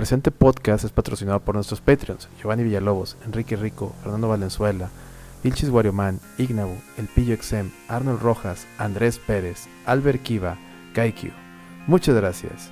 presente 0.00 0.30
podcast 0.30 0.82
es 0.82 0.92
patrocinado 0.92 1.40
por 1.40 1.56
nuestros 1.56 1.82
Patreons, 1.82 2.26
Giovanni 2.40 2.62
Villalobos, 2.62 3.18
Enrique 3.26 3.54
Rico, 3.54 3.94
Fernando 4.02 4.28
Valenzuela, 4.28 4.88
Vilchis 5.44 5.68
Warioman, 5.68 6.20
Ignabu, 6.38 6.74
El 6.96 7.06
Pillo 7.06 7.34
Exem, 7.34 7.70
Arnold 7.86 8.22
Rojas, 8.22 8.66
Andrés 8.78 9.18
Pérez, 9.18 9.68
Albert 9.84 10.22
Kiva, 10.22 10.56
Kaikyu. 10.94 11.32
Muchas 11.86 12.14
gracias. 12.14 12.70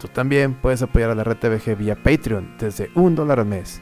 Tú 0.00 0.08
también 0.08 0.54
puedes 0.54 0.82
apoyar 0.82 1.10
a 1.10 1.14
la 1.14 1.22
red 1.22 1.36
TVG 1.36 1.78
vía 1.78 1.94
Patreon 1.94 2.56
desde 2.58 2.90
un 2.96 3.14
dólar 3.14 3.38
al 3.38 3.46
mes. 3.46 3.80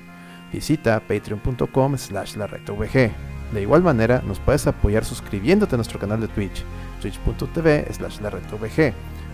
Visita 0.52 1.00
patreon.com 1.00 1.96
slash 1.96 2.36
la. 2.36 2.46
De 2.46 3.62
igual 3.62 3.82
manera, 3.82 4.20
nos 4.20 4.38
puedes 4.38 4.66
apoyar 4.66 5.06
suscribiéndote 5.06 5.76
a 5.76 5.78
nuestro 5.78 5.98
canal 5.98 6.20
de 6.20 6.28
Twitch, 6.28 6.62
twitch.tv 7.00 7.86
slash 7.90 8.20
la 8.20 8.30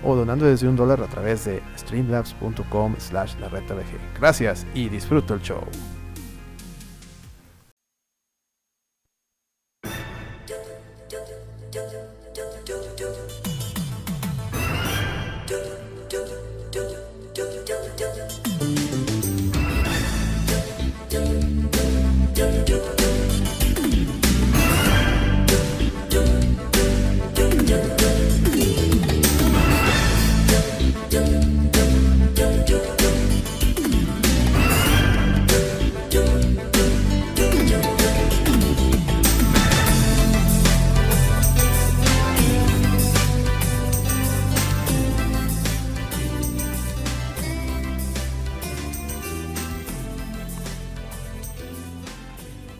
o 0.02 0.14
donando 0.14 0.46
desde 0.46 0.68
un 0.68 0.76
dólar 0.76 1.02
a 1.02 1.06
través 1.06 1.44
de 1.44 1.62
streamlabs.com 1.78 2.94
slash 2.98 3.34
la. 3.40 4.00
Gracias 4.18 4.66
y 4.74 4.88
disfruta 4.88 5.34
el 5.34 5.40
show. 5.40 5.62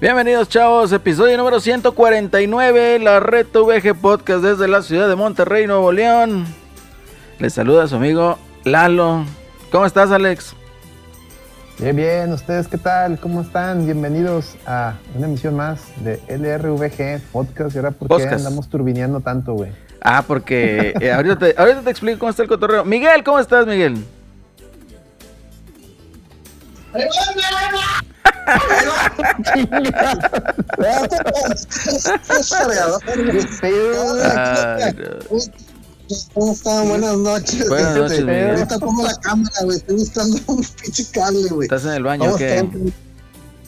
Bienvenidos 0.09 0.49
chavos, 0.49 0.91
episodio 0.93 1.37
número 1.37 1.61
149, 1.61 2.99
la 2.99 3.21
Red 3.21 3.49
VG 3.53 3.95
Podcast 3.95 4.43
desde 4.43 4.67
la 4.67 4.81
ciudad 4.81 5.07
de 5.07 5.17
Monterrey, 5.17 5.67
Nuevo 5.67 5.93
León. 5.93 6.47
Les 7.39 7.53
saluda 7.53 7.87
su 7.87 7.97
amigo 7.97 8.39
Lalo. 8.65 9.27
¿Cómo 9.71 9.85
estás 9.85 10.11
Alex? 10.11 10.55
Bien, 11.79 11.95
bien, 11.95 12.33
¿ustedes 12.33 12.69
qué 12.69 12.79
tal? 12.79 13.21
¿Cómo 13.21 13.43
están? 13.43 13.85
Bienvenidos 13.85 14.57
a 14.65 14.95
una 15.15 15.27
emisión 15.27 15.57
más 15.57 15.83
de 16.03 16.23
LRVG 16.27 17.21
Podcast. 17.31 17.75
¿Y 17.75 17.79
ahora 17.79 17.91
por 17.91 18.09
qué 18.09 18.15
Podcast. 18.15 18.33
andamos 18.33 18.71
turbineando 18.71 19.21
tanto, 19.21 19.53
güey? 19.53 19.73
Ah, 20.01 20.25
porque 20.27 20.95
eh, 21.03 21.13
ahorita, 21.13 21.39
te, 21.39 21.55
ahorita 21.55 21.83
te 21.83 21.91
explico 21.91 22.21
cómo 22.21 22.31
está 22.31 22.43
el 22.43 22.49
cotorreo. 22.49 22.83
Miguel, 22.83 23.23
¿cómo 23.23 23.41
estás 23.41 23.67
Miguel? 23.67 24.03
¿Cómo 36.35 36.53
están? 36.53 36.89
Buenas 36.89 37.17
noches. 37.19 37.69
Buenas 37.69 37.97
noches, 37.97 38.21
Miguel. 38.25 38.51
Ahorita 38.51 38.79
pongo 38.79 39.03
la 39.03 39.15
cámara, 39.17 39.57
güey. 39.65 39.77
Estoy 39.77 39.97
buscando 39.97 40.39
un 40.47 40.65
pinche 40.83 41.05
cable, 41.13 41.49
güey. 41.51 41.67
¿Estás 41.67 41.85
en 41.85 41.93
el 41.93 42.03
baño 42.03 42.23
¿Cómo 42.25 42.35
o 42.35 42.39
qué? 42.39 42.69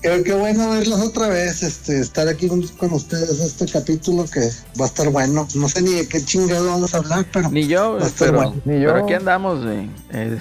Qué, 0.02 0.22
qué 0.22 0.32
bueno 0.32 0.70
verlos 0.70 0.98
otra 1.00 1.28
vez, 1.28 1.62
este, 1.62 2.00
estar 2.00 2.26
aquí 2.26 2.48
con, 2.48 2.66
con 2.68 2.94
ustedes 2.94 3.38
este 3.38 3.66
capítulo 3.66 4.24
que 4.24 4.40
va 4.80 4.86
a 4.86 4.88
estar 4.88 5.10
bueno. 5.10 5.46
No 5.54 5.68
sé 5.68 5.82
ni 5.82 5.92
de 5.92 6.08
qué 6.08 6.24
chingado 6.24 6.64
vamos 6.68 6.94
a 6.94 6.98
hablar, 6.98 7.26
pero 7.30 7.50
Ni 7.50 7.66
yo, 7.66 7.96
Va 7.96 8.04
a 8.04 8.06
estar 8.06 8.28
pero, 8.28 8.38
bueno. 8.38 8.62
Ni 8.64 8.80
yo. 8.80 8.94
pero 8.94 9.04
aquí 9.04 9.12
andamos, 9.12 9.62
güey. 9.62 9.90
Eh, 10.12 10.38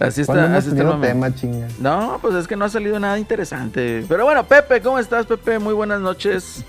así 0.00 0.24
¿Cuándo 0.24 0.42
está, 0.44 0.46
hemos 0.46 0.58
así 0.58 0.68
está 0.76 0.94
el 0.94 1.00
tema, 1.00 1.34
chinga? 1.34 1.68
No, 1.78 2.18
pues 2.20 2.34
es 2.34 2.48
que 2.48 2.56
no 2.56 2.64
ha 2.64 2.68
salido 2.68 2.98
nada 2.98 3.18
interesante. 3.18 4.04
Pero 4.08 4.24
bueno, 4.24 4.44
Pepe, 4.44 4.80
¿cómo 4.80 4.98
estás, 4.98 5.26
Pepe? 5.26 5.58
Muy 5.58 5.74
buenas 5.74 6.00
noches. 6.00 6.64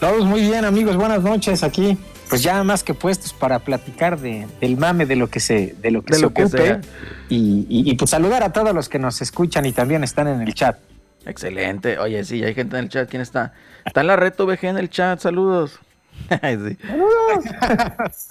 Todos 0.00 0.24
muy 0.24 0.40
bien, 0.42 0.64
amigos. 0.64 0.96
Buenas 0.96 1.22
noches 1.22 1.62
aquí. 1.62 1.96
Pues 2.28 2.42
ya 2.42 2.64
más 2.64 2.82
que 2.82 2.94
puestos 2.94 3.32
para 3.32 3.58
platicar 3.58 4.18
de, 4.18 4.46
del 4.60 4.76
mame 4.76 5.06
de 5.06 5.14
lo 5.14 5.28
que 5.28 5.40
se, 5.40 5.76
de 5.80 5.90
lo 5.90 6.02
que 6.02 6.12
De 6.12 6.16
se 6.16 6.22
lo 6.22 6.28
ocupe. 6.28 6.48
sea. 6.48 6.80
Y, 7.28 7.66
y- 7.68 7.90
y, 7.90 7.94
pues 7.96 8.10
saludar 8.10 8.42
a 8.42 8.52
todos 8.52 8.74
los 8.74 8.88
que 8.88 8.98
nos 8.98 9.20
escuchan 9.22 9.66
y 9.66 9.72
también 9.72 10.02
están 10.02 10.26
en 10.28 10.40
el 10.40 10.54
chat. 10.54 10.78
Excelente. 11.26 11.98
Oye, 11.98 12.24
sí, 12.24 12.42
hay 12.42 12.54
gente 12.54 12.76
en 12.78 12.84
el 12.84 12.88
chat. 12.90 13.08
¿Quién 13.08 13.22
está? 13.22 13.52
Está 13.84 14.00
en 14.00 14.06
la 14.08 14.16
red 14.16 14.32
VG 14.36 14.64
en 14.64 14.78
el 14.78 14.88
chat. 14.90 15.20
Saludos. 15.20 15.78
Ay, 16.42 16.56
sí. 16.56 16.78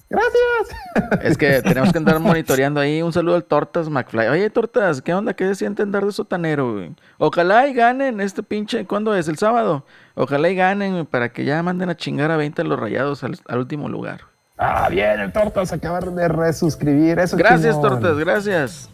¡Gracias! 0.10 1.22
Es 1.22 1.38
que 1.38 1.62
tenemos 1.62 1.92
que 1.92 1.98
andar 2.00 2.20
monitoreando 2.20 2.80
ahí. 2.80 3.02
Un 3.02 3.14
saludo 3.14 3.36
al 3.36 3.44
Tortas 3.44 3.90
McFly. 3.90 4.28
Oye, 4.30 4.50
Tortas, 4.50 5.02
¿qué 5.02 5.14
onda? 5.14 5.34
¿Qué 5.36 5.46
se 5.48 5.56
siente 5.56 5.84
andar 5.84 6.06
de 6.06 6.12
sotanero, 6.12 6.74
güey? 6.74 6.96
Ojalá 7.18 7.68
y 7.68 7.74
ganen 7.74 8.20
este 8.20 8.42
pinche. 8.44 8.86
¿Cuándo 8.86 9.16
es? 9.16 9.28
¿El 9.28 9.38
sábado? 9.38 9.86
Ojalá 10.16 10.50
y 10.50 10.56
ganen 10.56 11.06
para 11.06 11.30
que 11.32 11.46
ya 11.46 11.62
manden 11.64 11.90
a 11.90 11.96
chingar 11.98 12.32
a 12.32 12.38
20 12.38 12.62
a 12.62 12.66
los 12.66 12.80
rayados 12.80 13.24
al, 13.24 13.38
al 13.48 13.60
último 13.60 13.88
lugar. 13.90 14.22
Ah, 14.58 14.88
bien, 14.90 15.20
el 15.20 15.32
Tortas 15.32 15.72
acabar 15.74 16.04
de 16.06 16.28
resuscribir. 16.28 17.20
Eso 17.20 17.38
Gracias, 17.38 17.76
chingón. 17.76 18.00
Tortas, 18.02 18.18
gracias. 18.18 18.90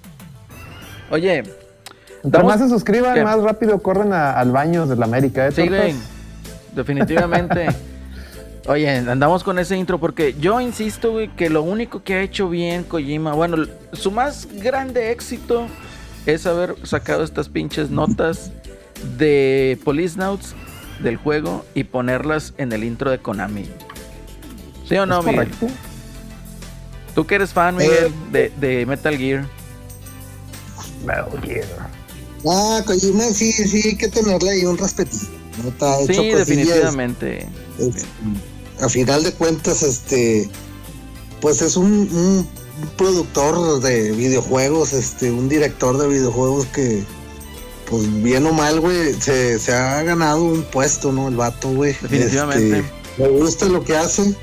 Oye, 1.12 1.44
Entre 2.24 2.44
más 2.44 2.60
se 2.60 2.70
suscriban, 2.70 3.14
¿Qué? 3.16 3.24
más 3.24 3.42
rápido 3.42 3.80
corren 3.80 4.14
a- 4.14 4.34
al 4.34 4.52
baño 4.52 4.86
de 4.86 4.96
la 4.96 5.06
América, 5.06 5.48
¿eh, 5.48 5.52
Sí, 5.52 5.68
güey. 5.68 5.96
Definitivamente. 6.76 7.68
Oye, 8.70 8.88
andamos 8.88 9.44
con 9.44 9.58
ese 9.58 9.76
intro 9.76 10.00
porque 10.00 10.36
yo 10.40 10.62
insisto, 10.62 11.12
güey, 11.12 11.28
que 11.36 11.50
lo 11.50 11.64
único 11.64 12.04
que 12.04 12.14
ha 12.14 12.22
hecho 12.22 12.50
bien 12.50 12.84
Kojima, 12.84 13.34
bueno, 13.34 13.66
su 13.94 14.12
más 14.12 14.48
grande 14.62 15.10
éxito 15.10 15.66
es 16.28 16.46
haber 16.46 16.76
sacado 16.84 17.24
estas 17.24 17.50
pinches 17.50 17.90
notas 17.90 18.52
de 19.18 19.80
Police 19.84 20.20
Notes 20.20 20.54
del 21.02 21.18
juego 21.18 21.66
y 21.74 21.86
ponerlas 21.86 22.54
en 22.60 22.72
el 22.72 22.84
intro 22.84 23.10
de 23.10 23.18
Konami. 23.18 23.66
¿Sí 24.88 24.98
o 24.98 25.08
no, 25.08 25.22
¿Es 25.22 25.26
Miguel? 25.26 25.50
Tú 27.16 27.26
que 27.26 27.34
eres 27.34 27.52
fan, 27.52 27.76
Miguel, 27.76 28.14
de, 28.32 28.52
de 28.62 28.86
Metal 28.86 29.18
Gear. 29.18 29.48
Metal 31.04 31.42
Gear. 31.42 31.66
Ah, 32.48 32.84
Kojima 32.86 33.24
sí, 33.24 33.52
sí, 33.52 33.82
hay 33.84 33.96
que 33.96 34.10
tenerle 34.10 34.52
ahí 34.52 34.66
un 34.66 34.78
hecho 34.78 35.28
Sí, 36.06 36.30
definitivamente. 36.30 37.48
este, 37.80 38.06
a 38.80 38.90
final 38.90 39.24
de 39.24 39.34
cuentas, 39.34 39.84
este, 39.84 40.50
pues 41.42 41.62
es 41.62 41.76
un, 41.78 41.86
un 41.86 42.48
productor 42.98 43.82
de 43.82 44.12
videojuegos, 44.12 44.94
este, 44.94 45.32
un 45.32 45.50
director 45.50 45.98
de 45.98 46.08
videojuegos 46.08 46.66
que, 46.68 47.04
pues 47.90 48.24
bien 48.24 48.46
o 48.46 48.54
mal, 48.54 48.80
güey, 48.80 49.14
se, 49.14 49.60
se 49.60 49.74
ha 49.74 50.02
ganado 50.04 50.44
un 50.44 50.64
puesto, 50.64 51.12
¿no? 51.12 51.28
El 51.28 51.36
vato, 51.36 51.70
güey. 51.70 51.96
Definitivamente. 52.02 52.80
Este, 52.80 53.24
me 53.24 53.28
gusta 53.30 53.66
lo 53.68 53.84
que 53.84 53.96
hace. 53.96 54.36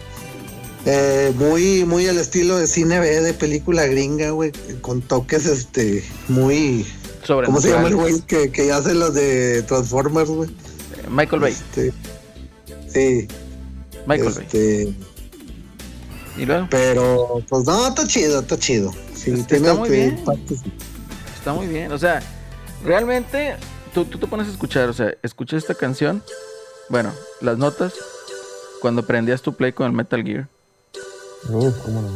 Eh, 0.84 1.32
muy, 1.34 1.84
muy 1.84 2.06
al 2.06 2.18
estilo 2.18 2.56
de 2.58 2.66
cine 2.68 3.00
B 3.00 3.20
de 3.20 3.34
película 3.34 3.86
gringa, 3.86 4.30
güey, 4.30 4.52
con 4.82 5.02
toques, 5.02 5.46
este, 5.46 6.04
muy, 6.28 6.86
Sobre 7.24 7.46
¿cómo 7.46 7.60
se 7.60 7.70
llama 7.70 7.88
el 7.88 7.96
güey 7.96 8.20
que, 8.20 8.52
que 8.52 8.70
hace 8.70 8.94
las 8.94 9.12
de 9.14 9.62
Transformers, 9.62 10.30
güey? 10.30 10.50
Michael 11.10 11.42
Bay. 11.42 11.52
Este, 11.52 11.92
sí, 12.88 13.26
Michael 14.06 14.32
Bay. 14.34 14.44
este, 14.44 14.94
Y 16.36 16.44
luego, 16.46 16.66
pero 16.70 17.42
pues 17.48 17.64
no, 17.64 17.88
está 17.88 18.06
chido, 18.06 18.40
está 18.40 18.58
chido. 18.58 18.92
Sí, 19.14 19.30
Este, 19.32 19.44
tiene 19.56 19.68
está 19.68 19.74
muy 19.78 19.88
que- 19.88 19.94
bien. 19.94 20.24
partes- 20.24 20.62
Está 21.36 21.52
muy 21.52 21.66
bien. 21.66 21.92
O 21.92 21.98
sea, 21.98 22.20
realmente 22.84 23.56
tú, 23.94 24.04
tú 24.04 24.18
te 24.18 24.26
pones 24.26 24.48
a 24.48 24.50
escuchar, 24.50 24.88
o 24.88 24.92
sea, 24.92 25.14
escuché 25.22 25.56
esta 25.56 25.74
canción. 25.74 26.22
Bueno, 26.88 27.12
las 27.40 27.56
notas. 27.58 27.94
Cuando 28.80 29.04
prendías 29.06 29.42
tu 29.42 29.54
play 29.54 29.72
con 29.72 29.86
el 29.86 29.92
Metal 29.92 30.22
Gear. 30.22 30.48
Uf, 31.48 31.76
cómo 31.84 32.02
no. 32.02 32.10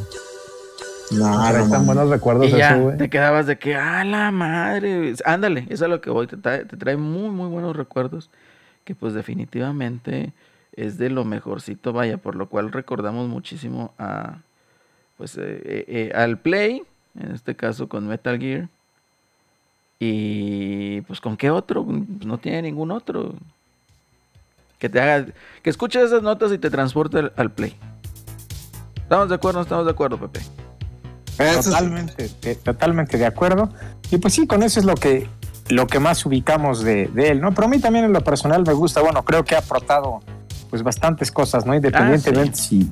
No, 1.13 1.53
no, 1.59 1.71
tan 1.71 1.87
buenos 1.87 2.09
recuerdos 2.09 2.47
y 2.49 2.51
ya 2.53 2.71
eso, 2.75 2.83
güey. 2.85 2.97
te 2.99 3.11
quedabas 3.11 3.47
de 3.47 3.59
que, 3.59 3.75
¡ah, 3.75 4.05
la 4.05 4.31
madre! 4.31 5.13
Ándale, 5.25 5.67
eso 5.71 5.85
es 5.87 5.91
lo 5.91 6.01
que 6.01 6.11
voy. 6.11 6.29
Te 6.29 6.37
trae, 6.37 6.65
te 6.67 6.77
trae 6.77 6.97
muy, 6.97 7.31
muy 7.31 7.49
buenos 7.49 7.75
recuerdos. 7.75 8.31
Que 8.85 8.95
pues 8.95 9.13
definitivamente 9.15 10.33
es 10.81 10.97
de 10.97 11.11
lo 11.11 11.25
mejorcito, 11.25 11.93
vaya. 11.93 12.17
Por 12.17 12.37
lo 12.37 12.49
cual 12.49 12.73
recordamos 12.73 13.29
muchísimo 13.29 13.93
a. 13.99 14.39
Pues 15.19 15.37
eh, 15.37 15.63
eh, 15.65 15.85
eh, 15.89 16.13
al 16.15 16.39
Play. 16.39 16.83
En 17.19 17.33
este 17.33 17.55
caso 17.55 17.89
con 17.89 18.07
Metal 18.07 18.39
Gear. 18.39 18.69
Y 19.99 21.03
pues 21.03 21.21
con 21.21 21.37
qué 21.37 21.51
otro? 21.51 21.85
Pues, 21.85 21.99
no 22.25 22.39
tiene 22.39 22.63
ningún 22.63 22.91
otro. 22.91 23.35
Que 24.79 24.89
te 24.89 25.01
haga. 25.01 25.27
Que 25.63 25.71
escuches 25.71 26.05
esas 26.05 26.23
notas 26.23 26.51
y 26.53 26.59
te 26.59 26.71
transporte 26.71 27.19
al, 27.19 27.33
al 27.37 27.51
Play. 27.51 27.77
¿Estamos 28.97 29.29
de 29.29 29.35
acuerdo? 29.35 29.59
¿No 29.59 29.63
estamos 29.65 29.85
de 29.85 29.91
acuerdo, 29.91 30.19
Pepe? 30.19 30.41
Totalmente, 31.63 32.29
totalmente 32.63 33.19
de 33.19 33.27
acuerdo. 33.27 33.71
Y 34.11 34.19
pues 34.19 34.35
sí, 34.35 34.47
con 34.47 34.63
eso 34.63 34.79
es 34.79 34.87
lo 34.87 34.95
que, 34.95 35.27
lo 35.69 35.87
que 35.87 35.99
más 35.99 36.25
ubicamos 36.27 36.83
de, 36.83 37.07
de 37.09 37.31
él, 37.31 37.41
¿no? 37.41 37.53
Pero 37.55 37.67
a 37.67 37.71
mí 37.71 37.79
también 37.79 38.05
en 38.05 38.13
lo 38.13 38.23
personal 38.23 38.63
me 38.65 38.75
gusta, 38.75 39.01
bueno, 39.01 39.25
creo 39.25 39.43
que 39.43 39.55
ha 39.57 39.61
aportado 39.61 40.21
pues 40.71 40.83
bastantes 40.83 41.31
cosas, 41.33 41.67
¿no? 41.67 41.75
Independientemente 41.75 42.57
si 42.57 42.89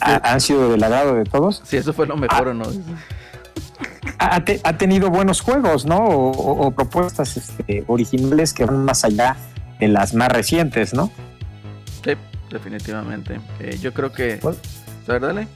ha- 0.00 0.32
han 0.32 0.40
sido 0.40 0.70
del 0.70 0.82
agrado 0.82 1.14
de 1.14 1.24
todos. 1.24 1.62
Sí, 1.64 1.76
eso 1.78 1.92
fue 1.92 2.06
lo 2.06 2.16
mejor 2.16 2.48
o 2.48 2.54
no. 2.54 2.64
ha, 4.18 4.44
te- 4.44 4.60
ha 4.64 4.76
tenido 4.76 5.10
buenos 5.10 5.40
juegos, 5.40 5.86
¿no? 5.86 5.98
O, 5.98 6.30
o- 6.30 6.66
o 6.66 6.70
propuestas 6.72 7.36
este, 7.36 7.84
originales 7.86 8.52
que 8.52 8.64
van 8.64 8.84
más 8.84 9.04
allá 9.04 9.36
de 9.78 9.88
las 9.88 10.14
más 10.14 10.28
recientes, 10.30 10.92
¿no? 10.94 11.10
Sí, 12.04 12.12
definitivamente. 12.50 13.40
Eh, 13.60 13.78
yo 13.80 13.92
creo 13.94 14.12
que. 14.12 14.38
Pues- 14.40 14.56
A 15.08 15.12
ver, 15.12 15.22
dale. 15.22 15.48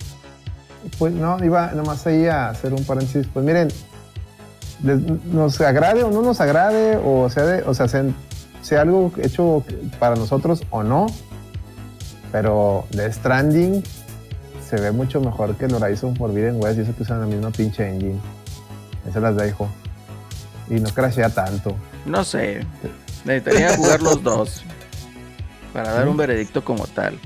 Pues 0.98 1.12
no, 1.12 1.42
iba 1.44 1.72
nomás 1.72 2.06
ahí 2.06 2.26
a 2.26 2.48
hacer 2.50 2.72
un 2.74 2.84
paréntesis. 2.84 3.26
Pues 3.32 3.44
miren, 3.44 3.68
les- 4.82 5.00
nos 5.26 5.60
agrade 5.60 6.02
o 6.02 6.10
no 6.10 6.22
nos 6.22 6.40
agrade, 6.40 6.98
o 7.02 7.28
sea, 7.30 7.44
de- 7.44 7.62
o 7.62 7.72
sea, 7.74 7.88
sea, 7.88 8.04
sea 8.62 8.82
algo 8.82 9.12
hecho 9.18 9.64
para 9.98 10.14
nosotros 10.16 10.62
o 10.70 10.82
no, 10.82 11.06
pero 12.34 12.84
The 12.90 13.12
Stranding 13.12 13.80
se 14.68 14.80
ve 14.80 14.90
mucho 14.90 15.20
mejor 15.20 15.54
que 15.54 15.66
el 15.66 15.74
Horizon 15.74 16.16
Forbidden 16.16 16.56
West 16.60 16.78
y 16.78 16.82
eso 16.82 16.92
que 16.96 17.04
usan 17.04 17.20
la 17.20 17.26
misma 17.26 17.50
pinche 17.52 17.88
engine. 17.88 18.18
Eso 19.08 19.20
las 19.20 19.36
dejo. 19.36 19.68
Y 20.68 20.80
no 20.80 20.90
crashea 20.90 21.28
tanto. 21.30 21.76
No 22.04 22.24
sé. 22.24 22.66
Necesitaría 23.24 23.76
jugar 23.76 24.02
los 24.02 24.20
dos. 24.24 24.64
Para 25.72 25.92
dar 25.92 26.08
un 26.08 26.16
veredicto 26.16 26.64
como 26.64 26.88
tal. 26.88 27.16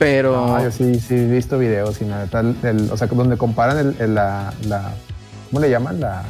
Pero. 0.00 0.32
No, 0.48 0.60
yo 0.60 0.72
sí, 0.72 0.98
sí 0.98 1.14
he 1.14 1.26
visto 1.26 1.58
videos 1.58 2.02
y 2.02 2.04
nada, 2.06 2.26
tal, 2.26 2.56
o 2.90 2.96
sea, 2.96 3.06
donde 3.06 3.36
comparan 3.36 3.78
el, 3.78 3.96
el- 4.00 4.14
la, 4.16 4.52
la- 4.66 4.94
¿cómo 5.48 5.60
le 5.60 5.70
llaman? 5.70 6.00
La 6.00 6.24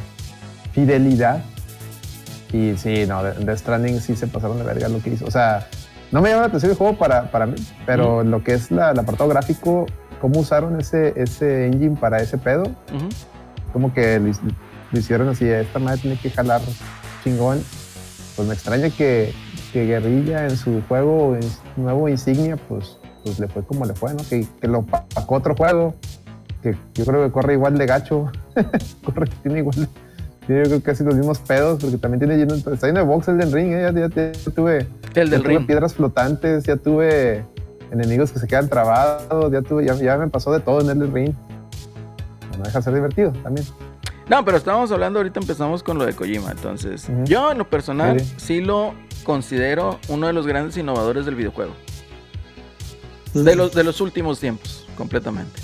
fidelidad. 0.73 1.43
Y 2.53 2.77
sí, 2.77 3.05
no, 3.07 3.23
de 3.23 3.57
Stranding 3.57 3.99
sí 3.99 4.15
se 4.15 4.27
pasaron 4.27 4.59
de 4.59 4.63
verga 4.63 4.89
lo 4.89 5.01
que 5.01 5.09
hizo. 5.09 5.25
O 5.25 5.31
sea, 5.31 5.67
no 6.11 6.21
me 6.21 6.29
llama 6.29 6.41
la 6.41 6.47
atención 6.47 6.71
el 6.71 6.77
juego 6.77 6.97
para, 6.97 7.31
para 7.31 7.45
mí, 7.45 7.55
pero 7.85 8.23
lo 8.23 8.43
que 8.43 8.53
es 8.53 8.71
la, 8.71 8.91
el 8.91 8.99
apartado 8.99 9.29
gráfico, 9.29 9.85
cómo 10.21 10.39
usaron 10.39 10.79
ese, 10.79 11.13
ese 11.15 11.67
engine 11.67 11.97
para 11.97 12.21
ese 12.21 12.37
pedo, 12.37 12.63
como 13.73 13.93
que 13.93 14.19
lo, 14.19 14.31
lo 14.91 14.99
hicieron 14.99 15.29
así, 15.29 15.45
esta 15.45 15.79
madre 15.79 16.01
tiene 16.01 16.19
que 16.19 16.29
jalar 16.29 16.61
chingón. 17.23 17.61
Pues 18.35 18.47
me 18.47 18.53
extraña 18.53 18.89
que, 18.91 19.33
que 19.73 19.85
Guerrilla 19.85 20.45
en 20.45 20.55
su 20.57 20.83
juego 20.87 21.35
en 21.35 21.41
su 21.41 21.59
nuevo 21.75 22.07
insignia, 22.07 22.55
pues, 22.55 22.99
pues 23.23 23.39
le 23.39 23.47
fue 23.47 23.63
como 23.63 23.83
le 23.85 23.95
fue, 23.95 24.13
¿no? 24.13 24.19
Que, 24.29 24.45
que 24.61 24.67
lo 24.67 24.83
pacó 24.83 25.35
otro 25.35 25.55
juego, 25.55 25.95
que 26.61 26.75
yo 26.93 27.05
creo 27.05 27.25
que 27.25 27.31
corre 27.31 27.53
igual 27.53 27.77
de 27.79 27.87
gacho, 27.87 28.31
corre, 29.03 29.27
tiene 29.41 29.59
igual, 29.59 29.89
tiene 30.47 30.61
yo 30.63 30.67
creo 30.69 30.77
que 30.79 30.83
casi 30.83 31.03
los 31.03 31.15
mismos 31.15 31.39
pedos, 31.39 31.79
porque 31.81 31.97
también 31.97 32.19
tiene 32.19 32.37
lleno, 32.37 32.55
está 32.55 32.87
lleno 32.87 32.99
de 32.99 33.05
box 33.05 33.27
el 33.27 33.37
del 33.37 33.51
ring, 33.51 33.73
¿eh? 33.73 33.81
ya, 33.81 33.91
ya- 33.91 34.31
ya 34.31 34.51
tuve, 34.51 34.77
El 35.13 35.29
ya 35.29 35.31
del 35.31 35.43
tuve 35.43 35.57
ring. 35.57 35.67
piedras 35.67 35.93
flotantes, 35.93 36.63
ya 36.63 36.77
tuve 36.77 37.45
enemigos 37.91 38.31
que 38.31 38.39
se 38.39 38.47
quedan 38.47 38.67
trabados, 38.69 39.51
ya 39.51 39.61
tuve, 39.61 39.85
ya, 39.85 39.93
ya 39.95 40.17
me 40.17 40.27
pasó 40.27 40.51
de 40.51 40.59
todo 40.59 40.81
en 40.89 41.01
el 41.01 41.11
ring. 41.11 41.33
No 42.57 42.63
deja 42.63 42.79
de 42.79 42.83
ser 42.83 42.93
divertido 42.95 43.31
también. 43.43 43.67
No, 44.29 44.43
pero 44.43 44.57
estábamos 44.57 44.91
hablando, 44.91 45.19
ahorita 45.19 45.39
empezamos 45.39 45.83
con 45.83 45.97
lo 45.97 46.05
de 46.05 46.13
Kojima. 46.13 46.51
Entonces, 46.51 47.07
yo 47.25 47.51
en 47.51 47.59
lo 47.59 47.69
personal 47.69 48.19
Sí. 48.19 48.33
sí 48.37 48.61
lo 48.61 48.93
considero 49.23 49.99
uno 50.09 50.27
de 50.27 50.33
los 50.33 50.45
grandes 50.47 50.75
innovadores 50.75 51.25
del 51.25 51.35
videojuego. 51.35 51.71
De 53.33 53.55
los, 53.55 53.73
de 53.73 53.83
los 53.83 54.01
últimos 54.01 54.39
tiempos, 54.39 54.85
completamente. 54.97 55.61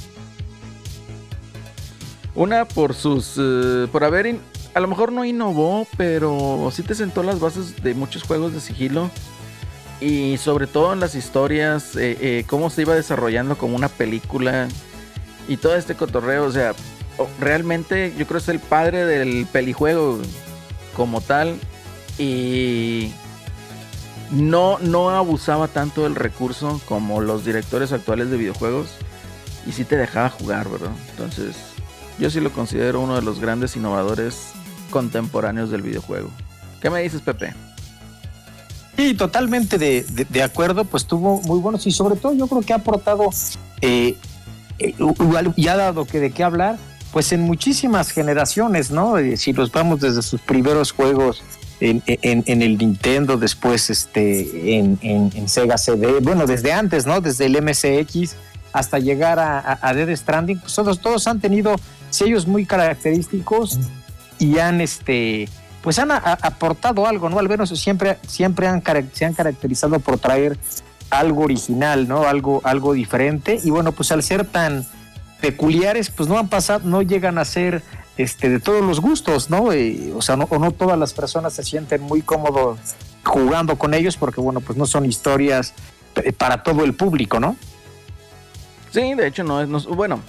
Una 2.36 2.66
por 2.66 2.94
sus. 2.94 3.36
eh, 3.38 3.88
por 3.92 4.04
haber. 4.04 4.26
in- 4.28 4.40
a 4.74 4.80
lo 4.80 4.88
mejor 4.88 5.12
no 5.12 5.24
innovó, 5.24 5.88
pero 5.98 6.70
sí 6.72 6.84
te 6.84 6.96
sentó 6.96 7.22
las 7.22 7.40
bases 7.40 7.82
de 7.84 7.94
muchos 7.94 8.24
juegos 8.24 8.54
de 8.54 8.60
sigilo. 8.60 9.12
Y 10.02 10.38
sobre 10.38 10.68
todo 10.68 10.92
en 10.94 11.00
las 11.00 11.16
historias, 11.16 11.96
eh, 11.96 12.18
eh, 12.20 12.46
cómo 12.48 12.70
se 12.70 12.82
iba 12.82 12.96
desarrollando 12.96 13.58
como 13.58 13.76
una 13.76 13.88
película. 13.88 14.68
Y 15.48 15.58
todo 15.58 15.76
este 15.76 15.96
cotorreo, 15.96 16.46
o 16.46 16.52
sea, 16.52 16.74
realmente 17.40 18.14
yo 18.18 18.26
creo 18.26 18.40
que 18.40 18.44
es 18.44 18.50
el 18.50 18.60
padre 18.60 19.06
del 19.06 19.46
pelijuego 19.46 20.20
como 20.96 21.22
tal. 21.22 21.60
Y 22.18 23.14
no, 24.32 24.80
no 24.80 25.12
abusaba 25.12 25.68
tanto 25.68 26.04
del 26.04 26.16
recurso 26.16 26.82
como 26.88 27.22
los 27.22 27.46
directores 27.46 27.92
actuales 27.92 28.32
de 28.32 28.38
videojuegos. 28.38 28.90
Y 29.68 29.72
sí 29.72 29.86
te 29.86 29.98
dejaba 29.98 30.30
jugar, 30.30 30.68
¿verdad? 30.68 30.92
Entonces, 31.12 31.56
yo 32.18 32.30
sí 32.32 32.42
lo 32.42 32.52
considero 32.52 33.00
uno 33.00 33.16
de 33.16 33.22
los 33.22 33.40
grandes 33.40 33.76
innovadores 33.76 34.54
contemporáneos 34.94 35.72
del 35.72 35.82
videojuego. 35.82 36.30
¿Qué 36.80 36.92
me 36.92 37.02
dices, 37.02 37.20
Pepe? 37.22 37.56
Sí, 38.96 39.16
totalmente 39.16 39.80
de, 39.80 40.04
de- 40.04 40.44
acuerdo, 40.44 40.86
pues 40.86 41.08
tuvo 41.08 41.42
muy 41.42 41.60
buenos 41.60 41.88
y 41.88 41.92
sobre 41.92 42.16
todo 42.16 42.34
yo 42.34 42.46
creo 42.46 42.62
que 42.62 42.74
ha 42.74 42.76
aportado, 42.76 43.32
eh, 43.82 44.16
eh, 44.78 44.94
y 45.56 45.68
ha 45.68 45.76
dado 45.76 46.06
que 46.06 46.20
de 46.20 46.30
qué 46.30 46.44
hablar, 46.44 46.78
pues 47.12 47.32
en 47.32 47.42
muchísimas 47.42 48.12
generaciones, 48.12 48.92
¿no? 48.92 49.18
Eh, 49.18 49.36
si 49.38 49.52
los 49.52 49.72
vamos 49.72 50.00
desde 50.00 50.22
sus 50.22 50.42
primeros 50.42 50.92
juegos 50.92 51.42
en, 51.80 52.04
el 52.62 52.78
Nintendo, 52.78 53.38
después 53.38 53.90
este, 53.90 54.78
en, 54.78 55.48
Sega 55.50 55.80
CD, 55.80 56.20
bueno, 56.22 56.46
desde 56.46 56.72
antes, 56.72 57.08
¿no? 57.08 57.20
Desde 57.20 57.48
el 57.48 57.60
MSX 57.64 58.36
hasta 58.74 59.00
llegar 59.00 59.40
a 59.40 59.94
Dead 59.96 60.16
Stranding, 60.16 60.60
pues 60.60 60.76
todos, 60.76 61.00
todos 61.00 61.26
han 61.26 61.40
tenido 61.40 61.76
sellos 62.12 62.46
muy 62.48 62.66
característicos 62.66 63.80
y 64.44 64.60
han 64.60 64.82
este 64.82 65.48
pues 65.82 66.00
han 66.00 66.12
aportado 66.12 67.06
algo, 67.08 67.30
¿no? 67.30 67.40
Al 67.40 67.50
menos 67.50 67.70
siempre, 67.78 68.18
siempre 68.26 68.68
han, 68.68 68.82
se 69.14 69.26
han 69.26 69.34
caracterizado 69.34 70.00
por 70.00 70.18
traer 70.18 70.58
algo 71.10 71.44
original, 71.44 72.08
¿no? 72.08 72.24
Algo, 72.24 72.62
algo 72.64 72.94
diferente. 72.94 73.60
Y 73.62 73.70
bueno, 73.70 73.92
pues 73.92 74.12
al 74.14 74.24
ser 74.24 74.46
tan 74.46 74.86
peculiares, 75.42 76.10
pues 76.10 76.30
no 76.30 76.38
han 76.40 76.48
pasado, 76.48 76.82
no 76.86 77.02
llegan 77.02 77.38
a 77.38 77.44
ser 77.44 77.84
este, 78.16 78.48
de 78.50 78.62
todos 78.62 78.82
los 78.82 79.02
gustos, 79.02 79.50
¿no? 79.50 79.74
Eh, 79.74 80.14
o 80.16 80.22
sea, 80.22 80.38
no, 80.38 80.48
o 80.50 80.58
no 80.58 80.72
todas 80.72 80.98
las 80.98 81.12
personas 81.14 81.52
se 81.52 81.64
sienten 81.64 82.02
muy 82.02 82.22
cómodos 82.22 82.80
jugando 83.26 83.78
con 83.78 83.94
ellos 83.94 84.16
porque, 84.16 84.40
bueno, 84.40 84.62
pues 84.62 84.78
no 84.78 84.86
son 84.86 85.06
historias 85.06 85.74
eh, 86.16 86.32
para 86.32 86.64
todo 86.64 86.86
el 86.86 86.94
público, 86.94 87.42
¿no? 87.42 87.58
Sí, 88.92 89.16
de 89.16 89.28
hecho 89.28 89.44
no 89.44 89.60
es- 89.62 89.86
bueno, 89.86 90.22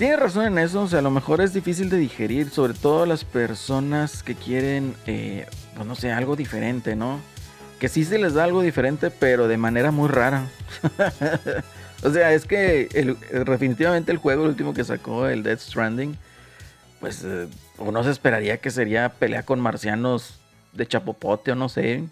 tiene 0.00 0.16
razón 0.16 0.46
en 0.46 0.58
eso. 0.58 0.80
O 0.80 0.88
sea, 0.88 1.00
a 1.00 1.02
lo 1.02 1.10
mejor 1.10 1.42
es 1.42 1.52
difícil 1.52 1.90
de 1.90 1.98
digerir, 1.98 2.48
sobre 2.48 2.72
todo 2.72 3.04
las 3.04 3.22
personas 3.22 4.22
que 4.22 4.34
quieren, 4.34 4.94
eh, 5.06 5.46
pues 5.74 5.86
no 5.86 5.94
sé, 5.94 6.10
algo 6.10 6.36
diferente, 6.36 6.96
¿no? 6.96 7.20
Que 7.78 7.90
sí 7.90 8.06
se 8.06 8.18
les 8.18 8.32
da 8.32 8.44
algo 8.44 8.62
diferente, 8.62 9.10
pero 9.10 9.46
de 9.46 9.58
manera 9.58 9.90
muy 9.90 10.08
rara. 10.08 10.46
o 12.02 12.10
sea, 12.10 12.32
es 12.32 12.46
que 12.46 13.14
definitivamente 13.46 14.10
el 14.10 14.16
juego, 14.16 14.44
último 14.44 14.72
que 14.72 14.84
sacó, 14.84 15.26
el 15.26 15.42
Dead 15.42 15.58
Stranding, 15.58 16.16
pues 16.98 17.22
eh, 17.22 17.46
uno 17.76 18.02
se 18.02 18.10
esperaría 18.10 18.56
que 18.56 18.70
sería 18.70 19.10
pelea 19.10 19.42
con 19.42 19.60
marcianos 19.60 20.40
de 20.72 20.86
chapopote 20.86 21.52
o 21.52 21.54
no 21.54 21.68
sé. 21.68 22.04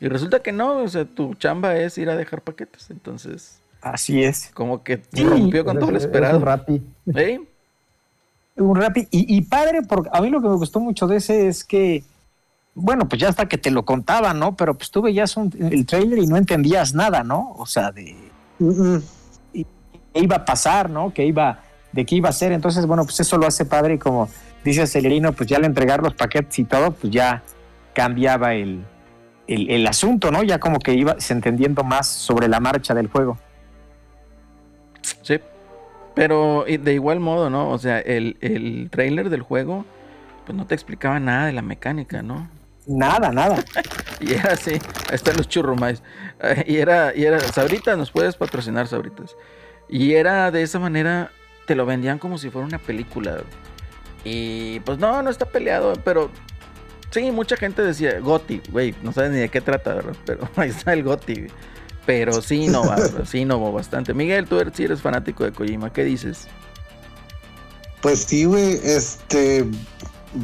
Y 0.00 0.08
resulta 0.08 0.40
que 0.40 0.52
no, 0.52 0.78
o 0.78 0.88
sea, 0.88 1.04
tu 1.04 1.34
chamba 1.34 1.76
es 1.76 1.98
ir 1.98 2.08
a 2.08 2.16
dejar 2.16 2.40
paquetes. 2.40 2.88
Entonces, 2.88 3.60
Así 3.84 4.22
es. 4.24 4.50
como 4.54 4.82
que 4.82 5.02
Sí, 5.12 5.24
rompió 5.24 5.64
con 5.64 5.78
todo 5.78 5.90
lo 5.90 5.96
Es- 5.98 6.04
es 6.04 6.06
esperado. 6.06 6.38
un 6.38 6.44
Rappi. 6.44 6.82
¿Eh? 7.14 7.38
Un 8.56 8.76
rapi. 8.76 9.08
Y, 9.10 9.36
y 9.36 9.42
padre, 9.42 9.82
porque 9.82 10.08
a 10.12 10.20
mí 10.20 10.30
lo 10.30 10.40
que 10.40 10.48
me 10.48 10.54
gustó 10.54 10.78
mucho 10.80 11.06
de 11.06 11.16
ese 11.16 11.48
es 11.48 11.64
que, 11.64 12.02
bueno, 12.74 13.08
pues 13.08 13.20
ya 13.20 13.28
hasta 13.28 13.46
que 13.46 13.58
te 13.58 13.70
lo 13.70 13.84
contaban, 13.84 14.38
¿no? 14.38 14.56
Pero 14.56 14.74
pues 14.74 14.90
tú 14.90 15.02
veías 15.02 15.36
un- 15.36 15.52
el 15.58 15.84
trailer 15.86 16.20
y 16.20 16.26
no 16.26 16.36
entendías 16.36 16.94
nada, 16.94 17.22
¿no? 17.24 17.52
O 17.58 17.66
sea, 17.66 17.90
de 17.92 18.14
qué 19.52 19.64
iba 20.20 20.36
a 20.36 20.44
pasar, 20.44 20.88
¿no? 20.90 21.12
Que 21.12 21.26
iba, 21.26 21.60
de 21.92 22.06
qué 22.06 22.14
iba 22.16 22.28
a 22.28 22.32
ser. 22.32 22.52
Entonces, 22.52 22.86
bueno, 22.86 23.04
pues 23.04 23.18
eso 23.20 23.36
lo 23.38 23.46
hace 23.46 23.64
padre 23.64 23.94
y 23.94 23.98
como 23.98 24.28
dice 24.64 24.86
Celerino, 24.86 25.32
pues 25.32 25.48
ya 25.48 25.56
al 25.56 25.64
entregar 25.64 26.02
los 26.02 26.14
paquetes 26.14 26.58
y 26.58 26.64
todo, 26.64 26.92
pues 26.92 27.12
ya 27.12 27.42
cambiaba 27.92 28.54
el, 28.54 28.84
el, 29.48 29.70
el 29.70 29.86
asunto, 29.86 30.30
¿no? 30.30 30.42
Ya 30.42 30.58
como 30.58 30.78
que 30.78 30.94
iba 30.94 31.16
entendiendo 31.28 31.82
más 31.84 32.06
sobre 32.06 32.48
la 32.48 32.60
marcha 32.60 32.94
del 32.94 33.08
juego. 33.08 33.36
Sí. 35.22 35.40
Pero 36.14 36.64
de 36.68 36.94
igual 36.94 37.20
modo, 37.20 37.50
¿no? 37.50 37.70
O 37.70 37.78
sea, 37.78 37.98
el, 37.98 38.36
el 38.40 38.88
trailer 38.90 39.30
del 39.30 39.42
juego, 39.42 39.84
pues 40.46 40.56
no 40.56 40.66
te 40.66 40.74
explicaba 40.74 41.18
nada 41.18 41.46
de 41.46 41.52
la 41.52 41.62
mecánica, 41.62 42.22
¿no? 42.22 42.48
Nada, 42.86 43.30
nada. 43.30 43.56
Y 44.20 44.32
era 44.34 44.52
así, 44.52 44.70
ahí 44.70 45.14
están 45.14 45.36
los 45.36 45.48
churrumais. 45.48 46.02
Eh, 46.40 46.64
Y 46.68 46.76
era, 46.76 47.12
y 47.14 47.24
era, 47.24 47.40
Sabritas, 47.40 47.98
nos 47.98 48.12
puedes 48.12 48.36
patrocinar, 48.36 48.86
Sabritas. 48.86 49.36
Y 49.88 50.14
era 50.14 50.50
de 50.52 50.62
esa 50.62 50.78
manera, 50.78 51.30
te 51.66 51.74
lo 51.74 51.84
vendían 51.84 52.18
como 52.20 52.38
si 52.38 52.48
fuera 52.48 52.66
una 52.66 52.78
película. 52.78 53.38
Y 54.22 54.78
pues 54.80 54.98
no, 54.98 55.20
no 55.22 55.30
está 55.30 55.46
peleado, 55.46 55.94
pero 56.04 56.30
sí, 57.10 57.30
mucha 57.32 57.56
gente 57.56 57.82
decía, 57.82 58.20
Goti, 58.20 58.62
güey, 58.70 58.94
no 59.02 59.12
sabes 59.12 59.32
ni 59.32 59.38
de 59.38 59.48
qué 59.48 59.60
trata, 59.60 59.94
¿verdad? 59.94 60.14
Pero 60.24 60.48
ahí 60.56 60.70
está 60.70 60.92
el 60.92 61.02
Goti. 61.02 61.34
güey. 61.34 61.50
Pero 62.06 62.40
sí 62.42 62.66
no 62.68 62.84
va, 62.86 62.96
sí 63.26 63.44
no 63.44 63.72
bastante. 63.72 64.14
Miguel, 64.14 64.46
tú 64.46 64.58
eres, 64.60 64.74
sí 64.76 64.84
eres 64.84 65.00
fanático 65.00 65.44
de 65.44 65.52
Kojima, 65.52 65.92
¿qué 65.92 66.04
dices? 66.04 66.46
Pues 68.00 68.20
sí, 68.20 68.44
güey, 68.44 68.78
este, 68.84 69.64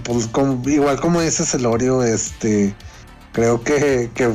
pues 0.04 0.26
como- 0.28 0.66
igual 0.68 0.98
como 1.00 1.20
dice 1.20 1.44
Celorio, 1.44 2.02
este, 2.02 2.74
creo 3.32 3.62
que, 3.62 4.10
que 4.14 4.32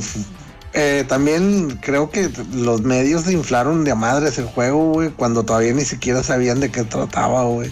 eh, 0.74 1.06
también 1.08 1.80
creo 1.82 2.12
que 2.12 2.30
los 2.54 2.82
medios 2.82 3.24
se 3.24 3.34
inflaron 3.34 3.84
de 3.84 3.92
a 3.92 3.96
madres 3.96 4.38
el 4.38 4.46
juego, 4.46 4.92
güey, 4.94 5.10
cuando 5.10 5.44
todavía 5.44 5.74
ni 5.74 5.86
siquiera 5.86 6.22
sabían 6.22 6.60
de 6.60 6.70
qué 6.70 6.84
trataba, 6.84 7.46
güey. 7.46 7.72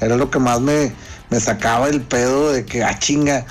Era 0.00 0.16
lo 0.16 0.30
que 0.30 0.38
más 0.38 0.60
me, 0.60 0.92
me 1.30 1.40
sacaba 1.40 1.88
el 1.88 2.00
pedo 2.00 2.52
de 2.52 2.64
que, 2.64 2.82
ah, 2.82 2.98
chinga, 2.98 3.44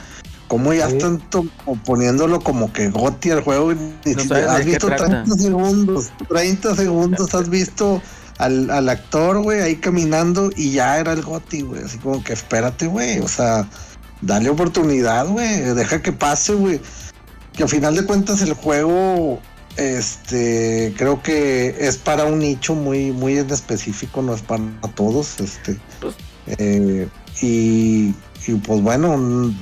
cómo 0.47 0.73
ya 0.73 0.87
Sí. 0.89 0.97
están 0.97 1.19
to- 1.29 1.45
poniéndolo 1.85 2.39
como 2.41 2.71
que 2.73 2.89
goti 2.89 3.31
al 3.31 3.41
juego. 3.41 3.73
No 3.73 4.35
has 4.49 4.65
visto 4.65 4.87
trata. 4.87 5.07
30 5.23 5.35
segundos, 5.37 6.11
30 6.29 6.75
segundos, 6.75 7.33
has 7.33 7.49
visto 7.49 8.01
al, 8.37 8.69
al 8.69 8.89
actor, 8.89 9.41
güey, 9.41 9.61
ahí 9.61 9.75
caminando 9.77 10.49
y 10.55 10.71
ya 10.71 10.99
era 10.99 11.13
el 11.13 11.21
goti, 11.21 11.61
güey. 11.61 11.83
Así 11.83 11.97
como 11.97 12.23
que 12.23 12.33
espérate, 12.33 12.87
güey, 12.87 13.19
o 13.19 13.27
sea, 13.27 13.67
dale 14.21 14.49
oportunidad, 14.49 15.27
güey, 15.27 15.61
deja 15.75 16.01
que 16.01 16.11
pase, 16.11 16.53
güey. 16.53 16.81
Que 17.53 17.63
al 17.63 17.69
final 17.69 17.95
de 17.95 18.05
cuentas 18.05 18.41
el 18.41 18.53
juego, 18.53 19.39
este, 19.77 20.93
creo 20.97 21.21
que 21.21 21.75
es 21.79 21.97
para 21.97 22.25
un 22.25 22.39
nicho 22.39 22.73
muy, 22.75 23.11
muy 23.11 23.37
en 23.37 23.49
específico, 23.51 24.21
no 24.21 24.33
es 24.33 24.41
para 24.41 24.63
todos, 24.95 25.39
este. 25.39 25.77
Pues- 26.01 26.15
eh, 26.57 27.07
y, 27.41 28.13
y 28.47 28.53
pues 28.65 28.81
bueno, 28.81 29.53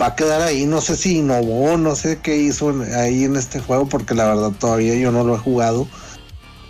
va 0.00 0.06
a 0.06 0.14
quedar 0.14 0.42
ahí, 0.42 0.66
no 0.66 0.80
sé 0.80 0.96
si 0.96 1.18
innovó, 1.18 1.76
no 1.76 1.94
sé 1.96 2.18
qué 2.22 2.36
hizo 2.36 2.74
ahí 2.96 3.24
en 3.24 3.36
este 3.36 3.60
juego, 3.60 3.88
porque 3.88 4.14
la 4.14 4.26
verdad 4.26 4.52
todavía 4.58 4.94
yo 4.96 5.10
no 5.12 5.24
lo 5.24 5.34
he 5.34 5.38
jugado, 5.38 5.88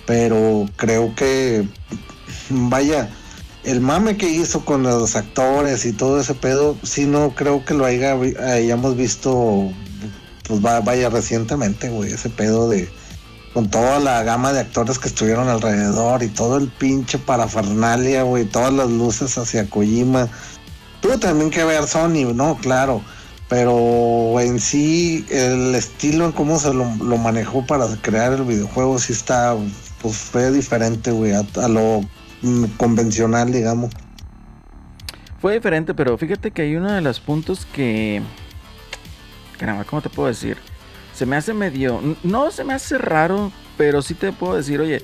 pero 0.06 0.66
creo 0.76 1.14
que, 1.14 1.66
vaya, 2.50 3.10
el 3.64 3.80
mame 3.80 4.16
que 4.16 4.28
hizo 4.28 4.64
con 4.64 4.84
los 4.84 5.16
actores 5.16 5.84
y 5.86 5.92
todo 5.92 6.20
ese 6.20 6.34
pedo, 6.34 6.76
sí 6.84 7.04
no 7.06 7.34
creo 7.34 7.64
que 7.64 7.74
lo 7.74 7.84
haya, 7.84 8.12
hayamos 8.12 8.96
visto, 8.96 9.72
pues 10.46 10.64
va- 10.64 10.80
vaya 10.80 11.08
recientemente, 11.10 11.88
güey, 11.88 12.12
ese 12.12 12.30
pedo 12.30 12.68
de 12.68 12.88
con 13.52 13.70
toda 13.70 13.98
la 14.00 14.22
gama 14.22 14.52
de 14.52 14.60
actores 14.60 14.98
que 14.98 15.08
estuvieron 15.08 15.48
alrededor 15.48 16.22
y 16.22 16.28
todo 16.28 16.58
el 16.58 16.68
pinche 16.68 17.18
parafernalia, 17.18 18.22
güey, 18.22 18.44
todas 18.44 18.70
las 18.70 18.90
luces 18.90 19.38
hacia 19.38 19.68
Kojima. 19.70 20.28
Tuvo 21.00 21.18
también 21.18 21.50
que 21.50 21.64
ver 21.64 21.86
Sony, 21.86 22.34
no, 22.34 22.58
claro, 22.58 23.00
pero 23.48 24.40
en 24.40 24.58
sí 24.58 25.24
el 25.30 25.74
estilo 25.74 26.26
en 26.26 26.32
cómo 26.32 26.58
se 26.58 26.74
lo, 26.74 26.84
lo 26.96 27.16
manejó 27.16 27.64
para 27.64 27.86
crear 28.02 28.32
el 28.32 28.42
videojuego 28.42 28.98
sí 28.98 29.12
está, 29.12 29.56
pues 30.02 30.16
fue 30.16 30.50
diferente, 30.50 31.12
güey, 31.12 31.32
a, 31.32 31.68
lo 31.68 32.00
convencional, 32.76 33.52
digamos. 33.52 33.92
Fue 35.40 35.54
diferente, 35.54 35.94
pero 35.94 36.18
fíjate 36.18 36.50
que 36.50 36.62
hay 36.62 36.76
uno 36.76 36.92
de 36.92 37.00
los 37.00 37.20
puntos 37.20 37.66
que. 37.66 38.22
Caramba, 39.58 39.84
¿cómo 39.84 40.02
te 40.02 40.08
puedo 40.08 40.28
decir? 40.28 40.58
Se 41.14 41.24
me 41.24 41.36
hace 41.36 41.54
medio. 41.54 42.00
No 42.22 42.50
se 42.50 42.64
me 42.64 42.74
hace 42.74 42.98
raro, 42.98 43.52
pero 43.76 44.02
sí 44.02 44.14
te 44.14 44.32
puedo 44.32 44.56
decir, 44.56 44.80
oye, 44.80 45.02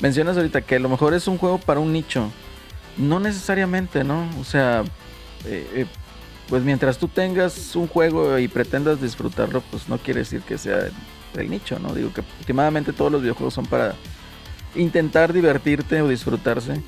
mencionas 0.00 0.36
ahorita 0.36 0.62
que 0.62 0.76
a 0.76 0.80
lo 0.80 0.88
mejor 0.88 1.14
es 1.14 1.28
un 1.28 1.38
juego 1.38 1.58
para 1.58 1.80
un 1.80 1.92
nicho. 1.92 2.30
No 2.96 3.20
necesariamente, 3.20 4.04
¿no? 4.04 4.28
O 4.40 4.44
sea, 4.44 4.82
eh, 5.44 5.66
eh, 5.74 5.86
pues 6.52 6.64
mientras 6.64 6.98
tú 6.98 7.08
tengas 7.08 7.74
un 7.76 7.86
juego 7.86 8.38
y 8.38 8.46
pretendas 8.46 9.00
disfrutarlo, 9.00 9.62
pues 9.70 9.88
no 9.88 9.96
quiere 9.96 10.20
decir 10.20 10.42
que 10.42 10.58
sea 10.58 10.90
del 11.32 11.48
nicho, 11.48 11.78
¿no? 11.78 11.94
Digo 11.94 12.12
que 12.12 12.22
últimamente 12.40 12.92
todos 12.92 13.10
los 13.10 13.22
videojuegos 13.22 13.54
son 13.54 13.64
para 13.64 13.94
intentar 14.74 15.32
divertirte 15.32 16.02
o 16.02 16.08
disfrutarse. 16.08 16.82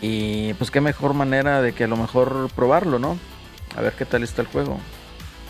Y 0.00 0.54
pues 0.54 0.70
qué 0.70 0.80
mejor 0.80 1.14
manera 1.14 1.60
de 1.62 1.72
que 1.72 1.82
a 1.82 1.88
lo 1.88 1.96
mejor 1.96 2.48
probarlo, 2.54 3.00
¿no? 3.00 3.18
A 3.76 3.80
ver 3.80 3.94
qué 3.94 4.04
tal 4.04 4.22
está 4.22 4.42
el 4.42 4.46
juego. 4.46 4.78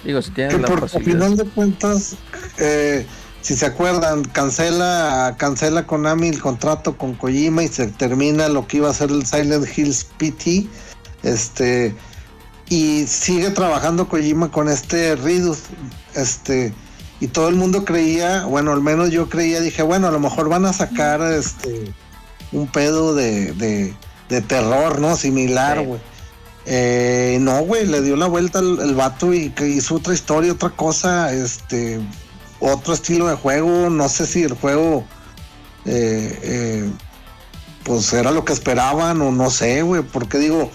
Digo, 0.03 0.23
si 0.23 0.31
tienes 0.31 0.59
la 0.59 0.69
porque 0.69 0.85
al 0.85 0.89
facilidad. 0.89 1.13
final 1.13 1.37
de 1.37 1.45
cuentas, 1.45 2.17
eh, 2.57 3.05
si 3.43 3.55
se 3.55 3.67
acuerdan, 3.67 4.25
cancela, 4.25 5.35
cancela 5.37 5.87
Konami 5.87 6.29
el 6.29 6.41
contrato 6.41 6.97
con 6.97 7.13
Kojima 7.13 7.65
y 7.65 7.69
se 7.69 7.89
termina 7.89 8.49
lo 8.49 8.67
que 8.67 8.79
iba 8.79 8.89
a 8.89 8.95
ser 8.95 9.11
el 9.11 9.27
Silent 9.27 9.67
Hills 9.77 10.05
PT. 10.17 10.67
Este 11.23 11.95
y 12.73 13.07
sigue 13.07 13.51
trabajando 13.51 14.09
Kojima 14.09 14.51
con 14.51 14.69
este 14.69 15.15
Ridus. 15.17 15.59
Este 16.15 16.73
y 17.21 17.29
todo 17.29 17.49
el 17.49 17.55
mundo 17.55 17.85
creía, 17.85 18.47
bueno, 18.47 18.73
al 18.73 18.81
menos 18.81 19.11
yo 19.11 19.29
creía, 19.29 19.61
dije, 19.61 19.83
bueno, 19.83 20.09
a 20.09 20.11
lo 20.11 20.19
mejor 20.19 20.49
van 20.49 20.65
a 20.65 20.73
sacar 20.73 21.21
este 21.21 21.93
un 22.51 22.67
pedo 22.67 23.15
de, 23.15 23.53
de, 23.53 23.95
de 24.29 24.41
terror, 24.41 25.01
¿no? 25.01 25.17
Similar, 25.17 25.79
Sí. 25.81 25.85
güey. 25.85 26.01
Eh, 26.65 27.39
no, 27.41 27.61
güey, 27.65 27.87
le 27.87 28.01
dio 28.03 28.17
la 28.17 28.27
vuelta 28.27 28.61
el, 28.61 28.79
el 28.81 28.95
vato 28.95 29.35
y 29.35 29.51
que 29.51 29.69
hizo 29.69 29.97
otra 29.97 30.15
historia, 30.15 30.53
otra 30.53 30.71
cosa, 30.71 31.33
este, 31.33 32.01
otro 32.61 32.95
estilo 32.95 33.27
de 33.29 33.35
juego. 33.35 33.91
No 33.91 34.09
sé 34.09 34.27
si 34.27 34.43
el 34.45 34.55
juego, 34.55 35.05
eh, 35.85 36.39
eh, 36.43 36.91
pues 37.85 38.13
era 38.15 38.31
lo 38.31 38.45
que 38.45 38.53
esperaban 38.53 39.21
o 39.23 39.31
no 39.33 39.51
sé, 39.51 39.83
güey, 39.83 40.03
porque 40.03 40.39
digo, 40.39 40.71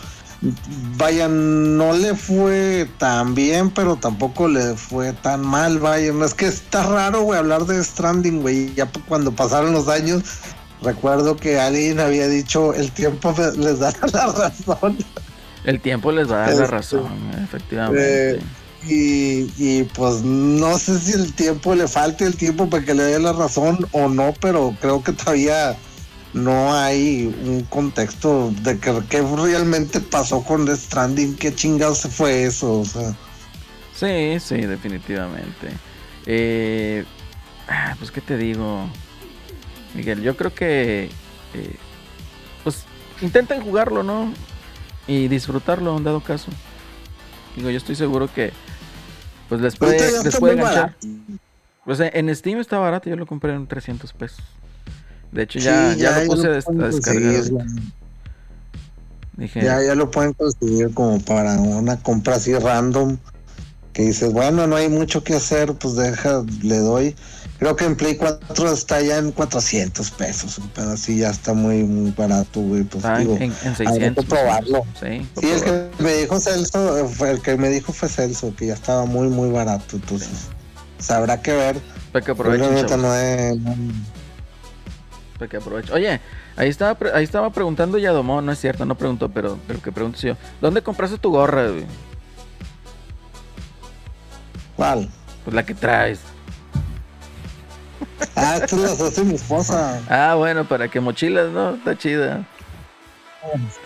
vaya, 0.98 1.28
no 1.28 1.94
le 1.94 2.16
fue 2.16 2.88
tan 2.98 3.34
bien, 3.36 3.70
pero 3.72 3.96
tampoco 3.96 4.48
le 4.48 4.76
fue 4.76 5.14
tan 5.14 5.42
mal, 5.42 5.80
vaya. 5.80 6.14
Es 6.26 6.34
que 6.34 6.48
está 6.48 6.84
raro, 6.84 7.22
güey, 7.22 7.40
hablar 7.40 7.66
de 7.66 7.84
Stranding, 7.84 8.42
güey, 8.42 8.74
ya 8.76 8.90
cuando 9.08 9.32
pasaron 9.32 9.72
los 9.74 9.88
años. 9.88 10.24
Recuerdo 10.82 11.36
que 11.38 11.60
alguien 11.60 12.00
había 12.00 12.28
dicho 12.28 12.74
el 12.74 12.92
tiempo 12.92 13.34
les 13.58 13.80
da 13.80 13.92
la 14.14 14.28
razón. 14.28 14.98
El 15.64 15.82
tiempo 15.82 16.12
les 16.12 16.30
va 16.32 16.36
a 16.36 16.40
dar 16.40 16.54
la 16.56 16.64
Este, 16.66 16.68
razón, 16.68 17.08
efectivamente. 17.44 18.32
eh, 18.36 18.40
Y, 18.88 19.52
y, 19.58 19.84
pues 19.96 20.22
no 20.24 20.78
sé 20.78 21.00
si 21.00 21.12
el 21.14 21.34
tiempo 21.34 21.74
le 21.76 21.88
falte 21.88 22.26
el 22.26 22.38
tiempo 22.38 22.70
para 22.70 22.86
que 22.86 22.94
le 22.94 23.04
dé 23.04 23.20
la 23.20 23.34
razón 23.34 23.86
o 23.92 24.08
no, 24.08 24.34
pero 24.40 24.76
creo 24.80 25.04
que 25.04 25.12
todavía 25.14 25.76
no 26.34 26.74
hay 26.74 27.26
un 27.46 27.64
contexto 27.64 28.52
de 28.62 28.78
que, 28.80 29.22
realmente 29.22 30.00
pasó 30.00 30.44
con 30.44 30.66
The 30.66 30.76
Stranding, 30.76 31.36
qué 31.36 31.54
chingados 31.54 32.02
fue 32.02 32.44
eso, 32.44 32.80
o 32.82 32.86
sea. 32.86 33.16
Sí, 33.94 34.38
sí, 34.40 34.58
definitivamente. 34.58 35.70
Eh, 36.26 37.04
ah, 37.68 37.96
pues, 37.98 38.12
¿qué 38.12 38.22
te 38.22 38.38
digo? 38.38 38.88
Miguel, 39.96 40.22
yo 40.22 40.36
creo 40.38 40.54
que. 40.54 41.10
eh, 41.54 41.76
pues 42.64 42.84
intenten 43.22 43.62
jugarlo, 43.62 44.04
¿no? 44.04 44.32
Y 45.08 45.28
disfrutarlo 45.30 45.98
en 45.98 46.04
dado 46.04 46.20
caso. 46.22 46.52
Digo, 47.56 47.70
yo 47.70 47.78
estoy 47.78 47.96
seguro 47.96 48.32
que. 48.32 48.52
Pues 49.50 49.62
les 49.62 49.76
puede, 49.78 50.24
les 50.24 50.36
puede. 50.38 50.62
Pues 51.86 52.00
en- 52.02 52.12
en 52.30 52.36
Steam 52.36 52.60
está 52.60 52.78
barato, 52.78 53.10
yo 53.10 53.16
lo 53.16 53.26
compré 53.26 53.54
en 53.54 53.66
300 53.66 54.12
pesos. 54.14 54.44
De 55.32 55.44
hecho, 55.44 55.60
ya, 55.60 55.94
Sí, 55.94 56.00
ya, 56.00 56.24
lo 56.24 56.28
puse 56.32 56.62
pueden 56.62 56.82
a 56.82 56.88
descargar. 56.88 57.44
Dije, 59.36 59.62
Ya, 59.62 59.84
ya 59.84 59.94
lo 59.96 60.10
pueden 60.10 60.34
conseguir 60.34 60.94
como 60.94 61.20
para 61.20 61.60
una 61.60 62.02
compra 62.02 62.36
así 62.36 62.54
random. 62.56 63.18
Que 63.94 64.04
dices, 64.04 64.32
bueno, 64.32 64.68
no 64.68 64.76
hay 64.76 64.90
mucho 64.90 65.24
que 65.24 65.34
hacer, 65.36 65.74
pues 65.74 65.96
deja, 65.96 66.44
le 66.62 66.78
doy. 66.78 67.16
Creo 67.58 67.76
que 67.76 67.86
en 67.86 67.96
Play 67.96 68.16
4 68.16 68.72
está 68.72 69.02
ya 69.02 69.18
en 69.18 69.32
400 69.32 70.12
pesos, 70.12 70.60
pero 70.76 70.92
así 70.92 71.18
ya 71.18 71.32
está 71.32 71.54
muy, 71.56 71.84
muy 71.84 72.12
barato, 72.12 72.62
güey. 72.62 72.84
Pues 72.84 73.04
en, 73.04 73.18
digo, 73.18 73.36
en- 73.38 73.42
en 73.44 73.54
hay 73.64 73.76
600. 73.76 74.24
que 74.26 74.30
probarlo. 74.30 74.84
Sí, 75.00 75.28
Sí, 75.42 75.50
el 75.50 75.64
que 75.64 75.90
me 76.04 76.14
dijo 76.14 76.40
Celso, 76.40 76.98
eh, 77.00 77.08
fue 77.08 77.32
el 77.32 77.42
que 77.42 77.58
me 77.58 77.70
dijo 77.70 77.92
fue 77.92 78.08
Celso, 78.10 78.54
que 78.56 78.68
ya 78.68 78.76
estaba 78.76 79.06
muy, 79.06 79.28
muy 79.30 79.50
barato. 79.50 79.96
Entonces, 79.96 80.30
sabrá 81.00 81.42
que 81.42 81.54
ver. 81.54 81.78
para 82.12 82.24
que 82.24 82.28
Yo 82.30 82.34
aprovechen, 82.34 82.86
chavos. 82.86 82.98
no 83.02 83.56
no- 83.56 83.94
Para 85.38 85.50
que 85.50 85.58
aproveche. 85.58 85.94
Oye, 85.94 86.20
ahí 86.56 86.70
estaba, 86.70 86.98
ahí 87.14 87.24
estaba 87.24 87.52
preguntando 87.52 87.98
Yadomón, 87.98 88.46
no 88.46 88.52
es 88.52 88.60
cierto, 88.60 88.86
no 88.86 88.96
preguntó, 88.96 89.30
pero, 89.30 89.58
pero 89.68 89.82
que 89.82 89.92
pregunto 89.92 90.20
yo. 90.20 90.36
¿Dónde 90.62 90.82
compraste 90.82 91.18
tu 91.18 91.32
gorra, 91.32 91.68
güey? 91.70 91.86
¿Cuál? 94.76 95.10
Pues 95.44 95.56
la 95.56 95.66
que 95.66 95.74
traes. 95.74 96.20
Ah, 98.36 98.58
esto 98.58 98.78
las 98.78 99.00
hace 99.02 99.24
mi 99.24 99.34
esposa. 99.36 100.00
Ah, 100.10 100.36
bueno, 100.36 100.68
para 100.68 100.88
que 100.90 101.00
mochilas, 101.00 101.50
¿no? 101.52 101.76
Está 101.76 101.98
chida. 101.98 102.46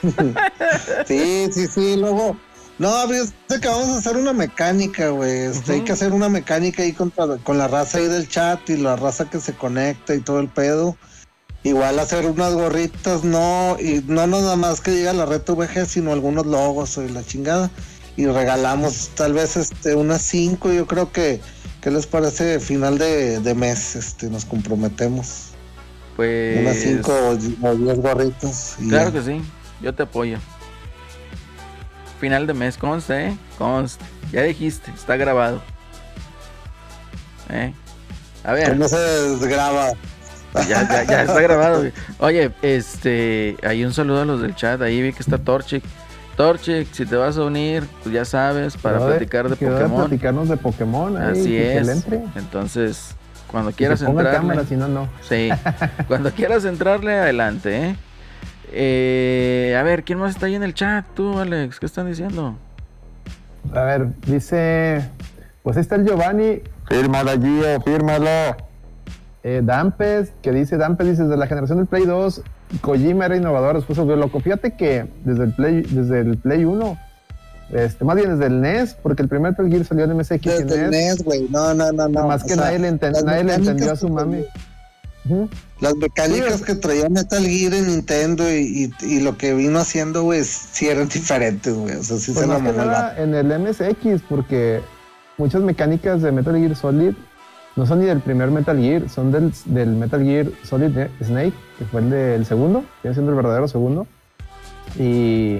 Sí, 1.05 1.48
sí, 1.51 1.67
sí, 1.67 1.96
luego. 1.98 2.36
No, 2.79 3.08
fíjate 3.08 3.60
que 3.62 3.67
vamos 3.67 3.89
a 3.89 3.98
hacer 3.98 4.17
una 4.17 4.34
mecánica, 4.34 5.10
güey. 5.10 5.31
Este, 5.46 5.74
Hay 5.74 5.81
que 5.81 5.91
hacer 5.91 6.13
una 6.13 6.29
mecánica 6.29 6.81
ahí 6.84 6.93
contra- 6.93 7.38
con 7.43 7.58
la 7.58 7.67
raza 7.67 7.98
ahí 8.00 8.08
del 8.08 8.27
chat 8.27 8.70
y 8.70 8.77
la 8.77 8.96
raza 8.96 9.29
que 9.29 9.39
se 9.39 9.53
conecta 9.53 10.15
y 10.15 10.20
todo 10.22 10.39
el 10.39 10.48
pedo. 10.50 10.96
Igual 11.63 12.00
hacer 12.00 12.25
unas 12.25 12.53
gorritas, 12.53 13.24
no, 13.24 13.77
y 13.80 14.03
no 14.08 14.25
nada 14.25 14.56
más 14.56 14.82
que 14.82 14.91
diga 14.91 15.13
la 15.13 15.27
red 15.27 15.44
VG, 15.46 15.86
sino 15.86 16.12
algunos 16.12 16.48
logos 16.48 16.98
y 16.98 17.08
la 17.08 17.24
chingada. 17.24 17.70
Y 18.18 18.25
regalamos 18.25 19.12
tal 19.15 19.34
vez 19.34 19.58
este 19.58 19.94
unas 19.94 20.24
cinco, 20.24 20.72
yo 20.72 20.88
creo 20.88 21.12
que, 21.12 21.39
¿qué 21.82 21.91
les 21.91 22.08
parece? 22.08 22.60
Final 22.60 22.98
de, 22.98 23.39
de 23.39 23.53
mes, 23.53 23.96
este, 23.96 24.27
nos 24.30 24.46
comprometemos. 24.46 25.50
Pues. 26.15 26.60
Unas 26.60 26.77
cinco 26.77 27.13
o 27.62 27.75
diez 27.75 28.00
gorritas. 28.00 28.75
Claro 28.89 29.12
ya. 29.12 29.20
que 29.20 29.25
sí, 29.25 29.41
yo 29.82 29.94
te 29.94 30.03
apoyo. 30.03 30.39
final 32.20 32.48
de 32.48 32.56
mes, 32.56 32.75
conste, 32.75 33.27
¿eh? 33.27 33.38
Conste. 33.60 34.03
Ya 34.32 34.41
dijiste, 34.44 34.91
está 34.91 35.15
grabado. 35.15 35.62
¿Eh? 37.50 37.72
A 38.44 38.53
ver. 38.53 38.72
¿Cómo 38.72 38.88
se 38.88 38.98
desgraba? 38.98 39.94
Ya, 40.53 40.88
ya, 40.88 41.03
ya 41.03 41.22
está 41.24 41.41
grabado. 41.41 41.79
güey. 41.79 41.93
Oye, 42.20 42.51
este, 42.62 43.55
hay 43.63 43.84
un 43.86 43.93
saludo 43.93 44.22
a 44.22 44.25
los 44.25 44.41
del 44.41 44.55
chat. 44.55 44.81
Ahí 44.81 45.01
vi 45.01 45.13
que 45.13 45.20
está 45.22 45.38
Torchic. 45.38 45.84
Torchic, 46.36 46.91
si 46.91 47.05
te 47.05 47.15
vas 47.15 47.38
a 47.38 47.43
unir, 47.43 47.84
pues 48.03 48.13
ya 48.13 48.25
sabes, 48.25 48.75
para 48.77 48.98
Quedó 48.98 49.08
platicar 49.10 49.50
de 49.50 49.55
quedó 49.58 49.72
Pokémon. 49.77 50.00
platicarnos 50.08 50.50
de 50.50 50.58
Pokémon. 50.58 51.17
ahí, 51.17 51.31
Así 51.31 51.50
que 51.50 51.77
es. 51.77 51.88
entre. 51.89 52.22
Entonces, 52.36 53.15
cuando 53.48 53.72
quieras 53.72 54.01
entrarle. 54.01 54.31
cámara, 54.38 54.63
si 54.65 54.75
no, 54.75 54.88
no. 54.88 55.08
Sí, 55.27 55.50
cuando 56.08 56.31
quieras 56.31 56.65
entrarle, 56.65 57.13
adelante, 57.20 57.88
¿eh? 57.89 57.96
Eh, 58.74 59.77
A 59.79 59.84
ver, 59.84 60.03
¿quién 60.03 60.20
más 60.20 60.31
está 60.31 60.46
ahí 60.48 60.55
en 60.55 60.63
el 60.63 60.74
chat? 60.74 61.05
Tú, 61.13 61.38
Alex, 61.39 61.79
¿qué 61.79 61.86
están 61.86 62.08
diciendo? 62.08 62.55
A 63.74 63.81
ver, 63.84 64.08
dice. 64.25 65.10
Pues 65.63 65.77
ahí 65.77 65.81
está 65.81 65.96
el 65.96 66.05
Giovanni. 66.05 66.62
Fírmalo, 66.89 67.31
Gio, 67.39 67.81
fírmalo. 67.81 68.29
Eh, 69.43 69.62
Dampes, 69.63 70.31
que 70.43 70.51
dice 70.51 70.77
Dampes, 70.77 71.07
dice, 71.07 71.24
desde 71.24 71.36
la 71.38 71.48
generación 71.48 71.79
del 71.79 71.88
Play 71.88 72.05
2, 72.05 72.41
Kojima 72.81 73.25
era 73.25 73.36
innovador, 73.36 73.75
después 73.75 73.98
se 73.98 74.05
loco. 74.05 74.39
Fíjate 74.39 74.75
que 74.75 75.07
desde 75.25 75.45
el 75.45 75.53
Play, 75.53 75.81
desde 75.81 76.19
el 76.19 76.38
Play 76.38 76.63
1, 76.63 76.98
este, 77.71 78.05
más 78.05 78.15
bien 78.17 78.38
desde 78.38 78.45
el 78.53 78.62
NES, 78.62 78.95
porque 79.01 79.24
el 79.24 79.29
primer 79.29 79.51
Metal 79.53 79.67
Gear 79.69 79.86
salió 79.86 80.03
en 80.05 80.15
MSX 80.17 80.45
y 80.45 80.50
el 80.50 80.67
NES. 80.67 80.89
NES, 80.91 81.24
güey. 81.24 81.48
No, 81.50 81.74
no, 81.74 81.91
no, 81.91 82.07
no. 82.07 82.27
Más 82.27 82.43
que 82.43 82.50
sea, 82.53 82.65
nadie, 82.65 82.79
le, 82.79 82.89
enten- 82.91 83.13
las 83.13 83.24
nadie 83.24 83.38
le 83.39 83.43
mecánicas 83.45 83.67
entendió 83.71 83.91
a 83.93 83.95
su 83.95 84.10
mami. 84.10 84.43
Las 85.79 85.95
mecánicas 85.95 86.57
Sí, 86.57 86.63
que 86.63 86.75
traía 86.75 87.10
Metal 87.10 87.43
Gear 87.43 87.74
en 87.74 87.88
Nintendo 87.88 88.43
y, 88.51 88.91
y- 89.01 89.05
y 89.05 89.19
lo 89.21 89.38
que 89.38 89.53
vino 89.53 89.79
haciendo, 89.79 90.24
güey, 90.24 90.43
sí 90.43 90.88
eran 90.88 91.07
diferentes, 91.10 91.74
güey. 91.74 91.95
O 91.95 92.03
sea, 92.03 92.17
sí 92.17 92.31
Pues 92.31 92.45
se 92.45 92.48
la 92.48 93.15
en 93.17 93.33
el 93.36 93.48
MSX, 93.60 94.21
porque 94.27 94.81
muchas 95.38 95.62
mecánicas 95.62 96.21
de 96.21 96.31
Metal 96.31 96.55
Gear 96.57 96.75
Solid 96.75 97.13
no 97.75 97.85
son 97.85 97.99
ni 97.99 98.05
del 98.05 98.19
primer 98.19 98.51
Metal 98.51 98.77
Gear, 98.77 99.09
son 99.09 99.31
del, 99.31 99.53
del 99.65 99.89
Metal 99.89 100.23
Gear 100.23 100.47
Solid 100.63 100.91
Snake, 101.23 101.53
que 101.77 101.85
fue 101.85 102.01
el 102.01 102.09
del 102.09 102.45
segundo, 102.45 102.83
viene 103.01 103.13
siendo 103.13 103.31
el 103.31 103.37
verdadero 103.37 103.67
segundo. 103.67 104.07
Y, 104.99 105.59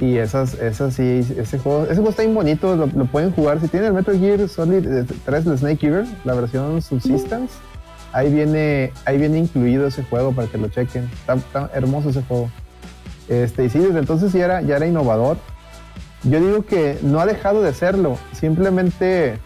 y 0.00 0.16
esas, 0.16 0.54
esas 0.54 0.94
sí, 0.94 1.24
ese 1.36 1.58
juego, 1.58 1.84
ese 1.84 1.96
juego 1.96 2.10
está 2.10 2.22
bien 2.22 2.34
bonito, 2.34 2.74
lo, 2.76 2.88
pueden 3.06 3.32
jugar. 3.32 3.60
Si 3.60 3.68
tienen 3.68 3.88
el 3.88 3.94
Metal 3.94 4.18
Gear 4.18 4.48
Solid 4.48 4.86
eh, 4.86 5.06
3 5.24 5.44
de 5.44 5.58
Snake 5.58 5.86
Eater, 5.86 6.06
la 6.24 6.34
versión 6.34 6.82
Subsistence, 6.82 7.54
ahí 8.12 8.32
viene, 8.32 8.92
ahí 9.04 9.18
viene 9.18 9.38
incluido 9.38 9.86
ese 9.86 10.02
juego 10.04 10.32
para 10.32 10.48
que 10.48 10.58
lo 10.58 10.68
chequen. 10.68 11.04
Está, 11.04 11.34
está 11.34 11.70
hermoso 11.74 12.10
ese 12.10 12.22
juego. 12.22 12.50
Este, 13.28 13.64
y 13.64 13.70
sí, 13.70 13.78
desde 13.78 13.98
entonces 13.98 14.32
ya 14.32 14.44
era, 14.44 14.62
ya 14.62 14.76
era 14.76 14.86
innovador. 14.86 15.36
Yo 16.24 16.40
digo 16.40 16.64
que 16.64 16.98
no 17.02 17.20
ha 17.20 17.26
dejado 17.26 17.62
de 17.62 17.72
serlo, 17.72 18.18
simplemente, 18.32 19.38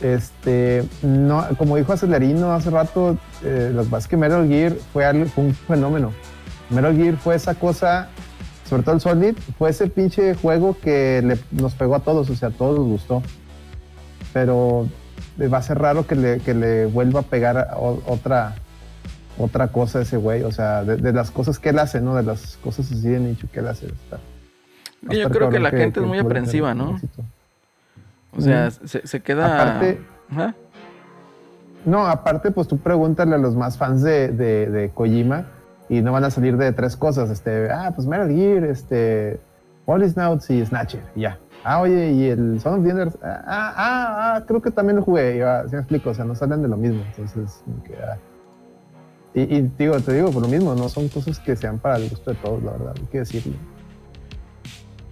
este, 0.00 0.84
no, 1.02 1.44
como 1.56 1.76
dijo 1.76 1.92
Acelerino 1.92 2.52
hace 2.52 2.70
rato, 2.70 3.16
eh, 3.42 3.70
lo 3.74 3.82
que 3.84 3.88
pasa 3.90 4.04
es 4.04 4.08
que 4.08 4.16
Metal 4.16 4.46
Gear 4.48 4.72
fue, 4.92 5.04
algo- 5.04 5.26
fue 5.26 5.44
un 5.44 5.54
fenómeno. 5.54 6.12
Metal 6.70 6.96
Gear 6.96 7.16
fue 7.16 7.34
esa 7.36 7.54
cosa, 7.54 8.08
sobre 8.68 8.82
todo 8.82 8.94
el 8.96 9.00
Solid, 9.00 9.36
fue 9.58 9.70
ese 9.70 9.86
pinche 9.88 10.34
juego 10.34 10.76
que 10.80 11.22
le- 11.24 11.38
nos 11.62 11.74
pegó 11.74 11.94
a 11.94 12.00
todos, 12.00 12.28
o 12.30 12.34
sea, 12.36 12.48
a 12.48 12.52
todos 12.52 12.78
nos 12.78 12.88
gustó. 12.88 13.22
Pero 14.32 14.88
eh, 15.38 15.48
va 15.48 15.58
a 15.58 15.62
ser 15.62 15.78
raro 15.78 16.06
que 16.06 16.14
le, 16.16 16.40
que 16.40 16.54
le 16.54 16.86
vuelva 16.86 17.20
a 17.20 17.22
pegar 17.24 17.56
a 17.58 17.76
otra, 17.76 18.54
otra 19.38 19.68
cosa 19.68 20.00
a 20.00 20.02
ese 20.02 20.16
güey, 20.16 20.42
o 20.42 20.52
sea, 20.52 20.82
de, 20.84 20.96
de 20.96 21.12
las 21.12 21.30
cosas 21.30 21.58
que 21.58 21.68
él 21.70 21.78
hace, 21.78 22.00
¿no? 22.00 22.14
De 22.14 22.22
las 22.22 22.56
cosas 22.56 22.90
así 22.90 23.08
de 23.08 23.20
nicho 23.20 23.46
que 23.52 23.60
él 23.60 23.68
hace. 23.68 23.86
está- 23.86 24.18
Yo 25.02 25.28
creo 25.30 25.50
que 25.50 25.60
la 25.60 25.70
gente 25.70 26.00
es 26.00 26.06
muy 26.06 26.18
aprensiva, 26.18 26.74
¿no? 26.74 26.94
éxito. 26.94 27.22
O 28.36 28.40
sea, 28.40 28.70
se, 28.70 29.06
se 29.06 29.20
queda. 29.20 29.54
Aparte-. 29.54 30.00
No, 31.84 32.06
aparte, 32.06 32.50
pues 32.50 32.66
tú 32.66 32.78
pregúntale 32.78 33.34
a 33.34 33.38
los 33.38 33.54
más 33.54 33.76
fans 33.76 34.02
de, 34.02 34.28
de, 34.28 34.70
de 34.70 34.90
Kojima 34.90 35.46
y 35.88 36.00
no 36.00 36.12
van 36.12 36.24
a 36.24 36.30
salir 36.30 36.56
de 36.56 36.72
tres 36.72 36.96
cosas. 36.96 37.30
Este, 37.30 37.70
ah, 37.70 37.92
pues 37.94 38.06
Metal 38.06 38.30
Gear, 38.30 38.64
este, 38.64 39.38
All 39.84 40.08
Snouts 40.08 40.50
y 40.50 40.64
Snatcher, 40.64 41.02
y 41.14 41.22
ya. 41.22 41.38
Ah, 41.62 41.80
oye, 41.80 42.12
y 42.12 42.28
el 42.28 42.60
Son 42.60 42.78
of 42.78 42.84
the 42.84 42.90
Enders, 42.90 43.18
ah, 43.22 43.42
ah, 43.46 43.74
ah, 44.36 44.44
creo 44.46 44.62
que 44.62 44.70
también 44.70 44.96
lo 44.96 45.02
jugué. 45.02 45.36
Y, 45.36 45.40
ah, 45.40 45.64
¿sí 45.66 45.74
me 45.74 45.80
explico? 45.80 46.10
O 46.10 46.14
sea, 46.14 46.24
no 46.24 46.34
salen 46.34 46.62
de 46.62 46.68
lo 46.68 46.76
mismo. 46.76 47.02
Entonces, 47.16 47.62
que, 47.84 47.94
ah. 47.96 48.16
y, 49.34 49.42
y 49.42 49.72
digo, 49.78 49.98
te 50.00 50.12
digo, 50.14 50.30
por 50.30 50.42
lo 50.42 50.48
mismo, 50.48 50.74
no 50.74 50.88
son 50.88 51.08
cosas 51.08 51.38
que 51.38 51.54
sean 51.54 51.78
para 51.78 51.96
el 51.96 52.08
gusto 52.08 52.30
de 52.30 52.36
todos, 52.36 52.62
la 52.62 52.72
verdad, 52.72 52.94
hay 52.96 53.06
que 53.06 53.18
decirlo. 53.18 53.54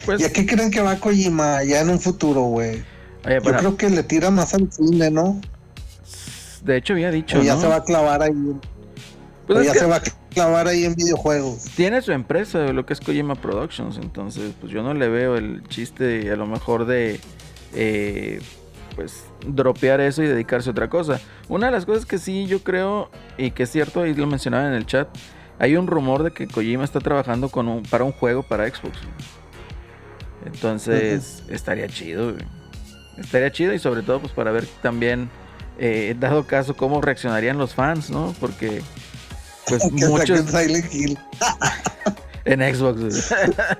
Pues, 0.06 0.20
¿Y 0.20 0.24
a 0.24 0.32
qué 0.32 0.46
creen 0.46 0.70
que 0.70 0.80
va 0.80 0.96
Kojima 0.96 1.62
ya 1.64 1.82
en 1.82 1.90
un 1.90 2.00
futuro, 2.00 2.42
güey? 2.42 2.82
Oye, 3.24 3.38
Yo 3.44 3.52
creo 3.52 3.76
que 3.76 3.90
le 3.90 4.02
tira 4.02 4.30
más 4.30 4.54
al 4.54 4.70
cine, 4.72 5.10
¿no? 5.10 5.40
de 6.64 6.76
hecho 6.76 6.92
había 6.92 7.10
dicho, 7.10 7.40
O 7.40 7.42
ya 7.42 7.54
¿no? 7.54 7.60
se 7.60 7.66
va 7.66 7.76
a 7.76 7.84
clavar 7.84 8.22
ahí. 8.22 8.32
Pues 9.46 9.58
o 9.58 9.62
ya 9.62 9.74
se 9.74 9.84
va 9.84 9.96
a 9.96 10.02
clavar 10.32 10.68
ahí 10.68 10.84
en 10.84 10.94
videojuegos. 10.94 11.64
tiene 11.76 12.00
su 12.02 12.12
empresa, 12.12 12.72
lo 12.72 12.86
que 12.86 12.92
es 12.92 13.00
Kojima 13.00 13.34
Productions, 13.34 13.98
entonces 13.98 14.52
pues 14.60 14.72
yo 14.72 14.82
no 14.82 14.94
le 14.94 15.08
veo 15.08 15.36
el 15.36 15.62
chiste 15.68 16.30
a 16.30 16.36
lo 16.36 16.46
mejor 16.46 16.86
de 16.86 17.18
eh, 17.74 18.40
pues 18.94 19.24
dropear 19.46 20.00
eso 20.00 20.22
y 20.22 20.26
dedicarse 20.28 20.70
a 20.70 20.72
otra 20.72 20.88
cosa. 20.88 21.20
Una 21.48 21.66
de 21.66 21.72
las 21.72 21.84
cosas 21.84 22.06
que 22.06 22.18
sí 22.18 22.46
yo 22.46 22.62
creo 22.62 23.10
y 23.36 23.50
que 23.50 23.64
es 23.64 23.70
cierto, 23.70 24.06
y 24.06 24.14
lo 24.14 24.26
mencionaba 24.28 24.68
en 24.68 24.74
el 24.74 24.86
chat, 24.86 25.08
hay 25.58 25.76
un 25.76 25.88
rumor 25.88 26.22
de 26.22 26.30
que 26.30 26.46
Kojima 26.46 26.84
está 26.84 27.00
trabajando 27.00 27.48
con 27.48 27.66
un, 27.68 27.82
para 27.82 28.04
un 28.04 28.12
juego 28.12 28.44
para 28.44 28.68
Xbox. 28.68 28.98
Entonces 30.46 31.42
estaría 31.48 31.88
chido, 31.88 32.32
güey. 32.32 32.61
Estaría 33.16 33.50
chido 33.52 33.72
y 33.72 33.78
sobre 33.78 34.02
todo 34.02 34.20
pues 34.20 34.32
para 34.32 34.50
ver 34.52 34.66
también, 34.82 35.30
eh, 35.78 36.14
dado 36.18 36.46
caso, 36.46 36.76
cómo 36.76 37.00
reaccionarían 37.00 37.58
los 37.58 37.74
fans, 37.74 38.10
¿no? 38.10 38.34
Porque 38.40 38.82
pues 39.66 39.90
muchos... 39.92 40.40
Silent 40.50 40.92
Hill. 40.92 41.18
En 42.44 42.60
Xbox. 42.60 43.32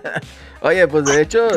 Oye, 0.63 0.87
pues 0.87 1.05
de 1.07 1.21
hecho, 1.21 1.49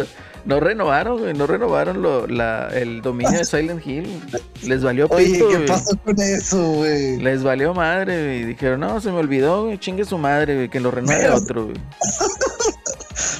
no 0.45 0.59
renovaron, 0.59 1.19
güey. 1.19 1.35
No 1.35 1.45
renovaron 1.45 2.01
lo, 2.01 2.25
la, 2.25 2.69
el 2.73 3.03
dominio 3.03 3.38
de 3.38 3.45
Silent 3.45 3.85
Hill. 3.85 4.21
Les 4.63 4.83
valió 4.83 5.05
Oye, 5.11 5.33
pito, 5.33 5.49
¿qué 5.49 5.55
güey. 5.55 5.67
pasó 5.67 5.95
con 6.03 6.19
eso, 6.19 6.71
güey? 6.71 7.17
Les 7.17 7.43
valió 7.43 7.75
madre, 7.75 8.23
güey. 8.23 8.45
Dijeron, 8.45 8.79
no, 8.79 8.99
se 9.01 9.11
me 9.11 9.19
olvidó, 9.19 9.65
güey. 9.65 9.77
Chingue 9.77 10.03
su 10.03 10.17
madre, 10.17 10.55
güey. 10.55 10.69
Que 10.69 10.79
lo 10.79 10.89
renueve 10.89 11.29
otro, 11.29 11.65
güey. 11.65 11.77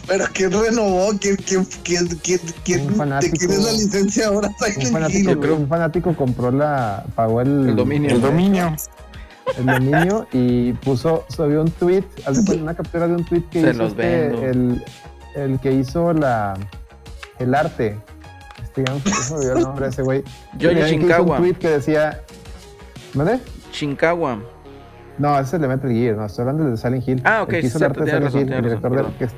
¿Pero 0.08 0.26
quién 0.34 0.52
renovó? 0.52 1.10
¿Quién, 1.20 1.36
quién, 1.38 1.66
quién, 1.84 2.08
quién, 2.22 2.40
quién, 2.64 2.96
fanático. 2.96 3.32
¿De 3.34 3.38
quién 3.40 3.52
es 3.52 3.66
la 3.66 3.72
licencia 3.72 4.28
ahora 4.28 4.50
Un 4.50 4.92
fanático, 4.92 5.32
yo 5.32 5.40
creo. 5.40 5.56
un 5.56 5.68
fanático 5.68 6.16
compró 6.16 6.52
la, 6.52 7.04
pagó 7.16 7.42
el, 7.42 7.70
El 7.70 7.76
dominio. 7.76 8.12
El 8.12 8.22
dominio. 8.22 8.76
el 9.58 9.66
dominio 9.66 10.28
y 10.32 10.74
puso, 10.74 11.26
subió 11.30 11.62
un 11.62 11.72
tweet, 11.72 12.04
cuenta, 12.24 12.54
una 12.54 12.76
captura 12.76 13.08
de 13.08 13.16
un 13.16 13.26
tweet 13.26 13.44
que 13.50 13.62
Se 13.62 13.70
hizo 13.72 13.78
los 13.78 13.92
este, 13.92 14.30
vendo. 14.30 14.46
el, 14.46 14.86
el 15.36 15.60
que 15.60 15.72
hizo 15.74 16.14
la, 16.14 16.56
el 17.40 17.56
arte. 17.56 17.98
Este, 18.64 18.84
ya 18.86 18.94
no 18.94 19.00
me 19.00 19.46
el 19.46 19.60
nombre 19.64 19.86
de 19.86 19.92
ese 19.92 20.02
güey. 20.02 20.24
Que 20.60 20.72
hizo 20.72 20.88
Shinkawa. 20.88 21.38
un 21.38 21.42
tweet 21.44 21.54
que 21.56 21.70
decía, 21.70 22.22
¿vale? 23.14 23.40
Shinkawa. 23.72 24.40
No, 25.18 25.34
ese 25.36 25.44
es 25.44 25.54
el 25.54 25.62
de 25.62 25.68
Metal 25.70 25.92
Gear, 25.92 26.18
no, 26.18 26.26
estoy 26.26 26.42
hablando 26.42 26.70
de 26.70 26.78
Silent 26.78 27.08
Hill. 27.08 27.22
Ah, 27.24 27.44
ok, 27.44 27.54
El 27.54 27.62
que 27.62 27.68
hizo 27.68 27.78
el 27.78 27.84
arte 27.86 28.00
de 28.02 28.06
Silent 28.08 28.26
razón, 28.26 28.42
Hill, 28.42 28.54
el 28.54 28.64
director 28.64 28.92
razón, 28.92 29.14
de, 29.18 29.26
que, 29.28 29.34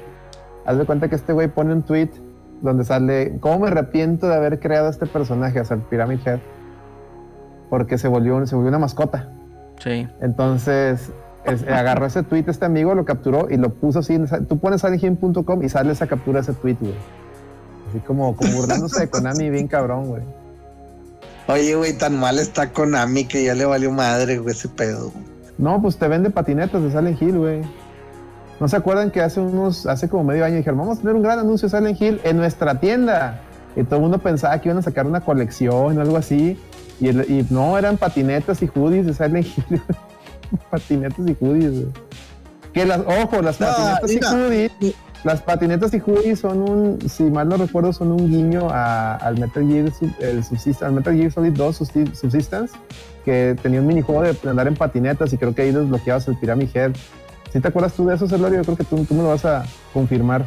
haz 0.68 0.78
de 0.78 0.86
cuenta 0.86 1.08
que 1.10 1.16
este 1.16 1.34
güey 1.34 1.48
pone 1.48 1.74
un 1.74 1.82
tweet 1.82 2.10
donde 2.62 2.84
sale, 2.86 3.38
¿cómo 3.40 3.60
me 3.60 3.68
arrepiento 3.70 4.28
de 4.28 4.36
haber 4.36 4.60
creado 4.60 4.90
este 4.90 5.06
personaje, 5.08 5.60
o 5.60 5.66
sea, 5.66 5.78
el 5.78 5.84
Pyramid 5.84 6.20
Head? 6.26 6.40
Porque 7.70 7.98
se 7.98 8.08
volvió, 8.08 8.46
se 8.46 8.56
volvió 8.56 8.70
una 8.70 8.80
mascota. 8.80 9.30
Sí. 9.80 10.08
Entonces, 10.22 11.12
es- 11.46 11.64
agarró 11.68 12.06
ese 12.06 12.24
tweet 12.24 12.46
este 12.48 12.66
amigo, 12.66 12.96
lo 12.96 13.06
capturó 13.06 13.48
y 13.50 13.58
lo 13.58 13.70
puso 13.74 14.00
así. 14.00 14.14
en- 14.16 14.28
Tú 14.48 14.60
pones 14.60 14.82
silenthill.com 14.82 15.64
y 15.64 15.70
sale 15.70 15.92
esa 15.92 16.08
captura 16.08 16.42
de 16.42 16.52
ese 16.52 16.54
tweet, 16.54 16.78
güey. 16.80 16.96
Así 17.90 18.00
como, 18.00 18.36
como 18.36 18.52
burlándose 18.54 19.02
de 19.02 19.10
Konami, 19.10 19.50
bien 19.50 19.68
cabrón, 19.68 20.08
güey. 20.08 20.24
Oye, 21.48 21.76
güey, 21.76 21.94
tan 21.98 22.20
mal 22.20 22.40
está 22.40 22.72
Konami 22.74 23.26
que 23.26 23.44
ya 23.46 23.54
le 23.54 23.66
valió 23.66 23.92
madre, 23.92 24.40
güey, 24.40 24.54
ese 24.54 24.68
pedo. 24.68 25.12
No, 25.58 25.82
pues 25.82 25.98
te 25.98 26.08
vende 26.08 26.30
patinetas 26.30 26.82
de 26.84 26.90
Silent 26.92 27.22
Hill, 27.22 27.38
güey. 27.38 27.62
¿No 28.60 28.68
se 28.68 28.76
acuerdan 28.76 29.12
que 29.12 29.22
hace 29.22 29.40
unos, 29.40 29.86
hace 29.86 30.10
como 30.10 30.24
medio 30.24 30.44
año 30.44 30.56
dijeron, 30.58 30.80
vamos 30.80 30.98
a 30.98 31.02
tener 31.02 31.16
un 31.16 31.22
gran 31.22 31.38
anuncio 31.40 31.70
de 31.70 31.78
Silent 31.78 32.02
Hill 32.02 32.22
en 32.24 32.38
nuestra 32.38 32.80
tienda? 32.80 33.42
Y 33.76 33.84
todo 33.84 33.98
el 33.98 34.02
mundo 34.02 34.18
pensaba 34.18 34.60
que 34.60 34.70
iban 34.70 34.80
a 34.80 34.82
sacar 34.82 35.06
una 35.06 35.22
colección 35.22 35.98
o 35.98 36.02
algo 36.02 36.18
así. 36.18 36.60
Y, 37.00 37.10
el- 37.10 37.30
y 37.30 37.46
no, 37.52 37.78
eran 37.78 37.98
patinetas 37.98 38.62
y 38.64 38.68
hoodies 38.74 39.06
de 39.06 39.14
Silent 39.14 39.46
Hill, 39.70 39.82
patinetas 40.72 41.28
y 41.28 41.38
hoodies. 41.40 41.86
Que 42.74 42.86
las, 42.86 43.00
ojo, 43.00 43.42
las 43.44 43.60
No, 43.60 43.68
patinetas 43.68 44.10
mira. 44.10 44.30
y 44.32 44.34
hoodies, 44.44 44.96
las 45.24 45.42
patinetas 45.44 45.94
y 45.94 46.00
hoodies 46.00 46.40
son 46.40 46.62
un, 46.68 47.00
si 47.10 47.24
mal 47.24 47.48
no 47.50 47.58
recuerdo, 47.58 47.94
son 47.94 48.12
un 48.12 48.28
guiño 48.28 48.70
a- 48.72 49.16
al 49.18 49.38
Metal 49.38 49.68
Gear, 49.68 49.92
el 50.20 50.44
Subsist- 50.44 50.82
al 50.84 50.94
Metal 50.94 51.14
Gear 51.16 51.32
Solid 51.32 51.52
2 51.54 51.82
Subsi- 51.82 52.14
Subsistence, 52.16 52.74
que 53.24 53.56
tenía 53.62 53.82
un 53.82 53.86
minijuego 53.88 54.24
de 54.24 54.36
andar 54.50 54.68
en 54.68 54.76
patinetas 54.76 55.32
y 55.34 55.38
creo 55.38 55.54
que 55.54 55.62
ahí 55.64 55.72
desbloqueabas 55.72 56.28
el 56.28 56.36
Pyramid 56.38 56.70
Head. 56.74 56.94
¿Sí 57.52 57.60
te 57.60 57.68
acuerdas 57.68 57.94
tú 57.94 58.06
de 58.06 58.16
eso, 58.16 58.28
Celorio? 58.28 58.60
Yo 58.60 58.64
creo 58.64 58.78
que 58.78 58.84
tú, 58.84 59.06
tú 59.06 59.14
me 59.14 59.24
lo 59.24 59.30
vas 59.30 59.46
a 59.46 59.66
confirmar. 59.94 60.46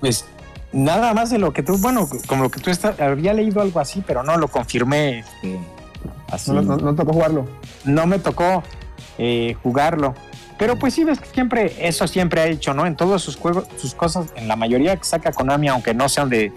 Pues 0.00 0.24
nada 0.72 1.14
más 1.14 1.30
de 1.30 1.38
lo 1.38 1.52
que 1.52 1.62
tú, 1.62 1.78
bueno, 1.78 2.08
como 2.26 2.44
lo 2.44 2.50
que 2.50 2.60
tú 2.60 2.70
está, 2.70 2.94
había 2.98 3.32
leído 3.32 3.60
algo 3.60 3.80
así, 3.80 4.02
pero 4.06 4.22
no 4.22 4.36
lo 4.36 4.48
confirmé. 4.48 5.20
este, 5.20 5.58
así. 6.30 6.50
No, 6.50 6.62
no, 6.62 6.76
no 6.76 6.94
tocó 6.94 7.12
jugarlo. 7.12 7.46
no 7.84 8.06
me 8.06 8.18
tocó 8.18 8.62
eh, 9.18 9.56
jugarlo. 9.62 10.14
Pero 10.58 10.78
pues 10.78 10.94
sí, 10.94 11.04
ves 11.04 11.18
que 11.18 11.26
siempre, 11.26 11.74
eso 11.80 12.06
siempre 12.06 12.40
ha 12.40 12.46
hecho, 12.46 12.74
¿no? 12.74 12.86
En 12.86 12.94
todos 12.94 13.22
sus 13.22 13.36
juegos, 13.36 13.66
sus 13.76 13.94
cosas, 13.94 14.26
en 14.36 14.48
la 14.48 14.56
mayoría 14.56 14.96
que 14.96 15.04
saca 15.04 15.32
Konami, 15.32 15.68
aunque 15.68 15.92
no 15.94 16.08
sean 16.08 16.28
de, 16.28 16.52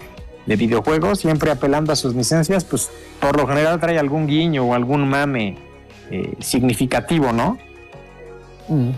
de 0.46 0.56
videojuegos, 0.56 1.18
siempre 1.18 1.50
apelando 1.50 1.92
a 1.92 1.96
sus 1.96 2.14
licencias, 2.14 2.64
pues 2.64 2.90
por 3.20 3.36
lo 3.36 3.46
general 3.46 3.80
trae 3.80 3.98
algún 3.98 4.26
guiño 4.26 4.64
o 4.64 4.74
algún 4.74 5.08
mame 5.08 5.58
eh, 6.10 6.34
significativo, 6.38 7.32
¿no? 7.32 7.58
Mm. 8.68 8.90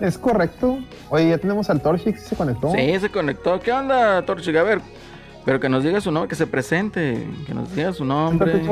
Es 0.00 0.16
correcto. 0.18 0.78
Oye, 1.10 1.30
ya 1.30 1.38
tenemos 1.38 1.68
al 1.70 1.80
Torchix, 1.80 2.22
se 2.22 2.36
conectó. 2.36 2.70
Sí, 2.72 2.98
se 3.00 3.10
conectó. 3.10 3.58
¿Qué 3.60 3.72
onda, 3.72 4.22
Torchik? 4.24 4.56
A 4.56 4.62
ver, 4.62 4.80
pero 5.44 5.58
que 5.58 5.68
nos 5.68 5.82
diga 5.82 6.00
su 6.00 6.10
nombre, 6.12 6.28
que 6.28 6.36
se 6.36 6.46
presente, 6.46 7.26
que 7.46 7.54
nos 7.54 7.74
diga 7.74 7.92
su 7.92 8.04
nombre. 8.04 8.62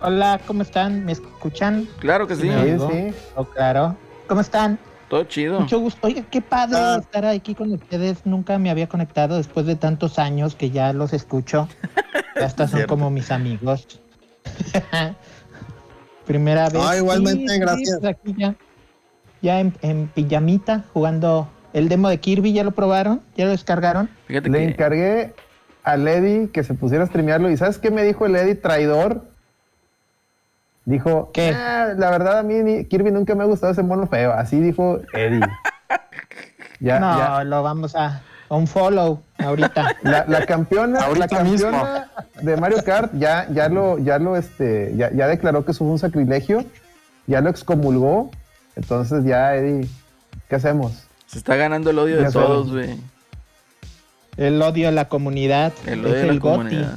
Hola, 0.00 0.40
¿cómo 0.46 0.62
están? 0.62 1.04
¿Me 1.04 1.12
escuchan? 1.12 1.88
Claro 2.00 2.26
que 2.26 2.34
sí, 2.34 2.42
Sí, 2.50 2.76
sí. 2.90 3.14
Oh, 3.36 3.44
claro. 3.44 3.96
¿Cómo 4.26 4.40
están? 4.40 4.78
todo 5.08 5.24
chido. 5.24 5.60
Mucho 5.60 5.78
gusto. 5.78 6.06
Oiga, 6.06 6.22
qué 6.30 6.40
padre 6.40 6.78
Ah. 6.80 6.96
estar 6.98 7.26
aquí 7.26 7.54
con 7.54 7.70
ustedes. 7.70 8.24
Nunca 8.24 8.58
me 8.58 8.70
había 8.70 8.88
conectado 8.88 9.36
después 9.36 9.66
de 9.66 9.76
tantos 9.76 10.18
años 10.18 10.54
que 10.54 10.70
ya 10.70 10.92
los 10.92 11.12
escucho. 11.12 11.68
Ya 12.34 12.46
hasta 12.46 12.66
son 12.66 12.84
como 12.86 13.10
mis 13.10 13.30
amigos. 13.30 13.86
Primera 16.26 16.70
vez. 16.70 16.82
Ah, 16.82 16.96
igualmente, 16.96 17.46
Sí, 17.52 17.60
gracias. 17.60 18.04
aquí 18.04 18.34
ya 18.38 18.54
ya 19.42 19.60
en, 19.60 19.74
en 19.82 20.08
pijamita 20.08 20.84
jugando 20.92 21.48
el 21.72 21.88
demo 21.88 22.08
de 22.08 22.18
Kirby. 22.18 22.52
¿Ya 22.52 22.64
lo 22.64 22.70
probaron? 22.70 23.20
¿Ya 23.36 23.44
lo 23.44 23.50
descargaron? 23.50 24.08
Fíjate 24.26 24.48
Le 24.48 24.58
que 24.58 24.64
encargué 24.64 25.34
al 25.84 26.06
Eddie 26.08 26.48
que 26.50 26.62
se 26.64 26.74
pusiera 26.74 27.04
a 27.04 27.06
streamearlo. 27.08 27.50
¿Y 27.50 27.56
sabes 27.56 27.78
qué 27.78 27.90
me 27.90 28.02
dijo 28.04 28.24
el 28.26 28.36
Eddie 28.36 28.54
traidor? 28.54 29.24
Dijo, 30.84 31.30
¿Qué? 31.32 31.52
"Ah, 31.54 31.92
la 31.96 32.10
verdad 32.10 32.38
a 32.40 32.42
mí 32.42 32.54
ni- 32.54 32.84
Kirby 32.86 33.12
nunca 33.12 33.34
me 33.34 33.42
ha 33.42 33.46
gustado 33.46 33.72
ese 33.72 33.82
mono 33.82 34.06
feo. 34.06 34.32
Así 34.32 34.58
dijo 34.60 35.00
Eddie. 35.12 35.40
ya, 36.80 36.98
no, 36.98 37.18
ya. 37.18 37.44
lo 37.44 37.62
vamos 37.62 37.94
a 37.94 38.20
un 38.48 38.66
follow 38.66 39.22
ahorita. 39.38 39.96
La, 40.02 40.24
la 40.28 40.44
campeona, 40.44 41.08
la 41.16 41.26
campeona 41.28 42.08
de 42.42 42.56
Mario 42.56 42.82
Kart 42.84 43.12
ya, 43.14 43.46
ya 43.50 43.68
lo, 43.68 43.98
ya 43.98 44.18
lo, 44.18 44.36
este, 44.36 44.92
ya, 44.96 45.10
ya 45.12 45.26
declaró 45.28 45.64
que 45.64 45.70
eso 45.70 45.84
fue 45.84 45.92
un 45.92 45.98
sacrilegio, 45.98 46.64
ya 47.26 47.40
lo 47.40 47.48
excomulgó. 47.48 48.30
Entonces 48.76 49.24
ya, 49.24 49.54
Eddie, 49.56 49.88
¿qué 50.48 50.56
hacemos? 50.56 50.92
se 51.26 51.38
está 51.38 51.56
ganando 51.56 51.90
el 51.90 51.98
odio 51.98 52.16
de 52.22 52.30
todos, 52.30 52.70
güey. 52.70 53.00
El 54.36 54.60
odio 54.60 54.88
a 54.88 54.90
la 54.90 55.08
comunidad. 55.08 55.72
El 55.86 56.00
es 56.00 56.04
odio 56.06 56.14
de 56.14 56.26
la 56.26 56.32
el 56.32 56.40
comunidad. 56.40 56.96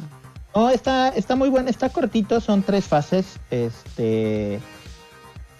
No, 0.53 0.69
está, 0.69 1.09
está 1.09 1.35
muy 1.35 1.49
bueno, 1.49 1.69
está 1.69 1.89
cortito, 1.89 2.39
son 2.41 2.61
tres 2.63 2.85
fases. 2.85 3.39
Este 3.49 4.59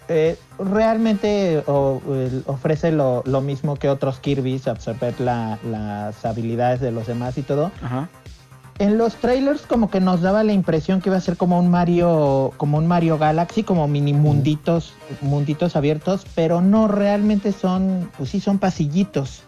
eh, 0.08 0.38
realmente 0.60 1.63
o- 1.67 2.01
ofrece 2.45 2.91
lo, 2.91 3.23
lo 3.25 3.41
mismo 3.41 3.75
que 3.78 3.89
otros 3.89 4.19
Kirby's, 4.19 4.67
absorber 4.67 5.19
la- 5.19 5.58
las 5.65 6.23
habilidades 6.25 6.80
de 6.82 6.91
los 6.91 7.08
demás 7.08 7.38
y 7.38 7.41
todo. 7.43 7.71
Ajá. 7.82 8.10
En 8.77 8.97
los 8.97 9.15
trailers 9.15 9.61
como 9.61 9.89
que 9.89 10.01
nos 10.01 10.21
daba 10.21 10.43
la 10.43 10.51
impresión 10.51 10.99
que 10.99 11.07
iba 11.09 11.17
a 11.17 11.21
ser 11.21 11.38
como 11.38 11.57
un 11.59 11.69
Mario, 11.69 12.51
como 12.57 12.77
un 12.77 12.88
Mario 12.88 13.17
Galaxy, 13.17 13.63
como 13.63 13.88
mini 13.88 14.11
munditos, 14.11 14.93
munditos 15.21 15.77
abiertos, 15.77 16.25
pero 16.35 16.59
no 16.59 16.89
realmente 16.89 17.53
son, 17.53 18.09
pues 18.17 18.31
sí 18.31 18.41
son 18.41 18.59
pasillitos, 18.59 19.43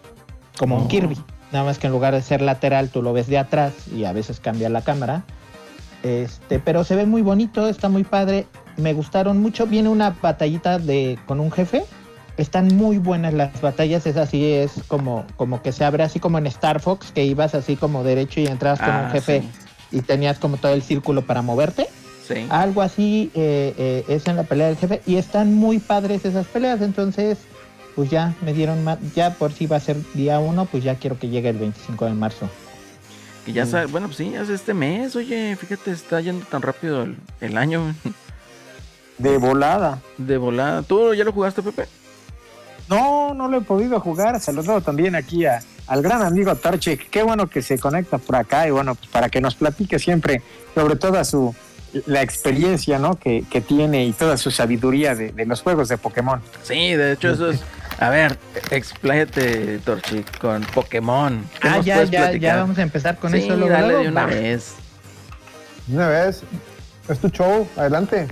como 0.58 0.76
Oh. 0.76 0.80
un 0.82 0.88
Kirby. 0.88 1.16
Nada 1.52 1.64
más 1.64 1.78
que 1.78 1.86
en 1.88 1.92
lugar 1.92 2.14
de 2.14 2.22
ser 2.22 2.40
lateral, 2.40 2.88
tú 2.88 3.02
lo 3.02 3.12
ves 3.12 3.26
de 3.26 3.38
atrás 3.38 3.72
y 3.94 4.04
a 4.04 4.12
veces 4.12 4.40
cambia 4.40 4.70
la 4.70 4.80
cámara. 4.82 5.24
Este, 6.02 6.58
pero 6.58 6.84
se 6.84 6.94
ve 6.96 7.04
muy 7.06 7.22
bonito, 7.22 7.68
está 7.68 7.88
muy 7.88 8.04
padre. 8.04 8.46
Me 8.76 8.92
gustaron 8.94 9.40
mucho. 9.42 9.66
Viene 9.66 9.88
una 9.88 10.16
batallita 10.22 10.78
de 10.78 11.18
con 11.26 11.40
un 11.40 11.50
jefe. 11.50 11.84
Están 12.38 12.68
muy 12.76 12.98
buenas 12.98 13.34
las 13.34 13.60
batallas. 13.60 14.06
Es 14.06 14.16
así, 14.16 14.44
es 14.52 14.70
como, 14.88 15.26
como 15.36 15.60
que 15.60 15.72
se 15.72 15.84
abre 15.84 16.02
así 16.04 16.20
como 16.20 16.38
en 16.38 16.46
Star 16.46 16.80
Fox, 16.80 17.10
que 17.12 17.24
ibas 17.24 17.54
así 17.54 17.76
como 17.76 18.04
derecho 18.04 18.40
y 18.40 18.46
entrabas 18.46 18.78
con 18.80 18.88
Ah, 18.90 19.02
un 19.06 19.10
jefe 19.10 19.42
sí. 19.42 19.98
y 19.98 20.00
tenías 20.02 20.38
como 20.38 20.56
todo 20.56 20.72
el 20.72 20.82
círculo 20.82 21.22
para 21.26 21.42
moverte. 21.42 21.86
Sí. 22.26 22.46
Algo 22.50 22.82
así 22.82 23.30
eh, 23.34 23.74
eh, 23.76 24.04
es 24.08 24.26
en 24.26 24.36
la 24.36 24.44
pelea 24.44 24.68
del 24.68 24.76
jefe. 24.76 25.02
Y 25.06 25.16
están 25.16 25.54
muy 25.54 25.78
padres 25.78 26.24
esas 26.24 26.46
peleas. 26.46 26.80
Entonces, 26.80 27.38
pues 27.96 28.08
ya 28.10 28.34
me 28.42 28.52
dieron 28.52 28.84
más. 28.84 28.98
Ya 29.16 29.34
por 29.34 29.52
si 29.52 29.66
va 29.66 29.76
a 29.76 29.80
ser 29.80 29.96
día 30.14 30.38
uno, 30.38 30.64
pues 30.66 30.84
ya 30.84 30.94
quiero 30.94 31.18
que 31.18 31.28
llegue 31.28 31.48
el 31.48 31.58
25 31.58 32.04
de 32.04 32.12
marzo. 32.14 32.48
Que 33.44 33.52
ya 33.52 33.66
sa- 33.66 33.86
bueno, 33.86 34.06
pues 34.08 34.18
sí, 34.18 34.30
ya 34.30 34.42
es 34.42 34.50
este 34.50 34.74
mes, 34.74 35.16
oye, 35.16 35.56
fíjate, 35.56 35.90
está 35.90 36.20
yendo 36.20 36.44
tan 36.46 36.60
rápido 36.60 37.02
el, 37.04 37.16
el 37.40 37.56
año 37.56 37.94
De 39.16 39.38
volada. 39.38 40.00
de 40.18 40.36
volada. 40.36 40.82
¿Tú 40.82 41.14
ya 41.14 41.24
lo 41.24 41.32
jugaste, 41.32 41.62
Pepe? 41.62 41.86
No, 42.88 43.34
no 43.34 43.48
lo 43.48 43.58
he 43.58 43.60
podido 43.60 44.00
jugar. 44.00 44.40
Saludo 44.40 44.80
también 44.80 45.14
aquí 45.14 45.44
a, 45.46 45.60
al 45.86 46.02
gran 46.02 46.22
amigo 46.22 46.54
Torchik. 46.56 47.10
Qué 47.10 47.22
bueno 47.22 47.46
que 47.48 47.62
se 47.62 47.78
conecta 47.78 48.18
por 48.18 48.36
acá 48.36 48.66
y 48.66 48.70
bueno, 48.70 48.94
pues 48.94 49.08
para 49.08 49.28
que 49.28 49.40
nos 49.40 49.54
platique 49.54 49.98
siempre 49.98 50.42
sobre 50.74 50.96
toda 50.96 51.24
su 51.24 51.54
la 52.06 52.20
experiencia 52.20 52.98
¿no? 52.98 53.14
que, 53.14 53.44
que 53.50 53.62
tiene 53.62 54.04
y 54.04 54.12
toda 54.12 54.36
su 54.36 54.50
sabiduría 54.50 55.14
de, 55.14 55.32
de 55.32 55.46
los 55.46 55.62
juegos 55.62 55.88
de 55.88 55.96
Pokémon. 55.96 56.40
Sí, 56.62 56.92
de 56.94 57.12
hecho 57.12 57.30
eso 57.30 57.50
es... 57.50 57.60
A 57.98 58.10
ver, 58.10 58.38
expláyate, 58.70 59.78
Torchi, 59.78 60.22
con 60.40 60.62
Pokémon. 60.62 61.42
¿Qué 61.60 61.68
Ah, 61.68 61.80
ya, 61.80 62.04
ya, 62.04 62.10
platicar? 62.20 62.40
ya 62.40 62.56
vamos 62.58 62.78
a 62.78 62.82
empezar 62.82 63.18
con 63.18 63.32
sí, 63.32 63.38
eso. 63.38 63.56
luego, 63.56 63.72
dale 63.72 63.94
de 63.96 64.08
una 64.08 64.20
Va. 64.20 64.26
vez. 64.26 64.74
Una 65.90 66.08
vez, 66.08 66.42
es 67.08 67.18
tu 67.18 67.28
show, 67.30 67.66
adelante. 67.76 68.28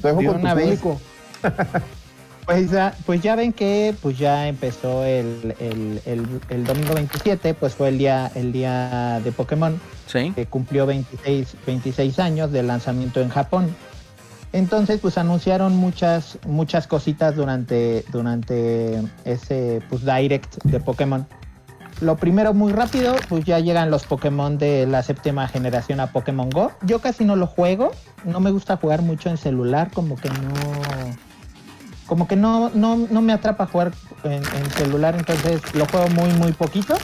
Te 0.00 0.08
dejo 0.08 0.20
De 0.20 0.26
con 0.26 0.34
tu 0.36 0.40
una 0.40 0.54
vez. 0.54 0.64
público. 0.80 1.00
Pues 2.46 2.70
ya, 2.72 2.94
pues 3.06 3.22
ya 3.22 3.36
ven 3.36 3.52
que 3.52 3.94
pues 4.02 4.18
ya 4.18 4.48
empezó 4.48 5.04
el, 5.04 5.54
el, 5.60 6.00
el, 6.06 6.26
el 6.48 6.64
domingo 6.64 6.94
27, 6.94 7.54
pues 7.54 7.74
fue 7.74 7.88
el 7.88 7.98
día, 7.98 8.30
el 8.34 8.52
día 8.52 9.20
de 9.22 9.30
Pokémon, 9.32 9.80
Sí. 10.06 10.32
que 10.34 10.46
cumplió 10.46 10.84
26, 10.86 11.56
26 11.66 12.18
años 12.18 12.50
de 12.52 12.62
lanzamiento 12.64 13.20
en 13.20 13.28
Japón. 13.28 13.74
Entonces, 14.52 14.98
pues 15.00 15.16
anunciaron 15.16 15.76
muchas, 15.76 16.38
muchas 16.46 16.86
cositas 16.86 17.34
durante, 17.36 18.04
durante 18.12 19.00
ese 19.24 19.80
pues, 19.88 20.04
direct 20.04 20.62
de 20.64 20.78
Pokémon. 20.80 21.26
Lo 22.02 22.16
primero, 22.16 22.52
muy 22.52 22.72
rápido, 22.72 23.14
pues 23.28 23.44
ya 23.44 23.60
llegan 23.60 23.90
los 23.90 24.04
Pokémon 24.04 24.58
de 24.58 24.86
la 24.86 25.02
séptima 25.04 25.46
generación 25.48 26.00
a 26.00 26.08
Pokémon 26.08 26.50
Go. 26.50 26.72
Yo 26.82 26.98
casi 26.98 27.24
no 27.24 27.36
lo 27.36 27.46
juego, 27.46 27.92
no 28.24 28.40
me 28.40 28.50
gusta 28.50 28.76
jugar 28.76 29.00
mucho 29.00 29.30
en 29.30 29.36
celular, 29.38 29.90
como 29.94 30.16
que 30.16 30.28
no 30.28 30.52
como 32.12 32.28
que 32.28 32.36
no, 32.36 32.70
no, 32.74 32.94
no 33.10 33.22
me 33.22 33.32
atrapa 33.32 33.64
jugar 33.64 33.92
en, 34.22 34.34
en 34.34 34.70
celular, 34.76 35.14
entonces 35.16 35.62
lo 35.74 35.86
juego 35.86 36.08
muy, 36.08 36.30
muy 36.34 36.52
poquito. 36.52 36.94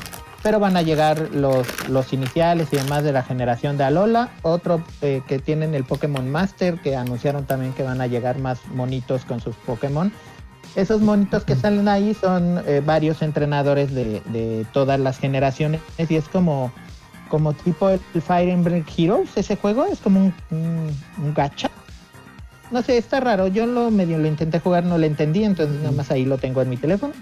Pero 0.42 0.61
van 0.61 0.77
a 0.77 0.83
llegar 0.83 1.31
los, 1.33 1.66
los 1.88 2.12
iniciales 2.12 2.68
y 2.73 2.77
demás 2.77 3.05
de 3.05 3.12
la 3.12 3.23
generación 3.23 3.79
de 3.79 3.85
Alola. 3.85 4.29
Otro 4.42 4.83
eh, 5.01 5.23
que 5.27 5.38
tienen 5.38 5.75
el 5.75 5.85
Pokémon 5.85 6.31
Master, 6.31 6.79
que 6.81 6.94
anunciaron 6.94 7.47
también 7.47 7.73
que 7.73 7.85
van 7.85 8.03
a 8.03 8.07
llegar 8.07 8.38
más 8.38 8.59
monitos 8.66 9.25
con 9.25 9.40
sus 9.40 9.57
Pokémon. 9.57 10.12
Esos 10.77 11.01
monitos 11.01 11.44
que 11.44 11.57
salen 11.57 11.88
ahí 11.88 12.12
son 12.12 12.62
eh, 12.66 12.83
varios 12.85 13.23
entrenadores 13.23 13.94
de, 13.94 14.21
de 14.27 14.66
todas 14.75 15.01
las 15.01 15.18
generaciones 15.18 15.81
y 15.97 16.16
es 16.16 16.29
como, 16.29 16.71
como 17.31 17.55
tipo 17.55 17.88
el 17.88 18.01
Fire 18.21 18.51
Emblem 18.51 18.85
Heroes, 18.94 19.31
ese 19.37 19.57
juego, 19.57 19.87
es 19.87 20.01
como 20.01 20.21
un, 20.21 20.35
un, 20.51 20.94
un 21.16 21.33
gacha. 21.33 21.71
No 22.70 22.83
sé, 22.83 22.98
está 22.98 23.20
raro. 23.20 23.46
Yo 23.48 23.66
lo 23.66 23.90
medio 23.90 24.18
lo 24.18 24.28
intenté 24.28 24.61
jugar, 24.61 24.85
no 24.85 24.98
lo 24.98 25.07
entendí, 25.07 25.44
entonces 25.44 25.76
nada 25.78 25.92
más 25.92 26.11
ahí 26.11 26.24
lo 26.24 26.38
tengo 26.38 26.61
en 26.61 26.70
mi 26.70 26.76
teléfono. 26.76 27.14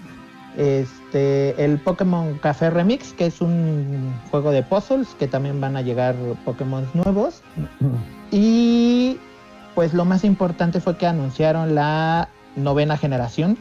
Este, 0.57 1.63
el 1.63 1.77
Pokémon 1.79 2.37
Café 2.39 2.69
Remix, 2.69 3.13
que 3.13 3.27
es 3.27 3.41
un 3.41 4.13
juego 4.31 4.51
de 4.51 4.63
puzzles, 4.63 5.09
que 5.19 5.27
también 5.27 5.61
van 5.61 5.77
a 5.77 5.81
llegar 5.81 6.15
Pokémon 6.43 6.85
nuevos. 6.93 7.41
Y 8.31 9.19
pues 9.75 9.93
lo 9.93 10.03
más 10.05 10.23
importante 10.23 10.81
fue 10.81 10.97
que 10.97 11.05
anunciaron 11.05 11.75
la 11.75 12.29
novena 12.55 12.97
generación. 12.97 13.57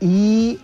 Y 0.00 0.58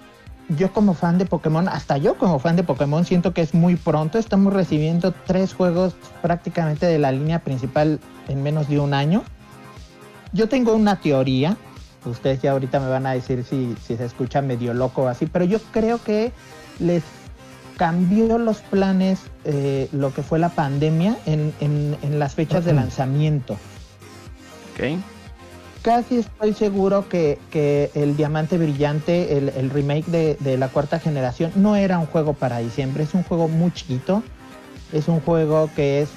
yo 0.49 0.73
como 0.73 0.95
fan 0.95 1.19
de 1.19 1.27
Pokémon, 1.27 1.69
hasta 1.69 1.97
yo 1.97 2.16
como 2.16 2.38
fan 2.38 2.57
de 2.57 2.64
Pokémon, 2.64 3.05
siento 3.05 3.33
que 3.33 3.42
es 3.42 3.55
muy 3.55 3.77
pronto. 3.77 4.19
Estamos 4.19 4.53
recibiendo 4.53 5.12
tres 5.27 5.55
juegos 5.55 5.95
prácticamente 6.23 6.87
de 6.87 6.99
la 6.99 7.12
línea 7.12 7.38
principal 7.38 8.01
en 8.29 8.42
menos 8.42 8.69
de 8.69 8.81
un 8.81 8.95
año. 8.95 9.23
Yo 10.33 10.49
tengo 10.49 10.75
una 10.75 10.97
teoría, 11.01 11.57
ustedes 12.05 12.43
ya 12.43 12.53
ahorita 12.53 12.81
me 12.81 12.89
van 12.89 13.07
a 13.07 13.12
decir 13.12 13.45
si, 13.45 13.75
si 13.87 13.97
se 13.97 14.05
escucha 14.05 14.43
medio 14.43 14.75
loco 14.75 15.03
o 15.03 15.09
así, 15.09 15.27
pero 15.27 15.45
yo 15.45 15.59
creo 15.73 16.03
que 16.03 16.33
les 16.79 17.03
cambió 17.77 18.39
los 18.39 18.59
planes 18.59 19.21
eh, 19.45 19.89
lo 19.93 20.12
que 20.15 20.23
fue 20.23 20.39
la 20.39 20.49
pandemia 20.51 21.17
en, 21.27 21.53
en- 21.61 21.97
en 22.03 22.19
las 22.19 22.35
fechas 22.35 22.65
de 22.65 22.73
lanzamiento. 22.73 23.57
Ok. 24.75 24.99
casi 25.83 26.17
estoy 26.19 26.53
seguro 26.55 27.09
que, 27.09 27.39
que 27.51 27.91
el 27.95 28.17
Diamante 28.17 28.59
Brillante, 28.59 29.39
el, 29.39 29.51
el 29.51 29.71
remake 29.71 30.07
de, 30.07 30.37
de 30.41 30.59
la 30.59 30.69
cuarta 30.69 30.99
generación, 30.99 31.53
no 31.55 31.77
era 31.77 31.99
un 31.99 32.07
juego 32.07 32.33
para 32.35 32.59
diciembre, 32.59 33.05
es 33.05 33.15
un 33.15 33.23
juego 33.23 33.47
muy 33.49 33.71
chiquito, 33.73 34.23
es 34.93 35.07
un 35.09 35.21
juego 35.21 35.71
que 35.77 36.03
es 36.03 36.09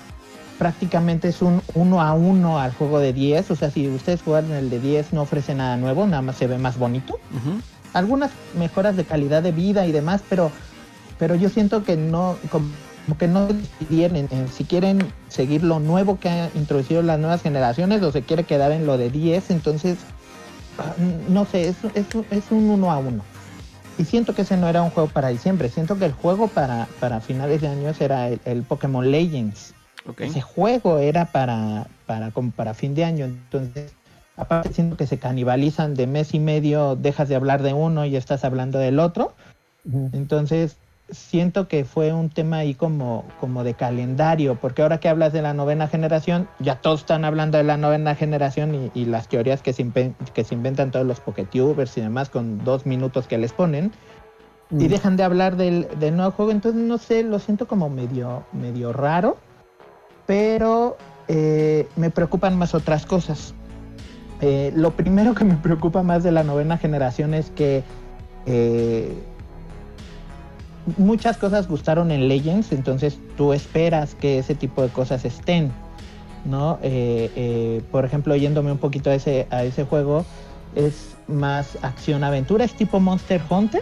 prácticamente 0.59 1.29
es 1.29 1.41
un 1.41 1.61
uno 1.73 2.01
a 2.01 2.13
uno 2.13 2.59
al 2.59 2.73
juego 2.73 2.99
de 2.99 3.13
10, 3.13 3.49
o 3.49 3.55
sea, 3.55 3.71
si 3.71 3.87
ustedes 3.87 4.21
juegan 4.21 4.51
el 4.51 4.69
de 4.69 4.79
10 4.79 5.13
no 5.13 5.21
ofrece 5.21 5.55
nada 5.55 5.77
nuevo, 5.77 6.05
nada 6.05 6.21
más 6.21 6.35
se 6.35 6.47
ve 6.47 6.57
más 6.57 6.77
bonito. 6.77 7.17
Algunas 7.93 8.31
mejoras 8.55 8.97
de 8.97 9.05
calidad 9.05 9.41
de 9.41 9.53
vida 9.53 9.87
y 9.87 9.93
demás, 9.93 10.21
pero, 10.29 10.51
pero 11.17 11.33
yo 11.33 11.49
siento 11.49 11.83
que 11.83 11.95
no, 11.95 12.35
como 12.51 13.17
que 13.17 13.27
no 13.29 13.47
decidieron 13.47 14.27
si 14.53 14.65
quieren 14.65 14.99
seguir 15.29 15.63
lo 15.63 15.79
nuevo 15.79 16.19
que 16.19 16.29
han 16.29 16.49
introducido 16.53 17.01
las 17.01 17.19
nuevas 17.19 17.41
generaciones 17.41 18.03
o 18.03 18.11
se 18.11 18.21
quiere 18.21 18.43
quedar 18.43 18.73
en 18.73 18.85
lo 18.85 18.97
de 18.97 19.09
10, 19.09 19.51
entonces, 19.51 19.97
ah, 20.77 20.93
no 21.29 21.45
sé, 21.45 21.69
es, 21.69 21.77
es, 21.95 22.05
es 22.29 22.43
un 22.51 22.69
uno 22.69 22.91
a 22.91 22.97
uno. 22.97 23.23
Y 23.97 24.03
siento 24.03 24.35
que 24.35 24.41
ese 24.41 24.57
no 24.57 24.67
era 24.67 24.81
un 24.81 24.89
juego 24.89 25.07
para 25.07 25.29
diciembre, 25.29 25.69
siento 25.69 25.97
que 25.97 26.05
el 26.05 26.13
juego 26.13 26.49
para, 26.49 26.89
para 26.99 27.21
finales 27.21 27.61
de 27.61 27.69
años 27.69 27.99
era 28.01 28.27
el, 28.27 28.41
el 28.43 28.63
Pokémon 28.63 29.09
Legends. 29.09 29.73
Ese 30.17 30.41
juego 30.41 30.99
era 30.99 31.25
para, 31.25 31.87
para, 32.05 32.31
como 32.31 32.51
para 32.51 32.73
fin 32.73 32.95
de 32.95 33.05
año. 33.05 33.25
Entonces, 33.25 33.93
aparte 34.35 34.73
siento 34.73 34.97
que 34.97 35.07
se 35.07 35.19
canibalizan 35.19 35.93
de 35.95 36.07
mes 36.07 36.33
y 36.33 36.39
medio, 36.39 36.95
dejas 36.95 37.29
de 37.29 37.35
hablar 37.35 37.61
de 37.61 37.73
uno 37.73 38.05
y 38.05 38.15
estás 38.15 38.43
hablando 38.43 38.79
del 38.79 38.99
otro. 38.99 39.33
Entonces, 40.13 40.77
siento 41.11 41.67
que 41.67 41.85
fue 41.85 42.13
un 42.13 42.29
tema 42.29 42.57
ahí 42.57 42.75
como, 42.75 43.25
como 43.39 43.63
de 43.63 43.73
calendario, 43.73 44.55
porque 44.55 44.81
ahora 44.81 44.99
que 44.99 45.09
hablas 45.09 45.33
de 45.33 45.41
la 45.41 45.53
novena 45.53 45.87
generación, 45.87 46.47
ya 46.59 46.75
todos 46.75 47.01
están 47.01 47.25
hablando 47.25 47.57
de 47.57 47.63
la 47.63 47.77
novena 47.77 48.15
generación 48.15 48.75
y, 48.75 48.91
y 48.93 49.05
las 49.05 49.27
teorías 49.27 49.61
que 49.61 49.73
se, 49.73 49.89
que 50.33 50.43
se 50.43 50.55
inventan 50.55 50.91
todos 50.91 51.05
los 51.05 51.19
Poketubers 51.19 51.97
y 51.97 52.01
demás 52.01 52.29
con 52.29 52.63
dos 52.63 52.85
minutos 52.85 53.27
que 53.27 53.37
les 53.37 53.53
ponen. 53.53 53.91
Y 54.71 54.87
dejan 54.87 55.17
de 55.17 55.23
hablar 55.23 55.55
del, 55.55 55.87
del 55.99 56.15
nuevo 56.15 56.29
juego, 56.31 56.51
entonces 56.51 56.79
no 56.79 56.99
sé, 56.99 57.23
lo 57.23 57.39
siento 57.39 57.67
como 57.67 57.89
medio, 57.89 58.43
medio 58.53 58.93
raro 58.93 59.37
pero 60.29 60.95
eh, 61.27 61.87
me 61.95 62.11
preocupan 62.11 62.55
más 62.55 62.75
otras 62.75 63.07
cosas. 63.07 63.55
Eh, 64.41 64.71
lo 64.75 64.91
primero 64.91 65.33
que 65.33 65.43
me 65.43 65.55
preocupa 65.55 66.03
más 66.03 66.21
de 66.21 66.31
la 66.31 66.43
novena 66.43 66.77
generación 66.77 67.33
es 67.33 67.49
que 67.49 67.81
eh, 68.45 69.11
muchas 70.97 71.37
cosas 71.37 71.67
gustaron 71.67 72.11
en 72.11 72.27
Legends, 72.27 72.71
entonces 72.73 73.17
tú 73.37 73.53
esperas 73.53 74.13
que 74.13 74.37
ese 74.37 74.53
tipo 74.53 74.83
de 74.83 74.89
cosas 74.89 75.25
estén, 75.25 75.71
¿no? 76.45 76.77
Por 77.91 78.05
ejemplo, 78.05 78.35
yéndome 78.35 78.71
un 78.71 78.77
poquito 78.77 79.09
a 79.09 79.15
ese, 79.15 79.47
a 79.49 79.63
ese 79.63 79.83
juego, 79.83 80.25
es 80.75 81.17
más 81.27 81.75
acción-aventura, 81.81 82.65
es 82.65 82.73
tipo 82.75 82.99
Monster 82.99 83.41
Hunter. 83.49 83.81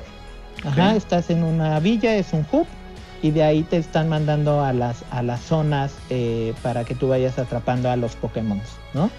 Ajá, 0.64 0.96
estás 0.96 1.30
en 1.30 1.44
una 1.44 1.78
villa, 1.82 2.16
es 2.16 2.32
un 2.32 2.46
hub, 2.54 2.66
y 3.22 3.32
de 3.32 3.44
ahí 3.44 3.64
te 3.64 3.78
están 3.78 4.10
mandando 4.10 4.64
a 4.64 4.74
las, 4.74 5.04
a 5.12 5.24
las 5.24 5.42
zonas 5.42 5.94
eh, 6.10 6.54
para 6.62 6.84
que 6.84 6.96
tú 6.96 7.08
vayas 7.10 7.40
atrapando 7.40 7.90
a 7.90 7.96
los 7.96 8.16
Pokémon, 8.16 8.62
¿no? 8.94 9.10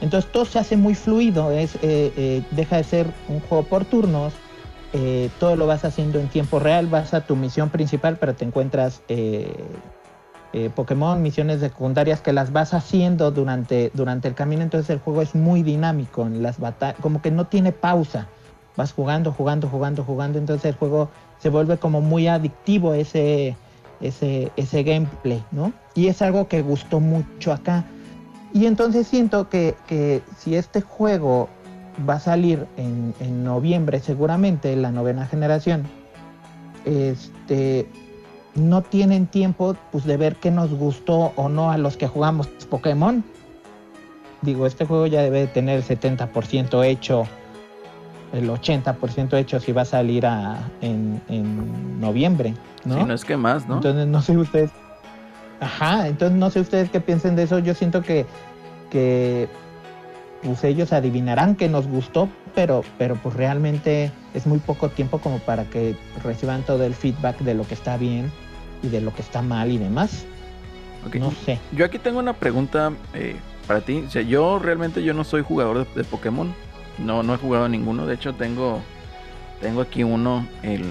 Entonces 0.00 0.30
todo 0.30 0.44
se 0.44 0.58
hace 0.58 0.76
muy 0.76 0.94
fluido, 0.94 1.50
es, 1.50 1.76
eh, 1.76 2.12
eh, 2.16 2.42
deja 2.50 2.76
de 2.76 2.84
ser 2.84 3.06
un 3.28 3.40
juego 3.40 3.64
por 3.64 3.84
turnos, 3.84 4.32
todo 5.40 5.56
lo 5.56 5.66
vas 5.66 5.84
haciendo 5.84 6.20
en 6.20 6.28
tiempo 6.28 6.60
real, 6.60 6.86
vas 6.86 7.14
a 7.14 7.22
tu 7.22 7.34
misión 7.34 7.68
principal, 7.68 8.16
pero 8.16 8.36
te 8.36 8.44
encuentras 8.44 9.02
Pokémon, 10.76 11.20
misiones 11.20 11.58
secundarias 11.58 12.20
que 12.20 12.32
las 12.32 12.52
vas 12.52 12.74
haciendo 12.74 13.32
durante, 13.32 13.90
durante 13.94 14.28
el 14.28 14.36
camino, 14.36 14.62
entonces 14.62 14.90
el 14.90 15.00
juego 15.00 15.20
es 15.20 15.34
muy 15.34 15.64
dinámico, 15.64 16.22
en 16.22 16.44
las 16.44 16.58
como 17.00 17.20
que 17.20 17.32
no 17.32 17.48
tiene 17.48 17.72
pausa, 17.72 18.28
vas 18.76 18.92
jugando, 18.92 19.32
jugando, 19.32 19.68
jugando, 19.68 20.04
jugando, 20.04 20.38
entonces 20.38 20.66
el 20.66 20.76
juego 20.76 21.10
se 21.38 21.48
vuelve 21.48 21.78
como 21.78 22.00
muy 22.00 22.26
adictivo 22.26 22.94
ese, 22.94 23.56
ese, 24.00 24.50
ese 24.56 24.82
gameplay, 24.82 25.42
¿no? 25.50 25.72
Y 25.94 26.08
es 26.08 26.22
algo 26.22 26.48
que 26.48 26.62
gustó 26.62 27.00
mucho 27.00 27.52
acá. 27.52 27.84
Y 28.52 28.66
entonces 28.66 29.06
siento 29.06 29.48
que, 29.48 29.74
que 29.86 30.22
si 30.38 30.54
este 30.56 30.80
juego 30.80 31.48
va 32.08 32.14
a 32.14 32.20
salir 32.20 32.66
en, 32.76 33.14
en 33.20 33.44
noviembre 33.44 34.00
seguramente, 34.00 34.74
la 34.76 34.90
novena 34.90 35.26
generación, 35.26 35.84
este 36.84 37.88
no 38.54 38.82
tienen 38.82 39.26
tiempo 39.26 39.76
pues 39.90 40.04
de 40.04 40.16
ver 40.16 40.36
qué 40.36 40.50
nos 40.50 40.70
gustó 40.72 41.32
o 41.36 41.48
no 41.48 41.70
a 41.70 41.78
los 41.78 41.96
que 41.96 42.06
jugamos 42.06 42.48
Pokémon. 42.70 43.24
Digo, 44.42 44.66
este 44.66 44.84
juego 44.84 45.06
ya 45.06 45.22
debe 45.22 45.40
de 45.40 45.46
tener 45.46 45.78
el 45.78 45.84
70% 45.84 46.84
hecho, 46.84 47.26
el 48.34 48.50
80% 48.50 49.36
hecho 49.38 49.60
si 49.60 49.72
va 49.72 49.82
a 49.82 49.86
salir 49.86 50.26
a, 50.26 50.58
en, 50.80 51.22
en 51.28 52.00
noviembre, 52.00 52.54
¿no? 52.84 52.98
Si 52.98 53.04
no 53.04 53.14
es 53.14 53.24
que 53.24 53.36
más, 53.36 53.68
¿no? 53.68 53.76
Entonces 53.76 54.06
no 54.06 54.20
sé 54.22 54.36
ustedes. 54.36 54.70
Ajá, 55.60 56.08
entonces 56.08 56.36
no 56.36 56.50
sé 56.50 56.60
ustedes 56.60 56.90
qué 56.90 57.00
piensen 57.00 57.36
de 57.36 57.44
eso. 57.44 57.60
Yo 57.60 57.74
siento 57.74 58.02
que, 58.02 58.26
que 58.90 59.48
pues 60.42 60.64
ellos 60.64 60.92
adivinarán 60.92 61.54
que 61.54 61.68
nos 61.68 61.86
gustó, 61.86 62.28
pero, 62.54 62.82
pero 62.98 63.14
pues 63.14 63.36
realmente 63.36 64.10
es 64.34 64.46
muy 64.46 64.58
poco 64.58 64.88
tiempo 64.88 65.18
como 65.18 65.38
para 65.38 65.64
que 65.64 65.96
reciban 66.22 66.62
todo 66.64 66.84
el 66.84 66.94
feedback 66.94 67.38
de 67.38 67.54
lo 67.54 67.66
que 67.66 67.74
está 67.74 67.96
bien 67.96 68.32
y 68.82 68.88
de 68.88 69.00
lo 69.00 69.14
que 69.14 69.22
está 69.22 69.42
mal 69.42 69.70
y 69.70 69.78
demás. 69.78 70.26
No 71.20 71.30
sé. 71.30 71.60
Yo 71.72 71.84
aquí 71.84 71.98
tengo 71.98 72.18
una 72.18 72.32
pregunta 72.32 72.92
eh, 73.12 73.36
para 73.66 73.82
ti. 73.82 74.04
O 74.06 74.10
sea, 74.10 74.22
yo 74.22 74.58
realmente 74.58 75.04
yo 75.04 75.14
no 75.14 75.22
soy 75.22 75.42
jugador 75.42 75.86
de, 75.86 75.94
de 75.94 76.04
Pokémon. 76.04 76.52
No, 76.98 77.22
no 77.22 77.34
he 77.34 77.38
jugado 77.38 77.68
ninguno. 77.68 78.06
De 78.06 78.14
hecho, 78.14 78.34
tengo, 78.34 78.80
tengo 79.60 79.80
aquí 79.80 80.02
uno, 80.04 80.46
el 80.62 80.84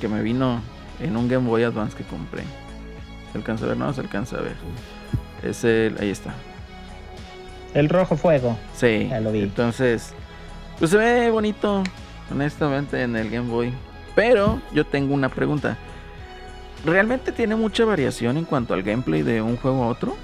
que 0.00 0.08
me 0.08 0.22
vino 0.22 0.60
en 1.00 1.16
un 1.16 1.28
Game 1.28 1.46
Boy 1.46 1.62
Advance 1.64 1.96
que 1.96 2.04
compré. 2.04 2.42
¿Se 3.32 3.38
alcanza 3.38 3.64
a 3.64 3.68
ver? 3.68 3.76
No, 3.76 3.92
se 3.92 4.00
alcanza 4.00 4.38
a 4.38 4.42
ver. 4.42 4.56
Es 5.42 5.64
el, 5.64 5.96
ahí 6.00 6.10
está. 6.10 6.34
El 7.74 7.88
rojo 7.88 8.16
fuego. 8.16 8.56
Sí. 8.74 9.08
Ya 9.10 9.20
lo 9.20 9.30
vi. 9.30 9.42
Entonces, 9.42 10.14
pues 10.78 10.90
se 10.90 10.96
ve 10.96 11.30
bonito, 11.30 11.82
honestamente, 12.30 13.02
en 13.02 13.16
el 13.16 13.30
Game 13.30 13.48
Boy. 13.48 13.72
Pero 14.14 14.60
yo 14.72 14.84
tengo 14.84 15.14
una 15.14 15.28
pregunta. 15.28 15.76
¿Realmente 16.84 17.32
tiene 17.32 17.56
mucha 17.56 17.84
variación 17.84 18.36
en 18.36 18.44
cuanto 18.44 18.74
al 18.74 18.82
gameplay 18.82 19.22
de 19.22 19.42
un 19.42 19.56
juego 19.56 19.84
a 19.84 19.88
otro? 19.88 20.16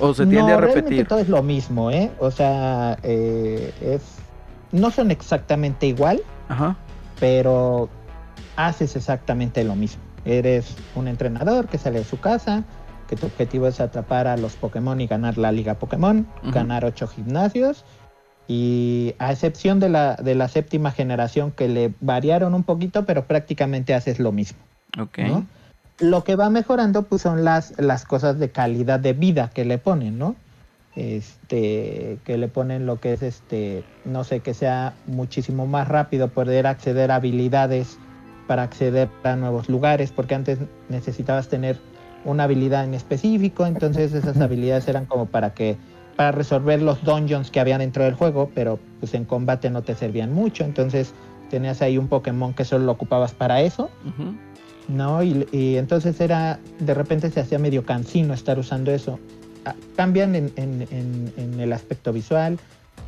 ¿O 0.00 0.14
se 0.14 0.26
tiende 0.26 0.52
no, 0.52 0.58
a 0.58 0.60
repetir? 0.60 1.06
todo 1.06 1.18
es 1.18 1.28
lo 1.28 1.42
mismo, 1.42 1.90
¿eh? 1.90 2.10
O 2.20 2.30
sea, 2.30 2.98
eh, 3.02 3.72
es 3.80 4.02
no 4.72 4.90
son 4.90 5.10
exactamente 5.10 5.86
igual, 5.86 6.20
Ajá. 6.48 6.76
pero 7.20 7.88
haces 8.56 8.96
exactamente 8.96 9.64
lo 9.64 9.76
mismo. 9.76 10.02
Eres 10.24 10.76
un 10.94 11.08
entrenador 11.08 11.68
que 11.68 11.78
sale 11.78 12.00
de 12.00 12.04
su 12.04 12.20
casa, 12.20 12.64
que 13.08 13.16
tu 13.16 13.26
objetivo 13.26 13.66
es 13.66 13.80
atrapar 13.80 14.26
a 14.26 14.36
los 14.36 14.56
Pokémon 14.56 15.00
y 15.00 15.06
ganar 15.06 15.38
la 15.38 15.52
Liga 15.52 15.74
Pokémon, 15.74 16.26
ganar 16.52 16.84
ocho 16.84 17.06
gimnasios. 17.06 17.84
Y 18.46 19.14
a 19.18 19.32
excepción 19.32 19.78
de 19.78 19.90
la, 19.90 20.16
de 20.16 20.34
la 20.34 20.48
séptima 20.48 20.90
generación 20.90 21.50
que 21.50 21.68
le 21.68 21.92
variaron 22.00 22.54
un 22.54 22.62
poquito, 22.62 23.04
pero 23.04 23.26
prácticamente 23.26 23.94
haces 23.94 24.18
lo 24.18 24.32
mismo. 24.32 24.58
Ok. 24.98 25.18
¿no? 25.18 25.46
Lo 26.00 26.22
que 26.24 26.36
va 26.36 26.48
mejorando 26.50 27.02
pues 27.04 27.22
son 27.22 27.44
las, 27.44 27.74
las 27.78 28.04
cosas 28.04 28.38
de 28.38 28.50
calidad 28.50 29.00
de 29.00 29.12
vida 29.14 29.50
que 29.52 29.64
le 29.64 29.78
ponen, 29.78 30.18
¿no? 30.18 30.36
Este, 30.94 32.18
que 32.24 32.38
le 32.38 32.48
ponen 32.48 32.86
lo 32.86 33.00
que 33.00 33.12
es 33.12 33.22
este, 33.22 33.84
no 34.04 34.24
sé, 34.24 34.40
que 34.40 34.54
sea 34.54 34.94
muchísimo 35.06 35.66
más 35.66 35.88
rápido 35.88 36.28
poder 36.28 36.66
acceder 36.66 37.10
a 37.10 37.16
habilidades 37.16 37.98
para 38.46 38.62
acceder 38.62 39.08
a 39.24 39.36
nuevos 39.36 39.68
lugares, 39.68 40.10
porque 40.10 40.34
antes 40.34 40.58
necesitabas 40.88 41.48
tener 41.48 41.76
una 42.24 42.44
habilidad 42.44 42.84
en 42.84 42.94
específico, 42.94 43.66
entonces 43.66 44.12
esas 44.12 44.40
habilidades 44.40 44.88
eran 44.88 45.06
como 45.06 45.26
para 45.26 45.54
que 45.54 45.76
para 46.16 46.32
resolver 46.32 46.82
los 46.82 47.04
dungeons 47.04 47.50
que 47.52 47.60
había 47.60 47.78
dentro 47.78 48.02
del 48.02 48.14
juego, 48.14 48.50
pero 48.52 48.80
pues 48.98 49.14
en 49.14 49.24
combate 49.24 49.70
no 49.70 49.82
te 49.82 49.94
servían 49.94 50.32
mucho, 50.32 50.64
entonces 50.64 51.14
tenías 51.48 51.80
ahí 51.80 51.96
un 51.96 52.08
Pokémon 52.08 52.54
que 52.54 52.64
solo 52.64 52.86
lo 52.86 52.92
ocupabas 52.92 53.32
para 53.34 53.60
eso. 53.60 53.88
Ujú. 54.04 54.34
¿No? 54.88 55.22
Y, 55.22 55.76
entonces 55.76 56.20
era, 56.20 56.58
de 56.80 56.94
repente 56.94 57.30
se 57.30 57.40
hacía 57.40 57.58
medio 57.58 57.84
cansino 57.84 58.34
estar 58.34 58.58
usando 58.58 58.90
eso. 58.90 59.18
Ah, 59.64 59.74
Cambian 59.96 60.34
en 60.34 61.60
el 61.60 61.72
aspecto 61.72 62.12
visual, 62.12 62.58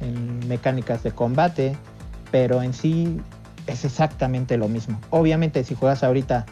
en 0.00 0.46
mecánicas 0.48 1.02
de 1.02 1.12
combate, 1.12 1.76
pero 2.30 2.62
en 2.62 2.72
sí 2.72 3.20
es 3.66 3.84
exactamente 3.84 4.56
lo 4.56 4.68
mismo. 4.68 5.00
Obviamente 5.10 5.64
si 5.64 5.74
juegas 5.74 6.02
ahorita 6.02 6.46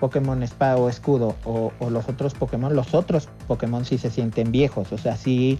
Pokémon 0.00 0.42
Espada 0.42 0.76
o 0.76 0.88
Escudo 0.88 1.36
o, 1.44 1.72
o 1.78 1.90
los 1.90 2.08
otros 2.08 2.34
Pokémon, 2.34 2.74
los 2.74 2.94
otros 2.94 3.28
Pokémon 3.46 3.84
sí 3.84 3.98
se 3.98 4.10
sienten 4.10 4.52
viejos, 4.52 4.92
o 4.92 4.98
sea, 4.98 5.16
sí, 5.16 5.58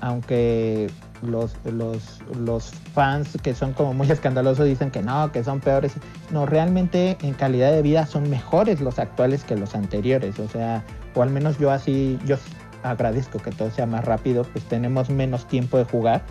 aunque 0.00 0.90
los, 1.22 1.54
los, 1.64 2.20
los 2.38 2.70
fans 2.94 3.36
que 3.42 3.54
son 3.54 3.72
como 3.72 3.94
muy 3.94 4.10
escandalosos 4.10 4.66
dicen 4.66 4.90
que 4.90 5.02
no, 5.02 5.32
que 5.32 5.44
son 5.44 5.60
peores, 5.60 5.92
no, 6.30 6.46
realmente 6.46 7.16
en 7.22 7.34
calidad 7.34 7.72
de 7.72 7.82
vida 7.82 8.06
son 8.06 8.28
mejores 8.30 8.80
los 8.80 8.98
actuales 8.98 9.44
que 9.44 9.56
los 9.56 9.74
anteriores, 9.74 10.38
o 10.38 10.48
sea, 10.48 10.84
o 11.14 11.22
al 11.22 11.30
menos 11.30 11.58
yo 11.58 11.70
así, 11.70 12.18
yo 12.24 12.36
agradezco 12.82 13.38
que 13.38 13.50
todo 13.50 13.70
sea 13.70 13.86
más 13.86 14.04
rápido, 14.04 14.44
pues 14.44 14.64
tenemos 14.64 15.10
menos 15.10 15.46
tiempo 15.46 15.78
de 15.78 15.84
jugar. 15.84 16.22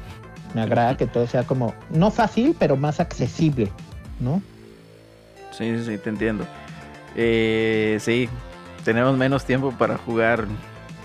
Me 0.54 0.62
agrada 0.62 0.96
que 0.96 1.08
todo 1.08 1.28
sea 1.28 1.44
como, 1.44 1.74
no 1.90 2.10
fácil, 2.10 2.56
pero 2.58 2.78
más 2.78 3.00
accesible, 3.00 3.70
¿no? 4.20 4.42
Sí, 5.52 5.84
sí, 5.84 5.98
te 5.98 6.10
entiendo. 6.10 6.46
Eh, 7.16 7.98
sí, 8.00 8.30
tenemos 8.84 9.18
menos 9.18 9.44
tiempo 9.44 9.72
para 9.72 9.98
jugar. 9.98 10.46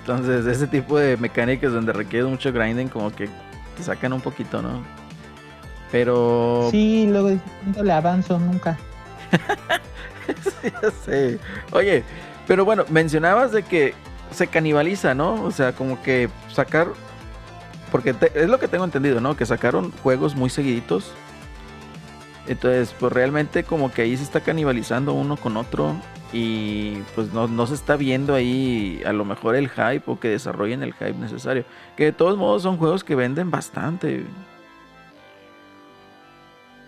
Entonces, 0.00 0.46
ese 0.46 0.66
tipo 0.66 0.98
de 0.98 1.16
mecánicas 1.16 1.72
donde 1.72 1.92
requiere 1.92 2.26
mucho 2.26 2.52
grinding, 2.52 2.88
como 2.88 3.10
que 3.10 3.28
te 3.76 3.82
sacan 3.82 4.12
un 4.12 4.20
poquito, 4.20 4.62
¿no? 4.62 4.82
Pero. 5.90 6.68
Sí, 6.70 7.06
luego 7.08 7.30
no 7.76 7.82
le 7.82 7.92
avanzo 7.92 8.38
nunca. 8.38 8.78
sí, 10.62 10.72
ya 10.82 10.90
sé. 11.04 11.38
Oye, 11.72 12.04
pero 12.46 12.64
bueno, 12.64 12.84
mencionabas 12.88 13.52
de 13.52 13.62
que 13.62 13.94
se 14.30 14.46
canibaliza, 14.46 15.14
¿no? 15.14 15.42
O 15.44 15.50
sea, 15.50 15.72
como 15.72 16.02
que 16.02 16.28
sacar. 16.50 16.88
Porque 17.90 18.14
te- 18.14 18.32
es 18.42 18.48
lo 18.48 18.58
que 18.58 18.68
tengo 18.68 18.84
entendido, 18.84 19.20
¿no? 19.20 19.36
Que 19.36 19.44
sacaron 19.44 19.92
juegos 20.02 20.34
muy 20.34 20.48
seguiditos. 20.48 21.12
Entonces, 22.46 22.94
pues 22.98 23.12
realmente 23.12 23.62
como 23.64 23.92
que 23.92 24.02
ahí 24.02 24.16
se 24.16 24.22
está 24.24 24.40
canibalizando 24.40 25.12
uno 25.12 25.36
con 25.36 25.56
otro. 25.56 25.94
Y 26.32 26.94
pues 27.14 27.32
no, 27.32 27.46
no 27.46 27.66
se 27.66 27.74
está 27.74 27.96
viendo 27.96 28.34
ahí 28.34 29.02
a 29.04 29.12
lo 29.12 29.24
mejor 29.24 29.54
el 29.54 29.68
hype 29.68 30.02
o 30.06 30.18
que 30.18 30.28
desarrollen 30.28 30.82
el 30.82 30.94
hype 30.94 31.14
necesario. 31.14 31.64
Que 31.96 32.06
de 32.06 32.12
todos 32.12 32.38
modos 32.38 32.62
son 32.62 32.78
juegos 32.78 33.04
que 33.04 33.14
venden 33.14 33.50
bastante. 33.50 34.24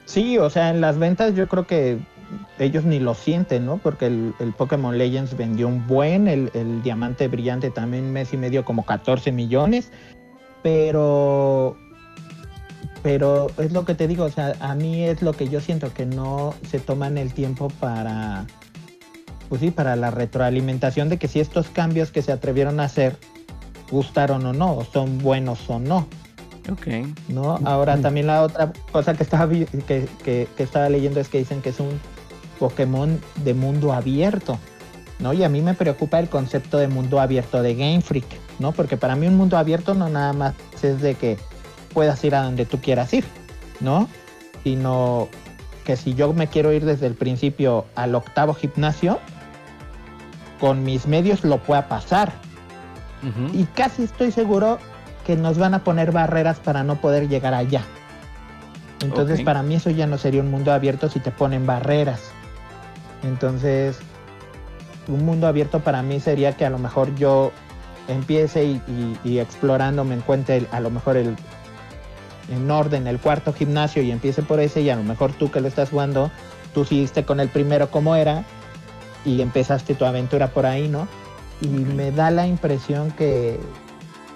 Sí, 0.07 0.39
o 0.39 0.49
sea, 0.49 0.71
en 0.71 0.81
las 0.81 0.99
ventas 0.99 1.35
yo 1.35 1.47
creo 1.49 1.67
que 1.67 1.99
ellos 2.59 2.85
ni 2.85 3.01
lo 3.01 3.15
sienten, 3.15 3.67
¿no? 3.67 3.79
Porque 3.79 4.07
el, 4.07 4.35
Pokémon 4.57 4.97
Legends 4.97 5.37
vendió 5.37 5.69
un 5.69 5.87
buen, 5.87 6.29
el, 6.29 6.51
el 6.55 6.83
Diamante 6.83 7.29
Brillante 7.29 7.71
también 7.71 8.13
mes 8.13 8.33
y 8.33 8.37
medio 8.37 8.65
como 8.65 8.85
14 8.85 9.33
millones, 9.33 9.91
pero... 10.63 11.77
Pero 13.03 13.49
es 13.59 13.71
lo 13.73 13.85
que 13.85 13.95
te 13.95 14.09
digo, 14.09 14.25
o 14.25 14.31
sea, 14.31 14.55
a 14.61 14.75
mí 14.75 15.05
es 15.05 15.21
lo 15.21 15.35
que 15.35 15.47
yo 15.51 15.61
siento, 15.61 15.93
que 15.93 16.07
no 16.07 16.55
se 16.67 16.81
toman 16.81 17.19
el 17.19 17.35
tiempo 17.35 17.69
para, 17.79 18.47
pues 19.49 19.61
sí, 19.61 19.71
para 19.71 19.97
la 19.97 20.11
retroalimentación 20.11 21.09
de 21.09 21.19
que 21.19 21.29
si 21.29 21.41
estos 21.41 21.69
cambios 21.69 22.11
que 22.11 22.23
se 22.23 22.33
atrevieron 22.33 22.81
a 22.81 22.85
hacer 22.85 23.17
gustaron 23.91 24.45
o 24.47 24.53
no, 24.53 24.77
o 24.77 24.85
son 24.85 25.19
buenos 25.19 25.69
o 25.69 25.79
no. 25.79 26.07
Ok. 26.71 26.87
¿no? 27.29 27.59
Ahora 27.65 27.99
también 27.99 28.27
la 28.27 28.43
otra 28.43 28.73
cosa 28.91 29.15
que 29.15 29.23
estaba, 29.23 29.49
que, 29.49 29.67
que- 30.25 30.49
que 30.57 30.63
estaba 30.63 30.89
leyendo 30.89 31.21
es 31.21 31.29
que 31.29 31.39
dicen 31.39 31.61
que 31.61 31.69
es 31.69 31.79
un 31.81 32.01
Pokémon 32.59 33.21
de 33.45 33.53
mundo 33.53 33.93
abierto, 33.93 34.59
¿no? 35.19 35.33
Y 35.35 35.43
a 35.45 35.49
mí 35.49 35.61
me 35.61 35.75
preocupa 35.75 36.19
el 36.21 36.29
concepto 36.29 36.79
de 36.79 36.89
mundo 36.89 37.21
abierto 37.21 37.63
de 37.63 37.75
Game 37.75 38.01
Freak, 38.01 38.25
¿no? 38.59 38.73
Porque 38.73 38.97
para 38.97 39.15
mí 39.17 39.27
un 39.27 39.37
mundo 39.37 39.59
abierto 39.59 39.93
no 39.95 40.09
nada 40.09 40.33
más 40.33 40.55
es 40.83 41.01
de 41.03 41.15
que 41.17 41.37
puedas 41.93 42.25
ir 42.25 42.35
a 42.35 42.43
donde 42.43 42.65
tú 42.65 42.81
quieras 42.81 43.13
ir, 43.13 43.25
¿no? 43.81 44.09
Sino 44.63 45.29
que 45.85 45.97
si 45.97 46.15
yo 46.15 46.33
me 46.33 46.47
quiero 46.49 46.73
ir 46.73 46.85
desde 46.87 47.07
el 47.07 47.15
principio 47.15 47.85
al 47.95 48.15
octavo 48.15 48.55
gimnasio, 48.55 49.19
con 50.61 50.83
mis 50.85 51.07
medios 51.07 51.45
lo 51.45 51.59
pueda 51.59 51.89
pasar, 51.89 52.33
y 53.55 53.65
casi 53.65 54.03
estoy 54.05 54.33
seguro 54.33 54.79
que 55.27 55.35
nos 55.37 55.57
van 55.57 55.73
a 55.75 55.83
poner 55.85 56.13
barreras 56.13 56.59
para 56.61 56.85
no 56.85 56.97
poder 56.97 57.29
llegar 57.29 57.55
allá. 57.55 57.83
Entonces, 59.03 59.39
para 59.45 59.63
mí 59.63 59.75
eso 59.77 59.91
ya 59.91 60.07
no 60.07 60.19
sería 60.19 60.41
un 60.43 60.51
mundo 60.51 60.73
abierto 60.73 61.09
si 61.09 61.21
te 61.21 61.31
ponen 61.31 61.65
barreras. 61.67 62.21
Entonces, 63.23 63.99
un 65.09 65.25
mundo 65.25 65.47
abierto 65.47 65.81
para 65.81 66.03
mí 66.03 66.21
sería 66.21 66.53
que 66.57 66.65
a 66.67 66.71
lo 66.71 66.79
mejor 66.79 67.15
yo 67.17 67.53
empiece 68.09 68.65
y, 68.65 68.83
y- 68.87 69.19
y 69.25 69.39
explorando 69.39 70.05
me 70.05 70.15
encuentre 70.15 70.59
el- 70.59 70.69
a 70.73 70.81
lo 70.81 70.91
mejor 70.91 71.17
el 71.17 71.35
en 72.51 72.71
orden 72.71 73.07
el 73.07 73.19
cuarto 73.19 73.55
gimnasio 73.55 74.03
y 74.03 74.11
empiece 74.11 74.43
por 74.43 74.61
ese 74.61 74.83
y 74.83 74.91
a 74.91 74.97
lo 74.97 75.03
mejor 75.03 75.33
tú 75.33 75.51
que 75.51 75.63
lo 75.63 75.69
estás 75.69 75.89
jugando, 75.89 76.31
tú 76.75 76.85
seguiste 76.85 77.25
con 77.25 77.41
el 77.41 77.49
primero 77.49 77.91
como 77.91 78.15
era 78.17 78.45
y 79.25 79.41
empezaste 79.41 79.95
tu 79.95 80.05
aventura 80.05 80.49
por 80.49 80.67
ahí, 80.67 80.89
¿no? 80.89 81.09
Y 81.61 81.69
me 81.69 82.11
da 82.11 82.31
la 82.31 82.47
impresión 82.47 83.11
que, 83.13 83.59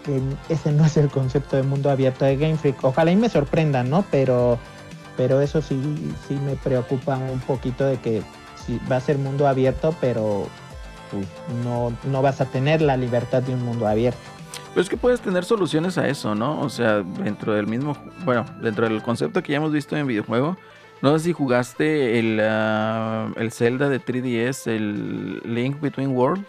que 0.04 0.20
ese 0.48 0.72
no 0.72 0.84
es 0.84 0.96
el 0.96 1.08
concepto 1.08 1.56
de 1.56 1.62
mundo 1.62 1.90
abierto 1.90 2.24
de 2.24 2.36
Game 2.36 2.56
Freak. 2.56 2.82
Ojalá 2.82 3.10
y 3.10 3.16
me 3.16 3.28
sorprendan, 3.28 3.90
¿no? 3.90 4.04
Pero, 4.10 4.58
pero 5.16 5.40
eso 5.40 5.60
sí, 5.60 5.80
sí 6.26 6.34
me 6.34 6.56
preocupa 6.56 7.16
un 7.16 7.40
poquito 7.40 7.84
de 7.84 7.98
que 7.98 8.22
sí, 8.66 8.80
va 8.90 8.96
a 8.96 9.00
ser 9.00 9.18
mundo 9.18 9.46
abierto, 9.46 9.94
pero 10.00 10.46
pues, 11.10 11.26
no, 11.64 11.92
no 12.10 12.22
vas 12.22 12.40
a 12.40 12.46
tener 12.46 12.82
la 12.82 12.96
libertad 12.96 13.42
de 13.42 13.54
un 13.54 13.64
mundo 13.64 13.86
abierto. 13.86 14.20
Pues 14.74 14.86
es 14.86 14.90
que 14.90 14.96
puedes 14.96 15.20
tener 15.20 15.44
soluciones 15.44 15.98
a 15.98 16.08
eso, 16.08 16.34
¿no? 16.34 16.60
O 16.60 16.68
sea, 16.68 17.02
dentro 17.02 17.54
del 17.54 17.66
mismo, 17.66 17.96
bueno, 18.24 18.44
dentro 18.62 18.88
del 18.88 19.02
concepto 19.02 19.42
que 19.42 19.52
ya 19.52 19.56
hemos 19.56 19.72
visto 19.72 19.96
en 19.96 20.06
videojuego. 20.06 20.56
No 21.00 21.16
sé 21.16 21.26
si 21.26 21.32
jugaste 21.32 22.18
el, 22.18 22.40
ah, 22.42 23.30
el 23.36 23.52
Zelda 23.52 23.88
de 23.88 24.00
3DS, 24.00 24.66
el 24.70 25.40
Link 25.44 25.80
Between 25.80 26.10
Worlds. 26.10 26.46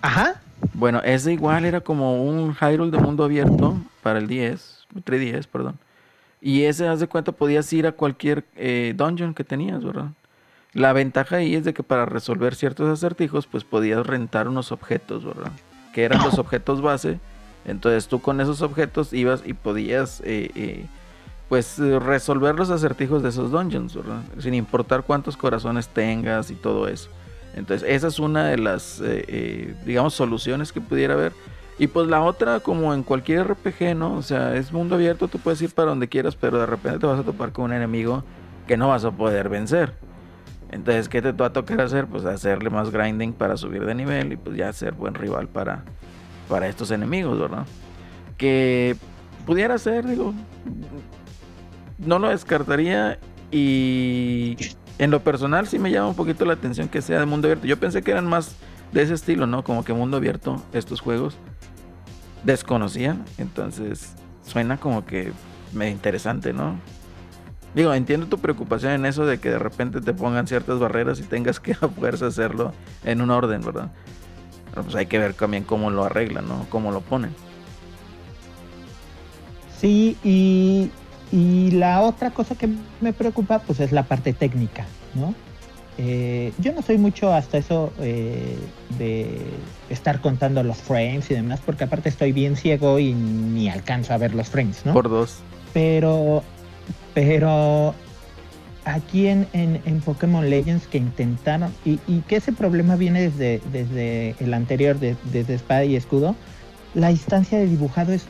Ajá. 0.00 0.40
Bueno, 0.74 1.00
ese 1.04 1.32
igual 1.32 1.64
era 1.64 1.80
como 1.80 2.24
un 2.24 2.54
Hyrule 2.54 2.90
de 2.90 2.98
mundo 2.98 3.24
abierto 3.24 3.76
para 4.02 4.18
el 4.18 4.28
10, 4.28 4.86
3DS, 5.04 5.46
perdón. 5.46 5.78
Y 6.40 6.62
ese, 6.64 6.88
haz 6.88 7.00
de 7.00 7.06
cuenta, 7.06 7.32
podías 7.32 7.72
ir 7.72 7.86
a 7.86 7.92
cualquier 7.92 8.44
eh, 8.56 8.94
dungeon 8.96 9.34
que 9.34 9.44
tenías, 9.44 9.84
¿verdad? 9.84 10.10
La 10.72 10.92
ventaja 10.92 11.36
ahí 11.36 11.54
es 11.54 11.64
de 11.64 11.74
que 11.74 11.82
para 11.82 12.06
resolver 12.06 12.54
ciertos 12.54 12.88
acertijos, 12.88 13.46
pues 13.46 13.62
podías 13.62 14.06
rentar 14.06 14.48
unos 14.48 14.72
objetos, 14.72 15.24
¿verdad? 15.24 15.52
Que 15.92 16.04
eran 16.04 16.22
los 16.22 16.38
objetos 16.38 16.80
base. 16.80 17.20
Entonces 17.64 18.08
tú 18.08 18.20
con 18.20 18.40
esos 18.40 18.62
objetos 18.62 19.12
ibas 19.12 19.42
y 19.44 19.52
podías, 19.52 20.20
eh, 20.24 20.50
eh, 20.54 20.86
pues, 21.52 21.78
eh, 21.78 21.98
resolver 21.98 22.54
los 22.54 22.70
acertijos 22.70 23.22
de 23.22 23.28
esos 23.28 23.50
dungeons, 23.50 23.94
¿verdad? 23.94 24.22
Sin 24.38 24.54
importar 24.54 25.02
cuántos 25.02 25.36
corazones 25.36 25.86
tengas 25.86 26.50
y 26.50 26.54
todo 26.54 26.88
eso. 26.88 27.10
Entonces, 27.54 27.86
esa 27.90 28.06
es 28.06 28.18
una 28.18 28.46
de 28.46 28.56
las, 28.56 29.02
eh, 29.02 29.26
eh, 29.28 29.74
digamos, 29.84 30.14
soluciones 30.14 30.72
que 30.72 30.80
pudiera 30.80 31.12
haber. 31.12 31.34
Y 31.78 31.88
pues 31.88 32.08
la 32.08 32.22
otra, 32.22 32.60
como 32.60 32.94
en 32.94 33.02
cualquier 33.02 33.48
RPG, 33.48 33.94
¿no? 33.94 34.14
O 34.14 34.22
sea, 34.22 34.56
es 34.56 34.72
mundo 34.72 34.94
abierto, 34.94 35.28
tú 35.28 35.38
puedes 35.38 35.60
ir 35.60 35.74
para 35.74 35.90
donde 35.90 36.08
quieras, 36.08 36.36
pero 36.36 36.58
de 36.58 36.64
repente 36.64 37.00
te 37.00 37.06
vas 37.06 37.20
a 37.20 37.22
topar 37.22 37.52
con 37.52 37.66
un 37.66 37.74
enemigo 37.74 38.24
que 38.66 38.78
no 38.78 38.88
vas 38.88 39.04
a 39.04 39.10
poder 39.10 39.50
vencer. 39.50 39.92
Entonces, 40.70 41.10
¿qué 41.10 41.20
te 41.20 41.32
va 41.32 41.48
a 41.48 41.52
tocar 41.52 41.82
hacer? 41.82 42.06
Pues 42.06 42.24
hacerle 42.24 42.70
más 42.70 42.90
grinding 42.90 43.34
para 43.34 43.58
subir 43.58 43.84
de 43.84 43.94
nivel 43.94 44.32
y 44.32 44.36
pues 44.36 44.56
ya 44.56 44.72
ser 44.72 44.94
buen 44.94 45.12
rival 45.12 45.48
para, 45.48 45.84
para 46.48 46.66
estos 46.66 46.90
enemigos, 46.90 47.38
¿verdad? 47.38 47.66
Que 48.38 48.96
pudiera 49.44 49.76
ser, 49.76 50.06
digo, 50.06 50.32
no 51.98 52.18
lo 52.18 52.28
descartaría 52.28 53.18
y 53.50 54.56
en 54.98 55.10
lo 55.10 55.20
personal 55.20 55.66
sí 55.66 55.78
me 55.78 55.90
llama 55.90 56.08
un 56.08 56.14
poquito 56.14 56.44
la 56.44 56.54
atención 56.54 56.88
que 56.88 57.02
sea 57.02 57.20
de 57.20 57.26
mundo 57.26 57.48
abierto. 57.48 57.66
Yo 57.66 57.78
pensé 57.78 58.02
que 58.02 58.10
eran 58.10 58.26
más 58.26 58.56
de 58.92 59.02
ese 59.02 59.14
estilo, 59.14 59.46
¿no? 59.46 59.64
Como 59.64 59.84
que 59.84 59.92
mundo 59.92 60.16
abierto 60.16 60.62
estos 60.72 61.00
juegos. 61.00 61.36
Desconocía, 62.44 63.16
entonces 63.38 64.14
suena 64.44 64.76
como 64.76 65.04
que 65.04 65.32
medio 65.72 65.92
interesante, 65.92 66.52
¿no? 66.52 66.76
Digo, 67.74 67.94
entiendo 67.94 68.26
tu 68.26 68.38
preocupación 68.38 68.92
en 68.92 69.06
eso 69.06 69.24
de 69.24 69.38
que 69.38 69.48
de 69.48 69.58
repente 69.58 70.00
te 70.00 70.12
pongan 70.12 70.46
ciertas 70.46 70.78
barreras 70.78 71.20
y 71.20 71.22
tengas 71.22 71.58
que 71.58 71.72
a 71.80 71.88
fuerza 71.88 72.26
hacerlo 72.26 72.72
en 73.04 73.22
un 73.22 73.30
orden, 73.30 73.62
¿verdad? 73.62 73.90
Pero 74.70 74.84
pues 74.84 74.94
hay 74.94 75.06
que 75.06 75.18
ver 75.18 75.34
también 75.34 75.64
cómo 75.64 75.90
lo 75.90 76.04
arreglan, 76.04 76.48
¿no? 76.48 76.66
Cómo 76.68 76.92
lo 76.92 77.00
ponen. 77.00 77.34
Sí, 79.78 80.16
y, 80.22 80.90
y 81.32 81.70
la 81.72 82.02
otra 82.02 82.30
cosa 82.30 82.54
que 82.54 82.68
me 83.00 83.12
preocupa, 83.12 83.58
pues 83.60 83.80
es 83.80 83.90
la 83.90 84.04
parte 84.04 84.32
técnica, 84.32 84.86
¿no? 85.14 85.34
Eh, 85.98 86.52
yo 86.58 86.72
no 86.72 86.80
soy 86.82 86.96
mucho 86.98 87.32
hasta 87.34 87.58
eso 87.58 87.92
eh, 88.00 88.56
de 88.98 89.40
estar 89.90 90.20
contando 90.20 90.62
los 90.62 90.78
frames 90.78 91.30
y 91.30 91.34
demás, 91.34 91.60
porque 91.64 91.84
aparte 91.84 92.08
estoy 92.08 92.32
bien 92.32 92.56
ciego 92.56 92.98
y 92.98 93.12
ni 93.12 93.68
alcanzo 93.68 94.14
a 94.14 94.18
ver 94.18 94.34
los 94.34 94.48
frames, 94.48 94.82
¿no? 94.86 94.92
Por 94.94 95.08
dos. 95.10 95.36
Pero, 95.74 96.42
pero 97.14 97.94
aquí 98.84 99.26
en, 99.28 99.46
en, 99.52 99.80
en 99.84 100.00
Pokémon 100.00 100.48
Legends 100.48 100.86
que 100.86 100.98
intentaron, 100.98 101.72
y, 101.84 102.00
y 102.06 102.20
que 102.22 102.36
ese 102.36 102.52
problema 102.52 102.96
viene 102.96 103.20
desde, 103.20 103.60
desde 103.70 104.34
el 104.40 104.54
anterior, 104.54 104.98
de- 104.98 105.16
desde 105.30 105.54
Espada 105.54 105.84
y 105.84 105.94
Escudo, 105.96 106.36
la 106.94 107.08
distancia 107.08 107.58
de 107.58 107.66
dibujado 107.66 108.12
es 108.12 108.24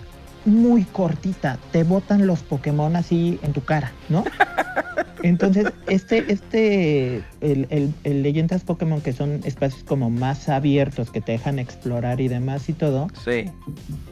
muy 0.45 0.85
cortita, 0.85 1.59
te 1.71 1.85
botan 1.85 2.27
los 2.27 2.41
Pokémon 2.41 2.97
así 2.97 3.39
en 3.43 3.53
tu 3.53 3.63
cara, 3.63 3.93
¿no? 4.09 4.25
Entonces, 5.23 5.67
este, 5.87 6.33
este, 6.33 7.17
el, 7.41 7.67
el, 7.71 7.95
el 8.03 8.23
Leyendas 8.25 8.65
Pokémon 8.65 9.01
que 9.01 9.13
son 9.13 9.41
espacios 9.45 9.85
como 9.85 10.11
más 10.11 10.49
abiertos, 10.49 11.11
que 11.11 11.21
te 11.21 11.33
dejan 11.33 11.59
explorar 11.61 12.21
y 12.21 12.27
demás 12.29 12.69
y 12.69 12.73
todo, 12.73 13.09
Sí. 13.25 13.45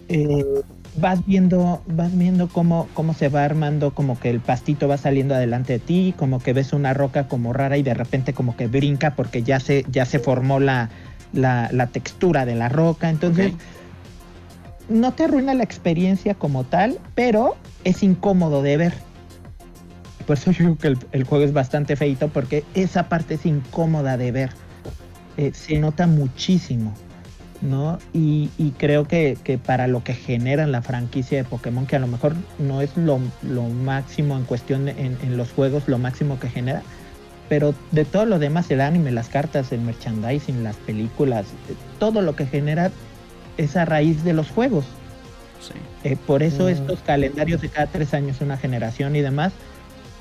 eh, 0.08 0.44
vas 0.98 1.24
viendo, 1.26 1.82
vas 1.88 2.16
viendo 2.16 2.48
cómo, 2.48 2.88
cómo 2.94 3.12
se 3.14 3.28
va 3.28 3.44
armando, 3.44 3.92
como 3.92 4.20
que 4.20 4.30
el 4.30 4.38
pastito 4.40 4.86
va 4.86 4.98
saliendo 4.98 5.34
adelante 5.34 5.74
de 5.74 5.78
ti, 5.80 6.14
como 6.16 6.40
que 6.40 6.52
ves 6.52 6.72
una 6.72 6.94
roca 6.94 7.26
como 7.26 7.52
rara 7.52 7.76
y 7.76 7.82
de 7.82 7.94
repente 7.94 8.32
como 8.32 8.56
que 8.56 8.68
brinca 8.68 9.14
porque 9.16 9.42
ya 9.42 9.58
se, 9.58 9.84
ya 9.90 10.04
se 10.04 10.20
formó 10.20 10.60
la, 10.60 10.90
la, 11.32 11.70
la 11.72 11.88
textura 11.88 12.44
de 12.46 12.54
la 12.54 12.68
roca. 12.68 13.10
Entonces. 13.10 13.52
No 14.90 15.12
te 15.12 15.24
arruina 15.24 15.54
la 15.54 15.62
experiencia 15.62 16.34
como 16.34 16.64
tal, 16.64 16.98
pero 17.14 17.56
es 17.84 18.02
incómodo 18.02 18.62
de 18.62 18.76
ver. 18.76 18.94
Por 20.26 20.36
eso 20.36 20.50
yo 20.50 20.76
creo 20.76 20.96
que 20.96 21.06
el, 21.12 21.24
juego 21.24 21.44
es 21.44 21.52
bastante 21.52 21.96
feito, 21.96 22.28
porque 22.28 22.64
esa 22.74 23.08
parte 23.08 23.34
es 23.34 23.46
incómoda 23.46 24.16
de 24.16 24.32
ver. 24.32 24.50
Eh, 25.36 25.52
se 25.54 25.78
nota 25.78 26.06
muchísimo, 26.06 26.92
¿no? 27.62 27.98
Y, 28.12 28.48
creo 28.78 29.06
que, 29.06 29.38
para 29.64 29.86
lo 29.86 30.04
que 30.04 30.14
genera 30.14 30.66
la 30.66 30.82
franquicia 30.82 31.38
de 31.38 31.44
Pokémon, 31.44 31.86
que 31.86 31.96
a 31.96 32.00
lo 32.00 32.06
mejor 32.06 32.34
no 32.58 32.82
es 32.82 32.96
lo, 32.96 33.18
máximo 33.68 34.36
en 34.36 34.44
cuestión 34.44 34.88
en, 34.88 35.16
en 35.22 35.36
los 35.36 35.52
juegos, 35.52 35.88
lo 35.88 35.98
máximo 35.98 36.38
que 36.38 36.48
genera, 36.48 36.82
pero 37.48 37.74
de 37.90 38.04
todo 38.04 38.26
lo 38.26 38.38
demás, 38.38 38.70
el 38.70 38.80
anime, 38.80 39.10
las 39.10 39.28
cartas, 39.28 39.72
el 39.72 39.80
merchandising, 39.80 40.62
las 40.62 40.76
películas, 40.76 41.46
eh, 41.68 41.74
todo 41.98 42.22
lo 42.22 42.36
que 42.36 42.46
genera 42.46 42.92
es 43.62 43.76
a 43.76 43.84
raíz 43.84 44.24
de 44.24 44.32
los 44.32 44.48
juegos. 44.50 44.84
Sí. 45.60 45.74
Eh, 46.04 46.16
por 46.26 46.42
eso 46.42 46.64
Mm. 46.64 46.68
estos 46.68 47.00
calendarios 47.00 47.60
de 47.60 47.68
cada 47.68 47.86
tres 47.86 48.14
años 48.14 48.40
una 48.40 48.56
generación 48.56 49.14
y 49.16 49.20
demás, 49.20 49.52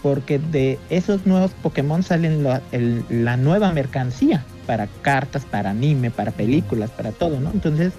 porque 0.04 0.40
de 0.40 0.78
esos 0.90 1.26
nuevos 1.26 1.52
Pokémon 1.64 2.04
salen 2.04 2.44
la, 2.44 2.62
el- 2.72 3.04
la 3.10 3.38
nueva 3.38 3.72
mercancía 3.74 4.44
para 4.66 4.88
cartas, 5.02 5.46
para 5.46 5.72
anime, 5.72 6.12
para 6.12 6.32
películas, 6.32 6.90
para 6.92 7.12
todo, 7.12 7.40
¿no? 7.40 7.52
Entonces, 7.52 7.94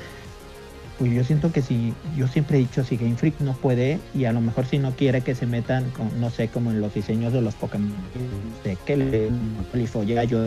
pues 0.99 1.13
yo 1.13 1.25
siento 1.25 1.51
que 1.51 1.63
si, 1.63 1.95
yo 2.15 2.29
siempre 2.29 2.59
he 2.59 2.61
dicho, 2.61 2.85
si 2.85 2.97
Game 2.99 3.17
Freak 3.17 3.41
no 3.41 3.55
puede, 3.55 3.99
y 4.15 4.27
a 4.27 4.33
lo 4.33 4.43
mejor 4.43 4.67
si 4.67 4.79
no 4.79 4.91
quiere 4.93 5.23
que 5.23 5.35
se 5.35 5.47
metan, 5.47 5.85
con, 5.91 6.21
no 6.21 6.29
sé, 6.29 6.49
como 6.49 6.71
en 6.71 6.81
los 6.83 6.93
diseños 6.93 7.33
de 7.33 7.41
los 7.41 7.55
Pokémon, 7.55 7.91
de 8.65 8.77
que 8.85 8.97
le 8.99 9.31
ya 10.07 10.25
yo 10.25 10.47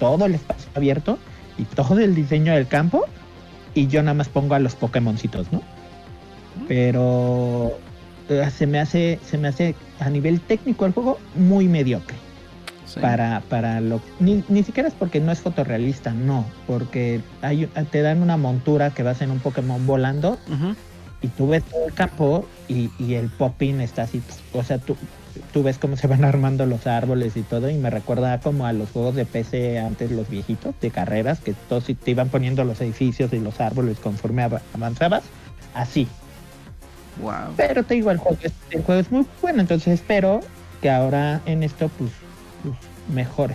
todo 0.00 0.26
el 0.26 0.34
espacio 0.34 0.68
abierto 0.74 1.18
y 1.56 1.62
todo 1.64 2.00
el 2.00 2.16
diseño 2.16 2.52
del 2.54 2.66
campo, 2.66 3.06
y 3.74 3.86
yo 3.86 4.02
nada 4.02 4.14
más 4.14 4.28
pongo 4.28 4.54
a 4.54 4.58
los 4.58 4.74
Pokémoncitos, 4.74 5.52
¿no? 5.52 5.62
Pero 6.68 7.72
eh, 8.28 8.48
se 8.50 8.66
me 8.66 8.78
hace, 8.78 9.18
se 9.24 9.38
me 9.38 9.48
hace 9.48 9.74
a 10.00 10.10
nivel 10.10 10.40
técnico 10.40 10.86
el 10.86 10.92
juego 10.92 11.18
muy 11.34 11.68
mediocre 11.68 12.16
sí. 12.86 13.00
para, 13.00 13.40
para 13.48 13.80
lo 13.80 14.00
ni, 14.20 14.44
ni 14.48 14.62
siquiera 14.62 14.88
es 14.88 14.94
porque 14.94 15.20
no 15.20 15.32
es 15.32 15.40
fotorrealista, 15.40 16.12
no, 16.12 16.44
porque 16.66 17.20
hay, 17.40 17.66
te 17.90 18.02
dan 18.02 18.22
una 18.22 18.36
montura 18.36 18.90
que 18.90 19.02
vas 19.02 19.22
en 19.22 19.30
un 19.30 19.38
Pokémon 19.38 19.86
volando 19.86 20.38
y 21.20 21.28
tú 21.28 21.48
ves 21.48 21.62
todo 21.64 21.86
el 21.86 21.94
campo 21.94 22.46
y, 22.68 22.90
y 22.98 23.14
el 23.14 23.28
popping 23.28 23.80
está 23.80 24.02
así, 24.02 24.22
o 24.52 24.62
sea, 24.62 24.78
tú, 24.78 24.96
tú 25.52 25.62
ves 25.62 25.78
cómo 25.78 25.96
se 25.96 26.06
van 26.06 26.24
armando 26.24 26.66
los 26.66 26.86
árboles 26.86 27.36
y 27.36 27.42
todo 27.42 27.68
y 27.70 27.74
me 27.78 27.90
recuerda 27.90 28.40
como 28.40 28.66
a 28.66 28.72
los 28.72 28.90
juegos 28.90 29.14
de 29.14 29.24
PC 29.24 29.78
antes, 29.78 30.10
los 30.10 30.28
viejitos 30.28 30.74
de 30.80 30.90
carreras, 30.90 31.40
que 31.40 31.54
todos 31.68 31.84
te 31.84 32.10
iban 32.10 32.28
poniendo 32.28 32.64
los 32.64 32.80
edificios 32.80 33.32
y 33.32 33.38
los 33.40 33.60
árboles 33.60 33.98
conforme 33.98 34.42
av- 34.42 34.60
avanzabas, 34.74 35.22
así, 35.74 36.06
Wow. 37.20 37.54
pero 37.56 37.82
te 37.84 37.94
digo, 37.94 38.10
el 38.10 38.16
juego, 38.18 38.38
es, 38.42 38.52
el 38.70 38.82
juego 38.82 39.00
es 39.00 39.10
muy 39.12 39.26
bueno, 39.42 39.60
entonces 39.60 39.94
espero 40.00 40.40
que 40.80 40.90
ahora 40.90 41.40
en 41.46 41.62
esto 41.62 41.90
pues, 41.98 42.10
pues, 42.62 42.74
mejore. 43.14 43.54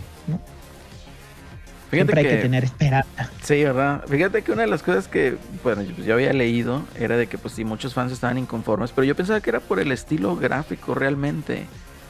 Fíjate 1.90 2.12
Siempre 2.14 2.20
hay 2.20 2.26
que, 2.26 2.36
que 2.36 2.42
tener 2.42 2.64
esperanza. 2.66 3.30
Sí, 3.44 3.64
¿verdad? 3.64 4.04
Fíjate 4.08 4.42
que 4.42 4.52
una 4.52 4.64
de 4.64 4.68
las 4.68 4.84
cosas 4.84 5.08
que, 5.08 5.38
bueno, 5.64 5.82
yo, 5.84 5.96
yo 6.04 6.14
había 6.16 6.34
leído 6.34 6.82
era 7.00 7.16
de 7.16 7.28
que 7.28 7.38
pues 7.38 7.54
sí, 7.54 7.64
muchos 7.64 7.94
fans 7.94 8.12
estaban 8.12 8.38
inconformes, 8.38 8.92
pero 8.94 9.06
yo 9.06 9.16
pensaba 9.16 9.40
que 9.40 9.50
era 9.50 9.60
por 9.62 9.80
el 9.80 9.92
estilo 9.94 10.36
gráfico 10.36 10.94
realmente, 10.96 11.66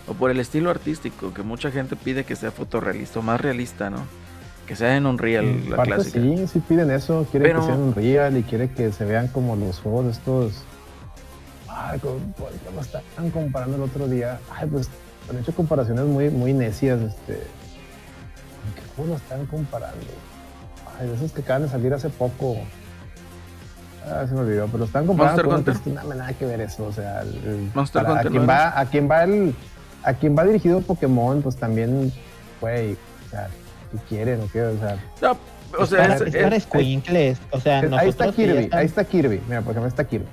o 0.07 0.13
por 0.13 0.31
el 0.31 0.39
estilo 0.39 0.69
artístico, 0.71 1.31
que 1.33 1.43
mucha 1.43 1.69
gente 1.69 1.95
pide 1.95 2.23
que 2.23 2.35
sea 2.35 2.49
fotorrealista 2.51 3.19
o 3.19 3.21
más 3.21 3.39
realista, 3.39 3.89
¿no? 3.91 3.99
Que 4.65 4.75
sea 4.75 4.97
en 4.97 5.05
Unreal, 5.05 5.45
En 5.45 5.69
la 5.69 5.75
parte 5.77 5.93
clásica. 5.93 6.19
sí, 6.21 6.47
sí 6.53 6.59
piden 6.67 6.89
eso, 6.91 7.27
quieren 7.29 7.47
Pero- 7.49 7.59
que 7.61 7.67
sean 7.67 7.79
un 7.79 7.93
real 7.93 8.35
y 8.35 8.43
quiere 8.43 8.69
que 8.71 8.91
se 8.91 9.05
vean 9.05 9.27
como 9.27 9.55
los 9.55 9.79
juegos 9.79 10.07
estos. 10.17 10.63
Ay, 11.69 11.99
como 11.99 12.19
estaban 12.81 13.29
comparando 13.31 13.75
el 13.77 13.83
otro 13.83 14.07
día. 14.07 14.39
Ay, 14.49 14.67
pues 14.71 14.89
han 15.29 15.37
hecho 15.37 15.53
comparaciones 15.53 16.05
muy, 16.05 16.29
muy 16.31 16.51
necias, 16.53 16.99
este. 17.01 17.43
¿Con 18.97 19.05
qué 19.05 19.11
juego 19.11 19.11
lo 19.11 19.15
están 19.15 19.45
comparando? 19.45 19.97
Ay, 20.99 21.07
de 21.07 21.13
esos 21.15 21.31
que 21.31 21.41
acaban 21.41 21.61
de 21.63 21.69
salir 21.69 21.93
hace 21.93 22.09
poco. 22.09 22.57
Ah, 24.05 24.25
se 24.27 24.33
me 24.33 24.41
olvidó, 24.41 24.65
pero 24.67 24.79
lo 24.79 24.85
están 24.85 25.05
comparando 25.05 25.43
Monster 25.43 25.45
con 25.45 25.55
Hunter. 25.59 25.71
otros 25.73 25.83
que 25.85 25.91
nada, 25.91 26.15
nada 26.15 26.33
que 26.33 26.45
ver 26.45 26.61
eso, 26.61 26.85
o 26.85 26.91
sea, 26.93 27.21
el- 27.21 27.35
el- 27.45 27.71
Monster 27.75 28.01
para- 28.03 28.13
Hunter, 28.13 28.27
a 28.27 28.29
quien 28.31 28.41
¿no 28.41 28.47
va, 28.47 28.79
a 28.79 28.85
quien 28.85 29.09
va 29.09 29.23
el, 29.23 29.55
a 30.03 30.13
quien 30.13 30.37
va 30.37 30.43
dirigido 30.45 30.81
Pokémon, 30.81 31.41
pues 31.41 31.57
también, 31.57 32.11
güey, 32.61 32.93
o 32.93 33.29
sea, 33.31 33.47
¿qué 33.91 33.97
quieren 34.09 34.41
o 34.41 34.49
qué? 34.51 34.61
O 34.63 34.77
sea, 34.79 34.97
No, 35.21 35.37
o 35.77 35.83
Es 35.83 35.89
sea, 35.89 35.97
para, 35.99 36.15
es- 36.15 36.21
es 36.21 36.35
es- 36.35 36.43
para 36.43 36.55
escuincles, 36.55 37.37
o 37.51 37.59
sea, 37.59 37.79
ahí 37.97 38.09
está 38.09 38.31
Kirby, 38.31 38.69
ahí 38.71 38.85
está 38.85 39.03
Kirby. 39.03 39.41
Mira, 39.47 39.61
por 39.61 39.71
ejemplo, 39.71 39.89
está 39.89 40.05
Kirby. 40.05 40.25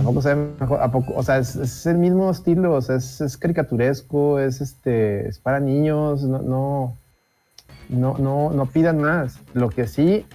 ¿A 0.00 0.02
poco 0.02 0.22
se 0.22 0.34
ve 0.34 0.48
mejor? 0.60 0.82
¿A 0.82 0.90
poco? 0.90 1.12
O 1.16 1.22
sea, 1.22 1.38
es, 1.38 1.56
es 1.56 1.86
el 1.86 1.96
mismo 1.98 2.30
estilo, 2.30 2.74
o 2.74 2.80
sea, 2.82 2.96
es, 2.96 3.20
es 3.22 3.36
caricaturesco, 3.38 4.38
es 4.38 4.60
este, 4.60 5.28
es 5.28 5.38
para 5.38 5.60
niños, 5.60 6.22
no, 6.24 6.40
no, 6.40 6.96
no, 7.88 8.16
no, 8.18 8.50
no 8.50 8.66
pidan 8.66 8.98
más. 8.98 9.38
Lo 9.52 9.70
que 9.70 9.86
sí, 9.86 10.26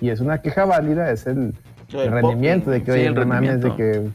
y 0.00 0.10
es 0.10 0.20
una 0.20 0.40
queja 0.42 0.64
válida, 0.64 1.10
es 1.10 1.26
el, 1.26 1.54
el 1.92 1.98
el 2.00 2.12
rendimiento, 2.12 2.70
de 2.70 2.82
que, 2.82 2.92
Sí, 2.92 3.00
el 3.00 3.14
mames, 3.26 3.60
de 3.60 3.68
rendimiento. 3.68 3.76
que 3.76 4.10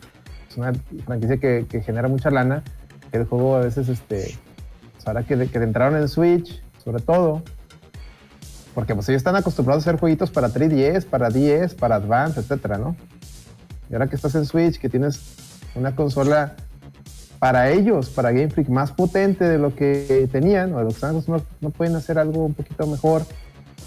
es 0.50 0.58
una 0.58 0.74
franquicia 1.06 1.38
que, 1.38 1.66
que 1.70 1.82
genera 1.82 2.08
mucha 2.08 2.30
lana, 2.32 2.64
que 3.12 3.18
el 3.18 3.26
juego 3.26 3.56
a 3.56 3.60
veces, 3.60 3.90
este, 3.90 4.36
pues 4.94 5.08
ahora 5.08 5.24
que, 5.24 5.48
que 5.48 5.58
entraron 5.58 6.00
en 6.00 6.08
Switch, 6.08 6.62
sobre 6.84 7.02
todo, 7.02 7.44
porque 8.74 8.94
pues 8.94 9.08
ellos 9.10 9.20
están 9.20 9.36
acostumbrados 9.36 9.86
a 9.86 9.90
hacer 9.90 10.00
jueguitos 10.00 10.32
para 10.32 10.50
3DS, 10.50 11.06
para 11.06 11.30
10, 11.30 11.76
para 11.76 11.96
Advance, 11.96 12.40
etcétera, 12.40 12.78
¿no? 12.78 12.96
Y 13.90 13.94
ahora 13.94 14.08
que 14.08 14.16
estás 14.16 14.36
en 14.36 14.46
Switch, 14.46 14.80
que 14.80 14.90
tienes 14.90 15.22
una 15.76 15.96
consola 15.96 16.56
para 17.40 17.70
ellos, 17.72 18.10
para 18.10 18.32
Game 18.32 18.50
Freak, 18.50 18.70
más 18.70 18.92
potente 18.92 19.44
de 19.46 19.58
lo 19.58 19.76
que 19.76 20.28
tenían, 20.32 20.74
o 20.74 20.78
de 20.80 20.84
lo 20.84 20.90
que 20.90 20.96
están 20.96 21.22
no 21.62 21.70
pueden 21.70 21.96
hacer 21.96 22.18
algo 22.18 22.46
un 22.46 22.54
poquito 22.54 22.88
mejor. 22.88 23.24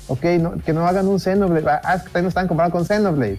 Ok, 0.09 0.25
no- 0.41 0.57
que 0.59 0.73
no 0.73 0.87
hagan 0.87 1.07
un 1.09 1.21
Xenoblade. 1.21 1.81
Ah, 1.85 1.95
es 1.97 2.03
que 2.03 2.07
también 2.09 2.25
lo 2.25 2.29
están 2.29 2.49
comparando 2.49 2.77
con 2.77 2.87
Xenoblade. 2.87 3.39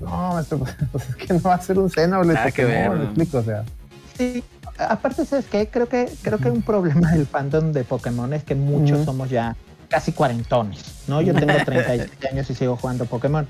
No, 0.00 0.32
maestro, 0.34 0.60
pues 0.92 1.08
es 1.08 1.16
que 1.16 1.34
no 1.34 1.40
va 1.40 1.54
a 1.54 1.60
ser 1.60 1.78
un 1.78 1.90
Xenoblade. 1.90 2.34
Nada 2.34 2.50
que 2.50 2.64
ver. 2.64 2.90
me 2.90 3.04
explico, 3.04 3.38
o 3.38 3.42
sea. 3.42 3.64
Sí, 4.16 4.42
aparte, 4.78 5.24
¿sabes 5.26 5.46
qué? 5.46 5.68
Creo 5.68 5.88
que, 5.88 6.08
creo 6.22 6.38
que 6.38 6.50
un 6.50 6.62
problema 6.62 7.12
del 7.12 7.26
fandom 7.26 7.72
de 7.72 7.84
Pokémon 7.84 8.32
es 8.32 8.44
que 8.44 8.54
muchos 8.54 9.04
somos 9.04 9.28
ya 9.30 9.56
casi 9.88 10.12
cuarentones, 10.12 10.84
¿no? 11.06 11.20
Yo 11.20 11.34
tengo 11.34 11.52
37 11.64 12.28
años 12.28 12.48
y 12.50 12.54
sigo 12.54 12.76
jugando 12.76 13.04
Pokémon. 13.06 13.46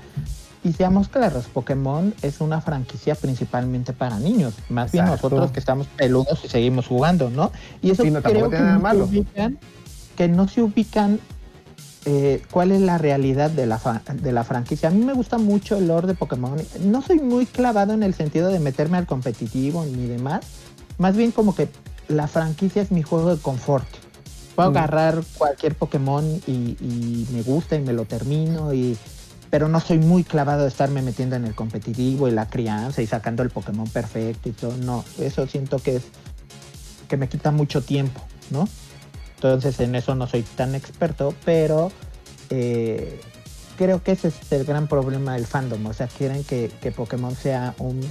Y 0.63 0.73
seamos 0.73 1.07
claros, 1.07 1.45
Pokémon 1.45 2.13
es 2.21 2.41
una 2.41 2.59
franquicia 2.59 3.15
principalmente 3.15 3.93
para 3.93 4.19
niños. 4.19 4.53
Más 4.69 4.91
bien 4.91 5.05
Exacto. 5.05 5.29
nosotros 5.29 5.51
que 5.51 5.59
estamos 5.59 5.87
peludos 5.87 6.41
y 6.43 6.49
seguimos 6.49 6.87
jugando, 6.87 7.29
¿no? 7.29 7.51
Y 7.81 7.91
eso 7.91 8.03
Sí, 8.03 8.11
no, 8.11 8.21
creo 8.21 8.49
que 8.49 8.57
nada 8.57 8.71
no, 8.73 8.77
se 8.77 8.83
malo. 8.83 9.05
ubican, 9.05 9.57
que 10.17 10.27
no 10.27 10.49
se 10.49 10.61
ubican 10.61 11.19
eh, 12.05 12.41
cuál 12.51 12.71
es 12.73 12.81
la 12.81 12.97
realidad 12.97 13.49
de 13.51 13.67
la, 13.67 13.79
de 14.21 14.31
la 14.33 14.43
franquicia. 14.43 14.89
A 14.89 14.91
mí 14.91 15.03
me 15.03 15.13
gusta 15.13 15.37
mucho 15.37 15.77
el 15.77 15.87
lore 15.87 16.07
de 16.07 16.13
Pokémon. 16.15 16.57
No 16.81 17.01
soy 17.01 17.19
muy 17.19 17.45
clavado 17.45 17.93
en 17.93 18.03
el 18.03 18.13
sentido 18.13 18.49
de 18.49 18.59
meterme 18.59 18.97
al 18.97 19.05
competitivo 19.05 19.85
ni 19.85 20.07
demás. 20.07 20.41
Más 20.97 21.15
bien 21.15 21.31
como 21.31 21.55
que 21.55 21.69
la 22.09 22.27
franquicia 22.27 22.81
es 22.81 22.91
mi 22.91 23.01
juego 23.01 23.33
de 23.33 23.41
confort. 23.41 23.87
Puedo 24.55 24.71
Mm. 24.71 24.77
agarrar 24.77 25.23
cualquier 25.37 25.75
Pokémon 25.75 26.25
y, 26.47 26.51
y 26.81 27.27
me 27.31 27.43
gusta 27.43 27.77
y 27.77 27.81
me 27.81 27.93
lo 27.93 28.03
termino 28.03 28.73
y 28.73 28.97
pero 29.49 29.67
no 29.67 29.79
soy 29.79 29.97
muy 29.97 30.23
clavado 30.23 30.63
de 30.63 30.69
estarme 30.69 31.01
metiendo 31.01 31.35
en 31.35 31.45
el 31.45 31.55
competitivo 31.55 32.27
y 32.27 32.31
la 32.31 32.49
crianza 32.49 33.01
y 33.01 33.07
sacando 33.07 33.43
el 33.43 33.49
Pokémon 33.49 33.87
perfecto 33.87 34.49
y 34.49 34.51
todo. 34.51 34.77
No, 34.77 35.03
eso 35.19 35.47
siento 35.47 35.79
que 35.79 35.97
es 35.97 36.03
que 37.07 37.17
me 37.17 37.27
quita 37.27 37.51
mucho 37.51 37.81
tiempo, 37.81 38.21
¿no? 38.51 38.67
Entonces 39.35 39.79
en 39.79 39.95
eso 39.95 40.15
no 40.15 40.27
soy 40.27 40.43
tan 40.43 40.75
experto, 40.75 41.33
pero 41.45 41.91
eh, 42.49 43.19
creo 43.77 44.03
que 44.03 44.11
ese 44.11 44.27
es 44.27 44.51
el 44.51 44.65
gran 44.65 44.87
problema 44.87 45.33
del 45.33 45.47
fandom. 45.47 45.85
O 45.87 45.93
sea, 45.93 46.07
quieren 46.07 46.43
que, 46.43 46.69
que 46.81 46.91
Pokémon 46.91 47.35
sea 47.35 47.73
un, 47.79 48.01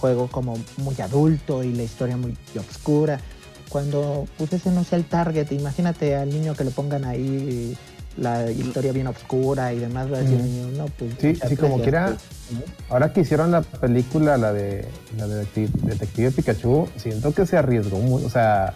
juego 0.00 0.28
como 0.28 0.58
muy 0.78 0.98
adulto 1.00 1.62
y 1.62 1.72
la 1.74 1.82
historia 1.82 2.16
muy 2.16 2.36
oscura. 2.58 3.20
Cuando 3.68 4.26
pues 4.36 4.52
ese 4.52 4.70
no 4.70 4.82
sea 4.82 4.98
el 4.98 5.04
target, 5.04 5.52
imagínate 5.52 6.16
al 6.16 6.30
niño 6.30 6.54
que 6.54 6.64
le 6.64 6.70
pongan 6.70 7.04
ahí 7.04 7.76
la 8.16 8.50
historia 8.50 8.92
bien 8.92 9.06
oscura 9.06 9.72
y 9.72 9.78
demás, 9.78 10.12
va 10.12 10.18
a 10.18 10.20
decir, 10.20 10.38
no, 10.76 10.86
pues 10.86 11.12
Sí, 11.20 11.34
sí, 11.48 11.56
como 11.56 11.76
quiera, 11.82 12.08
¿no? 12.10 12.62
Ahora 12.88 13.12
que 13.12 13.20
hicieron 13.20 13.50
la 13.52 13.62
película, 13.62 14.36
la 14.36 14.52
de 14.52 14.84
la 15.16 15.26
de 15.26 15.46
Detective, 15.82 16.30
Pikachu, 16.32 16.88
siento 16.96 17.32
que 17.32 17.46
se 17.46 17.56
arriesgó 17.56 17.98
mucho, 17.98 18.26
o 18.26 18.30
sea, 18.30 18.74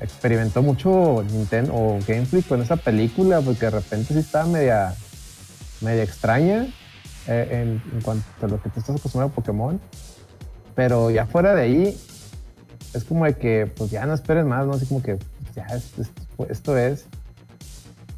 experimentó 0.00 0.62
mucho 0.62 1.24
Nintendo 1.32 1.72
o 1.74 1.98
Game 2.06 2.26
Freak 2.26 2.46
con 2.48 2.60
esa 2.62 2.76
película, 2.76 3.40
porque 3.40 3.66
de 3.66 3.70
repente 3.70 4.12
sí 4.12 4.20
estaba 4.20 4.46
media, 4.46 4.94
media 5.80 6.02
extraña 6.02 6.66
eh, 7.26 7.48
en, 7.50 7.82
en 7.94 8.00
cuanto 8.02 8.24
a 8.42 8.48
lo 8.48 8.60
que 8.62 8.68
tú 8.68 8.80
estás 8.80 8.96
acostumbrado 8.96 9.32
a 9.32 9.34
Pokémon. 9.34 9.80
Pero 10.74 11.10
ya 11.10 11.26
fuera 11.26 11.54
de 11.54 11.62
ahí, 11.62 12.00
es 12.92 13.04
como 13.04 13.24
de 13.24 13.34
que, 13.34 13.66
pues 13.74 13.90
ya 13.90 14.04
no 14.06 14.12
esperes 14.14 14.44
más, 14.44 14.66
¿no? 14.66 14.74
Así 14.74 14.86
como 14.86 15.02
que, 15.02 15.18
ya, 15.56 15.64
es- 15.68 15.98
es- 15.98 16.10
esto 16.50 16.76
es. 16.76 17.06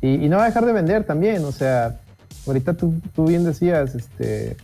Y, 0.00 0.28
no 0.28 0.36
va 0.36 0.44
a 0.44 0.46
dejar 0.46 0.66
de 0.66 0.72
vender 0.72 1.04
también, 1.04 1.44
o 1.44 1.52
sea, 1.52 2.00
ahorita 2.46 2.74
tú, 2.74 3.00
tú 3.14 3.26
bien 3.26 3.44
decías, 3.44 3.94
este, 3.94 4.56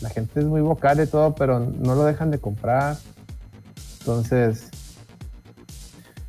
la 0.00 0.08
gente 0.08 0.40
es 0.40 0.46
muy 0.46 0.60
vocal 0.60 1.00
y 1.00 1.06
todo, 1.06 1.34
pero 1.34 1.60
no 1.60 1.94
lo 1.94 2.04
dejan 2.04 2.30
de 2.30 2.38
comprar. 2.38 2.96
Entonces, 4.00 4.70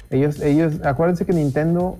ellos, 0.09 0.41
ellos, 0.41 0.73
acuérdense 0.83 1.25
que 1.25 1.33
Nintendo 1.33 1.97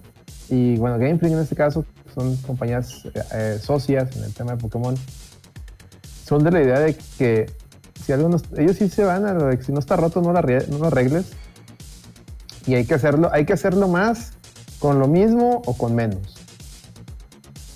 y 0.50 0.76
bueno, 0.78 0.98
Game 0.98 1.18
Freak 1.18 1.34
en 1.34 1.40
este 1.40 1.56
caso 1.56 1.86
son 2.14 2.36
compañías 2.38 3.08
eh, 3.34 3.58
socias 3.62 4.16
en 4.18 4.26
el 4.26 4.34
tema 4.34 4.52
de 4.52 4.58
Pokémon. 4.58 4.96
Son 6.26 6.44
de 6.44 6.52
la 6.52 6.62
idea 6.62 6.80
de 6.80 6.96
que 7.18 7.50
si 8.04 8.12
algo 8.12 8.30
ellos 8.58 8.76
sí 8.76 8.90
se 8.90 9.06
van 9.06 9.26
a 9.26 9.34
lo 9.34 9.46
de 9.46 9.58
que 9.58 9.64
si 9.64 9.72
no 9.72 9.80
está 9.80 9.96
roto 9.96 10.22
no, 10.22 10.34
no 10.34 10.78
lo 10.78 10.88
arregles. 10.88 11.32
Y 12.68 12.76
hay 12.76 12.86
que 12.86 12.94
hacerlo, 12.94 13.30
hay 13.32 13.46
que 13.46 13.54
hacerlo 13.54 13.88
más 13.88 14.34
con 14.82 15.00
lo 15.00 15.08
mismo 15.08 15.62
o 15.66 15.78
con 15.78 15.96
menos. 15.96 16.42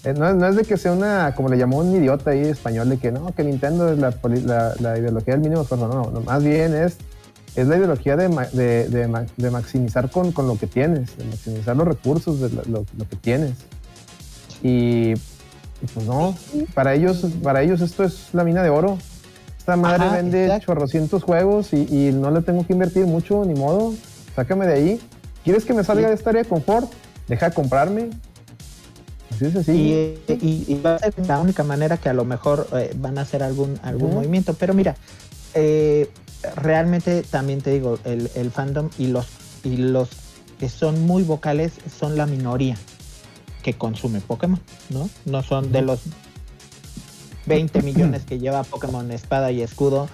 Eh, 0.03 0.13
no, 0.13 0.47
es 0.47 0.55
de 0.55 0.63
que 0.63 0.75
sea 0.75 0.91
una, 0.91 1.33
como 1.35 1.49
le 1.49 1.57
llamó 1.57 1.77
un 1.77 1.95
idiota 1.95 2.31
ahí 2.31 2.41
español, 2.41 2.89
de 2.89 2.97
que 2.97 3.11
no, 3.11 3.33
que 3.33 3.43
Nintendo 3.43 3.91
es 3.91 3.99
la, 3.99 4.75
la, 4.79 4.97
ideología 4.97 5.35
del 5.35 5.41
mínimo 5.41 5.61
esfuerzo. 5.61 5.87
No, 5.87 6.11
no, 6.11 6.21
más 6.21 6.43
bien 6.43 6.75
es, 6.75 6.97
es 7.55 7.67
la 7.67 7.77
ideología 7.77 8.17
de, 8.17 8.27
de, 8.53 9.27
de, 9.37 9.51
maximizar 9.51 10.09
con, 10.09 10.31
con, 10.31 10.47
lo 10.47 10.57
que 10.57 10.67
tienes, 10.67 11.15
de 11.17 11.25
maximizar 11.25 11.75
los 11.77 11.87
recursos 11.87 12.39
de 12.39 12.49
lo, 12.49 12.85
lo, 12.97 13.09
que 13.09 13.15
tienes. 13.15 13.53
Y, 14.61 15.13
pues 15.93 16.05
no, 16.07 16.35
para 16.73 16.95
ellos, 16.95 17.25
para 17.43 17.61
ellos 17.61 17.81
esto 17.81 18.03
es 18.03 18.29
la 18.33 18.43
mina 18.43 18.63
de 18.63 18.69
oro. 18.69 18.97
Esta 19.57 19.75
madre 19.75 20.07
vende 20.09 20.59
chorrocientos 20.63 21.23
juegos 21.23 21.73
y, 21.73 21.87
y, 21.89 22.11
no 22.11 22.29
le 22.29 22.41
tengo 22.41 22.65
que 22.65 22.73
invertir 22.73 23.05
mucho, 23.05 23.43
ni 23.45 23.55
modo. 23.55 23.93
Sácame 24.35 24.67
de 24.67 24.73
ahí. 24.73 25.01
¿Quieres 25.45 25.63
que 25.63 25.73
me 25.73 25.85
salga 25.85 26.09
de 26.09 26.15
esta 26.15 26.31
área 26.31 26.43
de 26.43 26.49
confort? 26.49 26.91
Deja 27.27 27.49
de 27.49 27.55
comprarme 27.55 28.09
y, 29.67 30.17
y, 30.27 30.81
va 30.83 30.95
a 30.95 30.99
ser 30.99 31.13
la 31.27 31.39
única 31.39 31.63
manera 31.63 31.97
que 31.97 32.09
a 32.09 32.13
lo 32.13 32.25
mejor 32.25 32.67
eh, 32.73 32.93
van 32.95 33.17
a 33.17 33.21
hacer 33.21 33.43
algún, 33.43 33.79
algún 33.83 34.13
movimiento. 34.13 34.53
Pero 34.53 34.73
mira, 34.73 34.95
eh, 35.53 36.09
realmente 36.55 37.23
también 37.23 37.61
te 37.61 37.71
digo, 37.71 37.99
el, 38.05 38.29
el, 38.35 38.51
fandom 38.51 38.89
y 38.97 39.07
los, 39.07 39.27
y 39.63 39.77
los 39.77 40.09
que 40.59 40.69
son 40.69 41.01
muy 41.01 41.23
vocales 41.23 41.73
son 41.99 42.17
la 42.17 42.25
minoría 42.25 42.77
que 43.61 43.73
consume 43.73 44.21
Pokémon, 44.21 44.59
¿no? 44.89 45.09
No 45.25 45.43
son 45.43 45.71
de 45.71 45.81
los 45.81 46.01
20 47.45 47.81
millones 47.81 48.23
que 48.23 48.39
lleva 48.39 48.63
Pokémon 48.63 49.11
Espada 49.11 49.51
y 49.51 49.61
Escudo. 49.61 50.07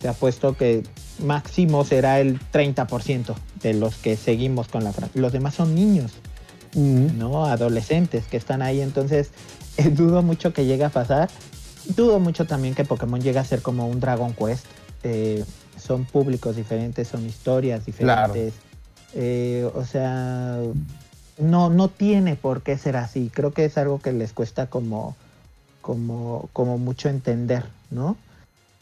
Te 0.00 0.08
apuesto 0.08 0.56
que 0.56 0.84
máximo 1.18 1.84
será 1.84 2.20
el 2.20 2.38
30% 2.52 3.34
de 3.62 3.74
los 3.74 3.96
que 3.96 4.16
seguimos 4.16 4.68
con 4.68 4.84
la 4.84 4.92
frase. 4.92 5.18
Los 5.18 5.32
demás 5.32 5.54
son 5.54 5.74
niños. 5.74 6.12
¿no? 6.74 7.46
Adolescentes 7.46 8.26
que 8.26 8.36
están 8.36 8.62
ahí. 8.62 8.80
Entonces, 8.80 9.30
dudo 9.92 10.22
mucho 10.22 10.52
que 10.52 10.66
llegue 10.66 10.84
a 10.84 10.90
pasar. 10.90 11.28
Dudo 11.96 12.20
mucho 12.20 12.46
también 12.46 12.74
que 12.74 12.84
Pokémon 12.84 13.20
llegue 13.20 13.38
a 13.38 13.44
ser 13.44 13.62
como 13.62 13.88
un 13.88 14.00
Dragon 14.00 14.34
Quest. 14.34 14.66
Eh, 15.02 15.44
son 15.78 16.04
públicos 16.04 16.56
diferentes, 16.56 17.08
son 17.08 17.26
historias 17.26 17.86
diferentes. 17.86 18.54
Eh, 19.14 19.68
o 19.74 19.84
sea, 19.84 20.58
no, 21.38 21.70
no 21.70 21.88
tiene 21.88 22.36
por 22.36 22.62
qué 22.62 22.76
ser 22.76 22.96
así. 22.96 23.30
Creo 23.32 23.52
que 23.52 23.64
es 23.64 23.78
algo 23.78 24.00
que 24.00 24.12
les 24.12 24.32
cuesta 24.32 24.66
como, 24.66 25.16
como, 25.80 26.48
como 26.52 26.78
mucho 26.78 27.08
entender, 27.08 27.64
¿no? 27.90 28.16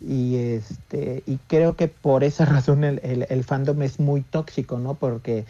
Y 0.01 0.37
este, 0.37 1.23
y 1.27 1.39
creo 1.47 1.75
que 1.77 1.89
por 1.89 2.25
esa 2.25 2.45
razón 2.47 2.85
el, 2.85 3.01
el, 3.03 3.45
fandom 3.45 3.83
es 3.83 3.99
muy 3.99 4.23
tóxico, 4.23 4.79
¿no? 4.79 4.95
Porque 4.95 5.45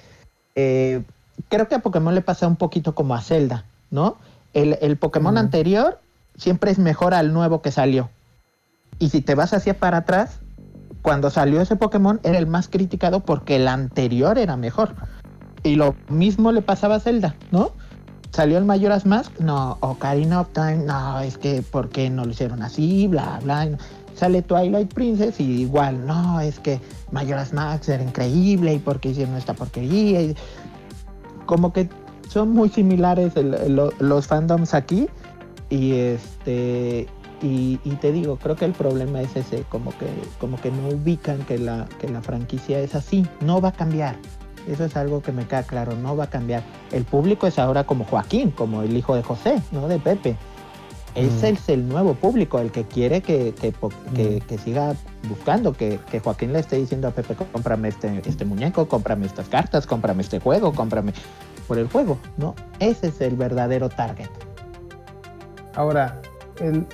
eh, 0.55 1.03
creo 1.49 1.69
que 1.69 1.75
a 1.75 1.81
Pokémon 1.81 2.15
le 2.15 2.23
pasa 2.23 2.47
un 2.47 2.57
poquito 2.57 2.95
como 2.95 3.15
a 3.15 3.21
Zelda, 3.21 3.65
¿no? 3.91 4.17
El, 4.55 4.97
Pokémon 4.97 5.37
anterior 5.37 6.01
siempre 6.39 6.71
es 6.71 6.79
mejor 6.79 7.13
al 7.13 7.35
nuevo 7.35 7.61
que 7.61 7.71
salió. 7.71 8.09
Y 8.99 9.11
si 9.11 9.21
te 9.21 9.35
vas 9.35 9.53
hacia 9.53 9.79
para 9.79 9.99
atrás, 9.99 10.39
cuando 11.03 11.29
salió 11.29 11.61
ese 11.61 11.77
Pokémon 11.77 12.21
era 12.23 12.39
el 12.39 12.47
más 12.47 12.69
criticado 12.69 13.21
porque 13.21 13.57
el 13.57 13.69
anterior 13.69 14.39
era 14.39 14.57
mejor. 14.57 14.95
Y 15.63 15.75
lo 15.75 15.95
mismo 16.09 16.53
le 16.53 16.63
pasaba 16.63 16.95
a 16.95 17.01
Zelda, 17.01 17.37
¿no? 17.51 17.73
Salió 18.31 18.57
el 18.57 18.65
Majora's 18.65 19.05
Mask, 19.05 19.39
no, 19.41 19.77
Ocarina 19.81 20.41
of 20.41 20.49
Time, 20.55 20.79
no, 20.79 21.21
es 21.21 21.37
que 21.37 21.61
¿por 21.61 21.91
qué 21.91 22.09
no 22.09 22.25
lo 22.25 22.31
hicieron 22.31 22.63
así? 22.63 23.09
Bla, 23.09 23.41
bla. 23.43 23.69
Sale 24.17 24.43
Twilight 24.43 24.93
Princess 24.93 25.39
y 25.41 25.61
igual, 25.61 26.07
no, 26.07 26.41
es 26.41 26.59
que 26.59 26.81
Majora's 27.13 27.53
Mask 27.53 27.89
era 27.89 28.03
increíble 28.03 28.75
y 28.75 28.79
por 28.79 28.99
qué 28.99 29.11
hicieron 29.11 29.37
esta 29.37 29.55
porquería. 29.55 30.23
Y 30.23 30.37
como 31.45 31.73
que 31.73 31.89
son 32.29 32.51
muy 32.51 32.69
similares 32.71 33.35
los 33.37 34.27
fandoms 34.27 34.75
aquí 34.75 35.09
y 35.71 35.93
este 35.93 37.07
y, 37.43 37.77
te 38.01 38.13
digo 38.13 38.37
creo 38.37 38.57
que 38.57 38.65
el 38.65 38.73
problema 38.73 39.21
es 39.21 39.37
ese 39.37 39.63
como 39.69 39.91
que 39.99 40.07
como 40.41 40.59
que 40.59 40.71
no 40.71 40.89
ubican 40.89 41.39
que 41.45 41.59
la 41.59 41.87
que 42.01 42.09
la 42.09 42.23
franquicia 42.23 42.79
es 42.81 42.95
así 42.95 43.27
no 43.41 43.61
va 43.61 43.71
a 43.71 43.73
cambiar. 43.73 44.17
Eso 44.67 44.85
es 44.85 44.97
algo 44.97 45.23
que 45.23 45.31
me 45.31 45.47
queda 45.47 45.63
claro 45.63 45.95
no 45.95 46.17
va 46.17 46.25
a 46.25 46.31
cambiar. 46.31 46.63
El 46.91 47.05
público 47.05 47.47
es 47.47 47.59
ahora 47.59 47.85
como 47.85 48.05
Joaquín 48.05 48.51
como 48.51 48.83
el 48.83 48.97
hijo 48.97 49.15
de 49.15 49.23
José 49.23 49.63
no 49.71 49.87
de 49.89 49.99
Pepe 49.99 50.37
ese 51.17 51.51
mm. 51.51 51.55
es 51.55 51.69
el 51.71 51.89
nuevo 51.89 52.15
público, 52.15 52.59
el 52.59 52.71
que 52.71 52.85
quiere 52.85 53.23
que, 53.23 53.55
que, 53.55 53.73
mm. 53.73 54.59
siga 54.59 54.95
buscando, 55.29 55.73
que, 55.73 55.99
Joaquín 56.23 56.53
le 56.53 56.61
esté 56.61 56.77
diciendo 56.77 57.09
a 57.09 57.11
Pepe, 57.11 57.35
cómprame 57.35 57.89
este, 57.89 58.23
este 58.25 58.45
muñeco, 58.45 58.87
cómprame 58.87 59.27
estas 59.27 59.49
cartas, 59.49 59.87
cómprame 59.87 60.23
este 60.23 60.41
juego, 60.41 60.73
cómprame 60.73 61.15
por 61.67 61.79
el 61.79 61.89
juego, 61.89 62.19
¿no? 62.37 62.55
Ese 62.81 63.09
es 63.09 63.21
el 63.23 63.35
verdadero 63.35 63.89
target. 63.89 64.29
Ahora, 65.75 66.21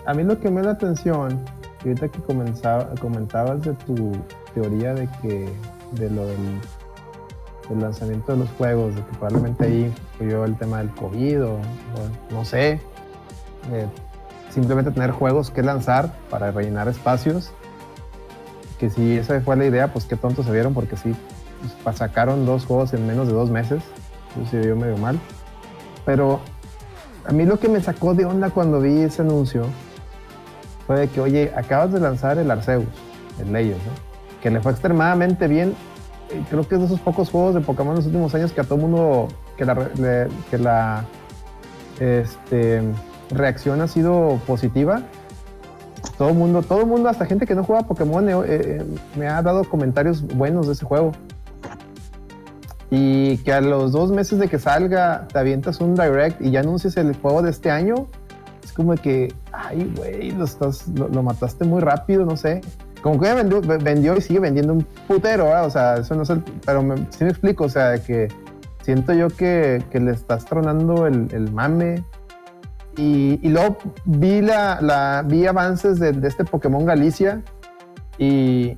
a 0.06 0.14
mí 0.14 0.22
lo 0.22 0.38
que 0.38 0.50
me 0.50 0.60
da 0.60 0.68
la 0.68 0.72
atención, 0.72 1.44
ahorita 1.84 2.08
que 2.08 2.20
comentabas 2.20 3.62
de 3.62 3.74
tu 3.74 4.12
teoría 4.54 4.94
de 4.94 5.08
que, 5.20 5.48
de 5.92 6.10
lo 6.10 6.26
del, 6.26 6.60
lanzamiento 7.80 8.32
de 8.32 8.38
los 8.38 8.50
juegos, 8.50 8.94
de 8.94 9.02
que 9.02 9.12
probablemente 9.12 9.64
ahí 9.64 9.94
yo 10.20 10.44
el 10.44 10.56
tema 10.58 10.78
del 10.78 10.90
COVID 10.90 11.44
o, 11.44 11.58
no 12.30 12.44
sé, 12.44 12.80
simplemente 14.52 14.90
tener 14.90 15.10
juegos 15.10 15.50
que 15.50 15.62
lanzar 15.62 16.14
para 16.30 16.50
rellenar 16.50 16.88
espacios. 16.88 17.52
Que 18.78 18.90
si 18.90 19.16
esa 19.16 19.40
fue 19.40 19.56
la 19.56 19.64
idea, 19.64 19.92
pues 19.92 20.04
qué 20.04 20.16
tontos 20.16 20.46
se 20.46 20.52
vieron 20.52 20.74
porque 20.74 20.96
sí, 20.96 21.14
pues, 21.82 21.96
sacaron 21.96 22.46
dos 22.46 22.66
juegos 22.66 22.92
en 22.92 23.06
menos 23.06 23.28
de 23.28 23.34
dos 23.34 23.50
meses. 23.50 23.82
Eso 24.40 24.50
se 24.50 24.60
vio 24.60 24.76
medio 24.76 24.96
mal. 24.96 25.18
Pero 26.04 26.40
a 27.26 27.32
mí 27.32 27.44
lo 27.44 27.58
que 27.58 27.68
me 27.68 27.80
sacó 27.80 28.14
de 28.14 28.24
onda 28.24 28.50
cuando 28.50 28.80
vi 28.80 29.02
ese 29.02 29.22
anuncio 29.22 29.66
fue 30.86 31.00
de 31.00 31.08
que, 31.08 31.20
oye, 31.20 31.52
acabas 31.56 31.92
de 31.92 32.00
lanzar 32.00 32.38
el 32.38 32.50
Arceus, 32.50 32.84
el 33.40 33.52
Legends, 33.52 33.80
que 34.42 34.50
le 34.50 34.60
fue 34.60 34.72
extremadamente 34.72 35.46
bien. 35.46 35.74
Creo 36.50 36.66
que 36.66 36.74
es 36.74 36.80
de 36.80 36.86
esos 36.86 37.00
pocos 37.00 37.30
juegos 37.30 37.54
de 37.54 37.60
Pokémon 37.60 37.92
en 37.92 37.96
los 37.98 38.06
últimos 38.06 38.34
años 38.34 38.52
que 38.52 38.62
a 38.62 38.64
todo 38.64 38.78
mundo, 38.78 39.28
que 39.56 39.64
la, 39.64 39.88
que 40.50 40.58
la 40.58 41.04
este, 42.00 42.82
reacción 43.32 43.80
ha 43.80 43.88
sido 43.88 44.40
positiva. 44.46 45.02
Todo 46.18 46.34
mundo, 46.34 46.62
todo 46.62 46.86
mundo, 46.86 47.08
hasta 47.08 47.26
gente 47.26 47.46
que 47.46 47.54
no 47.54 47.64
juega 47.64 47.86
Pokémon, 47.86 48.28
eh, 48.28 48.34
eh, 48.46 48.84
me 49.16 49.28
ha 49.28 49.40
dado 49.42 49.64
comentarios 49.64 50.22
buenos 50.22 50.66
de 50.66 50.74
ese 50.74 50.84
juego. 50.84 51.12
Y 52.90 53.38
que 53.38 53.52
a 53.52 53.60
los 53.60 53.92
dos 53.92 54.10
meses 54.10 54.38
de 54.38 54.48
que 54.48 54.58
salga 54.58 55.26
te 55.32 55.38
avientas 55.38 55.80
un 55.80 55.94
direct 55.94 56.42
y 56.42 56.50
ya 56.50 56.60
anuncias 56.60 56.96
el 56.96 57.16
juego 57.16 57.40
de 57.40 57.50
este 57.50 57.70
año, 57.70 58.08
es 58.62 58.72
como 58.72 58.94
que, 58.94 59.32
ay, 59.52 59.92
güey, 59.96 60.30
lo, 60.32 60.44
estás, 60.44 60.86
lo, 60.88 61.22
mataste 61.22 61.64
muy 61.64 61.80
rápido, 61.80 62.26
no 62.26 62.36
sé. 62.36 62.60
Como 63.00 63.18
que 63.18 63.32
vendió, 63.32 63.60
vendió 63.60 64.16
y 64.16 64.20
sigue 64.20 64.40
vendiendo 64.40 64.74
un 64.74 64.86
putero, 65.08 65.48
o 65.64 65.70
sea, 65.70 65.96
eso 65.96 66.14
no 66.14 66.22
es 66.22 66.30
el. 66.30 66.44
Pero 66.64 66.82
me, 66.82 66.96
sí 67.10 67.24
me 67.24 67.30
explico, 67.30 67.64
o 67.64 67.68
sea, 67.68 67.98
que 68.02 68.28
siento 68.82 69.12
yo 69.12 69.28
que, 69.28 69.82
que 69.90 69.98
le 69.98 70.12
estás 70.12 70.44
tronando 70.44 71.06
el, 71.06 71.28
el 71.32 71.50
mame 71.50 72.04
y, 72.96 73.48
luego 73.48 73.78
vi, 74.04 74.42
la, 74.42 75.24
vi 75.26 75.46
avances 75.46 75.98
de, 75.98 76.14
este 76.26 76.44
Pokémon 76.44 76.84
Galicia 76.84 77.42
y, 78.18 78.76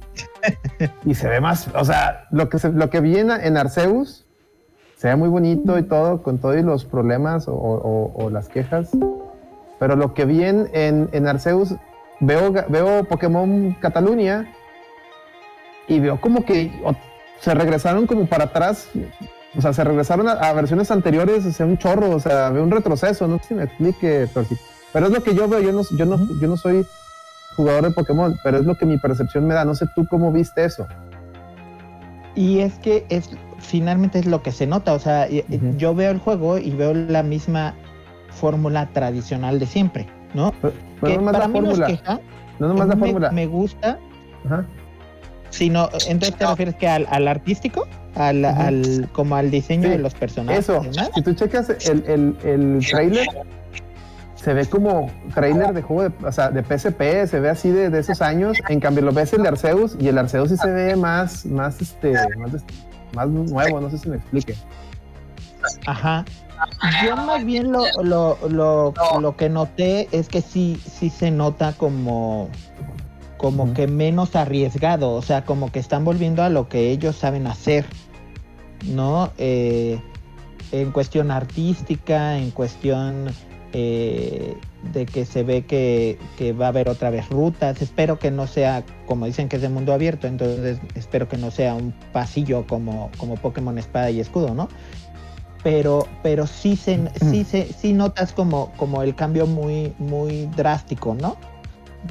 y, 1.05 1.15
se 1.15 1.29
ve 1.29 1.41
más, 1.41 1.69
o 1.75 1.85
sea, 1.85 2.27
lo 2.31 2.49
que, 2.49 2.59
lo 2.69 2.91
que 2.91 3.01
vi 3.01 3.19
en, 3.19 3.57
Arceus 3.57 4.27
se 4.97 5.09
ve 5.09 5.17
muy 5.17 5.29
bonito 5.29 5.79
y 5.79 5.83
todo, 5.83 6.23
con 6.23 6.39
todos 6.39 6.57
los 6.57 6.85
problemas 6.85 7.47
o, 7.49 8.29
las 8.33 8.49
quejas, 8.49 8.91
pero 9.79 9.97
lo 9.97 10.15
que 10.15 10.25
vi 10.25 10.45
en, 10.45 10.69
en, 10.73 11.27
Arceus, 11.27 11.75
veo, 12.21 12.53
veo 12.69 13.05
Pokémon 13.05 13.73
Cataluña 13.81 14.53
y 15.89 15.99
veo 16.01 16.21
como 16.21 16.45
que 16.45 16.73
se 17.41 17.53
regresaron 17.53 18.07
como 18.07 18.27
para 18.27 18.45
atrás 18.45 18.89
o 19.57 19.61
sea, 19.61 19.73
se 19.73 19.85
regresaron 19.85 20.29
a, 20.29 20.53
versiones 20.53 20.91
anteriores, 20.91 21.45
o 21.47 21.53
sea, 21.53 21.67
un 21.67 21.79
chorro, 21.79 22.11
o 22.11 22.21
sea, 22.21 22.51
un 22.51 22.71
retroceso, 22.71 23.27
no 23.29 23.39
sé 23.39 23.45
si 23.49 23.55
me 23.55 23.65
explique, 23.65 24.29
pero, 24.33 24.47
sí. 24.47 24.57
pero 24.93 25.07
es 25.07 25.13
lo 25.13 25.23
que 25.23 25.35
yo 25.35 25.49
veo, 25.49 25.61
yo 25.61 25.73
no, 25.73 25.83
yo, 25.97 26.07
no, 26.07 26.19
yo 26.41 26.49
no 26.49 26.57
soy 26.57 26.87
jugador 27.57 27.85
de 27.85 27.91
Pokémon, 27.93 28.37
pero 28.43 28.59
es 28.59 28.65
lo 28.65 28.77
que 28.77 28.87
mi 28.87 28.99
percepción 28.99 29.47
me 29.47 29.55
da, 29.55 29.65
no 29.65 29.75
sé 29.75 29.87
tú 29.95 30.07
cómo 30.09 30.33
viste 30.33 30.65
eso. 30.65 30.87
Y 32.35 32.61
es 32.61 32.75
que 32.81 33.07
es 33.11 33.31
finalmente 33.59 34.19
es 34.19 34.27
lo 34.27 34.43
que 34.43 34.53
se 34.53 34.67
nota, 34.67 34.93
o 34.93 34.99
sea, 34.99 35.29
yo 35.79 35.95
veo 35.95 36.11
el 36.11 36.19
juego 36.19 36.59
y 36.59 36.71
veo 36.71 36.93
la 36.93 37.23
misma 37.23 37.75
fórmula 38.31 38.89
tradicional 38.93 39.59
de 39.59 39.67
siempre, 39.67 40.09
¿no? 40.35 40.53
Pero, 40.61 40.75
pero 41.01 41.13
Que 41.13 41.19
no 41.19 41.33
para 41.33 41.39
la 41.39 41.49
mí 41.49 41.61
no 41.61 41.71
es 41.71 41.79
fórmula. 41.79 41.87
queja, 41.87 42.21
No 42.59 42.69
nomás 42.69 42.89
la 42.89 42.95
me, 42.97 43.07
fórmula. 43.07 43.31
me 43.31 43.47
gusta, 43.47 43.99
Ajá. 44.45 44.67
Sino, 45.55 45.89
entonces 46.09 46.37
te 46.37 46.47
refieres 46.47 46.75
que 46.75 46.89
al, 46.89 47.07
al 47.11 47.29
artístico, 47.29 47.87
al, 48.17 48.45
al, 48.45 49.09
como 49.13 49.37
al 49.37 49.51
diseño 49.51 49.85
Sí, 49.85 49.89
de 49.91 49.99
los 49.99 50.15
personajes. 50.15 50.69
Eso, 50.69 50.83
si 51.15 51.23
tú 51.23 51.33
checas 51.35 51.69
el, 51.87 52.05
el, 52.07 52.37
el 52.45 52.87
trailer, 52.91 53.27
se 54.35 54.53
ve 54.53 54.67
como 54.67 55.11
trailer 55.33 55.73
de 55.73 55.83
juego 55.83 56.09
de, 56.09 56.27
o 56.27 56.33
sea, 56.33 56.51
de 56.51 56.63
PSP, 56.63 57.31
se 57.31 57.41
ve 57.41 57.49
así 57.51 57.71
de, 57.71 57.89
de 57.89 58.01
esos 58.01 58.21
años. 58.21 58.59
En 58.69 58.81
cambio, 58.81 59.05
lo 59.05 59.13
ves 59.13 59.33
el 59.33 59.43
de 59.43 59.49
Arceus 59.49 59.97
y 59.99 60.09
el 60.09 60.19
Arceus 60.19 60.51
sí 60.51 60.57
se 60.57 60.71
ve 60.71 60.97
más, 60.97 61.47
más, 61.47 61.81
este, 61.81 62.15
más 63.15 63.29
nuevo, 63.29 63.81
no 63.81 63.91
sé 63.91 63.99
si 63.99 64.09
me 64.09 64.17
explique. 64.17 64.55
Ajá. 65.87 66.25
Yo 67.05 67.17
más 67.17 67.45
bien 67.45 67.73
lo, 67.73 67.85
lo, 68.03 68.39
lo, 68.49 68.95
lo 69.21 69.37
que 69.37 69.49
noté 69.49 70.09
es 70.13 70.29
que 70.29 70.41
sí, 70.41 70.81
sí 70.85 71.11
se 71.11 71.31
nota 71.31 71.73
como, 71.73 72.49
como 73.45 73.75
que 73.75 73.87
menos 73.87 74.37
arriesgado, 74.37 75.13
o 75.13 75.21
sea, 75.21 75.45
como 75.45 75.71
que 75.71 75.79
están 75.79 76.03
volviendo 76.03 76.43
a 76.43 76.49
lo 76.49 76.71
que 76.71 76.91
ellos 76.93 77.15
saben 77.15 77.47
hacer, 77.47 77.85
¿no? 78.87 79.33
Eh, 79.37 80.01
en 80.73 80.91
cuestión 80.93 81.31
artística, 81.31 82.39
en 82.39 82.53
cuestión 82.53 83.27
eh, 83.75 84.57
de 84.95 85.05
que 85.05 85.27
se 85.27 85.43
ve 85.43 85.67
que, 85.67 86.19
que 86.39 86.55
va 86.55 86.65
a 86.65 86.69
haber 86.69 86.89
otra 86.89 87.11
vez 87.11 87.29
rutas. 87.29 87.83
Espero 87.83 88.19
que 88.19 88.31
no 88.31 88.47
sea, 88.47 88.83
como 89.05 89.27
dicen 89.27 89.51
que 89.51 89.57
es 89.57 89.63
de 89.63 89.69
mundo 89.69 89.93
abierto, 89.93 90.27
entonces 90.27 90.79
espero 90.95 91.29
que 91.29 91.37
no 91.37 91.51
sea 91.51 91.75
un 91.75 91.93
pasillo 92.15 92.67
como, 92.67 93.11
como 93.19 93.35
Pokémon 93.35 93.77
Espada 93.77 94.11
y 94.11 94.21
Escudo, 94.21 94.55
¿no? 94.55 94.71
Pero, 95.63 96.09
pero 96.23 96.47
sí, 96.47 96.77
se, 96.77 96.99
sí, 97.21 97.45
se, 97.45 97.71
sí 97.75 97.93
notas 97.93 98.33
como, 98.33 98.73
como 98.79 99.03
el 99.03 99.15
cambio 99.15 99.47
muy, 99.47 99.93
muy 99.99 100.47
drástico, 100.47 101.15
¿no? 101.15 101.37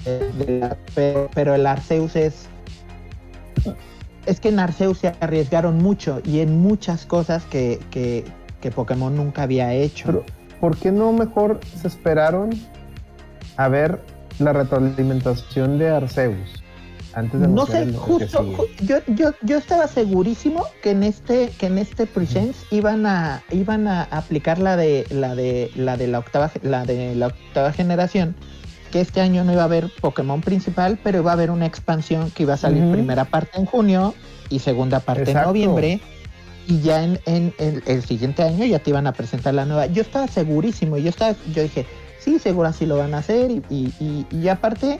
De- 0.05 0.31
de 0.45 0.59
la- 0.59 0.77
pero, 0.95 1.29
pero 1.33 1.55
el 1.55 1.65
Arceus 1.67 2.15
es... 2.15 2.47
Es 4.25 4.39
que 4.39 4.49
en 4.49 4.59
Arceus 4.59 4.99
se 4.99 5.13
arriesgaron 5.19 5.77
mucho 5.79 6.21
y 6.23 6.39
en 6.39 6.59
muchas 6.61 7.05
cosas 7.05 7.43
que, 7.45 7.79
que, 7.91 8.23
que 8.61 8.71
Pokémon 8.71 9.15
nunca 9.15 9.43
había 9.43 9.73
hecho. 9.73 10.05
Pero, 10.05 10.23
¿por 10.61 10.77
qué 10.77 10.91
no 10.91 11.11
mejor 11.11 11.59
se 11.81 11.87
esperaron 11.89 12.51
a 13.57 13.67
ver 13.67 13.99
la 14.39 14.53
retroalimentación 14.53 15.77
de 15.77 15.89
Arceus? 15.89 16.63
Antes 17.15 17.41
de 17.41 17.47
No 17.47 17.65
sé, 17.67 17.93
justo, 17.93 18.43
ju- 18.43 18.67
yo, 18.85 18.97
yo, 19.13 19.33
yo 19.43 19.57
estaba 19.57 19.87
segurísimo 19.87 20.65
que 20.81 20.91
en 20.91 21.03
este, 21.03 21.49
que 21.59 21.67
en 21.67 21.77
este 21.77 22.07
Presents 22.07 22.65
iban 22.71 23.05
a, 23.05 23.43
iban 23.51 23.87
a 23.87 24.03
aplicar 24.03 24.57
la 24.57 24.75
de 24.77 25.05
la 25.11 25.35
de 25.35 25.69
la 25.75 25.95
de 25.97 26.07
la 26.07 26.19
octava 26.19 26.49
la 26.63 26.85
de 26.85 27.13
la 27.13 27.27
octava 27.27 27.71
generación, 27.71 28.35
que 28.93 29.01
este 29.01 29.21
año 29.21 29.43
no 29.43 29.51
iba 29.51 29.63
a 29.63 29.65
haber 29.65 29.89
Pokémon 30.01 30.39
principal, 30.41 30.99
pero 31.03 31.17
iba 31.21 31.31
a 31.31 31.33
haber 31.33 31.49
una 31.49 31.65
expansión 31.65 32.29
que 32.29 32.43
iba 32.43 32.53
a 32.53 32.57
salir 32.57 32.91
primera 32.91 33.25
parte 33.25 33.57
en 33.57 33.65
junio 33.65 34.13
y 34.49 34.59
segunda 34.59 34.99
parte 34.99 35.23
Exacto. 35.23 35.39
en 35.39 35.45
noviembre. 35.47 35.99
Y 36.67 36.79
ya 36.81 37.03
en, 37.03 37.19
en- 37.25 37.55
en 37.57 37.81
el 37.87 38.03
siguiente 38.05 38.43
año 38.43 38.63
ya 38.65 38.77
te 38.77 38.91
iban 38.91 39.07
a 39.07 39.13
presentar 39.13 39.55
la 39.55 39.65
nueva. 39.65 39.87
Yo 39.87 40.03
estaba 40.03 40.27
segurísimo, 40.27 40.97
yo 40.99 41.09
estaba, 41.09 41.35
yo 41.55 41.63
dije, 41.63 41.87
sí, 42.19 42.37
seguro 42.37 42.67
así 42.69 42.85
lo 42.85 42.95
van 42.97 43.15
a 43.15 43.17
hacer. 43.17 43.49
Y, 43.49 43.63
y, 43.71 43.93
y- 43.99 44.27
y 44.29 44.47
aparte, 44.47 44.99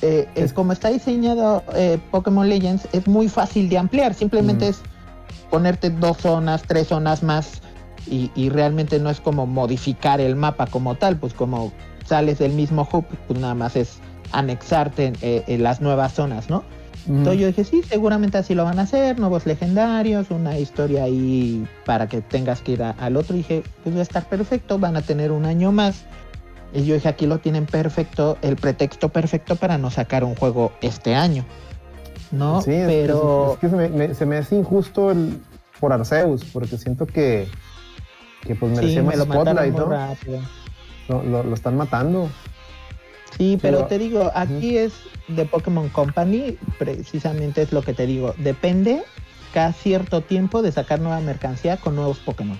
eh, 0.00 0.26
es 0.34 0.54
como 0.54 0.72
está 0.72 0.88
diseñado 0.88 1.62
eh, 1.76 1.98
Pokémon 2.10 2.48
Legends, 2.48 2.88
es 2.92 3.06
muy 3.06 3.28
fácil 3.28 3.68
de 3.68 3.76
ampliar. 3.76 4.14
Simplemente 4.14 4.66
es 4.68 4.80
ponerte 5.50 5.90
dos 5.90 6.16
zonas, 6.16 6.62
tres 6.62 6.88
zonas 6.88 7.22
más. 7.22 7.60
Y, 8.10 8.30
y 8.34 8.48
realmente 8.48 8.98
no 8.98 9.10
es 9.10 9.20
como 9.20 9.46
modificar 9.46 10.22
el 10.22 10.34
mapa 10.34 10.66
como 10.66 10.94
tal, 10.94 11.18
pues 11.18 11.34
como 11.34 11.70
sales 12.10 12.38
del 12.40 12.52
mismo 12.52 12.86
hub, 12.92 13.04
pues 13.28 13.38
nada 13.38 13.54
más 13.54 13.76
es 13.76 13.98
anexarte 14.32 15.12
eh, 15.22 15.44
en 15.46 15.62
las 15.62 15.80
nuevas 15.80 16.12
zonas, 16.12 16.50
¿no? 16.50 16.64
Entonces 17.08 17.40
yo 17.40 17.46
dije, 17.46 17.62
sí, 17.64 17.82
seguramente 17.88 18.36
así 18.36 18.54
lo 18.54 18.64
van 18.64 18.78
a 18.80 18.82
hacer, 18.82 19.18
nuevos 19.18 19.46
legendarios, 19.46 20.30
una 20.30 20.58
historia 20.58 21.04
ahí 21.04 21.64
para 21.86 22.08
que 22.08 22.20
tengas 22.20 22.60
que 22.62 22.72
ir 22.72 22.82
a- 22.82 22.90
al 22.98 23.16
otro. 23.16 23.34
Y 23.36 23.38
dije, 23.38 23.62
pues 23.84 23.94
va 23.94 24.00
a 24.00 24.02
estar 24.02 24.24
perfecto, 24.28 24.78
van 24.78 24.96
a 24.96 25.02
tener 25.02 25.30
un 25.30 25.44
año 25.46 25.70
más. 25.72 26.02
Y 26.74 26.84
yo 26.84 26.94
dije, 26.94 27.08
aquí 27.08 27.26
lo 27.26 27.38
tienen 27.38 27.64
perfecto, 27.66 28.36
el 28.42 28.56
pretexto 28.56 29.08
perfecto 29.08 29.54
para 29.56 29.78
no 29.78 29.90
sacar 29.90 30.24
un 30.24 30.34
juego 30.34 30.72
este 30.82 31.14
año. 31.14 31.44
¿No? 32.32 32.60
Sí, 32.60 32.72
Pero 32.86 33.46
es, 33.46 33.52
es 33.54 33.58
que 33.60 33.68
se 33.70 33.76
me, 33.76 33.88
me- 33.88 34.14
se 34.14 34.26
me 34.26 34.36
hace 34.36 34.56
injusto 34.56 35.10
el, 35.12 35.40
por 35.80 35.92
Arceus, 35.92 36.44
porque 36.52 36.76
siento 36.76 37.06
que, 37.06 37.48
que 38.46 38.54
pues 38.56 38.72
merecía 38.72 39.00
sí, 39.00 39.06
más 39.06 39.14
me 39.16 39.24
lo 39.24 39.24
spotlight, 39.24 39.74
¿no? 39.74 39.86
rápido. 39.86 40.40
Lo, 41.10 41.22
lo- 41.24 41.42
lo 41.42 41.54
están 41.54 41.76
matando. 41.76 42.28
Sí, 43.36 43.58
pero 43.60 43.78
Pero- 43.78 43.88
te 43.88 43.98
digo, 43.98 44.30
aquí 44.34 44.78
es 44.78 44.92
de 45.28 45.44
Pokémon 45.44 45.88
Company, 45.88 46.56
precisamente 46.78 47.62
es 47.62 47.72
lo 47.72 47.82
que 47.82 47.94
te 47.94 48.06
digo, 48.06 48.34
depende 48.38 49.02
cada 49.52 49.72
cierto 49.72 50.20
tiempo 50.20 50.62
de 50.62 50.70
sacar 50.70 51.00
nueva 51.00 51.20
mercancía 51.20 51.76
con 51.76 51.96
nuevos 51.96 52.18
Pokémon. 52.20 52.58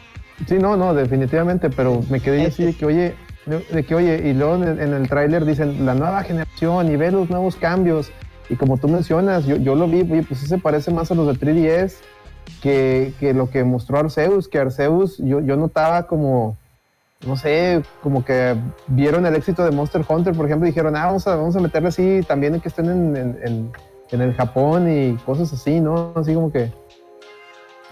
Sí, 0.49 0.57
no, 0.59 0.77
no, 0.77 0.93
definitivamente, 0.95 1.71
pero 1.71 2.03
me 2.11 2.19
quedé 2.21 2.47
así 2.47 2.65
de 2.65 2.75
que, 2.75 2.87
oye, 2.87 3.15
de, 3.47 3.59
de 3.61 3.85
que, 3.85 3.95
oye, 3.95 4.29
y 4.29 4.33
luego 4.33 4.57
en, 4.57 4.81
en 4.81 4.93
el 4.95 5.09
tráiler 5.09 5.45
dicen 5.45 5.87
la 5.87 5.95
nueva 5.95 6.23
generación 6.25 6.91
y 6.91 6.97
ve 6.97 7.13
los 7.13 7.31
nuevos 7.31 7.55
cambios. 7.57 8.11
Y 8.49 8.57
como 8.57 8.77
tú 8.79 8.89
mencionas, 8.89 9.47
yo, 9.47 9.57
yo 9.57 9.75
lo 9.77 9.87
vi, 9.87 10.01
oye, 10.01 10.23
pues 10.25 10.41
se 10.41 10.59
parece 10.59 10.91
más 10.91 11.11
a 11.11 11.15
los 11.15 11.27
de 11.29 11.35
3DS 11.35 11.95
que, 12.63 13.13
que 13.21 13.33
lo 13.35 13.49
que 13.51 13.63
mostró 13.65 13.99
Arceus, 13.99 14.49
que 14.49 14.59
Arceus 14.59 15.19
yo, 15.19 15.41
yo 15.41 15.57
notaba 15.57 16.07
como, 16.07 16.57
no 17.27 17.37
sé, 17.37 17.83
como 18.03 18.25
que 18.25 18.57
vieron 18.87 19.27
el 19.27 19.35
éxito 19.35 19.65
de 19.65 19.71
Monster 19.71 20.05
Hunter, 20.09 20.35
por 20.35 20.47
ejemplo, 20.47 20.67
y 20.67 20.71
dijeron, 20.71 20.97
ah, 20.97 21.07
vamos 21.07 21.27
a, 21.27 21.37
vamos 21.37 21.55
a 21.57 21.61
meterle 21.61 21.89
así 21.89 22.21
también 22.27 22.59
que 22.61 22.69
estén 22.69 22.87
en, 22.87 23.17
en, 23.17 23.39
en- 23.45 23.73
en 24.13 24.21
el 24.23 24.35
Japón 24.35 24.91
y 24.91 25.15
cosas 25.19 25.53
así, 25.53 25.79
¿no? 25.81 26.13
Así 26.17 26.35
como 26.35 26.51
que, 26.51 26.73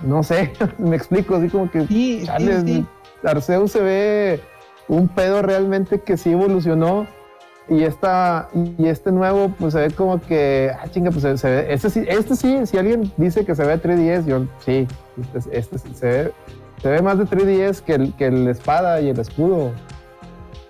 no 0.02 0.22
sé, 0.22 0.52
me 0.78 0.96
explico, 0.96 1.36
así 1.36 1.48
como 1.48 1.70
que 1.70 1.86
Sí, 1.86 2.20
sí, 2.20 2.26
Chale, 2.26 2.60
sí. 2.62 2.86
Arceus 3.22 3.70
se 3.72 3.80
ve 3.80 4.40
un 4.88 5.08
pedo 5.08 5.42
realmente 5.42 6.00
que 6.00 6.16
sí 6.16 6.32
evolucionó 6.32 7.06
y 7.68 7.82
esta 7.84 8.48
y 8.78 8.86
este 8.86 9.12
nuevo 9.12 9.52
pues 9.58 9.74
se 9.74 9.80
ve 9.80 9.90
como 9.90 10.18
que 10.22 10.72
ah 10.74 10.88
chinga 10.88 11.10
pues 11.10 11.22
se, 11.22 11.36
se 11.36 11.50
ve 11.50 11.66
este 11.74 11.90
sí 11.90 12.02
este 12.08 12.34
sí 12.34 12.64
si 12.66 12.78
alguien 12.78 13.12
dice 13.18 13.44
que 13.44 13.54
se 13.54 13.62
ve 13.62 13.76
3DS 13.80 14.24
yo 14.24 14.46
sí 14.64 14.88
este, 15.34 15.58
este 15.58 15.78
sí 15.78 15.88
se 15.94 16.06
ve 16.06 16.32
se 16.82 16.88
ve 16.88 17.02
más 17.02 17.18
de 17.18 17.24
3DS 17.24 17.80
que 17.80 17.94
el, 17.94 18.14
que 18.14 18.26
el 18.26 18.48
espada 18.48 19.00
y 19.00 19.08
el 19.08 19.18
escudo. 19.18 19.72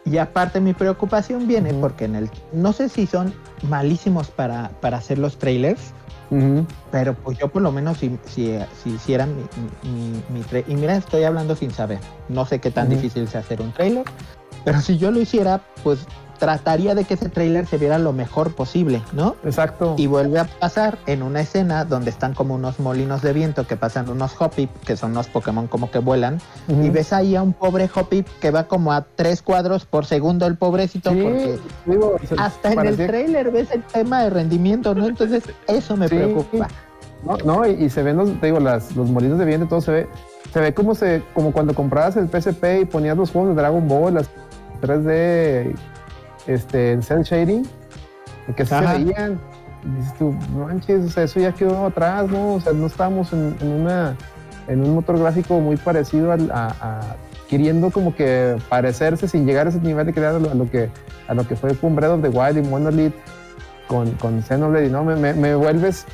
Y 0.05 0.19
aparte 0.19 0.61
mi 0.61 0.73
preocupación 0.73 1.47
viene 1.47 1.75
porque 1.75 2.07
en 2.07 2.17
el 2.17 2.31
no 2.53 2.73
sé 2.73 2.89
si 2.89 3.07
son 3.07 3.35
malísimos 3.63 4.31
para, 4.31 4.71
para 4.81 4.97
hacer 4.99 5.19
los 5.19 5.39
trailers, 5.39 5.93
pero 6.91 7.15
pues 7.15 7.39
yo 7.39 7.49
por 7.49 7.63
lo 7.63 7.73
menos 7.73 7.99
si, 7.99 8.19
si, 8.27 8.59
si 8.83 8.91
hiciera 8.91 9.27
mi, 9.27 9.43
mi, 9.83 10.23
mi 10.31 10.63
y 10.67 10.77
mira 10.77 10.97
estoy 10.97 11.25
hablando 11.25 11.57
sin 11.57 11.71
saber, 11.71 11.99
no 12.29 12.45
sé 12.45 12.59
qué 12.59 12.71
tan 12.71 12.89
difícil 12.89 13.29
sea 13.29 13.41
hacer 13.41 13.61
un 13.61 13.73
trailer, 13.73 14.05
pero 14.65 14.81
si 14.81 14.99
yo 14.99 15.11
lo 15.11 15.21
hiciera 15.21 15.63
pues 15.83 16.07
trataría 16.39 16.95
de 16.95 17.05
que 17.05 17.15
ese 17.15 17.29
trailer 17.29 17.67
se 17.67 17.79
viera 17.79 17.99
lo 17.99 18.13
mejor 18.13 18.55
posible, 18.55 19.03
¿no? 19.13 19.37
exacto 19.45 19.95
Y 19.99 20.07
vuelve 20.07 20.39
a 20.39 20.45
pasar 20.45 20.99
en 21.07 21.23
una 21.23 21.41
escena 21.41 21.85
donde 21.85 22.11
están 22.11 22.35
como 22.35 22.55
unos 22.55 22.79
molinos 22.81 23.23
de 23.23 23.33
viento 23.33 23.67
que 23.67 23.77
pasan 23.77 24.09
unos 24.09 24.41
Hoppip, 24.41 24.71
que 24.85 24.97
son 24.97 25.11
unos 25.13 25.27
Pokémon 25.29 25.67
como 25.67 25.91
que 25.91 25.99
vuelan, 25.99 26.41
y 26.69 26.91
ves 26.91 27.13
ahí 27.13 27.37
a 27.37 27.43
un 27.43 27.53
pobre 27.53 27.91
Hoppip 27.95 28.27
que 28.41 28.51
va 28.51 28.65
como 28.69 28.93
a 28.93 29.03
tres 29.15 29.43
cuadros 29.43 29.85
por 29.85 30.07
segundo 30.07 30.47
el 30.47 30.57
pobrecito, 30.57 31.11
Sí, 31.11 31.21
porque 31.23 31.59
digo, 31.87 32.17
hasta 32.39 32.73
en 32.73 32.87
el 32.87 32.97
trailer 32.97 33.51
ves 33.51 33.71
el 33.73 33.83
tema 33.83 34.23
de 34.23 34.31
rendimiento, 34.31 34.95
¿no? 34.95 35.07
Entonces 35.07 35.43
eso 35.67 35.97
me 35.97 36.09
Sí. 36.09 36.15
preocupa. 36.17 36.69
No, 37.25 37.37
no, 37.45 37.67
y, 37.67 37.71
y 37.73 37.91
se 37.91 38.03
ven 38.05 38.17
los, 38.17 38.39
te 38.41 38.47
digo, 38.47 38.61
las, 38.61 38.95
los 38.95 39.11
molinos 39.11 39.39
de 39.41 39.45
viento, 39.45 39.67
todo 39.67 39.81
se 39.81 39.91
ve, 39.91 40.07
se 40.53 40.61
ve 40.61 40.73
como 40.73 40.95
se, 40.95 41.23
como 41.35 41.53
cuando 41.53 41.75
comprabas 41.75 42.17
el 42.17 42.29
PSP 42.29 42.83
y 42.83 42.85
ponías 42.85 43.17
los 43.17 43.33
juegos 43.33 43.51
de 43.51 43.61
Dragon 43.61 43.89
Ball, 43.89 44.15
las 44.15 44.29
3D, 44.81 45.75
este, 46.49 46.93
en 46.93 47.03
cel 47.03 47.23
shading, 47.23 47.65
que 48.57 48.67
se 48.67 48.75
veían. 48.81 49.39
Y 49.85 49.97
dices 50.01 50.15
tú, 50.19 50.35
"No 50.53 50.67
manches, 50.67 51.05
o 51.05 51.09
sea, 51.09 51.23
eso 51.23 51.39
ya 51.39 51.53
quedó 51.53 51.87
atrás, 51.87 52.29
¿no? 52.29 52.55
O 52.55 52.61
sea, 52.61 52.73
no 52.73 52.87
estábamos 52.87 53.33
en, 53.33 53.55
en 53.61 53.69
una, 53.69 54.17
en 54.67 54.83
un 54.83 54.95
motor 54.97 55.17
gráfico 55.19 55.61
muy 55.61 55.77
parecido 55.77 56.33
al, 56.33 56.51
a, 56.51 56.75
a- 56.81 57.17
queriendo 57.49 57.91
como 57.91 58.15
que 58.15 58.57
parecerse 58.69 59.29
sin 59.29 59.47
llegar 59.47 59.67
a 59.67 59.71
ese 59.71 59.81
nivel 59.81 60.05
de 60.07 60.13
crear 60.13 60.35
a 60.35 60.39
lo, 60.41 60.51
a 60.51 60.55
lo 60.55 60.69
que, 60.71 60.91
a 61.29 61.35
lo 61.35 61.47
que 61.47 61.55
fue 61.57 61.75
con 61.77 61.95
Breath 61.95 62.11
of 62.11 62.23
the 62.23 62.29
Wild 62.29 62.59
y 62.59 62.69
Monolith 62.69 63.15
con, 63.87 64.11
con 64.13 64.43
Xenoblade, 64.43 64.91
no, 64.91 65.05
me, 65.05 65.15
me, 65.17 65.33
me 65.33 65.55
vuelves 65.55 66.05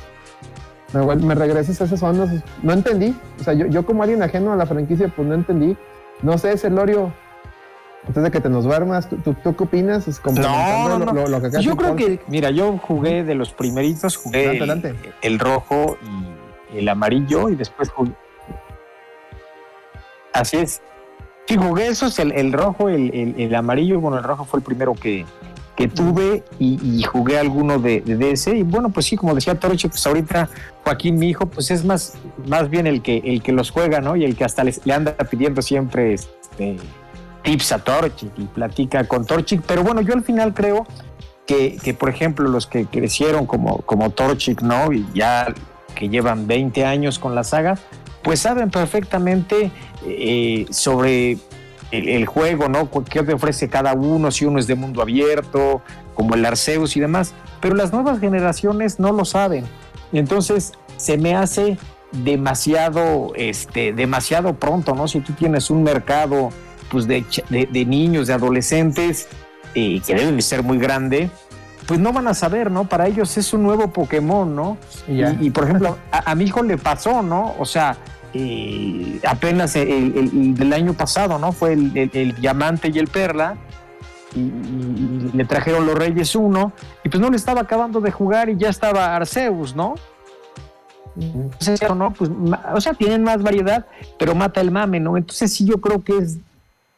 me, 0.93 1.01
vuel- 1.01 1.19
me 1.21 1.35
regresas 1.35 1.81
a 1.81 1.85
esas 1.85 2.01
ondas. 2.03 2.29
No 2.63 2.71
entendí. 2.71 3.13
O 3.41 3.43
sea, 3.43 3.53
yo, 3.53 3.65
yo 3.65 3.85
como 3.85 4.03
alguien 4.03 4.21
ajeno 4.23 4.53
a 4.53 4.55
la 4.55 4.65
franquicia, 4.65 5.11
pues 5.13 5.27
no 5.27 5.33
entendí. 5.33 5.75
No 6.21 6.37
sé, 6.37 6.55
Celorio, 6.57 7.11
antes 8.07 8.23
de 8.23 8.31
que 8.31 8.39
te 8.41 8.49
nos 8.49 8.63
duermas, 8.65 9.09
¿tú, 9.09 9.17
tú, 9.17 9.33
tú 9.43 9.55
qué 9.55 9.63
opinas? 9.63 10.07
Es 10.07 10.21
No, 10.23 10.99
no, 10.99 10.99
no. 10.99 11.13
lo- 11.13 11.27
lo 11.27 11.41
que 11.41 11.47
acá 11.47 11.59
Yo 11.59 11.75
creo 11.75 11.95
que, 11.95 12.19
mira, 12.27 12.51
yo 12.51 12.77
jugué 12.77 13.23
de 13.23 13.35
los 13.35 13.51
primeritos, 13.51 14.15
jugué 14.17 14.47
Adelante, 14.49 14.89
el, 14.89 14.95
adelante. 14.95 15.17
el 15.21 15.39
rojo 15.39 15.97
y 16.73 16.77
el 16.79 16.89
amarillo 16.89 17.49
y 17.49 17.55
después 17.55 17.89
jugué. 17.89 18.11
Así 20.33 20.57
es. 20.57 20.81
Sí, 21.47 21.57
jugué 21.57 21.87
esos, 21.87 22.17
el, 22.19 22.31
el 22.31 22.51
rojo, 22.53 22.89
el, 22.89 23.13
el- 23.13 23.35
el 23.39 23.55
amarillo, 23.55 23.99
bueno, 23.99 24.17
el 24.17 24.23
rojo 24.23 24.45
fue 24.45 24.59
el 24.59 24.63
primero 24.65 24.93
que, 24.95 25.25
que 25.75 25.87
tuve 25.87 26.43
y, 26.59 26.79
y 26.99 27.03
jugué 27.03 27.37
alguno 27.39 27.77
de, 27.79 28.01
de 28.01 28.31
ese. 28.31 28.55
Y 28.57 28.63
bueno, 28.63 28.89
pues 28.89 29.05
sí, 29.05 29.15
como 29.15 29.33
decía 29.35 29.57
Torche, 29.59 29.87
pues 29.87 30.05
ahorita 30.07 30.49
Joaquín, 30.83 31.17
mi 31.19 31.29
hijo, 31.29 31.45
pues 31.45 31.69
es 31.71 31.85
más, 31.85 32.15
más 32.47 32.69
bien 32.69 32.87
el 32.87 33.01
que, 33.01 33.17
el 33.23 33.41
que 33.43 33.51
los 33.51 33.69
juega, 33.71 34.01
¿no? 34.01 34.15
Y 34.15 34.25
el 34.25 34.35
que 34.35 34.43
hasta 34.43 34.63
les- 34.63 34.85
le 34.85 34.93
anda 34.93 35.15
pidiendo 35.29 35.61
siempre 35.61 36.13
este, 36.15 36.77
tips 37.45 37.71
a 37.71 37.79
Torchic 37.79 38.31
y 38.37 38.45
platica 38.45 39.07
con 39.07 39.25
Torchic. 39.25 39.61
Pero 39.65 39.83
bueno, 39.83 40.01
yo 40.01 40.13
al 40.13 40.23
final 40.23 40.53
creo 40.53 40.85
que, 41.45 41.77
que, 41.81 41.93
por 41.93 42.09
ejemplo, 42.09 42.49
los 42.49 42.67
que 42.67 42.85
crecieron 42.85 43.45
como, 43.45 43.77
como 43.83 44.09
Torchic, 44.09 44.61
¿no? 44.61 44.91
Y 44.91 45.07
ya 45.13 45.53
que 45.95 46.09
llevan 46.09 46.47
20 46.47 46.83
años 46.83 47.19
con 47.19 47.35
la 47.35 47.43
saga, 47.43 47.77
pues 48.23 48.41
saben 48.41 48.69
perfectamente 48.69 49.71
eh, 50.05 50.65
sobre 50.71 51.37
el, 51.91 52.25
juego, 52.25 52.67
¿no? 52.67 52.89
¿Qué 53.03 53.23
te 53.23 53.33
ofrece 53.33 53.69
cada 53.69 53.93
uno? 53.93 54.31
Si 54.31 54.43
uno 54.43 54.59
es 54.59 54.67
de 54.67 54.75
mundo 54.75 55.01
abierto, 55.01 55.81
como 56.15 56.33
el 56.33 56.43
Arceus 56.45 56.97
y 56.97 56.99
demás. 56.99 57.33
Pero 57.61 57.75
las 57.75 57.93
nuevas 57.93 58.19
generaciones 58.19 58.99
no 58.99 59.11
lo 59.11 59.23
saben. 59.23 59.65
Entonces 60.11 60.73
se 60.97 61.17
me 61.17 61.35
hace 61.35 61.77
demasiado, 62.11 63.33
este, 63.35 63.93
demasiado 63.93 64.55
pronto, 64.55 64.95
¿no? 64.95 65.07
Si 65.07 65.19
tú 65.19 65.33
tienes 65.33 65.69
un 65.69 65.83
mercado 65.83 66.49
pues, 66.95 67.07
de, 67.07 67.25
ch- 67.25 67.45
de- 67.49 67.65
de 67.69 67.85
niños, 67.85 68.27
de 68.27 68.33
adolescentes, 68.33 69.27
eh, 69.73 69.99
que 70.07 70.15
deben 70.15 70.37
de 70.37 70.41
ser 70.41 70.63
muy 70.63 70.77
grande, 70.77 71.29
pues 71.85 71.99
no 71.99 72.13
van 72.13 72.25
a 72.29 72.33
saber, 72.33 72.71
¿no? 72.71 72.85
Para 72.87 73.05
ellos 73.07 73.35
es 73.37 73.51
un 73.53 73.63
nuevo 73.63 73.91
Pokémon, 73.91 74.55
¿no? 74.55 74.77
Y 75.09 75.17
ya. 75.17 75.35
Y, 75.41 75.47
y, 75.47 75.49
por 75.49 75.65
ejemplo, 75.65 75.97
a, 76.09 76.31
a 76.31 76.35
mi 76.35 76.45
hijo 76.45 76.63
le 76.63 76.77
pasó, 76.77 77.21
¿no? 77.21 77.53
O 77.59 77.65
sea, 77.65 77.97
eh, 78.33 79.19
apenas 79.27 79.75
el, 79.75 79.89
el- 79.89 80.31
el 80.33 80.55
del 80.55 80.71
año 80.71 80.93
pasado, 80.93 81.37
¿no? 81.37 81.51
Fue 81.51 81.73
el, 81.73 82.09
el- 82.13 82.33
diamante 82.39 82.89
y 82.93 82.97
el 82.97 83.07
perla. 83.09 83.57
Y, 84.33 84.39
y- 84.39 85.29
y 85.33 85.37
le 85.37 85.43
trajeron 85.43 85.85
los 85.85 85.95
Reyes 85.95 86.33
1. 86.33 86.71
Y 87.03 87.09
pues 87.09 87.19
no 87.19 87.29
le 87.29 87.35
estaba 87.35 87.59
acabando 87.59 87.99
de 87.99 88.11
jugar 88.11 88.47
y 88.49 88.55
ya 88.57 88.69
estaba 88.69 89.13
Arceus, 89.13 89.75
¿no? 89.75 89.95
Entonces, 91.17 91.79
¿no? 91.95 92.11
Pues, 92.13 92.29
o 92.73 92.81
sea, 92.81 92.93
tienen 92.93 93.23
más 93.23 93.41
variedad, 93.41 93.85
pero 94.19 94.35
mata 94.35 94.59
el 94.59 94.71
mame, 94.71 94.99
¿no? 94.99 95.15
Entonces 95.17 95.53
sí, 95.53 95.65
yo 95.65 95.79
creo 95.79 96.03
que 96.03 96.17
es, 96.17 96.37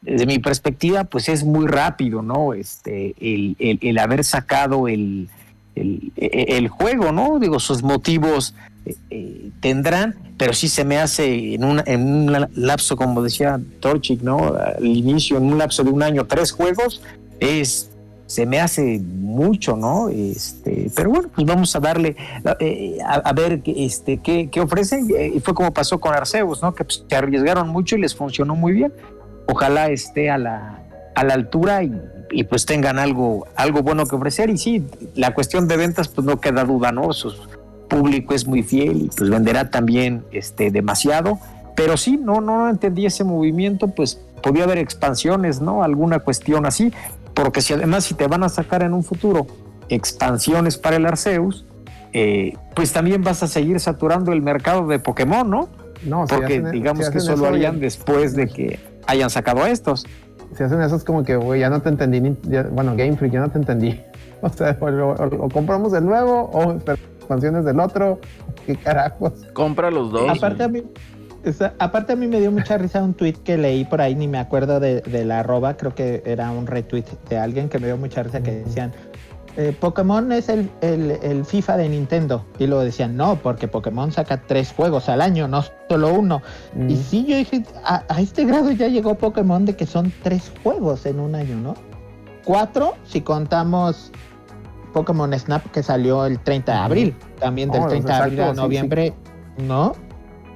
desde 0.02 0.26
mi 0.26 0.40
perspectiva, 0.40 1.04
pues 1.04 1.28
es 1.30 1.44
muy 1.44 1.68
rápido, 1.68 2.22
¿no? 2.22 2.54
Este, 2.54 3.16
el, 3.20 3.56
el- 3.82 3.98
haber 4.00 4.24
sacado 4.24 4.88
el, 4.88 5.28
el, 5.76 6.12
e- 6.18 6.58
el 6.58 6.68
juego, 6.70 7.12
¿no? 7.12 7.40
Digo, 7.40 7.60
sus 7.60 7.82
motivos 7.84 8.54
eh, 8.86 8.96
eh, 9.10 9.50
tendrán, 9.60 10.16
pero 10.38 10.54
sí 10.54 10.68
se 10.68 10.86
me 10.86 10.98
hace 10.98 11.56
en, 11.56 11.64
una- 11.64 11.84
en 11.88 12.02
un 12.08 12.48
lapso, 12.56 12.96
como 12.96 13.22
decía 13.24 13.60
Torchic, 13.80 14.22
¿no? 14.22 14.54
Al 14.56 14.86
inicio, 14.86 15.38
en 15.38 15.46
un 15.46 15.58
lapso 15.58 15.84
de 15.84 15.90
un 15.92 16.04
año, 16.04 16.26
tres 16.26 16.52
juegos, 16.52 17.02
es 17.40 17.90
se 18.28 18.46
me 18.46 18.60
hace 18.60 19.00
mucho, 19.00 19.78
¿no? 19.78 20.10
Este, 20.10 20.92
pero 20.94 21.10
bueno, 21.12 21.30
pues 21.34 21.48
vamos 21.48 21.74
a 21.78 21.80
darle 21.80 22.18
eh, 22.60 22.98
a, 23.06 23.14
a 23.16 23.32
ver 23.32 23.62
este, 23.66 24.18
qué, 24.18 24.50
qué 24.52 24.60
ofrecen. 24.60 25.08
Y 25.34 25.40
fue 25.40 25.54
como 25.54 25.74
pasó 25.74 25.98
con 25.98 26.14
Arceus, 26.14 26.62
¿no? 26.62 26.76
Que 26.76 26.84
pues, 26.84 27.06
se 27.10 27.16
arriesgaron 27.16 27.70
mucho 27.70 27.96
y 27.96 28.02
les 28.02 28.14
funcionó 28.14 28.54
muy 28.54 28.74
bien. 28.74 28.92
Ojalá 29.48 29.90
esté 29.90 30.30
a 30.30 30.38
la, 30.38 30.80
a 31.16 31.24
la 31.24 31.34
altura 31.34 31.84
y, 31.84 32.00
y, 32.32 32.44
pues 32.44 32.66
tengan 32.66 33.00
algo, 33.00 33.48
algo 33.56 33.82
bueno 33.82 34.06
que 34.06 34.16
ofrecer. 34.16 34.50
Y 34.50 34.58
sí, 34.58 34.86
la 35.16 35.34
cuestión 35.34 35.68
de 35.68 35.78
ventas, 35.78 36.08
pues 36.10 36.26
no 36.26 36.40
queda 36.40 36.64
duda, 36.64 36.92
¿no? 36.92 37.12
Su 37.14 37.34
público 37.88 38.34
es 38.34 38.46
muy 38.46 38.64
fiel 38.64 39.04
y 39.04 39.10
pues 39.16 39.30
venderá 39.30 39.70
también 39.70 40.24
este, 40.32 40.72
demasiado. 40.72 41.40
Pero 41.76 41.96
sí, 41.96 42.18
no, 42.18 42.42
no 42.42 42.70
entendí 42.70 43.06
ese 43.06 43.24
movimiento, 43.24 43.88
pues 43.90 44.20
podía 44.44 44.64
haber 44.66 44.78
expansiones, 44.80 45.62
¿no? 45.62 45.84
Alguna 45.84 46.20
cuestión 46.20 46.66
así 46.66 46.92
porque 47.34 47.62
si 47.62 47.72
además 47.74 48.04
si 48.04 48.16
te 48.16 48.26
van 48.28 48.44
a 48.44 48.50
sacar 48.50 48.82
en 48.82 48.94
un 48.96 49.04
futuro 49.04 49.46
expansiones 49.90 50.78
para 50.78 50.96
el 50.98 51.06
Arceus, 51.06 51.66
eh, 52.14 52.54
pues 52.76 52.94
también 52.94 53.24
vas 53.24 53.44
a 53.44 53.48
seguir 53.48 53.80
saturando 53.80 54.32
el 54.34 54.42
mercado 54.42 54.88
de 54.88 55.00
Pokémon, 55.00 55.48
¿no? 55.50 55.70
No, 56.04 56.28
si 56.28 56.36
Porque 56.36 56.58
hacen- 56.60 56.72
digamos 56.72 57.06
si 57.06 57.12
que 57.12 57.18
eso 57.20 57.36
lo 57.36 57.46
harían 57.48 57.80
después 57.80 58.36
de 58.36 58.48
que 58.48 58.80
hayan 59.08 59.30
sacado 59.30 59.66
estos. 59.66 60.06
Si 60.56 60.64
hacen 60.64 60.82
eso 60.82 60.96
es 60.96 61.04
como 61.04 61.24
que, 61.24 61.36
güey, 61.36 61.60
ya 61.62 61.70
no 61.70 61.82
te 61.82 61.90
entendí. 61.90 62.22
ni- 62.22 62.38
ya- 62.44 62.64
bueno, 62.64 62.94
Game 62.96 63.18
Freak, 63.18 63.34
ya 63.34 63.40
no 63.42 63.50
te 63.50 63.58
entendí. 63.58 64.00
O 64.42 64.50
sea, 64.50 64.78
o, 64.80 64.86
o- 64.86 65.46
o 65.46 65.50
compramos 65.50 65.94
el 65.94 66.06
nuevo 66.06 66.52
o 66.54 66.74
expansiones 66.74 67.66
del 67.66 67.80
otro. 67.80 68.20
¿Qué 68.68 68.76
carajos? 68.76 69.34
Compra 69.54 69.90
los 69.90 70.12
dos. 70.12 70.30
Aparte 70.30 70.62
a 70.64 70.68
mí, 70.68 70.84
esa- 71.44 71.74
aparte 71.80 72.14
a 72.14 72.16
mí 72.16 72.28
me 72.28 72.40
dio 72.40 72.52
mucha 72.52 72.78
risa 72.78 73.02
un 73.04 73.16
tweet 73.16 73.34
que 73.44 73.58
leí 73.58 73.84
por 73.86 74.00
ahí, 74.00 74.14
ni 74.14 74.28
me 74.28 74.38
acuerdo 74.38 74.80
de, 74.80 75.02
de 75.02 75.26
la 75.26 75.40
arroba, 75.40 75.76
creo 75.76 75.96
que 75.96 76.22
era 76.26 76.52
un 76.52 76.68
retweet 76.68 77.06
de 77.30 77.38
alguien 77.40 77.68
que 77.68 77.80
me 77.80 77.88
dio 77.88 77.98
mucha 77.98 78.22
risa 78.22 78.42
que 78.44 78.52
decían, 78.64 78.92
eh, 79.58 79.76
Pokémon 79.78 80.32
es 80.32 80.50
el, 80.50 80.70
el- 80.82 81.12
el 81.22 81.44
FIFA 81.44 81.78
de 81.78 81.90
Nintendo. 81.90 82.46
Y 82.60 82.68
luego 82.68 82.84
decían, 82.84 83.18
no, 83.18 83.36
porque 83.38 83.68
Pokémon 83.68 84.12
saca 84.12 84.44
tres 84.44 84.72
juegos 84.72 85.10
al 85.10 85.20
año, 85.20 85.48
no 85.48 85.64
solo 85.90 86.14
uno. 86.14 86.42
Mm. 86.76 86.90
Y 86.92 86.96
sí, 86.96 87.26
yo 87.28 87.36
dije, 87.36 87.64
a, 87.84 88.04
a 88.08 88.22
este 88.22 88.46
grado 88.46 88.72
ya 88.72 88.88
llegó 88.88 89.16
Pokémon 89.16 89.66
de 89.66 89.76
que 89.76 89.86
son 89.86 90.14
tres 90.24 90.52
juegos 90.64 91.06
en 91.06 91.20
un 91.20 91.34
año, 91.36 91.58
¿no? 91.58 91.74
Cuatro 92.46 92.94
si 93.04 93.22
contamos 93.22 94.12
Pokémon 94.94 95.34
Snap 95.38 95.66
que 95.72 95.84
salió 95.84 96.26
el 96.26 96.40
30 96.40 96.72
de 96.72 96.78
abril. 96.78 97.16
También 97.40 97.70
del 97.72 97.82
Oh, 97.84 97.88
30 97.88 98.08
de 98.08 98.24
abril 98.24 98.42
a 98.42 98.52
sí, 98.52 98.58
noviembre, 98.58 99.14
¿no? 99.58 99.94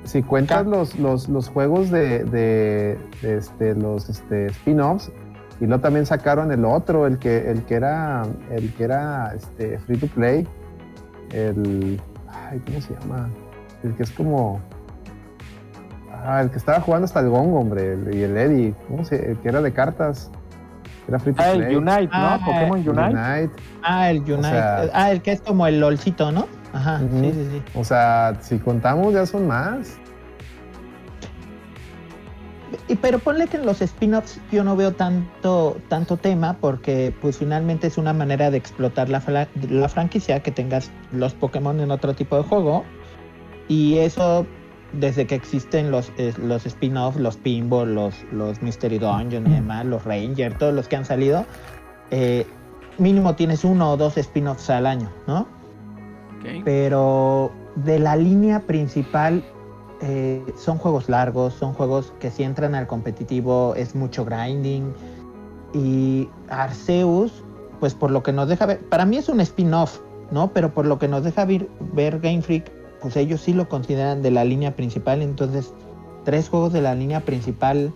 Si 0.03 0.23
cuentas 0.23 0.65
los, 0.65 0.97
los, 0.97 1.27
los 1.29 1.47
juegos 1.49 1.91
de, 1.91 2.23
de, 2.23 2.97
de, 3.21 3.37
este, 3.37 3.75
los 3.75 4.09
este, 4.09 4.47
spin-offs, 4.47 5.11
y 5.61 5.65
luego 5.67 5.81
también 5.81 6.05
sacaron 6.05 6.51
el 6.51 6.65
otro, 6.65 7.07
el 7.07 7.17
que, 7.19 7.49
el 7.49 7.63
que 7.63 7.75
era, 7.75 8.23
el 8.49 8.73
que 8.73 8.83
era 8.83 9.31
este, 9.35 9.77
free 9.79 9.97
to 9.97 10.07
play, 10.07 10.45
el, 11.31 12.01
ay, 12.29 12.59
¿cómo 12.65 12.81
se 12.81 12.93
llama? 12.99 13.29
El 13.83 13.95
que 13.95 14.03
es 14.03 14.11
como, 14.11 14.59
ah, 16.11 16.41
el 16.41 16.49
que 16.49 16.57
estaba 16.57 16.81
jugando 16.81 17.05
hasta 17.05 17.19
el 17.19 17.29
Gong, 17.29 17.53
hombre, 17.53 17.93
el- 17.93 18.15
y 18.15 18.23
el 18.23 18.35
Eddie, 18.37 18.73
¿cómo 18.87 19.05
se, 19.05 19.31
el 19.31 19.37
que 19.37 19.49
era 19.49 19.61
de 19.61 19.71
cartas, 19.71 20.29
era 21.07 21.19
free 21.19 21.33
to 21.33 21.41
Ah, 21.43 21.51
play. 21.53 21.71
el 21.71 21.77
Unite, 21.77 22.05
¿no? 22.05 22.09
Ah, 22.13 22.39
Pokémon 22.45 22.79
Unite. 22.79 22.99
Unite. 23.01 23.63
Ah, 23.83 24.09
el 24.11 24.17
Unite. 24.21 24.41
sea- 24.49 24.89
ah, 24.93 25.11
el 25.11 25.21
que 25.21 25.31
es 25.31 25.41
como 25.41 25.67
el 25.67 25.79
LOLcito, 25.79 26.31
¿no? 26.31 26.47
Ajá, 26.73 26.99
sí, 26.99 27.31
sí, 27.33 27.47
sí. 27.51 27.63
O 27.79 27.83
sea, 27.83 28.35
si 28.39 28.57
contamos 28.57 29.13
ya 29.13 29.25
son 29.25 29.45
más. 29.47 29.97
Pero 33.01 33.19
ponle 33.19 33.47
que 33.47 33.57
en 33.57 33.65
los 33.65 33.81
spin-offs 33.81 34.39
yo 34.51 34.63
no 34.63 34.75
veo 34.75 34.93
tanto, 34.93 35.77
tanto 35.87 36.17
tema 36.17 36.57
porque 36.59 37.13
pues 37.21 37.37
finalmente 37.37 37.87
es 37.87 37.97
una 37.97 38.13
manera 38.13 38.51
de 38.51 38.57
explotar 38.57 39.09
la, 39.09 39.21
la 39.69 39.89
franquicia, 39.89 40.41
que 40.41 40.51
tengas 40.51 40.91
los 41.11 41.33
Pokémon 41.33 41.79
en 41.79 41.91
otro 41.91 42.13
tipo 42.13 42.37
de 42.37 42.43
juego. 42.43 42.83
Y 43.67 43.97
eso, 43.99 44.45
desde 44.93 45.27
que 45.27 45.35
existen 45.35 45.91
los, 45.91 46.11
los 46.37 46.65
spin-offs, 46.65 47.19
los 47.19 47.37
Pinball, 47.37 47.95
los, 47.95 48.15
los 48.31 48.61
Mystery 48.61 48.99
Dungeon 48.99 49.47
y 49.47 49.55
demás, 49.55 49.85
los 49.85 50.03
Ranger, 50.03 50.57
todos 50.57 50.73
los 50.73 50.87
que 50.87 50.97
han 50.97 51.05
salido, 51.05 51.45
eh, 52.09 52.45
mínimo 52.97 53.35
tienes 53.35 53.63
uno 53.63 53.91
o 53.91 53.97
dos 53.97 54.17
spin-offs 54.17 54.69
al 54.69 54.85
año, 54.85 55.09
¿no? 55.27 55.47
Pero 56.65 57.51
de 57.75 57.99
la 57.99 58.15
línea 58.15 58.61
principal 58.61 59.43
eh, 60.01 60.43
son 60.57 60.77
juegos 60.77 61.09
largos, 61.09 61.53
son 61.53 61.73
juegos 61.73 62.13
que 62.19 62.31
si 62.31 62.43
entran 62.43 62.73
al 62.73 62.87
competitivo 62.87 63.75
es 63.75 63.93
mucho 63.95 64.25
grinding 64.25 64.93
y 65.73 66.27
Arceus, 66.49 67.43
pues 67.79 67.93
por 67.93 68.11
lo 68.11 68.23
que 68.23 68.33
nos 68.33 68.47
deja 68.47 68.65
ver, 68.65 68.79
para 68.79 69.05
mí 69.05 69.17
es 69.17 69.29
un 69.29 69.39
spin-off, 69.41 69.99
¿no? 70.31 70.51
Pero 70.53 70.73
por 70.73 70.85
lo 70.85 70.97
que 70.97 71.07
nos 71.07 71.23
deja 71.23 71.45
ver, 71.45 71.69
ver 71.93 72.19
Game 72.19 72.41
Freak, 72.41 72.71
pues 73.01 73.15
ellos 73.15 73.41
sí 73.41 73.53
lo 73.53 73.69
consideran 73.69 74.21
de 74.21 74.31
la 74.31 74.43
línea 74.43 74.75
principal, 74.75 75.21
entonces 75.21 75.73
tres 76.23 76.49
juegos 76.49 76.73
de 76.73 76.81
la 76.81 76.95
línea 76.95 77.21
principal 77.21 77.93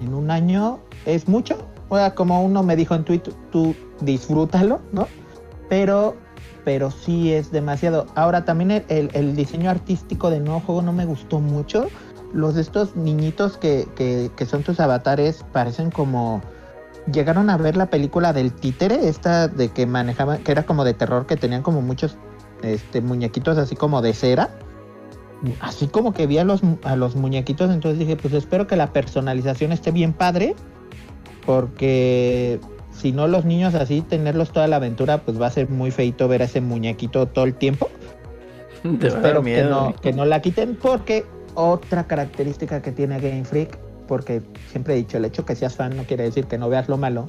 en 0.00 0.14
un 0.14 0.30
año 0.30 0.78
es 1.06 1.28
mucho. 1.28 1.58
O 1.88 1.96
sea, 1.96 2.14
como 2.14 2.42
uno 2.42 2.62
me 2.62 2.76
dijo 2.76 2.94
en 2.94 3.04
Twitter, 3.04 3.34
tú 3.52 3.74
disfrútalo, 4.00 4.80
¿no? 4.92 5.06
Pero 5.68 6.16
pero 6.64 6.90
sí 6.90 7.32
es 7.32 7.50
demasiado. 7.50 8.06
Ahora 8.14 8.44
también 8.44 8.70
el, 8.88 9.10
el- 9.12 9.36
diseño 9.36 9.70
artístico 9.70 10.30
del 10.30 10.44
nuevo 10.44 10.60
juego 10.60 10.82
no 10.82 10.92
me 10.92 11.04
gustó 11.04 11.40
mucho. 11.40 11.88
Los 12.32 12.54
de 12.54 12.62
estos 12.62 12.96
niñitos 12.96 13.56
que, 13.58 13.86
que- 13.96 14.30
que 14.34 14.46
son 14.46 14.62
tus 14.62 14.80
avatares 14.80 15.44
parecen 15.52 15.90
como... 15.90 16.42
Llegaron 17.12 17.50
a 17.50 17.58
ver 17.58 17.76
la 17.76 17.86
película 17.86 18.32
del 18.32 18.52
títere, 18.52 19.08
esta 19.08 19.46
de 19.46 19.68
que 19.68 19.84
manejaban, 19.86 20.42
que 20.42 20.52
era 20.52 20.62
como 20.64 20.84
de 20.84 20.94
terror, 20.94 21.26
que 21.26 21.36
tenían 21.36 21.62
como 21.62 21.82
muchos 21.82 22.16
este, 22.62 23.02
muñequitos 23.02 23.58
así 23.58 23.76
como 23.76 24.00
de 24.00 24.14
cera. 24.14 24.48
Así 25.60 25.86
como 25.88 26.14
que 26.14 26.26
vi 26.26 26.38
a 26.38 26.44
los, 26.44 26.62
a 26.84 26.96
los 26.96 27.14
muñequitos, 27.16 27.70
entonces 27.70 27.98
dije, 27.98 28.16
pues 28.16 28.32
espero 28.32 28.66
que 28.66 28.76
la 28.76 28.94
personalización 28.94 29.72
esté 29.72 29.90
bien 29.90 30.14
padre, 30.14 30.54
porque 31.44 32.58
si 32.96 33.12
no 33.12 33.26
los 33.28 33.44
niños 33.44 33.74
así, 33.74 34.02
tenerlos 34.02 34.52
toda 34.52 34.66
la 34.66 34.76
aventura, 34.76 35.18
pues 35.18 35.40
va 35.40 35.46
a 35.46 35.50
ser 35.50 35.68
muy 35.68 35.90
feito 35.90 36.28
ver 36.28 36.42
a 36.42 36.44
ese 36.46 36.60
muñequito 36.60 37.26
todo 37.26 37.44
el 37.44 37.54
tiempo. 37.54 37.88
Te 39.00 39.08
Espero 39.08 39.42
que 39.42 39.62
no, 39.62 39.94
que 40.00 40.12
no 40.12 40.24
la 40.24 40.40
quiten 40.40 40.76
porque 40.76 41.24
otra 41.54 42.06
característica 42.06 42.82
que 42.82 42.92
tiene 42.92 43.20
Game 43.20 43.44
Freak 43.44 43.78
porque 44.06 44.42
siempre 44.70 44.94
he 44.94 44.96
dicho, 44.98 45.16
el 45.16 45.24
hecho 45.24 45.44
que 45.44 45.56
seas 45.56 45.74
fan 45.74 45.96
no 45.96 46.04
quiere 46.04 46.24
decir 46.24 46.46
que 46.46 46.58
no 46.58 46.68
veas 46.68 46.88
lo 46.88 46.96
malo, 46.96 47.26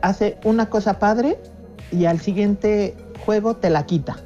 hace 0.00 0.38
una 0.44 0.66
cosa 0.66 0.98
padre 0.98 1.38
y 1.90 2.06
al 2.06 2.20
siguiente 2.20 2.96
juego 3.24 3.56
te 3.56 3.70
la 3.70 3.84
quita. 3.86 4.16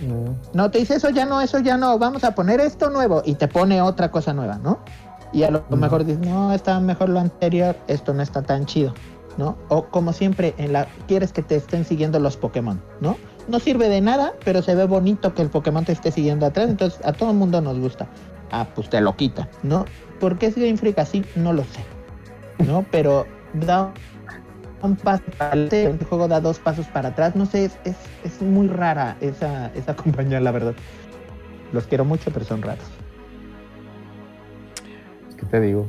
Mm. 0.00 0.56
No 0.56 0.70
te 0.70 0.78
dice 0.78 0.94
eso 0.94 1.10
ya 1.10 1.26
no, 1.26 1.40
eso 1.40 1.58
ya 1.60 1.76
no, 1.76 1.98
vamos 1.98 2.24
a 2.24 2.34
poner 2.34 2.60
esto 2.60 2.90
nuevo 2.90 3.22
y 3.24 3.34
te 3.34 3.48
pone 3.48 3.80
otra 3.82 4.10
cosa 4.10 4.32
nueva, 4.32 4.58
¿no? 4.58 4.80
Y 5.32 5.44
a 5.44 5.50
lo 5.50 5.60
Ujú. 5.60 5.76
mejor 5.76 6.04
dices, 6.04 6.26
no, 6.26 6.52
está 6.52 6.78
mejor 6.80 7.08
lo 7.08 7.20
anterior, 7.20 7.76
esto 7.86 8.12
no 8.12 8.22
está 8.22 8.42
tan 8.42 8.66
chido, 8.66 8.94
¿no? 9.36 9.56
O 9.68 9.86
como 9.86 10.12
siempre, 10.12 10.54
en 10.58 10.72
la 10.72 10.86
quieres 11.06 11.32
que 11.32 11.42
te 11.42 11.56
estén 11.56 11.84
siguiendo 11.84 12.18
los 12.18 12.36
Pokémon, 12.36 12.82
¿no? 13.00 13.16
No 13.48 13.58
sirve 13.58 13.88
de 13.88 14.00
nada, 14.00 14.34
pero 14.44 14.62
se 14.62 14.74
ve 14.74 14.84
bonito 14.84 15.34
que 15.34 15.42
el 15.42 15.50
Pokémon 15.50 15.84
te 15.84 15.92
esté 15.92 16.10
siguiendo 16.10 16.46
atrás, 16.46 16.68
entonces 16.68 17.04
a 17.04 17.12
todo 17.12 17.30
el 17.30 17.36
mundo 17.36 17.60
nos 17.60 17.78
gusta. 17.78 18.08
Ah, 18.50 18.66
pues 18.74 18.88
te 18.88 19.00
lo 19.00 19.16
quita, 19.16 19.48
¿no? 19.62 19.84
¿Por 20.20 20.38
qué 20.38 20.46
es 20.46 20.54
Game 20.56 20.76
Freak 20.76 20.98
así? 20.98 21.24
No 21.34 21.52
lo 21.52 21.64
sé, 21.64 21.84
¿no? 22.66 22.84
Pero 22.90 23.26
da 23.54 23.92
un 24.82 24.96
paso 24.96 25.22
para 25.38 25.52
adelante, 25.52 25.84
el 25.84 26.04
juego 26.04 26.28
da 26.28 26.40
dos 26.40 26.58
pasos 26.58 26.86
para 26.86 27.10
atrás, 27.10 27.36
no 27.36 27.46
sé, 27.46 27.64
es, 27.66 27.78
es, 27.84 27.96
es 28.24 28.42
muy 28.42 28.68
rara 28.68 29.16
esa, 29.20 29.68
esa 29.74 29.94
compañía, 29.96 30.40
la 30.40 30.50
verdad. 30.50 30.74
Los 31.72 31.86
quiero 31.86 32.04
mucho, 32.04 32.30
pero 32.30 32.44
son 32.44 32.60
raros. 32.60 32.84
¿Qué 35.38 35.46
te 35.46 35.60
digo? 35.60 35.86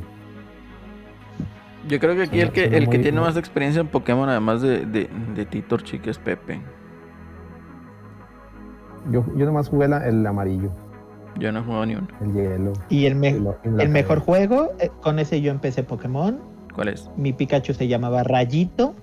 Yo 1.88 2.00
creo 2.00 2.16
que 2.16 2.24
aquí 2.24 2.40
el 2.40 2.52
que, 2.52 2.66
el 2.66 2.88
que 2.90 3.00
tiene 3.00 3.20
más 3.20 3.36
experiencia 3.38 3.82
en 3.82 3.88
Pokémon, 3.88 4.30
además 4.30 4.62
de, 4.62 4.86
de, 4.86 5.10
de 5.36 5.46
Titor 5.46 5.84
Chica, 5.84 6.10
es 6.12 6.18
Pepe. 6.18 6.62
Yo, 9.12 9.26
yo 9.36 9.46
nomás 9.46 9.68
jugué 9.70 9.88
la- 9.90 10.08
el 10.08 10.26
amarillo, 10.26 10.72
Yo 11.38 11.52
no 11.52 11.60
he 11.60 11.64
jugado 11.64 11.86
ni 11.86 11.96
uno. 11.96 12.08
el 12.22 12.32
hielo. 12.34 12.74
Y 12.90 13.06
el, 13.06 13.16
me- 13.16 13.38
mejor 13.90 14.20
juego, 14.20 14.72
eh, 14.80 14.90
con 15.02 15.20
ese 15.20 15.42
yo 15.42 15.52
empecé 15.52 15.84
Pokémon. 15.84 16.40
¿Cuál 16.74 16.88
es? 16.90 17.10
Mi 17.18 17.34
Pikachu 17.34 17.74
se 17.74 17.88
llamaba 17.88 18.24
Rayito. 18.24 18.96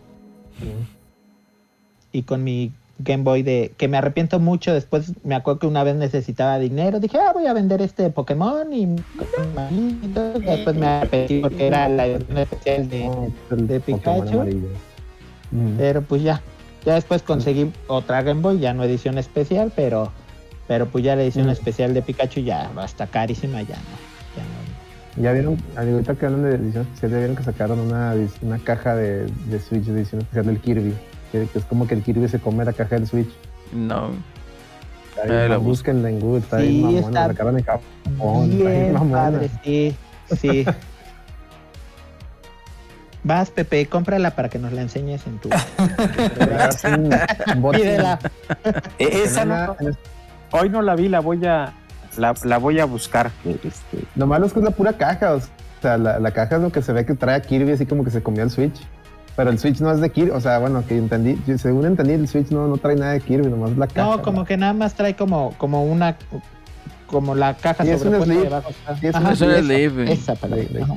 Y 2.13 2.23
con 2.23 2.43
mi 2.43 2.73
Game 3.03 3.23
Boy 3.25 3.43
de 3.43 3.73
que 3.77 3.89
me 3.89 3.97
arrepiento 3.97 4.39
mucho. 4.41 4.73
Después 4.73 5.13
me 5.25 5.35
acuerdo 5.35 5.61
que 5.61 5.67
una 5.67 5.85
vez 5.85 5.97
necesitaba 5.97 6.59
dinero. 6.59 7.01
Dije, 7.01 7.19
ah, 7.19 7.33
voy 7.33 7.47
a 7.47 7.53
vender 7.53 7.83
este 7.83 8.11
Pokémon. 8.11 8.73
Y 8.73 8.97
después 10.47 10.77
me 10.77 10.87
arrepentí 10.87 11.41
porque 11.41 11.67
era 11.67 11.89
la 11.89 12.07
edición 12.07 12.39
especial 12.39 12.89
de. 12.89 13.11
El 13.51 13.67
de 13.67 13.81
Pikachu. 13.81 14.45
Mm. 15.51 15.77
Pero 15.79 16.03
pues 16.03 16.23
ya. 16.23 16.41
Ya 16.85 16.95
después 16.95 17.23
conseguí 17.23 17.71
otra 17.89 18.23
Game 18.23 18.41
Boy, 18.41 18.59
ya 18.59 18.73
no 18.73 18.85
edición 18.85 19.19
especial, 19.19 19.73
pero. 19.75 20.11
Pero 20.67 20.87
pues 20.87 21.05
ya 21.05 21.17
la 21.17 21.23
edición 21.23 21.47
Mm. 21.47 21.51
especial 21.51 21.95
de 21.95 22.03
Pikachu 22.03 22.41
ya 22.41 22.71
va 22.77 22.83
a 22.83 22.87
estar 22.87 23.09
carísima, 23.09 23.61
ya 23.63 23.77
no. 23.77 23.97
Ya 24.37 24.43
no. 24.45 25.23
Ya 25.23 25.33
vieron, 25.33 25.57
ahorita 25.77 26.15
que 26.15 26.27
hablan 26.27 26.43
de 26.45 26.55
edición 26.55 26.85
especial, 26.85 27.11
ya 27.11 27.19
vieron 27.19 27.37
que 27.37 27.43
sacaron 27.43 27.81
una, 27.81 28.15
una 28.43 28.59
caja 28.61 28.95
de, 28.95 29.27
de 29.27 29.59
Switch 29.59 29.85
de 29.85 30.01
edición 30.01 30.21
especial 30.21 30.47
del 30.47 30.61
Kirby. 30.61 30.95
Que, 31.33 31.47
que 31.47 31.59
es 31.59 31.65
como 31.65 31.87
que 31.87 31.95
el 31.95 32.03
Kirby 32.03 32.29
se 32.29 32.41
come 32.41 32.65
la 32.65 32.73
caja 32.73 32.97
del 32.97 33.07
Switch. 33.07 33.31
No. 33.73 34.11
Ahí 35.23 35.29
la 35.31 35.49
ma- 35.49 35.57
búsquenla 35.59 36.09
en 36.09 36.21
Google, 36.21 36.41
está 36.41 36.59
Sí, 36.61 36.67
bien 36.69 36.83
mamona, 36.83 37.27
está 37.31 37.45
la 37.45 37.51
en 37.59 37.65
Japón. 37.65 38.59
bien 38.59 38.93
mamona. 38.93 39.19
padre, 39.23 39.51
sí, 39.65 39.95
sí. 40.41 40.65
Vas, 43.23 43.51
Pepe, 43.51 43.85
cómprala 43.87 44.31
para 44.35 44.49
que 44.49 44.59
nos 44.59 44.73
la 44.73 44.81
enseñes 44.81 45.27
en 45.27 45.39
tu. 45.39 45.51
Pídela. 47.73 48.19
Eh, 48.99 49.23
esa 49.25 49.45
no- 49.45 49.77
hoy 50.53 50.71
no 50.71 50.81
la 50.81 50.95
vi, 50.97 51.09
la 51.09 51.21
voy 51.21 51.45
a, 51.45 51.75
la, 52.17 52.35
la 52.45 52.59
voy 52.59 52.81
a 52.81 52.87
buscar. 52.87 53.31
Este, 53.45 54.05
Lo 54.17 54.27
malo 54.27 54.47
es 54.47 54.53
que 54.55 54.61
es 54.61 54.65
la 54.65 54.71
pura 54.71 54.95
caja. 54.95 55.35
O 55.35 55.41
sea, 55.83 55.99
la, 55.99 56.19
la 56.19 56.31
caja 56.31 56.57
es 56.57 56.63
lo 56.63 56.73
que 56.73 56.81
se 56.83 56.93
ve 56.95 57.05
que 57.05 57.15
trae 57.15 57.37
a 57.37 57.43
Kirby, 57.43 57.73
así 57.73 57.85
como 57.85 58.05
que 58.05 58.11
se 58.11 58.23
comió 58.23 58.43
el 58.43 58.51
Switch. 58.51 58.81
Pero 59.41 59.53
el 59.53 59.59
Switch 59.59 59.81
no 59.81 59.91
es 59.91 60.03
de 60.03 60.11
Kirby. 60.11 60.33
O 60.33 60.41
sea, 60.43 60.59
bueno, 60.59 60.85
que 60.87 60.99
entendí, 60.99 61.35
según 61.57 61.87
entendí, 61.87 62.13
el 62.13 62.29
Switch 62.29 62.51
no, 62.51 62.69
no 62.69 62.77
trae 62.77 62.95
nada 62.95 63.13
de 63.13 63.23
Kirby, 63.23 63.49
nomás 63.49 63.75
la 63.75 63.87
caja. 63.87 64.17
No, 64.17 64.21
como 64.21 64.45
que 64.45 64.59
nada 64.59 64.75
más 64.75 64.93
trae 64.93 65.17
como, 65.17 65.55
como 65.57 65.83
una. 65.83 66.19
Como 67.07 67.35
la 67.35 67.57
caja 67.57 67.83
Sí, 67.83 67.91
es 67.91 68.05
un 68.05 68.13
debajo. 68.13 68.71
Sí, 69.01 69.07
es 69.07 69.15
un 69.15 69.23
Ajá, 69.23 69.33
Es 69.33 69.41
un 69.41 69.51
esa, 69.51 69.61
sleeve. 69.63 70.13
Esa, 70.13 70.37
sí. 70.37 70.43
ajá. 70.83 70.97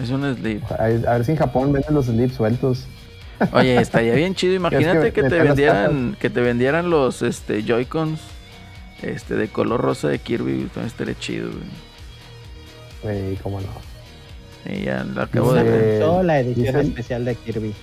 Es 0.00 0.10
un 0.10 0.32
sleeve. 0.36 0.62
A 0.78 0.84
ver, 0.84 1.08
a 1.08 1.12
ver 1.14 1.24
si 1.24 1.32
en 1.32 1.38
Japón 1.38 1.72
venden 1.72 1.92
los 1.92 2.06
slips 2.06 2.34
sueltos. 2.34 2.86
Oye, 3.52 3.80
estaría 3.80 4.14
bien 4.14 4.36
chido. 4.36 4.54
Imagínate 4.54 5.12
que, 5.12 5.24
te 5.24 5.42
vendieran, 5.42 6.16
que 6.20 6.30
te 6.30 6.40
vendieran 6.40 6.88
los 6.88 7.22
este 7.22 7.64
Joy-Cons 7.64 8.20
este 9.02 9.34
de 9.34 9.48
color 9.48 9.80
rosa 9.80 10.06
de 10.06 10.20
Kirby. 10.20 10.68
También 10.72 10.86
estaría 10.86 11.18
chido. 11.18 11.50
güey. 13.02 13.22
Güey, 13.24 13.36
cómo 13.38 13.60
no. 13.60 13.87
Y 14.66 14.84
ya 14.84 15.04
lo 15.04 15.22
acabo 15.22 15.52
de 15.54 15.62
ver. 15.62 16.24
La 16.24 16.40
edición 16.40 16.66
dice- 16.66 16.80
especial 16.80 17.24
de 17.24 17.34
Kirby. 17.36 17.74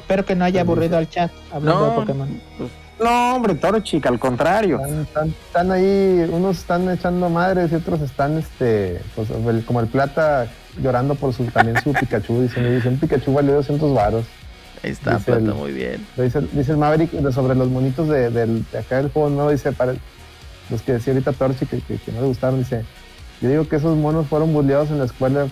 Espero 0.00 0.24
que 0.24 0.34
no 0.34 0.44
haya 0.44 0.60
aburrido 0.62 0.96
al 0.98 1.08
chat 1.08 1.30
hablando 1.52 1.84
de 1.84 1.88
No, 1.90 1.94
Pokémon. 1.96 2.40
pues, 2.58 2.70
no, 3.00 3.34
hombre, 3.36 3.54
Toro 3.54 3.80
Chica, 3.80 4.08
al 4.08 4.18
contrario. 4.18 4.78
Están, 4.80 5.00
están- 5.02 5.28
están 5.46 5.70
ahí, 5.72 6.28
unos 6.30 6.58
están 6.58 6.90
echando 6.90 7.28
madres 7.30 7.72
y 7.72 7.76
otros 7.76 8.00
están, 8.02 8.38
este, 8.38 9.00
pues, 9.14 9.30
el- 9.30 9.64
como 9.64 9.80
el 9.80 9.86
plata 9.86 10.46
llorando 10.80 11.14
por 11.14 11.32
su, 11.32 11.44
también 11.46 11.80
su 11.82 11.92
Pikachu. 11.92 12.42
Dice, 12.42 12.74
dice, 12.76 12.88
un 12.88 12.98
Pikachu 12.98 13.32
valió 13.32 13.54
200 13.54 13.92
varos. 13.94 14.24
ahí 14.84 14.90
está, 14.90 15.12
Dice 15.12 15.26
plata, 15.26 15.40
el- 15.40 15.54
muy 15.54 15.70
bien. 15.72 16.04
Dice, 16.16 16.40
dice 16.52 16.72
el 16.72 16.76
Maverick 16.78 17.12
de- 17.12 17.32
sobre 17.32 17.54
los 17.54 17.68
monitos 17.68 18.08
de, 18.08 18.30
del- 18.30 18.64
de 18.72 18.78
acá 18.78 18.96
del 18.96 19.10
juego 19.12 19.30
nuevo, 19.30 19.50
dice, 19.50 19.70
para 19.70 19.94
los 20.70 20.82
que 20.82 20.94
decía 20.94 21.12
ahorita 21.12 21.32
Torchi 21.32 21.66
que, 21.66 21.80
que, 21.80 21.98
que 21.98 22.10
no 22.12 22.20
le 22.22 22.26
gustaron, 22.26 22.58
dice, 22.58 22.84
yo 23.42 23.48
digo 23.50 23.68
que 23.68 23.76
esos 23.76 23.96
monos 23.96 24.26
fueron 24.28 24.52
bulleados 24.54 24.90
en 24.90 24.98
la 24.98 25.04
escuela, 25.04 25.46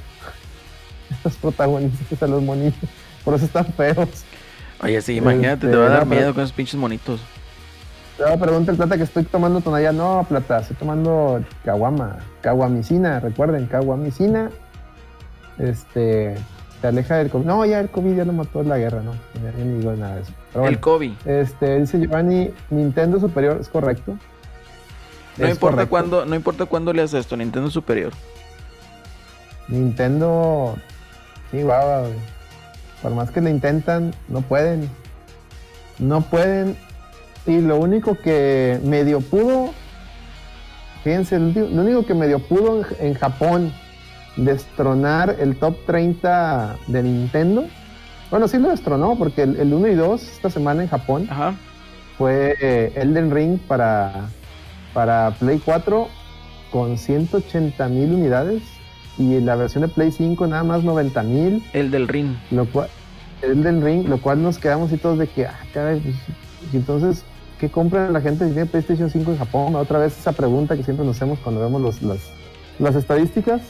estos 1.11 1.35
protagonistas 1.37 2.23
a 2.23 2.27
los 2.27 2.43
monitos, 2.43 2.89
por 3.25 3.35
eso 3.35 3.45
están 3.45 3.67
feos. 3.67 4.09
Oye, 4.83 5.03
sí, 5.03 5.17
imagínate, 5.17 5.63
te 5.63 5.67
Este, 5.67 5.77
va 5.79 5.87
a 5.87 5.89
dar 5.91 6.05
no, 6.05 6.09
pero- 6.09 6.21
miedo 6.21 6.35
con 6.35 6.43
esos 6.45 6.55
pinches 6.55 6.77
monitos. 6.81 7.21
Luego 8.19 8.39
pregunta 8.39 8.71
el 8.71 8.77
plata 8.77 8.97
que 8.99 9.03
estoy 9.05 9.25
tomando 9.25 9.61
tonalla. 9.63 9.93
No, 9.93 10.27
plata, 10.29 10.61
estoy 10.61 10.77
tomando 10.77 11.43
caguama, 11.65 12.19
caguamicina, 12.43 13.19
recuerden, 13.19 13.65
caguamicina. 13.67 14.51
Este, 15.59 16.35
te 16.81 16.87
aleja 16.87 17.17
del 17.17 17.31
COVID. 17.31 17.45
No, 17.47 17.65
ya 17.65 17.81
el 17.81 17.89
COVID 17.91 18.17
ya 18.17 18.25
lo 18.27 18.33
mató 18.35 18.63
la 18.63 18.77
guerra, 18.79 19.03
¿no? 19.03 19.13
Ya, 19.43 19.51
ya 19.59 19.65
ni 19.65 19.79
digo 19.79 19.93
nada 19.93 20.17
de 20.17 20.23
eso. 20.23 20.33
Pero 20.53 20.65
El 20.67 20.77
bueno, 20.77 20.81
Kobe. 20.81 21.13
este, 21.25 21.81
dice 21.81 21.99
Giovanni, 21.99 22.51
Nintendo 22.71 23.19
Superior, 23.21 23.59
¿es 23.61 23.69
correcto? 23.69 24.17
No 25.37 25.47
Es 25.47 25.53
importa 25.53 25.75
correcto. 25.77 25.91
cuándo, 25.91 26.27
no 26.27 26.35
importa 26.35 26.67
cuándo 26.67 26.93
le 26.93 27.03
haces 27.03 27.21
esto, 27.21 27.37
Nintendo 27.37 27.71
Superior. 27.71 28.13
Nintendo, 29.69 30.77
sí, 31.51 31.63
guau, 31.63 32.01
güey. 32.03 32.15
Por 33.03 33.15
más 33.15 33.31
que 33.31 33.41
lo 33.41 33.49
intentan, 33.49 34.13
no 34.29 34.43
pueden. 34.43 34.91
No 35.99 36.21
pueden. 36.23 36.77
Y 37.47 37.61
lo 37.61 37.77
único 37.79 38.19
que 38.19 38.79
medio 38.85 39.21
pudo, 39.21 39.71
fíjense, 41.05 41.39
lo 41.39 41.47
único- 41.83 42.05
que 42.05 42.15
medio 42.15 42.39
pudo 42.41 42.81
en, 42.99 43.07
en 43.07 43.15
Japón 43.15 43.73
destronar 44.37 45.37
el 45.39 45.57
top 45.57 45.77
30 45.87 46.77
de 46.89 47.03
Nintendo. 47.03 47.65
Bueno, 48.31 48.47
sí 48.49 48.59
lo 48.59 48.69
destronó, 48.69 49.17
porque 49.17 49.43
el, 49.43 49.57
el 49.57 49.73
1 49.73 49.89
y 49.89 49.95
2 49.95 50.23
esta 50.23 50.51
semana 50.51 50.83
en 50.83 50.89
Japón 50.89 51.27
Ajá. 51.31 51.55
fue 52.19 52.55
eh, 52.61 52.93
Elden 52.97 53.31
Ring 53.31 53.59
para, 53.59 54.29
para 54.95 55.31
Play 55.39 55.61
4 55.65 56.09
con 56.71 56.99
180 56.99 57.89
mil 57.89 58.13
unidades 58.15 58.63
y 59.19 59.41
la 59.41 59.57
versión 59.57 59.83
de 59.83 59.89
Play 59.89 60.13
5 60.13 60.47
nada 60.47 60.63
más 60.65 60.83
90 60.85 61.23
mil, 61.25 61.65
El 61.73 61.91
del 61.91 62.09
Ring. 62.09 62.35
lo 62.51 62.65
cual 62.67 62.89
Elden 63.43 63.83
Ring, 63.85 64.07
lo 64.09 64.21
cual 64.21 64.43
nos 64.43 64.59
quedamos 64.59 64.93
y 64.93 64.97
todos 64.99 65.19
de 65.19 65.27
que, 65.27 65.47
ah, 65.47 65.59
caray, 65.73 65.99
pues, 66.01 66.15
entonces, 66.75 67.25
¿qué 67.59 67.71
compra 67.71 68.11
la 68.11 68.21
gente 68.21 68.45
que 68.45 68.51
tiene 68.53 68.67
PlayStation 68.67 69.09
5 69.11 69.31
en 69.33 69.39
Japón? 69.39 69.75
Otra 69.77 69.99
vez 69.99 70.17
esa 70.19 70.33
pregunta 70.33 70.77
que 70.77 70.83
siempre 70.85 71.05
nos 71.07 71.17
hacemos 71.17 71.39
cuando 71.39 71.61
vemos 71.63 71.81
los, 71.81 72.03
las, 72.03 72.19
las 72.79 72.95
estadísticas. 72.97 73.63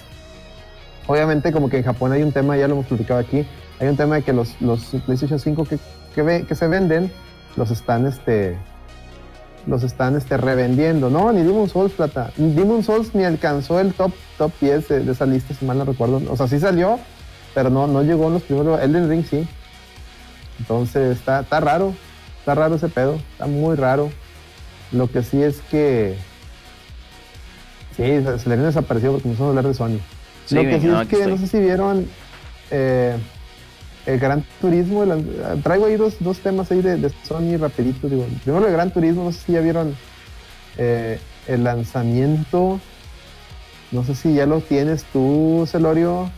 Obviamente 1.06 1.52
como 1.52 1.68
que 1.68 1.78
en 1.78 1.84
Japón 1.84 2.12
hay 2.12 2.22
un 2.22 2.32
tema, 2.32 2.56
ya 2.56 2.68
lo 2.68 2.74
hemos 2.74 2.86
platicado 2.86 3.18
aquí, 3.20 3.44
hay 3.80 3.88
un 3.88 3.96
tema 3.96 4.16
de 4.16 4.22
que 4.22 4.32
los, 4.32 4.60
los 4.60 4.84
PlayStation 5.06 5.38
5 5.38 5.64
que, 5.64 5.78
que, 6.14 6.22
ve- 6.22 6.44
que 6.46 6.54
se 6.54 6.68
venden, 6.68 7.10
los 7.56 7.70
están 7.70 8.06
este 8.06 8.56
los 9.66 9.82
están 9.82 10.16
este 10.16 10.36
revendiendo. 10.36 11.10
No, 11.10 11.32
ni 11.32 11.42
Demon 11.42 11.68
Souls 11.68 11.92
plata. 11.92 12.32
Demon 12.36 12.82
Souls 12.82 13.14
ni 13.14 13.24
alcanzó 13.24 13.80
el 13.80 13.92
top 13.94 14.12
top 14.38 14.52
10 14.60 14.88
de, 14.88 15.00
de 15.00 15.12
esa 15.12 15.26
lista, 15.26 15.54
si 15.54 15.64
mal 15.64 15.78
no 15.78 15.84
recuerdo. 15.84 16.20
O 16.30 16.36
sea, 16.36 16.48
sí 16.48 16.58
salió, 16.58 16.98
pero 17.54 17.70
no, 17.70 17.86
no 17.86 18.02
llegó 18.02 18.28
en 18.28 18.34
los 18.34 18.42
primeros. 18.42 18.80
Elden 18.80 19.08
Ring 19.08 19.24
sí. 19.28 19.46
Entonces 20.58 21.18
está, 21.18 21.40
está 21.40 21.60
raro. 21.60 21.94
Está 22.38 22.54
raro 22.54 22.74
ese 22.76 22.88
pedo. 22.88 23.14
Está 23.32 23.46
muy 23.46 23.76
raro. 23.76 24.10
Lo 24.92 25.10
que 25.10 25.22
sí 25.22 25.42
es 25.42 25.60
que. 25.70 26.16
Sí, 27.96 28.02
se, 28.02 28.38
se 28.38 28.48
le 28.48 28.54
viene 28.56 28.66
desaparecido 28.66 29.12
porque 29.12 29.22
comenzamos 29.24 29.48
a 29.48 29.50
hablar 29.50 29.66
de 29.66 29.74
Sony. 29.74 30.00
Sí, 30.46 30.54
Lo 30.54 30.62
que 30.62 30.80
sí 30.80 30.86
no, 30.86 31.00
es 31.02 31.08
que 31.08 31.16
estoy. 31.16 31.32
no 31.32 31.38
sé 31.38 31.46
si 31.46 31.60
vieron 31.60 32.06
eh, 32.70 33.16
el 34.06 34.18
Gran 34.18 34.44
Turismo. 34.60 35.02
el- 35.04 35.62
traigo 35.62 35.86
ahí 35.86 35.96
dos, 35.96 36.14
dos 36.20 36.38
temas 36.38 36.70
ahí 36.70 36.82
de, 36.82 36.96
de 36.96 37.10
Sony 37.24 37.56
rapidito. 37.58 38.08
Digo, 38.08 38.26
primero 38.44 38.66
el 38.66 38.72
Gran 38.72 38.92
Turismo, 38.92 39.24
no 39.24 39.32
sé 39.32 39.40
si 39.46 39.52
ya 39.52 39.60
vieron 39.60 39.94
eh, 40.78 41.18
el 41.48 41.64
lanzamiento 41.64 42.80
No 43.92 44.04
sé 44.04 44.14
si 44.14 44.34
ya 44.34 44.46
lo 44.46 44.60
tienes 44.60 45.04
tú, 45.12 45.66
Celorio. 45.70 46.30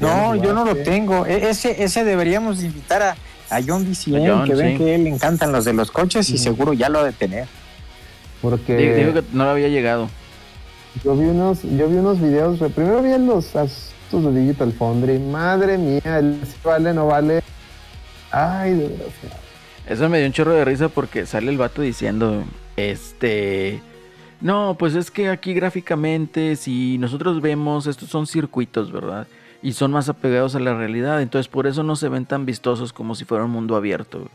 No, 0.00 0.34
yo 0.36 0.52
no 0.54 0.64
lo 0.64 0.76
tengo. 0.76 1.26
E- 1.26 1.48
ese, 1.50 1.82
ese 1.82 2.04
deberíamos 2.04 2.62
invitar 2.62 3.02
a, 3.02 3.10
a 3.50 3.60
John 3.66 3.86
A 3.90 4.26
John, 4.26 4.44
que 4.46 4.54
ven 4.54 4.78
sí. 4.78 4.84
que 4.84 4.98
le 4.98 5.08
encantan 5.10 5.52
los 5.52 5.64
de 5.64 5.72
los 5.72 5.90
coches 5.90 6.28
y 6.30 6.38
seguro 6.38 6.72
ya 6.72 6.88
lo 6.88 7.00
ha 7.00 7.04
de 7.04 7.12
tener. 7.12 7.46
Porque 8.42 8.76
Digo, 8.76 8.94
digo 8.94 9.12
que 9.14 9.22
no 9.32 9.44
lo 9.44 9.50
había 9.50 9.68
llegado. 9.68 10.08
yo 11.02 11.16
vi 11.16 11.26
unos, 11.26 11.62
yo 11.62 11.88
vi 11.88 11.96
unos 11.96 12.20
videos, 12.20 12.58
primero 12.72 13.02
vi 13.02 13.16
los 13.18 13.56
de 14.16 14.40
Digital 14.40 14.72
Foundry. 14.72 15.18
Madre 15.18 15.76
mía, 15.76 16.18
el 16.18 16.40
si 16.44 16.56
vale, 16.64 16.94
no 16.94 17.06
vale. 17.06 17.42
Ay, 18.30 18.74
desgraciado. 18.74 19.36
Eso 19.86 20.08
me 20.08 20.18
dio 20.18 20.26
un 20.26 20.32
chorro 20.32 20.52
de 20.52 20.64
risa 20.64 20.88
porque 20.88 21.26
sale 21.26 21.50
el 21.50 21.58
vato 21.58 21.82
diciendo, 21.82 22.44
este, 22.76 23.80
no, 24.40 24.76
pues 24.78 24.94
es 24.94 25.10
que 25.10 25.28
aquí 25.28 25.54
gráficamente, 25.54 26.56
si 26.56 26.98
nosotros 26.98 27.40
vemos, 27.40 27.86
estos 27.86 28.08
son 28.08 28.26
circuitos, 28.26 28.92
¿verdad? 28.92 29.26
Y 29.62 29.72
son 29.72 29.92
más 29.92 30.08
apegados 30.08 30.54
a 30.54 30.60
la 30.60 30.74
realidad, 30.74 31.22
entonces 31.22 31.48
por 31.48 31.66
eso 31.66 31.82
no 31.82 31.96
se 31.96 32.08
ven 32.08 32.26
tan 32.26 32.46
vistosos 32.46 32.92
como 32.92 33.14
si 33.14 33.24
fuera 33.24 33.44
un 33.44 33.50
mundo 33.50 33.76
abierto. 33.76 34.28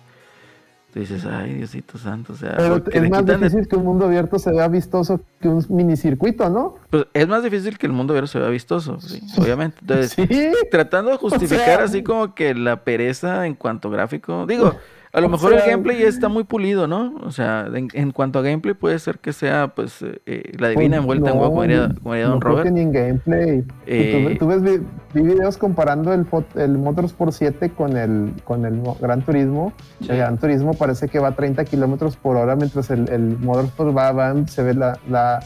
Tú 0.94 1.00
dices, 1.00 1.26
ay, 1.26 1.56
Diosito 1.56 1.98
Santo, 1.98 2.34
o 2.34 2.36
sea, 2.36 2.54
Pero 2.56 2.76
es 2.92 3.10
más 3.10 3.26
de- 3.26 3.36
difícil 3.38 3.68
que 3.68 3.76
un 3.76 3.84
mundo 3.84 4.06
abierto 4.06 4.38
se 4.38 4.52
vea 4.52 4.68
vistoso 4.68 5.22
que 5.42 5.48
un 5.48 5.66
minicircuito, 5.70 6.50
¿no? 6.52 6.76
pues, 6.92 7.08
es 7.16 7.28
más 7.28 7.42
difícil 7.44 7.80
que 7.80 7.88
el 7.88 7.94
mundo 7.94 8.14
abierto 8.14 8.28
se 8.28 8.38
vea 8.40 8.50
vistoso, 8.50 9.00
sí, 9.00 9.20
obviamente. 9.40 9.78
Entonces, 9.82 10.14
Sí. 10.30 10.52
tratando 10.70 11.10
de 11.10 11.18
justificar 11.18 11.66
sea- 11.66 11.84
así 11.84 12.04
como 12.04 12.36
que 12.36 12.54
la 12.54 12.84
pereza 12.84 13.48
en 13.48 13.56
cuanto 13.56 13.90
gráfico. 13.90 14.46
Digo, 14.46 14.76
a 15.14 15.22
lo 15.22 15.28
O 15.28 15.30
mejor 15.30 15.54
el 15.54 15.60
gameplay 15.62 16.00
ya 16.02 16.08
está 16.08 16.28
muy 16.28 16.44
pulido, 16.44 16.88
¿no? 16.88 17.14
O 17.24 17.32
sea, 17.32 17.68
en, 17.74 17.88
en 17.94 18.12
cuanto 18.12 18.40
a 18.40 18.42
gameplay 18.42 18.74
puede 18.74 18.98
ser 18.98 19.20
que 19.20 19.32
sea, 19.32 19.68
pues, 19.76 20.02
eh, 20.02 20.22
eh, 20.26 20.52
la 20.58 20.70
divina 20.70 20.98
envuelta 20.98 21.30
en 21.30 21.38
huevo, 21.38 21.50
como 21.52 21.62
diría, 21.62 21.94
como 22.02 22.16
no 22.16 22.30
Don 22.30 22.40
creo 22.40 22.52
Robert. 22.52 22.66
que 22.68 22.72
ni 22.72 22.82
en 22.82 22.92
gameplay. 22.92 23.64
Eh, 23.86 24.36
Tú, 24.40 24.46
tú 24.46 24.48
ves 24.48 24.62
vi, 24.64 24.86
vi 25.14 25.22
videos 25.34 25.58
comparando 25.58 26.12
el, 26.14 26.26
el 26.56 26.78
Motorsport 26.80 27.32
7 27.32 27.70
con 27.70 27.96
el, 27.96 28.34
con 28.44 28.66
el 28.66 28.82
Gran 29.00 29.22
Turismo. 29.22 29.72
Sí. 30.02 30.08
El 30.10 30.18
Gran 30.18 30.38
Turismo 30.40 30.74
parece 30.74 31.08
que 31.08 31.20
va 31.20 31.28
a 31.30 31.36
30 31.36 31.64
kilómetros 31.66 32.18
por 32.18 32.36
hora, 32.36 32.56
mientras 32.56 32.90
el, 32.90 33.08
el 33.10 33.38
Motorsport 33.38 33.96
va, 33.96 34.12
va- 34.12 34.48
se 34.48 34.64
ve 34.64 34.74
la, 34.74 34.98
la- 35.10 35.40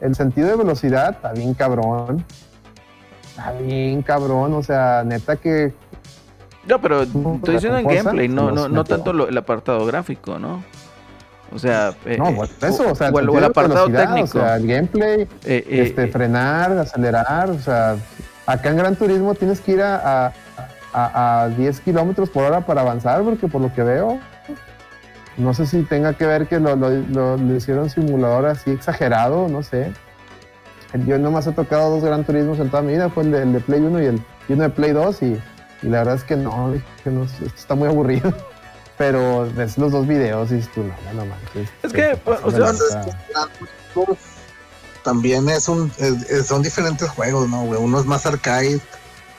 el 0.00 0.14
sentido 0.14 0.48
de 0.48 0.56
velocidad, 0.56 1.10
está 1.10 1.32
bien 1.34 1.52
cabrón. 1.52 2.24
Está 3.36 3.52
bien 3.52 4.02
cabrón, 4.02 4.54
o 4.54 4.62
sea, 4.62 5.02
neta 5.04 5.36
que 5.36 5.72
No, 6.66 6.80
pero 6.80 7.02
estoy 7.02 7.54
diciendo 7.54 7.78
en 7.78 7.86
gameplay, 8.04 8.28
no, 8.28 8.50
no, 8.50 8.68
no 8.68 8.84
tanto 8.84 9.12
lo- 9.12 9.28
el 9.28 9.36
apartado 9.38 9.84
gráfico, 9.86 10.38
¿no? 10.38 10.62
O 11.52 11.58
sea, 11.58 11.94
eh, 12.04 12.16
no, 12.18 12.28
eh, 12.28 12.34
pues 12.36 12.50
eso, 12.62 12.90
o 12.92 12.94
sea, 12.94 13.10
o 13.10 13.18
el, 13.18 13.28
o 13.28 13.38
el 13.38 13.44
apartado 13.44 13.86
técnico. 14.06 14.38
O 14.38 14.42
sea, 14.42 14.56
el 14.56 14.66
gameplay, 14.66 15.20
Eh, 15.22 15.28
eh, 15.44 15.64
este, 15.86 16.06
frenar, 16.08 16.72
acelerar, 16.78 17.50
o 17.50 17.58
sea, 17.58 17.96
acá 18.46 18.68
en 18.70 18.76
Gran 18.76 18.94
Turismo 18.96 19.34
tienes 19.34 19.60
que 19.60 19.72
ir 19.72 19.82
a, 19.82 20.26
a, 20.26 20.32
a- 20.92 21.42
a 21.42 21.48
10 21.48 21.80
kilómetros 21.80 22.30
por 22.30 22.44
hora 22.44 22.60
para 22.60 22.82
avanzar, 22.82 23.22
porque 23.22 23.48
por 23.48 23.60
lo 23.62 23.72
que 23.74 23.82
veo, 23.82 24.20
no 25.38 25.54
sé 25.54 25.66
si 25.66 25.82
tenga 25.82 26.12
que 26.12 26.26
ver 26.26 26.46
que 26.46 26.60
lo, 26.60 26.76
lo, 26.76 26.90
lo- 26.90 27.36
lo 27.36 27.56
hicieron 27.56 27.88
simulador 27.90 28.46
así 28.46 28.70
exagerado, 28.70 29.48
no 29.48 29.62
sé. 29.62 29.92
Yo 31.06 31.18
nomás 31.18 31.46
he 31.46 31.52
tocado 31.52 31.90
dos 31.90 32.04
Gran 32.04 32.24
Turismos 32.24 32.58
en 32.58 32.68
toda 32.68 32.82
mi 32.82 32.92
vida, 32.92 33.08
fue 33.08 33.22
el 33.24 33.30
de, 33.32 33.42
el 33.42 33.52
de 33.54 33.60
Play 33.60 33.80
1 33.80 34.02
y 34.02 34.06
el 34.06 34.20
y 34.48 34.52
uno 34.52 34.62
de 34.64 34.70
Play 34.70 34.92
2, 34.92 35.22
y, 35.22 35.40
y 35.82 35.88
la 35.88 35.98
verdad 35.98 36.14
es 36.16 36.24
que 36.24 36.36
no, 36.36 36.72
dije, 36.72 36.84
no, 37.06 37.24
esto 37.24 37.44
está 37.56 37.74
muy 37.74 37.88
aburrido. 37.88 38.32
Pero 38.98 39.48
ves 39.56 39.78
los 39.78 39.92
dos 39.92 40.06
videos 40.06 40.50
y 40.50 40.56
dices 40.56 40.70
tú, 40.74 40.82
no, 40.82 40.94
no 41.14 41.24
manches. 41.24 41.70
Es 41.82 41.90
que, 41.92 42.16
pasó 42.22 42.46
o 42.46 42.50
sea. 42.50 43.06
También 45.02 45.48
es 45.48 45.68
un, 45.68 45.90
es- 45.98 46.46
son 46.46 46.62
diferentes 46.62 47.08
juegos, 47.08 47.48
¿no, 47.48 47.64
güey? 47.64 47.80
Uno 47.80 47.98
es 47.98 48.04
más 48.06 48.26
arcade. 48.26 48.78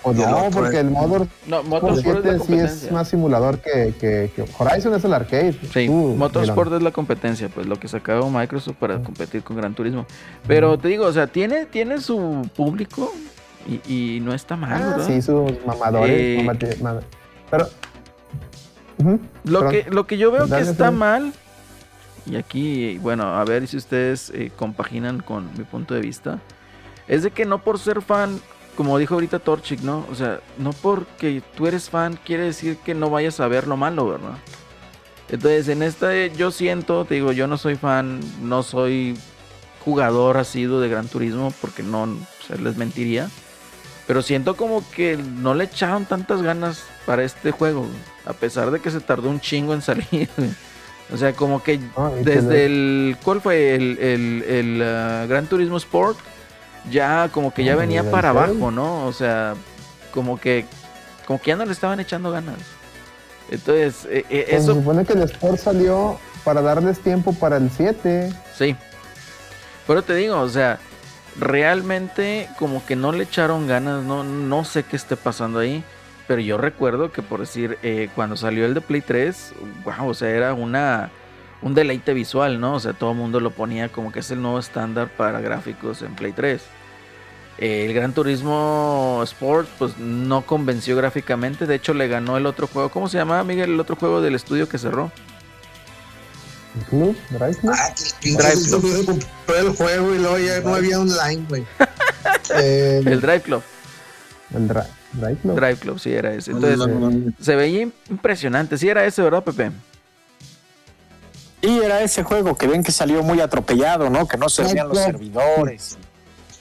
O 0.03 0.09
el 0.11 0.17
no, 0.17 0.49
porque 0.51 0.77
es- 0.77 0.83
el 0.83 0.89
Motor 0.89 1.27
no, 1.45 1.61
Motorsport 1.61 2.25
es 2.25 2.39
la 2.39 2.43
7 2.43 2.67
sí 2.69 2.85
es 2.87 2.91
más 2.91 3.07
simulador 3.09 3.59
que, 3.59 3.93
que, 3.99 4.31
que- 4.35 4.45
Horizon 4.57 4.95
es 4.95 5.03
el 5.03 5.13
arcade. 5.13 5.53
Sí, 5.71 5.87
Uh, 5.87 6.15
Motorsport 6.15 6.73
es 6.73 6.81
la 6.81 6.89
competencia, 6.91 7.47
pues 7.49 7.67
lo 7.67 7.75
que 7.79 7.87
sacaba 7.87 8.27
Microsoft 8.27 8.77
para 8.79 8.95
competir 9.03 9.43
con 9.43 9.57
Gran 9.57 9.75
Turismo. 9.75 10.07
Pero 10.47 10.79
te 10.79 10.87
digo, 10.87 11.05
o 11.05 11.13
sea, 11.13 11.27
tiene, 11.27 11.67
tiene 11.67 12.01
su 12.01 12.49
público 12.55 13.13
y, 13.68 14.16
y 14.18 14.20
no 14.20 14.34
está 14.34 14.55
mal, 14.55 14.72
Ah, 14.82 14.88
¿verdad? 14.89 15.07
sí, 15.07 15.22
sus 15.22 15.51
mamadores. 15.66 16.09
Eh, 16.20 16.38
mamate- 16.39 16.80
ma- 16.82 16.99
Pero. 17.49 17.68
Lo 19.43 19.59
perdón. 19.62 19.72
que, 19.72 19.89
lo 19.91 20.07
que 20.07 20.18
yo 20.18 20.32
veo 20.32 20.47
que 20.47 20.59
está 20.59 20.91
mal, 20.91 21.34
y 22.26 22.36
aquí, 22.36 22.97
bueno, 22.99 23.24
a 23.36 23.43
ver 23.45 23.68
si 23.68 23.78
ustedes 23.78 24.30
eh, 24.36 24.51
compaginan 24.55 25.22
con 25.22 25.49
mi 25.57 25.64
punto 25.64 25.93
de 25.95 26.01
vista, 26.01 26.39
es 27.07 27.24
de 27.24 27.32
que 27.32 27.45
no 27.45 27.64
por 27.64 27.80
ser 27.80 28.01
fan, 28.03 28.39
como 28.78 28.97
dijo 28.99 29.16
ahorita 29.16 29.39
Torchic, 29.39 29.82
¿no? 29.82 30.05
O 30.12 30.16
sea, 30.16 30.39
no 30.59 30.72
porque 30.72 31.41
tú 31.57 31.66
eres 31.66 31.89
fan 31.89 32.18
quiere 32.24 32.43
decir 32.43 32.78
que 32.78 32.93
no 32.93 33.09
vayas 33.09 33.39
a 33.39 33.47
ver 33.47 33.68
lo 33.68 33.76
malo, 33.76 34.07
¿verdad? 34.07 34.38
Entonces, 35.30 35.68
en 35.70 35.82
esta 35.82 36.28
yo 36.28 36.51
siento, 36.51 37.05
te 37.05 37.16
digo, 37.16 37.32
yo 37.32 37.47
no 37.47 37.57
soy 37.57 37.76
fan, 37.76 38.20
no 38.43 38.62
soy 38.64 39.18
jugador 39.84 40.38
asiduo 40.38 40.80
de 40.80 40.89
Gran 40.89 41.07
Turismo, 41.07 41.51
porque 41.59 41.82
no, 41.84 42.03
o 42.03 42.18
sea, 42.45 42.57
les 42.57 42.78
mentiría. 42.78 43.30
Pero 44.07 44.21
siento 44.21 44.55
como 44.57 44.83
que 44.91 45.17
no 45.17 45.53
le 45.53 45.65
echaron 45.65 46.05
tantas 46.05 46.41
ganas 46.41 46.83
para 47.05 47.23
este 47.23 47.51
juego, 47.51 47.85
a 48.25 48.33
pesar 48.33 48.71
de 48.71 48.79
que 48.79 48.91
se 48.91 48.99
tardó 48.99 49.29
un 49.29 49.39
chingo 49.39 49.73
en 49.73 49.81
salir. 49.81 50.29
O 51.13 51.17
sea, 51.17 51.33
como 51.33 51.61
que 51.61 51.79
que 51.79 51.85
desde 52.23 52.65
el. 52.65 53.17
¿Cuál 53.23 53.41
fue? 53.41 53.75
El, 53.75 53.97
el, 53.99 54.43
el, 54.47 54.81
ah, 54.81 55.25
Gran 55.27 55.45
Turismo 55.45 55.77
Sport. 55.77 56.17
Ya 56.89 57.29
como 57.33 57.53
que 57.53 57.63
ya 57.63 57.73
No, 57.73 57.79
venía 57.79 58.09
para 58.09 58.29
abajo. 58.29 58.71
¿no? 58.71 59.05
O 59.05 59.13
sea, 59.13 59.55
como 60.13 60.39
que. 60.39 60.65
Como 61.27 61.39
que 61.41 61.49
ya 61.49 61.57
no 61.57 61.65
le 61.65 61.73
estaban 61.73 61.99
echando 61.99 62.31
ganas. 62.31 62.59
Entonces, 63.49 64.05
eh, 64.05 64.25
eh, 64.29 64.45
Pues 64.49 64.63
eso 64.63 64.73
Se 64.73 64.79
supone 64.79 65.05
que 65.05 65.13
el 65.13 65.23
Sport 65.23 65.57
salió 65.57 66.17
para 66.45 66.61
darles 66.61 66.99
tiempo 66.99 67.33
para 67.33 67.57
el 67.57 67.69
7. 67.69 68.31
Sí. 68.57 68.75
Pero 69.85 70.01
te 70.03 70.15
digo, 70.15 70.39
o 70.39 70.49
sea, 70.49 70.79
realmente 71.39 72.49
como 72.57 72.86
que 72.86 72.95
no 72.95 73.11
le 73.11 73.23
echaron 73.23 73.67
ganas, 73.67 74.03
no, 74.03 74.23
no 74.23 74.63
sé 74.65 74.84
qué 74.84 74.95
esté 74.95 75.15
pasando 75.15 75.59
ahí. 75.59 75.84
Pero 76.27 76.41
yo 76.41 76.57
recuerdo 76.57 77.11
que 77.11 77.21
por 77.21 77.41
decir, 77.41 77.77
eh, 77.84 78.09
cuando 78.15 78.38
salió 78.38 78.65
el 78.65 78.73
de 78.73 78.82
Play 78.82 79.01
3, 79.01 79.53
wow, 79.84 80.09
o 80.09 80.13
sea, 80.13 80.29
era 80.29 80.53
una 80.53 81.11
un 81.61 81.73
deleite 81.73 82.13
visual, 82.13 82.59
¿no? 82.59 82.75
O 82.75 82.79
sea, 82.79 82.93
todo 82.93 83.11
el 83.11 83.17
mundo 83.17 83.39
lo 83.39 83.51
ponía 83.51 83.89
como 83.89 84.11
que 84.11 84.19
es 84.19 84.32
el 84.32 84.41
nuevo 84.41 84.59
estándar 84.59 85.09
para 85.09 85.41
gráficos 85.41 86.01
en 86.01 86.15
Play 86.15 86.32
3. 86.32 86.61
Eh, 87.57 87.86
el 87.86 87.93
Gran 87.93 88.13
Turismo 88.13 89.21
Sport, 89.23 89.69
pues 89.77 89.97
no 89.97 90.41
convenció 90.41 90.95
gráficamente. 90.95 91.67
De 91.67 91.75
hecho, 91.75 91.93
le 91.93 92.07
ganó 92.07 92.38
el 92.38 92.45
otro 92.45 92.67
juego. 92.67 92.89
¿Cómo 92.89 93.07
se 93.07 93.17
llamaba, 93.17 93.43
Miguel? 93.43 93.71
El 93.71 93.79
otro 93.79 93.95
juego 93.95 94.21
del 94.21 94.36
estudio 94.36 94.67
que 94.67 94.77
cerró. 94.79 95.11
Club, 96.89 97.15
Drive 97.30 97.55
Club. 97.57 97.74
Ah, 97.78 97.93
que 97.95 98.03
el 98.03 98.13
pinche 98.22 98.43
Drive 98.43 98.76
hubiera 98.78 99.05
comprado 99.05 99.67
el 99.67 99.76
juego 99.76 100.15
y 100.15 100.17
luego 100.19 100.38
ya 100.39 100.59
no 100.61 100.76
había 100.76 100.99
online, 100.99 101.45
güey. 101.49 101.65
Eh, 102.55 103.01
El 103.05 103.22
Drive 103.22 103.41
Club. 103.41 103.63
El 104.53 104.67
Dri- 104.67 104.86
Drive 105.13 105.38
Club. 105.38 105.55
Drive 105.55 105.76
Club, 105.78 105.99
sí, 105.99 106.11
era 106.13 106.34
ese. 106.34 106.51
no, 106.51 106.57
Entonces, 106.57 106.78
no, 106.99 107.09
no. 107.09 107.34
Se 107.41 107.55
veía 107.55 107.84
im- 107.84 107.91
impresionante. 108.09 108.78
Sí, 108.78 108.89
era 108.89 109.05
ese, 109.05 109.22
¿verdad, 109.22 109.43
Pepe? 109.43 109.72
Y 111.61 111.80
era 111.80 112.01
ese 112.01 112.24
juego 112.24 112.57
que 112.57 112.67
ven 112.67 112.84
que 112.84 112.91
salió 112.91 113.24
muy 113.24 113.39
atropellado, 113.39 114.09
¿no? 114.09 114.28
Que 114.28 114.38
no 114.38 114.49
servían 114.49 114.89
los 114.89 114.97
servidores. 114.97 115.97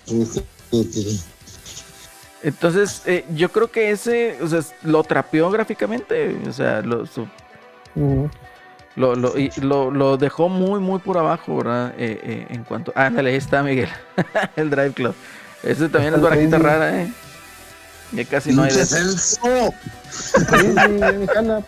Sí, 0.05 0.25
sí, 0.27 0.45
sí, 0.71 0.91
sí. 0.93 1.21
Entonces, 2.43 3.03
eh, 3.07 3.25
yo 3.35 3.51
creo 3.51 3.71
que 3.71 3.91
ese, 3.91 4.39
o 4.43 4.49
sea, 4.49 4.61
lo 4.83 5.03
trapeó 5.05 5.51
gráficamente. 5.51 6.37
O 6.49 6.53
sea, 6.53 6.81
lo, 6.83 7.07
su-. 7.07 7.29
Lo, 8.97 9.15
lo, 9.15 9.39
y 9.39 9.51
lo, 9.61 9.91
lo 9.91 10.17
dejó 10.17 10.49
muy, 10.49 10.81
muy 10.81 10.99
por 10.99 11.17
abajo, 11.19 11.59
¿verdad? 11.59 11.95
Eh, 11.97 12.21
eh, 12.23 12.47
en 12.51 12.65
cuanto. 12.65 12.93
Ándale, 12.95 13.31
ahí 13.31 13.37
está, 13.37 13.63
Miguel. 13.63 13.89
el 14.57 14.71
Drive 14.71 14.93
Club. 14.93 15.15
Ese 15.63 15.89
también 15.89 16.15
es 16.15 16.19
El 16.19 16.25
barajita 16.25 16.59
Crazy. 16.59 16.65
rara, 16.65 17.03
¿eh? 17.03 17.13
Ya 18.13 18.25
casi 18.25 18.53
no 18.53 18.63
hay 18.63 18.73
de. 18.73 18.85
Celso. 18.87 19.41
Sí, 20.11 20.27
sí, 20.49 20.75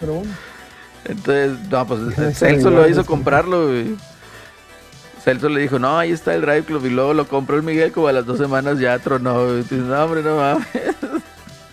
pero 0.01 0.15
bueno. 0.15 0.33
Entonces, 1.05 1.53
no, 1.71 1.87
pues 1.87 2.37
Celso 2.37 2.71
lo 2.71 2.89
hizo 2.89 3.07
comprarlo, 3.07 3.69
güey. 3.69 3.97
Celso 5.23 5.49
le 5.49 5.61
dijo, 5.61 5.79
no, 5.79 5.97
ahí 5.97 6.11
está 6.11 6.35
el 6.35 6.41
Drive 6.43 6.65
Club. 6.65 6.85
Y 6.87 6.91
luego 6.91 7.15
lo 7.15 7.29
compró 7.29 7.57
el 7.57 7.63
Miguel, 7.63 7.93
como 7.93 8.09
a 8.09 8.13
las 8.13 8.27
dos 8.27 8.39
semanas 8.39 8.81
ya 8.81 8.99
tronó. 8.99 9.45
güey. 9.45 9.63
Dice, 9.63 9.77
no, 9.77 10.05
hombre, 10.05 10.23
no 10.23 10.37
mames. 10.37 10.67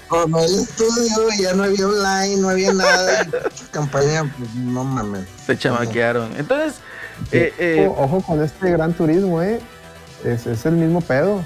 Con 0.10 0.34
el 0.36 0.45
estudio 0.55 1.28
ya 1.39 1.53
no 1.53 1.64
había 1.64 1.88
online, 1.88 2.38
no 2.38 2.49
había 2.49 2.74
nada. 2.74 3.28
Campaña, 3.72 4.32
pues 4.38 4.53
no 4.55 4.84
mames. 4.84 5.26
Se 5.45 5.57
chamaquearon. 5.57 6.32
Entonces, 6.38 6.76
eh, 7.32 7.53
eh, 7.60 7.88
Ojo, 7.89 8.03
ojo 8.18 8.22
con 8.22 8.43
este 8.43 8.72
Gran 8.72 8.93
Turismo, 8.93 9.41
¿eh? 9.41 9.60
Es, 10.26 10.47
es 10.47 10.66
el 10.66 10.74
mismo 10.74 11.01
pedo. 11.01 11.41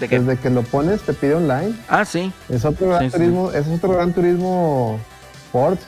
¿de 0.00 0.08
qué? 0.08 0.18
Desde 0.20 0.36
que 0.38 0.50
lo 0.50 0.62
pones 0.62 1.00
te 1.02 1.14
pide 1.14 1.36
online. 1.36 1.74
Ah, 1.88 2.04
sí. 2.04 2.30
Es 2.50 2.64
otro 2.66 2.88
Gran 2.88 3.00
Sí, 3.04 3.06
sí. 3.06 3.12
Turismo, 3.16 3.50
es 3.52 3.66
otro 3.68 3.90
Gran 3.92 4.12
Turismo 4.12 4.98
Sport. 5.46 5.80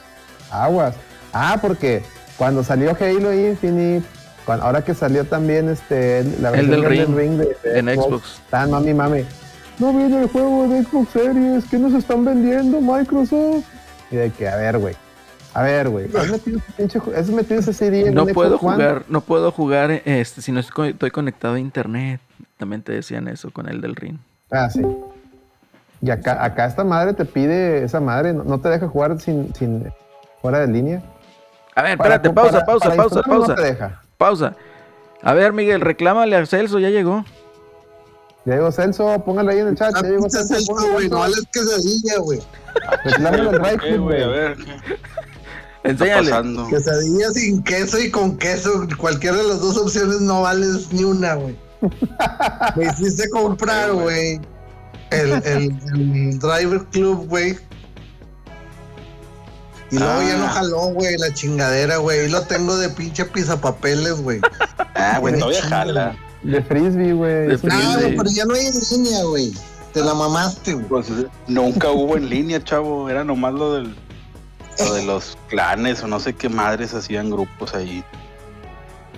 Aguas. 0.51 0.95
Ah, 1.33 1.59
porque 1.61 2.03
cuando 2.39 2.65
salió 2.65 2.97
Halo 2.99 3.35
Infinite, 3.35 4.07
cuando- 4.47 4.65
ahora 4.65 4.83
que 4.83 4.95
salió 4.95 5.25
también 5.27 5.69
este, 5.69 6.25
la 6.41 6.51
El 6.53 6.71
del 6.71 6.85
Ring, 6.85 7.15
Ring 7.15 7.33
de, 7.37 7.57
de 7.63 7.79
en 7.81 7.89
Xbox. 8.01 8.37
Estaban 8.45 8.71
mami 8.71 8.95
mami. 8.95 9.27
No 9.79 9.93
viene 9.93 10.23
el 10.23 10.29
juego 10.29 10.67
de 10.69 10.83
Xbox 10.83 11.11
Series, 11.11 11.65
que 11.69 11.79
nos 11.79 11.95
están 11.95 12.25
vendiendo 12.25 12.81
Microsoft. 12.81 13.65
Y 14.11 14.17
de 14.17 14.31
que, 14.31 14.49
a 14.49 14.57
ver, 14.57 14.79
güey. 14.79 14.97
A 15.55 15.63
ver, 15.63 15.89
güey. 15.89 16.07
¿Has 16.17 16.29
metido 16.31 16.59
ese 16.59 16.73
pinche 16.77 17.01
ju- 17.01 17.15
has 17.15 17.29
metido 17.31 17.61
ese 17.61 17.73
CD 17.73 18.09
en 18.09 18.15
No 18.15 18.27
puedo 18.27 18.59
Xbox 18.59 18.63
One? 18.65 18.75
jugar, 18.85 19.03
no 19.09 19.21
puedo 19.21 19.53
jugar 19.53 19.91
este, 20.05 20.43
si 20.43 20.51
no 20.53 20.61
estoy, 20.61 20.91
estoy 20.91 21.11
conectado 21.11 21.55
a 21.55 21.59
internet. 21.61 22.21
También 22.57 22.83
te 22.83 22.93
decían 22.93 23.29
eso 23.29 23.51
con 23.51 23.69
el 23.69 23.81
del 23.81 23.95
ring. 23.95 24.19
Ah, 24.51 24.69
sí. 24.69 24.81
Y 26.01 26.11
acá, 26.11 26.45
acá 26.45 26.67
esta 26.67 26.85
madre 26.85 27.13
te 27.15 27.25
pide, 27.25 27.85
esa 27.85 28.01
madre 28.01 28.33
no, 28.33 28.45
no 28.45 28.59
te 28.61 28.69
deja 28.69 28.89
jugar 28.89 29.21
sin, 29.21 29.53
sin 29.55 29.85
fuera 30.43 30.61
de 30.61 30.69
línea. 30.69 31.03
A 31.75 31.83
ver, 31.83 31.97
Para- 31.99 32.17
espérate, 32.17 32.31
pausa, 32.35 32.51
para- 32.53 32.67
pausa, 32.67 32.85
para 32.89 32.97
pausa, 32.97 33.23
pausa, 33.23 33.49
No 33.49 33.55
te 33.55 33.63
deja. 33.63 34.03
pausa. 34.17 34.57
A 35.23 35.35
ver, 35.35 35.53
Miguel, 35.53 35.81
reclámale 35.81 36.37
a 36.37 36.47
Celso, 36.47 36.79
ya 36.79 36.91
llegó. 36.91 37.25
Ya 38.45 38.55
llegó 38.55 38.73
Celso, 38.73 39.23
póngalo 39.25 39.51
ahí 39.51 39.59
en 39.59 39.69
el 39.69 39.75
chat. 39.77 39.93
Ah, 39.95 40.01
Ya 40.03 40.09
llegó 40.09 40.31
Celso, 40.31 40.75
güey, 40.93 41.09
no 41.09 41.19
vales 41.19 41.43
quesadilla, 41.53 42.19
güey. 42.21 42.41
Reclámale 43.05 43.43
al 43.43 43.51
¿Qué, 43.51 43.59
Raikkonen, 43.59 44.03
güey? 44.03 44.23
A 44.23 44.27
ver, 44.29 44.57
¿qué 45.83 45.91
está 45.91 46.05
Enséñale. 46.19 46.69
Quesadilla 46.71 47.31
sin 47.31 47.63
queso 47.63 47.99
y 48.01 48.11
con 48.11 48.37
queso. 48.39 48.87
Cualquiera 48.99 49.37
de 49.37 49.45
las 49.45 49.61
dos 49.61 49.77
opciones 49.77 50.21
no 50.21 50.43
vales 50.43 50.93
ni 50.93 51.05
una, 51.05 51.35
güey. 51.35 51.57
Me 52.77 52.87
hiciste 52.87 53.29
comprar, 53.31 53.93
güey. 53.93 54.41
El, 55.11 55.33
el, 55.45 55.79
el 55.95 56.39
Driver 56.39 56.85
Club, 56.91 57.27
güey. 57.29 57.59
Y 59.91 59.99
luego 59.99 60.21
ya 60.23 60.37
no 60.37 60.45
Ah. 60.45 60.51
jaló, 60.51 60.81
güey, 60.93 61.17
la 61.17 61.33
chingadera, 61.33 61.97
güey. 61.99 62.27
Y 62.27 62.29
lo 62.29 62.43
tengo 62.43 62.77
de 62.77 62.91
pinche 62.91 63.25
pizapapeles, 63.25 64.21
güey. 64.21 64.41
Ah, 64.95 65.19
güey, 65.19 65.39
todavía 65.39 65.63
jala. 65.63 66.17
De 66.43 66.63
frisbee, 66.63 67.13
güey. 67.13 67.47
De 67.49 67.55
Ah, 67.55 67.59
frisbee. 67.59 67.95
güey, 68.03 68.17
pero 68.17 68.31
ya 68.31 68.45
no 68.45 68.55
hay 68.55 68.67
en 68.67 68.73
línea, 69.05 69.25
güey. 69.25 69.53
Te 69.93 70.01
la 70.01 70.15
mamaste, 70.15 70.75
güey. 70.75 70.87
Pues 70.87 71.11
nunca 71.47 71.91
hubo 71.91 72.17
en 72.17 72.29
línea, 72.29 72.63
chavo. 72.63 73.09
Era 73.09 73.25
nomás 73.25 73.55
lo 73.55 73.75
del. 73.75 73.95
Lo 74.79 74.95
de 74.95 75.05
los 75.05 75.37
clanes 75.49 76.03
o 76.05 76.07
no 76.07 76.21
sé 76.21 76.35
qué 76.35 76.49
madres 76.49 76.95
hacían 76.95 77.31
grupos 77.31 77.75
ahí. 77.75 78.05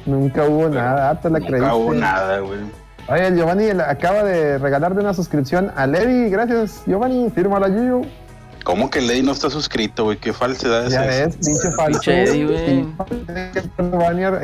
Nunca 0.07 0.45
hubo 0.45 0.69
nada. 0.69 1.11
Ah, 1.11 1.21
te 1.21 1.29
la 1.29 1.39
Nunca 1.39 1.51
creíste. 1.53 1.75
hubo 1.75 1.93
nada, 1.95 2.39
güey. 2.41 2.61
Oye, 3.09 3.27
el 3.27 3.37
Giovanni 3.37 3.69
acaba 3.71 4.23
de 4.23 4.57
regalarle 4.59 5.01
una 5.01 5.13
suscripción 5.13 5.71
a 5.77 5.87
Levi. 5.87 6.31
Gracias, 6.31 6.83
Giovanni. 6.87 7.29
Fírmala, 7.35 7.69
Gio. 7.69 8.03
¿Cómo 8.65 8.91
que 8.91 9.01
Lady 9.01 9.23
no 9.23 9.33
está 9.33 9.49
suscrito, 9.51 10.05
güey? 10.05 10.19
¿Qué 10.19 10.33
falsedad 10.33 10.87
es 10.87 10.93
Ya 10.93 11.07
esa? 11.07 11.27
ves, 11.27 11.37
pinche 11.37 11.71
falso. 11.77 12.11
Eddie, 12.11 12.47
güey. 12.47 12.87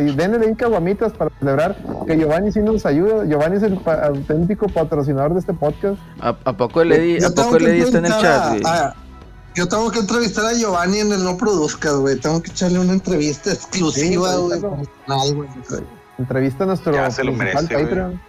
Y 0.08 0.16
denle 0.16 0.38
link 0.38 0.58
caguamitas 0.58 1.12
para 1.12 1.30
celebrar 1.38 1.76
que 2.06 2.16
Giovanni 2.16 2.50
sí 2.52 2.60
nos 2.60 2.86
ayuda. 2.86 3.24
Giovanni 3.26 3.56
es 3.56 3.62
el 3.62 3.78
auténtico 3.86 4.68
patrocinador 4.68 5.34
de 5.34 5.40
este 5.40 5.52
podcast. 5.52 5.98
¿A, 6.20 6.28
a 6.44 6.52
poco 6.56 6.80
el 6.82 6.92
Eddie, 6.92 7.20
Yo 7.20 7.28
a 7.28 7.30
poco 7.30 7.56
el 7.56 7.66
Eddie 7.66 7.82
está 7.82 7.98
en 7.98 8.06
el 8.06 8.12
chat, 8.12 8.24
a- 8.24 8.48
güey? 8.50 8.62
a- 8.64 8.94
Yo 9.54 9.68
tengo 9.68 9.90
que 9.90 9.98
entrevistar 10.00 10.46
a 10.46 10.52
Giovanni 10.54 10.98
en 10.98 11.12
el 11.12 11.22
No 11.22 11.36
Produzcas, 11.36 11.94
güey. 11.96 12.16
Tengo 12.18 12.42
que 12.42 12.50
echarle 12.50 12.78
una 12.78 12.92
entrevista 12.94 13.52
exclusiva, 13.52 14.34
güey. 14.36 14.60
Entrevista 16.18 16.64
a 16.64 16.66
nuestro 16.66 16.92
Ya 16.94 17.10
se 17.10 17.22
lo 17.24 17.32
principal 17.36 17.64
merece. 17.64 17.84
Patreon. 17.84 18.20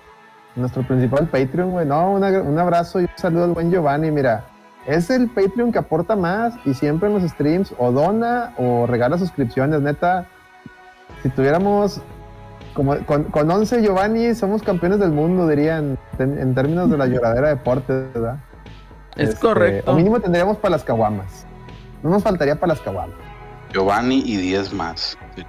Nuestro 0.55 0.85
principal 0.87 1.27
Patreon, 1.29 1.71
güey. 1.71 1.85
No, 1.85 2.11
una- 2.13 2.41
un 2.41 2.57
abrazo 2.59 2.99
y 2.99 3.03
un 3.03 3.09
saludo 3.15 3.45
al 3.45 3.51
buen 3.51 3.71
Giovanni. 3.71 4.11
Mira, 4.11 4.45
es 4.87 5.09
el 5.09 5.29
Patreon 5.29 5.71
que 5.71 5.79
aporta 5.79 6.15
más 6.15 6.55
y 6.65 6.73
siempre 6.73 7.09
en 7.09 7.15
los 7.15 7.23
streams 7.29 7.73
o 7.77 7.91
dona 7.91 8.53
o 8.57 8.87
regala 8.87 9.17
suscripciones, 9.17 9.81
neta. 9.81 10.25
Si 11.21 11.29
tuviéramos 11.29 12.01
como 12.73 12.95
con, 13.05 13.25
con 13.25 13.49
11 13.49 13.81
Giovanni 13.81 14.33
somos 14.33 14.63
campeones 14.63 14.99
del 14.99 15.11
mundo, 15.11 15.47
dirían, 15.47 15.97
en, 16.19 16.39
en 16.39 16.55
términos 16.55 16.89
de 16.89 16.97
la 16.97 17.07
lloradera 17.07 17.49
de 17.49 17.55
deporte, 17.55 17.93
¿verdad? 18.13 18.37
Es 19.15 19.29
Este, 19.29 19.41
correcto. 19.41 19.91
O 19.91 19.95
mínimo 19.95 20.19
tendríamos 20.19 20.57
para 20.57 20.71
las 20.71 20.83
caguamas. 20.83 21.45
No 22.03 22.09
nos 22.11 22.23
faltaría 22.23 22.55
para 22.55 22.73
las 22.73 22.81
caguamas. 22.81 23.15
Giovanni 23.73 24.21
y 24.25 24.37
10 24.37 24.73
más. 24.73 25.17
Sí. 25.35 25.43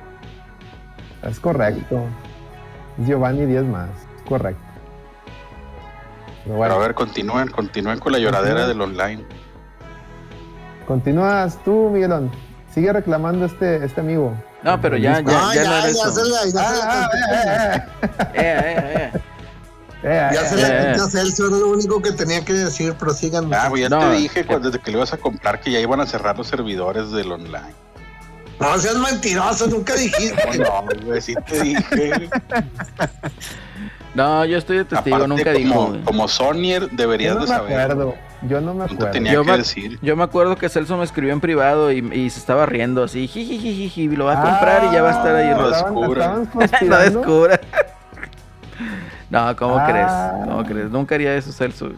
Es 1.22 1.38
correcto. 1.38 2.00
Es 2.98 3.06
Giovanni 3.06 3.44
10 3.46 3.64
más. 3.64 3.90
Es 4.16 4.22
correcto. 4.22 4.67
Pero 6.48 6.56
bueno, 6.56 6.74
Pero 6.74 6.82
a 6.82 6.86
ver, 6.86 6.94
continúen, 6.94 7.48
continúen 7.48 7.98
con 7.98 8.10
la 8.10 8.18
lloradera 8.18 8.66
del 8.66 8.80
online. 8.80 9.22
continúas 10.86 11.58
tú, 11.62 11.90
Miguelón. 11.92 12.30
Sigue 12.72 12.90
reclamando 12.90 13.44
este, 13.44 13.84
este 13.84 14.00
amigo. 14.00 14.32
No, 14.62 14.80
pero 14.80 14.96
ya, 14.96 15.20
ya, 15.20 15.22
No, 15.22 15.54
ya, 15.54 15.62
ya, 15.62 15.68
no 15.68 15.76
era 15.76 15.82
ya 15.84 15.88
eso. 15.90 16.10
se 16.10 16.24
la, 16.30 16.44
ya 16.44 16.50
se 16.50 16.54
la 16.54 16.82
Ah, 16.82 17.08
conté. 17.10 18.08
eh, 18.08 18.16
eh, 18.32 18.32
Eh, 18.34 18.38
eh, 18.38 19.10
eh. 19.14 19.20
eh, 20.04 20.30
Ya 20.32 20.40
eh, 20.42 20.46
se 20.46 20.54
eh. 20.54 20.62
la 20.62 20.68
eh. 20.68 20.92
quité 20.94 21.04
a 21.04 21.08
Celso, 21.10 21.46
era 21.48 21.56
lo 21.58 21.68
único 21.68 22.00
que 22.00 22.12
tenía 22.12 22.42
que 22.44 22.54
decir, 22.54 22.94
pero 22.98 23.12
sigan. 23.12 23.52
Ah, 23.52 23.68
güey, 23.68 23.82
ya 23.82 23.88
No, 23.90 23.98
te 24.00 24.12
dije 24.16 24.40
que- 24.40 24.46
cuando, 24.46 24.70
desde 24.70 24.82
que 24.82 24.90
lo 24.90 24.98
ibas 24.98 25.12
a 25.12 25.18
comprar 25.18 25.60
que 25.60 25.70
ya 25.70 25.80
iban 25.80 26.00
a 26.00 26.06
cerrar 26.06 26.38
los 26.38 26.46
servidores 26.48 27.10
del 27.10 27.30
online. 27.30 27.74
No 28.58 28.76
seas 28.78 28.96
mentiroso, 28.96 29.66
nunca 29.68 29.94
dijiste. 29.94 30.58
No, 30.58 30.82
no, 30.82 31.06
güey, 31.06 31.20
sí 31.20 31.34
te 31.46 31.60
dije. 31.62 32.30
No, 34.18 34.44
yo 34.44 34.58
estoy 34.58 34.78
de 34.78 34.84
testigo, 34.84 35.16
Aparte, 35.16 35.28
nunca 35.28 35.52
como, 35.52 35.58
dijo. 35.64 35.86
güey. 35.88 36.00
como 36.02 36.28
Sonier 36.28 36.82
Yo 36.90 36.96
deberías 36.96 37.34
no 37.36 37.40
de 37.42 37.46
me 37.50 37.54
saber. 37.56 37.80
acuerdo. 37.80 38.14
Yo 38.42 38.60
no 38.60 38.74
me 38.74 38.84
acuerdo. 38.84 39.10
tenía 39.10 39.32
Yo 39.32 39.44
que 39.44 39.50
me- 39.52 39.58
decir. 39.58 39.98
Yo 40.02 40.16
me 40.16 40.24
acuerdo 40.24 40.56
que 40.56 40.68
Celso 40.68 40.96
me 40.96 41.04
escribió 41.04 41.32
en 41.32 41.40
privado 41.40 41.90
y, 41.92 41.98
y 42.12 42.30
se 42.30 42.38
estaba 42.40 42.66
riendo 42.66 43.02
así, 43.04 43.26
jijijiji, 43.28 44.02
y 44.02 44.08
lo 44.08 44.24
va 44.26 44.40
a 44.40 44.42
comprar 44.42 44.84
y 44.90 44.94
ya 44.94 45.02
va 45.02 45.08
a 45.08 45.12
estar 45.12 45.34
ahí. 45.36 45.48
Ah, 45.48 45.56
no, 45.56 45.68
descubra. 45.70 46.34
no 46.86 46.98
descubra. 46.98 47.60
No, 49.30 49.54
¿cómo 49.56 49.76
Ah. 49.78 49.86
crees? 49.88 50.46
¿Cómo 50.48 50.64
crees? 50.64 50.90
Nunca 50.90 51.14
haría 51.14 51.34
eso, 51.34 51.52
Celso. 51.52 51.90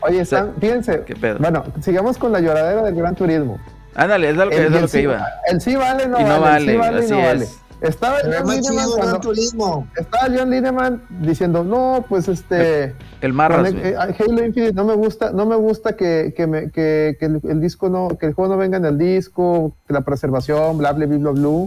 Oye, 0.00 0.20
están, 0.20 0.52
fíjense. 0.60 1.02
¿Qué 1.06 1.16
pedo? 1.16 1.38
Bueno, 1.38 1.64
sigamos 1.80 2.18
con 2.18 2.32
la 2.32 2.40
lloradera 2.40 2.82
del 2.82 2.94
Gran 2.94 3.14
Turismo. 3.14 3.58
Ándale, 3.94 4.28
es 4.30 4.36
lo 4.36 4.48
que, 4.50 4.56
es 4.56 4.60
a 4.60 4.64
El, 4.76 4.82
lo 4.82 4.88
que 4.88 5.00
iba. 5.02 5.26
el 5.48 5.60
sí 5.60 5.74
vale, 5.74 6.06
no 6.06 6.20
Y 6.20 6.24
no 6.24 6.40
vale. 6.40 6.64
el 6.64 6.70
sí 6.70 6.76
vale, 6.76 6.98
así 7.00 7.10
no 7.12 7.18
es. 7.18 7.60
Estaba 7.80 8.18
John 8.22 8.48
Lineman 8.48 8.88
cuando- 8.96 9.20
turismo. 9.20 9.86
estaba 9.96 10.28
John 10.34 10.50
Lineman 10.50 11.02
diciendo, 11.20 11.62
no, 11.62 12.04
pues 12.08 12.26
este... 12.28 12.94
El 13.20 13.32
Marras, 13.32 13.72
eh, 13.74 13.94
Halo 13.96 14.44
Infinite 14.44 14.72
no 14.72 14.84
me 14.84 14.94
gusta, 14.94 15.30
no 15.32 15.44
me 15.46 15.56
gusta 15.56 15.94
que, 15.96 16.32
que, 16.36 16.46
me- 16.46 16.70
que- 16.70 17.16
que 17.20 17.26
el, 17.26 17.40
el 17.44 17.60
disco 17.60 17.88
no, 17.88 18.08
que 18.18 18.26
el 18.26 18.32
juego 18.34 18.54
no 18.54 18.58
venga 18.58 18.78
en 18.78 18.84
el 18.86 18.96
disco, 18.98 19.76
que 19.86 19.92
la 19.92 20.00
preservación, 20.02 20.78
bla 20.78 20.92
bla 20.92 21.06
bla 21.06 21.18
bla 21.18 21.30
bla. 21.32 21.66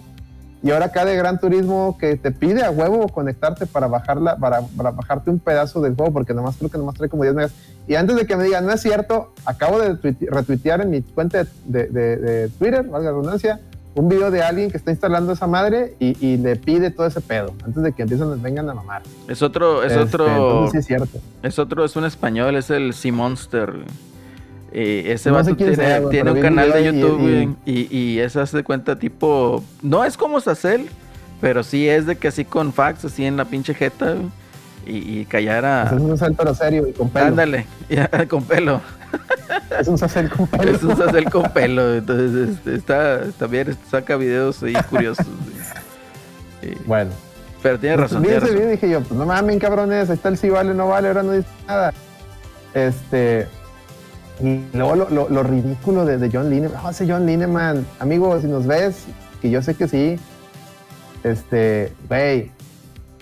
Y 0.62 0.72
ahora 0.72 0.88
acá 0.88 1.06
de 1.06 1.16
Gran 1.16 1.40
Turismo 1.40 1.98
que 1.98 2.18
te 2.18 2.32
pide 2.32 2.66
a 2.66 2.70
huevo 2.72 3.08
conectarte 3.08 3.66
para 3.66 3.88
bajarla, 3.88 4.36
para, 4.36 4.60
para 4.62 4.92
bajarte 4.92 5.30
un 5.30 5.40
pedazo 5.40 5.80
del 5.80 5.96
juego, 5.96 6.12
porque 6.12 6.34
nomás 6.34 6.58
creo 6.58 6.70
que 6.70 6.78
nomás 6.78 6.96
trae 6.96 7.08
como 7.08 7.24
10 7.24 7.34
megas. 7.36 7.52
Y 7.88 7.96
antes 7.96 8.18
de 8.18 8.26
que 8.28 8.36
me 8.36 8.44
digan, 8.44 8.66
no 8.66 8.74
es 8.74 8.82
cierto, 8.82 9.32
acabo 9.46 9.80
de 9.80 9.96
tuite- 9.96 10.28
retuitear 10.30 10.82
en 10.82 10.90
mi 10.90 11.02
cuenta 11.02 11.46
de, 11.66 11.88
de- 11.88 12.18
de 12.18 12.50
Twitter, 12.50 12.84
valga 12.84 13.06
la 13.06 13.12
redundancia, 13.12 13.62
un 13.96 14.08
video 14.08 14.32
de 14.32 14.42
alguien 14.44 14.70
que 14.72 14.78
está 14.78 14.92
instalando 14.92 15.34
esa 15.34 15.48
madre 15.48 15.96
y, 16.00 16.16
y 16.26 16.38
le 16.38 16.56
pide 16.56 16.92
todo 16.92 17.08
ese 17.08 17.22
pedo, 17.22 17.54
antes 17.66 17.82
de 17.84 17.92
que 17.92 18.04
empiecen, 18.04 18.42
vengan 18.42 18.70
a 18.70 18.74
mamar. 18.74 19.02
Es 19.28 19.42
otro, 19.42 19.84
es 19.84 19.92
Este, 19.94 20.04
otro, 20.04 20.70
sí 20.72 20.78
es 20.78 20.86
cierto. 20.86 21.20
es 21.44 21.60
otro, 21.60 21.84
es 21.84 21.96
un 21.96 22.06
español, 22.06 22.56
es 22.56 22.70
el 22.70 22.94
Sea 22.94 23.12
Monster. 23.12 23.72
güey. 23.72 23.86
Eh, 24.72 25.14
ese 25.14 25.30
No 25.32 25.38
vato 25.38 25.56
tiene, 25.56 25.76
sea, 25.76 26.08
tiene 26.10 26.32
un 26.32 26.42
canal 26.42 26.72
de 26.72 26.84
YouTube, 26.86 27.56
y- 27.66 27.88
y, 27.92 28.20
hace 28.22 28.58
de 28.58 28.64
cuenta 28.64 29.00
tipo, 29.00 29.64
no 29.82 30.06
es 30.06 30.16
como 30.16 30.40
Sacel, 30.40 30.88
pero 31.42 31.64
sí 31.64 31.90
es 31.90 32.06
de 32.06 32.18
que 32.18 32.28
así 32.28 32.46
con 32.46 32.72
fax, 32.72 33.04
así 33.06 33.26
en 33.26 33.36
la 33.36 33.46
pinche 33.46 33.74
jeta, 33.74 34.14
güey, 34.14 34.28
y, 34.90 35.20
y 35.20 35.26
callar 35.26 35.64
Es 35.88 35.92
a... 35.92 35.96
un 35.96 36.18
salto 36.18 36.54
serio 36.56 36.88
y 36.88 36.94
con 36.94 37.10
pelo. 37.10 37.26
Ándale, 37.28 37.66
ya, 37.90 38.10
con 38.28 38.44
pelo. 38.44 38.82
Es 39.80 39.88
un 39.88 39.98
sacel 39.98 40.30
con 40.30 40.48
pelo. 40.48 40.72
Es 40.72 40.84
un 40.84 40.96
Sacel 40.98 41.30
con 41.30 41.44
pelo, 41.52 41.96
entonces 41.96 42.50
este, 42.50 42.76
está, 42.76 43.22
también 43.38 43.76
saca 43.90 44.16
videos 44.18 44.62
ahí 44.64 44.74
curiosos. 44.90 45.26
Y- 46.62 46.76
Bueno, 46.86 47.12
pero 47.64 47.80
tiene 47.80 47.98
razón, 47.98 48.22
vi 48.22 48.28
tiene 48.30 48.38
ese 48.38 48.46
razón. 48.48 48.58
video 48.60 48.72
dije 48.72 48.90
yo, 48.90 49.02
pues 49.02 49.18
no 49.18 49.26
mames, 49.26 49.60
cabrones, 49.60 50.10
ahí 50.10 50.16
está 50.16 50.30
el 50.30 50.38
sí 50.38 50.50
vale, 50.50 50.74
no 50.74 50.88
vale, 50.90 51.08
ahora 51.08 51.24
no 51.24 51.32
dice 51.34 51.48
nada. 51.68 51.94
Este. 52.74 53.48
Y 54.42 54.62
luego 54.74 54.96
lo, 54.96 55.10
lo- 55.10 55.30
lo 55.30 55.44
ridículo 55.44 56.06
de, 56.06 56.18
de 56.18 56.30
John 56.32 56.50
Lineman. 56.50 56.78
Oh, 56.86 56.90
ese 56.90 57.06
John 57.12 57.26
Lineman, 57.26 57.86
amigo, 58.00 58.40
si 58.40 58.48
nos 58.48 58.66
ves, 58.66 59.04
que 59.42 59.50
yo 59.50 59.62
sé 59.62 59.74
que 59.76 59.88
sí. 59.88 60.18
Este, 61.24 61.92
güey, 62.08 62.52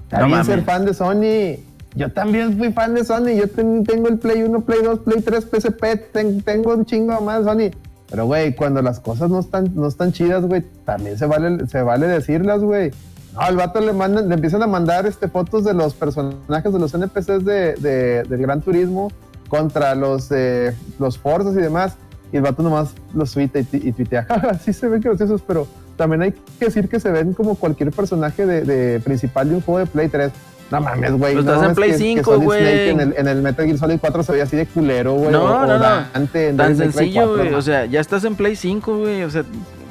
está 0.08 0.20
No 0.20 0.26
bien 0.26 0.38
mames. 0.40 0.46
ser 0.48 0.64
fan 0.64 0.86
de 0.86 0.94
Sony. 0.94 1.64
Yo 1.96 2.12
también 2.12 2.58
fui 2.58 2.72
fan 2.72 2.94
de 2.94 3.04
Sony. 3.04 3.36
Yo 3.38 3.48
ten- 3.50 3.84
tengo 3.84 4.08
el 4.08 4.18
Play 4.20 4.44
1, 4.44 4.62
Play 4.62 4.82
2, 4.84 5.00
Play 5.00 5.22
3, 5.22 5.46
PSP. 5.46 5.96
ten- 6.12 6.42
tengo 6.42 6.74
un 6.74 6.86
chingo 6.86 7.20
más 7.22 7.40
de 7.46 7.52
Sony. 7.52 7.78
Pero, 8.10 8.26
güey, 8.26 8.56
cuando 8.56 8.82
las 8.82 9.00
cosas 9.00 9.30
no 9.30 9.40
están, 9.40 9.72
no 9.76 9.88
están 9.88 10.14
chidas, 10.14 10.46
güey, 10.46 10.64
también 10.86 11.18
se 11.18 11.26
vale, 11.26 11.68
se 11.68 11.82
vale 11.82 12.08
decirlas, 12.08 12.62
güey. 12.62 12.92
No, 13.34 13.42
al 13.42 13.58
vato 13.58 13.82
le 13.82 13.92
mandan, 13.94 14.30
le 14.30 14.36
empiezan 14.36 14.64
a 14.64 14.68
mandar 14.68 15.06
este, 15.06 15.28
fotos 15.28 15.64
de 15.66 15.74
los 15.74 15.94
personajes 15.94 16.72
de 16.72 16.80
los 16.80 16.94
NPCs 16.94 17.44
de, 17.44 17.74
de- 17.76 18.24
del 18.24 18.42
Gran 18.42 18.62
Turismo 18.62 19.10
contra 19.50 19.94
los, 19.96 20.28
eh, 20.32 20.74
los 21.00 21.18
Forzas 21.18 21.54
y 21.54 21.62
demás. 21.62 21.96
Y 22.32 22.38
el 22.38 22.44
vato 22.44 22.62
nomás 22.64 22.90
los 23.14 23.32
tuitea 23.32 23.62
y, 23.72 23.90
y 23.90 23.92
tuitea, 23.94 24.24
"Jaja, 24.30 24.60
sí 24.60 24.74
se 24.74 24.88
ven 24.88 25.02
graciosos, 25.02 25.42
pero 25.46 25.68
también 25.96 26.22
hay 26.22 26.32
que 26.60 26.66
decir 26.66 26.90
que 26.90 27.00
se 27.00 27.10
ven 27.12 27.34
como 27.34 27.56
cualquier 27.56 27.92
personaje 27.92 28.46
de, 28.46 28.62
de 28.62 29.00
principal 29.00 29.50
de 29.50 29.56
un 29.56 29.62
juego 29.62 29.80
de 29.80 29.86
Play 29.86 30.10
3. 30.10 30.32
No 30.70 30.82
mames, 30.82 31.14
güey. 31.14 31.34
Pues 31.34 31.46
no 31.46 31.54
estás 31.54 31.70
en 31.70 31.76
Play 31.76 31.92
que- 31.92 31.98
que 31.98 32.04
5, 32.04 32.32
Solid 32.34 32.44
güey. 32.46 32.90
En 32.90 33.00
el, 33.00 33.16
en 33.18 33.28
el 33.30 33.42
Metal 33.42 33.66
Gear 33.66 33.78
Solid 33.78 33.98
4 34.02 34.24
se 34.24 34.32
veía 34.34 34.44
así 34.44 34.58
de 34.58 34.66
culero, 34.66 35.14
güey. 35.14 35.32
No, 35.32 35.44
o- 35.44 35.48
o 35.48 35.66
no, 35.66 35.80
no. 35.80 35.80
Dante 36.14 36.50
en 36.50 36.58
Tan 36.58 36.76
sencillo, 36.76 37.22
4, 37.22 37.38
güey. 37.38 37.52
no 37.52 37.58
O 37.58 37.62
sea, 37.62 37.86
ya 37.86 38.02
estás 38.02 38.26
en 38.26 38.36
Play 38.36 38.58
5, 38.58 38.98
güey. 38.98 39.24
O 39.24 39.30
sea, 39.30 39.44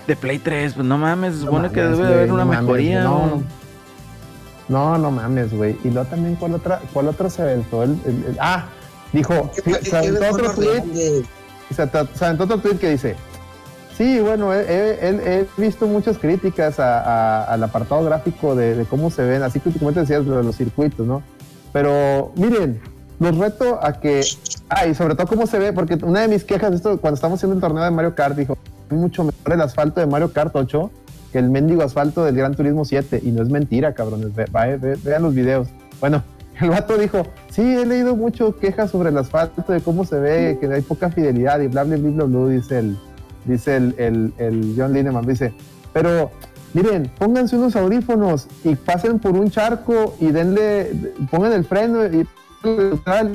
de 0.07 0.17
Play 0.17 0.39
3, 0.39 0.75
pues 0.75 0.87
no 0.87 0.99
mames. 0.99 1.35
Se 1.37 1.41
supone 1.41 1.69
No 1.69 1.73
que 1.73 1.81
debe 1.81 1.97
de 2.07 2.15
haber 2.15 2.33
una 2.33 2.45
no 2.45 2.51
mejoría. 2.51 3.03
no, 3.03 3.27
no. 3.27 3.43
No, 4.69 4.99
no 4.99 5.11
mames, 5.11 5.55
güey. 5.55 5.77
Y 5.85 5.91
luego 5.91 6.09
también, 6.09 6.35
¿cuál 6.37 6.55
otra, 6.55 6.81
cuál 6.93 7.09
otra 7.09 7.31
se 7.31 7.41
aventó? 7.43 7.83
El, 7.83 7.91
el- 8.05 8.25
el- 8.31 8.37
ah, 8.41 8.67
dijo, 9.13 9.51
¿Qué- 9.65 9.75
se 9.83 9.97
aventó 9.97 10.25
otro 10.31 10.53
tweet, 10.53 10.83
grande? 11.75 12.09
se, 12.15 12.25
aventó 12.25 12.45
otro 12.45 12.59
tweet 12.59 12.77
que 12.79 12.91
dice, 12.91 13.17
sí, 13.97 14.21
bueno, 14.21 14.53
he, 14.53 14.61
he- 14.61 15.41
he- 15.41 15.47
visto 15.57 15.87
muchas 15.87 16.19
críticas 16.19 16.79
a- 16.81 17.01
a- 17.01 17.45
al 17.45 17.63
apartado 17.63 18.05
gráfico 18.05 18.55
de, 18.55 18.75
de 18.75 18.85
cómo 18.85 19.11
se 19.11 19.23
ven, 19.25 19.43
así 19.43 19.61
que 19.61 19.71
como 19.73 19.93
te 19.93 20.01
decías 20.01 20.25
lo 20.25 20.37
de 20.37 20.43
los 20.45 20.57
circuitos, 20.57 21.07
¿no? 21.07 21.23
Pero 21.73 22.33
miren, 22.37 22.81
los 23.19 23.37
reto 23.37 23.79
a 23.83 23.95
que, 24.01 24.23
ah, 24.69 24.87
y 24.87 24.95
sobre 24.95 25.15
todo 25.15 25.27
cómo 25.27 25.47
se 25.47 25.59
ve, 25.59 25.73
porque 25.73 25.95
una 26.03 26.21
de 26.21 26.29
mis 26.29 26.45
quejas, 26.45 26.73
esto 26.75 26.99
cuando 27.01 27.15
estamos 27.17 27.39
haciendo 27.39 27.55
el 27.55 27.61
torneo 27.61 27.83
de 27.85 27.91
Mario 27.91 28.15
Kart, 28.15 28.37
dijo, 28.37 28.57
es 28.91 28.97
mucho 28.97 29.25
mejor 29.25 29.53
el 29.53 29.61
asfalto 29.61 30.01
de 30.01 30.07
Mario 30.07 30.33
Kart 30.33 30.55
8 30.55 30.91
que 31.33 31.39
el 31.41 31.51
mendigo 31.51 31.83
asfalto 31.83 32.25
del 32.25 32.37
Gran 32.37 32.55
Turismo 32.55 32.85
7. 32.85 33.21
Y 33.23 33.33
no 33.33 33.43
es 33.43 33.49
mentira, 33.51 33.95
cabrones. 33.95 34.33
Ve- 34.35 34.47
ve- 34.53 34.77
ve- 34.77 34.99
vean 35.03 35.23
los 35.23 35.35
videos. 35.35 35.69
Bueno, 36.01 36.23
el 36.61 36.71
vato 36.71 36.97
dijo, 36.97 37.27
sí, 37.51 37.63
he 37.63 37.85
leído 37.85 38.17
mucho 38.17 38.57
quejas 38.57 38.91
sobre 38.91 39.11
el 39.11 39.19
asfalto, 39.19 39.73
de 39.73 39.81
cómo 39.81 40.05
se 40.05 40.19
ve, 40.19 40.59
que 40.61 40.67
hay 40.67 40.83
poca 40.83 41.11
fidelidad 41.11 41.61
y 41.61 41.69
bla, 41.69 41.85
bla, 41.85 41.97
bla, 41.97 42.11
bla, 42.11 42.25
bla, 42.25 42.49
dice 42.49 42.79
el, 42.79 42.99
dice 43.45 43.77
el, 43.77 43.95
el, 43.99 44.33
el 44.39 44.75
John 44.77 44.93
Lineman, 44.93 45.27
dice, 45.27 45.53
pero 45.93 46.31
miren, 46.73 47.11
pónganse 47.19 47.57
unos 47.57 47.77
audífonos 47.77 48.49
y 48.65 48.75
pasen 48.75 49.19
por 49.19 49.33
un 49.33 49.51
charco 49.51 50.17
y 50.21 50.31
denle, 50.31 51.15
pongan 51.31 51.53
el 51.53 51.65
freno 51.65 52.07
y, 52.07 52.27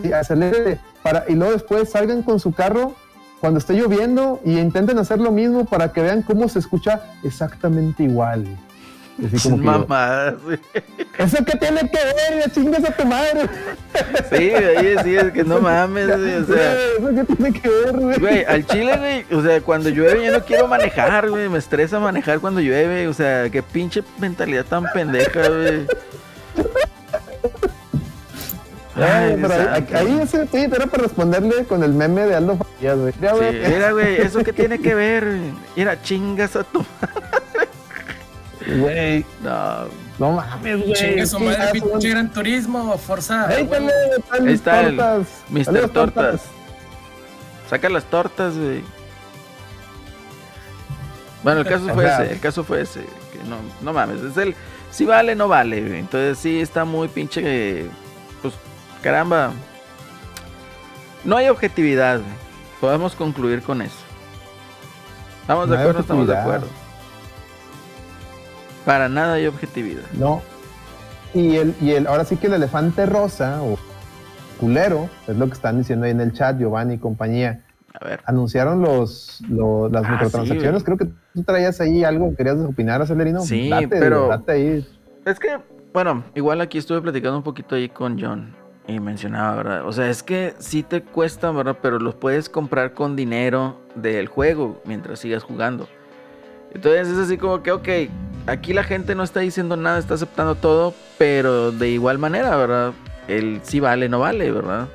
y 0.03 0.11
acelere 0.14 0.80
para, 1.03 1.26
y 1.27 1.35
luego 1.35 1.53
después 1.53 1.89
salgan 1.89 2.23
con 2.23 2.39
su 2.39 2.52
carro 2.52 2.93
cuando 3.39 3.57
esté 3.57 3.73
lloviendo 3.73 4.39
y 4.45 4.60
intenten 4.60 4.99
hacer 4.99 5.19
lo 5.19 5.31
mismo 5.31 5.65
para 5.65 5.91
que 5.91 6.02
vean 6.02 6.22
cómo 6.22 6.48
se 6.48 6.60
escucha 6.60 7.02
exactamente 7.23 8.03
igual. 8.03 8.45
Así 9.26 9.49
como 9.49 9.57
que 9.57 9.64
yo, 9.65 9.72
Mamadas, 9.72 10.41
güey. 10.43 10.60
¿Eso 11.18 11.38
qué 11.45 11.57
tiene 11.57 11.81
que 11.81 11.98
ver? 11.98 12.52
Chingas 12.52 12.84
a 12.84 12.95
tu 12.95 13.06
madre. 13.06 13.49
Sí, 14.30 14.49
ahí 14.52 14.95
sí, 15.03 15.15
es 15.15 15.31
que 15.31 15.43
no 15.43 15.60
mames, 15.60 16.07
güey. 16.07 16.35
O 16.35 16.45
sea, 16.45 16.73
¿Eso 16.73 17.10
qué 17.15 17.35
tiene 17.35 17.61
que 17.61 17.69
ver, 17.69 17.91
güey? 17.91 18.19
güey, 18.19 18.45
al 18.45 18.65
chile, 18.65 18.98
güey. 18.98 19.39
O 19.39 19.43
sea, 19.43 19.61
cuando 19.61 19.89
llueve 19.89 20.26
yo 20.26 20.31
no 20.31 20.43
quiero 20.43 20.68
manejar, 20.68 21.30
güey. 21.30 21.49
Me 21.49 21.60
estresa 21.60 21.99
manejar 21.99 22.39
cuando 22.39 22.61
llueve. 22.61 23.07
O 23.07 23.14
sea, 23.14 23.49
qué 23.49 23.61
pinche 23.61 24.03
mentalidad 24.18 24.65
tan 24.65 24.85
pendeja, 24.93 25.48
güey. 25.49 25.85
Ay, 28.95 29.38
pero 29.41 29.53
ahí, 29.53 29.88
ahí 29.93 30.19
ese 30.22 30.45
tweet 30.48 30.65
era 30.65 30.85
para 30.85 31.03
responderle 31.03 31.64
con 31.65 31.84
el 31.84 31.93
meme 31.93 32.26
de 32.26 32.35
Aldo 32.35 32.57
Farías, 32.57 32.98
güey. 32.98 33.14
Sí, 33.14 33.60
mira, 33.69 33.91
güey, 33.91 34.22
¿eso 34.22 34.43
qué 34.43 34.52
tiene 34.52 34.80
que 34.80 34.93
ver? 34.93 35.26
güey? 35.26 35.53
Mira, 35.76 36.02
chingas 36.02 36.56
a 36.56 36.64
tu... 36.64 36.85
Güey, 38.67 39.25
No, 39.41 39.85
no 40.19 40.31
mames, 40.33 40.77
güey. 40.79 40.93
Chingue 40.93 41.25
su 41.25 41.39
madre, 41.39 41.71
pinche. 41.71 42.09
Gran 42.09 42.31
Turismo, 42.31 42.97
Forza. 42.97 43.47
Ahí 43.47 43.63
huevo. 43.63 43.89
está, 44.17 44.35
Ahí 44.35 44.53
está 44.53 44.81
el. 44.81 45.25
Mr. 45.49 45.89
Tortas. 45.89 46.41
Saca 47.69 47.89
las 47.89 48.03
tortas, 48.05 48.57
güey. 48.57 48.83
Bueno, 51.43 51.61
el 51.61 51.67
caso 51.67 51.88
fue 51.93 52.05
ese, 52.07 52.33
el 52.33 52.39
caso 52.39 52.63
fue 52.63 52.81
ese. 52.81 52.99
Que 53.31 53.39
no, 53.49 53.57
no 53.81 53.93
mames, 53.93 54.21
es 54.21 54.38
el... 54.38 54.55
Si 54.91 55.05
vale, 55.05 55.35
no 55.35 55.47
vale, 55.47 55.81
güey. 55.81 55.99
Entonces 55.99 56.38
sí 56.38 56.59
está 56.59 56.85
muy 56.85 57.07
pinche... 57.07 57.41
eh, 57.43 57.89
Pues, 58.41 58.53
caramba. 59.01 59.51
No 61.23 61.38
hay 61.38 61.49
objetividad, 61.49 62.17
güey. 62.19 62.31
Podemos 62.79 63.15
concluir 63.15 63.61
con 63.63 63.81
eso. 63.81 63.95
¿Estamos 65.41 65.69
de 65.69 65.75
No 65.75 65.81
acuerdo? 65.81 65.99
Estamos 66.01 66.27
de 66.27 66.38
acuerdo. 66.38 66.67
Para 68.85 69.09
nada 69.09 69.33
hay 69.35 69.47
objetividad. 69.47 70.03
No. 70.13 70.41
Y 71.33 71.55
el, 71.57 71.73
y 71.81 71.91
el, 71.91 72.07
ahora 72.07 72.25
sí 72.25 72.35
que 72.37 72.47
el 72.47 72.53
elefante 72.53 73.05
rosa 73.05 73.61
o 73.61 73.77
culero, 74.59 75.09
es 75.27 75.35
lo 75.37 75.47
que 75.47 75.53
están 75.53 75.77
diciendo 75.77 76.05
ahí 76.05 76.11
en 76.11 76.21
el 76.21 76.33
chat, 76.33 76.57
Giovanni 76.59 76.95
y 76.95 76.97
compañía. 76.97 77.63
A 77.99 78.05
ver. 78.05 78.21
Anunciaron 78.25 78.81
los, 78.81 79.41
los- 79.49 79.91
las 79.91 80.05
Ah, 80.05 80.11
microtransacciones. 80.11 80.79
sí, 80.81 80.85
Creo 80.85 80.97
que 80.97 81.05
tú 81.33 81.43
traías 81.43 81.79
ahí 81.81 82.03
algo, 82.03 82.35
querías 82.35 82.57
opinar, 82.57 83.01
Acelerino. 83.01 83.41
Sí, 83.41 83.69
Date, 83.69 83.87
pero- 83.87 84.27
Date 84.27 84.51
ahí. 84.51 84.87
Es 85.25 85.39
que, 85.39 85.57
bueno, 85.93 86.23
igual 86.35 86.61
aquí 86.61 86.77
estuve 86.77 87.01
platicando 87.01 87.37
un 87.37 87.43
poquito 87.43 87.75
ahí 87.75 87.89
con 87.89 88.19
John 88.19 88.55
y 88.87 88.99
mencionaba, 88.99 89.55
¿verdad? 89.57 89.85
O 89.87 89.91
sea, 89.93 90.09
es 90.09 90.23
que 90.23 90.53
sí 90.59 90.83
te 90.83 91.01
cuesta, 91.03 91.51
¿verdad? 91.51 91.77
Pero 91.81 91.99
los 91.99 92.15
puedes 92.15 92.49
comprar 92.49 92.93
con 92.93 93.15
dinero 93.15 93.77
del 93.95 94.27
juego 94.27 94.81
mientras 94.85 95.19
sigas 95.19 95.43
jugando. 95.43 95.87
Entonces 96.73 97.07
es 97.09 97.17
así 97.17 97.37
como 97.37 97.61
que, 97.61 97.71
ok, 97.71 97.87
aquí 98.47 98.73
la 98.73 98.84
gente 98.84 99.15
no 99.15 99.23
está 99.23 99.39
diciendo 99.39 99.76
nada, 99.76 99.99
está 99.99 100.15
aceptando 100.15 100.55
todo, 100.55 100.93
pero 101.18 101.72
de 101.72 101.89
igual 101.89 102.18
manera, 102.18 102.55
¿verdad? 102.55 102.93
El 103.27 103.61
sí 103.63 103.80
vale, 103.80 104.09
no 104.09 104.19
vale, 104.19 104.51
¿verdad? 104.51 104.88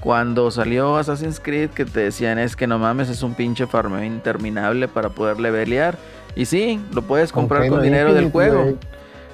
Cuando 0.00 0.50
salió 0.50 0.96
Assassin's 0.96 1.40
Creed 1.40 1.70
que 1.70 1.84
te 1.84 2.00
decían 2.00 2.38
es 2.38 2.56
que 2.56 2.66
no 2.66 2.78
mames, 2.78 3.08
es 3.10 3.22
un 3.22 3.34
pinche 3.34 3.66
farmeo 3.66 4.02
interminable 4.02 4.88
para 4.88 5.10
poder 5.10 5.38
levelear. 5.38 5.98
Y 6.34 6.46
sí, 6.46 6.80
lo 6.92 7.02
puedes 7.02 7.32
comprar 7.32 7.68
con 7.68 7.82
dinero 7.82 8.14
del 8.14 8.30
juego. 8.30 8.78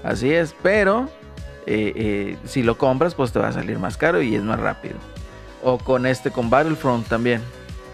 Así 0.02 0.32
es, 0.32 0.54
pero 0.62 1.08
eh, 1.66 1.92
eh, 1.94 2.36
si 2.44 2.62
lo 2.62 2.78
compras, 2.78 3.14
pues 3.14 3.32
te 3.32 3.38
va 3.38 3.48
a 3.48 3.52
salir 3.52 3.78
más 3.78 3.96
caro 3.96 4.22
y 4.22 4.34
es 4.34 4.42
más 4.42 4.58
rápido. 4.58 4.96
O 5.62 5.78
con 5.78 6.06
este, 6.06 6.30
con 6.30 6.50
Battlefront 6.50 7.06
también. 7.06 7.42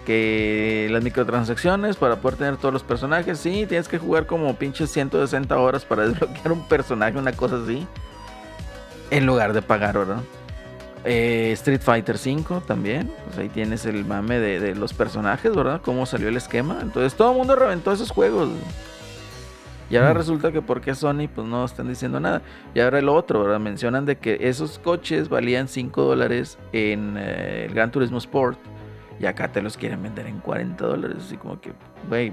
Que 0.07 0.89
las 0.91 1.03
microtransacciones 1.03 1.97
para 1.97 2.17
poder 2.17 2.39
tener 2.39 2.57
todos 2.57 2.73
los 2.73 2.83
personajes, 2.83 3.39
sí, 3.39 3.67
tienes 3.69 3.89
que 3.89 3.99
jugar 3.99 4.27
como 4.27 4.55
pinches 4.57 4.91
160 4.91 5.57
horas 5.59 5.85
para 5.85 6.03
desbloquear 6.09 6.53
un 6.53 6.67
personaje, 6.67 7.19
una 7.19 7.33
cosa 7.33 7.61
así. 7.63 7.87
En 9.11 9.27
lugar 9.27 9.53
de 9.53 9.63
pagar, 9.63 9.99
¿verdad? 9.99 10.23
Eh, 11.05 11.51
Street 11.53 11.81
Fighter 11.81 12.19
5 12.19 12.63
también. 12.67 13.11
Pues 13.27 13.39
ahí 13.39 13.49
tienes 13.49 13.87
el 13.87 14.05
mame 14.05 14.39
de, 14.39 14.61
de 14.61 14.75
los 14.75 14.93
personajes, 14.93 15.55
¿verdad? 15.55 15.81
Cómo 15.85 16.07
salió 16.07 16.29
el 16.29 16.37
esquema. 16.37 16.79
Entonces 16.81 17.15
todo 17.15 17.33
el 17.33 17.39
mundo 17.39 17.55
reventó 17.57 17.93
esos 17.93 18.11
juegos. 18.11 18.51
Y 19.93 19.97
ahora 19.97 20.15
resulta 20.15 20.53
que 20.53 20.63
porque 20.63 20.95
Sony 20.95 21.29
pues 21.33 21.47
no 21.47 21.67
están 21.67 21.87
diciendo 21.87 22.19
nada. 22.19 22.41
Y 22.75 22.81
ahora 22.81 22.99
el 22.99 23.11
otro, 23.11 23.43
¿verdad? 23.43 23.61
Mencionan 23.61 24.07
de 24.07 24.17
que 24.17 24.39
esos 24.41 24.79
coches 24.79 25.29
valían 25.29 25.69
5 25.69 26.03
dólares 26.03 26.59
en 26.73 27.17
eh, 27.19 27.67
el 27.67 27.75
Gran 27.75 27.91
Turismo 27.91 28.17
Sport. 28.17 28.59
Y 29.23 29.27
acá 29.27 29.51
te 29.51 29.63
los 29.63 29.77
quieren 29.77 30.03
vender 30.03 30.27
en 30.27 30.41
40 30.41 30.85
dólares. 30.85 31.19
Así 31.25 31.37
como 31.37 31.61
que, 31.61 31.73
güey, 32.09 32.33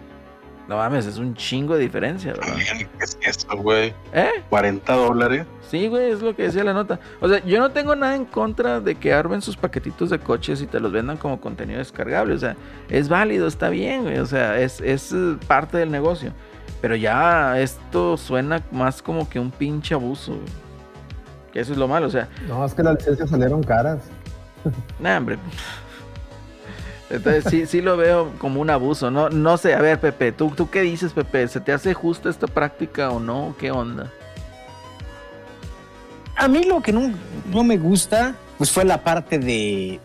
no 0.67 0.77
mames, 0.77 1.05
es 1.05 1.19
un 1.19 1.35
chingo 1.35 1.75
de 1.75 1.81
diferencia, 1.81 2.33
¿verdad? 2.33 2.55
¿qué 2.97 3.03
es 3.03 3.17
eso, 3.21 3.57
güey? 3.57 3.93
¿Eh? 4.11 4.43
40 4.49 4.93
dólares. 4.93 5.45
Sí, 5.61 5.87
güey, 5.87 6.11
es 6.11 6.21
lo 6.21 6.35
que 6.35 6.43
decía 6.43 6.63
la 6.63 6.73
nota. 6.73 6.99
O 7.21 7.29
sea, 7.29 7.45
yo 7.45 7.59
no 7.59 7.69
tengo 7.71 7.95
nada 7.95 8.15
en 8.15 8.25
contra 8.25 8.79
de 8.81 8.95
que 8.95 9.13
armen 9.13 9.43
sus 9.43 9.55
paquetitos 9.55 10.09
de 10.09 10.17
coches 10.17 10.61
y 10.63 10.65
te 10.67 10.79
los 10.79 10.91
vendan 10.91 11.17
como 11.17 11.39
contenido 11.39 11.77
descargable. 11.77 12.33
O 12.33 12.39
sea, 12.39 12.55
es 12.89 13.07
válido, 13.07 13.45
está 13.47 13.69
bien, 13.69 14.03
güey. 14.03 14.17
O 14.17 14.25
sea, 14.25 14.59
es, 14.59 14.81
es 14.81 15.11
eh, 15.11 15.37
parte 15.47 15.77
del 15.77 15.91
negocio. 15.91 16.33
Pero 16.81 16.95
ya 16.95 17.59
esto 17.59 18.17
suena 18.17 18.63
más 18.71 19.03
como 19.03 19.29
que 19.29 19.39
un 19.39 19.51
pinche 19.51 19.93
abuso, 19.93 20.33
güey. 20.33 20.69
Que 21.53 21.59
eso 21.59 21.71
es 21.71 21.77
lo 21.77 21.87
malo, 21.87 22.07
o 22.07 22.11
sea, 22.11 22.29
No, 22.47 22.65
es 22.65 22.73
que 22.73 22.81
las 22.81 22.95
licencias 22.95 23.29
salieron 23.29 23.61
caras. 23.61 24.01
nah, 24.99 25.17
hombre. 25.17 25.37
Entonces 27.09 27.45
sí, 27.49 27.65
sí 27.65 27.81
lo 27.81 27.97
veo 27.97 28.31
como 28.37 28.61
un 28.61 28.69
abuso. 28.69 29.09
No, 29.09 29.29
no 29.29 29.57
sé, 29.57 29.73
a 29.73 29.81
ver, 29.81 29.99
Pepe, 29.99 30.31
¿tú, 30.31 30.51
¿tú 30.55 30.69
qué 30.69 30.81
dices, 30.81 31.13
Pepe? 31.13 31.47
¿Se 31.47 31.59
te 31.59 31.73
hace 31.73 31.93
justa 31.93 32.29
esta 32.29 32.47
práctica 32.47 33.09
o 33.09 33.19
no? 33.19 33.55
¿Qué 33.59 33.71
onda? 33.71 34.11
A 36.35 36.47
mí 36.47 36.63
lo 36.63 36.81
que 36.81 36.93
no, 36.93 37.11
no 37.51 37.63
me 37.63 37.77
gusta, 37.77 38.35
pues 38.57 38.71
fue 38.71 38.85
la 38.85 39.03
parte 39.03 39.39
de, 39.39 39.99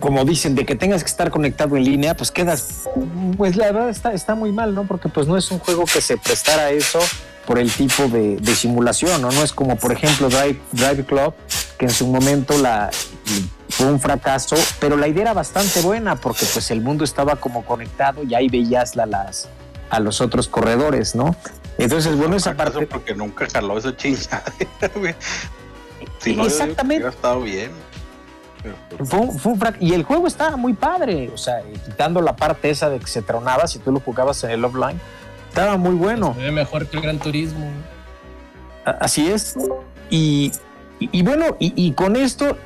como 0.00 0.24
dicen, 0.24 0.54
de 0.54 0.66
que 0.66 0.74
tengas 0.74 1.02
que 1.02 1.08
estar 1.08 1.30
conectado 1.30 1.76
en 1.76 1.84
línea, 1.84 2.14
pues 2.14 2.30
quedas, 2.30 2.88
pues 3.36 3.56
la 3.56 3.72
verdad 3.72 3.88
está, 3.88 4.12
está 4.12 4.34
muy 4.34 4.52
mal, 4.52 4.74
¿no? 4.74 4.84
Porque 4.84 5.08
pues 5.08 5.26
no 5.26 5.36
es 5.36 5.50
un 5.50 5.60
juego 5.60 5.84
que 5.84 6.00
se 6.00 6.18
prestara 6.18 6.64
a 6.64 6.70
eso 6.70 6.98
por 7.46 7.58
el 7.58 7.70
tipo 7.70 8.08
de, 8.08 8.36
de 8.36 8.54
simulación, 8.54 9.22
¿no? 9.22 9.30
No 9.30 9.42
es 9.42 9.52
como, 9.52 9.76
por 9.76 9.92
ejemplo, 9.92 10.28
Drive, 10.28 10.60
Drive 10.72 11.04
Club, 11.04 11.32
que 11.78 11.86
en 11.86 11.90
su 11.90 12.06
momento 12.06 12.58
la, 12.58 12.90
fue 13.68 13.86
un 13.86 14.00
fracaso, 14.00 14.56
pero 14.80 14.96
la 14.96 15.08
idea 15.08 15.22
era 15.22 15.32
bastante 15.34 15.80
buena 15.82 16.16
porque 16.16 16.46
pues 16.52 16.70
el 16.70 16.80
mundo 16.80 17.04
estaba 17.04 17.36
como 17.36 17.64
conectado 17.64 18.22
y 18.24 18.34
ahí 18.34 18.48
veías 18.48 18.96
la, 18.96 19.06
las, 19.06 19.48
a 19.90 20.00
los 20.00 20.20
otros 20.20 20.48
corredores, 20.48 21.14
¿no? 21.14 21.36
Entonces, 21.78 22.16
bueno, 22.16 22.36
esa 22.36 22.54
Fracaso 22.54 22.78
parte... 22.80 22.86
porque 22.92 23.14
nunca 23.14 23.46
jaló 23.52 23.78
esa 23.78 23.96
chingada, 23.96 24.42
güey. 24.96 25.14
Si 26.18 26.34
no, 26.34 26.44
Exactamente. 26.46 26.96
hubiera 27.04 27.10
estado 27.10 27.40
bien. 27.42 27.70
Pues, 28.96 29.08
Fue 29.08 29.20
un, 29.20 29.38
fue 29.38 29.52
un 29.52 29.60
frac- 29.60 29.76
y 29.78 29.92
el 29.94 30.02
juego 30.02 30.26
estaba 30.26 30.56
muy 30.56 30.72
padre, 30.72 31.30
o 31.32 31.38
sea, 31.38 31.60
y 31.62 31.78
quitando 31.78 32.20
la 32.20 32.34
parte 32.34 32.70
esa 32.70 32.90
de 32.90 32.98
que 32.98 33.06
se 33.06 33.22
tronaba 33.22 33.68
si 33.68 33.78
tú 33.78 33.92
lo 33.92 34.00
jugabas 34.00 34.42
en 34.44 34.50
el 34.50 34.64
offline, 34.64 35.00
estaba 35.48 35.76
muy 35.76 35.94
bueno. 35.94 36.34
Se 36.34 36.42
ve 36.42 36.50
mejor 36.50 36.86
que 36.88 36.96
el 36.96 37.02
Gran 37.04 37.18
Turismo. 37.20 37.70
Así 38.84 39.30
es. 39.30 39.54
Y, 40.10 40.50
y- 41.00 41.22
bueno, 41.22 41.56
y, 41.60 41.92
con 41.92 42.16
esto, 42.16 42.56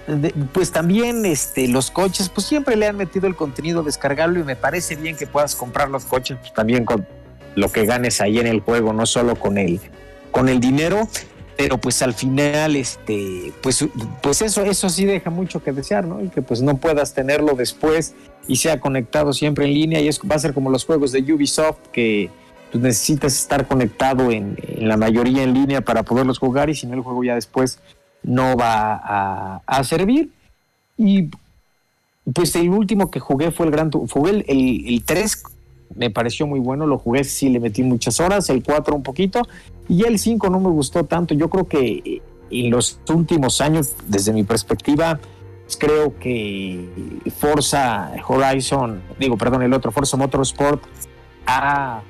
pues 0.53 0.73
también 0.73 1.27
este, 1.27 1.69
los 1.69 1.91
coches, 1.91 2.29
pues 2.29 2.47
siempre 2.47 2.77
le 2.77 2.87
han 2.87 2.97
metido 2.97 3.27
el 3.27 3.37
contenido 3.37 3.83
descargable 3.83 4.41
y 4.41 4.45
me 4.45 4.57
parece 4.57 4.97
bien 4.97 5.17
que 5.17 5.27
puedas 5.27 5.55
comprar 5.55 5.91
los 5.91 6.05
coches 6.05 6.39
pues, 6.41 6.53
también 6.53 6.85
con 6.85 7.07
lo 7.55 7.71
que 7.71 7.85
ganes 7.85 8.21
ahí 8.21 8.39
en 8.39 8.47
el 8.47 8.61
juego, 8.61 8.93
no 8.93 9.07
solo 9.07 9.37
con 9.37 9.59
el, 9.59 9.81
con 10.31 10.49
el 10.49 10.61
dinero. 10.61 11.09
Pero 11.55 11.77
pues 11.77 12.01
al 12.01 12.15
final, 12.15 12.77
este, 12.77 13.53
pues, 13.63 13.85
pues 14.23 14.41
eso, 14.41 14.63
eso 14.63 14.89
sí 14.89 15.05
deja 15.05 15.29
mucho 15.29 15.63
que 15.63 15.71
desear, 15.73 16.07
¿no? 16.07 16.23
Y 16.23 16.29
que 16.29 16.41
pues 16.41 16.63
no 16.63 16.79
puedas 16.79 17.13
tenerlo 17.13 17.53
después 17.55 18.15
y 18.49 18.57
sea 18.57 18.81
conectado 18.81 19.35
siempre 19.35 19.67
en 19.67 19.75
línea. 19.75 20.01
Y 20.01 20.09
es, 20.09 20.19
va 20.21 20.37
a 20.37 20.39
ser 20.39 20.55
como 20.55 20.71
los 20.71 20.87
juegos 20.87 21.13
de 21.13 21.21
Ubisoft 21.31 21.77
que 21.93 22.31
pues 22.73 22.83
necesitas 22.83 23.35
estar 23.35 23.69
conectado 23.69 24.31
en, 24.31 24.59
en 24.67 24.89
la 24.89 24.97
mayoría 24.97 25.43
en 25.43 25.53
línea 25.53 25.83
para 25.83 26.05
poderlos 26.05 26.39
jugar 26.39 26.71
y 26.71 26.75
si 26.75 26.87
no 26.87 26.95
el 26.95 27.03
juego 27.03 27.23
ya 27.23 27.35
después 27.35 27.79
no 28.23 28.57
va 28.57 29.63
a, 29.67 29.85
servir. 29.85 30.31
Y 30.97 31.29
pues 32.33 32.55
el 32.57 32.69
último 32.71 33.11
que 33.11 33.21
jugué 33.21 33.51
fue 33.51 33.67
el 33.67 33.73
Gran 33.73 33.91
jugué 33.91 34.31
el, 34.31 34.45
el, 34.49 34.89
el 34.89 35.05
3, 35.05 35.43
me 35.97 36.11
pareció 36.11 36.47
muy 36.47 36.61
bueno, 36.61 36.87
lo 36.87 36.99
jugué, 36.99 37.25
sí 37.25 37.49
le 37.49 37.61
metí 37.61 37.83
muchas 37.83 38.21
horas, 38.21 38.49
el 38.51 38.63
4 38.63 38.95
un 38.95 39.03
poquito, 39.03 39.43
y 39.89 40.05
el 40.05 40.19
5 40.19 40.49
no 40.51 40.61
me 40.61 40.71
gustó 40.71 41.05
tanto. 41.05 41.35
Yo 41.35 41.51
creo 41.51 41.67
que 41.67 42.23
en 42.51 42.71
los 42.71 43.01
últimos 43.09 43.61
años, 43.61 43.95
desde 44.07 44.33
mi 44.33 44.45
perspectiva, 44.45 45.19
pues 45.65 45.77
creo 45.77 46.19
que 46.19 46.89
Forza 47.39 48.13
Horizon, 48.27 49.01
digo, 49.19 49.37
perdón, 49.37 49.63
el 49.63 49.73
otro, 49.73 49.91
Forza 49.91 50.17
Motorsport, 50.17 50.83
ha 51.47 52.03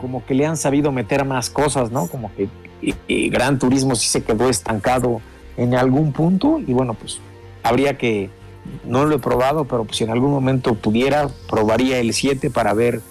como 0.00 0.24
que 0.24 0.34
le 0.34 0.46
han 0.46 0.56
sabido 0.56 0.92
meter 0.92 1.24
más 1.24 1.50
cosas, 1.50 1.90
¿no? 1.90 2.06
Como 2.06 2.32
que 2.34 2.48
eh, 2.82 2.94
eh, 3.08 3.28
Gran 3.30 3.58
Turismo 3.58 3.94
sí 3.96 4.08
se 4.08 4.22
quedó 4.22 4.48
estancado 4.48 5.20
en 5.58 5.74
algún 5.74 6.12
punto 6.14 6.58
y 6.66 6.72
bueno, 6.72 6.94
pues 6.94 7.18
habría 7.62 7.98
que, 7.98 8.30
no 8.84 9.04
lo 9.04 9.16
he 9.16 9.18
probado, 9.18 9.64
pero 9.66 9.84
pues 9.84 9.98
si 9.98 10.04
en 10.04 10.10
algún 10.10 10.30
momento 10.30 10.74
pudiera, 10.74 11.28
probaría 11.50 11.98
el 11.98 12.14
7 12.14 12.48
para 12.50 12.72
ver, 12.72 13.02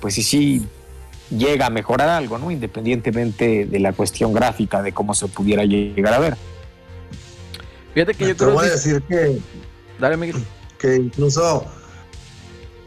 pues 0.00 0.14
si 0.14 0.22
sí 0.22 0.66
llega 1.30 1.66
a 1.66 1.70
mejorar 1.70 2.08
algo, 2.10 2.38
¿no? 2.38 2.50
Independientemente 2.50 3.64
de 3.66 3.80
la 3.80 3.92
cuestión 3.92 4.32
gráfica, 4.32 4.82
de 4.82 4.92
cómo 4.92 5.14
se 5.14 5.26
pudiera 5.26 5.64
llegar 5.64 6.14
a 6.14 6.18
ver. 6.20 6.36
Fíjate 7.94 8.14
que 8.14 8.24
yo 8.28 8.36
Te 8.36 8.44
creo 8.44 8.50
voy 8.54 8.64
a 8.66 8.68
que. 8.68 8.74
decir 8.74 9.02
que, 9.08 9.38
Dale, 9.98 10.16
Miguel. 10.16 10.36
que 10.78 10.96
incluso 10.96 11.64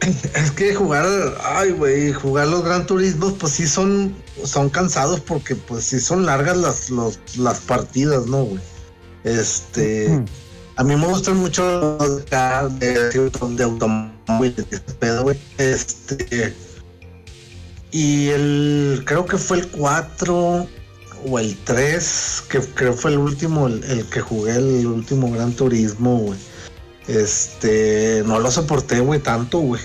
es 0.00 0.50
que 0.52 0.74
jugar, 0.74 1.06
ay 1.44 1.72
güey, 1.72 2.12
jugar 2.12 2.46
los 2.48 2.62
Gran 2.64 2.86
Turismos, 2.86 3.32
pues 3.34 3.52
sí 3.54 3.66
son, 3.66 4.14
son 4.44 4.68
cansados 4.70 5.20
porque 5.20 5.56
pues 5.56 5.84
sí 5.84 5.98
son 5.98 6.24
largas 6.26 6.56
las, 6.56 6.90
los- 6.90 7.18
las 7.36 7.60
partidas, 7.60 8.26
¿no, 8.26 8.44
güey? 8.44 8.60
Este, 9.28 10.24
a 10.76 10.84
mí 10.84 10.96
me 10.96 11.06
gustan 11.06 11.36
mucho 11.36 11.98
los 11.98 12.24
de, 12.78 13.10
de, 13.10 13.62
automóviles, 13.62 14.66
pedo, 14.98 15.22
güey. 15.24 15.38
Este, 15.58 16.54
y 17.90 18.28
el, 18.28 19.02
creo 19.04 19.26
que 19.26 19.36
fue 19.36 19.58
el 19.58 19.68
4 19.68 20.66
o 21.26 21.38
el 21.38 21.56
3, 21.64 22.44
que 22.48 22.60
creo 22.60 22.94
fue 22.94 23.10
el 23.10 23.18
último, 23.18 23.66
el, 23.66 23.84
el 23.84 24.06
que 24.06 24.20
jugué, 24.20 24.56
el 24.56 24.86
último 24.86 25.30
Gran 25.30 25.52
Turismo, 25.52 26.18
güey. 26.18 26.38
Este, 27.06 28.22
no 28.26 28.38
lo 28.38 28.50
soporté, 28.50 29.00
güey, 29.00 29.20
tanto, 29.20 29.58
güey. 29.58 29.82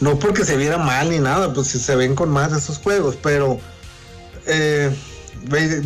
No 0.00 0.18
porque 0.18 0.44
se 0.44 0.56
viera 0.56 0.76
mal 0.76 1.10
ni 1.10 1.20
nada, 1.20 1.54
pues 1.54 1.68
si 1.68 1.78
se 1.78 1.96
ven 1.96 2.14
con 2.14 2.28
más 2.28 2.52
esos 2.52 2.78
juegos, 2.78 3.16
pero 3.22 3.58
eh, 4.46 4.94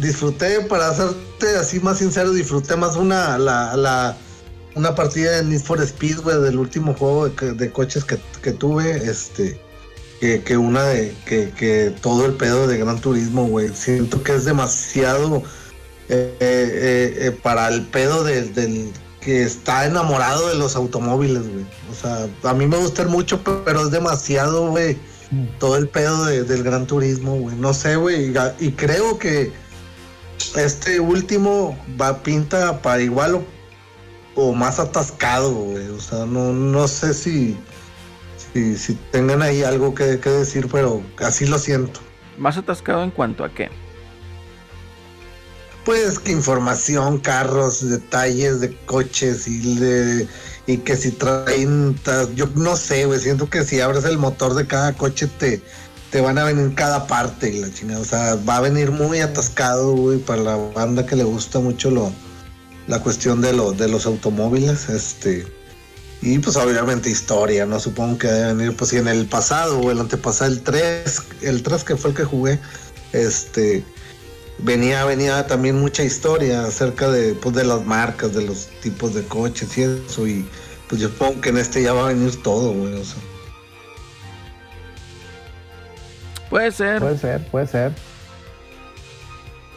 disfruté, 0.00 0.60
para 0.62 0.88
hacerte 0.88 1.56
así 1.60 1.80
más 1.80 1.98
sincero, 1.98 2.32
disfruté 2.32 2.76
más 2.76 2.96
una, 2.96 3.38
la, 3.38 3.76
la- 3.76 4.16
una 4.74 4.94
partida 4.94 5.32
de 5.32 5.44
Need 5.44 5.62
for 5.62 5.80
Speed, 5.82 6.20
güey, 6.20 6.40
del 6.40 6.58
último 6.58 6.94
juego 6.94 7.28
de, 7.28 7.52
de 7.54 7.72
coches 7.72 8.04
que, 8.04 8.18
que 8.42 8.52
tuve, 8.52 8.90
este, 9.10 9.60
que, 10.20 10.42
que 10.42 10.56
una 10.56 10.84
de, 10.84 11.14
que, 11.26 11.50
que 11.50 11.92
todo 12.00 12.26
el 12.26 12.34
pedo 12.34 12.66
de 12.68 12.78
Gran 12.78 13.00
Turismo, 13.00 13.46
güey. 13.48 13.70
Siento 13.74 14.22
que 14.22 14.34
es 14.36 14.44
demasiado 14.44 15.42
eh, 16.08 16.36
eh, 16.40 17.16
eh, 17.20 17.30
para 17.42 17.68
el 17.68 17.86
pedo 17.86 18.22
del, 18.22 18.54
del 18.54 18.92
que 19.20 19.42
está 19.42 19.84
enamorado 19.86 20.48
de 20.48 20.54
los 20.54 20.76
automóviles, 20.76 21.42
güey. 21.42 21.66
O 21.90 21.94
sea, 22.00 22.28
a 22.48 22.54
mí 22.54 22.66
me 22.66 22.76
gustan 22.76 23.08
mucho, 23.10 23.42
pero 23.64 23.82
es 23.82 23.90
demasiado, 23.90 24.68
güey. 24.70 24.96
Todo 25.58 25.76
el 25.76 25.88
pedo 25.88 26.24
de- 26.24 26.44
del 26.44 26.62
Gran 26.62 26.86
Turismo, 26.86 27.36
güey. 27.36 27.54
No 27.56 27.74
sé, 27.74 27.96
güey. 27.96 28.32
y- 28.32 28.66
Y 28.66 28.72
creo 28.72 29.18
que 29.18 29.52
este 30.56 31.00
último 31.00 31.78
va 32.00 32.22
pinta 32.22 32.80
para 32.80 33.02
igual 33.02 33.34
o, 33.34 33.44
o 34.36 34.54
más 34.54 34.78
atascado, 34.78 35.50
güey. 35.52 35.88
O 35.88 36.00
sea, 36.00 36.24
no, 36.26 36.52
no 36.52 36.88
sé 36.88 37.12
si, 37.12 37.56
si, 38.54 38.76
si 38.78 38.94
tengan 39.10 39.42
ahí 39.42 39.62
algo 39.62 39.94
que, 39.94 40.18
que 40.20 40.30
decir, 40.30 40.68
pero 40.72 41.02
así 41.18 41.46
lo 41.46 41.58
siento. 41.58 42.00
Más 42.38 42.56
atascado 42.56 43.02
en 43.02 43.10
cuanto 43.10 43.44
a 43.44 43.52
qué. 43.52 43.68
Pues 45.84 46.18
que 46.18 46.32
información, 46.32 47.18
carros, 47.18 47.88
detalles 47.88 48.60
de 48.60 48.76
coches 48.84 49.48
y 49.48 49.76
de 49.78 50.28
y 50.68 50.76
que 50.76 50.98
si 50.98 51.12
traen, 51.12 51.98
yo 52.34 52.46
no 52.54 52.76
sé, 52.76 53.06
güey, 53.06 53.18
siento 53.18 53.48
que 53.48 53.64
si 53.64 53.80
abres 53.80 54.04
el 54.04 54.18
motor 54.18 54.52
de 54.54 54.66
cada 54.66 54.92
coche 54.92 55.26
te, 55.26 55.62
te 56.10 56.20
van 56.20 56.36
a 56.36 56.44
venir 56.44 56.74
cada 56.74 57.06
parte 57.06 57.48
y 57.48 57.60
la 57.60 57.72
chingada, 57.72 58.00
o 58.00 58.04
sea, 58.04 58.34
va 58.46 58.58
a 58.58 58.60
venir 58.60 58.90
muy 58.90 59.20
atascado, 59.20 59.94
güey, 59.94 60.18
para 60.18 60.42
la 60.42 60.56
banda 60.56 61.06
que 61.06 61.16
le 61.16 61.24
gusta 61.24 61.58
mucho 61.58 61.90
lo, 61.90 62.12
la 62.86 63.00
cuestión 63.00 63.40
de, 63.40 63.54
lo, 63.54 63.72
de 63.72 63.88
los 63.88 64.04
automóviles, 64.04 64.90
este, 64.90 65.46
y 66.20 66.38
pues 66.38 66.54
obviamente 66.56 67.08
historia, 67.08 67.64
¿no? 67.64 67.80
Supongo 67.80 68.18
que 68.18 68.28
debe 68.28 68.52
venir, 68.52 68.76
pues 68.76 68.90
si 68.90 68.98
en 68.98 69.08
el 69.08 69.24
pasado 69.24 69.80
o 69.80 69.90
el 69.90 69.98
antepasado, 70.00 70.52
el 70.52 70.60
3, 70.60 71.22
el 71.44 71.62
3 71.62 71.82
que 71.82 71.96
fue 71.96 72.10
el 72.10 72.16
que 72.16 72.24
jugué, 72.24 72.58
este, 73.14 73.82
venía, 74.58 75.04
venía 75.04 75.46
también 75.46 75.78
mucha 75.80 76.02
historia 76.02 76.62
acerca 76.64 77.10
de, 77.10 77.34
pues, 77.34 77.54
de 77.54 77.64
las 77.64 77.84
marcas, 77.84 78.34
de 78.34 78.42
los 78.46 78.66
tipos 78.82 79.14
de 79.14 79.22
coches 79.24 79.76
y 79.78 79.82
eso, 79.82 80.26
y 80.26 80.44
pues 80.88 81.00
yo 81.00 81.08
supongo 81.08 81.40
que 81.40 81.50
en 81.50 81.58
este 81.58 81.82
ya 81.82 81.92
va 81.92 82.04
a 82.06 82.08
venir 82.12 82.42
todo, 82.42 82.72
güey, 82.72 82.94
o 82.94 83.04
sea. 83.04 83.20
Puede 86.50 86.72
ser, 86.72 87.00
Puede 87.00 87.18
ser, 87.18 87.40
puede 87.48 87.66
ser. 87.66 87.92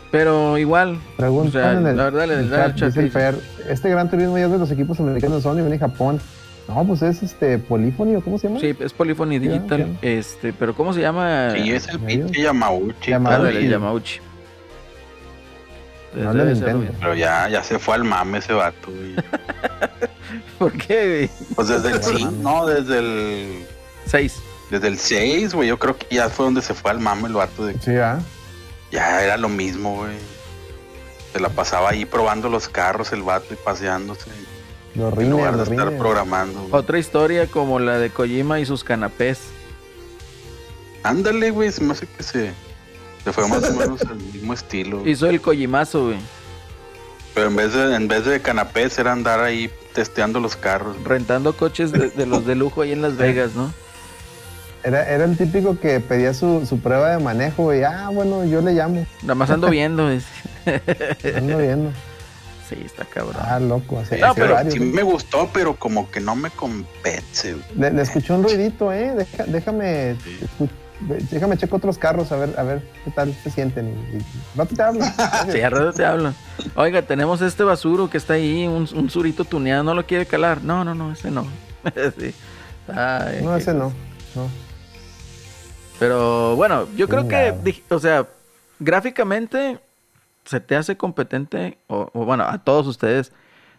pero 0.09 0.57
igual. 0.57 0.99
Preguntan 1.17 1.61
O 1.61 1.63
sea, 1.63 1.71
en 1.79 1.87
el, 1.87 1.97
la 1.97 2.03
verdad, 2.09 2.27
le- 2.27 2.49
chat, 2.49 2.75
chat, 2.75 2.93
dice. 2.93 3.09
Fer, 3.09 3.35
este 3.69 3.89
Gran 3.89 4.09
Turismo 4.09 4.37
ya 4.37 4.45
es 4.45 4.51
de 4.51 4.57
los 4.57 4.71
equipos 4.71 4.99
americanos 4.99 5.37
de 5.37 5.43
Sony, 5.43 5.55
viene 5.55 5.77
Japón. 5.77 6.21
No, 6.69 6.85
pues 6.85 7.01
es 7.01 7.21
este 7.23 7.57
Polyphony 7.57 8.15
o 8.15 8.21
cómo 8.21 8.37
se 8.39 8.47
llama? 8.47 8.61
Sí, 8.61 8.73
es 8.79 8.93
Polyphony 8.93 9.39
Digital. 9.39 9.97
Este, 10.01 10.53
pero 10.53 10.73
¿cómo 10.73 10.93
se 10.93 11.01
llama? 11.01 11.51
Sí, 11.55 11.71
es 11.71 11.87
el 11.89 11.99
pinche 11.99 12.41
Yamauchi. 12.43 13.11
Yamauchi. 13.11 13.67
Yamauchi. 13.67 14.19
No 16.13 16.33
Nintendo. 16.33 16.91
Pero 16.99 17.15
ya, 17.15 17.47
ya 17.49 17.63
se 17.63 17.79
fue 17.79 17.95
al 17.95 18.03
mame 18.03 18.39
ese 18.39 18.53
vato, 18.53 18.91
güey. 18.91 19.15
¿Por 20.59 20.73
qué? 20.73 21.29
Pues 21.55 21.67
desde 21.69 21.89
el 21.89 21.95
No 21.95 22.03
5, 22.03 22.19
mames. 22.19 22.39
no, 22.39 22.65
desde 22.67 22.97
el. 22.99 23.65
6. 24.07 24.35
Desde 24.69 24.87
el 24.87 24.97
6, 24.99 25.53
güey. 25.53 25.69
Yo 25.69 25.79
creo 25.79 25.97
que 25.97 26.07
ya 26.15 26.29
fue 26.29 26.45
donde 26.45 26.61
se 26.61 26.73
fue 26.73 26.91
al 26.91 26.99
mame 26.99 27.27
el 27.27 27.33
vato 27.33 27.65
de 27.65 27.79
Sí, 27.79 27.95
¿ah? 27.97 28.19
Ya 28.91 29.23
era 29.23 29.37
lo 29.37 29.49
mismo, 29.49 29.95
güey. 29.97 30.17
Se 31.33 31.39
la 31.39 31.49
pasaba 31.49 31.89
ahí 31.91 32.03
probando 32.05 32.49
los 32.49 32.67
carros 32.67 33.11
el 33.13 33.23
vato 33.23 33.53
y 33.53 33.57
paseándose. 33.57 34.29
Los 34.95 35.17
En 35.17 35.29
lugar 35.29 35.55
de 35.55 35.63
estar 35.63 35.85
rines. 35.87 35.99
programando. 35.99 36.59
güey. 36.63 36.73
Otra 36.73 36.99
historia 36.99 37.47
como 37.47 37.79
la 37.79 37.97
de 37.97 38.09
Kojima 38.09 38.59
y 38.59 38.65
sus 38.65 38.83
canapés. 38.83 39.39
Ándale, 41.03 41.51
güey. 41.51 41.71
Se 41.71 41.81
me 41.83 41.93
hace 41.93 42.05
que 42.05 42.23
se, 42.23 42.51
se 43.23 43.31
fue 43.33 43.47
más 43.47 43.63
o 43.63 43.73
menos 43.73 44.01
al 44.01 44.15
mismo 44.17 44.53
estilo. 44.53 45.07
Hizo 45.07 45.27
el 45.27 45.41
Kojimazo, 45.41 46.05
güey. 46.07 46.17
Pero 47.33 47.47
en 47.47 47.55
vez 47.55 47.73
de, 47.73 47.95
en 47.95 48.07
vez 48.07 48.25
de 48.25 48.41
canapés 48.41 48.97
era 48.99 49.11
andar 49.13 49.39
ahí 49.39 49.69
testeando 49.93 50.39
los 50.39 50.55
carros. 50.55 50.97
Rentando 51.03 51.53
coches 51.55 51.91
de, 51.91 52.09
de 52.09 52.25
los 52.25 52.45
de 52.45 52.55
lujo 52.55 52.81
ahí 52.81 52.91
en 52.91 53.01
Las 53.01 53.15
Vegas, 53.17 53.51
¿no? 53.55 53.73
Era, 54.83 55.07
era 55.07 55.25
el 55.25 55.37
típico 55.37 55.79
que 55.79 55.99
pedía 55.99 56.33
su, 56.33 56.65
su 56.67 56.79
prueba 56.79 57.11
de 57.11 57.23
manejo 57.23 57.73
y, 57.73 57.83
ah, 57.83 58.09
bueno, 58.11 58.43
yo 58.45 58.61
le 58.61 58.73
llamo. 58.73 59.05
Nada 59.21 59.35
más 59.35 59.49
ando 59.51 59.69
viendo. 59.69 60.09
es- 60.09 60.25
Ando 61.35 61.57
viendo. 61.59 61.91
Sí, 62.67 62.77
está 62.85 63.05
cabrón. 63.05 63.35
Ah, 63.45 63.59
loco. 63.59 63.99
Así, 63.99 64.15
Sí, 64.15 64.21
No, 64.21 64.33
pero 64.33 64.53
varios, 64.55 64.73
sí 64.73 64.79
me 64.79 65.03
gustó, 65.03 65.49
pero 65.53 65.75
como 65.75 66.09
que 66.09 66.19
no 66.19 66.35
me 66.35 66.49
güey. 67.51 67.65
le, 67.77 67.91
le 67.91 68.01
escuché 68.01 68.33
un 68.33 68.43
ruidito, 68.43 68.91
¿eh? 68.91 69.13
Deja- 69.15 69.43
déjame. 69.45 70.15
ve, 70.59 70.69
déjame 71.07 71.57
checo 71.57 71.77
otros 71.77 71.97
carros 71.97 72.31
a 72.31 72.35
ver, 72.37 72.57
a 72.59 72.63
ver 72.63 72.81
qué 73.03 73.11
tal 73.11 73.33
se 73.33 73.49
sienten. 73.49 73.87
Y, 74.13 74.17
y- 74.17 74.25
rato 74.55 74.75
te 74.75 74.81
hablo. 74.83 75.05
Sí, 75.51 75.61
rato 75.61 75.93
te 75.93 76.05
hablo. 76.05 76.33
Oiga, 76.75 77.01
tenemos 77.01 77.41
este 77.41 77.63
basuro 77.63 78.09
que 78.09 78.17
está 78.17 78.33
ahí, 78.33 78.67
un, 78.67 78.87
un 78.93 79.09
surito 79.09 79.43
tuneado, 79.45 79.83
¿no 79.83 79.93
lo 79.93 80.05
quiere 80.05 80.25
calar? 80.25 80.63
No, 80.63 80.83
no, 80.83 80.93
no, 80.95 81.11
ese 81.11 81.31
no. 81.31 81.45
sí. 82.19 82.33
Ay, 82.87 83.41
No, 83.43 83.55
ese 83.55 83.73
no. 83.73 83.91
no. 84.35 84.47
Pero 85.99 86.55
bueno, 86.55 86.87
yo 86.95 87.07
creo 87.07 87.27
que, 87.27 87.53
o 87.89 87.99
sea, 87.99 88.27
gráficamente 88.79 89.79
se 90.45 90.59
te 90.59 90.75
hace 90.75 90.97
competente, 90.97 91.77
o, 91.87 92.09
o 92.13 92.25
bueno, 92.25 92.43
a 92.43 92.57
todos 92.57 92.87
ustedes 92.87 93.31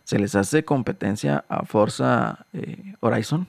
se 0.04 0.18
les 0.18 0.34
hace 0.36 0.64
competencia 0.64 1.44
a 1.48 1.64
Forza 1.64 2.46
eh, 2.52 2.94
Horizon. 3.00 3.46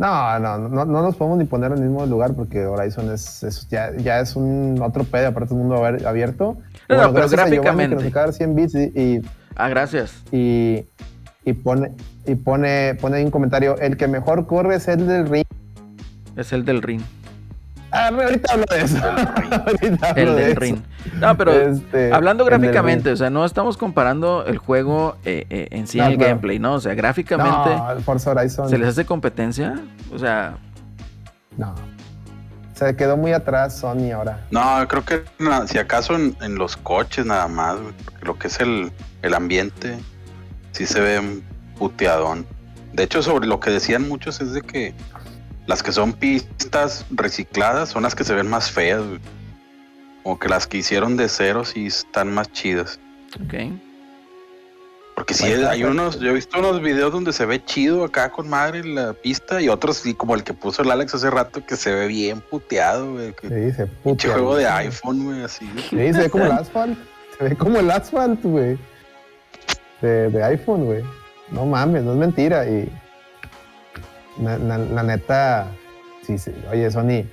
No, 0.00 0.38
no, 0.38 0.56
no, 0.56 0.84
no 0.86 1.02
nos 1.02 1.14
podemos 1.16 1.38
ni 1.38 1.44
poner 1.44 1.72
en 1.72 1.78
el 1.78 1.84
mismo 1.84 2.06
lugar 2.06 2.32
porque 2.34 2.64
Horizon 2.64 3.12
es, 3.12 3.42
es- 3.42 3.68
ya, 3.68 3.94
ya 3.98 4.20
es 4.20 4.34
un 4.34 4.80
otro 4.82 5.04
pedo, 5.04 5.28
aparte 5.28 5.52
un 5.52 5.60
mundo 5.60 5.84
abierto. 5.84 6.56
No, 6.88 6.96
no, 6.96 7.02
pero 7.02 7.12
gracias 7.12 7.32
a 7.34 7.44
gráficamente. 7.44 7.96
Que 7.96 8.02
nos 8.04 8.10
acaba 8.10 8.26
de 8.26 8.30
dar 8.32 8.34
100 8.34 8.54
bits 8.54 8.74
y, 8.74 8.78
y, 8.98 9.22
Ah, 9.56 9.68
gracias. 9.68 10.22
y, 10.32 10.86
y 11.44 11.52
pone, 11.52 11.90
y 12.26 12.34
pone, 12.34 12.94
pone 12.98 13.18
ahí 13.18 13.24
un 13.24 13.30
comentario, 13.30 13.76
el 13.78 13.98
que 13.98 14.08
mejor 14.08 14.46
corre 14.46 14.76
es 14.76 14.88
el 14.88 15.06
del 15.06 15.28
ring. 15.28 15.44
Es 16.36 16.52
el 16.54 16.64
del 16.64 16.80
ring. 16.80 17.02
Ah, 17.92 18.08
ahorita 18.08 18.52
hablo 18.52 18.64
de 18.70 18.80
eso. 18.82 18.96
ahorita 19.04 20.10
hablo 20.10 20.22
El 20.22 20.36
de 20.36 20.42
del 20.42 20.50
eso. 20.52 20.60
ring. 20.60 20.76
No, 21.18 21.36
pero 21.36 21.52
Este, 21.52 22.12
hablando 22.12 22.44
gráficamente, 22.44 23.10
o 23.10 23.16
sea, 23.16 23.30
no 23.30 23.44
estamos 23.44 23.76
comparando 23.76 24.44
el 24.46 24.58
juego 24.58 25.16
eh, 25.24 25.46
eh, 25.50 25.68
en 25.72 25.86
sí, 25.86 25.98
No, 25.98 26.06
el 26.06 26.16
claro. 26.16 26.30
gameplay, 26.30 26.58
¿no? 26.58 26.74
O 26.74 26.80
sea, 26.80 26.94
gráficamente 26.94 27.70
No, 27.76 27.90
el 27.92 28.02
Forza 28.02 28.30
Horizon. 28.30 28.68
se 28.68 28.78
les 28.78 28.88
hace 28.88 29.04
competencia. 29.04 29.74
O 30.12 30.18
sea, 30.18 30.54
No. 31.56 31.74
Se 32.74 32.96
quedó 32.96 33.16
muy 33.18 33.32
atrás 33.34 33.76
Sony 33.78 34.10
ahora. 34.14 34.40
No, 34.50 34.62
creo 34.88 35.04
que 35.04 35.22
na- 35.38 35.66
si 35.66 35.76
acaso 35.78 36.14
en, 36.14 36.34
en 36.40 36.54
los 36.54 36.78
coches 36.78 37.26
nada 37.26 37.46
más, 37.46 37.76
porque 38.06 38.24
lo 38.24 38.38
que 38.38 38.46
es 38.48 38.58
el, 38.60 38.90
el 39.20 39.34
ambiente, 39.34 39.98
sí 40.72 40.86
se 40.86 40.98
ve 41.00 41.18
un 41.18 41.42
puteadón. 41.78 42.46
De 42.94 43.02
hecho, 43.02 43.22
sobre 43.22 43.46
lo 43.46 43.60
que 43.60 43.70
decían 43.70 44.08
muchos 44.08 44.40
es 44.40 44.52
de 44.54 44.62
que 44.62 44.94
las 45.70 45.82
que 45.84 45.92
son 45.92 46.12
pistas 46.12 47.06
recicladas 47.12 47.90
son 47.90 48.02
las 48.02 48.14
que 48.16 48.24
se 48.24 48.34
ven 48.34 48.48
más 48.48 48.70
feas, 48.72 49.02
güey. 49.06 49.20
Como 50.24 50.38
que 50.38 50.48
las 50.48 50.66
que 50.66 50.78
hicieron 50.78 51.16
de 51.16 51.28
cero 51.28 51.64
sí 51.64 51.86
están 51.86 52.32
más 52.34 52.50
chidas. 52.52 52.98
ok. 53.36 53.54
Porque 55.14 55.34
sí, 55.34 55.44
hay 55.52 55.84
unos, 55.84 56.18
yo 56.18 56.30
he 56.30 56.32
visto 56.32 56.58
unos 56.58 56.80
videos 56.80 57.12
donde 57.12 57.32
se 57.34 57.44
ve 57.44 57.62
chido 57.62 58.04
acá 58.04 58.30
con 58.32 58.48
madre 58.48 58.82
la 58.82 59.12
pista 59.12 59.60
y 59.60 59.68
otros 59.68 59.98
sí, 59.98 60.14
como 60.14 60.34
el 60.34 60.42
que 60.44 60.54
puso 60.54 60.80
el 60.82 60.90
Alex 60.90 61.14
hace 61.14 61.28
rato, 61.30 61.64
que 61.66 61.76
se 61.76 61.92
ve 61.94 62.06
bien 62.06 62.40
puteado, 62.40 63.12
güey. 63.12 63.34
que- 63.34 63.72
Se 63.72 63.86
puta. 63.86 64.28
juego 64.32 64.56
de 64.56 64.66
iPhone, 64.66 65.24
güey, 65.24 65.42
así. 65.42 65.70
Sí, 65.90 66.12
se 66.12 66.12
ve 66.12 66.30
como 66.30 66.46
el 66.46 66.52
asfalt. 66.52 66.98
Se 67.38 67.44
ve 67.44 67.56
como 67.56 67.78
el 67.80 67.90
asfalt, 67.90 68.40
güey. 68.42 68.78
De, 70.00 70.30
de 70.30 70.42
iPhone, 70.42 70.86
güey. 70.86 71.04
No 71.50 71.66
mames, 71.66 72.02
no 72.02 72.12
es 72.12 72.18
mentira. 72.18 72.66
Y 72.66 72.90
la 74.42 75.02
neta, 75.02 75.68
sí, 76.26 76.38
sí. 76.38 76.52
Oye, 76.70 76.90
Sony. 76.90 77.24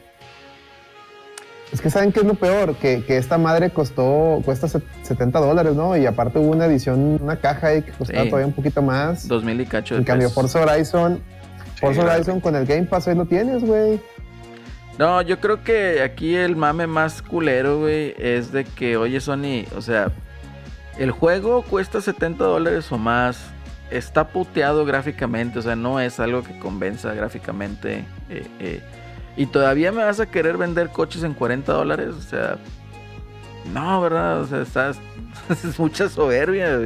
Es 1.72 1.82
que 1.82 1.90
saben 1.90 2.14
qué 2.14 2.22
es 2.22 2.26
lo 2.26 2.36
peor, 2.36 2.76
que, 2.76 3.04
que 3.04 3.18
esta 3.18 3.38
madre 3.38 3.70
costó, 3.72 4.42
cuesta 4.46 4.70
set- 4.70 4.86
70 5.04 5.38
dólares, 5.40 5.74
¿no? 5.76 5.98
Y 5.98 6.06
aparte 6.06 6.40
hubo 6.40 6.52
una 6.52 6.66
edición, 6.66 7.20
una 7.22 7.36
caja 7.38 7.68
ahí 7.68 7.82
que 7.82 7.92
costaba 7.92 8.24
Sí. 8.24 8.30
todavía 8.30 8.48
un 8.48 8.54
poquito 8.54 8.82
más. 8.82 9.28
Dos 9.28 9.44
mil 9.44 9.60
y 9.60 9.66
cacho 9.66 9.96
de 9.96 10.00
En 10.00 10.06
cambio, 10.06 10.30
pesos. 10.30 10.52
Forza 10.54 10.62
Horizon, 10.62 11.22
Forza 11.78 12.02
Sí, 12.04 12.08
Horizon 12.08 12.40
con 12.40 12.56
el 12.56 12.66
Game 12.66 12.84
Pass 12.84 13.10
ahí 13.10 13.16
lo 13.16 13.26
tienes, 13.26 13.64
güey. 13.66 14.00
No, 14.98 15.22
yo 15.22 15.40
creo 15.42 15.62
que 15.62 16.02
aquí 16.02 16.36
el 16.36 16.56
mame 16.56 16.88
más 16.88 17.22
culero, 17.22 17.80
güey, 17.80 18.16
es 18.18 18.52
de 18.54 18.64
que, 18.64 18.96
oye, 18.96 19.20
Sony, 19.20 19.66
o 19.76 19.82
sea, 19.82 20.12
el 20.98 21.12
juego 21.12 21.64
cuesta 21.64 22.00
70 22.00 22.46
dólares 22.46 22.90
o 22.94 22.98
más, 22.98 23.38
está 23.92 24.28
puteado 24.30 24.86
gráficamente, 24.86 25.60
o 25.60 25.62
sea, 25.62 25.76
no 25.76 26.00
es 26.00 26.20
algo 26.20 26.44
que 26.44 26.58
convenza 26.60 27.14
gráficamente. 27.14 28.06
eh, 28.30 28.48
eh, 28.60 28.82
y 29.36 29.46
todavía 29.46 29.92
me 29.92 30.04
vas 30.04 30.20
a 30.20 30.26
querer 30.26 30.58
vender 30.58 30.90
coches 30.90 31.24
en 31.24 31.34
40 31.34 31.72
dólares, 31.72 32.10
o 32.18 32.22
sea, 32.22 32.58
no, 33.74 34.02
¿verdad? 34.02 34.42
O 34.42 34.48
sea, 34.48 34.62
estás, 34.62 34.98
es 35.50 35.78
mucha 35.80 36.10
soberbia. 36.10 36.80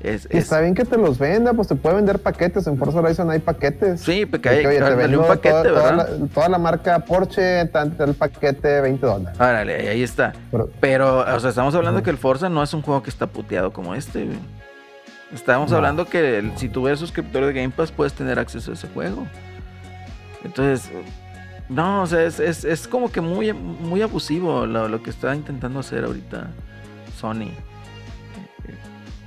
Es, 0.00 0.24
Y 0.30 0.36
es- 0.36 0.44
está 0.44 0.60
bien 0.60 0.74
que 0.74 0.84
te 0.84 0.96
los 0.96 1.18
venda, 1.18 1.52
pues 1.54 1.68
te 1.68 1.74
puede 1.74 1.96
vender 1.96 2.20
paquetes. 2.20 2.66
En 2.66 2.78
Forza 2.78 2.98
Horizon 3.00 3.30
hay 3.30 3.40
paquetes. 3.40 4.00
sí, 4.00 4.26
porque 4.26 4.48
De 4.48 4.56
hay, 4.56 4.62
que, 4.62 4.68
oye, 4.82 5.08
te 5.08 5.16
un 5.16 5.26
paquete, 5.26 5.50
toda, 5.50 5.62
toda 5.64 5.82
¿verdad? 5.92 6.18
la, 6.20 6.26
toda 6.28 6.48
la 6.48 6.58
marca 6.58 6.98
Porsche, 7.00 7.64
tanto 7.66 8.04
el 8.04 8.14
paquete 8.14 8.80
20 8.80 9.04
dólares. 9.06 9.40
Árale, 9.40 9.88
ahí 9.88 10.02
está. 10.02 10.32
Pero- 10.50 10.70
Pero, 10.80 11.18
o 11.34 11.40
sea, 11.40 11.50
estamos 11.50 11.74
hablando 11.74 12.02
que 12.02 12.10
el 12.10 12.16
Forza 12.18 12.48
no 12.48 12.62
es 12.62 12.72
un 12.74 12.82
juego 12.82 13.02
que 13.02 13.10
está 13.10 13.26
puteado 13.26 13.72
como 13.72 13.94
este, 13.94 14.24
güey. 14.24 14.38
Estamos 15.32 15.70
No. 15.70 15.76
hablando 15.76 16.06
que 16.06 16.38
el- 16.38 16.56
si 16.56 16.68
tú 16.68 16.86
eres 16.86 16.98
suscriptor 17.00 17.44
de 17.46 17.52
Game 17.52 17.70
Pass 17.70 17.90
puedes 17.92 18.14
tener 18.14 18.38
acceso 18.38 18.70
a 18.70 18.74
ese 18.74 18.88
juego. 18.88 19.26
Entonces, 20.44 20.90
no, 21.68 22.02
o 22.02 22.06
sea, 22.06 22.22
es, 22.24 22.40
es, 22.40 22.64
es 22.64 22.88
como 22.88 23.10
que 23.12 23.20
muy, 23.20 23.52
muy 23.52 24.00
abusivo 24.00 24.64
lo, 24.66 24.88
lo 24.88 25.02
que 25.02 25.10
está 25.10 25.34
intentando 25.34 25.80
hacer 25.80 26.04
ahorita 26.04 26.48
Sony. 27.18 27.50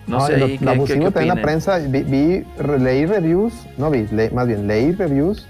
No, 0.08 0.26
sé, 0.26 0.38
lo- 0.38 0.46
ahí, 0.46 0.54
lo 0.54 0.60
¿qué- 0.60 0.66
qué- 0.66 0.70
abusivo 0.72 1.06
qué 1.06 1.12
también 1.12 1.36
la 1.36 1.42
prensa. 1.42 1.78
Vi, 1.78 2.02
vi- 2.04 2.46
leí 2.80 3.06
reviews, 3.06 3.54
no 3.78 3.92
vi, 3.92 4.08
le- 4.12 4.32
más 4.32 4.48
bien 4.48 4.68
leí 4.68 4.92
reviews 4.94 5.48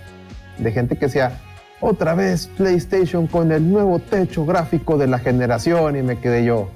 de 0.57 0.71
gente 0.71 0.97
que 0.97 1.05
decía, 1.05 1.39
otra 1.79 2.13
vez 2.13 2.47
PlayStation 2.57 3.25
con 3.25 3.51
el 3.51 3.71
nuevo 3.71 3.99
techo 3.99 4.45
gráfico 4.45 4.97
de 4.97 5.07
la 5.07 5.17
generación. 5.19 5.95
Y 5.95 6.03
me 6.03 6.19
quedé 6.19 6.43
yo. 6.43 6.69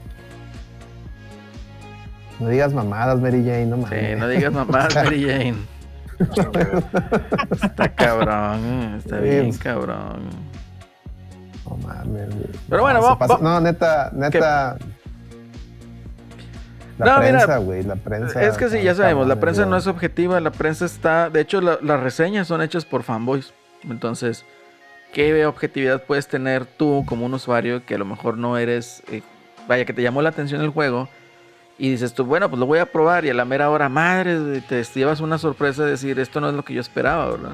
No 2.39 2.49
digas 2.49 2.73
mamadas, 2.73 3.19
Mary 3.19 3.43
Jane, 3.45 3.65
no 3.67 3.77
mames. 3.77 4.09
Sí, 4.09 4.15
no 4.19 4.27
digas 4.27 4.51
mamás, 4.53 4.93
Mary 4.95 5.23
Jane. 5.23 5.55
Está 7.51 7.89
cabrón, 7.93 8.95
está 8.97 9.17
bien 9.19 9.47
pues. 9.47 9.57
cabrón. 9.59 10.21
No 11.69 11.77
mames. 11.77 12.27
Pero 12.69 12.81
bueno, 12.83 13.01
se 13.01 13.07
va- 13.07 13.17
pasa- 13.19 13.33
va- 13.37 13.41
No, 13.41 13.59
neta, 13.61 14.11
neta. 14.13 14.77
La 16.97 17.05
No, 17.05 17.17
prensa, 17.19 17.57
güey, 17.57 17.83
la 17.83 17.95
prensa. 17.97 18.41
Es 18.41 18.57
que 18.57 18.69
sí, 18.69 18.81
ya 18.81 18.95
sabemos, 18.95 19.27
la 19.27 19.37
prensa 19.39 19.65
no 19.65 19.75
es 19.75 19.85
objetiva, 19.87 20.39
la 20.39 20.51
prensa 20.51 20.85
está, 20.85 21.29
de 21.29 21.41
hecho 21.41 21.59
la- 21.59 21.79
las 21.81 21.99
reseñas 21.99 22.47
son 22.47 22.61
hechas 22.61 22.85
por 22.85 23.03
fanboys, 23.03 23.53
entonces, 23.83 24.45
¿qué 25.13 25.45
objetividad 25.45 26.03
puedes 26.03 26.27
tener 26.29 26.65
tú 26.65 27.03
como 27.05 27.25
un 27.25 27.33
usuario 27.33 27.85
que 27.85 27.95
a 27.95 27.97
lo 27.97 28.05
mejor 28.05 28.37
no 28.37 28.57
eres, 28.57 29.03
eh, 29.11 29.21
vaya, 29.67 29.83
que 29.83 29.91
te 29.91 30.01
llamó 30.03 30.21
la 30.21 30.29
atención 30.29 30.61
el 30.61 30.69
juego 30.69 31.09
y 31.77 31.89
dices 31.89 32.13
tú, 32.13 32.25
bueno, 32.25 32.49
pues 32.49 32.59
lo 32.59 32.65
voy 32.65 32.79
a 32.79 32.91
probar 32.91 33.25
y 33.25 33.29
a 33.29 33.33
la 33.33 33.45
mera 33.45 33.69
hora, 33.69 33.89
madre, 33.89 34.61
te 34.61 34.83
llevas 34.83 35.19
una 35.19 35.37
sorpresa 35.37 35.83
de 35.83 35.91
decir, 35.91 36.19
esto 36.19 36.39
no 36.39 36.49
es 36.49 36.55
lo 36.55 36.63
que 36.63 36.73
yo 36.73 36.81
esperaba, 36.81 37.29
¿verdad? 37.29 37.53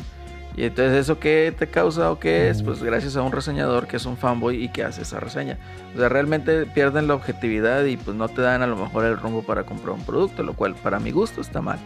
Y 0.55 0.63
entonces, 0.63 0.93
¿eso 0.93 1.17
qué 1.17 1.53
te 1.57 1.67
causa 1.67 2.11
o 2.11 2.19
qué 2.19 2.49
es? 2.49 2.61
Pues 2.61 2.83
gracias 2.83 3.15
a 3.15 3.21
un 3.21 3.31
reseñador 3.31 3.87
que 3.87 3.95
es 3.97 4.05
un 4.05 4.17
fanboy 4.17 4.63
y 4.63 4.69
que 4.69 4.83
hace 4.83 5.03
esa 5.03 5.19
reseña. 5.19 5.57
O 5.95 5.99
sea, 5.99 6.09
realmente 6.09 6.65
pierden 6.65 7.07
la 7.07 7.15
objetividad 7.15 7.85
y 7.85 7.95
pues 7.95 8.17
no 8.17 8.27
te 8.27 8.41
dan 8.41 8.61
a 8.61 8.67
lo 8.67 8.75
mejor 8.75 9.05
el 9.05 9.17
rumbo 9.17 9.43
para 9.43 9.63
comprar 9.63 9.95
un 9.95 10.03
producto, 10.03 10.43
lo 10.43 10.53
cual 10.53 10.75
para 10.75 10.99
mi 10.99 11.11
gusto 11.11 11.39
está 11.39 11.61
mal. 11.61 11.79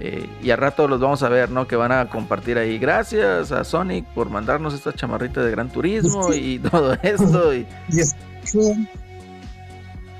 Eh, 0.00 0.28
y 0.42 0.50
al 0.50 0.58
rato 0.58 0.88
los 0.88 1.00
vamos 1.00 1.22
a 1.22 1.28
ver, 1.28 1.50
¿no? 1.50 1.68
Que 1.68 1.76
van 1.76 1.92
a 1.92 2.10
compartir 2.10 2.58
ahí. 2.58 2.78
Gracias 2.78 3.52
a 3.52 3.62
Sonic 3.62 4.04
por 4.06 4.28
mandarnos 4.28 4.74
esta 4.74 4.92
chamarrita 4.92 5.42
de 5.42 5.52
Gran 5.52 5.68
Turismo 5.70 6.34
y 6.34 6.58
todo 6.58 6.94
esto. 7.00 7.54
Y, 7.54 7.64
Y 7.92 8.00
es 8.00 8.14
que, 8.52 8.86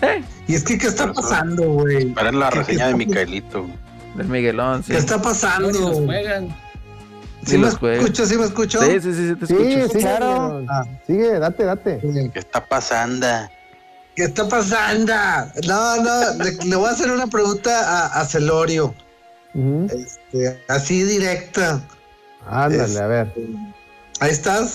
eh, 0.04 0.24
y 0.46 0.54
es 0.54 0.64
que 0.64 0.78
¿qué 0.78 0.86
está 0.88 1.12
pasando, 1.12 1.62
güey? 1.64 2.08
Esperen 2.08 2.38
la 2.38 2.50
¿Qué- 2.50 2.58
reseña 2.58 2.88
de 2.88 2.94
Micaelito. 2.94 3.66
del 4.16 4.28
Miguelón, 4.28 4.82
sí. 4.84 4.92
¿Qué 4.92 4.98
está 4.98 5.20
pasando? 5.20 5.70
ni 5.72 5.78
los 5.78 5.96
juegan. 6.04 6.48
¿Sí 7.46 7.56
Ni 7.56 7.62
me 7.64 7.68
escucho? 7.68 8.24
¿Sí 8.26 8.38
me 8.38 8.44
escucho? 8.46 8.80
Sí, 8.82 9.00
sí, 9.00 9.12
sí, 9.12 9.28
sí, 9.28 9.34
te 9.36 9.44
escucho. 9.44 9.88
sí, 9.92 9.98
Claro. 9.98 10.62
claro. 10.64 10.66
Ah. 10.70 10.84
Sigue, 11.06 11.38
date, 11.38 11.64
date. 11.64 12.00
¿Qué 12.32 12.38
está 12.38 12.64
pasando? 12.64 13.26
¿Qué 14.16 14.22
está 14.24 14.48
pasando? 14.48 15.12
No, 15.66 15.96
no, 16.02 16.42
le, 16.44 16.52
le 16.64 16.76
voy 16.76 16.88
a 16.88 16.92
hacer 16.92 17.10
una 17.10 17.26
pregunta 17.26 17.70
a, 18.06 18.20
a 18.20 18.24
Celorio. 18.24 18.94
Este, 19.90 20.58
así 20.68 21.02
directa. 21.02 21.80
Ándale, 22.48 22.84
Es- 22.84 22.96
a 22.96 23.06
ver. 23.06 23.32
Ahí 24.20 24.30
estás, 24.30 24.70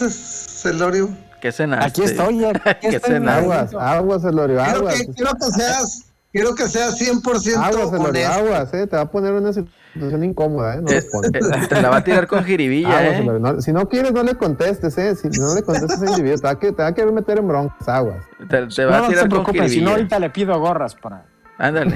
Celorio. 0.61 1.10
¿Qué 1.41 1.52
cenaste? 1.52 1.86
Aquí 1.86 2.03
estoy, 2.03 2.44
aquí 2.66 2.88
¿Qué 2.90 2.95
estoy. 2.98 3.14
cenaste? 3.14 3.41
Aguas, 3.44 3.74
aguas, 3.76 4.24
Elorio, 4.26 4.57
Quiero 4.64 4.80
aguas. 4.80 4.95
que, 4.95 5.07
quiero 5.14 5.32
que 5.36 5.45
seas, 5.52 6.06
quiero 6.32 6.56
que 6.56 6.68
seas 6.68 6.99
100% 6.99 7.56
Aguas, 7.57 7.88
honesto. 7.99 8.32
aguas, 8.34 8.74
eh. 8.74 8.88
Te 8.88 8.95
va 8.95 9.03
a 9.03 9.11
poner 9.11 9.34
una 9.34 9.52
situación 9.53 10.24
incómoda, 10.24 10.76
eh. 10.76 10.82
No 10.82 10.91
Eh, 10.91 10.98
eh, 11.34 11.68
te 11.70 11.82
la 11.82 11.90
va 11.90 11.98
a 11.98 12.03
tirar 12.03 12.28
con 12.28 12.44
jiribilla, 12.44 12.99
Aguas, 12.99 13.16
¿eh? 13.20 13.40
No- 13.40 13.61
si 13.61 13.72
no 13.74 13.88
quieres, 13.90 14.11
no 14.11 14.24
le 14.24 14.36
contestes, 14.36 14.98
eh. 14.98 15.16
Si 15.16 15.30
no 15.30 15.56
le 15.56 15.64
contestes 15.64 15.91
a 16.02 16.03
ese 16.03 16.11
individuo, 16.11 16.38
te 16.38 16.44
va, 16.44 16.49
a, 16.52 16.60
que- 16.60 16.72
te 16.72 16.82
va 16.84 16.90
a 16.90 16.94
querer 16.94 17.11
meter 17.14 17.40
en 17.40 17.48
broncas, 17.48 17.88
aguas. 17.88 18.18
Te, 18.49 18.68
te 18.68 18.86
va 18.86 18.91
No, 18.91 18.98
a 18.98 19.02
no 19.02 19.07
tirar 19.07 19.24
se 19.24 19.30
con 19.30 19.44
preocupen, 19.44 19.53
si 19.53 19.61
no 19.61 19.70
jiribilla. 19.70 19.91
ahorita 19.91 20.20
le 20.20 20.30
pido 20.30 20.60
gorras 20.60 20.95
para 20.95 21.24
Ándale. 21.57 21.95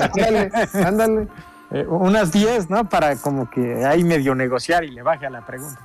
Ándale, 0.00 0.50
ándale. 0.84 1.28
eh, 1.72 1.86
unas 1.88 2.32
10, 2.32 2.68
¿no? 2.70 2.88
Para 2.88 3.14
como 3.16 3.48
que 3.50 3.84
ahí 3.84 4.02
medio 4.02 4.34
negociar 4.34 4.82
y 4.84 4.90
le 4.90 5.02
baje 5.02 5.26
a 5.26 5.30
la 5.30 5.44
pregunta. 5.46 5.80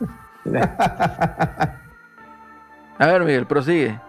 A 2.99 3.05
ver, 3.07 3.23
Miguel, 3.23 3.45
prosigue. 3.47 3.99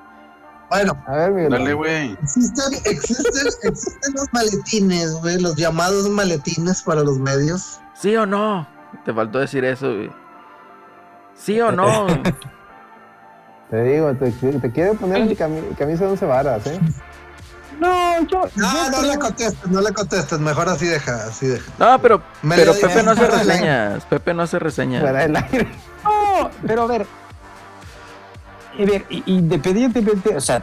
Bueno, 0.70 1.02
A 1.06 1.12
ver, 1.16 1.30
Miguel. 1.32 1.50
Dale, 1.50 1.72
güey. 1.74 2.12
existen, 2.22 2.74
existen, 2.84 3.46
existen 3.62 4.14
los 4.14 4.26
maletines, 4.32 5.12
güey, 5.20 5.40
los 5.40 5.56
llamados 5.56 6.08
maletines 6.10 6.82
para 6.82 7.00
los 7.02 7.18
medios. 7.18 7.80
¿Sí 7.94 8.14
o 8.16 8.26
no? 8.26 8.66
Te 9.04 9.12
faltó 9.12 9.38
decir 9.38 9.64
eso, 9.64 9.94
güey. 9.94 10.10
¿Sí 11.34 11.60
o 11.60 11.72
no? 11.72 12.06
Te 13.70 13.82
digo, 13.82 14.14
te, 14.14 14.30
te 14.32 14.72
quiero 14.72 14.94
poner 14.94 15.26
mi 15.26 15.36
cami- 15.36 15.76
camisa 15.76 16.04
de 16.04 16.10
once 16.12 16.24
varas, 16.24 16.66
¿eh? 16.66 16.80
No, 17.78 18.22
yo. 18.26 18.42
No, 18.56 18.72
yo 18.72 18.90
no 18.90 19.02
le 19.02 19.18
contestes, 19.18 19.70
no 19.70 19.80
le 19.82 19.92
contestes, 19.92 20.38
mejor 20.40 20.70
así 20.70 20.86
deja, 20.86 21.26
así 21.26 21.46
deja. 21.48 21.70
No, 21.78 22.00
pero, 22.00 22.22
pero 22.48 22.72
Pepe 22.72 23.02
no 23.02 23.10
hace 23.10 23.26
reseñas. 23.26 24.04
Pepe 24.06 24.32
no 24.32 24.42
hace 24.44 24.58
reseñas. 24.58 25.02
Fuera 25.02 25.20
del 25.20 25.36
aire. 25.36 25.68
No, 26.02 26.50
pero 26.66 26.82
a 26.84 26.86
ver. 26.86 27.06
Independientemente, 29.26 30.36
o 30.36 30.40
sea, 30.40 30.62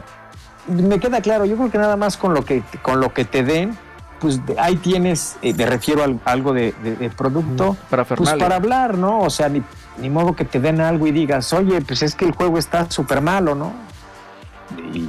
me 0.68 0.98
queda 0.98 1.20
claro, 1.20 1.44
yo 1.44 1.56
creo 1.56 1.70
que 1.70 1.78
nada 1.78 1.96
más 1.96 2.16
con 2.16 2.34
lo 2.34 2.44
que, 2.44 2.62
con 2.82 3.00
lo 3.00 3.12
que 3.14 3.24
te 3.24 3.42
den, 3.42 3.76
pues 4.20 4.44
de- 4.46 4.58
ahí 4.58 4.76
tienes, 4.76 5.36
eh, 5.42 5.52
me 5.54 5.66
refiero 5.66 6.02
a 6.02 6.30
algo 6.30 6.52
de, 6.52 6.74
de- 6.82 6.96
de 6.96 7.10
producto, 7.10 7.76
Para 7.90 8.04
pues 8.04 8.30
para 8.44 8.56
hablar, 8.56 8.96
¿no? 8.98 9.20
O 9.20 9.30
sea, 9.30 9.48
ni, 9.48 9.62
ni 9.98 10.10
modo 10.10 10.34
que 10.34 10.44
te 10.44 10.58
den 10.60 10.80
algo 10.80 11.06
y 11.06 11.12
digas, 11.12 11.52
oye, 11.52 11.80
pues 11.82 12.02
es 12.02 12.14
que 12.14 12.24
el 12.24 12.32
juego 12.32 12.58
está 12.58 12.90
súper 12.90 13.20
malo, 13.20 13.54
¿no? 13.54 13.72
Y, 14.92 15.08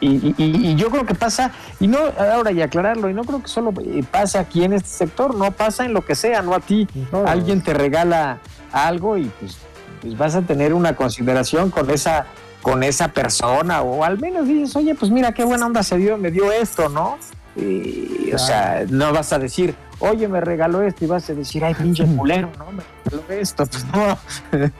y- 0.00 0.34
y- 0.38 0.68
y 0.70 0.74
yo 0.76 0.90
creo 0.90 1.04
que 1.06 1.14
pasa, 1.14 1.50
y 1.80 1.88
no, 1.88 1.98
ahora 2.32 2.52
y 2.52 2.62
aclararlo, 2.62 3.10
y 3.10 3.14
no 3.14 3.24
creo 3.24 3.42
que 3.42 3.48
solo 3.48 3.72
eh, 3.84 4.04
pasa 4.08 4.40
aquí 4.40 4.62
en 4.62 4.74
este 4.74 4.88
sector, 4.90 5.34
no 5.34 5.50
pasa 5.50 5.84
en 5.86 5.92
lo 5.94 6.04
que 6.04 6.14
sea, 6.14 6.40
no 6.42 6.54
a 6.54 6.60
ti. 6.60 6.86
No, 7.10 7.26
Alguien 7.26 7.62
te 7.62 7.74
regala 7.74 8.38
algo 8.70 9.16
y 9.16 9.24
pues, 9.40 9.56
pues 10.00 10.16
vas 10.16 10.34
a 10.34 10.42
tener 10.42 10.72
una 10.74 10.94
consideración 10.96 11.70
con 11.70 11.90
esa 11.90 12.26
con 12.62 12.82
esa 12.82 13.08
persona 13.08 13.82
o 13.82 14.02
al 14.04 14.18
menos 14.18 14.46
dices, 14.48 14.74
oye, 14.76 14.94
pues 14.94 15.10
mira 15.10 15.32
qué 15.32 15.44
buena 15.44 15.64
onda 15.66 15.82
se 15.82 15.96
dio, 15.96 16.18
me 16.18 16.30
dio 16.30 16.50
esto, 16.50 16.88
¿no? 16.88 17.16
Y, 17.56 18.30
O 18.34 18.38
sea, 18.38 18.84
no 18.88 19.12
vas 19.12 19.32
a 19.32 19.38
decir, 19.38 19.74
oye, 20.00 20.28
me 20.28 20.40
regaló 20.40 20.82
esto 20.82 21.04
y 21.04 21.08
vas 21.08 21.28
a 21.30 21.34
decir, 21.34 21.64
ay, 21.64 21.74
pinche 21.74 22.04
culero, 22.16 22.50
¿no? 22.58 22.72
Me 22.72 22.82
regaló 23.04 23.40
esto, 23.40 23.64
pues 23.66 23.84
no. 23.92 24.18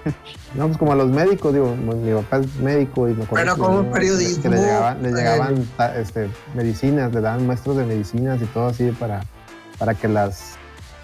No, 0.54 0.66
pues 0.66 0.78
como 0.78 0.92
a 0.92 0.94
los 0.96 1.08
médicos, 1.08 1.52
digo, 1.52 1.74
mi, 1.76 1.94
mi 1.94 2.14
papá 2.14 2.38
es 2.38 2.54
médico 2.56 3.06
y 3.08 3.12
me 3.14 3.24
acuerdo 3.24 3.54
Pero 3.54 3.56
como 3.64 3.82
le- 3.82 3.90
periodismo, 3.90 4.42
que 4.42 4.48
le 4.48 4.56
llegaban, 4.56 5.02
le 5.02 5.08
eh. 5.10 5.12
llegaban 5.12 5.68
este, 5.96 6.30
medicinas, 6.54 7.12
le 7.12 7.20
daban 7.20 7.44
muestras 7.46 7.76
de 7.76 7.84
medicinas 7.84 8.40
y 8.40 8.46
todo 8.46 8.68
así 8.68 8.90
para, 8.92 9.20
para 9.78 9.94
que 9.94 10.08
las 10.08 10.54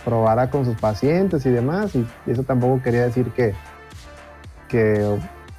probara 0.04 0.48
con 0.50 0.64
sus 0.64 0.76
pacientes 0.76 1.44
y 1.46 1.50
demás. 1.50 1.90
Y 1.94 2.06
eso 2.30 2.42
tampoco 2.42 2.82
quería 2.82 3.02
decir 3.04 3.30
que, 3.32 3.54
que 4.68 5.02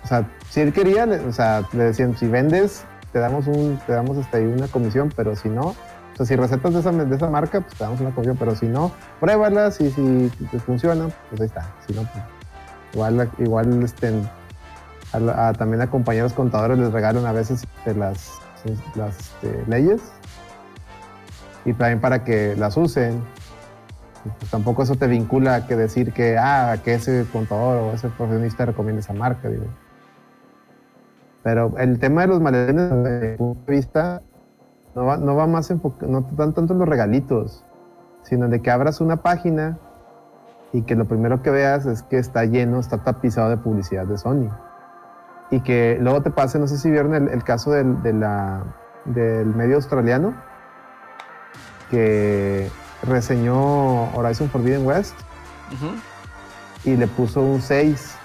o 0.04 0.08
sea, 0.08 0.30
si 0.50 0.62
él 0.62 0.72
quería, 0.74 1.06
o 1.28 1.32
sea, 1.32 1.64
le 1.74 1.86
decían, 1.86 2.16
si 2.18 2.28
vendes, 2.28 2.84
te 3.12 3.20
damos 3.20 3.48
un, 3.48 3.80
te 3.88 3.94
damos 3.94 4.18
hasta 4.18 4.38
ahí 4.38 4.46
una 4.46 4.68
comisión, 4.68 5.12
pero 5.16 5.36
si 5.36 5.50
no, 5.50 5.70
o 5.70 5.76
sea, 6.16 6.26
si 6.28 6.36
recetas 6.36 6.74
de 6.74 6.80
esa, 6.82 6.92
de 6.92 7.16
esa 7.16 7.30
marca, 7.30 7.62
pues 7.62 7.74
te 7.76 7.84
damos 7.84 8.00
una 8.02 8.12
comisión, 8.12 8.38
pero 8.38 8.56
si 8.56 8.68
no, 8.68 8.92
pruébalas 9.20 9.82
y 9.82 9.90
si 9.92 10.32
te 10.52 10.60
funcionan, 10.60 11.12
pues 11.30 11.42
ahí 11.42 11.48
está. 11.48 11.66
Si 11.88 11.94
no, 11.94 12.04
pues 12.04 12.24
igual, 12.94 13.30
igual 13.40 13.84
este, 13.84 14.14
a 15.12 15.48
a- 15.50 15.54
también 15.54 15.82
a 15.82 15.88
compañeros 15.90 16.34
contadores 16.34 16.78
les 16.78 16.92
regalan 16.94 17.26
a 17.26 17.32
veces 17.32 17.64
este, 17.78 17.96
las, 18.00 18.34
las 18.96 19.18
este, 19.20 19.64
leyes 19.68 20.02
y 21.66 21.74
también 21.74 22.00
para 22.00 22.24
que 22.24 22.56
las 22.58 22.78
usen. 22.78 23.24
Pues, 24.40 24.50
tampoco 24.50 24.84
eso 24.84 24.96
te 24.96 25.08
vincula 25.08 25.56
a 25.56 25.68
que 25.68 25.76
decir 25.76 26.12
que, 26.14 26.38
ah, 26.38 26.78
que 26.84 26.96
ese 26.96 27.26
contador 27.32 27.78
o 27.78 27.92
ese 27.94 28.10
profesionista 28.10 28.66
recomienda 28.66 29.02
esa 29.02 29.14
marca, 29.14 29.50
digo. 29.50 29.66
Pero 31.44 31.74
el 31.78 32.00
tema 32.00 32.22
de 32.22 32.28
los 32.28 32.42
maletines, 32.42 32.90
desde 32.90 33.32
mi 33.32 33.38
punto 33.38 33.62
de 33.68 33.76
vista, 33.76 34.22
no 34.96 35.06
va, 35.06 35.18
no 35.18 35.36
va 35.36 35.46
más 35.46 35.70
enfocado, 35.70 36.12
no 36.12 36.24
tan 36.24 36.54
tanto 36.54 36.74
en 36.74 36.80
los 36.80 36.90
regalitos, 36.90 37.64
sino 38.24 38.48
de 38.48 38.62
que 38.62 38.72
abras 38.72 39.00
una 39.00 39.18
página 39.18 39.78
y 40.74 40.82
que 40.82 40.96
lo 40.96 41.06
primero 41.06 41.44
que 41.44 41.52
veas 41.52 41.86
es 41.86 42.02
que 42.02 42.18
está 42.18 42.46
lleno, 42.46 42.80
está 42.80 43.04
tapizado 43.04 43.50
de 43.50 43.58
publicidad 43.58 44.08
de 44.08 44.18
Sony. 44.18 44.50
Y 45.52 45.60
que 45.62 45.98
luego 46.02 46.24
te 46.24 46.32
pase, 46.32 46.58
no 46.58 46.68
sé 46.68 46.80
si 46.80 46.90
vieron 46.90 47.14
el, 47.14 47.44
caso 47.44 47.72
del, 47.72 48.02
del 48.02 49.46
medio 49.46 49.76
australiano 49.76 50.34
que 51.92 52.72
reseñó 53.08 54.12
Horizon 54.16 54.50
Forbidden 54.50 54.86
West 54.86 55.16
y 56.84 56.96
le 56.96 57.08
puso 57.08 57.42
un 57.42 57.62
6. 57.62 58.16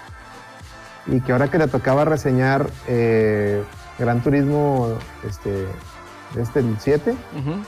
Y 1.07 1.21
que 1.21 1.33
ahora 1.33 1.49
que 1.49 1.59
le 1.59 1.67
tocaba 1.67 2.05
reseñar 2.05 2.69
eh, 2.87 3.65
Gran 3.99 4.23
Turismo, 4.23 4.99
este, 5.27 5.67
este 6.37 6.61
el 6.61 6.77
7, 6.79 7.11
Ujú. 7.11 7.63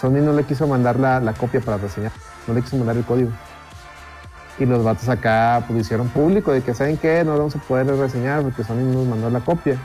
Sony 0.00 0.22
no 0.22 0.32
le 0.32 0.44
quiso 0.44 0.66
mandar 0.66 0.98
la, 0.98 1.20
la 1.20 1.34
copia 1.34 1.60
para 1.60 1.76
reseñar, 1.76 2.10
no 2.46 2.54
le 2.54 2.62
quiso 2.62 2.76
mandar 2.76 2.96
el 2.96 3.04
código. 3.04 3.30
Y 4.58 4.66
los 4.66 4.84
vatos 4.84 5.08
acá 5.08 5.64
pues, 5.66 5.80
hicieron 5.80 6.08
público 6.08 6.52
de 6.52 6.62
que, 6.62 6.74
¿saben 6.74 6.96
qué? 6.96 7.24
No 7.24 7.32
lo 7.32 7.38
vamos 7.38 7.56
a 7.56 7.58
poder 7.60 7.86
reseñar 7.86 8.42
porque 8.42 8.64
Sony 8.64 8.76
no 8.76 9.00
nos 9.00 9.06
mandó 9.06 9.30
la 9.30 9.40
copia. 9.40 9.76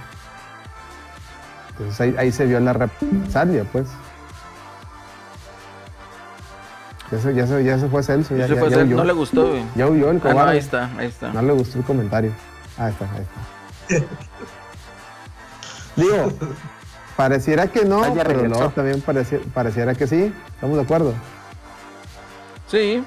Entonces 1.71 1.99
ahí, 2.01 2.15
ahí 2.17 2.31
se 2.31 2.45
vio 2.45 2.59
la 2.59 2.73
represalia, 2.73 3.63
pues. 3.71 3.87
Ya 7.11 7.19
se, 7.19 7.33
ya 7.33 7.47
se, 7.47 7.63
ya 7.63 7.79
se 7.79 7.87
fue 7.87 8.03
Celso, 8.03 8.35
ya, 8.35 8.47
fue 8.47 8.67
huyó. 8.67 8.95
no 8.97 9.03
le 9.03 9.13
gustó, 9.13 9.49
güey. 9.49 9.63
Ya 9.75 9.87
huyó 9.87 10.11
el 10.11 10.17
Ah, 10.17 10.19
no, 10.23 10.29
cobarde. 10.31 10.51
ahí 10.51 10.57
está, 10.59 10.89
ahí 10.97 11.07
está. 11.07 11.33
No 11.33 11.41
le 11.41 11.53
gustó 11.53 11.79
el 11.79 11.83
comentario. 11.83 12.31
Ahí 12.77 12.91
está, 12.91 13.05
ahí 13.15 13.25
está. 13.97 14.05
Digo, 15.95 16.31
pareciera 17.17 17.67
que 17.67 17.83
no, 17.85 18.01
pero 18.13 18.23
regresó. 18.29 18.47
luego 18.47 18.69
también 18.69 19.03
pareci- 19.03 19.41
pareciera 19.53 19.95
que 19.95 20.05
sí. 20.07 20.33
¿Estamos 20.53 20.77
de 20.77 20.83
acuerdo? 20.83 21.13
Sí, 22.67 23.03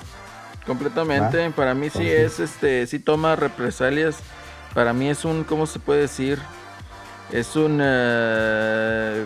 completamente. 0.66 1.50
Para 1.52 1.72
mí 1.74 1.88
sí 1.88 2.06
es, 2.08 2.40
este, 2.40 2.86
sí 2.88 2.98
toma 2.98 3.36
represalias. 3.36 4.16
Para 4.74 4.92
mí 4.92 5.08
es 5.08 5.24
un, 5.24 5.44
¿cómo 5.44 5.66
se 5.66 5.78
puede 5.78 6.00
decir? 6.02 6.40
Es 7.30 7.54
un 7.56 7.78
eh, 7.80 9.24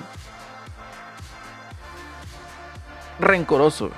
rencoroso, 3.19 3.91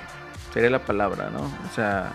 sería 0.53 0.69
la 0.69 0.79
palabra, 0.79 1.29
¿no? 1.31 1.41
O 1.41 1.75
sea, 1.75 2.11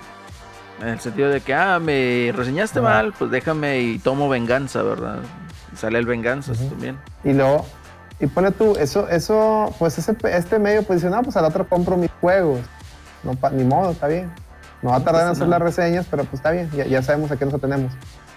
en 0.81 0.89
el 0.89 1.01
sentido 1.01 1.29
de 1.31 1.41
que, 1.41 1.55
ah, 1.55 1.79
me 1.79 2.33
reseñaste 2.35 2.81
Ajá. 2.81 2.89
mal, 2.89 3.15
pues 3.19 3.31
déjame 3.31 3.81
y 3.81 3.99
tomo 3.99 4.29
venganza, 4.29 4.83
¿verdad? 4.83 5.19
Y 5.73 5.77
sale 5.77 5.99
el 5.99 6.07
venganzas 6.07 6.59
Ujú. 6.61 6.69
también. 6.71 6.99
Y 7.23 7.33
luego, 7.33 7.65
y 8.21 8.27
pone 8.27 8.51
tú, 8.51 8.77
eso, 8.77 9.09
eso, 9.09 9.75
pues 9.79 9.99
ese, 9.99 10.17
este 10.33 10.59
medio 10.59 10.83
pues 10.83 11.01
dice, 11.03 11.11
no, 11.15 11.23
pues 11.23 11.37
al 11.37 11.45
otro 11.45 11.67
compro 11.69 11.97
mis 11.97 12.11
juegos. 12.21 12.61
No, 13.23 13.35
pa- 13.35 13.51
ni 13.51 13.65
modo, 13.65 13.93
está 13.93 14.07
bien. 14.09 14.33
No 14.83 14.91
va 14.91 14.97
a 14.97 15.01
tardar 15.05 15.23
en 15.25 15.29
hacer 15.31 15.49
las 15.49 15.61
reseñas, 15.63 16.07
pero 16.11 16.25
pues 16.25 16.35
está 16.35 16.51
bien, 16.51 16.71
ya, 16.73 16.85
ya 16.85 17.03
sabemos 17.03 17.31
a 17.31 17.37
qué 17.39 17.45
nos 17.47 17.55
atenemos. 17.55 17.93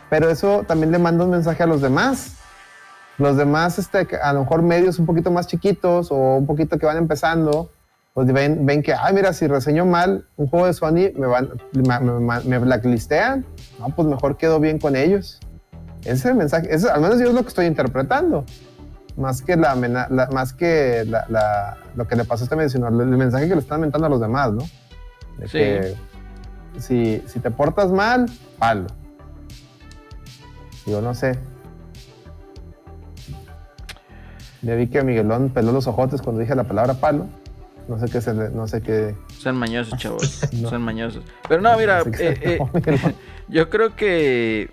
Pero 0.09 0.29
eso 0.29 0.63
también 0.65 0.91
le 0.93 0.97
manda 0.99 1.25
un 1.25 1.31
mensaje 1.31 1.61
a 1.63 1.65
los 1.65 1.81
demás. 1.81 2.35
Los 3.17 3.35
demás, 3.35 3.79
este, 3.79 4.07
a 4.21 4.31
lo 4.31 4.41
mejor 4.41 4.61
medios 4.61 4.99
un 4.99 5.05
poquito 5.05 5.29
más 5.31 5.47
chiquitos 5.47 6.07
o 6.11 6.15
un 6.15 6.45
poquito 6.47 6.77
que 6.77 6.85
van 6.85 6.97
empezando, 6.97 7.71
pues 8.17 8.33
ven, 8.33 8.65
ven 8.65 8.81
que, 8.81 8.95
ay, 8.95 9.13
mira, 9.13 9.31
si 9.31 9.45
reseño 9.45 9.85
mal 9.85 10.25
un 10.37 10.47
juego 10.47 10.65
de 10.65 10.73
Sony, 10.73 11.11
me, 11.15 11.27
van, 11.27 11.49
me, 11.73 11.99
me- 12.19 12.39
me 12.45 12.57
blacklistean. 12.57 13.45
No, 13.77 13.89
pues 13.89 14.07
mejor 14.07 14.37
quedo 14.37 14.59
bien 14.59 14.79
con 14.79 14.95
ellos. 14.95 15.39
Ese 16.01 16.13
es 16.13 16.25
el 16.25 16.33
mensaje, 16.33 16.67
al 16.91 16.99
menos 17.01 17.19
yo 17.19 17.27
es 17.27 17.33
lo 17.35 17.43
que 17.43 17.49
estoy 17.49 17.67
interpretando. 17.67 18.43
Más 19.17 19.43
que, 19.43 19.55
la, 19.55 19.75
la- 19.75 20.29
más 20.33 20.51
que 20.51 21.03
la- 21.05 21.27
la- 21.29 21.77
lo 21.95 22.07
que 22.07 22.15
le 22.15 22.23
pasó 22.25 22.41
a 22.41 22.45
este 22.45 22.55
medio, 22.55 22.69
sino 22.71 22.87
el, 22.87 22.99
el 22.99 23.17
mensaje 23.17 23.47
que 23.47 23.53
le 23.53 23.61
están 23.61 23.81
mentando 23.81 24.07
a 24.07 24.09
los 24.09 24.19
demás, 24.19 24.51
¿no? 24.51 24.63
De 25.37 25.47
Sí. 25.47 25.51
que 25.59 25.95
si, 26.79 27.21
si 27.27 27.39
te 27.39 27.51
portas 27.51 27.91
mal, 27.91 28.25
palo. 28.57 28.87
Yo 30.87 31.01
no 31.03 31.13
sé. 31.13 31.37
Ya 34.63 34.73
vi 34.73 34.87
que 34.87 35.03
Miguelón 35.03 35.49
peló 35.49 35.71
los 35.71 35.85
ojotes 35.85 36.19
cuando 36.23 36.41
dije 36.41 36.55
la 36.55 36.63
palabra 36.63 36.95
palo. 36.95 37.27
No 37.87 37.97
sé 37.99 38.05
qué 38.11 38.19
se 38.21 38.33
le- 38.33 38.49
no 38.49 38.67
sé 38.67 38.81
qué. 38.81 39.15
Sean 39.39 39.55
mañosos, 39.55 39.97
chavos. 39.97 40.41
No. 40.53 40.69
Sean 40.69 40.81
mañosos. 40.81 41.23
Pero 41.47 41.61
no, 41.61 41.77
mira, 41.77 41.99
no 42.05 42.11
sé 42.17 42.33
qué 42.33 42.53
eh, 42.53 42.59
eh. 42.85 43.13
Yo 43.47 43.69
creo 43.69 43.95
que, 43.95 44.69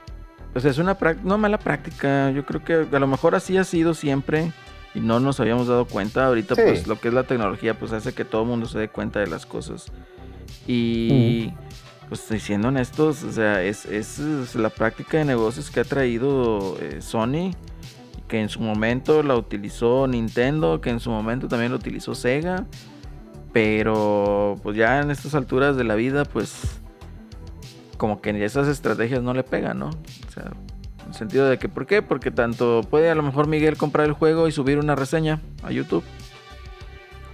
o 0.55 0.61
sea, 0.61 0.71
es 0.71 0.79
una 0.79 0.97
no 1.23 1.39
mala 1.39 1.59
práctica. 1.59 2.31
Yo 2.33 2.45
creo 2.45 2.65
que 2.65 2.97
a 2.97 2.99
lo 2.99 3.07
mejor 3.07 3.35
así 3.37 3.57
ha 3.57 3.65
sido 3.65 3.95
siempre 3.95 4.53
y 4.95 5.01
no 5.01 5.21
nos 5.21 5.39
habíamos 5.39 5.69
dado 5.69 5.85
cuenta. 5.87 6.27
Ahorita, 6.27 6.55
Sí. 6.57 6.63
pues, 6.65 6.87
lo 6.89 6.99
que 7.01 7.09
es 7.09 7.15
la 7.15 7.23
tecnología, 7.25 7.79
pues, 7.79 7.93
hace 7.93 8.13
que 8.13 8.25
todo 8.25 8.43
el 8.43 8.49
mundo 8.49 8.67
se 8.67 8.79
dé 8.81 8.89
cuenta 8.89 9.21
de 9.21 9.29
las 9.29 9.47
cosas. 9.47 9.87
Y, 10.67 11.53
pues, 12.09 12.23
estoy 12.23 12.41
siendo 12.41 12.69
honestos, 12.69 13.23
o 13.23 13.33
sea, 13.33 13.63
es, 13.63 13.85
es, 13.87 14.19
es 14.19 14.55
la 14.55 14.71
práctica 14.71 15.19
de 15.19 15.25
negocios 15.25 15.71
que 15.71 15.81
ha 15.81 15.85
traído 15.85 16.77
eh, 16.81 17.01
Sony, 17.01 17.53
que 18.29 18.41
en 18.41 18.49
su 18.49 18.61
momento 18.61 19.23
la 19.23 19.37
utilizó 19.37 20.07
Nintendo, 20.07 20.81
que 20.81 20.91
en 20.91 21.01
su 21.01 21.11
momento 21.11 21.47
también 21.49 21.71
la 21.73 21.77
utilizó 21.77 22.15
Sega. 22.15 22.65
Pero, 23.55 24.59
pues, 24.65 24.77
ya 24.77 25.01
en 25.01 25.13
estas 25.13 25.35
alturas 25.37 25.77
de 25.77 25.85
la 25.85 25.95
vida, 25.95 26.25
pues 26.25 26.81
como 27.97 28.21
que 28.21 28.45
esas 28.45 28.67
estrategias 28.67 29.23
no 29.23 29.33
le 29.33 29.45
pegan, 29.45 29.79
¿no? 29.79 29.91
O 29.91 30.33
sea, 30.33 30.51
en 31.03 31.09
el 31.09 31.15
sentido 31.15 31.49
de 31.49 31.57
que, 31.57 31.69
¿por 31.69 31.87
qué? 31.87 32.03
Porque 32.03 32.33
tanto 32.33 32.83
puede 32.83 33.11
a 33.11 33.15
lo 33.15 33.23
mejor 33.23 33.47
Miguel 33.47 33.77
comprar 33.77 34.07
el 34.07 34.13
juego 34.13 34.49
y 34.49 34.53
subir 34.53 34.79
una 34.81 34.97
reseña 34.97 35.41
a 35.63 35.71
YouTube. 35.71 36.03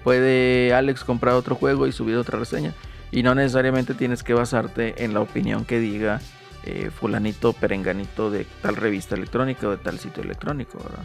Puede 0.05 0.75
Alex 0.75 1.05
comprar 1.05 1.35
otro 1.35 1.55
juego 1.55 1.87
y 1.87 1.93
subir 1.93 2.17
otra 2.17 2.39
reseña. 2.39 2.75
Y 3.11 3.23
no 3.23 3.35
necesariamente 3.35 3.95
tienes 3.95 4.23
que 4.23 4.35
basarte 4.35 5.03
en 5.03 5.15
la 5.15 5.21
opinión 5.21 5.65
que 5.65 5.81
diga 5.81 6.21
eh, 6.65 6.91
fulanito 6.91 7.55
perenganito 7.55 8.31
de 8.31 8.47
tal 8.61 8.77
revista 8.77 9.15
electrónica 9.15 9.69
o 9.69 9.71
de 9.71 9.79
tal 9.79 9.99
sitio 9.99 10.23
electrónico, 10.23 10.77
¿verdad? 10.79 11.05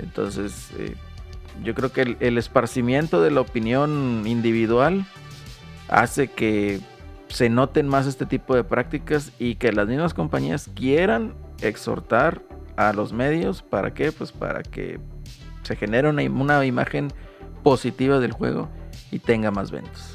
Entonces, 0.00 0.70
eh, 0.78 0.94
yo 1.62 1.74
creo 1.74 1.92
que 1.92 2.16
el, 2.20 2.38
esparcimiento 2.38 3.22
de 3.22 3.30
la 3.30 3.40
opinión 3.40 4.24
individual 4.26 5.06
hace 5.88 6.28
que 6.28 6.80
se 7.28 7.48
noten 7.48 7.88
más 7.88 8.06
este 8.06 8.26
tipo 8.26 8.54
de 8.54 8.64
prácticas 8.64 9.32
y 9.38 9.56
que 9.56 9.72
las 9.72 9.86
mismas 9.88 10.14
compañías 10.14 10.68
quieran 10.74 11.34
exhortar 11.60 12.42
a 12.76 12.92
los 12.92 13.12
medios. 13.12 13.62
Para 13.62 13.94
qué 13.94 14.12
pues 14.12 14.32
para 14.32 14.62
que 14.62 15.00
se 15.62 15.76
genere 15.76 16.08
una, 16.08 16.22
una 16.22 16.64
imagen 16.64 17.12
positiva 17.62 18.18
del 18.18 18.32
juego 18.32 18.68
y 19.10 19.18
tenga 19.18 19.50
más 19.50 19.70
ventas. 19.70 20.14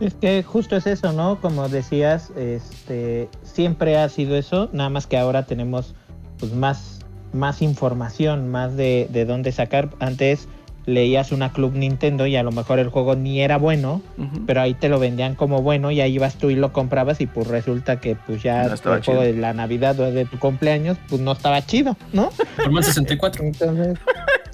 Es 0.00 0.14
que 0.14 0.44
justo 0.44 0.76
es 0.76 0.86
eso, 0.86 1.12
¿no? 1.12 1.40
Como 1.40 1.68
decías, 1.68 2.30
este 2.36 3.28
siempre 3.42 3.98
ha 3.98 4.08
sido 4.08 4.36
eso, 4.36 4.70
nada 4.72 4.90
más 4.90 5.08
que 5.08 5.18
ahora 5.18 5.44
tenemos 5.44 5.94
pues 6.38 6.52
más, 6.52 6.97
más 7.32 7.62
información, 7.62 8.48
más 8.50 8.76
de, 8.76 9.08
de 9.10 9.24
dónde 9.24 9.52
sacar. 9.52 9.90
Antes 10.00 10.48
leías 10.88 11.32
una 11.32 11.52
Club 11.52 11.74
Nintendo 11.74 12.26
y 12.26 12.34
a 12.36 12.42
lo 12.42 12.50
mejor 12.50 12.78
el 12.78 12.88
juego 12.88 13.14
ni 13.14 13.42
era 13.42 13.58
bueno, 13.58 14.00
pero 14.46 14.62
ahí 14.62 14.72
te 14.72 14.88
lo 14.88 14.98
vendían 14.98 15.34
como 15.34 15.60
bueno 15.60 15.90
y 15.90 16.00
ahí 16.00 16.14
ibas 16.14 16.36
tú 16.36 16.48
y 16.48 16.54
lo 16.54 16.72
comprabas 16.72 17.20
y 17.20 17.26
pues 17.26 17.46
resulta 17.46 18.00
que 18.00 18.16
pues 18.16 18.42
ya 18.42 18.62
No 18.64 18.72
el 18.72 18.78
juego 18.78 19.00
chido. 19.02 19.20
de 19.20 19.34
la 19.34 19.52
Navidad 19.52 20.00
o 20.00 20.10
de 20.10 20.24
tu 20.24 20.38
cumpleaños 20.38 20.96
pues 21.10 21.20
no 21.20 21.32
estaba 21.32 21.60
chido, 21.60 21.94
¿no? 22.14 22.30
Forman 22.56 22.82
64. 22.82 23.44
Entonces, 23.44 23.98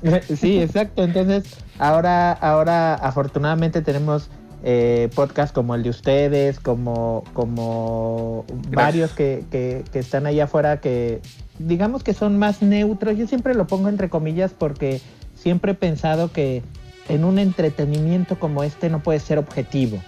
sí, 0.41 0.61
exacto. 0.61 1.05
Entonces, 1.05 1.45
ahora, 1.79 2.33
ahora 2.33 2.95
afortunadamente 2.95 3.81
tenemos 3.81 4.29
eh, 4.65 5.11
podcasts 5.15 5.53
como 5.55 5.77
el 5.77 5.85
de 5.85 5.91
ustedes, 5.91 6.59
como, 6.59 7.23
como 7.33 8.45
varios 8.71 9.13
que, 9.13 9.45
que, 9.53 9.85
que 9.93 10.01
están 10.01 10.27
allá 10.27 10.45
afuera 10.45 10.81
que 10.81 11.21
digamos 11.59 12.03
que 12.03 12.15
son 12.15 12.39
más 12.39 12.63
neutros. 12.63 13.17
Yo 13.17 13.27
siempre 13.27 13.55
lo 13.55 13.67
pongo 13.67 13.89
entre 13.89 14.09
comillas 14.09 14.53
porque 14.57 15.01
siempre 15.35 15.73
he 15.73 15.75
pensado 15.75 16.33
que 16.33 16.63
en 17.09 17.25
un 17.25 17.39
entretenimiento 17.39 18.39
como 18.39 18.63
este 18.63 18.91
no 18.91 19.01
puede 19.03 19.21
ser 19.21 19.39
objetivo. 19.39 19.99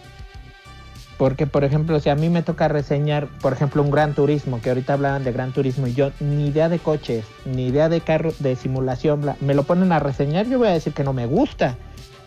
Porque, 1.18 1.46
por 1.46 1.64
ejemplo, 1.64 1.98
si 1.98 2.10
a 2.10 2.14
mí 2.14 2.28
me 2.28 2.42
toca 2.42 2.68
reseñar, 2.68 3.26
por 3.40 3.54
ejemplo, 3.54 3.82
un 3.82 3.90
Gran 3.90 4.14
Turismo, 4.14 4.60
que 4.60 4.68
ahorita 4.68 4.92
hablaban 4.92 5.24
de 5.24 5.32
Gran 5.32 5.52
Turismo 5.52 5.86
y 5.86 5.94
yo 5.94 6.10
ni 6.20 6.48
idea 6.48 6.68
de 6.68 6.78
coches, 6.78 7.24
ni 7.46 7.68
idea 7.68 7.88
de 7.88 8.02
carro, 8.02 8.32
de 8.38 8.54
simulación, 8.54 9.22
bla, 9.22 9.36
me 9.40 9.54
lo 9.54 9.62
ponen 9.62 9.92
a 9.92 9.98
reseñar, 9.98 10.46
yo 10.46 10.58
voy 10.58 10.68
a 10.68 10.72
decir 10.72 10.92
que 10.92 11.04
no 11.04 11.14
me 11.14 11.24
gusta, 11.24 11.76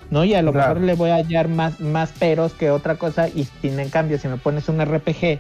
¿no? 0.10 0.26
Y 0.26 0.34
a 0.34 0.42
lo 0.42 0.52
Claro. 0.54 0.70
mejor 0.74 0.84
le 0.88 0.96
voy 0.96 1.12
a 1.12 1.16
hallar 1.18 1.50
más, 1.50 1.80
más 1.80 2.12
peros 2.14 2.54
que 2.54 2.72
otra 2.72 2.96
cosa 2.96 3.28
y 3.28 3.48
sin 3.62 3.80
en 3.80 3.90
cambio, 3.90 4.18
si 4.18 4.28
me 4.28 4.38
pones 4.38 4.68
un 4.70 4.82
RPG, 4.82 5.40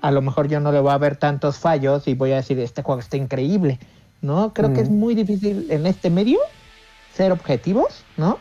a 0.00 0.10
lo 0.10 0.22
mejor 0.22 0.48
yo 0.48 0.60
no 0.60 0.72
le 0.72 0.80
voy 0.80 0.92
a 0.92 0.98
ver 0.98 1.16
tantos 1.16 1.58
fallos 1.58 2.06
y 2.08 2.14
voy 2.14 2.32
a 2.32 2.36
decir, 2.36 2.58
este 2.60 2.82
juego 2.82 3.00
está 3.00 3.16
increíble, 3.16 3.78
¿no? 4.22 4.52
Creo 4.54 4.72
que 4.74 4.80
es 4.82 4.90
muy 4.90 5.14
difícil 5.14 5.66
en 5.70 5.86
este 5.86 6.10
medio 6.10 6.38
ser 7.14 7.32
objetivos, 7.32 8.04
¿no? 8.16 8.38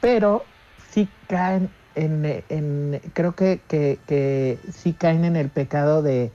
Pero 0.00 0.44
sí 0.92 1.08
caen 1.28 1.70
en, 1.94 2.24
en- 2.48 3.00
creo 3.14 3.34
que, 3.34 3.60
que, 3.68 3.98
que 4.06 4.58
sí 4.70 4.92
caen 4.92 5.24
en 5.24 5.36
el 5.36 5.48
pecado 5.48 6.02
de, 6.02 6.30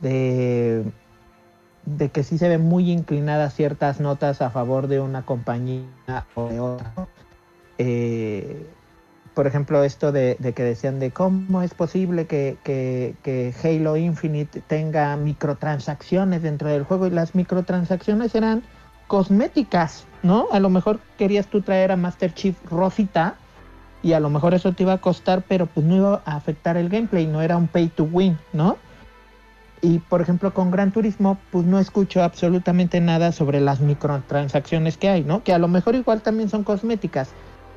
de, 0.00 0.84
de 1.84 2.08
que 2.10 2.22
sí 2.22 2.38
se 2.38 2.48
ven 2.48 2.62
muy 2.62 2.90
inclinadas 2.90 3.54
ciertas 3.54 4.00
notas 4.00 4.40
a 4.40 4.50
favor 4.50 4.86
de 4.86 5.00
una 5.00 5.22
compañía 5.26 6.26
o 6.34 6.48
de 6.48 6.60
otra. 6.60 6.94
Eh, 7.78 8.66
por 9.40 9.46
ejemplo, 9.46 9.82
esto 9.84 10.12
de, 10.12 10.36
que 10.54 10.62
decían 10.62 10.98
de 10.98 11.12
cómo 11.12 11.62
es 11.62 11.72
posible 11.72 12.26
que, 12.26 12.58
que- 12.62 13.14
que 13.22 13.54
Halo 13.64 13.96
Infinite 13.96 14.60
tenga 14.60 15.16
microtransacciones 15.16 16.42
dentro 16.42 16.68
del 16.68 16.84
juego 16.84 17.06
y 17.06 17.10
las 17.10 17.34
microtransacciones 17.34 18.34
eran 18.34 18.62
cosméticas, 19.06 20.04
¿no? 20.22 20.48
A 20.52 20.60
lo 20.60 20.68
mejor 20.68 21.00
querías 21.16 21.46
tú 21.46 21.62
traer 21.62 21.90
a 21.90 21.96
Master 21.96 22.34
Chief 22.34 22.54
Rosita 22.70 23.36
y 24.02 24.12
a 24.12 24.20
lo 24.20 24.28
mejor 24.28 24.52
eso 24.52 24.74
te 24.74 24.82
iba 24.82 24.92
a 24.92 24.98
costar, 24.98 25.42
pero 25.48 25.64
pues 25.64 25.86
no 25.86 25.96
iba 25.96 26.22
a 26.26 26.36
afectar 26.36 26.76
el 26.76 26.90
gameplay, 26.90 27.26
no 27.26 27.40
era 27.40 27.56
un 27.56 27.66
pay 27.66 27.88
to 27.88 28.04
win, 28.04 28.36
¿no? 28.52 28.76
Y 29.80 30.00
por 30.00 30.20
ejemplo 30.20 30.52
con 30.52 30.70
Gran 30.70 30.92
Turismo, 30.92 31.38
pues 31.50 31.64
no 31.64 31.78
escucho 31.78 32.22
absolutamente 32.22 33.00
nada 33.00 33.32
sobre 33.32 33.62
las 33.62 33.80
microtransacciones 33.80 34.98
que 34.98 35.08
hay, 35.08 35.24
¿no? 35.24 35.42
Que 35.42 35.54
a 35.54 35.58
lo 35.58 35.68
mejor 35.68 35.94
igual 35.94 36.20
también 36.20 36.50
son 36.50 36.62
cosméticas, 36.62 37.30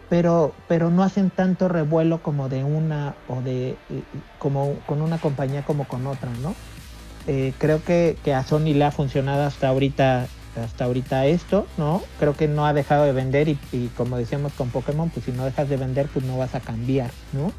pero, 0.10 0.54
pero 0.68 0.90
no 0.90 1.04
hacen 1.04 1.30
tanto 1.30 1.68
revuelo 1.68 2.22
como 2.22 2.50
de 2.50 2.64
una 2.64 3.16
o 3.28 3.42
de 3.42 3.72
eh, 3.72 3.76
como 4.40 4.76
con 4.86 5.02
una 5.02 5.18
compañía 5.18 5.64
como 5.64 5.88
con 5.88 6.06
otra, 6.08 6.30
¿no? 6.42 6.56
Eh, 7.28 7.54
creo 7.58 7.84
que, 7.84 8.18
que 8.24 8.34
a 8.34 8.44
Sony 8.44 8.74
le 8.74 8.84
ha 8.84 8.92
funcionado 8.92 9.44
hasta 9.44 9.70
ahorita 9.70 10.28
hasta 10.62 10.86
ahorita 10.86 11.26
esto, 11.26 11.68
¿no? 11.78 12.04
Creo 12.20 12.36
que 12.36 12.48
no 12.48 12.66
ha 12.66 12.74
dejado 12.74 13.06
de 13.06 13.12
vender 13.12 13.50
y, 13.50 13.58
como 13.98 14.18
decíamos 14.18 14.54
con 14.54 14.70
Pokémon, 14.70 15.10
pues 15.10 15.26
si 15.26 15.32
no 15.32 15.46
dejas 15.46 15.70
de 15.70 15.78
vender, 15.78 16.08
pues 16.14 16.26
no 16.26 16.38
vas 16.38 16.54
a 16.56 16.60
cambiar, 16.60 17.12
¿no? 17.32 17.52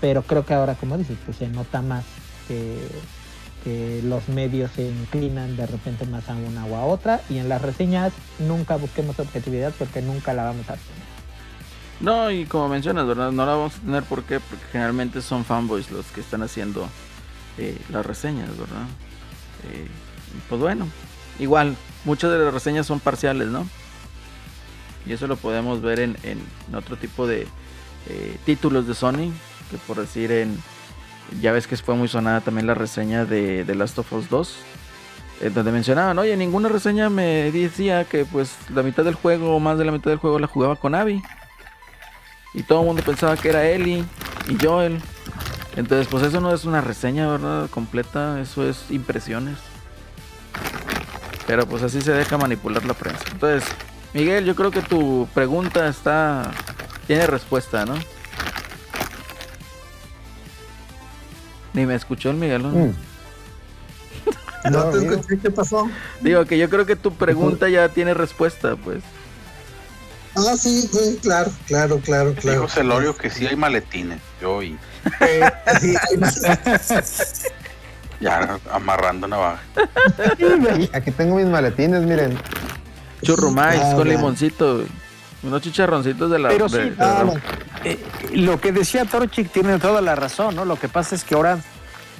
Pero 0.00 0.22
creo 0.22 0.44
que 0.46 0.54
ahora, 0.54 0.74
como 0.74 0.98
dices, 0.98 1.16
pues 1.24 1.36
se 1.36 1.48
nota 1.48 1.82
más 1.82 2.04
que, 2.48 2.78
que 3.64 4.00
los 4.04 4.28
medios 4.28 4.70
se 4.72 4.82
inclinan 4.82 5.56
de 5.56 5.66
repente 5.66 6.06
más 6.06 6.28
a 6.28 6.34
una 6.34 6.66
o 6.66 6.76
a 6.76 6.84
otra 6.84 7.20
y 7.28 7.38
en 7.38 7.48
las 7.48 7.62
reseñas 7.62 8.12
nunca 8.38 8.76
busquemos 8.76 9.18
objetividad 9.18 9.72
porque 9.78 10.02
nunca 10.02 10.32
la 10.32 10.44
vamos 10.44 10.68
a 10.68 10.74
tener. 10.74 11.01
No, 12.00 12.30
y 12.30 12.46
como 12.46 12.68
mencionas, 12.68 13.06
¿verdad? 13.06 13.30
No 13.32 13.46
la 13.46 13.52
vamos 13.52 13.76
a 13.76 13.80
tener 13.80 14.02
¿por 14.04 14.24
qué? 14.24 14.40
porque 14.40 14.64
generalmente 14.72 15.22
son 15.22 15.44
fanboys 15.44 15.90
los 15.90 16.06
que 16.06 16.20
están 16.20 16.42
haciendo 16.42 16.88
eh, 17.58 17.78
las 17.90 18.04
reseñas, 18.04 18.50
¿verdad? 18.50 18.86
Eh, 19.70 19.86
pues 20.48 20.60
bueno, 20.60 20.88
igual, 21.38 21.76
muchas 22.04 22.32
de 22.32 22.38
las 22.38 22.52
reseñas 22.52 22.86
son 22.86 22.98
parciales, 22.98 23.48
¿no? 23.48 23.66
Y 25.06 25.12
eso 25.12 25.26
lo 25.26 25.36
podemos 25.36 25.82
ver 25.82 26.00
en, 26.00 26.16
en 26.22 26.40
otro 26.74 26.96
tipo 26.96 27.26
de 27.26 27.46
eh, 28.08 28.36
títulos 28.44 28.86
de 28.86 28.94
Sony, 28.94 29.32
que 29.70 29.78
por 29.86 29.98
decir 29.98 30.32
en... 30.32 30.58
Ya 31.40 31.52
ves 31.52 31.66
que 31.66 31.76
fue 31.76 31.94
muy 31.94 32.08
sonada 32.08 32.40
también 32.40 32.66
la 32.66 32.74
reseña 32.74 33.24
de 33.24 33.64
The 33.64 33.74
Last 33.74 33.98
of 33.98 34.12
Us 34.12 34.28
2, 34.28 34.56
en 35.42 35.54
donde 35.54 35.72
mencionaban, 35.72 36.18
oye, 36.18 36.36
ninguna 36.36 36.68
reseña 36.68 37.08
me 37.08 37.50
decía 37.50 38.04
que 38.04 38.24
pues 38.24 38.54
la 38.74 38.82
mitad 38.82 39.04
del 39.04 39.14
juego 39.14 39.56
o 39.56 39.60
más 39.60 39.78
de 39.78 39.84
la 39.84 39.92
mitad 39.92 40.10
del 40.10 40.18
juego 40.18 40.38
la 40.38 40.46
jugaba 40.46 40.76
con 40.76 40.94
Abby. 40.94 41.22
Y 42.54 42.62
todo 42.62 42.80
el 42.80 42.86
mundo 42.86 43.02
pensaba 43.02 43.36
que 43.36 43.48
era 43.48 43.64
Ellie 43.68 44.04
y 44.48 44.64
Joel. 44.64 45.00
Entonces, 45.76 46.06
pues 46.10 46.22
eso 46.22 46.40
no 46.40 46.52
es 46.52 46.64
una 46.64 46.80
reseña, 46.80 47.28
¿verdad? 47.28 47.70
Completa, 47.70 48.40
eso 48.40 48.68
es 48.68 48.90
impresiones. 48.90 49.58
Pero 51.46 51.66
pues 51.66 51.82
así 51.82 52.00
se 52.02 52.12
deja 52.12 52.36
manipular 52.36 52.84
la 52.84 52.94
prensa. 52.94 53.24
Entonces, 53.32 53.68
Miguel, 54.12 54.44
yo 54.44 54.54
creo 54.54 54.70
que 54.70 54.82
tu 54.82 55.26
pregunta 55.34 55.88
está... 55.88 56.50
Tiene 57.06 57.26
respuesta, 57.26 57.84
¿no? 57.84 57.94
Ni 61.72 61.86
me 61.86 61.94
escuchó 61.94 62.30
el 62.30 62.36
Miguel. 62.36 62.62
¿no? 62.62 62.68
Mm. 62.68 62.94
No 64.70 64.84
te 64.90 64.98
amigo. 64.98 65.14
escuché, 65.14 65.38
¿qué 65.40 65.50
pasó? 65.50 65.90
Digo 66.20 66.44
que 66.44 66.56
yo 66.58 66.70
creo 66.70 66.86
que 66.86 66.96
tu 66.96 67.12
pregunta 67.14 67.68
ya 67.70 67.88
tiene 67.88 68.14
respuesta, 68.14 68.76
pues. 68.76 69.02
Ah, 70.34 70.56
sí, 70.56 70.88
sí, 70.92 71.18
claro, 71.22 71.50
claro, 71.66 71.98
claro, 72.00 72.34
claro. 72.34 72.60
Dijo 72.62 72.68
Celorio 72.72 73.16
que 73.16 73.28
sí 73.30 73.46
hay 73.46 73.56
maletines. 73.56 74.20
Yo 74.40 74.56
oí. 74.56 74.78
Eh, 75.20 75.50
sí, 75.80 75.94
hay 76.10 76.16
más- 76.16 76.40
Ya 78.20 78.58
amarrando 78.72 79.26
navaja. 79.26 79.60
Aquí 80.94 81.10
tengo 81.10 81.36
mis 81.36 81.46
maletines, 81.46 82.02
miren. 82.02 82.38
Churrumais 83.22 83.80
Ah, 83.82 83.94
con 83.96 84.08
limoncito, 84.08 84.76
güey. 84.76 84.86
Unos 85.42 85.60
chicharroncitos 85.62 86.30
de 86.30 86.38
la. 86.38 86.48
Pero 86.50 86.68
de- 86.68 86.82
sí, 86.84 86.90
de- 86.90 86.96
Ah. 87.04 87.24
Eh, 87.84 87.98
lo 88.34 88.60
que 88.60 88.70
decía 88.72 89.04
Torchic 89.04 89.50
tiene 89.50 89.78
toda 89.78 90.00
la 90.00 90.14
razón, 90.14 90.54
¿no? 90.54 90.64
Lo 90.64 90.78
que 90.78 90.88
pasa 90.88 91.14
es 91.16 91.24
que 91.24 91.34
ahora, 91.34 91.58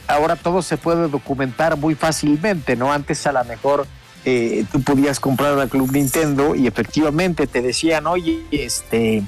ahora 0.08 0.34
todo 0.36 0.60
se 0.60 0.76
puede 0.76 1.06
documentar 1.08 1.76
muy 1.76 1.94
fácilmente, 1.94 2.74
¿no? 2.74 2.92
Antes 2.92 3.24
a 3.28 3.32
lo 3.32 3.44
mejor 3.44 3.86
eh, 4.24 4.64
tú 4.70 4.82
podías 4.82 5.18
comprar 5.18 5.54
una 5.54 5.66
Club 5.66 5.90
Nintendo 5.92 6.54
y 6.54 6.66
efectivamente 6.66 7.46
te 7.46 7.60
decían, 7.60 8.06
oye, 8.06 8.44
este, 8.52 9.22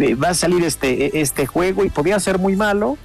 eh, 0.00 0.14
va 0.14 0.28
a 0.28 0.34
salir 0.34 0.64
este, 0.64 1.20
este 1.20 1.46
juego 1.46 1.84
y 1.84 1.90
podía 1.90 2.20
ser 2.20 2.38
muy 2.38 2.54
malo 2.54 2.96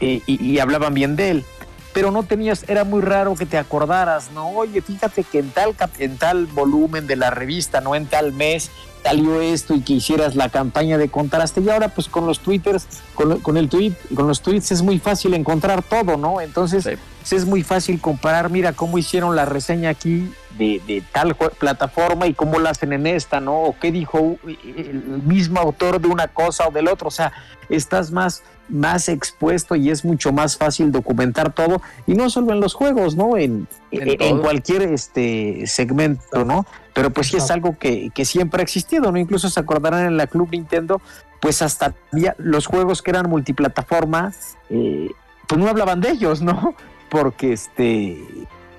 eh, 0.00 0.20
y, 0.26 0.44
y 0.44 0.58
hablaban 0.58 0.92
bien 0.92 1.16
de 1.16 1.30
él. 1.30 1.44
Pero 1.92 2.10
no 2.12 2.22
tenías, 2.22 2.64
era 2.68 2.84
muy 2.84 3.00
raro 3.00 3.34
que 3.34 3.46
te 3.46 3.58
acordaras, 3.58 4.30
¿no? 4.32 4.48
Oye, 4.50 4.80
fíjate 4.80 5.24
que 5.24 5.40
en 5.40 5.50
tal, 5.50 5.74
en 5.98 6.18
tal 6.18 6.46
volumen 6.46 7.06
de 7.06 7.16
la 7.16 7.30
revista, 7.30 7.80
no 7.80 7.96
en 7.96 8.06
tal 8.06 8.32
mes, 8.32 8.70
salió 9.02 9.40
esto 9.40 9.74
y 9.74 9.80
que 9.80 9.94
hicieras 9.94 10.36
la 10.36 10.50
campaña 10.50 10.98
de 10.98 11.08
contraste. 11.08 11.62
Y 11.62 11.70
ahora, 11.70 11.88
pues 11.88 12.06
con 12.06 12.26
los 12.26 12.40
twitters, 12.40 12.86
con, 13.14 13.40
con 13.40 13.56
el 13.56 13.68
tweet, 13.68 13.94
con 14.14 14.28
los 14.28 14.40
tweets 14.40 14.70
es 14.70 14.82
muy 14.82 14.98
fácil 14.98 15.34
encontrar 15.34 15.82
todo, 15.82 16.16
¿no? 16.16 16.40
Entonces. 16.40 16.86
Pues, 17.30 17.42
es 17.42 17.48
muy 17.48 17.62
fácil 17.62 18.00
comparar, 18.00 18.50
mira 18.50 18.72
cómo 18.72 18.98
hicieron 18.98 19.36
la 19.36 19.44
reseña 19.44 19.90
aquí 19.90 20.32
de, 20.58 20.80
de 20.86 21.02
tal 21.12 21.36
plataforma 21.36 22.26
y 22.26 22.34
cómo 22.34 22.58
la 22.58 22.70
hacen 22.70 22.92
en 22.92 23.06
esta, 23.06 23.40
¿no? 23.40 23.62
O 23.62 23.76
qué 23.78 23.92
dijo 23.92 24.36
el 24.44 25.22
mismo 25.24 25.60
autor 25.60 26.00
de 26.00 26.08
una 26.08 26.26
cosa 26.28 26.66
o 26.66 26.72
del 26.72 26.88
otro. 26.88 27.08
O 27.08 27.12
sea, 27.12 27.32
estás 27.68 28.10
más, 28.10 28.42
más 28.68 29.08
expuesto 29.08 29.76
y 29.76 29.90
es 29.90 30.04
mucho 30.04 30.32
más 30.32 30.56
fácil 30.56 30.90
documentar 30.90 31.52
todo. 31.52 31.80
Y 32.06 32.14
no 32.14 32.28
solo 32.30 32.52
en 32.52 32.60
los 32.60 32.74
juegos, 32.74 33.14
¿no? 33.14 33.36
En, 33.36 33.68
En 33.92 34.08
en, 34.08 34.18
todo. 34.18 34.42
cualquier 34.42 34.82
este 34.82 35.66
segmento, 35.66 36.44
¿no? 36.44 36.66
Pero 36.94 37.10
pues 37.10 37.28
sí 37.28 37.36
es 37.36 37.50
algo 37.52 37.78
que, 37.78 38.10
que 38.12 38.24
siempre 38.24 38.60
ha 38.60 38.64
existido, 38.64 39.12
¿no? 39.12 39.18
Incluso 39.18 39.48
se 39.48 39.60
acordarán 39.60 40.04
en 40.04 40.16
la 40.16 40.26
Club 40.26 40.48
Nintendo, 40.50 41.00
pues 41.40 41.62
hasta 41.62 41.94
los 42.38 42.66
juegos 42.66 43.02
que 43.02 43.12
eran 43.12 43.30
multiplataforma, 43.30 44.32
eh, 44.68 45.10
pues 45.46 45.60
no 45.60 45.68
hablaban 45.68 46.00
de 46.00 46.10
ellos, 46.10 46.42
¿no? 46.42 46.74
Porque 47.10 47.52
este 47.52 48.24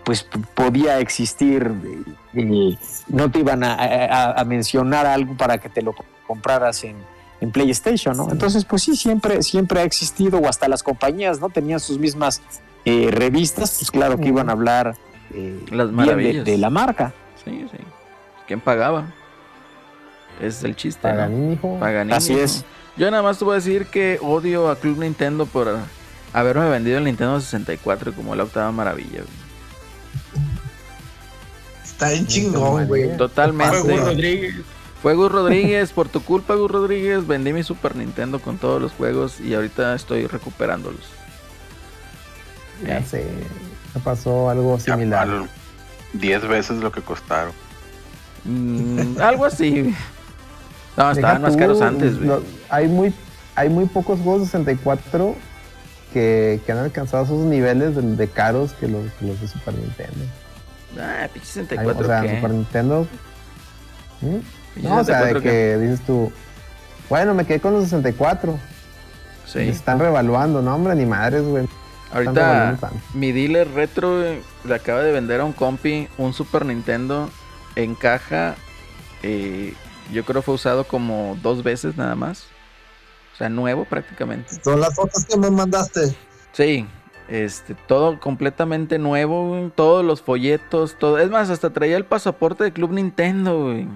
pues 0.03 0.23
podía 0.55 0.99
existir, 0.99 1.71
eh, 2.33 2.75
no 3.07 3.29
te 3.29 3.37
iban 3.39 3.63
a, 3.63 3.75
a- 3.75 4.31
a 4.41 4.43
mencionar 4.45 5.05
algo 5.05 5.37
para 5.37 5.59
que 5.59 5.69
te 5.69 5.83
lo 5.83 5.93
compraras 6.25 6.83
en, 6.83 6.95
en 7.39 7.51
PlayStation, 7.51 8.17
¿no? 8.17 8.31
Entonces, 8.31 8.65
pues 8.65 8.81
sí, 8.81 8.95
siempre, 8.95 9.43
siempre 9.43 9.79
ha 9.81 9.83
existido, 9.83 10.39
o 10.39 10.47
hasta 10.49 10.67
las 10.67 10.81
compañías, 10.81 11.39
¿no? 11.39 11.49
Tenían 11.49 11.79
sus 11.79 11.99
mismas 11.99 12.41
eh, 12.83 13.09
revistas, 13.11 13.77
pues 13.77 13.91
claro 13.91 14.17
que 14.17 14.29
iban 14.29 14.49
a 14.49 14.53
hablar 14.53 14.95
eh, 15.35 15.59
Las 15.69 15.89
bien 15.89 15.97
de, 15.97 16.05
maravillas. 16.05 16.45
de 16.45 16.57
la 16.57 16.69
marca. 16.71 17.13
Sí, 17.45 17.67
sí. 17.71 17.77
¿Quién 18.47 18.59
pagaba? 18.59 19.05
Ese 20.39 20.47
es 20.47 20.63
el 20.63 20.75
chiste. 20.75 21.07
¿no? 21.07 21.13
Paganín, 21.13 21.53
hijo. 21.53 21.77
Paganini, 21.79 22.15
Así 22.17 22.33
¿no? 22.33 22.39
es. 22.39 22.65
Yo 22.97 23.09
nada 23.11 23.21
más 23.21 23.37
te 23.37 23.45
voy 23.45 23.53
a 23.53 23.55
decir 23.57 23.85
que 23.85 24.17
odio 24.21 24.69
a 24.69 24.75
Club 24.77 24.97
Nintendo 24.97 25.45
por 25.45 25.77
haberme 26.33 26.69
vendido 26.69 26.97
el 26.97 27.03
Nintendo 27.05 27.39
64 27.39 28.13
como 28.13 28.35
la 28.35 28.43
octava 28.43 28.71
maravilla. 28.71 29.21
güey. 29.21 29.41
Está 31.83 32.09
bien 32.09 32.27
chingón, 32.27 32.87
güey. 32.87 33.15
Totalmente. 33.17 33.77
Fue 33.81 33.91
Gus 33.93 33.99
Rodríguez. 34.01 34.55
Fue 35.01 35.15
Gus 35.15 35.31
Rodríguez, 35.31 35.91
por 35.91 36.09
tu 36.09 36.21
culpa 36.23 36.55
Gus 36.55 36.69
Rodríguez, 36.69 37.25
vendí 37.25 37.53
mi 37.53 37.63
Super 37.63 37.95
Nintendo 37.95 38.39
con 38.39 38.57
todos 38.57 38.81
los 38.81 38.91
juegos 38.91 39.39
y 39.39 39.53
ahorita 39.53 39.95
estoy 39.95 40.27
recuperándolos. 40.27 41.01
Ya 42.85 43.03
sé. 43.03 43.25
Me 43.95 44.01
pasó 44.01 44.49
algo 44.49 44.79
similar. 44.79 45.27
al- 45.29 45.49
10 46.13 46.47
veces 46.47 46.77
lo 46.77 46.91
que 46.91 47.01
costaron. 47.01 47.53
Mm, 48.43 49.19
algo 49.21 49.45
así. 49.45 49.93
No, 50.97 51.07
Deja 51.07 51.11
estaban 51.13 51.41
más 51.41 51.53
tú, 51.53 51.59
caros 51.59 51.81
antes, 51.81 52.15
güey. 52.17 52.27
lo- 52.27 52.43
hay, 52.69 52.87
muy, 52.87 53.13
hay 53.55 53.69
muy 53.69 53.85
pocos 53.85 54.19
juegos 54.19 54.41
de 54.41 54.47
64 54.47 55.35
que, 56.11 56.59
que 56.65 56.71
han 56.71 56.77
alcanzado 56.79 57.23
esos 57.23 57.39
niveles 57.39 57.95
de, 57.95 58.01
de 58.01 58.27
caros 58.27 58.73
que 58.73 58.87
los, 58.87 59.11
que 59.13 59.25
los 59.25 59.39
de 59.41 59.47
Super 59.47 59.73
Nintendo. 59.73 60.25
Ah, 60.99 61.27
pinche 61.33 61.47
Hay- 61.59 61.65
64, 61.67 61.99
o 61.99 62.07
sea, 62.07 62.21
¿qué? 62.21 62.35
Super 62.35 62.51
Nintendo. 62.51 63.07
¿Mm? 64.21 64.35
Pinche 64.75 64.89
No, 64.89 64.97
o 64.97 65.03
sea, 65.03 65.21
de 65.23 65.33
64, 65.33 65.41
¿qué? 65.41 65.49
que 65.49 65.77
dices 65.77 66.05
tú, 66.05 66.31
bueno, 67.09 67.33
me 67.33 67.45
quedé 67.45 67.59
con 67.59 67.73
los 67.73 67.83
64. 67.85 68.57
Sí. 69.45 69.51
Se 69.51 69.69
están 69.69 69.99
revaluando, 69.99 70.61
no, 70.61 70.75
hombre, 70.75 70.95
ni 70.95 71.05
madres, 71.05 71.43
güey. 71.43 71.67
Ahorita 72.13 72.77
mi 73.13 73.31
dealer 73.31 73.69
retro 73.71 74.19
güey, 74.19 74.41
le 74.65 74.75
acaba 74.75 75.01
de 75.01 75.13
vender 75.13 75.39
a 75.39 75.45
un 75.45 75.53
compi 75.53 76.09
un 76.17 76.33
Super 76.33 76.65
Nintendo 76.65 77.29
en 77.75 77.95
caja. 77.95 78.55
eh, 79.23 79.73
yo 80.11 80.25
creo 80.25 80.41
fue 80.41 80.55
usado 80.55 80.83
como 80.83 81.37
dos 81.41 81.63
veces 81.63 81.95
nada 81.95 82.15
más. 82.15 82.47
Sea, 83.41 83.49
nuevo 83.49 83.85
prácticamente. 83.85 84.55
Son 84.63 84.79
las 84.79 84.93
fotos 84.95 85.25
que 85.25 85.37
me 85.37 85.49
mandaste. 85.49 86.15
Sí, 86.51 86.85
este, 87.27 87.73
todo 87.87 88.19
completamente 88.19 88.99
nuevo, 88.99 89.71
todos 89.75 90.05
los 90.05 90.21
folletos, 90.21 90.95
todo. 90.99 91.17
Es 91.17 91.29
más, 91.29 91.49
hasta 91.49 91.71
traía 91.71 91.97
el 91.97 92.05
pasaporte 92.05 92.63
de 92.63 92.71
Club 92.71 92.91
Nintendo, 92.91 93.63
güey. 93.63 93.87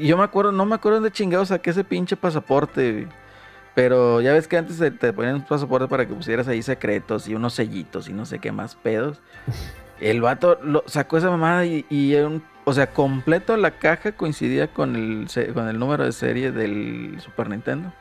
Y 0.00 0.06
yo 0.06 0.16
me 0.16 0.22
acuerdo, 0.22 0.52
no 0.52 0.64
me 0.64 0.76
acuerdo 0.76 1.00
de 1.00 1.10
chingados 1.10 1.48
saqué 1.48 1.70
ese 1.70 1.82
pinche 1.82 2.16
pasaporte, 2.16 2.92
güey. 2.92 3.08
Pero 3.74 4.20
ya 4.20 4.32
ves 4.32 4.46
que 4.48 4.56
antes 4.56 4.78
te, 4.78 4.90
te 4.90 5.12
ponían 5.12 5.34
un 5.34 5.44
pasaporte 5.44 5.88
para 5.88 6.06
que 6.06 6.14
pusieras 6.14 6.46
ahí 6.48 6.62
secretos 6.62 7.26
y 7.28 7.34
unos 7.34 7.52
sellitos 7.54 8.08
y 8.08 8.12
no 8.12 8.24
sé 8.26 8.38
qué 8.38 8.52
más 8.52 8.74
pedos. 8.76 9.20
El 10.00 10.20
vato 10.20 10.58
lo, 10.62 10.84
sacó 10.86 11.16
esa 11.18 11.30
mamada 11.30 11.64
y, 11.64 11.84
y 11.88 12.14
era 12.14 12.26
un- 12.28 12.42
o 12.64 12.72
sea, 12.72 12.88
completo 12.92 13.56
la 13.56 13.70
caja 13.78 14.12
coincidía 14.12 14.68
con 14.72 14.94
el, 14.96 15.26
con 15.54 15.68
el 15.68 15.78
número 15.78 16.04
de 16.04 16.12
serie 16.12 16.52
del 16.52 17.16
Super 17.20 17.48
Nintendo. 17.48 17.92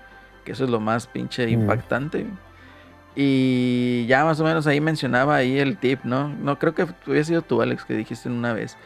Que 0.45 0.53
eso 0.53 0.63
es 0.63 0.69
lo 0.69 0.79
más 0.79 1.07
pinche 1.07 1.45
Mm. 1.45 1.49
impactante. 1.49 2.25
Y 3.15 4.05
ya 4.07 4.25
más 4.25 4.39
o 4.39 4.43
menos 4.43 4.67
ahí 4.67 4.81
mencionaba 4.81 5.35
ahí 5.37 5.57
el 5.57 5.77
tip, 5.77 6.01
¿no? 6.03 6.27
No 6.29 6.59
creo 6.59 6.75
que 6.75 6.85
había 7.07 7.23
sido 7.23 7.41
tú, 7.41 7.61
Alex, 7.61 7.85
que 7.85 7.93
dijiste 7.93 8.29
una 8.29 8.53
vez. 8.53 8.77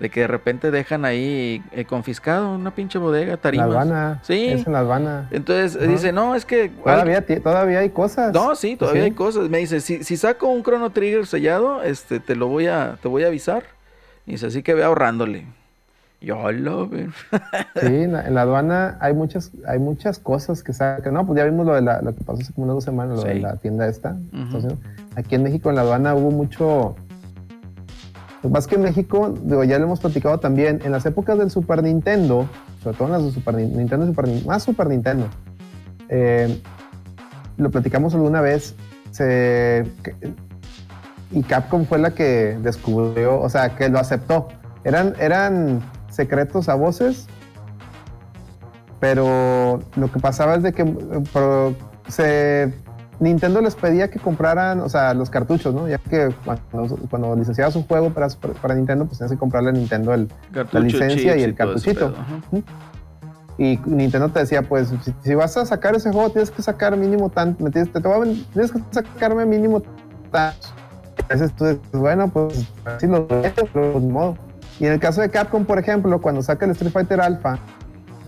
De 0.00 0.10
que 0.10 0.20
de 0.20 0.26
repente 0.26 0.70
dejan 0.70 1.06
ahí 1.06 1.62
eh, 1.72 1.86
confiscado 1.86 2.50
una 2.54 2.74
pinche 2.74 2.98
bodega, 2.98 3.30
La 3.30 3.36
tarimas. 3.38 3.70
Habana. 3.70 4.20
Sí. 4.24 4.48
Es 4.48 4.66
en 4.66 4.72
La 4.74 4.80
Habana. 4.80 5.26
Entonces 5.30 5.88
dice, 5.88 6.12
no, 6.12 6.34
es 6.34 6.44
que... 6.44 6.68
Todavía, 6.68 7.24
todavía 7.42 7.78
hay 7.78 7.88
cosas. 7.90 8.34
No, 8.34 8.54
sí, 8.56 8.76
todavía 8.76 9.02
Sí. 9.02 9.06
hay 9.06 9.12
cosas. 9.12 9.48
Me 9.48 9.56
dice, 9.58 9.80
si, 9.80 10.04
si 10.04 10.18
saco 10.18 10.48
un 10.48 10.62
Chrono 10.62 10.90
Trigger 10.90 11.24
sellado, 11.26 11.82
este, 11.82 12.20
te 12.20 12.36
lo 12.36 12.48
voy 12.48 12.66
a, 12.66 12.98
te 13.00 13.08
voy 13.08 13.24
a 13.24 13.28
avisar. 13.28 13.62
Y 14.26 14.32
dice, 14.32 14.48
así 14.48 14.62
que 14.62 14.74
ve 14.74 14.84
ahorrándole. 14.84 15.46
Yo 16.20 16.50
lo 16.52 16.88
ve. 16.88 17.08
Sí, 17.80 17.86
en 17.86 18.12
la, 18.12 18.26
en 18.26 18.34
la 18.34 18.42
aduana 18.42 18.96
hay 19.00 19.12
muchas, 19.14 19.52
hay 19.66 19.78
muchas 19.78 20.18
cosas 20.18 20.62
que 20.62 20.72
sacan. 20.72 21.12
No, 21.14 21.26
pues 21.26 21.36
ya 21.38 21.44
vimos 21.44 21.66
lo, 21.66 21.74
de 21.74 21.82
la, 21.82 22.00
lo 22.02 22.14
que 22.14 22.24
pasó 22.24 22.40
hace 22.40 22.52
como 22.52 22.64
unas 22.64 22.76
dos 22.76 22.84
semanas, 22.84 23.16
lo 23.18 23.22
de 23.24 23.34
la 23.40 23.56
tienda 23.56 23.86
esta. 23.86 24.16
Entonces, 24.32 24.74
aquí 25.14 25.34
en 25.34 25.42
México, 25.42 25.68
en 25.70 25.76
la 25.76 25.82
aduana, 25.82 26.14
hubo 26.14 26.30
mucho. 26.30 26.96
Lo 28.42 28.50
más 28.50 28.66
que 28.66 28.76
en 28.76 28.82
México, 28.82 29.34
digo, 29.42 29.64
ya 29.64 29.78
lo 29.78 29.84
hemos 29.84 30.00
platicado 30.00 30.38
también, 30.38 30.80
en 30.84 30.92
las 30.92 31.04
épocas 31.06 31.36
del 31.38 31.50
Super 31.50 31.82
Nintendo, 31.82 32.48
sobre 32.82 32.96
todo 32.96 33.08
en 33.08 33.12
las 33.12 33.24
de 33.24 33.30
Super 33.32 33.54
Nin- 33.56 33.72
Nintendo, 33.72 34.06
Super, 34.06 34.26
más 34.46 34.62
Super 34.62 34.86
Nintendo, 34.88 35.26
eh, 36.08 36.60
lo 37.56 37.70
platicamos 37.70 38.14
alguna 38.14 38.40
vez, 38.40 38.74
se, 39.10 39.84
y 41.32 41.42
Capcom 41.42 41.86
fue 41.86 41.98
la 41.98 42.12
que 42.12 42.56
descubrió, 42.62 43.40
o 43.40 43.48
sea, 43.48 43.74
que 43.74 43.88
lo 43.88 43.98
aceptó. 43.98 44.48
Eran, 44.84 45.14
eran 45.18 45.80
secretos 46.16 46.68
a 46.68 46.74
voces, 46.74 47.26
pero 49.00 49.80
lo 49.96 50.10
que 50.10 50.18
pasaba 50.18 50.54
es 50.54 50.62
de 50.62 50.72
que 50.72 50.84
se, 52.08 52.72
Nintendo 53.20 53.60
les 53.60 53.74
pedía 53.76 54.08
que 54.10 54.18
compraran, 54.18 54.80
o 54.80 54.88
sea, 54.88 55.12
los 55.14 55.28
cartuchos, 55.30 55.74
¿no? 55.74 55.86
Ya 55.88 55.98
que 55.98 56.34
cuando, 56.44 56.96
cuando 57.10 57.36
licenciabas 57.36 57.76
un 57.76 57.86
juego 57.86 58.10
para, 58.10 58.28
Nintendo, 58.74 59.04
pues 59.06 59.18
tenías 59.18 59.32
que 59.32 59.38
comprarle 59.38 59.70
a 59.70 59.72
Nintendo 59.72 60.14
el, 60.14 60.28
Cartucho, 60.52 60.80
licencia 60.82 61.36
y 61.36 61.42
el 61.42 61.54
cartuchito. 61.54 62.12
pedo, 62.14 62.62
y 63.58 63.78
Nintendo 63.86 64.28
te 64.28 64.40
decía, 64.40 64.62
pues, 64.62 64.92
si, 65.02 65.14
si 65.22 65.34
vas 65.34 65.56
a 65.56 65.64
sacar 65.64 65.94
ese 65.94 66.12
juego, 66.12 66.28
tienes 66.30 66.50
que 66.50 66.60
sacar 66.62 66.94
mínimo 66.96 67.30
tanto, 67.30 67.64
tienes, 67.70 67.90
te, 67.90 68.00
te 68.00 68.08
voy 68.08 68.16
a 68.16 68.20
ven- 68.20 68.44
tienes 68.52 68.70
que 68.70 68.80
sacarme 68.90 69.46
mínimo 69.46 69.82
tantos. 70.30 70.74
Entonces 71.18 71.52
tú 71.56 71.64
dices, 71.64 71.80
bueno, 71.92 72.28
pues, 72.28 72.66
así 72.84 73.06
lo 73.06 73.26
vendo, 73.26 73.62
pero 73.72 73.98
ni 73.98 74.08
modo. 74.08 74.36
Y 74.78 74.86
en 74.86 74.92
el 74.92 75.00
caso 75.00 75.20
de 75.22 75.30
Capcom, 75.30 75.64
por 75.64 75.78
ejemplo, 75.78 76.20
cuando 76.20 76.42
saca 76.42 76.64
el 76.66 76.72
Street 76.72 76.92
Fighter 76.92 77.20
Alpha, 77.20 77.58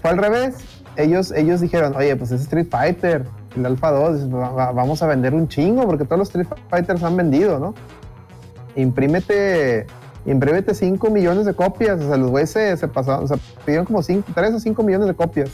fue 0.01 0.11
al 0.11 0.19
revés. 0.19 0.57
Ellos, 0.97 1.31
ellos 1.33 1.61
dijeron, 1.61 1.95
oye, 1.97 2.17
pues 2.17 2.31
es 2.33 2.41
Street 2.43 2.67
Fighter, 2.71 3.25
el 3.57 3.67
Alpha 3.67 3.91
2, 3.91 4.15
dices, 4.15 4.35
"Va- 4.35 4.51
va- 4.51 4.73
vamos 4.73 5.03
a 5.03 5.07
vender 5.07 5.35
un 5.35 5.47
chingo, 5.49 5.87
porque 5.87 6.05
todos 6.05 6.19
los 6.19 6.29
Street 6.29 6.49
Fighters 6.71 7.03
han 7.03 7.17
vendido, 7.17 7.59
¿no? 7.59 7.75
Imprímete, 8.77 9.87
imprímete 10.27 10.75
5 10.75 11.11
millones 11.11 11.47
de 11.47 11.55
copias. 11.55 12.01
O 12.01 12.09
sea, 12.09 12.17
los 12.17 12.31
güeyes 12.31 12.51
se, 12.51 12.89
pasaron, 12.89 13.25
o 13.25 13.27
sea, 13.29 13.37
pidieron 13.65 13.87
como 13.87 14.03
3 14.03 14.55
o 14.55 14.61
5 14.61 14.83
millones 14.83 15.09
de 15.09 15.15
copias. 15.15 15.51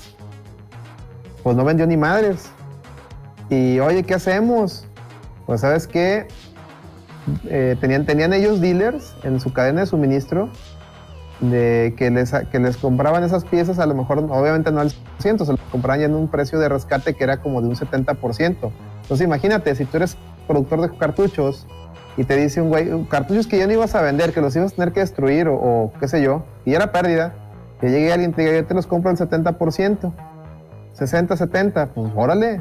Pues 1.43 1.57
no 1.57 1.65
vendió 1.65 1.87
ni 1.87 1.97
madres. 1.97 2.47
Y 3.51 3.79
oye, 3.81 4.03
¿qué 4.03 4.15
hacemos? 4.15 4.87
Pues 5.47 5.61
sabes 5.61 5.87
qué, 5.87 6.27
Eh, 7.47 7.75
tenían, 7.81 8.05
tenían 8.05 8.35
ellos 8.35 8.61
dealers 8.61 9.15
en 9.23 9.41
su 9.41 9.51
cadena 9.55 9.81
de 9.81 9.87
suministro 9.87 10.51
de 11.51 11.95
que 11.97 12.11
les, 12.11 12.33
que 12.51 12.59
les 12.59 12.77
compraban 12.77 13.25
esas 13.25 13.45
piezas, 13.45 13.79
a 13.79 13.87
lo 13.87 13.95
mejor, 13.95 14.19
obviamente 14.19 14.71
no 14.71 14.81
al 14.81 14.91
100%, 15.23 15.45
se 15.45 15.53
las 15.53 15.61
compraban 15.71 16.01
ya 16.01 16.07
en 16.07 16.15
un 16.15 16.29
precio 16.29 16.59
de 16.59 16.69
rescate 16.69 17.15
que 17.15 17.25
era 17.25 17.39
como 17.39 17.61
de 17.61 17.69
un 17.69 17.75
70%. 17.77 18.71
Entonces 19.03 19.27
imagínate, 19.27 19.75
si 19.75 19.85
tú 19.85 19.97
eres 19.97 20.17
productor 20.47 20.83
de 20.83 20.97
cartuchos 20.97 21.67
y 22.17 22.25
te 22.25 22.37
dice 22.37 22.61
un 22.61 22.69
güey, 22.69 23.05
cartuchos 23.09 23.47
que 23.47 23.59
ya 23.59 23.67
no 23.67 23.73
ibas 23.73 23.95
a 23.95 24.03
vender, 24.03 24.33
que 24.33 24.41
los 24.41 24.55
ibas 24.57 24.73
a 24.73 24.77
tener 24.77 24.93
que 24.93 25.01
destruir 25.01 25.49
o, 25.49 25.55
o 25.55 25.93
qué 25.99 26.09
sé 26.09 26.23
yo, 26.23 26.45
y 26.65 26.75
era 26.75 26.93
pérdida, 26.93 27.35
que 27.81 27.91
llegue 27.91 28.13
alguien 28.13 28.31
y 28.31 28.35
te 28.35 28.43
diga, 28.43 28.55
yo 28.55 28.67
te 28.67 28.75
los 28.75 28.87
compro 28.87 29.11
al 29.11 29.17
70%, 29.17 30.13
60, 30.93 31.37
70, 31.37 31.87
pues 31.87 32.13
órale. 32.15 32.61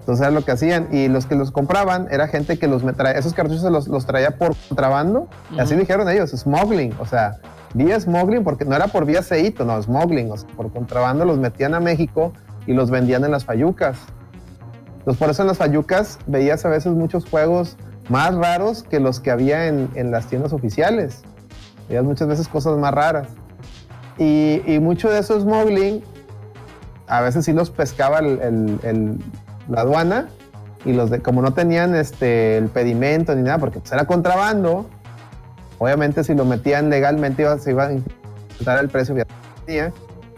Entonces 0.00 0.22
era 0.22 0.30
lo 0.30 0.44
que 0.44 0.50
hacían. 0.52 0.88
Y 0.90 1.08
los 1.08 1.26
que 1.26 1.36
los 1.36 1.50
compraban 1.52 2.08
era 2.10 2.26
gente 2.26 2.58
que 2.58 2.66
los 2.66 2.82
traía, 2.96 3.18
esos 3.18 3.34
cartuchos 3.34 3.62
los, 3.70 3.86
los 3.86 4.06
traía 4.06 4.32
por 4.32 4.56
contrabando. 4.68 5.28
Así 5.58 5.74
Ujú. 5.74 5.80
dijeron 5.80 6.08
ellos, 6.08 6.30
smuggling. 6.30 6.94
O 6.98 7.06
sea, 7.06 7.38
vía 7.74 7.98
smuggling, 8.00 8.42
porque 8.44 8.64
no 8.64 8.74
era 8.74 8.88
por 8.88 9.04
vía 9.04 9.20
aceito, 9.20 9.64
no, 9.64 9.80
smuggling, 9.82 10.30
o 10.32 10.36
sea, 10.36 10.48
por 10.56 10.72
contrabando 10.72 11.24
los 11.24 11.38
metían 11.38 11.74
a 11.74 11.80
México 11.80 12.32
y 12.66 12.72
los 12.74 12.90
vendían 12.90 13.24
en 13.24 13.30
las 13.30 13.44
fayucas. 13.44 13.96
Entonces, 14.98 15.18
por 15.18 15.30
eso 15.30 15.42
en 15.42 15.48
las 15.48 15.58
fayucas 15.58 16.18
veías 16.26 16.64
a 16.64 16.68
veces 16.68 16.92
muchos 16.92 17.24
juegos 17.24 17.76
más 18.08 18.34
raros 18.34 18.82
que 18.82 19.00
los 19.00 19.20
que 19.20 19.30
había 19.30 19.66
en, 19.66 19.88
en 19.94 20.10
las 20.10 20.26
tiendas 20.26 20.52
oficiales. 20.52 21.22
Veías 21.88 22.04
muchas 22.04 22.28
veces 22.28 22.48
cosas 22.48 22.76
más 22.76 22.92
raras. 22.92 23.28
Y, 24.18 24.60
y 24.66 24.78
mucho 24.80 25.08
de 25.08 25.20
esos 25.20 25.42
smuggling, 25.44 26.02
a 27.06 27.22
veces 27.22 27.44
sí 27.44 27.52
los 27.52 27.70
pescaba 27.70 28.18
el- 28.18 28.40
el- 28.40 28.80
el- 28.82 29.18
la 29.68 29.80
aduana 29.82 30.28
y 30.84 30.92
los 30.92 31.10
de, 31.10 31.20
como 31.20 31.40
no 31.42 31.52
tenían 31.54 31.94
este, 31.94 32.58
el 32.58 32.66
pedimento 32.68 33.34
ni 33.34 33.42
nada, 33.42 33.58
porque 33.58 33.80
pues 33.80 33.92
era 33.92 34.04
contrabando, 34.06 34.86
obviamente 35.80 36.22
si 36.22 36.34
lo 36.34 36.44
metían 36.44 36.90
legalmente 36.90 37.42
iba, 37.42 37.58
se 37.58 37.72
iba 37.72 37.86
a 37.88 37.92
incrementar 37.92 38.78
el 38.78 38.88
precio 38.88 39.16
que. 39.16 39.26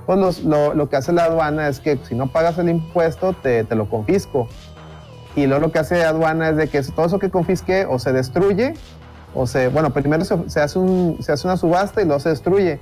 Pues 0.06 0.18
los- 0.18 0.42
lo, 0.44 0.72
lo 0.74 0.88
que 0.88 0.96
hace 0.96 1.12
la 1.12 1.24
aduana 1.24 1.68
es 1.68 1.78
que 1.80 1.98
si 2.08 2.14
no 2.14 2.32
pagas 2.32 2.56
el 2.58 2.70
impuesto, 2.70 3.34
te, 3.34 3.64
te 3.64 3.74
lo 3.76 3.90
confisco. 3.90 4.48
Y 5.36 5.46
luego 5.46 5.66
lo 5.66 5.72
que 5.72 5.78
hace 5.78 5.98
la 5.98 6.08
aduana 6.08 6.48
es 6.48 6.56
de 6.56 6.68
que 6.68 6.82
todo 6.82 7.06
eso 7.06 7.18
que 7.18 7.30
confisque 7.30 7.86
o 7.88 7.98
se 7.98 8.12
destruye, 8.12 8.74
o 9.34 9.46
se, 9.46 9.68
bueno, 9.68 9.90
primero 9.90 10.24
se, 10.24 10.60
hace, 10.60 10.78
un, 10.78 11.18
se 11.22 11.32
hace 11.32 11.46
una 11.46 11.56
subasta 11.56 12.02
y 12.02 12.04
luego 12.04 12.20
se 12.20 12.28
destruye. 12.30 12.80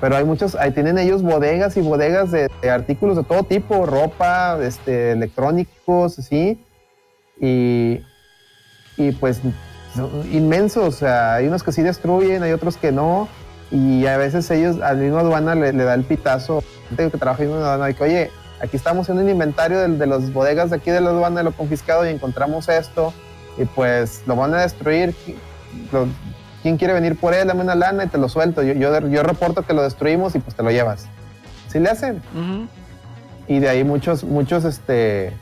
Pero 0.00 0.16
hay 0.16 0.24
muchos, 0.24 0.54
ahí 0.56 0.70
tienen 0.72 0.98
ellos 0.98 1.22
bodegas 1.22 1.76
y 1.76 1.80
bodegas 1.80 2.30
de, 2.32 2.48
de 2.62 2.70
artículos 2.70 3.16
de 3.16 3.24
todo 3.24 3.44
tipo, 3.44 3.86
ropa, 3.86 4.58
este, 4.62 5.12
electrónicos, 5.12 6.18
así. 6.18 6.64
Y, 7.40 8.02
y 8.96 9.12
pues 9.12 9.40
inmensos, 10.30 10.86
o 10.86 10.90
sea, 10.92 11.34
hay 11.34 11.46
unos 11.46 11.62
que 11.62 11.72
sí 11.72 11.82
destruyen, 11.82 12.42
hay 12.42 12.52
otros 12.52 12.76
que 12.76 12.92
no. 12.92 13.28
Y 13.70 14.06
a 14.06 14.16
veces 14.18 14.50
ellos, 14.50 14.80
al 14.82 14.98
mismo 14.98 15.18
aduana 15.18 15.54
le, 15.54 15.72
le 15.72 15.84
da 15.84 15.94
el 15.94 16.04
pitazo, 16.04 16.62
gente 16.88 17.10
que 17.10 17.18
trabaja 17.18 17.42
en 17.42 17.50
una 17.50 17.60
aduana, 17.64 17.86
de 17.86 17.94
que, 17.94 18.02
oye, 18.04 18.30
aquí 18.60 18.76
estamos 18.76 19.02
haciendo 19.04 19.22
un 19.22 19.30
inventario 19.30 19.78
de, 19.80 19.88
de 19.88 20.06
las 20.06 20.32
bodegas 20.32 20.70
de 20.70 20.76
aquí 20.76 20.90
de 20.90 21.00
la 21.00 21.10
aduana 21.10 21.38
de 21.38 21.44
lo 21.44 21.52
confiscado 21.52 22.06
y 22.06 22.10
encontramos 22.10 22.68
esto, 22.68 23.14
y 23.56 23.64
pues 23.64 24.22
lo 24.26 24.36
van 24.36 24.52
a 24.54 24.60
destruir. 24.62 25.14
Lo- 25.90 26.06
¿Quién 26.62 26.76
quiere 26.76 26.92
venir 26.94 27.18
por 27.18 27.34
él? 27.34 27.48
Dame 27.48 27.62
una 27.62 27.74
lana 27.74 28.04
y 28.04 28.08
te 28.08 28.18
lo 28.18 28.28
suelto. 28.28 28.62
Yo, 28.62 28.74
yo, 28.74 29.08
yo 29.08 29.22
reporto 29.24 29.62
que 29.62 29.72
lo 29.74 29.82
destruimos 29.82 30.34
y 30.36 30.38
pues 30.38 30.54
te 30.54 30.62
lo 30.62 30.70
llevas. 30.70 31.06
Sí 31.68 31.80
le 31.80 31.88
hacen. 31.90 32.22
Y 33.48 33.58
de 33.58 33.68
ahí 33.68 33.82
muchos, 33.84 34.22
muchos, 34.22 34.64
este, 34.64 35.32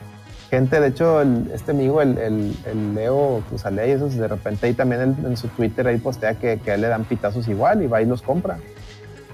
gente, 0.51 0.81
de 0.81 0.89
hecho, 0.89 1.22
este 1.55 1.70
amigo, 1.70 2.02
el, 2.02 2.18
el, 2.18 2.56
el 2.66 2.94
Leo 2.94 3.43
Cruzaley, 3.48 3.93
esos 3.93 4.16
de 4.16 4.28
repente 4.28 4.66
ahí 4.66 4.74
también 4.74 5.16
en 5.24 5.36
su 5.36 5.48
Twitter 5.48 5.86
ahí 5.86 5.98
postea 5.98 6.35
que, 6.35 6.60
a 6.66 6.74
él 6.74 6.81
le 6.81 6.89
dan 6.89 7.05
pitazos 7.05 7.47
igual 7.48 7.82
y 7.82 7.86
va 7.86 8.02
y 8.02 8.06
los 8.06 8.20
compra. 8.20 8.59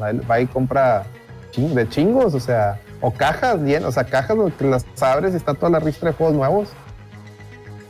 Va, 0.00 0.12
va 0.28 0.40
y 0.40 0.46
compra 0.46 1.06
de 1.56 1.88
chingos, 1.88 2.34
o 2.34 2.40
sea, 2.40 2.78
o 3.00 3.10
cajas 3.10 3.62
bien, 3.62 3.84
o 3.84 3.92
sea, 3.92 4.04
cajas 4.04 4.36
que 4.58 4.64
las 4.64 4.84
abres 5.00 5.32
y 5.32 5.36
está 5.36 5.54
toda 5.54 5.70
la 5.70 5.80
ristra 5.80 6.10
de 6.10 6.16
juegos 6.16 6.36
nuevos. 6.36 6.68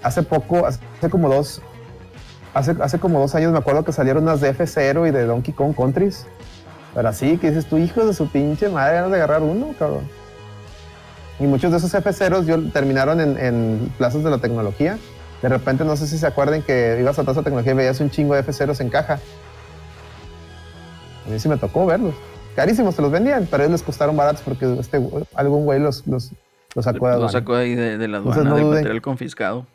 Hace 0.03 0.23
poco, 0.23 0.67
hace 0.67 0.81
como 1.11 1.29
dos, 1.29 1.61
hace, 2.55 2.77
hace 2.81 2.99
como 2.99 3.19
dos 3.19 3.35
años 3.35 3.51
me 3.51 3.59
acuerdo 3.59 3.85
que 3.85 3.93
salieron 3.93 4.23
unas 4.23 4.41
de 4.41 4.55
F0 4.55 5.09
y 5.09 5.11
de 5.11 5.25
Donkey 5.25 5.53
Kong 5.53 5.75
Countries. 5.75 6.27
Pero 6.95 7.09
así 7.09 7.37
que 7.39 7.49
dices, 7.49 7.67
tú 7.67 7.77
hijos 7.77 8.07
de 8.07 8.15
su 8.15 8.29
pinche 8.29 8.69
madre, 8.69 8.95
ganas 8.95 9.11
de 9.11 9.17
agarrar 9.17 9.43
uno, 9.43 9.75
cabrón. 9.79 10.09
Y 11.39 11.45
muchos 11.45 11.71
de 11.71 11.79
esos 11.79 11.93
F0s 11.95 12.45
yo, 12.47 12.71
terminaron 12.73 13.21
en, 13.21 13.39
en 13.39 13.93
plazas 13.99 14.25
de 14.25 14.31
la 14.31 14.39
tecnología. 14.39 14.99
De 15.43 15.49
repente, 15.51 15.85
no 15.85 15.97
sé 15.97 16.07
si 16.07 16.17
se 16.19 16.27
acuerdan 16.27 16.63
que 16.63 16.97
ibas 16.99 17.19
a 17.19 17.25
plaza 17.25 17.41
de 17.41 17.45
tecnología 17.45 17.73
y 17.73 17.77
veías 17.77 18.01
un 18.01 18.11
chingo 18.11 18.35
de 18.35 18.43
F0s 18.45 18.81
en 18.81 18.89
caja. 18.89 19.21
A 21.27 21.31
mí 21.31 21.39
sí 21.39 21.49
me 21.49 21.57
tocó 21.59 21.85
verlos. 21.87 22.15
Carísimos 22.55 22.97
te 22.97 23.03
los 23.03 23.11
vendían, 23.11 23.47
pero 23.51 23.65
ellos 23.65 23.73
les 23.73 23.83
costaron 23.83 24.17
baratos 24.17 24.41
porque 24.41 24.79
este, 24.81 24.99
algún 25.35 25.65
güey 25.67 25.79
los, 25.79 26.07
los, 26.07 26.31
los 26.75 26.85
sacó 26.87 27.07
de 27.09 27.13
Lo 27.19 27.27
aduana. 27.27 27.33
sacó 27.33 27.55
ahí 27.55 27.75
de, 27.75 27.99
de 27.99 28.09
la 28.09 28.19
Entonces, 28.19 28.41
aduana, 28.43 28.51
no 28.51 28.57
del 28.57 28.77
material 28.77 29.03
confiscado. 29.03 29.67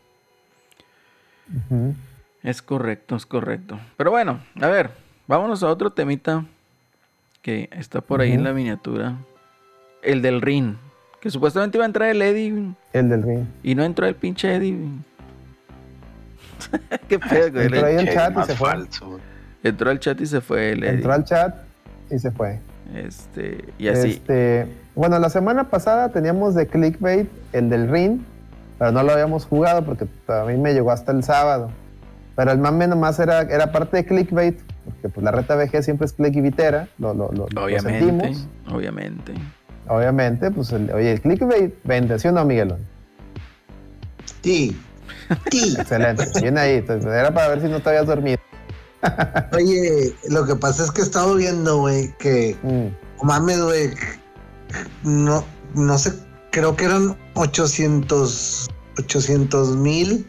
Es 2.43 2.61
correcto, 2.61 3.15
es 3.15 3.25
correcto. 3.25 3.79
Pero 3.97 4.09
bueno, 4.09 4.39
a 4.59 4.67
ver, 4.67 4.89
vámonos 5.27 5.61
a 5.63 5.67
otro 5.67 5.91
temita 5.91 6.45
que 7.43 7.69
está 7.71 8.01
por 8.01 8.21
ahí 8.21 8.31
en 8.31 8.43
la 8.43 8.53
miniatura. 8.53 9.15
El 10.01 10.21
del 10.21 10.41
ring. 10.41 10.75
Que 11.21 11.29
supuestamente 11.29 11.77
iba 11.77 11.85
a 11.85 11.87
entrar 11.87 12.09
el 12.09 12.21
Eddie 12.21 12.73
El 12.93 13.09
del 13.09 13.21
ring. 13.23 13.45
y 13.63 13.75
no 13.75 13.83
entró 13.83 14.07
el 14.07 14.15
pinche 14.15 14.55
Eddie. 14.55 14.77
Qué 17.07 17.19
pedo, 17.19 17.51
güey. 17.51 17.65
Entró 17.65 17.85
ahí 17.85 17.95
el 17.95 18.09
chat 18.13 18.37
y 18.37 18.43
se 18.45 18.55
fue. 18.55 18.69
falso. 18.69 19.19
Entró 19.63 19.89
al 19.91 19.99
chat 19.99 20.19
y 20.21 20.25
se 20.25 20.41
fue 20.41 20.71
el 20.71 20.83
Eddie. 20.83 20.95
Entró 20.95 21.13
al 21.13 21.23
chat 21.23 21.55
y 22.09 22.19
se 22.19 22.31
fue. 22.31 22.59
Este, 22.95 23.65
y 23.77 23.87
así. 23.87 24.09
Este, 24.11 24.67
bueno, 24.95 25.17
la 25.19 25.29
semana 25.29 25.69
pasada 25.69 26.09
teníamos 26.09 26.55
de 26.55 26.67
clickbait 26.67 27.29
el 27.53 27.69
del 27.69 27.87
ring, 27.89 28.19
pero 28.77 28.91
no 28.91 29.03
lo 29.03 29.11
habíamos 29.13 29.45
jugado 29.45 29.83
porque 29.85 30.05
a 30.27 30.43
mí 30.45 30.57
me 30.57 30.73
llegó 30.73 30.91
hasta 30.91 31.11
el 31.11 31.23
sábado. 31.23 31.71
Pero 32.35 32.51
el 32.51 32.57
mame 32.57 32.87
nomás 32.87 33.19
era, 33.19 33.41
era 33.41 33.71
parte 33.71 33.97
de 33.97 34.05
clickbait, 34.05 34.59
porque 34.85 35.09
pues 35.09 35.23
la 35.23 35.31
reta 35.31 35.55
VG 35.55 35.83
siempre 35.83 36.05
es 36.05 36.13
clickbaitera, 36.13 36.87
lo, 36.97 37.13
lo, 37.13 37.31
lo, 37.31 37.47
lo 37.49 37.63
obviamente, 37.65 37.99
sentimos. 37.99 38.47
obviamente. 38.71 39.33
Obviamente, 39.91 40.49
pues 40.51 40.71
el, 40.71 40.89
oye, 40.93 41.11
el 41.11 41.21
clickbait 41.21 41.73
vende, 41.83 42.17
¿sí 42.17 42.29
o 42.29 42.31
no, 42.31 42.45
Miguelón? 42.45 42.79
Sí. 44.41 44.79
Sí. 45.51 45.75
Excelente, 45.77 46.27
viene 46.41 46.59
ahí, 46.61 46.75
entonces, 46.77 47.11
era 47.11 47.33
para 47.33 47.49
ver 47.49 47.61
si 47.61 47.67
no 47.67 47.81
te 47.81 47.89
habías 47.89 48.07
dormido. 48.07 48.39
Oye, 49.53 50.15
lo 50.29 50.45
que 50.45 50.55
pasa 50.55 50.85
es 50.85 50.91
que 50.91 51.01
he 51.01 51.03
estado 51.03 51.35
viendo, 51.35 51.79
güey, 51.79 52.13
que 52.19 52.55
Mm, 52.63 52.87
mames, 53.25 53.61
güey. 53.61 53.89
No, 55.03 55.43
no 55.73 55.97
sé, 55.97 56.13
creo 56.51 56.73
que 56.77 56.85
eran 56.85 57.17
800 57.33 58.69
mil 59.75 60.25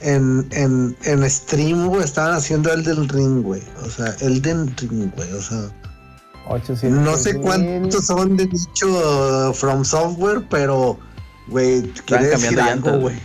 en, 0.00 0.48
en, 0.50 0.96
en 1.04 1.30
stream, 1.30 1.86
güey. 1.86 2.02
Estaban 2.02 2.34
haciendo 2.34 2.72
el 2.72 2.82
del 2.82 3.08
ring, 3.08 3.42
güey. 3.42 3.62
O 3.84 3.90
sea, 3.90 4.16
el 4.20 4.42
del 4.42 4.74
ring, 4.76 5.12
güey. 5.14 5.32
O 5.32 5.40
sea, 5.40 5.70
800 6.48 6.90
no 7.04 7.14
sé 7.16 7.32
mil. 7.34 7.42
cuántos 7.42 8.06
son 8.06 8.36
de 8.36 8.46
dicho 8.46 8.86
uh, 9.50 9.52
From 9.52 9.84
Software, 9.84 10.42
pero, 10.48 10.98
güey, 11.48 11.82
quiere 12.06 12.26
decir 12.28 12.60
algo, 12.60 12.98
güey. 12.98 13.16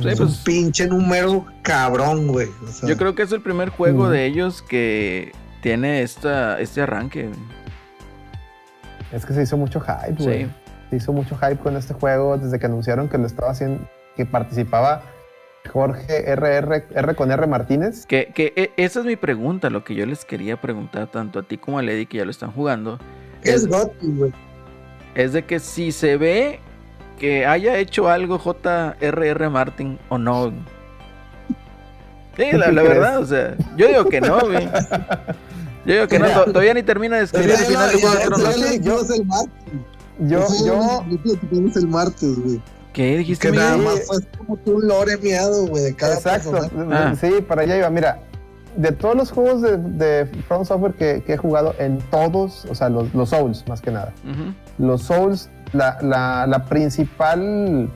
Sí, 0.00 0.08
Es 0.08 0.18
pues, 0.18 0.20
un 0.20 0.44
pinche 0.44 0.86
número 0.86 1.44
cabrón, 1.62 2.28
güey. 2.28 2.48
O 2.66 2.68
sea, 2.72 2.88
yo 2.88 2.96
creo 2.96 3.14
que 3.14 3.22
es 3.22 3.32
el 3.32 3.42
primer 3.42 3.68
juego 3.68 4.06
Mm. 4.06 4.10
de 4.10 4.26
ellos 4.26 4.62
que 4.62 5.32
tiene 5.62 6.02
esta, 6.02 6.58
este 6.60 6.80
arranque. 6.82 7.30
Es 9.12 9.26
que 9.26 9.34
se 9.34 9.42
hizo 9.42 9.56
mucho 9.56 9.80
hype, 9.80 10.22
güey. 10.22 10.44
Sí. 10.46 10.50
Se 10.90 10.96
hizo 10.96 11.12
mucho 11.12 11.36
hype 11.36 11.58
con 11.58 11.76
este 11.76 11.94
juego 11.94 12.38
desde 12.38 12.58
que 12.58 12.66
anunciaron 12.66 13.08
que 13.08 13.18
lo 13.18 13.26
estaba 13.26 13.50
haciendo, 13.50 13.86
que 14.16 14.24
participaba 14.26 15.02
Jorge 15.70 16.24
RR, 16.34 16.84
R 16.94 17.14
con 17.14 17.30
R 17.30 17.46
Martínez. 17.46 18.06
Que, 18.06 18.32
que 18.34 18.52
e- 18.56 18.72
esa 18.76 19.00
es 19.00 19.06
mi 19.06 19.16
pregunta, 19.16 19.70
lo 19.70 19.84
que 19.84 19.94
yo 19.94 20.04
les 20.06 20.24
quería 20.24 20.60
preguntar 20.60 21.06
tanto 21.10 21.38
a 21.38 21.42
ti 21.42 21.56
como 21.58 21.78
a 21.78 21.82
Lady 21.82 22.06
que 22.06 22.18
ya 22.18 22.24
lo 22.24 22.30
están 22.30 22.52
jugando. 22.52 22.98
es 23.42 23.66
Gotti, 23.66 24.06
güey. 24.08 24.32
Es 25.14 25.32
de 25.32 25.44
que 25.44 25.60
si 25.60 25.92
se 25.92 26.16
ve 26.16 26.60
que 27.18 27.46
haya 27.46 27.76
hecho 27.78 28.08
algo 28.08 28.38
J.R.R. 28.38 29.48
Martin 29.50 29.98
o 30.08 30.18
no. 30.18 30.52
Sí, 32.36 32.44
la, 32.52 32.70
verdad, 32.70 33.18
o 33.20 33.26
sea, 33.26 33.54
yo 33.76 33.88
digo 33.88 34.04
que 34.06 34.20
no, 34.20 34.40
güey. 34.40 34.68
Yo 35.84 35.94
digo 35.94 36.08
que 36.08 36.18
no, 36.18 36.28
to- 36.30 36.44
todavía 36.46 36.74
ni 36.74 36.82
termina 36.82 37.18
de 37.18 37.24
escribir 37.24 37.50
el 37.50 37.56
final 37.58 37.90
de 37.92 37.98
ya, 37.98 38.00
Juego 38.08 38.16
de 38.18 38.24
Tronos. 38.24 38.80
Yo, 40.18 40.46
yo, 40.66 41.04
platicamos 41.22 41.76
el 41.76 41.88
martes, 41.88 42.38
güey. 42.38 42.60
¿Qué 42.92 43.16
dijiste, 43.18 43.50
Que 43.50 43.56
nada 43.56 43.76
más 43.78 44.06
fue 44.06 44.18
como 44.38 44.58
un 44.66 44.86
lore 44.86 45.16
miado, 45.18 45.66
güey, 45.66 45.84
de 45.84 45.94
cada 45.94 46.14
exacto. 46.16 46.52
Ah. 46.90 47.14
sí, 47.18 47.30
para 47.46 47.62
allá 47.62 47.76
iba. 47.78 47.88
Mira, 47.90 48.18
de 48.76 48.92
todos 48.92 49.14
los 49.16 49.30
juegos 49.30 49.62
de, 49.62 49.76
de 49.78 50.26
From 50.48 50.64
Software 50.64 50.94
que, 50.94 51.22
que 51.22 51.34
he 51.34 51.36
jugado, 51.36 51.74
en 51.78 51.98
todos, 52.10 52.64
o 52.66 52.74
sea, 52.74 52.88
los, 52.88 53.12
los 53.14 53.30
Souls, 53.30 53.66
más 53.68 53.80
que 53.80 53.90
nada, 53.90 54.12
los 54.78 55.02
Souls, 55.02 55.48
la, 55.72 55.98
la- 56.02 56.46
la 56.46 56.64
principal 56.66 57.90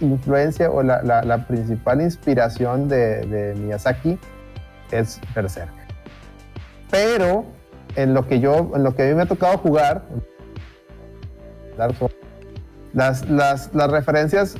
influencia 0.00 0.70
o 0.70 0.82
la, 0.82 1.02
la- 1.02 1.22
la 1.24 1.46
principal 1.46 2.00
inspiración 2.00 2.88
de, 2.88 3.26
de 3.26 3.54
Miyazaki 3.54 4.18
es 4.92 5.20
Berserk. 5.34 5.72
Pero 6.90 7.44
en 7.96 8.14
lo 8.14 8.26
que 8.26 8.40
yo, 8.40 8.70
en 8.74 8.82
lo 8.82 8.94
que 8.94 9.02
a 9.02 9.06
mí 9.06 9.14
me 9.14 9.22
ha 9.22 9.26
tocado 9.26 9.58
jugar, 9.58 10.04
Dark 11.76 11.94
Souls, 11.96 12.14
las, 12.94 13.28
las, 13.28 13.74
las 13.74 13.90
referencias 13.90 14.56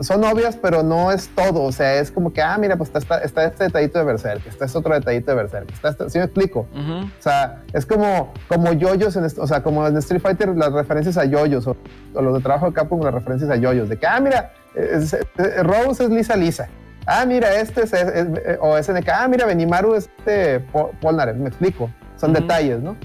son 0.00 0.24
obvias, 0.24 0.56
pero 0.56 0.82
no 0.82 1.10
es 1.12 1.28
todo. 1.34 1.62
O 1.62 1.72
sea, 1.72 1.94
es 1.96 2.10
como 2.10 2.32
que, 2.32 2.40
ah, 2.42 2.56
mira, 2.58 2.76
pues 2.76 2.90
está, 2.94 3.18
está 3.18 3.44
este 3.44 3.64
detallito 3.64 3.98
de 3.98 4.04
Berserk, 4.04 4.46
está 4.46 4.64
este 4.64 4.78
otro 4.78 4.94
detallito 4.94 5.30
de 5.30 5.36
Berserk, 5.36 5.70
está 5.72 5.88
este, 5.88 6.10
¿sí 6.10 6.18
me 6.18 6.24
explico? 6.24 6.66
Ujú. 6.72 7.04
O 7.06 7.10
sea, 7.22 7.62
es 7.72 7.84
como, 7.86 8.32
como 8.48 8.72
yoyos, 8.72 9.16
en 9.16 9.24
o 9.24 9.46
sea, 9.46 9.62
como 9.62 9.86
en 9.86 9.96
Street 9.98 10.20
Fighter 10.22 10.48
las 10.56 10.72
referencias 10.72 11.16
a 11.18 11.24
yoyos, 11.24 11.66
o, 11.66 11.76
o 12.14 12.22
los 12.22 12.34
de 12.34 12.40
trabajo 12.40 12.66
de 12.66 12.72
Capcom 12.72 13.00
las 13.02 13.14
referencias 13.14 13.50
a 13.50 13.56
yoyos, 13.56 13.88
de 13.88 13.98
que, 13.98 14.06
ah, 14.06 14.20
mira, 14.20 14.52
es- 14.74 15.12
es- 15.14 15.26
Rose 15.64 16.04
es 16.04 16.10
lisa 16.10 16.36
lisa, 16.36 16.68
ah, 17.06 17.24
mira, 17.26 17.54
este 17.56 17.82
es, 17.82 17.92
es- 17.92 18.04
es- 18.44 18.58
o 18.60 18.76
SNK, 18.78 19.08
ah, 19.10 19.28
mira, 19.28 19.46
Benimaru 19.46 19.94
es 19.94 20.08
este 20.18 20.60
Po- 20.60 20.92
Polnareff, 21.00 21.36
me 21.36 21.48
explico. 21.48 21.90
Son 22.16 22.30
Ujú. 22.30 22.40
detalles, 22.42 22.80
¿no? 22.80 22.96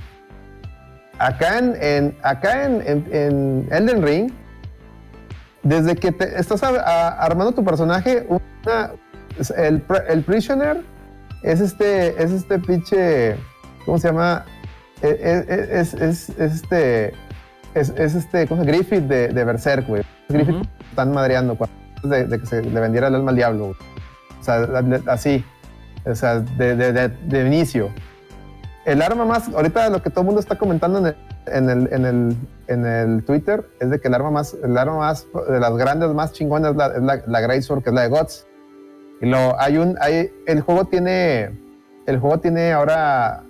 Acá 1.20 1.58
en, 1.60 1.76
en- 1.82 2.18
acá 2.24 2.64
en, 2.66 2.82
en- 2.86 3.08
en 3.12 3.68
Elden 3.72 4.02
Ring, 4.02 4.32
desde 5.64 5.96
que 5.96 6.12
te 6.12 6.40
estás 6.40 6.64
a- 6.64 6.70
a- 6.80 7.10
armando 7.26 7.52
tu 7.52 7.64
personaje, 7.64 8.26
una- 8.30 8.92
el, 9.58 9.84
el 10.10 10.24
Prisoner 10.24 10.82
es 11.44 11.60
este, 11.62 12.22
es 12.22 12.32
este 12.32 12.60
pinche, 12.60 13.36
¿cómo 13.86 13.98
se 13.98 14.08
llama? 14.10 14.46
E- 15.02 15.46
e- 15.48 15.80
Es, 15.80 15.94
es- 15.94 16.30
es 16.30 16.54
este, 16.56 17.14
es, 17.74 17.90
es 17.96 18.16
este, 18.16 18.48
¿cómo 18.48 18.64
se? 18.64 18.72
Griffith 18.72 19.04
de, 19.04 19.28
de 19.30 19.44
Berserk, 19.46 19.88
güey. 19.88 20.04
Griffith 20.30 20.56
Ujú. 20.56 20.66
están 20.90 21.12
madreando 21.14 21.56
cuando, 21.58 21.76
de, 22.04 22.26
de 22.26 22.40
que 22.40 22.46
se 22.46 22.62
le 22.62 22.80
vendiera 22.80 23.08
el 23.08 23.16
alma 23.16 23.32
al 23.32 23.36
diablo. 23.38 23.66
güey. 23.68 23.76
O 24.40 24.44
sea, 24.44 24.68
así, 25.08 25.44
o 26.06 26.16
sea, 26.16 26.40
de- 26.40 26.76
de 27.10 27.46
inicio. 27.46 27.90
El 28.90 29.04
arma 29.04 29.24
más, 29.24 29.50
ahorita 29.50 29.88
lo 29.92 30.02
que 30.02 30.10
todo 30.10 30.22
el 30.22 30.26
mundo 30.26 30.42
está 30.42 30.58
comentando 30.58 30.98
en 30.98 31.06
el, 31.06 31.16
en 31.46 31.70
el, 31.70 31.94
en 31.94 32.06
el, 32.06 32.36
en 32.66 32.86
el 32.88 33.24
Twitter 33.24 33.64
es 33.80 33.92
de 33.92 34.02
que 34.02 34.08
el 34.08 34.16
arma 34.16 34.32
más, 34.32 34.56
el 34.64 34.76
arma 34.76 34.98
más, 34.98 35.28
de 35.48 35.60
las 35.60 35.78
grandes, 35.78 36.10
más 36.10 36.32
chingonas 36.32 36.72
es 36.72 36.78
la, 36.78 36.88
es 36.88 37.04
la, 37.04 37.22
la 37.28 37.42
Great 37.42 37.62
Sword, 37.62 37.84
que 37.84 37.92
es 37.92 37.94
la 37.94 38.02
de 38.02 38.08
Gods. 38.08 38.48
Y 39.22 39.28
lo, 39.28 39.60
hay 39.62 39.78
un, 39.78 39.96
hay, 40.02 40.32
el 40.48 40.62
juego 40.62 40.86
tiene, 40.86 41.56
el 42.08 42.18
juego 42.18 42.40
tiene 42.40 42.74
ahora 42.74 43.44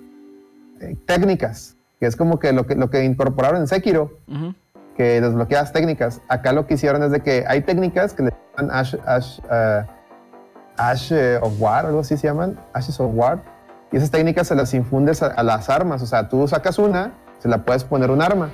eh, 0.82 0.94
técnicas, 1.06 1.74
que 1.98 2.04
es 2.04 2.16
como 2.16 2.38
que 2.38 2.52
lo 2.52 2.66
que, 2.66 2.74
lo 2.74 2.90
que 2.90 3.02
incorporaron 3.02 3.62
en 3.62 3.66
Sekiro, 3.66 4.12
Ujú. 4.28 4.54
que 4.94 5.22
desbloqueas 5.22 5.72
técnicas. 5.72 6.20
Acá 6.28 6.52
lo 6.52 6.66
que 6.66 6.74
hicieron 6.74 7.02
es 7.02 7.12
de 7.12 7.20
que 7.20 7.46
hay 7.48 7.62
técnicas 7.62 8.12
que 8.12 8.24
le 8.24 8.34
llaman 8.58 8.76
Ash, 8.76 8.94
Ash, 9.06 9.40
eh, 9.50 9.86
Ash 10.76 11.12
eh, 11.12 11.38
of 11.40 11.54
War, 11.58 11.86
algo 11.86 12.00
así 12.00 12.18
se 12.18 12.26
llaman, 12.26 12.60
Ashes 12.74 13.00
of 13.00 13.10
War. 13.14 13.58
Y 13.92 13.96
esas 13.96 14.10
técnicas 14.10 14.46
se 14.48 14.54
las 14.54 14.72
infundes 14.74 15.22
a, 15.22 15.42
las 15.42 15.68
armas. 15.68 16.02
O 16.02 16.06
sea, 16.06 16.28
tú 16.28 16.46
sacas 16.46 16.78
una, 16.78 17.12
se 17.38 17.48
la 17.48 17.58
puedes 17.64 17.84
poner 17.84 18.10
un 18.10 18.22
arma. 18.22 18.50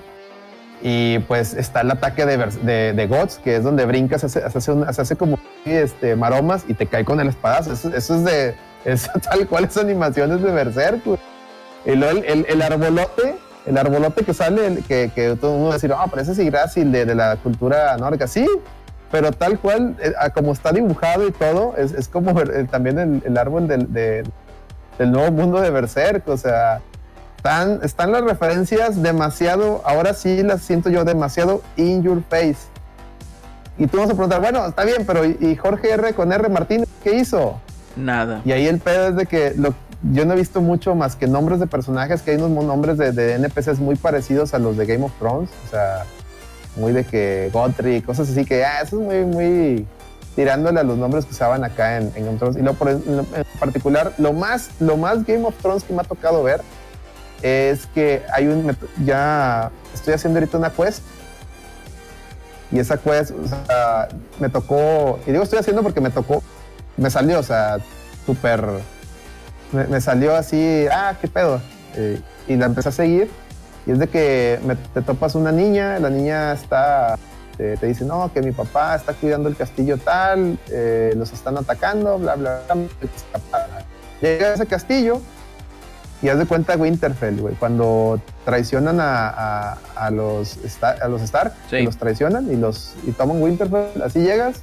Y 0.83 1.19
pues 1.21 1.55
está 1.55 1.81
el 1.81 1.91
ataque 1.91 2.27
de, 2.27 2.93
de, 2.93 3.07
Gods, 3.07 3.39
que 3.39 3.57
es 3.57 3.65
donde 3.65 3.87
brincas, 3.87 4.21
se 4.21 4.27
hace, 4.27 4.43
hace, 4.45 4.73
hace 4.87 5.17
como 5.17 5.39
este, 5.65 6.17
maromas 6.17 6.65
y 6.69 6.75
te 6.75 6.87
cae 6.87 7.05
con 7.05 7.21
el 7.21 7.29
espadazo. 7.29 7.73
Eso, 7.73 7.91
es 8.15 8.25
de. 8.25 8.55
Eso 8.85 9.11
tal 9.21 9.49
cual 9.49 9.65
es 9.65 9.77
animaciones 9.79 10.41
de 10.43 10.53
Berserk. 10.53 11.03
el, 11.87 12.03
el, 12.05 12.47
el 12.49 12.63
arbolote, 12.63 13.35
el 13.67 13.77
arbolote 13.79 14.25
que 14.25 14.33
sale, 14.33 14.65
el- 14.67 14.85
que, 14.85 15.11
que 15.13 15.35
todo 15.35 15.51
el 15.53 15.57
mundo 15.57 15.69
va 15.69 15.75
a 15.75 15.79
decir, 15.79 15.93
ah, 15.93 16.07
ese 16.19 16.33
es 16.33 16.39
Yggdrasil 16.39 16.93
de, 16.93 17.05
de 17.05 17.15
la 17.17 17.35
cultura 17.37 17.97
nórdica. 17.97 18.29
Sí, 18.29 18.47
pero 19.11 19.33
tal 19.33 19.59
cual, 19.59 19.97
eh, 20.01 20.13
como 20.35 20.53
está 20.53 20.71
dibujado 20.73 21.27
y 21.27 21.33
todo, 21.33 21.75
es, 21.77 21.93
es 21.95 22.07
como 22.07 22.39
eh, 22.41 22.67
también 22.71 22.99
el, 23.01 23.23
el 23.25 23.37
árbol 23.39 23.67
del, 23.67 23.93
de- 23.93 24.23
del 24.99 25.13
nuevo 25.13 25.31
mundo 25.33 25.61
de 25.61 25.71
Berserk. 25.71 26.27
O 26.29 26.37
sea, 26.37 26.81
están, 27.37 27.81
están 27.83 28.13
las 28.13 28.23
referencias 28.23 29.03
demasiado, 29.03 29.83
ahora 29.85 30.15
sí 30.15 30.43
las 30.43 30.63
siento 30.63 30.91
yo 30.91 31.05
demasiado 31.05 31.63
in 31.77 32.03
your 32.03 32.23
face. 32.29 32.57
Y 33.79 33.87
tú 33.87 33.99
vas 33.99 34.07
a 34.07 34.15
preguntar, 34.15 34.41
bueno, 34.41 34.65
está 34.67 34.85
bien, 34.85 35.05
pero 35.07 35.25
¿y 35.25 35.55
Jorge 35.57 35.91
R 35.91 36.15
con 36.15 36.33
R 36.33 36.49
Martínez 36.49 36.89
qué 37.05 37.15
hizo? 37.17 37.61
Nada. 37.95 38.41
Y 38.45 38.53
ahí 38.53 38.67
el 38.67 38.79
pedo 38.79 39.09
es 39.09 39.17
de 39.17 39.27
que 39.27 39.53
lo- 39.57 39.75
yo 40.13 40.25
no 40.25 40.33
he 40.35 40.37
visto 40.37 40.61
mucho 40.61 40.95
más 40.95 41.15
que 41.17 41.27
nombres 41.27 41.61
de 41.61 41.67
personajes, 41.67 42.23
que 42.23 42.31
hay 42.33 42.37
unos 42.39 42.65
nombres 42.65 42.97
de, 42.99 43.13
de 43.13 43.35
NPCs 43.35 43.79
muy 43.79 43.97
parecidos 43.97 44.55
a 44.55 44.59
los 44.59 44.77
de 44.77 44.87
Game 44.87 45.05
of 45.05 45.13
Thrones. 45.19 45.51
O 45.67 45.71
sea, 45.71 46.05
muy 46.77 46.93
de 46.93 47.05
que 47.05 47.51
Godry, 47.53 48.03
cosas 48.03 48.29
así 48.31 48.45
que, 48.45 48.65
ah, 48.65 48.81
eso 48.83 49.01
es 49.01 49.07
muy, 49.07 49.25
muy 49.25 49.87
tirándole 50.37 50.79
a 50.79 50.83
los 50.85 50.99
nombres 50.99 51.25
que 51.25 51.33
usaban 51.33 51.65
acá 51.65 51.97
en, 51.97 52.13
Game 52.13 52.29
of 52.29 52.39
Thrones. 52.39 52.57
Y 52.57 52.61
luego, 52.61 52.79
por, 52.79 52.91
en, 52.91 53.27
particular, 53.59 54.13
lo 54.19 54.35
más, 54.35 54.71
lo 54.79 54.97
más 54.99 55.25
Game 55.25 55.45
of 55.45 55.57
Thrones 55.57 55.83
que 55.83 55.95
me 55.95 56.03
ha 56.03 56.05
tocado 56.05 56.43
ver 56.43 56.61
es 57.43 57.87
que 57.87 58.23
hay 58.33 58.47
un, 58.47 58.77
ya 59.05 59.71
estoy 59.95 60.15
haciendo 60.15 60.39
ahorita 60.39 60.59
una 60.59 60.71
quest. 60.71 61.03
Y 62.71 62.79
esa 62.79 62.99
quest, 62.99 63.33
me 64.39 64.49
tocó, 64.49 65.19
y 65.27 65.31
digo 65.31 65.43
estoy 65.43 65.59
haciendo 65.59 65.83
porque 65.83 66.01
me 66.01 66.11
tocó, 66.11 66.43
me 66.97 67.11
salió, 67.11 67.39
o 67.39 67.43
sea, 67.43 67.79
súper, 68.27 68.63
me, 69.73 70.01
salió 70.01 70.35
así, 70.35 70.87
ah, 70.91 71.17
qué 71.21 71.29
pedo, 71.29 71.61
Eh, 71.95 72.21
y 72.49 72.57
la 72.57 72.67
empecé 72.67 72.89
a 72.89 72.93
seguir, 72.93 73.31
y 73.87 73.93
es 73.93 73.99
de 74.01 74.09
que 74.09 74.59
te 74.93 75.01
topas 75.01 75.37
una 75.37 75.53
niña, 75.53 75.99
la 76.01 76.11
niña 76.11 76.53
está, 76.53 77.17
te, 77.57 77.77
te 77.77 77.87
dice, 77.87 78.05
no, 78.05 78.31
que 78.33 78.43
mi 78.43 78.53
papá 78.53 78.95
está 78.97 79.13
cuidando 79.15 79.49
el 79.49 79.57
castillo 79.57 79.99
tal, 79.99 80.59
eh, 80.71 81.13
los 81.17 81.33
están 81.33 81.57
atacando, 81.59 82.19
bla, 82.19 82.35
bla, 82.37 82.61
bla. 82.67 82.77
Llega 84.21 84.47
a 84.49 84.55
ese 84.55 84.67
castillo, 84.67 85.21
y 86.23 86.29
haz 86.31 86.39
de 86.39 86.47
cuenta 86.47 86.77
Winterfell, 86.77 87.41
güey, 87.41 87.55
cuando 87.57 88.19
traicionan 88.47 89.01
a, 89.01 89.29
a- 89.29 89.79
a 89.97 90.11
los, 90.11 90.57
Sta- 90.65 90.97
a 91.03 91.09
los 91.09 91.21
Stark, 91.23 91.53
Sí. 91.69 91.83
los 91.83 91.99
traicionan 91.99 92.51
y 92.51 92.57
los 92.57 92.95
y 93.07 93.13
toman 93.13 93.43
Winterfell, 93.43 94.01
así 94.03 94.21
llegas 94.21 94.63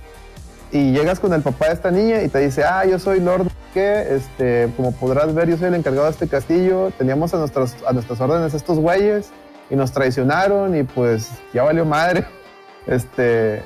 y 0.71 0.91
llegas 0.91 1.19
con 1.19 1.31
el 1.33 1.43
papá 1.43 1.67
de 1.67 1.73
esta 1.73 1.91
niña 1.91 2.23
y 2.23 2.29
te 2.29 2.39
dice, 2.39 2.63
ah, 2.63 2.83
yo 2.85 2.97
soy 2.97 3.19
Lord 3.19 3.47
que, 3.75 4.15
este, 4.15 4.71
como 4.75 4.91
podrás 4.93 5.33
ver, 5.35 5.47
yo 5.47 5.57
soy 5.57 5.67
el 5.67 5.75
encargado 5.75 6.05
de 6.05 6.11
este 6.11 6.27
castillo, 6.27 6.91
teníamos 6.97 7.31
a, 7.35 7.37
nuestras 7.37 7.75
a 7.87 7.93
nuestras 7.93 8.19
órdenes 8.19 8.55
estos 8.55 8.79
güeyes 8.79 9.29
y 9.69 9.75
nos 9.75 9.91
traicionaron 9.91 10.75
y 10.75 10.81
pues 10.83 11.29
ya 11.53 11.61
valió 11.61 11.85
madre, 11.85 12.25
este, 12.87 13.61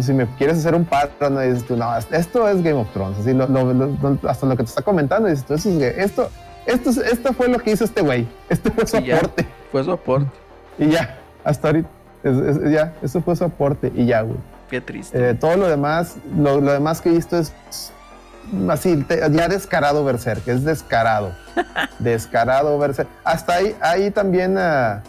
si 0.00 0.12
me 0.12 0.26
quieres 0.36 0.58
hacer 0.58 0.74
un 0.74 0.84
paro, 0.84 1.10
no 1.30 1.40
dices 1.40 1.64
tú, 1.66 1.76
no, 1.76 1.96
esto 1.96 2.48
es 2.48 2.62
Game 2.62 2.74
of 2.80 2.90
Thrones, 2.92 3.18
así, 3.18 3.32
lo- 3.32 3.46
lo- 3.48 3.72
lo- 3.72 4.18
hasta 4.28 4.46
lo 4.46 4.56
que 4.56 4.62
te 4.64 4.68
está 4.68 4.82
comentando, 4.82 5.28
dices 5.28 5.44
tú, 5.44 5.54
eso 5.54 5.70
es, 5.70 5.98
esto, 5.98 6.30
esto, 6.66 6.90
es- 6.90 6.96
esto 6.98 7.32
fue 7.32 7.48
lo 7.48 7.58
que 7.58 7.70
hizo 7.72 7.84
este 7.84 8.02
güey, 8.02 8.26
este 8.48 8.70
fue 8.70 8.86
su 8.86 8.96
Y 8.98 9.04
ya. 9.06 9.16
aporte, 9.16 9.46
Fue 9.72 9.84
su 9.84 9.92
aporte. 9.92 10.30
y 10.78 10.90
ya, 10.90 11.18
hasta 11.44 11.68
ahorita, 11.68 11.88
es- 12.24 12.36
es- 12.56 12.70
ya, 12.72 12.92
eso 13.02 13.20
fue 13.22 13.36
su 13.36 13.44
aporte, 13.44 13.92
y 13.94 14.06
ya, 14.06 14.22
güey. 14.22 14.38
Qué 14.68 14.80
triste. 14.80 15.30
Eh, 15.30 15.34
todo 15.34 15.56
lo 15.56 15.68
demás, 15.68 16.16
lo, 16.36 16.60
lo 16.60 16.72
demás 16.72 17.00
que 17.00 17.08
he 17.08 17.12
visto 17.12 17.38
es 17.38 17.52
así, 18.68 18.96
te- 19.04 19.20
ya 19.30 19.48
descarado 19.48 20.04
Berserk, 20.04 20.46
es 20.48 20.64
descarado. 20.64 21.32
descarado 22.00 22.78
Berserk. 22.78 23.08
Hasta 23.24 23.54
ahí, 23.54 23.76
ahí 23.80 24.10
también, 24.10 24.58
ah, 24.58 25.02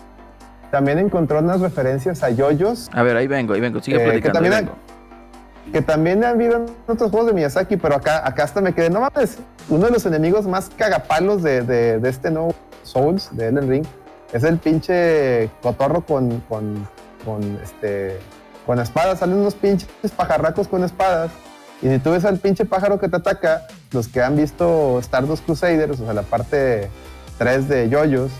también 0.71 0.99
encontró 0.99 1.39
unas 1.39 1.61
referencias 1.61 2.23
a 2.23 2.29
yoyos, 2.29 2.89
A 2.93 3.03
ver, 3.03 3.17
ahí 3.17 3.27
vengo, 3.27 3.53
ahí 3.53 3.61
vengo. 3.61 3.81
Sigue 3.81 3.97
eh, 3.97 4.21
que 4.21 4.29
platicando. 4.29 4.39
ahí 4.39 4.43
también 4.51 4.65
vengo. 4.65 5.71
que 5.71 5.81
también 5.81 6.23
han 6.23 6.35
habido 6.35 6.57
en 6.57 6.65
otros 6.87 7.11
juegos 7.11 7.27
de 7.27 7.33
Miyazaki, 7.33 7.77
pero 7.77 7.95
acá, 7.95 8.27
acá 8.27 8.43
hasta 8.43 8.61
me 8.61 8.73
quedé, 8.73 8.89
no 8.89 9.01
mames, 9.01 9.37
uno 9.69 9.85
de 9.85 9.91
los 9.91 10.05
enemigos 10.05 10.47
más 10.47 10.69
cagapalos 10.75 11.43
de, 11.43 11.61
de, 11.61 11.99
de 11.99 12.09
este 12.09 12.31
nuevo 12.31 12.53
Souls, 12.83 13.29
de 13.31 13.47
Elden 13.47 13.69
Ring, 13.69 13.85
es 14.33 14.43
el 14.43 14.57
pinche 14.57 15.49
cotorro 15.61 16.01
con, 16.05 16.41
con, 16.49 16.87
con, 17.25 17.59
este, 17.63 18.17
con 18.65 18.79
espadas, 18.79 19.19
salen 19.19 19.37
unos 19.37 19.55
pinches 19.55 19.89
pajarracos 20.15 20.67
con 20.67 20.83
espadas, 20.83 21.31
y 21.81 21.89
si 21.89 21.99
tú 21.99 22.11
ves 22.11 22.25
al 22.25 22.39
pinche 22.39 22.65
pájaro 22.65 22.99
que 22.99 23.07
te 23.07 23.17
ataca, 23.17 23.67
los 23.91 24.07
que 24.07 24.21
han 24.21 24.35
visto 24.35 24.99
Stardust 24.99 25.45
Crusaders, 25.45 25.99
o 25.99 26.05
sea, 26.05 26.13
la 26.13 26.23
parte 26.23 26.89
3 27.37 27.67
de 27.67 27.89
Yoyos, 27.89 28.31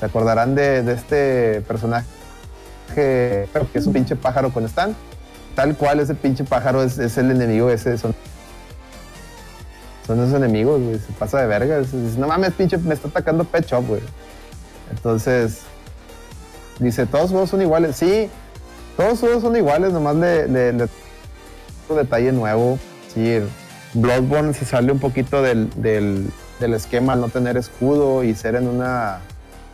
se 0.00 0.06
acordarán 0.06 0.54
de, 0.54 0.78
este 0.92 1.60
personaje 1.62 2.06
que 2.94 3.46
es 3.74 3.86
un 3.86 3.92
pinche 3.92 4.16
pájaro 4.16 4.52
con 4.52 4.64
stand 4.64 4.96
tal 5.54 5.76
cual 5.76 6.00
ese 6.00 6.14
pinche 6.14 6.44
pájaro 6.44 6.82
es, 6.82 6.98
el 7.18 7.30
enemigo 7.30 7.70
ese, 7.70 7.98
son, 7.98 8.14
son 10.06 10.20
esos 10.20 10.34
enemigos, 10.34 10.80
güey, 10.80 10.98
se 10.98 11.12
pasa 11.18 11.40
de 11.40 11.46
verga, 11.46 11.82
no 12.18 12.26
mames, 12.26 12.52
pinche, 12.52 12.78
me 12.78 12.94
está 12.94 13.08
atacando 13.08 13.44
Pet 13.44 13.66
Shop, 13.66 13.86
güey. 13.86 14.00
Entonces, 14.90 15.60
dice, 16.78 17.06
todos 17.06 17.30
juegos 17.30 17.50
son 17.50 17.62
iguales, 17.62 17.96
sí, 17.96 18.28
todos 18.96 19.20
juegos 19.20 19.42
son 19.42 19.56
iguales, 19.56 19.92
nomás 19.92 20.16
le, 20.16 20.88
detalle 21.90 22.32
nuevo, 22.32 22.78
sí, 23.12 23.40
Bloodborne 23.94 24.54
se 24.54 24.64
sale 24.64 24.92
un 24.92 25.00
poquito 25.00 25.42
del, 25.42 25.68
del, 25.82 26.30
del 26.60 26.74
esquema 26.74 27.14
al 27.14 27.20
no 27.20 27.28
tener 27.28 27.56
escudo 27.56 28.22
y 28.22 28.34
ser 28.34 28.54
en 28.54 28.68
una, 28.68 29.20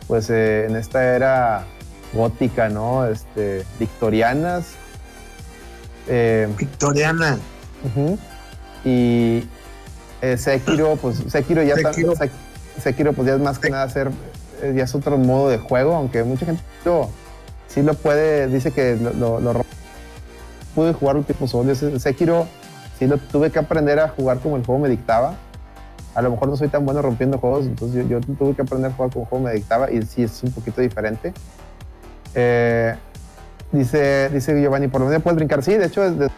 pues 0.07 0.29
eh, 0.29 0.65
en 0.67 0.75
esta 0.75 1.15
era 1.15 1.65
gótica, 2.13 2.69
¿no? 2.69 3.05
Este, 3.05 3.65
victorianas, 3.79 4.65
eh, 6.07 6.47
Victoriana. 6.57 7.37
Y 8.85 9.43
eh, 10.21 10.37
Sekiro, 10.37 10.95
pues 10.95 11.21
Sekiro 11.27 11.61
ya 11.63 11.75
Sekiro. 11.75 12.13
Sek- 12.15 12.31
Sekiro, 12.81 13.13
pues 13.13 13.27
ya 13.27 13.35
es 13.35 13.41
más 13.41 13.59
que 13.59 13.69
nada 13.69 13.83
hacer, 13.83 14.09
eh, 14.61 14.73
ya 14.75 14.83
es 14.83 14.95
otro 14.95 15.17
modo 15.17 15.49
de 15.49 15.57
juego, 15.57 15.95
aunque 15.95 16.23
mucha 16.23 16.45
gente 16.45 16.61
lo- 16.85 17.09
sí 17.67 17.81
lo 17.81 17.93
puede, 17.95 18.47
dice 18.47 18.71
que 18.71 18.95
lo, 18.95 19.39
lo, 19.39 19.65
pude 20.75 20.93
jugar 20.93 21.17
un 21.17 21.23
tipo 21.23 21.47
solo. 21.47 21.73
Sekiro 21.99 22.47
sí 22.99 23.07
lo 23.07 23.17
tuve 23.17 23.51
que 23.51 23.59
aprender 23.59 23.99
a 23.99 24.09
jugar 24.09 24.39
como 24.39 24.55
el 24.57 24.65
juego 24.65 24.79
me 24.81 24.89
dictaba. 24.89 25.35
A 26.17 26.21
lo 26.23 26.31
mejor 26.31 26.47
no 26.49 26.57
soy 26.57 26.67
tan 26.67 26.83
bueno 26.83 27.03
rompiendo 27.03 27.37
juegos, 27.37 27.67
entonces 27.67 28.09
yo, 28.09 28.19
tuve 28.21 28.55
que 28.55 28.63
aprender 28.63 28.89
a 28.89 28.93
jugar 28.95 29.11
el 29.15 29.23
juego 29.25 29.45
me 29.45 29.53
dictaba 29.53 29.91
y 29.91 30.01
sí 30.01 30.23
es 30.23 30.41
un 30.41 30.51
poquito 30.51 30.81
diferente. 30.81 31.31
Eh, 32.33 32.95
Dice, 33.71 34.29
dice 34.29 34.59
Giovanni, 34.59 34.87
por 34.87 35.01
lo 35.01 35.07
menos 35.07 35.21
puedes 35.21 35.35
brincar. 35.35 35.61
Sí, 35.61 35.75
de 35.75 35.85
hecho, 35.85 36.03
es 36.03 36.17
de- 36.17 36.29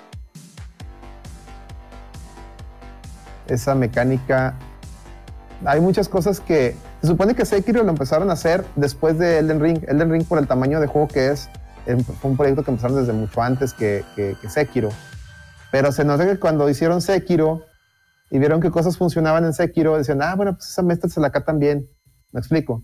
esa 3.47 3.76
mecánica. 3.76 4.56
Hay 5.64 5.80
muchas 5.80 6.10
cosas 6.10 6.39
que 6.39 6.76
se 7.01 7.07
supone 7.07 7.35
que 7.35 7.45
Sekiro 7.45 7.84
lo 7.84 7.89
empezaron 7.91 8.30
a 8.31 8.34
hacer 8.34 8.65
después 8.76 9.18
de 9.19 9.38
Elden 9.39 9.60
Ring. 9.60 9.84
Elden 9.88 10.11
Ring 10.11 10.26
por 10.26 10.39
el 10.39 10.47
tamaño 10.47 10.80
de 10.80 10.88
juego 10.88 11.07
que 11.07 11.30
es, 11.30 11.49
em, 11.85 12.03
fue 12.03 12.31
un 12.31 12.35
proyecto 12.35 12.64
que 12.64 12.72
empezaron 12.72 12.97
desde 12.97 13.14
mucho 13.14 13.41
antes 13.41 13.73
que 13.73 14.03
Sekiro. 14.49 14.89
Pero 15.72 15.91
se 15.91 16.03
nota 16.03 16.26
que 16.26 16.39
cuando 16.39 16.68
hicieron 16.69 16.99
Sekiro 17.01 17.64
y 18.30 18.39
vieron 18.39 18.61
que 18.61 18.69
cosas 18.69 18.97
funcionaban 18.97 19.43
en 19.45 19.53
Sekiro, 19.53 19.97
decían, 19.97 20.22
ah, 20.22 20.35
bueno, 20.35 20.53
pues 20.56 20.69
esa 20.69 20.84
mezcla 20.84 21.10
se 21.10 21.19
la 21.19 21.27
acá 21.27 21.43
también. 21.43 21.89
Me 22.31 22.39
explico. 22.39 22.84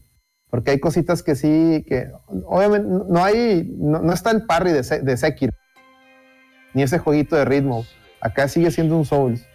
Porque 0.50 0.72
hay 0.72 0.80
cositas 0.80 1.22
que 1.22 1.36
sí, 1.36 1.84
que 1.88 2.12
obviamente 2.46 2.88
no 2.88 3.24
hay, 3.24 3.76
no, 3.78 4.00
no 4.00 4.14
está 4.14 4.32
el 4.32 4.46
parry 4.46 4.72
de, 4.72 4.82
de 4.82 5.18
Sekiro, 5.18 5.54
ni 6.74 6.84
ese 6.84 6.98
jueguito 6.98 7.36
de 7.36 7.46
ritmo. 7.46 7.86
Acá 8.22 8.48
sigue 8.48 8.72
siendo 8.72 8.98
un 8.98 9.06
Souls. 9.06 9.46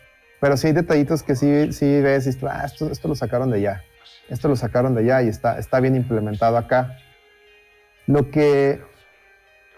Pero 0.41 0.57
sí 0.57 0.69
hay 0.69 0.73
detallitos 0.73 1.23
que 1.23 1.37
sí, 1.37 1.73
sí 1.73 2.01
ves 2.01 2.27
y 2.27 2.47
ah, 2.47 2.63
esto, 2.65 2.91
esto 2.91 3.09
lo 3.09 3.15
sacaron 3.15 3.51
de 3.51 3.59
allá. 3.59 3.83
Esto 4.29 4.49
lo 4.49 4.57
sacaron 4.57 4.95
de 4.95 5.03
allá 5.03 5.23
y 5.23 5.29
está, 5.29 5.59
está 5.59 5.81
bien 5.81 5.97
implementado 5.97 6.57
acá. 6.57 6.97
Lo 8.07 8.31
que, 8.31 8.81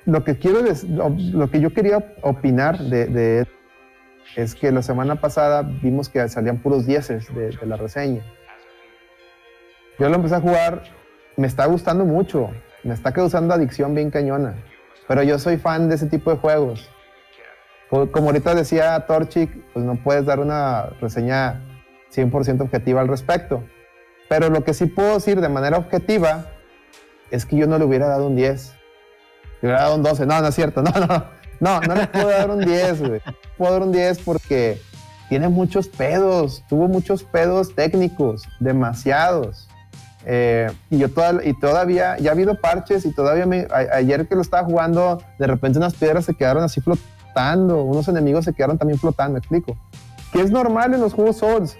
lo 0.05 0.25
que 0.25 0.39
quiero, 0.39 0.61
lo, 0.89 1.17
lo 1.33 1.51
que 1.51 1.61
yo 1.61 1.73
quería 1.73 2.15
opinar 2.23 2.79
de, 2.79 3.07
de 3.07 3.47
es 4.37 4.55
que 4.55 4.71
la 4.73 4.83
semana 4.83 5.17
pasada 5.17 5.63
vimos 5.63 6.09
que 6.09 6.27
salían 6.29 6.59
puros 6.59 6.87
dieces 6.87 7.33
de, 7.35 7.51
de 7.51 7.67
la 7.67 7.77
reseña. 7.77 8.23
Yo 9.99 10.09
lo 10.09 10.17
empecé 10.17 10.37
a 10.37 10.41
jugar, 10.41 10.83
me 11.37 11.47
está 11.47 11.67
gustando 11.67 12.05
mucho, 12.05 12.51
me 12.83 12.95
está 12.95 13.13
causando 13.13 13.55
adicción 13.55 13.95
bien 13.95 14.11
cañona, 14.11 14.55
pero 15.07 15.23
yo 15.23 15.39
soy 15.39 15.59
fan 15.59 15.89
de 15.89 15.97
ese 15.97 16.07
tipo 16.07 16.31
de 16.31 16.37
juegos. 16.39 16.89
Co- 17.91 18.11
Como 18.11 18.27
ahorita 18.29 18.55
decía 18.55 18.99
Torchic, 19.07 19.51
pues 19.73 19.85
no 19.85 19.97
puedes 19.97 20.25
dar 20.25 20.41
una 20.41 20.87
reseña 21.01 21.61
100% 22.15 22.63
objetiva 22.63 23.01
al 23.03 23.09
respecto. 23.09 23.63
Pero 24.29 24.49
lo 24.49 24.65
que 24.65 24.73
sí 24.73 24.87
puedo 24.87 25.15
decir 25.15 25.41
de 25.43 25.49
manera 25.51 25.77
objetiva 25.77 26.47
es 27.31 27.45
que 27.45 27.57
yo 27.57 27.67
no 27.67 27.77
le 27.79 27.85
hubiera 27.85 28.09
dado 28.09 28.29
un 28.29 28.37
10. 28.37 28.75
Le 29.61 29.69
hubiera 29.69 29.83
dado 29.83 29.97
un 29.97 30.03
12. 30.03 30.25
No, 30.25 30.41
no 30.41 30.49
es 30.49 30.55
cierto. 30.55 30.83
No, 30.83 30.91
no. 31.07 31.42
No, 31.63 31.81
no 31.81 31.95
le 31.95 32.07
puedo 32.09 32.29
dar 32.29 32.51
un 32.51 32.59
10, 32.65 33.01
güey. 33.09 33.21
Puedo 33.57 33.73
dar 33.73 33.83
un 33.83 33.93
10 33.93 34.19
porque 34.19 34.81
tiene 35.29 35.49
muchos 35.49 35.87
pedos. 35.87 36.65
Tuvo 36.69 36.89
muchos 36.89 37.23
pedos 37.23 37.75
técnicos. 37.77 38.43
Demasiados. 38.59 39.69
Eh, 40.27 40.71
y 40.91 40.99
yo 40.99 41.09
toda- 41.11 41.45
y 41.45 41.55
todavía, 41.59 42.17
ya 42.19 42.31
ha 42.31 42.33
habido 42.33 42.61
parches 42.61 43.07
y 43.07 43.13
todavía 43.15 43.47
me, 43.47 43.67
ayer 43.95 44.27
que 44.29 44.35
lo 44.35 44.43
estaba 44.43 44.65
jugando, 44.65 45.23
de 45.39 45.47
repente 45.47 45.79
unas 45.79 45.95
piedras 45.95 46.25
se 46.25 46.35
quedaron 46.35 46.63
así 46.65 46.81
flotando, 46.81 47.83
unos 47.85 48.07
enemigos 48.09 48.45
se 48.45 48.53
quedaron 48.53 48.77
también 48.79 48.99
flotando, 49.01 49.35
me 49.35 49.39
explico. 49.39 49.77
Que 50.33 50.41
es 50.41 50.51
normal 50.51 50.95
en 50.95 51.01
los 51.01 51.13
juegos 51.13 51.37
Souls. 51.39 51.77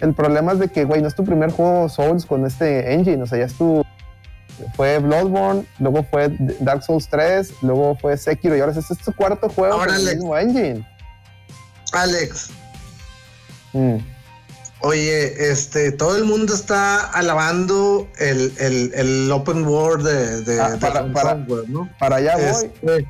El 0.00 0.14
problema 0.14 0.52
es 0.52 0.58
de 0.60 0.68
que, 0.68 0.84
güey, 0.84 1.02
no 1.02 1.08
es 1.08 1.14
tu 1.14 1.24
primer 1.24 1.50
juego 1.50 1.88
Souls 1.88 2.24
con 2.26 2.46
este 2.46 2.94
engine, 2.94 3.22
o 3.22 3.26
sea, 3.26 3.38
ya 3.38 3.44
es 3.46 3.54
tu... 3.54 3.84
Fue 4.76 4.98
Bloodborne, 4.98 5.66
luego 5.78 6.02
fue 6.10 6.28
Dark 6.60 6.82
Souls 6.82 7.08
3, 7.08 7.52
luego 7.62 7.96
fue 7.96 8.16
Sekiro 8.16 8.56
y 8.56 8.60
ahora 8.60 8.72
este 8.78 8.92
es 8.94 8.98
tu 9.00 9.12
cuarto 9.12 9.48
juego 9.48 9.74
Ahora, 9.74 9.94
con 9.94 9.96
el 10.08 10.14
mismo 10.16 10.36
engine. 10.36 10.86
Alex, 11.92 12.50
Mm. 13.72 13.96
oye, 14.80 15.50
este, 15.50 15.92
todo 15.92 16.16
el 16.16 16.24
mundo 16.24 16.54
está 16.54 17.04
alabando 17.10 18.08
el, 18.18 18.52
el, 18.58 18.92
el 18.94 19.30
open 19.32 19.66
world 19.66 20.06
de, 20.06 20.40
de, 20.42 20.60
Ah, 20.60 20.70
de 20.70 20.78
para- 20.78 21.12
para- 21.12 21.30
Software, 21.36 21.68
¿no? 21.68 21.88
Para 21.98 22.16
allá 22.16 22.36
voy. 22.36 22.44
Este. 22.66 23.06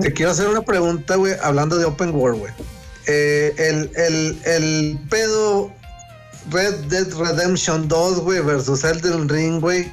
Te 0.00 0.12
quiero 0.12 0.30
hacer 0.32 0.48
una 0.48 0.62
pregunta, 0.62 1.16
güey, 1.16 1.34
hablando 1.42 1.76
de 1.76 1.84
Open 1.84 2.14
World, 2.14 2.38
güey. 2.38 2.52
Eh, 3.06 3.52
el, 3.58 3.90
el, 3.96 4.40
el 4.46 4.98
pedo 5.10 5.72
Red 6.50 6.84
Dead 6.88 7.06
Redemption 7.16 7.88
2, 7.88 8.20
güey, 8.20 8.40
versus 8.40 8.84
Elden 8.84 9.28
Ring, 9.28 9.60
güey. 9.60 9.92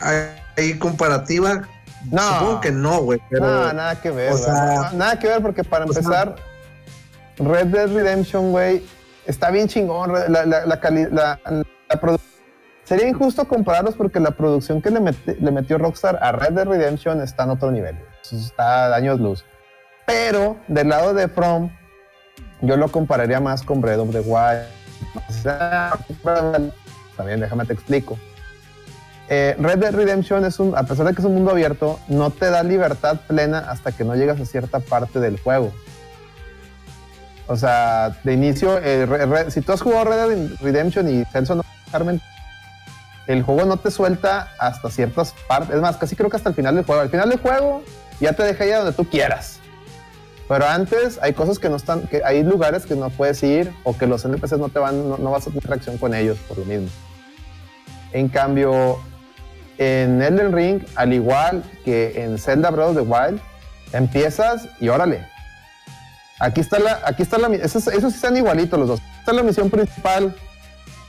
¿Hay, 0.00 0.78
comparativa? 0.78 1.62
No. 2.10 2.22
Supongo 2.38 2.60
que 2.60 2.70
no, 2.70 3.00
güey. 3.02 3.20
No, 3.30 3.72
nada 3.72 4.00
que 4.00 4.10
ver. 4.10 4.32
o 4.32 4.38
sea- 4.38 4.90
nada 4.94 5.18
que 5.18 5.26
ver 5.28 5.42
porque 5.42 5.64
para 5.64 5.86
sea- 5.86 5.98
empezar, 5.98 6.36
Red 7.38 7.66
Dead 7.66 7.88
Redemption, 7.92 8.52
güey, 8.52 8.84
está 9.26 9.50
bien 9.50 9.68
chingón. 9.68 10.12
La, 10.12 10.28
la, 10.28 10.44
la, 10.44 10.66
la- 10.66 11.40
la 11.44 12.18
Sería 12.84 13.08
injusto 13.08 13.48
compararlos 13.48 13.96
porque 13.96 14.20
la 14.20 14.30
producción 14.30 14.80
que 14.80 14.90
le, 14.90 15.00
meti- 15.00 15.36
le 15.40 15.50
metió 15.50 15.76
Rockstar 15.76 16.18
a 16.22 16.30
Red 16.30 16.52
Dead 16.52 16.66
Redemption 16.66 17.20
está 17.20 17.42
en 17.42 17.50
otro 17.50 17.72
nivel. 17.72 17.98
Está 18.30 18.86
a 18.86 18.94
años 18.94 19.18
luz. 19.18 19.44
Pero 20.06 20.56
del 20.68 20.88
lado 20.90 21.12
de 21.12 21.26
From, 21.26 21.68
yo 22.60 22.76
lo 22.76 22.88
compararía 22.92 23.40
más 23.40 23.62
con 23.64 23.80
Breath 23.80 23.98
of 23.98 24.10
the 24.12 24.20
Wild. 24.20 24.62
También 27.16 27.40
déjame 27.40 27.64
te 27.64 27.72
explico. 27.72 28.18
Eh, 29.28 29.56
Red 29.58 29.78
Dead 29.78 29.94
Redemption 29.94 30.44
es 30.44 30.60
un, 30.60 30.76
a 30.76 30.84
pesar 30.84 31.06
de 31.06 31.12
que 31.12 31.20
es 31.20 31.26
un 31.26 31.34
mundo 31.34 31.50
abierto, 31.50 31.98
no 32.08 32.30
te 32.30 32.48
da 32.48 32.62
libertad 32.62 33.20
plena 33.26 33.58
hasta 33.58 33.92
que 33.92 34.04
no 34.04 34.14
llegas 34.14 34.40
a 34.40 34.46
cierta 34.46 34.80
parte 34.80 35.18
del 35.18 35.40
juego. 35.40 35.72
O 37.48 37.56
sea, 37.56 38.16
de 38.24 38.32
inicio, 38.32 38.78
eh, 38.82 39.46
si 39.48 39.60
tú 39.60 39.72
has 39.72 39.80
jugado 39.80 40.04
Red 40.04 40.28
Dead 40.28 40.50
Redemption 40.60 41.08
y 41.08 41.24
Celso 41.26 41.54
no 41.54 41.64
Carmen, 41.90 42.20
el 43.26 43.42
juego 43.42 43.64
no 43.64 43.76
te 43.76 43.90
suelta 43.90 44.52
hasta 44.58 44.90
ciertas 44.90 45.34
partes. 45.48 45.76
Es 45.76 45.82
más, 45.82 45.96
casi 45.96 46.16
creo 46.16 46.30
que 46.30 46.36
hasta 46.36 46.48
el 46.48 46.54
final 46.54 46.74
del 46.74 46.84
juego. 46.84 47.02
Al 47.02 47.10
final 47.10 47.28
del 47.28 47.40
juego 47.40 47.82
ya 48.20 48.32
te 48.32 48.42
deja 48.42 48.66
ir 48.66 48.74
donde 48.76 48.92
tú 48.92 49.04
quieras. 49.08 49.60
Pero 50.48 50.66
antes 50.66 51.18
hay 51.22 51.32
cosas 51.32 51.58
que 51.58 51.68
no 51.68 51.76
están, 51.76 52.02
que 52.02 52.22
hay 52.24 52.44
lugares 52.44 52.86
que 52.86 52.94
no 52.94 53.10
puedes 53.10 53.42
ir 53.42 53.72
o 53.82 53.96
que 53.96 54.06
los 54.06 54.24
NPCs 54.24 54.58
no 54.58 54.68
te 54.68 54.78
van, 54.78 55.08
no, 55.08 55.30
vas 55.30 55.46
a 55.46 55.50
tener 55.50 55.64
reacción 55.64 55.98
con 55.98 56.14
ellos 56.14 56.38
por 56.46 56.58
lo 56.58 56.64
mismo. 56.64 56.88
En 58.12 58.28
cambio, 58.28 59.00
en 59.78 60.22
Elden 60.22 60.52
Ring, 60.52 60.82
al 60.94 61.12
igual 61.12 61.64
que 61.84 62.22
en 62.22 62.38
Zelda 62.38 62.70
Breath 62.70 62.90
of 62.90 62.96
the 62.96 63.02
Wild, 63.02 63.40
empiezas 63.92 64.68
y 64.80 64.88
órale. 64.88 65.26
Aquí 66.38 66.60
está 66.60 66.78
la, 66.78 67.00
aquí 67.04 67.22
está 67.22 67.38
la, 67.38 67.48
esos, 67.48 67.88
esos 67.88 68.14
están 68.14 68.36
igualitos 68.36 68.78
los 68.78 68.88
dos. 68.88 69.00
Esta 69.18 69.32
es 69.32 69.36
la 69.36 69.42
misión 69.42 69.68
principal. 69.68 70.36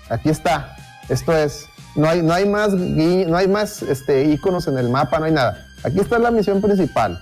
Aquí 0.09 0.29
está. 0.29 0.75
Esto 1.09 1.37
es, 1.37 1.67
no 1.95 2.09
hay, 2.09 2.23
no 2.23 2.33
hay 2.33 2.47
más, 2.47 2.73
no 2.73 3.37
hay 3.37 3.47
más 3.47 3.83
este, 3.83 4.23
iconos 4.25 4.67
en 4.67 4.77
el 4.77 4.89
mapa, 4.89 5.19
no 5.19 5.25
hay 5.25 5.31
nada. 5.31 5.65
Aquí 5.83 5.99
está 5.99 6.17
la 6.17 6.31
misión 6.31 6.61
principal. 6.61 7.21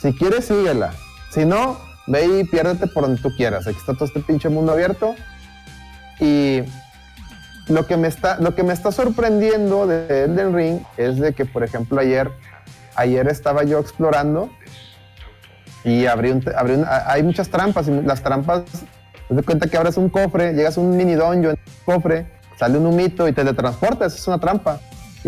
Si 0.00 0.12
quieres, 0.12 0.44
síguela. 0.44 0.92
Si 1.36 1.44
no, 1.44 1.76
ve 2.06 2.40
y 2.40 2.44
piérdete 2.44 2.86
por 2.86 3.02
donde 3.02 3.20
tú 3.20 3.28
quieras. 3.36 3.66
Aquí 3.66 3.76
está 3.76 3.92
todo 3.92 4.06
este 4.06 4.20
pinche 4.20 4.48
mundo 4.48 4.72
abierto. 4.72 5.14
Y 6.18 6.62
lo 7.68 7.86
que 7.86 7.98
me 7.98 8.08
está, 8.08 8.40
lo 8.40 8.54
que 8.54 8.62
me 8.62 8.72
está 8.72 8.90
sorprendiendo 8.90 9.86
de 9.86 10.24
Elden 10.24 10.54
Ring 10.54 10.80
es 10.96 11.18
de 11.18 11.34
que, 11.34 11.44
por 11.44 11.62
ejemplo, 11.62 12.00
ayer, 12.00 12.32
ayer 12.94 13.28
estaba 13.28 13.64
yo 13.64 13.78
explorando 13.78 14.48
y 15.84 16.06
abrí 16.06 16.30
un, 16.30 16.42
abrí 16.56 16.82
hay 16.88 17.22
muchas 17.22 17.50
trampas 17.50 17.86
las 17.86 18.22
trampas, 18.22 18.62
te 19.28 19.34
das 19.34 19.44
cuenta 19.44 19.66
que 19.66 19.76
abres 19.76 19.98
un 19.98 20.08
cofre, 20.08 20.54
llegas 20.54 20.78
a 20.78 20.80
un 20.80 20.96
mini 20.96 21.16
dungeon, 21.16 21.58
cofre, 21.84 22.32
sale 22.58 22.78
un 22.78 22.86
humito 22.86 23.28
y 23.28 23.32
te 23.32 23.42
teletransportas, 23.42 24.14
es 24.14 24.26
una 24.26 24.38
trampa. 24.38 24.80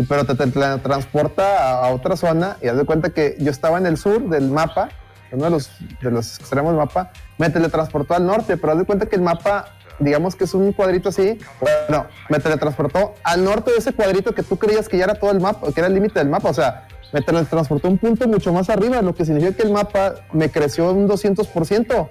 Pero 0.07 0.25
te, 0.25 0.33
teletransporta 0.33 1.83
a, 1.83 1.85
a 1.85 1.89
otra 1.89 2.17
zona 2.17 2.57
y 2.63 2.67
haz 2.67 2.77
de 2.77 2.85
cuenta 2.85 3.11
que 3.11 3.35
yo 3.37 3.51
estaba 3.51 3.77
en 3.77 3.85
el 3.85 3.97
sur 3.97 4.27
del 4.27 4.49
mapa, 4.49 4.89
uno 5.31 5.45
de 5.45 5.51
los, 5.51 5.71
de 6.01 6.11
los 6.11 6.39
extremos 6.39 6.71
del 6.71 6.77
mapa, 6.77 7.11
me 7.37 7.49
teletransportó 7.49 8.13
al 8.13 8.25
norte, 8.25 8.57
pero 8.57 8.73
haz 8.73 8.79
de 8.79 8.85
cuenta 8.85 9.05
que 9.05 9.15
el 9.15 9.21
mapa, 9.21 9.75
digamos 9.99 10.35
que 10.35 10.45
es 10.45 10.53
un 10.53 10.71
cuadrito 10.73 11.09
así, 11.09 11.37
bueno, 11.59 12.05
me 12.29 12.39
teletransportó 12.39 13.15
al 13.23 13.43
norte 13.43 13.71
de 13.71 13.77
ese 13.77 13.93
cuadrito 13.93 14.33
que 14.33 14.43
tú 14.43 14.57
creías 14.57 14.89
que 14.89 14.97
ya 14.97 15.05
era 15.05 15.15
todo 15.15 15.31
el 15.31 15.39
mapa, 15.39 15.71
que 15.71 15.79
era 15.79 15.87
el 15.87 15.93
límite 15.93 16.19
del 16.19 16.29
mapa, 16.29 16.49
o 16.49 16.53
sea, 16.53 16.87
me 17.11 17.21
teletransportó 17.21 17.87
un 17.87 17.97
punto 17.97 18.27
mucho 18.27 18.53
más 18.53 18.69
arriba, 18.69 19.01
lo 19.01 19.15
que 19.15 19.25
significa 19.25 19.55
que 19.55 19.63
el 19.63 19.71
mapa 19.71 20.15
me 20.31 20.49
creció 20.49 20.91
un 20.91 21.07
200%. 21.07 22.09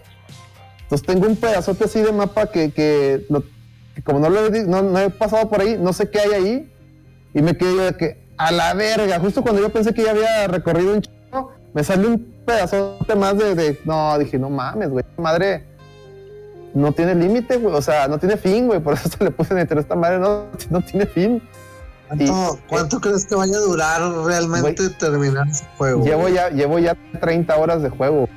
Entonces 0.83 1.07
tengo 1.07 1.27
un 1.27 1.37
pedazote 1.37 1.85
así 1.85 2.01
de 2.01 2.13
mapa 2.13 2.51
que, 2.51 2.73
que, 2.73 3.27
como 4.05 4.19
no, 4.19 4.31
lo 4.31 4.47
he, 4.47 4.65
no, 4.65 4.83
no 4.83 4.99
he 4.99 5.11
pasado 5.11 5.49
por 5.49 5.61
ahí, 5.61 5.77
no 5.79 5.93
sé 5.93 6.11
qué 6.11 6.21
hay 6.21 6.33
ahí. 6.33 6.73
Y 7.35 7.43
me 7.43 7.57
quedé 7.57 7.93
de 7.93 7.97
que, 7.97 8.29
a 8.39 8.51
la 8.51 8.75
verga, 8.75 9.21
justo 9.21 9.43
cuando 9.43 9.61
yo 9.61 9.69
pensé 9.69 9.93
que 9.93 10.03
ya 10.03 10.13
había 10.13 10.47
recorrido 10.49 10.95
un 10.95 11.03
chico, 11.03 11.53
me 11.75 11.85
salió 11.85 12.09
un 12.09 12.38
pedazote 12.49 13.15
más 13.17 13.37
de, 13.39 13.55
de- 13.55 13.81
no, 13.85 14.19
dije, 14.19 14.39
no 14.39 14.51
mames, 14.51 14.91
güey, 14.91 15.05
esta 15.09 15.23
madre 15.23 15.65
no 16.75 16.93
tiene 16.93 17.15
límite, 17.15 17.57
güey, 17.57 17.75
o 17.75 17.83
sea, 17.83 18.09
no 18.09 18.19
tiene 18.19 18.37
fin, 18.37 18.67
güey, 18.67 18.81
por 18.81 18.95
eso 18.95 19.09
se 19.09 19.23
le 19.25 19.31
puse 19.31 19.55
en 19.55 19.61
el 19.61 19.79
esta 19.79 19.95
madre 19.95 20.19
no, 20.19 20.47
no 20.71 20.81
tiene 20.83 21.07
fin. 21.07 21.43
¿Cuánto, 22.09 22.25
Y- 22.25 22.69
cuánto 22.69 23.01
crees 23.01 23.27
que 23.27 23.35
vaya 23.35 23.57
a 23.57 23.61
durar 23.61 24.01
realmente 24.25 24.89
terminar 24.91 25.47
ese 25.49 25.65
juego? 25.77 26.05
Llevo 26.05 26.29
ya, 26.29 26.49
llevo 26.51 26.79
ya 26.79 26.97
30 27.21 27.55
horas 27.57 27.83
de 27.83 27.91
juego 27.91 28.29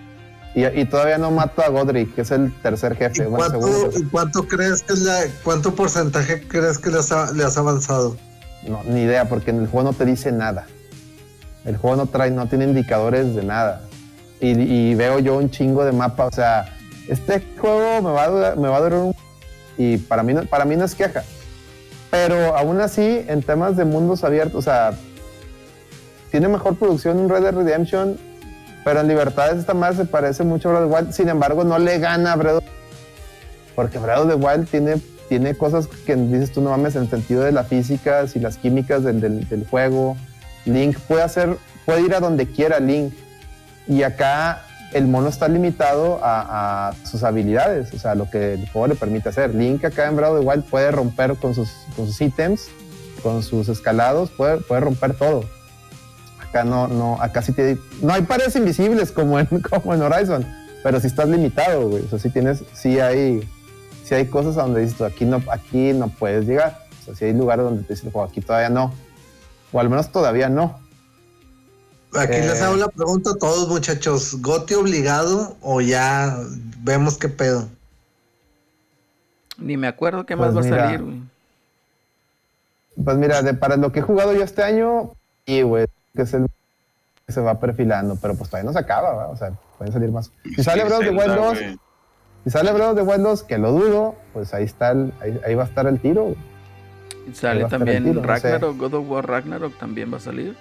y, 0.53 0.65
y 0.65 0.85
todavía 0.85 1.17
no 1.17 1.31
mato 1.31 1.61
a 1.63 1.69
Godric, 1.69 2.13
que 2.13 2.21
es 2.21 2.31
el 2.31 2.51
tercer 2.61 2.93
¿Y 2.93 2.95
jefe. 2.97 3.25
cuánto, 3.25 3.61
segundo. 3.61 3.99
y 3.99 4.03
cuánto 4.09 4.47
crees 4.47 4.81
que 4.81 4.93
la, 4.95 5.21
cuánto 5.43 5.73
porcentaje 5.73 6.45
crees 6.47 6.77
que 6.77 6.89
le 6.89 6.97
has, 6.99 7.33
le 7.33 7.43
has 7.45 7.57
avanzado? 7.57 8.17
No, 8.67 8.81
ni 8.83 9.03
idea, 9.03 9.29
porque 9.29 9.51
en 9.51 9.61
el 9.61 9.67
juego 9.67 9.91
no 9.91 9.97
te 9.97 10.03
dice 10.05 10.31
nada. 10.33 10.67
El 11.63 11.77
juego 11.77 11.95
no 11.95 12.05
trae, 12.07 12.29
no 12.31 12.47
tiene 12.47 12.65
indicadores 12.65 13.33
de 13.35 13.43
nada. 13.43 13.81
Y, 14.41 14.95
veo 14.95 15.19
yo 15.19 15.37
un 15.37 15.49
chingo 15.51 15.85
de 15.85 15.91
mapa. 15.91 16.25
O 16.25 16.31
sea, 16.31 16.65
este 17.07 17.43
juego 17.57 18.01
me 18.01 18.11
va 18.11 18.23
a 18.23 18.27
durar, 18.29 18.57
me 18.57 18.67
va 18.67 18.77
a 18.77 18.81
durar 18.81 18.99
un... 18.99 19.15
Y 19.77 19.97
para 19.97 20.23
mí, 20.23 20.33
para 20.49 20.65
mí 20.65 20.75
no 20.75 20.85
es 20.85 20.95
queja. 20.95 21.23
Pero 22.09 22.55
aún 22.57 22.81
así, 22.81 23.23
en 23.27 23.41
temas 23.41 23.77
de 23.77 23.85
mundos 23.85 24.23
abiertos, 24.23 24.55
o 24.55 24.61
sea, 24.61 24.93
tiene 26.29 26.47
mejor 26.47 26.75
producción 26.75 27.17
un 27.19 27.29
Red 27.29 27.43
Dead 27.43 27.53
Redemption, 27.55 28.17
pero 28.83 28.99
en 29.01 29.07
libertades 29.07 29.59
esta 29.59 29.73
más 29.73 29.95
se 29.95 30.05
parece 30.05 30.43
mucho 30.43 30.69
a 30.69 30.73
Breath 30.73 30.83
of 30.85 30.89
the 30.91 30.95
Wild. 31.03 31.13
Sin 31.13 31.29
embargo, 31.29 31.63
no 31.63 31.77
le 31.79 31.99
gana 31.99 32.33
a 32.33 32.35
Breath 32.35 32.55
of 32.57 32.63
porque 33.75 33.97
Breath 33.99 34.19
of 34.19 34.27
the 34.27 34.35
Wild 34.35 34.67
tiene, 34.69 34.95
tiene 35.29 35.55
cosas 35.55 35.87
que 35.87 36.15
dices 36.15 36.51
tú 36.51 36.61
no 36.61 36.71
mames 36.71 36.95
en 36.95 37.03
el 37.03 37.09
sentido 37.09 37.43
de 37.43 37.53
las 37.53 37.67
físicas 37.67 38.35
y 38.35 38.39
las 38.39 38.57
químicas 38.57 39.03
del, 39.03 39.21
del- 39.21 39.47
del 39.47 39.65
juego. 39.65 40.17
Link 40.65 40.97
puede 41.07 41.21
hacer, 41.23 41.55
puede 41.85 42.01
ir 42.01 42.13
a 42.13 42.19
donde 42.19 42.45
quiera 42.47 42.79
Link. 42.79 43.13
Y 43.87 44.03
acá 44.03 44.63
el 44.93 45.07
mono 45.07 45.29
está 45.29 45.47
limitado 45.47 46.19
a, 46.21 46.93
sus 47.09 47.23
habilidades, 47.23 47.93
o 47.93 47.99
sea, 47.99 48.15
lo 48.15 48.29
que 48.29 48.53
el 48.53 48.69
juego 48.69 48.87
le 48.87 48.95
permite 48.95 49.29
hacer. 49.29 49.55
Link 49.55 49.85
acá 49.85 50.07
en 50.07 50.15
Breath 50.15 50.31
of 50.31 50.39
the 50.39 50.45
Wild 50.45 50.63
puede 50.65 50.91
romper 50.91 51.35
con 51.35 51.55
sus, 51.55 51.69
con 51.95 52.07
ítems, 52.19 52.69
con 53.23 53.41
sus 53.43 53.69
escalados, 53.69 54.29
puede, 54.31 54.59
romper 54.79 55.13
todo. 55.13 55.45
Acá 56.39 56.63
no, 56.63 56.87
no, 56.87 57.21
acá 57.21 57.41
sí 57.41 57.53
tiene, 57.53 57.77
no 58.01 58.13
hay 58.13 58.23
paredes 58.23 58.55
invisibles 58.55 59.11
como 59.11 59.39
en, 59.39 59.45
como 59.69 59.93
en 59.93 60.01
Horizon, 60.01 60.45
pero 60.83 60.99
sí 60.99 61.07
estás 61.07 61.29
limitado, 61.29 61.87
güey. 61.87 62.03
O 62.03 62.09
sea, 62.09 62.19
sí 62.19 62.29
tienes, 62.29 62.63
sí 62.73 62.99
hay, 62.99 63.47
sí 64.03 64.15
hay 64.15 64.25
cosas 64.25 64.57
a 64.57 64.63
donde 64.63 64.81
dices, 64.81 65.01
aquí 65.01 65.23
no, 65.23 65.41
aquí 65.51 65.93
no 65.93 66.09
puedes 66.09 66.45
llegar. 66.45 66.85
O 67.01 67.05
sea, 67.05 67.15
sí 67.15 67.25
hay 67.25 67.33
lugares 67.33 67.63
donde 67.63 67.83
te 67.83 67.93
dicen, 67.93 68.09
"Oh, 68.13 68.23
aquí 68.23 68.41
todavía 68.41 68.69
no. 68.69 68.93
O 69.71 69.79
al 69.79 69.89
menos 69.89 70.11
todavía 70.11 70.49
no. 70.49 70.80
Aquí 72.17 72.33
Eh. 72.33 72.45
les 72.47 72.61
hago 72.61 72.75
la 72.75 72.87
pregunta 72.89 73.31
a 73.31 73.35
todos, 73.35 73.69
muchachos. 73.69 74.41
¿Goti 74.41 74.73
obligado 74.73 75.55
o 75.61 75.79
ya 75.81 76.35
vemos 76.79 77.17
qué 77.17 77.29
pedo? 77.29 77.67
Ni 79.57 79.77
me 79.77 79.87
acuerdo 79.87 80.25
qué 80.25 80.35
Pues 80.35 80.53
más 80.53 80.57
va 80.57 80.61
mira. 80.65 80.75
a 80.75 80.85
salir, 80.87 81.03
güey. 81.03 81.21
Pues 83.03 83.17
mira, 83.17 83.41
de, 83.41 83.53
para 83.53 83.77
lo 83.77 83.91
que 83.91 83.99
he 83.99 84.03
jugado 84.03 84.33
yo 84.33 84.43
este 84.43 84.63
año, 84.63 85.11
y 85.45 85.61
güey, 85.61 85.87
que 86.15 86.23
es 86.23 86.33
el 86.33 86.47
que 87.25 87.31
se 87.33 87.39
va 87.41 87.59
perfilando, 87.59 88.17
pero 88.21 88.35
pues 88.35 88.49
todavía 88.49 88.67
no 88.69 88.73
se 88.73 88.79
acaba, 88.79 89.13
¿va? 89.13 89.27
o 89.29 89.37
sea, 89.37 89.53
pueden 89.77 89.93
salir 89.93 90.11
más. 90.11 90.31
Si 90.43 90.63
sale 90.63 90.83
Breath 90.83 90.99
of 90.99 91.05
the 91.05 91.09
Wild 91.11 91.21
Zelda, 91.21 91.35
2, 91.35 91.59
güey. 91.59 91.79
si 92.43 92.49
sale 92.49 92.71
Breath 92.73 92.89
of 92.89 92.95
the 92.95 93.01
Wild 93.03 93.23
2, 93.23 93.43
que 93.43 93.57
lo 93.57 93.71
dudo, 93.71 94.15
pues 94.33 94.53
ahí 94.53 94.65
está 94.65 94.91
el, 94.91 95.13
ahí, 95.21 95.39
ahí 95.45 95.55
va 95.55 95.63
a 95.63 95.67
estar 95.67 95.87
el 95.87 95.99
tiro. 96.01 96.35
Sale 97.33 97.63
va 97.63 97.69
también 97.69 98.03
no 98.13 98.21
sé. 98.21 98.27
Ragnarok, 98.27 98.77
God 98.77 98.93
of 98.95 99.09
War 99.09 99.27
Ragnarok 99.27 99.77
también 99.77 100.11
va 100.11 100.17
a 100.17 100.21
salir. 100.21 100.57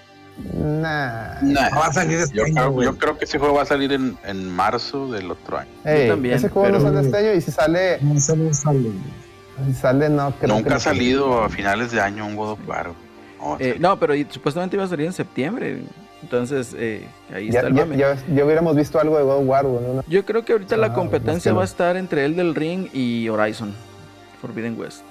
Nah. 0.54 1.40
Nah, 1.42 1.70
No 1.70 1.78
va 1.80 1.86
a 1.86 1.92
salir 1.92 2.18
este 2.20 2.36
yo, 2.36 2.44
año, 2.44 2.54
creo, 2.54 2.82
yo 2.82 2.98
creo 2.98 3.18
que 3.18 3.24
ese 3.24 3.38
juego 3.38 3.54
va 3.54 3.62
a 3.62 3.66
salir 3.66 3.92
en, 3.92 4.16
en 4.24 4.48
marzo 4.48 5.10
del 5.10 5.30
otro 5.30 5.58
año. 5.58 5.70
Ey, 5.84 6.08
también, 6.08 6.34
ese 6.36 6.48
juego 6.48 6.68
no 6.68 6.78
pero- 6.78 6.90
sale 6.92 7.06
este 7.06 7.16
año 7.18 7.32
y 7.34 7.40
si 7.40 7.50
sale, 7.50 7.98
No, 8.02 8.14
no 8.14 8.20
sale. 8.20 8.90
si 9.66 9.74
sale 9.74 10.08
no 10.08 10.30
creo 10.32 10.40
que 10.40 10.46
Nunca 10.62 10.76
ha 10.76 10.80
salido 10.80 11.42
a 11.42 11.48
finales 11.48 11.90
de 11.92 12.00
año 12.00 12.26
un 12.26 12.36
God 12.36 12.52
of 12.52 12.58
War. 12.68 12.90
No, 13.40 13.56
Eh, 13.58 13.76
no, 13.78 13.98
pero 13.98 14.14
supuestamente 14.30 14.76
iba 14.76 14.84
a 14.84 14.88
salir 14.88 15.06
en 15.06 15.12
septiembre. 15.12 15.82
Entonces, 16.22 16.74
eh, 16.76 17.08
ahí 17.34 17.48
está 17.48 17.62
Ya, 17.62 17.68
el 17.68 17.74
ya, 17.74 17.80
mame. 17.86 17.96
ya, 17.96 18.16
ya 18.34 18.44
hubiéramos 18.44 18.76
visto 18.76 19.00
algo 19.00 19.16
de 19.16 19.24
God 19.24 19.36
of 19.38 19.46
War, 19.46 19.64
¿no? 19.64 20.04
Yo 20.06 20.24
creo 20.26 20.44
que 20.44 20.52
ahorita 20.52 20.76
la 20.76 20.88
Ah, 20.88 20.92
competencia 20.92 21.52
va 21.54 21.62
a 21.62 21.64
estar 21.64 21.96
entre 21.96 22.26
el 22.26 22.36
del 22.36 22.54
Ring 22.54 22.88
y 22.92 23.26
Horizon, 23.30 23.74
Forbidden 24.42 24.78
West. 24.78 25.02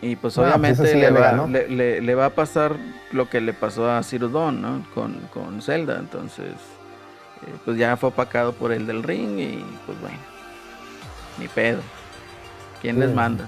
Y 0.00 0.14
pues 0.16 0.38
Ah, 0.38 0.42
pues 0.42 0.48
obviamente 0.54 0.86
sí 0.86 0.96
le, 0.98 1.10
va, 1.10 1.46
le, 1.48 1.68
le- 1.68 2.00
le 2.00 2.14
va 2.14 2.26
a 2.26 2.30
pasar 2.30 2.76
lo 3.10 3.28
que 3.28 3.40
le 3.40 3.52
pasó 3.52 3.90
a 3.90 4.00
Dawn, 4.02 4.62
¿no? 4.62 4.86
Con, 4.94 5.14
con 5.34 5.60
Zelda. 5.60 5.96
Entonces, 5.98 6.46
eh, 6.46 7.54
pues 7.64 7.76
ya 7.78 7.96
fue 7.96 8.10
opacado 8.10 8.52
por 8.52 8.70
el 8.72 8.86
del 8.86 9.02
Ring 9.02 9.38
y 9.40 9.64
pues 9.86 10.00
bueno, 10.00 10.18
ni 11.38 11.48
pedo. 11.48 11.80
¿Quién 12.80 12.94
Sí. 12.96 13.00
les 13.00 13.14
manda? 13.14 13.44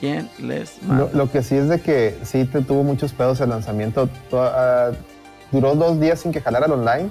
¿Quién 0.00 0.28
les 0.40 0.82
manda? 0.82 1.08
Lo, 1.12 1.24
lo 1.24 1.30
que 1.30 1.42
sí 1.42 1.56
es 1.56 1.68
de 1.68 1.80
que 1.80 2.18
sí 2.24 2.44
te 2.44 2.60
tuvo 2.60 2.82
muchos 2.82 3.12
pedos 3.12 3.40
el 3.40 3.50
lanzamiento. 3.50 4.08
To- 4.30 4.42
ah, 4.42 4.90
duró 5.52 5.74
dos 5.74 5.98
días 6.00 6.20
sin 6.20 6.32
que 6.32 6.40
jalara 6.40 6.66
el 6.66 6.72
online 6.72 7.10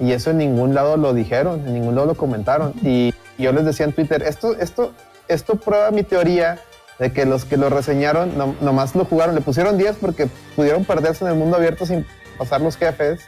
y 0.00 0.10
eso 0.10 0.30
en 0.32 0.38
ningún 0.38 0.74
lado 0.74 0.96
lo 0.96 1.14
dijeron, 1.14 1.60
en 1.66 1.74
ningún 1.74 1.94
lado 1.94 2.08
lo 2.08 2.14
comentaron. 2.16 2.74
Y 2.82 3.14
yo 3.38 3.52
les 3.52 3.64
decía 3.64 3.86
en 3.86 3.92
Twitter, 3.92 4.22
esto, 4.24 4.56
esto, 4.58 4.92
esto 5.28 5.56
prueba 5.56 5.90
mi 5.90 6.02
teoría 6.02 6.60
de 6.98 7.12
que 7.12 7.24
los 7.24 7.44
que 7.44 7.56
lo 7.56 7.68
reseñaron 7.70 8.36
no- 8.36 8.54
nomás 8.60 8.94
lo 8.94 9.04
jugaron, 9.04 9.34
le 9.34 9.40
pusieron 9.40 9.78
10 9.78 9.96
porque 10.00 10.28
pudieron 10.54 10.84
perderse 10.84 11.24
en 11.24 11.30
el 11.32 11.36
mundo 11.36 11.56
abierto 11.56 11.86
sin 11.86 12.06
pasar 12.38 12.60
los 12.60 12.76
jefes. 12.76 13.20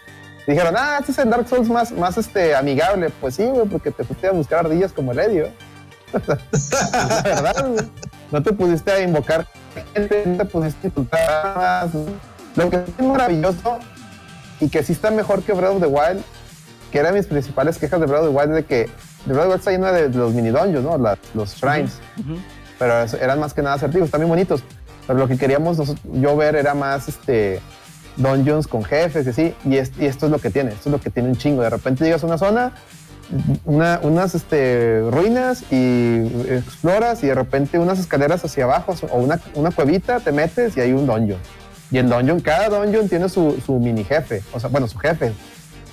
Dijeron, 0.46 0.74
ah, 0.76 0.98
este 1.00 1.12
es 1.12 1.18
el 1.18 1.30
Dark 1.30 1.48
Souls 1.48 1.68
más, 1.68 1.90
más 1.92 2.18
este, 2.18 2.54
amigable. 2.54 3.10
Pues 3.20 3.34
sí, 3.36 3.44
güey, 3.46 3.66
porque 3.66 3.90
te 3.90 4.04
fuiste 4.04 4.26
a 4.28 4.32
buscar 4.32 4.66
ardillas 4.66 4.92
como 4.92 5.12
el 5.12 5.18
Edio. 5.18 5.48
verdad. 7.24 7.86
No 8.30 8.42
te 8.42 8.52
pusiste 8.52 8.92
a 8.92 9.00
invocar 9.00 9.46
gente, 9.94 10.22
no 10.26 10.36
te 10.38 10.44
pusiste 10.44 10.86
a 10.86 10.88
insultar. 10.88 11.88
Lo 12.56 12.70
que 12.70 12.76
es 12.76 13.04
maravilloso 13.04 13.78
y 14.60 14.68
que 14.68 14.82
sí 14.82 14.92
está 14.92 15.10
mejor 15.10 15.42
que 15.42 15.52
Breath 15.52 15.72
of 15.76 15.80
the 15.80 15.86
Wild, 15.88 16.22
que 16.92 16.98
eran 16.98 17.14
mis 17.14 17.26
principales 17.26 17.78
quejas 17.78 17.98
de 18.00 18.06
Breath 18.06 18.22
of 18.22 18.28
the 18.28 18.34
Wild, 18.36 18.52
de 18.52 18.64
que 18.64 18.88
the 19.26 19.32
Wild 19.32 19.52
está 19.54 19.70
lleno 19.70 19.90
de, 19.92 20.08
de 20.08 20.18
los 20.18 20.32
mini 20.32 20.50
dungeons, 20.50 20.84
¿no? 20.84 20.98
Las- 20.98 21.18
los 21.34 21.54
shrines 21.56 21.98
Ujú. 22.20 22.36
pero 22.78 23.02
eso- 23.02 23.16
eran 23.18 23.40
más 23.40 23.54
que 23.54 23.62
nada 23.62 23.76
acertijos, 23.76 24.10
también 24.10 24.28
bonitos. 24.28 24.62
Pero 25.06 25.18
lo 25.18 25.28
que 25.28 25.36
queríamos 25.36 25.78
nosotros- 25.78 26.04
yo 26.14 26.36
ver 26.36 26.56
era 26.56 26.74
más 26.74 27.08
este 27.08 27.60
dungeons 28.16 28.66
con 28.68 28.84
jefes 28.84 29.26
y 29.26 29.30
así, 29.30 29.54
y, 29.64 29.76
es- 29.76 29.92
y 29.98 30.06
esto 30.06 30.26
es 30.26 30.32
lo 30.32 30.38
que 30.38 30.50
tiene, 30.50 30.70
esto 30.72 30.88
es 30.88 30.92
lo 30.92 31.00
que 31.00 31.10
tiene 31.10 31.28
un 31.30 31.36
chingo. 31.36 31.62
De 31.62 31.70
repente 31.70 32.04
llegas 32.04 32.22
a 32.22 32.26
una 32.26 32.38
zona, 32.38 32.72
una- 33.64 33.98
unas 34.02 34.34
este, 34.34 35.00
ruinas 35.10 35.64
y 35.72 36.26
exploras 36.50 37.22
y 37.24 37.26
de 37.28 37.34
repente 37.34 37.78
unas 37.78 37.98
escaleras 37.98 38.44
hacia 38.44 38.64
abajo 38.64 38.94
o 39.10 39.18
una, 39.18 39.40
una 39.54 39.70
cuevita, 39.70 40.20
te 40.20 40.30
metes 40.32 40.76
y 40.76 40.80
hay 40.80 40.92
un 40.92 41.06
dungeon. 41.06 41.38
Y 41.90 41.98
el 41.98 42.08
dungeon, 42.08 42.40
cada 42.40 42.68
dungeon 42.68 43.08
tiene 43.08 43.28
su, 43.28 43.60
su 43.64 43.78
mini 43.78 44.04
jefe, 44.04 44.42
o 44.52 44.60
sea, 44.60 44.68
bueno, 44.68 44.88
su 44.88 44.98
jefe. 44.98 45.32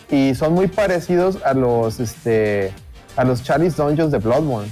Y 0.10 0.36
son 0.36 0.54
muy 0.54 0.68
parecidos 0.68 1.38
a 1.44 1.54
los, 1.54 2.00
este, 2.00 2.74
a 3.16 3.24
los 3.24 3.44
Chalice 3.44 3.82
Dungeons 3.82 4.12
de 4.12 4.18
Bloodborne 4.20 4.70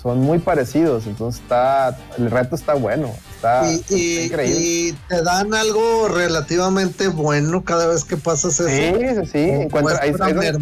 son 0.00 0.18
muy 0.20 0.40
parecidos, 0.40 1.06
entonces 1.06 1.40
está, 1.42 1.96
el 2.18 2.28
reto 2.30 2.56
está 2.56 2.74
bueno, 2.74 3.10
está, 3.36 3.70
Y, 3.70 3.74
está 3.76 3.94
y- 3.94 4.24
increíble. 4.26 4.60
y 4.60 4.92
te 5.08 5.22
dan 5.22 5.54
algo 5.54 6.08
relativamente 6.08 7.06
bueno 7.08 7.62
cada 7.62 7.86
vez 7.86 8.04
que 8.04 8.16
pasas 8.16 8.58
eso. 8.58 8.68
sí, 8.68 8.94
sí, 8.98 9.26
sí, 9.30 9.50
¿O- 9.50 9.58
o 9.58 9.62
encuentra- 9.62 10.00
ahí- 10.02 10.10
donde- 10.12 10.58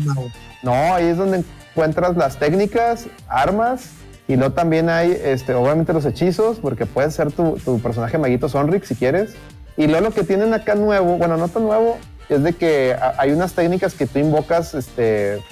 no, 0.63 0.95
ahí 0.95 1.07
es 1.07 1.17
donde 1.17 1.43
encuentras 1.71 2.17
las 2.19 2.37
técnicas, 2.39 3.07
armas, 3.29 3.85
y 4.29 4.37
luego 4.37 4.53
también 4.53 4.91
hay, 4.91 5.19
este, 5.25 5.55
obviamente 5.55 5.95
los 5.95 6.05
hechizos, 6.05 6.59
porque 6.59 6.85
puedes 6.85 7.15
ser 7.15 7.33
tu, 7.33 7.57
tu 7.65 7.81
personaje 7.81 8.19
maguito 8.19 8.49
Sonric 8.51 8.85
si 8.85 8.95
quieres, 8.95 9.31
y 9.79 9.87
luego 9.87 10.09
lo 10.09 10.15
que 10.15 10.23
tienen 10.23 10.53
acá 10.53 10.75
nuevo, 10.75 11.17
bueno, 11.17 11.39
no 11.39 11.49
tan 11.49 11.63
nuevo, 11.65 11.97
es 12.29 12.43
de 12.43 12.53
que 12.53 12.95
hay 13.17 13.33
unas 13.33 13.55
técnicas 13.55 13.95
que 13.95 14.07
tú 14.07 14.19
invocas, 14.19 14.75
este, 14.75 15.43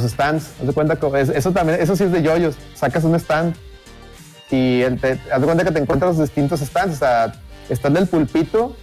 tus 0.00 0.10
stands, 0.10 0.50
haz 0.60 0.66
de 0.66 0.72
cuenta 0.72 0.96
que 0.96 1.20
es- 1.20 1.28
eso 1.28 1.52
también, 1.52 1.80
eso 1.80 1.94
sí 1.96 2.04
es 2.04 2.12
de 2.12 2.22
yoyos, 2.22 2.56
sacas 2.74 3.04
un 3.04 3.14
stand 3.14 3.54
y 4.50 4.82
te, 5.00 5.18
haz 5.32 5.40
de 5.40 5.46
cuenta 5.46 5.64
que 5.64 5.70
te 5.70 5.78
encuentras 5.78 6.16
los 6.16 6.28
distintos 6.28 6.60
stands, 6.60 6.96
o 6.96 6.98
sea, 6.98 7.32
está 7.68 7.88
el 7.88 7.94
del 7.94 8.06
pulpito, 8.06 8.76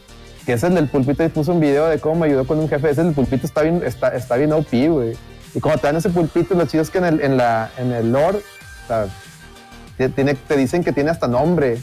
que 0.45 0.53
es 0.53 0.63
el 0.63 0.73
del 0.75 0.87
pulpito 0.87 1.23
y 1.23 1.29
puso 1.29 1.51
un 1.53 1.59
video 1.59 1.87
de 1.87 1.99
cómo 1.99 2.15
me 2.21 2.27
ayudó 2.27 2.45
con 2.47 2.59
un 2.59 2.67
jefe, 2.67 2.89
ese 2.89 3.03
del 3.03 3.13
pulpito 3.13 3.45
está 3.45 3.61
bien, 3.61 3.81
está, 3.85 4.09
está 4.15 4.35
bien 4.37 4.51
OP, 4.53 4.71
güey. 4.89 5.15
Y 5.53 5.59
cuando 5.59 5.81
te 5.81 5.87
dan 5.87 5.97
ese 5.97 6.09
pulpito, 6.09 6.55
lo 6.55 6.65
chido 6.65 6.81
es 6.81 6.89
que 6.89 6.97
en 6.99 7.05
el, 7.05 7.21
en 7.21 7.37
la, 7.37 7.69
en 7.77 7.91
el 7.91 8.11
lore, 8.11 8.39
te, 9.97 10.57
dicen 10.57 10.83
que 10.83 10.91
tiene 10.93 11.11
hasta 11.11 11.27
nombre, 11.27 11.77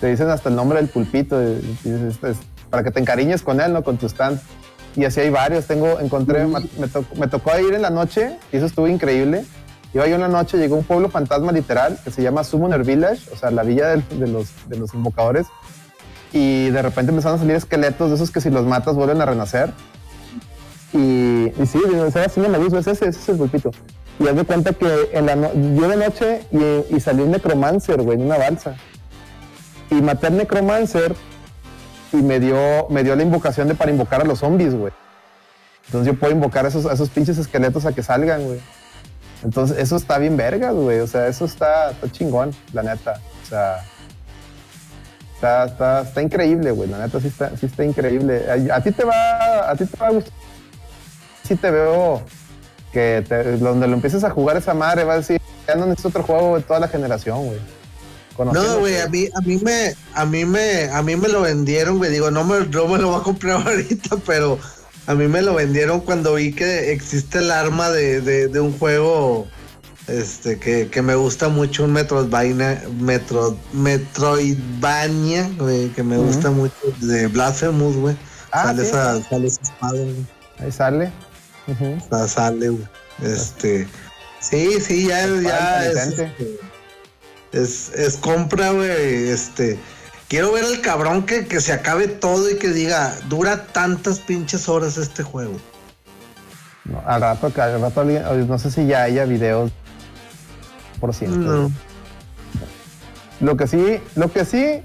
te 0.00 0.06
dicen 0.08 0.28
hasta 0.30 0.48
el 0.50 0.54
nombre 0.56 0.78
del 0.78 0.88
pulpito, 0.88 1.42
y 1.42 1.56
dices, 1.82 2.02
"Este 2.12 2.30
es 2.30 2.36
para 2.70 2.84
que 2.84 2.90
te 2.90 3.00
encariñes 3.00 3.42
con 3.42 3.60
él, 3.60 3.72
¿no? 3.72 3.82
Con 3.82 3.96
tu 3.96 4.06
stand. 4.06 4.40
Y 4.96 5.04
así 5.04 5.20
hay 5.20 5.30
varios, 5.30 5.66
tengo, 5.66 6.00
encontré, 6.00 6.46
me, 6.46 6.60
me 6.78 6.88
tocó, 6.88 7.14
me 7.16 7.28
tocó 7.28 7.58
ir 7.58 7.74
en 7.74 7.82
la 7.82 7.90
noche, 7.90 8.36
y 8.52 8.56
eso 8.56 8.66
estuvo 8.66 8.88
increíble. 8.88 9.44
Iba 9.94 10.06
yo 10.06 10.14
en 10.16 10.20
la 10.20 10.28
noche, 10.28 10.56
llegó 10.58 10.76
un 10.76 10.84
pueblo 10.84 11.08
fantasma 11.10 11.52
literal, 11.52 11.98
que 12.04 12.10
se 12.10 12.22
llama 12.22 12.44
Summoner 12.44 12.84
Village, 12.84 13.28
o 13.32 13.36
sea, 13.36 13.50
la 13.50 13.62
villa 13.62 13.88
del- 13.88 14.04
de, 14.18 14.26
los, 14.28 14.48
de 14.68 14.76
los 14.78 14.92
invocadores. 14.94 15.46
Y 16.32 16.70
de 16.70 16.80
repente 16.82 17.10
empezaron 17.10 17.38
a 17.38 17.40
salir 17.40 17.56
esqueletos 17.56 18.08
de 18.10 18.14
esos 18.16 18.30
que 18.30 18.40
si 18.40 18.50
los 18.50 18.64
matas 18.66 18.94
vuelven 18.94 19.20
a 19.20 19.26
renacer. 19.26 19.72
Y, 20.92 21.52
y 21.60 21.66
sí, 21.70 21.78
o 21.78 22.10
sea, 22.10 22.24
así 22.26 22.40
me 22.40 22.58
gusta, 22.58 22.78
ese, 22.78 22.90
ese 22.92 23.08
es 23.08 23.28
el 23.28 23.36
pulpito. 23.36 23.70
Y 24.18 24.28
haz 24.28 24.36
de 24.36 24.44
cuenta 24.44 24.72
que 24.72 25.10
en 25.12 25.26
la 25.26 25.36
no- 25.36 25.52
yo 25.54 25.88
de 25.88 25.96
noche 25.96 26.42
y, 26.52 26.94
y 26.96 27.00
salió 27.00 27.24
un 27.24 27.30
necromancer, 27.30 28.02
güey, 28.02 28.18
en 28.18 28.26
una 28.26 28.38
balsa. 28.38 28.76
Y 29.90 29.94
maté 30.02 30.28
al 30.28 30.36
necromancer 30.36 31.14
y 32.12 32.16
me 32.16 32.40
dio, 32.40 32.88
me 32.90 33.02
dio 33.04 33.14
la 33.16 33.22
invocación 33.22 33.68
de 33.68 33.74
para 33.74 33.90
invocar 33.90 34.20
a 34.20 34.24
los 34.24 34.40
zombies, 34.40 34.74
güey. 34.74 34.92
Entonces 35.86 36.12
yo 36.12 36.18
puedo 36.18 36.32
invocar 36.32 36.64
a 36.64 36.68
esos, 36.68 36.84
esos 36.84 37.08
pinches 37.10 37.38
esqueletos 37.38 37.84
a 37.86 37.92
que 37.92 38.02
salgan, 38.02 38.44
güey. 38.44 38.60
Entonces 39.42 39.78
eso 39.78 39.96
está 39.96 40.18
bien 40.18 40.36
vergas, 40.36 40.74
güey. 40.74 41.00
O 41.00 41.06
sea, 41.06 41.26
eso 41.26 41.44
está, 41.44 41.92
chingón, 42.12 42.54
la 42.72 42.82
neta. 42.82 43.20
O 43.42 43.46
sea, 43.48 43.84
está, 45.34 45.64
está, 45.64 46.00
está 46.02 46.22
increíble, 46.22 46.70
güey. 46.72 46.88
La 46.88 46.98
neta 46.98 47.20
sí 47.20 47.28
está, 47.28 47.56
sí 47.56 47.66
está 47.66 47.84
increíble. 47.84 48.44
A, 48.72 48.80
ti 48.82 48.92
te 48.92 49.04
va, 49.04 49.70
a 49.70 49.74
ti 49.76 49.86
te 49.86 49.96
va 49.96 50.08
a 50.08 50.10
gustar. 50.10 50.32
sí 51.42 51.56
te 51.56 51.70
veo 51.70 52.22
que 52.92 53.24
te- 53.28 53.56
donde 53.56 53.86
lo 53.88 53.94
empieces 53.94 54.22
a 54.24 54.30
jugar 54.30 54.56
esa 54.56 54.74
madre, 54.74 55.04
va 55.04 55.14
a 55.14 55.18
decir, 55.18 55.40
ya 55.66 55.74
no 55.76 55.86
necesito 55.86 56.08
otro 56.08 56.22
juego 56.24 56.56
de 56.56 56.62
toda 56.62 56.80
la 56.80 56.88
generación, 56.88 57.46
güey. 57.46 57.60
No, 58.44 58.78
güey, 58.80 59.00
a 59.00 59.08
mí, 59.08 59.28
a 59.34 59.40
mí 59.40 59.58
me, 59.62 59.94
a 60.14 60.24
mí 60.24 60.44
me, 60.44 60.90
a 60.90 61.02
mí 61.02 61.16
me 61.16 61.28
lo 61.28 61.42
vendieron, 61.42 61.98
güey. 61.98 62.10
Digo, 62.10 62.30
no 62.30 62.44
me, 62.44 62.66
no 62.66 62.88
me 62.88 62.98
lo 62.98 63.10
voy 63.10 63.20
a 63.20 63.22
comprar 63.22 63.62
ahorita, 63.66 64.16
pero 64.26 64.58
a 65.06 65.14
mí 65.14 65.26
me 65.28 65.42
lo 65.42 65.54
vendieron 65.54 66.00
cuando 66.00 66.34
vi 66.34 66.52
que 66.52 66.92
existe 66.92 67.38
el 67.38 67.50
arma 67.50 67.90
de, 67.90 68.20
de, 68.20 68.48
de 68.48 68.60
un 68.60 68.76
juego 68.78 69.46
este 70.10 70.58
que, 70.58 70.88
que 70.88 71.02
me 71.02 71.14
gusta 71.14 71.48
mucho, 71.48 71.84
un 71.84 71.92
Metroidvania, 71.92 72.82
Metro, 72.98 73.56
Metroidvania, 73.72 75.48
güey, 75.58 75.88
que 75.90 76.02
me 76.02 76.16
gusta 76.16 76.50
mucho, 76.50 76.74
de 77.00 77.26
Blasphemous, 77.28 77.96
güey. 77.96 78.16
Ah, 78.52 78.64
sale, 78.64 78.82
sí. 78.82 78.88
esa, 78.88 79.22
sale 79.22 79.46
esa 79.46 79.62
espada, 79.62 79.92
güey. 79.92 80.26
Ahí 80.58 80.72
sale. 80.72 81.12
O 81.66 82.08
sea, 82.08 82.28
sale, 82.28 82.68
güey. 82.70 82.88
Este. 83.22 83.86
Sí, 84.40 84.80
sí, 84.80 85.06
ya, 85.06 85.26
ya 85.26 85.86
es, 85.86 85.96
este, 85.96 86.58
es, 87.52 87.90
es 87.94 88.16
compra, 88.16 88.70
güey. 88.72 89.28
Este. 89.28 89.78
Quiero 90.28 90.52
ver 90.52 90.64
al 90.64 90.80
cabrón 90.80 91.24
que, 91.26 91.46
que 91.46 91.60
se 91.60 91.72
acabe 91.72 92.06
todo 92.06 92.48
y 92.50 92.56
que 92.56 92.68
diga, 92.68 93.16
dura 93.28 93.64
tantas 93.66 94.20
pinches 94.20 94.68
horas 94.68 94.96
este 94.96 95.24
juego. 95.24 95.56
No, 96.84 97.02
al 97.04 97.20
rato, 97.20 97.52
al 97.60 97.80
rato 97.80 98.04
no 98.04 98.58
sé 98.58 98.70
si 98.70 98.86
ya 98.86 99.02
haya 99.02 99.24
videos 99.24 99.72
por 101.00 101.12
ciento. 101.14 101.36
No. 101.38 101.72
Lo 103.40 103.56
que 103.56 103.66
sí, 103.66 103.98
lo 104.14 104.32
que 104.32 104.44
sí 104.44 104.82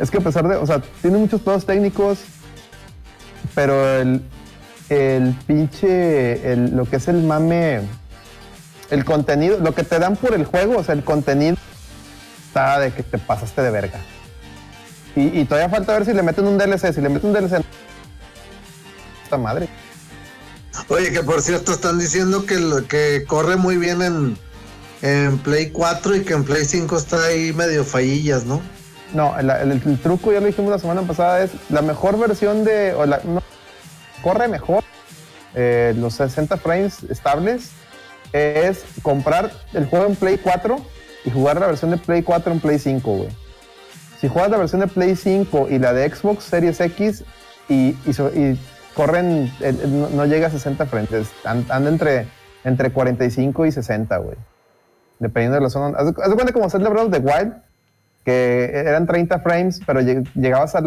es 0.00 0.10
que 0.10 0.18
a 0.18 0.20
pesar 0.20 0.48
de, 0.48 0.56
o 0.56 0.66
sea, 0.66 0.82
tiene 1.00 1.18
muchos 1.18 1.40
pedos 1.42 1.64
técnicos, 1.64 2.18
pero 3.54 4.00
el, 4.00 4.22
el 4.88 5.34
pinche, 5.46 6.52
el- 6.52 6.74
lo 6.76 6.86
que 6.86 6.96
es 6.96 7.06
el 7.08 7.22
mame, 7.22 7.82
el 8.90 9.04
contenido, 9.04 9.58
lo 9.58 9.74
que 9.74 9.84
te 9.84 9.98
dan 9.98 10.16
por 10.16 10.34
el 10.34 10.44
juego, 10.44 10.78
o 10.78 10.84
sea, 10.84 10.94
el 10.94 11.04
contenido 11.04 11.56
está 12.56 12.78
de 12.80 12.90
que 12.92 13.02
te 13.02 13.18
pasaste 13.18 13.60
de 13.60 13.70
verga. 13.70 14.00
Y, 15.14 15.40
y 15.40 15.44
todavía 15.44 15.68
falta 15.68 15.92
ver 15.92 16.06
si 16.06 16.12
le 16.14 16.22
meten 16.22 16.46
un 16.46 16.56
DLC, 16.56 16.92
si 16.94 17.00
le 17.02 17.08
meten 17.10 17.30
un 17.30 17.34
DLC, 17.34 17.62
esta 19.24 19.36
madre. 19.36 19.68
Oye, 20.88 21.12
que 21.12 21.22
por 21.22 21.42
cierto 21.42 21.72
están 21.72 21.98
diciendo 21.98 22.46
que, 22.46 22.56
lo- 22.58 22.86
que 22.86 23.24
corre 23.26 23.56
muy 23.56 23.76
bien 23.76 24.00
en, 24.02 24.38
en 25.02 25.38
Play 25.38 25.70
4 25.70 26.16
y 26.16 26.20
que 26.24 26.32
en 26.34 26.44
Play 26.44 26.64
5 26.64 26.96
está 26.96 27.24
ahí 27.26 27.52
medio 27.52 27.84
fallillas, 27.84 28.44
¿no? 28.44 28.60
No, 29.12 29.38
el, 29.38 29.50
el- 29.50 29.72
el 29.84 29.98
truco 30.00 30.32
ya 30.32 30.40
lo 30.40 30.46
dijimos 30.46 30.70
la 30.70 30.78
semana 30.78 31.02
pasada 31.02 31.42
es 31.44 31.50
la 31.70 31.82
mejor 31.82 32.18
versión 32.18 32.64
de 32.64 32.92
o 32.94 33.04
la, 33.06 33.20
no, 33.24 33.42
corre 34.22 34.48
mejor 34.48 34.82
eh, 35.54 35.94
los 35.96 36.14
60 36.14 36.56
frames 36.58 36.98
estables 37.08 37.70
es 38.32 38.82
comprar 39.02 39.50
el 39.72 39.86
juego 39.86 40.06
en 40.06 40.16
Play 40.16 40.38
4 40.42 40.95
y 41.26 41.30
jugar 41.30 41.60
la 41.60 41.66
versión 41.66 41.90
de 41.90 41.98
Play 41.98 42.22
4 42.22 42.52
en 42.52 42.60
Play 42.60 42.78
5, 42.78 43.12
güey. 43.12 43.28
Si 44.20 44.28
juegas 44.28 44.50
la 44.50 44.56
versión 44.56 44.80
de 44.80 44.86
Play 44.86 45.14
5 45.14 45.68
y 45.68 45.78
la 45.78 45.92
de 45.92 46.08
Xbox 46.08 46.44
Series 46.44 46.80
X 46.80 47.24
y, 47.68 47.94
corren, 48.94 49.52
no, 50.14 50.24
llega 50.24 50.46
a 50.46 50.50
60 50.50 50.86
frames, 50.86 51.10
an- 51.44 51.66
anda 51.68 51.90
entre, 51.90 52.26
entre 52.64 52.90
45 52.90 53.66
y 53.66 53.72
60, 53.72 54.16
güey. 54.16 54.36
Dependiendo 55.18 55.56
de 55.56 55.62
la 55.62 55.68
zona. 55.70 55.98
Haz 55.98 56.06
de 56.06 56.34
cuenta 56.34 56.52
como 56.52 56.70
Zelda 56.70 56.88
Breath 56.88 57.06
of 57.06 57.10
the 57.12 57.18
Wild, 57.18 57.52
que 58.24 58.70
eran 58.72 59.06
30 59.06 59.40
frames, 59.40 59.80
pero 59.86 60.00
lleg- 60.00 60.30
llegabas 60.34 60.74
a 60.74 60.78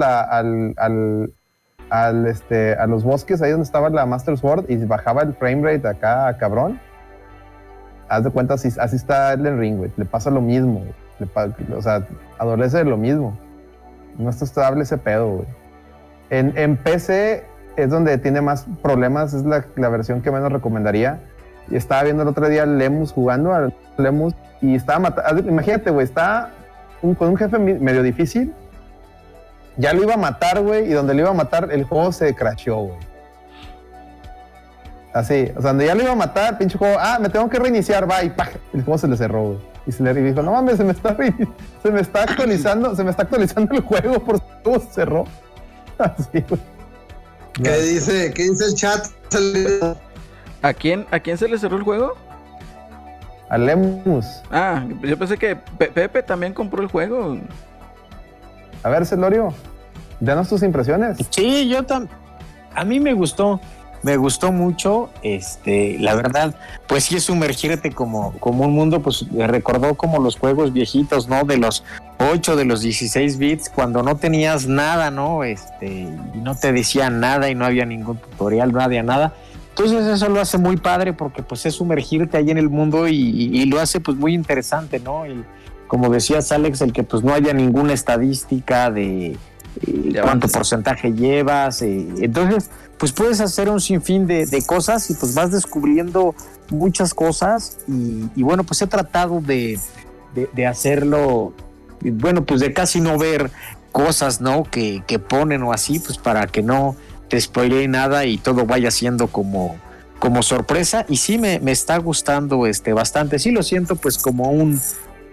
al, 1.92 2.28
este, 2.28 2.76
los 2.88 3.04
bosques, 3.04 3.42
ahí 3.42 3.52
donde 3.52 3.66
estaba 3.66 3.90
la 3.90 4.06
Master 4.06 4.38
Sword, 4.38 4.66
y 4.70 4.78
bajaba 4.78 5.24
el 5.24 5.34
frame 5.34 5.64
rate 5.74 5.88
acá, 5.88 6.36
cabrón. 6.38 6.80
Haz 8.10 8.24
de 8.24 8.32
cuenta, 8.32 8.56
así, 8.56 8.70
así 8.80 8.96
está 8.96 9.34
Elden 9.34 9.60
Ring, 9.60 9.78
güey. 9.78 9.92
Le 9.96 10.06
pasa 10.06 10.32
lo 10.32 10.42
mismo. 10.42 10.84
Le 11.20 11.76
o 11.76 11.82
sea, 11.82 12.06
adolece 12.40 12.78
de 12.78 12.86
lo 12.86 12.98
mismo. 12.98 13.38
No 14.18 14.30
está 14.30 14.46
estable 14.46 14.84
ese 14.84 14.98
pedo, 14.98 15.30
güey. 15.38 15.48
En, 16.32 16.78
PC 16.78 17.44
es 17.76 17.90
donde 17.90 18.18
tiene 18.18 18.42
más 18.42 18.66
problemas, 18.82 19.34
es 19.34 19.44
la, 19.46 19.90
versión 19.90 20.22
que 20.22 20.32
menos 20.32 20.52
recomendaría. 20.52 21.20
Y 21.70 21.76
estaba 21.76 22.04
viendo 22.04 22.24
el 22.24 22.30
otro 22.30 22.50
día 22.50 22.66
Lemus 22.66 23.12
jugando, 23.12 23.54
al 23.54 23.74
Lemus, 23.98 24.34
y 24.62 24.76
estaba 24.76 25.00
matando. 25.00 25.48
Imagínate, 25.48 25.92
güey, 25.92 26.04
está 26.04 26.50
con 27.02 27.30
un 27.30 27.38
jefe 27.38 27.58
medio 27.60 28.04
difícil. 28.04 28.54
Ya 29.78 29.94
lo 29.94 30.04
iba 30.04 30.16
a 30.16 30.18
matar, 30.18 30.62
güey, 30.62 30.90
y 30.90 30.94
donde 30.94 31.14
lo 31.14 31.22
iba 31.22 31.30
a 31.30 31.34
matar, 31.34 31.70
el 31.72 31.84
juego 31.84 32.12
se 32.12 32.36
crashó, 32.36 32.78
güey. 32.78 33.09
Así, 35.14 35.52
o 35.56 35.62
sea, 35.62 35.72
donde 35.72 35.88
ya 35.88 35.96
lo 35.96 36.04
iba 36.04 36.12
a 36.12 36.16
matar, 36.16 36.58
pinche 36.58 36.78
juego, 36.78 36.98
ah, 37.00 37.18
me 37.20 37.30
tengo 37.30 37.50
que 37.50 37.58
reiniciar, 37.58 38.10
va, 38.10 38.24
y 38.24 38.30
¡pah! 38.30 38.50
el 38.74 38.84
juego 38.84 38.98
se 38.98 39.08
le 39.08 39.18
cerró, 39.18 39.44
güey. 39.48 39.60
Y 39.88 39.92
se 39.92 40.04
le 40.04 40.14
dijo, 40.14 40.44
no 40.44 40.52
mames, 40.52 40.78
se 40.78 40.84
me 40.84 40.92
está, 40.92 41.18
se 41.82 41.92
me 41.92 42.00
está 42.02 42.24
actualizando, 42.24 42.96
se 42.96 43.04
me 43.04 43.10
está 43.10 43.24
actualizando 43.24 43.74
el 43.74 43.82
juego 43.82 44.20
por 44.24 44.38
si 44.38 44.44
el 44.58 44.64
juego 44.64 44.80
se 44.82 44.94
cerró. 44.94 45.24
Así, 45.98 46.44
güey. 46.48 46.62
¿Qué 47.54 47.78
dice, 47.82 48.32
¿Qué 48.34 48.44
dice 48.44 48.66
el 48.66 48.76
chat? 48.76 49.08
¿A 50.62 50.74
quién, 50.74 51.06
¿A 51.12 51.20
quién 51.20 51.38
se 51.38 51.48
le 51.48 51.58
cerró 51.58 51.78
el 51.78 51.84
juego? 51.84 52.14
A 53.50 53.58
Lemus. 53.58 54.26
Ah, 54.52 54.86
yo 55.02 55.18
pensé 55.18 55.38
que 55.38 55.56
Pe- 55.56 55.88
Pepe 55.88 56.22
también 56.22 56.54
compró 56.54 56.82
el 56.84 56.88
juego. 56.88 57.38
A 58.84 58.90
ver, 58.90 59.06
Celorio, 59.06 59.54
danos 60.20 60.48
tus 60.50 60.62
impresiones. 60.62 61.18
Sí, 61.32 61.68
yo 61.68 61.84
también. 61.84 62.16
A 62.76 62.86
mí 62.86 63.00
me 63.00 63.14
gustó, 63.14 63.60
me 64.04 64.18
gustó 64.18 64.52
mucho. 64.52 65.10
Este, 65.24 65.98
la 66.00 66.16
verdad, 66.16 66.56
pues 66.88 67.06
sí 67.06 67.16
es 67.16 67.24
sumergirte 67.24 67.92
como, 67.92 68.34
como 68.40 68.66
un 68.66 68.74
mundo, 68.74 69.02
pues 69.02 69.30
me 69.32 69.48
recordó 69.48 69.96
como 69.96 70.20
los 70.20 70.38
juegos 70.38 70.74
viejitos, 70.74 71.28
¿no? 71.28 71.44
De 71.44 71.58
los 71.58 71.84
8, 72.20 72.56
de 72.56 72.66
los 72.66 72.82
16 72.82 73.38
bits, 73.38 73.70
cuando 73.70 74.04
no 74.04 74.18
tenías 74.18 74.68
nada, 74.68 75.12
¿no? 75.12 75.44
Este, 75.44 75.88
y 75.88 76.38
no 76.42 76.56
te 76.56 76.72
decían 76.72 77.20
nada 77.20 77.50
y 77.50 77.56
no 77.56 77.66
había 77.66 77.86
ningún 77.86 78.18
tutorial, 78.18 78.72
no 78.72 78.82
había 78.82 79.04
nada. 79.04 79.34
Entonces 79.70 80.06
eso 80.08 80.28
lo 80.28 80.42
hace 80.42 80.58
muy 80.58 80.76
padre 80.76 81.14
porque 81.14 81.42
pues 81.42 81.66
es 81.66 81.76
sumergirte 81.76 82.36
ahí 82.36 82.52
en 82.52 82.58
el 82.58 82.70
mundo 82.70 83.08
y, 83.08 83.16
y- 83.16 83.66
lo 83.66 83.80
hace 83.80 84.02
pues 84.02 84.18
muy 84.18 84.34
interesante, 84.34 85.00
¿no? 85.00 85.26
Y 85.26 85.46
como 85.88 86.10
decías 86.10 86.52
Alex, 86.52 86.82
el 86.82 86.92
que 86.92 87.04
pues 87.04 87.24
no 87.24 87.34
haya 87.34 87.54
ninguna 87.54 87.94
estadística 87.94 88.88
eh, 88.88 88.92
De 88.92 89.38
cuánto 90.22 90.48
porcentaje 90.48 91.12
llevas. 91.14 91.82
entonces, 91.82 92.70
pues 92.98 93.12
puedes 93.14 93.40
hacer 93.40 93.70
un 93.70 93.80
sinfín 93.80 94.28
de, 94.28 94.46
de 94.46 94.62
cosas 94.66 95.10
y 95.10 95.14
pues 95.14 95.34
vas 95.34 95.52
descubriendo 95.52 96.36
muchas 96.70 97.14
cosas 97.14 97.78
y, 97.88 98.26
y 98.36 98.44
bueno, 98.44 98.64
pues 98.64 98.82
he 98.82 98.88
tratado 98.88 99.40
de, 99.42 99.80
de- 100.36 100.50
de 100.54 100.68
hacerlo, 100.68 101.54
bueno, 102.02 102.44
pues 102.46 102.60
de 102.60 102.74
casi 102.74 103.00
no 103.00 103.18
ver 103.18 103.52
cosas, 103.92 104.42
¿no? 104.42 104.64
Que, 104.64 105.02
que 105.08 105.18
ponen 105.18 105.64
o 105.64 105.72
así, 105.74 106.00
pues 106.00 106.18
para 106.18 106.46
que 106.48 106.62
no 106.62 106.96
te 107.30 107.40
spoilee 107.40 107.88
nada 107.88 108.26
y 108.26 108.38
todo 108.38 108.66
vaya 108.66 108.92
siendo 108.92 109.28
como, 109.28 109.78
como 110.20 110.44
sorpresa. 110.44 111.06
Y 111.08 111.18
sí 111.18 111.38
me, 111.38 111.60
me 111.60 111.72
está 111.72 111.98
gustando 111.98 112.66
este 112.68 112.92
bastante. 112.94 113.40
Sí 113.40 113.52
lo 113.52 113.64
siento 113.64 113.96
pues 113.96 114.18
como 114.18 114.52
un 114.52 114.80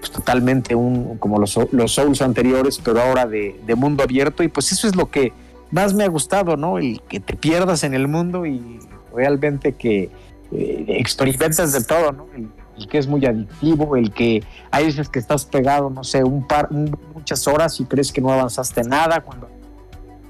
pues, 0.06 0.10
totalmente 0.10 0.74
un 0.74 1.18
como 1.18 1.38
los, 1.38 1.58
los 1.72 1.92
Souls 1.94 2.22
anteriores, 2.22 2.80
pero 2.82 3.00
ahora 3.00 3.26
de, 3.26 3.56
mundo 3.76 4.02
abierto. 4.02 4.42
Y 4.42 4.48
pues 4.48 4.72
eso 4.72 4.86
es 4.86 4.96
lo 4.96 5.10
que 5.10 5.32
más 5.70 5.94
me 5.94 6.04
ha 6.04 6.08
gustado, 6.08 6.56
¿no? 6.56 6.78
El 6.78 7.00
que 7.08 7.20
te 7.20 7.36
pierdas 7.36 7.82
en 7.82 7.94
el 7.94 8.08
mundo 8.08 8.46
y 8.46 8.78
realmente 9.14 9.72
que 9.72 10.10
eh, 10.52 10.84
experimentas 10.88 11.72
de 11.72 11.82
todo. 11.82 12.28
El, 12.34 12.48
que 12.90 12.98
es 12.98 13.06
muy 13.06 13.24
adictivo, 13.24 13.96
el 13.96 14.12
que 14.12 14.44
hay 14.70 14.84
veces 14.84 15.08
que 15.08 15.18
estás 15.18 15.46
pegado, 15.46 15.88
no 15.88 16.04
sé, 16.04 16.22
un 16.22 16.46
par, 16.46 16.70
muchas 16.70 17.48
horas 17.48 17.80
y 17.80 17.86
crees 17.86 18.12
que 18.12 18.20
no 18.20 18.30
avanzaste 18.30 18.82
nada 18.84 19.22
cuando 19.22 19.48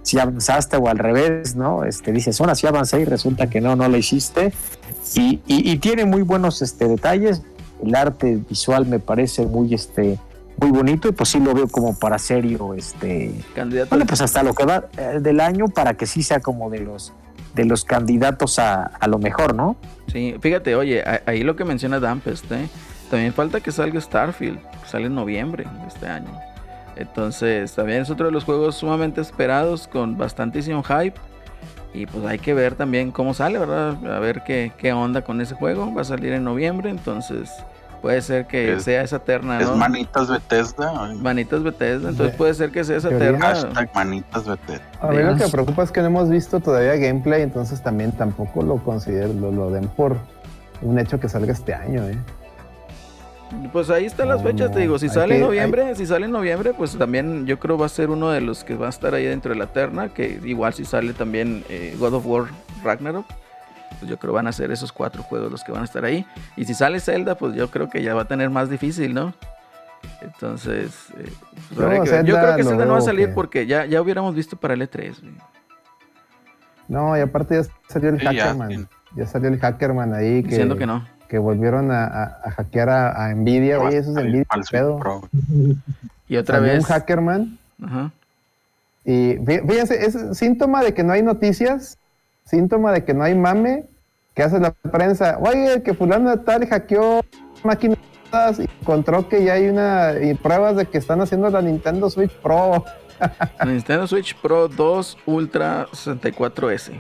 si 0.03 0.17
avanzaste 0.21 0.77
o 0.77 0.87
al 0.87 0.97
revés, 0.99 1.57
¿no? 1.57 1.83
Este, 1.83 2.13
dices, 2.13 2.41
ahora 2.41 2.55
sí 2.55 2.69
avancé 2.69 3.01
y 3.01 3.05
resulta 3.05 3.51
que 3.51 3.61
no, 3.61 3.75
no 3.75 3.89
lo 3.89 3.97
hiciste. 3.97 4.53
Y- 5.17 5.41
y 5.49 5.77
tiene 5.79 6.05
muy 6.05 6.23
buenos 6.23 6.63
este, 6.63 6.87
detalles. 6.87 7.43
El 7.85 7.95
arte 7.95 8.39
visual 8.49 8.87
me 8.87 8.99
parece 8.99 9.47
muy, 9.47 9.75
este, 9.75 10.19
muy 10.59 10.71
bonito 10.71 11.09
y 11.09 11.13
pues 11.13 11.29
sí 11.31 11.41
lo 11.41 11.55
veo 11.55 11.69
como 11.69 11.99
para 11.99 12.19
serio, 12.19 12.75
este, 12.75 13.33
Candidato. 13.55 13.91
bueno, 13.91 14.07
pues 14.07 14.21
hasta 14.21 14.43
lo 14.43 14.55
que 14.55 14.65
va 14.65 14.85
eh, 14.97 15.19
del 15.21 15.41
año 15.41 15.67
para 15.69 15.95
que 15.95 16.07
sí 16.07 16.23
sea 16.23 16.41
como 16.41 16.71
de 16.71 16.81
los 16.81 17.13
de 17.55 17.65
los 17.65 17.87
candidatos 17.87 18.59
a, 18.59 18.85
a 18.85 19.09
lo 19.09 19.19
mejor, 19.19 19.55
¿no? 19.55 19.77
Sí, 20.13 20.37
fíjate, 20.41 20.77
oye, 20.77 21.03
ahí 21.25 21.43
lo 21.43 21.57
que 21.57 21.65
menciona 21.65 21.99
Dampest, 21.99 22.53
¿eh? 22.53 22.69
También 23.11 23.33
falta 23.33 23.61
que 23.61 23.73
salga 23.73 23.99
Starfield, 23.99 24.59
sale 24.87 25.07
en 25.07 25.15
noviembre 25.15 25.65
de 25.65 25.89
este 25.89 26.07
año. 26.07 26.29
Entonces, 26.97 27.75
también 27.75 28.03
es 28.03 28.11
otro 28.11 28.27
de 28.27 28.33
los 28.33 28.45
juegos 28.45 28.77
sumamente 28.77 29.21
esperados, 29.21 29.87
con 29.87 30.19
bastantísimo 30.19 30.83
hype. 30.83 31.15
Y 31.97 32.07
pues 32.07 32.25
hay 32.27 32.39
que 32.39 32.53
ver 32.53 32.75
también 32.75 33.11
cómo 33.11 33.33
sale, 33.33 33.59
¿verdad? 33.59 33.97
A 34.15 34.19
ver 34.21 34.43
qué, 34.45 34.71
qué 34.77 34.93
onda 34.93 35.23
con 35.23 35.41
ese 35.41 35.55
juego. 35.55 35.93
Va 35.95 36.03
a 36.03 36.05
salir 36.05 36.33
en 36.33 36.45
noviembre, 36.45 36.91
entonces, 36.91 37.51
Puede 38.03 38.21
ser 38.21 38.47
que 38.47 38.75
Es- 38.75 38.85
sea 38.85 39.03
esa 39.03 39.19
terna, 39.19 39.59
Es 39.59 39.69
manitas 39.75 40.29
Bethesda. 40.29 41.13
Manitas 41.15 41.63
Bethesda, 41.63 42.11
entonces 42.11 42.37
puede 42.37 42.53
ser 42.55 42.71
que 42.71 42.85
sea 42.85 42.99
esa 42.99 43.09
Teoría. 43.09 43.31
terna. 43.31 43.47
Hashtag 43.47 43.91
manitas 43.95 44.47
Bethesda. 44.47 44.85
A 45.01 45.09
mí 45.09 45.17
lo 45.23 45.35
que 45.35 45.45
me 45.45 45.49
preocupa 45.51 45.83
es 45.83 45.91
que 45.91 46.01
no 46.03 46.07
hemos 46.09 46.29
visto 46.29 46.61
todavía 46.61 46.95
gameplay, 46.97 47.43
entonces 47.43 47.83
también 47.83 48.13
tampoco 48.13 48.63
lo 48.63 48.77
considero, 48.77 49.33
lo, 49.33 49.51
lo 49.51 49.71
den 49.71 49.89
por 49.89 50.19
un 50.83 50.99
hecho 50.99 51.19
que 51.19 51.29
salga 51.29 51.53
este 51.53 51.75
año, 51.75 52.07
¿eh? 52.07 52.17
Pues 53.73 53.91
ahí 53.91 54.05
están 54.07 54.29
las 54.29 54.39
No, 54.43 54.49
fechas, 54.49 54.73
te 54.73 54.81
digo, 54.81 54.99
si 54.99 55.09
sale 55.09 55.37
en 55.37 55.43
noviembre, 55.43 55.95
si 55.95 56.05
sale 56.07 56.27
en 56.27 56.33
noviembre, 56.33 56.75
pues 56.75 56.97
también 56.99 57.47
yo 57.47 57.59
creo 57.59 57.79
va 57.79 57.87
a 57.87 57.89
ser 57.89 58.11
uno 58.11 58.31
de 58.31 58.41
los 58.41 58.65
que 58.65 58.75
va 58.75 58.87
a 58.87 58.91
estar 58.91 59.15
ahí 59.15 59.25
dentro 59.25 59.53
de 59.53 59.59
la 59.59 59.67
terna, 59.69 60.09
que 60.09 60.41
igual 60.45 60.75
si 60.75 60.85
sale 60.85 61.13
también 61.13 61.65
eh, 61.69 61.95
God 61.99 62.15
of 62.15 62.27
War 62.27 62.45
Ragnarok, 62.83 63.25
pues 64.01 64.11
yo 64.11 64.19
creo 64.19 64.33
van 64.33 64.47
a 64.49 64.53
ser 64.53 64.73
esos 64.73 64.93
cuatro 64.93 65.23
juegos 65.23 65.51
los 65.53 65.63
que 65.63 65.71
van 65.73 65.83
a 65.83 65.85
estar 65.85 66.05
ahí. 66.05 66.27
Y 66.57 66.65
si 66.65 66.75
sale 66.75 66.99
Zelda, 67.01 67.37
pues 67.37 67.55
yo 67.55 67.71
creo 67.71 67.89
que 67.89 68.03
ya 68.03 68.15
va 68.15 68.23
a 68.23 68.29
tener 68.29 68.51
más 68.51 68.69
difícil, 68.69 69.15
¿no? 69.15 69.33
Entonces, 70.23 71.09
eh, 71.17 71.31
pues 71.75 72.01
que 72.05 72.11
ver. 72.11 72.25
yo 72.25 72.39
creo 72.39 72.57
que 72.57 72.65
Zelda 72.65 72.85
no 72.85 72.93
va 72.93 72.99
a 72.99 73.03
salir 73.03 73.29
que- 73.29 73.35
porque 73.35 73.67
ya, 73.67 73.87
ya 73.87 74.01
hubiéramos 74.03 74.35
visto 74.35 74.57
para 74.57 74.75
el 74.75 74.83
E3. 74.83 75.21
güey. 75.21 75.35
No, 76.89 77.17
y 77.17 77.21
aparte 77.21 77.61
ya 77.63 77.69
salió 77.89 78.11
el 78.11 78.19
Sí, 78.19 78.25
ya, 78.25 78.31
Hackerman. 78.31 78.71
sí. 78.71 78.87
Ya, 79.17 79.27
salió 79.27 79.49
el 79.49 79.59
Hackerman 79.59 80.15
ahí 80.15 80.43
que, 80.43 80.49
Diciendo 80.51 80.77
que 80.77 80.87
no. 80.87 81.05
Que 81.29 81.39
volvieron 81.39 81.91
a, 81.91 82.05
a- 82.07 82.41
a 82.45 82.51
hackear 82.51 82.89
a, 82.89 83.25
a 83.27 83.35
Nvidia. 83.35 83.81
Oye, 83.81 83.99
eso 83.99 84.11
es 84.11 84.17
Nvidia, 84.25 84.45
al 84.49 84.63
¿qué 84.65 84.79
pedo. 84.79 84.99
Pro. 84.99 85.23
Y 86.29 86.37
otra 86.37 86.59
vez. 86.61 86.79
un 86.79 86.85
Hackerman 86.85 87.59
Ajá. 87.83 88.11
y 89.05 89.35
fí- 89.37 89.69
fíjense, 89.69 90.05
es 90.07 90.39
síntoma 90.39 90.83
de 90.83 90.93
que 90.95 91.05
no 91.05 91.13
hay 91.13 91.23
noticias, 91.23 91.99
síntoma 92.45 92.93
de 92.93 93.05
que 93.05 93.15
no 93.15 93.23
hay 93.25 93.35
mame, 93.35 93.85
que 94.35 94.43
hace 94.43 94.59
la 94.59 94.73
prensa. 94.73 95.39
Oye, 95.41 95.83
que 95.83 95.95
fulano 95.95 96.39
tal 96.41 96.67
hackeó 96.67 97.21
máquinas 97.63 97.99
y 98.59 98.63
encontró 98.81 99.29
que 99.29 99.45
ya 99.45 99.55
hay 99.55 99.69
una 99.69 100.13
y 100.21 100.35
pruebas 100.35 100.77
de 100.77 100.87
que 100.87 100.99
están 100.99 101.21
haciendo 101.21 101.49
la 101.49 101.63
Nintendo 101.63 102.11
Switch 102.11 102.33
Pro. 102.33 102.85
Nintendo 103.65 104.07
Switch 104.07 104.35
Pro 104.37 104.69
2 104.69 105.19
Ultra 105.27 105.87
64S. 105.93 106.93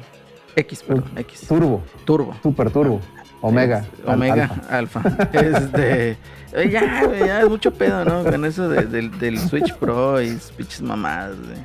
X, 0.54 0.82
perdón, 0.82 1.10
X. 1.16 1.46
Turbo, 1.46 1.82
Turbo. 2.06 2.34
Super 2.42 2.70
Turbo, 2.70 3.00
Omega. 3.40 3.80
Este, 3.80 4.10
Omega, 4.10 4.50
alfa. 4.68 5.00
Alfa. 5.00 5.28
Este. 5.32 6.16
ya, 6.70 7.10
ya 7.18 7.40
es 7.42 7.48
mucho 7.48 7.72
pedo, 7.72 8.04
¿no? 8.04 8.24
Con 8.24 8.44
eso 8.44 8.68
de- 8.68 8.86
del, 8.86 9.18
del 9.18 9.38
Switch 9.38 9.74
Pro 9.74 10.20
y 10.22 10.36
pinches 10.56 10.82
mamadas, 10.82 11.36
güey. 11.36 11.58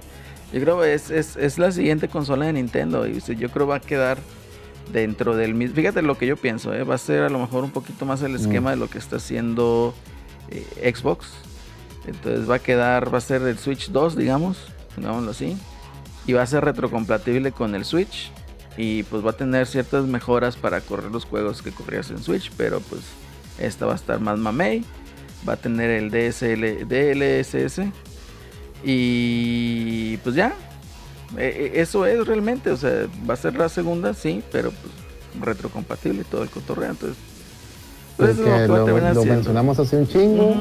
Yo 0.53 0.59
creo 0.59 0.81
que 0.81 0.93
es, 0.93 1.09
es, 1.09 1.37
es 1.37 1.57
la 1.57 1.71
siguiente 1.71 2.09
consola 2.09 2.45
de 2.45 2.53
Nintendo 2.53 3.07
y 3.07 3.21
yo 3.21 3.49
creo 3.49 3.67
va 3.67 3.77
a 3.77 3.79
quedar 3.79 4.17
dentro 4.91 5.35
del 5.37 5.53
mismo. 5.53 5.75
Fíjate 5.77 6.01
lo 6.01 6.17
que 6.17 6.27
yo 6.27 6.35
pienso, 6.35 6.73
¿eh? 6.73 6.83
va 6.83 6.95
a 6.95 6.97
ser 6.97 7.23
a 7.23 7.29
lo 7.29 7.39
mejor 7.39 7.63
un 7.63 7.71
poquito 7.71 8.05
más 8.05 8.21
el 8.21 8.35
esquema 8.35 8.71
de 8.71 8.75
lo 8.75 8.89
que 8.89 8.97
está 8.97 9.15
haciendo 9.15 9.93
eh, 10.49 10.93
Xbox. 10.93 11.27
Entonces 12.05 12.49
va 12.49 12.55
a 12.55 12.59
quedar, 12.59 13.13
va 13.13 13.19
a 13.19 13.21
ser 13.21 13.43
el 13.43 13.57
Switch 13.57 13.91
2, 13.91 14.17
digamos, 14.17 14.57
pongámoslo 14.95 15.31
así. 15.31 15.57
Y 16.27 16.33
va 16.33 16.41
a 16.41 16.45
ser 16.45 16.65
retrocompatible 16.65 17.53
con 17.53 17.73
el 17.73 17.85
Switch. 17.85 18.31
Y 18.77 19.03
pues 19.03 19.25
va 19.25 19.31
a 19.31 19.33
tener 19.33 19.67
ciertas 19.67 20.05
mejoras 20.05 20.55
para 20.55 20.81
correr 20.81 21.11
los 21.11 21.25
juegos 21.25 21.61
que 21.61 21.71
corrías 21.71 22.09
en 22.09 22.23
Switch. 22.23 22.51
Pero 22.57 22.79
pues 22.79 23.01
esta 23.59 23.85
va 23.85 23.93
a 23.93 23.95
estar 23.95 24.19
más 24.19 24.39
mamey. 24.39 24.83
Va 25.47 25.53
a 25.53 25.57
tener 25.57 25.89
el 25.89 26.09
DSL, 26.09 26.85
DLSS. 26.87 27.81
Y 28.83 30.17
pues 30.17 30.35
ya. 30.35 30.53
E- 31.37 31.71
e- 31.75 31.81
Eso 31.81 32.05
es 32.05 32.25
realmente. 32.25 32.71
O 32.71 32.77
sea, 32.77 33.07
va 33.29 33.33
a 33.33 33.37
ser 33.37 33.55
la 33.55 33.69
segunda, 33.69 34.13
sí. 34.13 34.43
Pero 34.51 34.71
pues 34.71 34.93
retrocompatible 35.43 36.21
y 36.21 36.25
todo 36.25 36.43
el 36.43 36.49
cotorreo. 36.49 36.91
Entonces, 36.91 37.17
pues, 38.17 38.31
eso 38.31 38.41
es 38.55 38.67
Porque 38.67 38.91
lo 38.91 39.13
lo, 39.13 39.25
mencionamos 39.25 39.79
hace 39.79 39.97
un 39.97 40.07
chingo. 40.07 40.55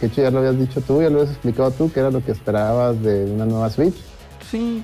Que 0.00 0.06
hecho 0.06 0.22
ya 0.22 0.30
lo 0.30 0.38
habías 0.38 0.58
dicho 0.58 0.80
tú, 0.80 1.00
ya 1.02 1.08
lo 1.10 1.20
habías 1.20 1.32
explicado 1.32 1.70
tú, 1.70 1.90
que 1.92 2.00
era 2.00 2.10
lo 2.10 2.24
que 2.24 2.32
esperabas 2.32 3.00
de 3.02 3.24
una 3.26 3.46
nueva 3.46 3.70
Switch. 3.70 3.94
Sí. 4.50 4.82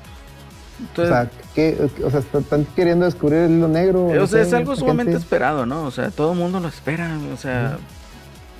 O 0.97 1.05
sea, 1.07 1.31
¿qué, 1.55 1.77
o 2.05 2.11
sea, 2.11 2.20
están 2.20 2.65
queriendo 2.77 3.05
descubrir 3.05 3.40
el 3.40 3.52
hilo 3.52 3.69
negro. 3.69 4.07
O 4.07 4.27
sea, 4.27 4.43
es 4.43 4.52
algo 4.52 4.74
sumamente 4.77 5.12
gente. 5.12 5.23
esperado, 5.23 5.66
¿no? 5.66 5.85
O 5.85 5.90
sea, 5.90 6.11
todo 6.11 6.32
el 6.32 6.39
mundo 6.39 6.61
lo 6.61 6.69
espera. 6.69 7.16
O 7.32 7.36
sea, 7.36 7.78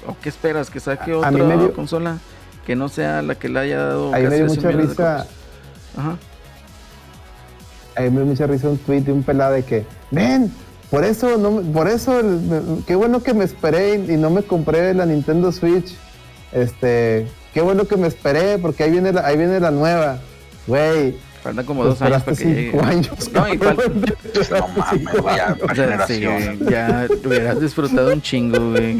¿o 0.07 0.17
qué 0.23 0.29
esperas? 0.29 0.71
¿Que 0.71 0.81
saque 0.81 1.13
A- 1.13 1.15
a 1.15 1.19
otra 1.19 1.31
mí 1.31 1.41
me 1.43 1.57
dio- 1.57 1.73
consola 1.73 2.19
que 2.67 2.77
no 2.77 2.89
sea 2.89 3.23
la 3.23 3.35
que 3.35 3.49
le 3.49 3.59
haya 3.61 3.79
dado 3.79 4.13
Ahí 4.15 4.23
me 4.25 4.29
casi 4.31 4.43
dio 4.43 4.47
mucha 4.55 4.71
risa? 4.71 5.27
Ajá. 5.97 6.17
ahí 7.97 8.11
me 8.11 8.17
dio 8.19 8.27
mucha 8.27 8.47
risa 8.47 8.69
un 8.69 8.79
tweet 8.79 9.01
de 9.03 9.13
un 9.13 9.23
pelado 9.23 9.55
de 9.55 9.65
que, 9.65 9.85
ven, 10.11 10.53
por 10.91 11.05
eso, 11.05 11.37
no, 11.39 11.51
me- 11.51 11.73
por 11.73 11.89
eso, 11.89 12.23
me- 12.23 12.85
qué 12.87 12.95
bueno 12.95 13.23
que 13.23 13.35
me 13.35 13.45
esperé 13.45 13.97
y, 13.97 14.13
y 14.13 14.17
no 14.17 14.31
me 14.31 14.43
compré 14.43 14.95
la 14.95 15.07
Nintendo 15.07 15.53
Switch. 15.53 15.95
Este, 16.53 17.29
qué 17.55 17.61
bueno 17.61 17.87
que 17.87 17.97
me 17.97 18.09
esperé 18.09 18.59
porque 18.59 18.85
ahí 18.85 18.91
viene 18.91 19.13
la, 19.13 19.27
ahí 19.27 19.37
viene 19.37 19.61
la 19.61 19.71
nueva. 19.71 20.19
Güey, 20.67 21.17
Faltan 21.43 21.65
como 21.65 21.85
dos 21.85 22.01
años 22.03 22.23
para 22.23 22.37
que 22.37 22.45
llegue. 22.45 22.81
años. 22.81 23.31
No, 23.33 23.49
y 23.53 23.59
cabrón. 23.59 24.05
No 24.51 24.69
mames, 24.77 25.13
güey, 25.23 25.37
ya, 25.37 25.57
O 25.63 25.75
sea, 25.75 26.07
sí, 26.07 26.21
generación. 26.21 26.59
ya 26.71 27.07
hubieras 27.25 27.61
disfrutado 27.61 28.13
un 28.13 28.21
chingo, 28.23 28.71
güey. 28.71 28.99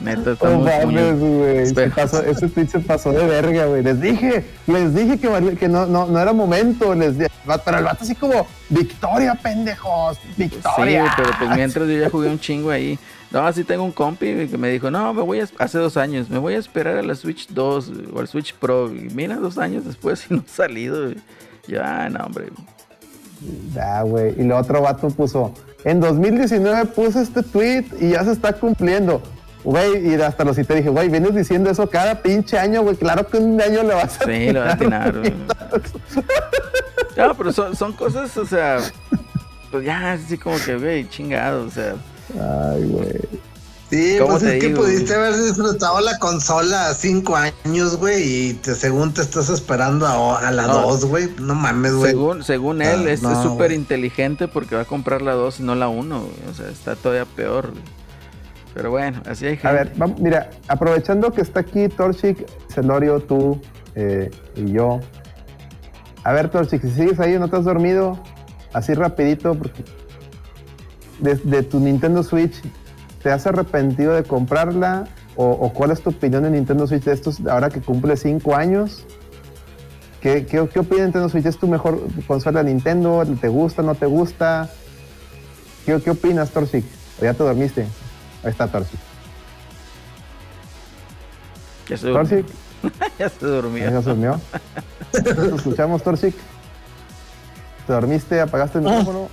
Neta, 0.00 0.20
No 0.24 0.32
estamos 0.32 0.64
mames, 0.64 1.14
muy... 1.16 1.38
güey. 1.38 1.66
Se 1.66 1.88
pasó- 1.90 2.22
Ese 2.24 2.48
tweet 2.48 2.66
se 2.66 2.80
pasó 2.80 3.12
de 3.12 3.24
verga, 3.24 3.66
güey. 3.66 3.82
Les 3.84 4.00
dije, 4.00 4.44
les 4.66 4.94
dije 4.94 5.18
que, 5.18 5.68
no, 5.68 5.86
no, 5.86 6.06
no 6.06 6.18
era 6.18 6.32
momento. 6.32 6.94
Les 6.94 7.18
di- 7.18 7.26
pero 7.64 7.78
el 7.78 7.84
vato 7.84 8.02
así 8.02 8.14
como, 8.16 8.46
victoria, 8.68 9.34
pendejos, 9.40 10.16
Sí, 10.18 10.22
victoria. 10.36 11.00
güey, 11.02 11.12
pero 11.16 11.30
pues 11.38 11.50
mientras 11.56 11.88
yo 11.88 11.94
ya 11.98 12.10
jugué 12.10 12.28
un 12.28 12.38
chingo 12.40 12.70
ahí. 12.70 12.98
No, 13.30 13.46
así 13.46 13.64
tengo 13.64 13.82
un 13.84 13.92
compi 13.92 14.46
que 14.48 14.58
me 14.58 14.68
dijo, 14.70 14.90
no, 14.90 15.14
me 15.14 15.22
voy 15.22 15.40
a, 15.40 15.46
hace 15.58 15.78
dos 15.78 15.96
años, 15.96 16.28
me 16.28 16.38
voy 16.38 16.54
a 16.54 16.58
esperar 16.58 16.98
a 16.98 17.02
la 17.02 17.14
Switch 17.14 17.48
2 17.48 17.88
güey, 17.90 18.06
o 18.12 18.20
al 18.20 18.28
Switch 18.28 18.54
Pro. 18.54 18.88
Y 18.92 19.08
mira, 19.14 19.36
dos 19.36 19.56
años 19.56 19.84
después 19.86 20.26
y 20.30 20.34
no 20.34 20.44
ha 20.46 20.52
salido. 20.52 21.02
güey. 21.04 21.16
Yo, 21.66 21.80
ah, 21.82 22.08
no, 22.08 22.26
hombre. 22.26 22.48
Ya, 23.74 24.02
güey. 24.02 24.34
Y 24.38 24.42
el 24.42 24.52
otro 24.52 24.82
vato 24.82 25.08
puso, 25.08 25.52
en 25.84 26.00
2019 26.00 26.86
puse 26.86 27.22
este 27.22 27.42
tweet 27.42 27.84
y 28.00 28.10
ya 28.10 28.24
se 28.24 28.32
está 28.32 28.52
cumpliendo. 28.52 29.22
Güey, 29.64 30.12
y 30.12 30.20
hasta 30.20 30.44
lo 30.44 30.54
cité, 30.54 30.74
dije, 30.74 30.88
güey, 30.88 31.08
vienes 31.08 31.34
diciendo 31.34 31.70
eso 31.70 31.88
cada 31.88 32.20
pinche 32.20 32.58
año, 32.58 32.82
güey. 32.82 32.96
Claro 32.96 33.26
que 33.28 33.38
un 33.38 33.60
año 33.60 33.82
le 33.84 33.94
vas 33.94 34.20
a 34.20 34.24
Sí, 34.24 34.50
lo 34.50 34.60
va 34.60 34.70
a 34.70 34.72
atinar, 34.72 35.16
güey. 35.16 35.32
No, 37.16 37.34
pero 37.34 37.52
son, 37.52 37.76
son 37.76 37.92
cosas, 37.92 38.36
o 38.36 38.46
sea, 38.46 38.78
pues 39.70 39.84
ya, 39.84 40.12
así 40.12 40.38
como 40.38 40.56
que, 40.64 40.76
güey, 40.76 41.08
chingado, 41.08 41.66
o 41.66 41.70
sea. 41.70 41.94
Ay, 42.34 42.84
güey. 42.84 43.20
Sí, 43.92 44.16
¿Cómo 44.18 44.30
pues 44.30 44.42
te 44.44 44.56
es 44.56 44.64
que 44.64 44.70
pudiste 44.70 45.14
haber 45.14 45.36
disfrutado 45.36 46.00
la 46.00 46.18
consola 46.18 46.94
cinco 46.94 47.36
años, 47.36 47.98
güey, 47.98 48.22
y 48.48 48.54
te, 48.54 48.74
según 48.74 49.12
te 49.12 49.20
estás 49.20 49.50
esperando 49.50 50.06
a, 50.06 50.38
a 50.38 50.50
la 50.50 50.66
No. 50.66 50.80
2, 50.80 51.04
güey. 51.04 51.28
No 51.38 51.54
mames, 51.54 51.92
güey. 51.92 52.12
Según, 52.12 52.42
según 52.42 52.80
él, 52.80 53.04
Ah, 53.06 53.10
es 53.10 53.20
no, 53.22 53.42
súper 53.42 53.66
güey. 53.68 53.74
inteligente 53.78 54.48
porque 54.48 54.76
va 54.76 54.80
a 54.82 54.84
comprar 54.86 55.20
la 55.20 55.34
2 55.34 55.60
y 55.60 55.62
no 55.64 55.74
la 55.74 55.88
1, 55.88 56.16
o 56.50 56.54
sea, 56.54 56.70
está 56.70 56.96
todavía 56.96 57.26
peor. 57.26 57.72
güey. 57.72 57.82
Pero 58.72 58.90
bueno, 58.90 59.20
así 59.26 59.44
hay 59.44 59.56
gente. 59.56 59.68
A 59.68 59.72
ver, 59.72 59.92
vamos, 59.96 60.18
mira, 60.18 60.48
aprovechando 60.68 61.30
que 61.30 61.42
está 61.42 61.60
aquí 61.60 61.86
Torchic, 61.90 62.46
Celorio, 62.72 63.20
tú 63.20 63.60
eh, 63.94 64.30
y 64.56 64.72
yo. 64.72 65.00
A 66.24 66.32
ver, 66.32 66.48
Torchic, 66.50 66.80
si 66.80 66.90
sigues 66.92 67.20
ahí 67.20 67.34
o 67.36 67.40
no 67.40 67.50
te 67.50 67.56
has 67.56 67.64
dormido, 67.64 68.18
así 68.72 68.94
rapidito, 68.94 69.54
porque 69.54 69.84
de, 71.18 71.34
de 71.34 71.62
tu 71.62 71.78
Nintendo 71.78 72.22
Switch, 72.22 72.54
¿te 73.22 73.30
has 73.30 73.46
arrepentido 73.46 74.14
de 74.14 74.24
comprarla? 74.24 75.06
O, 75.34 75.46
o 75.46 75.72
cuál 75.72 75.90
es 75.90 76.02
tu 76.02 76.10
opinión 76.10 76.42
de 76.42 76.50
Nintendo 76.50 76.86
Switch 76.86 77.04
de 77.04 77.12
estos 77.12 77.40
ahora 77.46 77.70
que 77.70 77.80
cumple 77.80 78.16
5 78.16 78.54
años? 78.54 79.04
¿Qué, 80.20 80.46
qué, 80.46 80.68
qué 80.72 80.78
opina 80.78 81.02
Nintendo 81.04 81.28
Switch? 81.28 81.46
¿Es 81.46 81.58
tu 81.58 81.66
mejor 81.66 82.00
consola 82.26 82.62
de 82.62 82.70
Nintendo? 82.70 83.24
¿Te 83.40 83.48
gusta, 83.48 83.82
no 83.82 83.94
te 83.94 84.06
gusta? 84.06 84.68
¿Qué, 85.84 86.00
qué 86.00 86.10
opinas, 86.10 86.50
Torchic? 86.50 86.84
¿O 87.20 87.24
ya 87.24 87.34
te 87.34 87.42
dormiste? 87.42 87.82
Ahí 88.44 88.50
está 88.50 88.68
Torchic. 88.68 89.00
ya 91.88 91.96
se 91.96 92.06
durmió. 92.06 92.50
Ya 93.18 93.28
se 93.28 93.46
durmió. 93.46 93.90
¿ya 93.90 94.02
se 94.02 94.08
durmió? 94.10 94.40
¿Te 95.10 95.56
escuchamos, 95.56 96.02
Torchic? 96.02 96.34
¿Te 97.86 97.92
dormiste? 97.92 98.40
¿Apagaste 98.40 98.78
el 98.78 98.84
micrófono? 98.84 99.28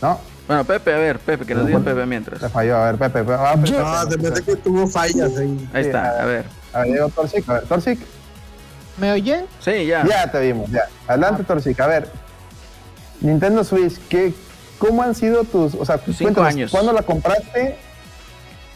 No, 0.00 0.20
Bueno, 0.46 0.64
Pepe, 0.64 0.92
a 0.92 0.98
ver, 0.98 1.18
Pepe, 1.20 1.46
que 1.46 1.54
nos 1.54 1.66
diga 1.66 1.78
Pepe 1.80 2.04
mientras. 2.06 2.40
te 2.40 2.48
falló. 2.48 2.76
A 2.76 2.86
ver, 2.92 2.96
Pepe. 2.98 3.20
Pepe, 3.20 3.32
ah, 3.38 3.54
Pepe, 3.54 3.70
No, 3.78 4.10
se 4.10 4.18
me 4.18 4.28
hace 4.28 4.42
que 4.42 4.56
tuvo 4.56 4.86
fallas 4.86 5.36
ahí. 5.38 5.68
Ahí 5.72 5.82
Sí, 5.84 5.88
está, 5.88 6.22
a 6.22 6.24
ver. 6.24 6.44
A 6.72 6.80
ver, 6.80 6.88
llegó 6.88 7.08
Torchic. 7.10 7.48
A 7.48 7.52
ver, 7.54 7.62
Torchic. 7.64 7.98
¿Me 8.98 9.12
oyen? 9.12 9.46
Sí, 9.60 9.86
ya. 9.86 10.04
Ya 10.06 10.30
te 10.30 10.40
vimos, 10.40 10.70
ya. 10.70 10.82
Adelante, 11.06 11.44
Torchic. 11.44 11.78
A 11.80 11.86
ver, 11.86 12.08
Nintendo 13.20 13.62
Switch, 13.64 13.98
¿qué, 14.08 14.34
¿cómo 14.78 15.02
han 15.02 15.14
sido 15.14 15.44
tus. 15.44 15.74
O 15.74 15.84
sea, 15.84 15.96
Tus 15.98 16.16
cinco 16.16 16.34
cuéntanos, 16.34 16.52
años. 16.54 16.70
¿Cuándo 16.70 16.92
la 16.92 17.02
compraste? 17.02 17.76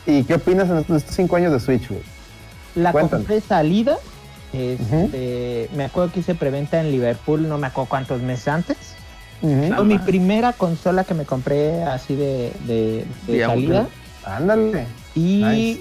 ¿Y 0.06 0.22
qué 0.22 0.34
opinas 0.34 0.68
en 0.70 0.78
estos, 0.78 1.02
cinco 1.10 1.36
años 1.36 1.52
de 1.52 1.60
Switch, 1.60 1.88
güey? 1.88 2.02
La 2.76 2.92
compré 2.92 3.40
salida. 3.40 3.96
Este, 4.52 5.68
Me 5.74 5.84
acuerdo 5.84 6.12
que 6.12 6.20
hice 6.20 6.34
preventa 6.34 6.80
en 6.80 6.90
Liverpool, 6.90 7.48
no 7.48 7.58
me 7.58 7.66
acuerdo 7.66 7.88
cuántos 7.90 8.22
meses 8.22 8.48
antes. 8.48 8.76
Fue 9.40 9.84
mi 9.84 9.98
primera 9.98 10.52
consola 10.52 11.04
que 11.04 11.14
me 11.14 11.24
compré 11.24 11.82
así 11.84 12.14
de, 12.14 12.52
de, 12.66 13.04
de 13.26 13.44
salida. 13.44 13.86
Ándale. 14.24 14.86
Y 15.14 15.42
Nice. 15.44 15.80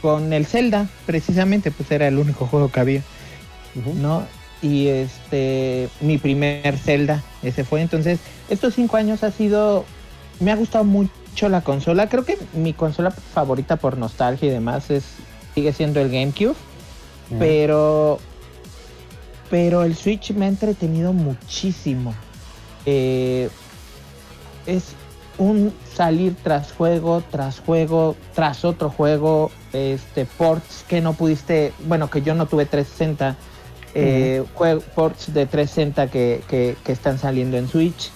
con 0.00 0.32
el 0.32 0.46
Zelda, 0.46 0.88
precisamente, 1.06 1.70
pues 1.70 1.90
era 1.90 2.08
el 2.08 2.18
único 2.18 2.46
juego 2.46 2.70
que 2.70 2.80
había. 2.80 3.02
¿no? 4.00 4.24
Y 4.62 4.88
este, 4.88 5.88
mi 6.00 6.18
primer 6.18 6.76
Zelda, 6.78 7.22
ese 7.42 7.64
fue. 7.64 7.80
Entonces, 7.80 8.20
estos 8.48 8.74
cinco 8.74 8.96
años 8.96 9.22
ha 9.22 9.30
sido, 9.30 9.84
me 10.40 10.52
ha 10.52 10.56
gustado 10.56 10.84
mucho 10.84 11.48
la 11.48 11.62
consola. 11.62 12.08
Creo 12.08 12.24
que 12.24 12.38
mi 12.54 12.72
consola 12.72 13.10
favorita 13.10 13.76
por 13.76 13.96
nostalgia 13.98 14.48
y 14.48 14.50
demás 14.52 14.90
es, 14.90 15.04
sigue 15.54 15.72
siendo 15.72 16.00
el 16.00 16.10
GameCube. 16.10 16.54
Pero, 17.38 18.18
pero 19.50 19.84
el 19.84 19.96
Switch 19.96 20.32
me 20.32 20.44
ha 20.44 20.48
entretenido 20.48 21.12
muchísimo. 21.14 22.14
Eh, 22.86 23.48
es 24.66 24.84
un 25.38 25.72
salir 25.94 26.36
tras 26.42 26.72
juego, 26.72 27.22
tras 27.30 27.60
juego, 27.60 28.16
tras 28.34 28.64
otro 28.64 28.90
juego, 28.90 29.50
este 29.72 30.24
ports 30.26 30.84
que 30.88 31.00
no 31.00 31.14
pudiste, 31.14 31.72
bueno, 31.86 32.10
que 32.10 32.22
yo 32.22 32.34
no 32.34 32.46
tuve 32.46 32.66
360, 32.66 33.36
eh, 33.94 34.44
ports 34.94 35.32
de 35.34 35.46
360 35.46 36.08
que, 36.10 36.42
que- 36.48 36.76
que 36.84 36.92
están 36.92 37.18
saliendo 37.18 37.56
en 37.56 37.68
Switch, 37.68 38.10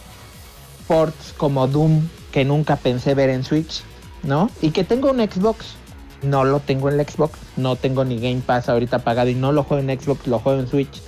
ports 0.86 1.32
como 1.36 1.66
Doom 1.66 2.02
que 2.32 2.44
nunca 2.44 2.76
pensé 2.76 3.14
ver 3.14 3.30
en 3.30 3.44
Switch, 3.44 3.82
¿no? 4.22 4.50
Y 4.60 4.70
que 4.70 4.84
tengo 4.84 5.10
un 5.10 5.18
Xbox, 5.18 5.74
no 6.22 6.44
lo 6.44 6.60
tengo 6.60 6.90
en 6.90 7.00
el 7.00 7.06
Xbox, 7.08 7.38
no 7.56 7.76
tengo 7.76 8.04
ni 8.04 8.18
Game 8.18 8.42
Pass 8.44 8.68
ahorita 8.68 8.98
pagado 9.00 9.30
y 9.30 9.34
no 9.34 9.52
lo 9.52 9.64
juego 9.64 9.82
en 9.88 9.98
Xbox, 10.00 10.26
lo 10.26 10.38
juego 10.38 10.60
en 10.60 10.68
Switch. 10.68 11.00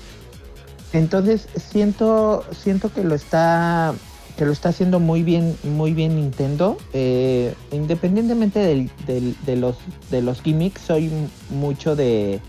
Entonces 0.93 1.49
siento, 1.57 2.45
siento 2.53 2.93
que 2.93 3.05
lo 3.05 3.15
está, 3.15 3.95
que 4.37 4.47
lo 4.47 4.53
está 4.53 4.71
haciendo 4.71 5.01
muy 5.01 5.23
bien, 5.23 5.57
muy 5.65 5.93
bien 5.93 6.17
Nintendo. 6.17 6.79
Eh, 6.93 7.55
independientemente 7.73 8.59
del- 8.61 8.91
del- 9.07 9.37
de 9.45 9.57
los, 9.57 9.77
de 10.11 10.23
los 10.23 10.41
gimmicks, 10.43 10.81
soy 10.81 11.11
mucho 11.51 11.95
de, 11.97 12.41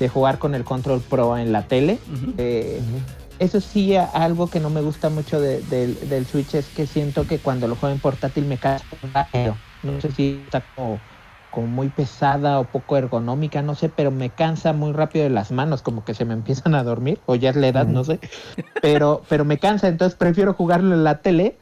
de 0.00 0.08
jugar 0.08 0.38
con 0.38 0.54
el 0.54 0.64
Control 0.64 1.00
Pro 1.00 1.36
en 1.38 1.52
la 1.52 1.68
tele. 1.68 1.98
Eh, 2.38 2.80
eso 3.38 3.60
sí, 3.60 3.96
algo 3.96 4.48
que 4.48 4.60
no 4.60 4.70
me 4.70 4.80
gusta 4.80 5.08
mucho 5.10 5.40
de- 5.40 5.60
del- 5.62 6.08
del 6.08 6.26
Switch 6.26 6.54
es 6.54 6.66
que 6.66 6.86
siento 6.86 7.26
que 7.26 7.38
cuando 7.38 7.68
lo 7.68 7.76
juego 7.76 7.94
en 7.94 8.00
portátil 8.00 8.44
me 8.46 8.58
rápido. 9.12 9.56
No 9.82 10.00
sé 10.00 10.10
si 10.12 10.42
está 10.46 10.64
como, 10.74 10.98
como 11.54 11.68
muy 11.68 11.88
pesada 11.88 12.58
o 12.58 12.64
poco 12.64 12.96
ergonómica, 12.96 13.62
no 13.62 13.76
sé, 13.76 13.88
pero 13.88 14.10
me 14.10 14.30
cansa 14.30 14.72
muy 14.72 14.92
rápido 14.92 15.22
de 15.22 15.30
las 15.30 15.52
manos, 15.52 15.82
como 15.82 16.04
que 16.04 16.12
se 16.14 16.24
me 16.24 16.34
empiezan 16.40 16.74
a 16.74 16.82
dormir, 16.82 17.20
o 17.26 17.36
ya 17.36 17.50
es 17.50 17.56
la 17.56 17.68
edad, 17.68 17.86
no 17.86 18.02
sé. 18.02 18.18
Pero, 18.82 19.22
pero 19.28 19.44
me 19.44 19.58
cansa, 19.58 19.88
entonces 19.88 20.18
prefiero 20.18 20.52
jugarlo 20.54 20.94
en 20.94 21.04
la 21.04 21.18
tele. 21.22 21.56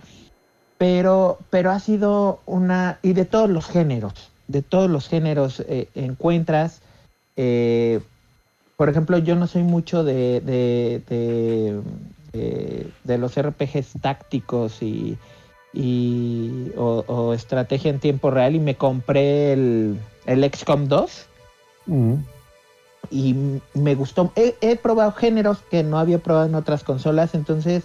Pero, 0.78 1.38
pero 1.50 1.70
ha 1.70 1.78
sido 1.78 2.40
una. 2.46 2.98
Y 3.02 3.12
de 3.12 3.24
todos 3.24 3.48
los 3.50 3.66
géneros. 3.66 4.32
De 4.48 4.62
todos 4.62 4.90
los 4.90 5.08
géneros 5.08 5.60
eh, 5.68 5.88
encuentras. 5.94 6.80
eh, 7.36 8.00
por 8.76 8.88
ejemplo, 8.88 9.18
yo 9.18 9.36
no 9.36 9.46
soy 9.46 9.62
mucho 9.62 10.02
de, 10.02 10.40
de, 10.40 11.02
de, 11.08 11.82
de- 12.32 12.90
de 13.04 13.18
los 13.18 13.36
RPGs 13.36 14.00
tácticos 14.00 14.82
y, 14.82 15.18
y- 15.72 16.70
o, 16.76 17.04
o 17.06 17.32
estrategia 17.34 17.90
en 17.90 17.98
tiempo 18.00 18.30
real 18.30 18.54
y 18.54 18.60
me 18.60 18.76
compré 18.76 19.52
el, 19.52 19.98
el 20.26 20.44
XCOM 20.52 20.88
2 20.88 21.26
Ujú. 21.86 22.18
y 23.10 23.34
me 23.74 23.94
gustó. 23.94 24.32
He, 24.36 24.54
he 24.60 24.76
probado 24.76 25.12
géneros 25.12 25.58
que 25.70 25.82
no 25.82 25.98
había 25.98 26.18
probado 26.18 26.46
en 26.46 26.54
otras 26.54 26.84
consolas, 26.84 27.34
entonces 27.34 27.84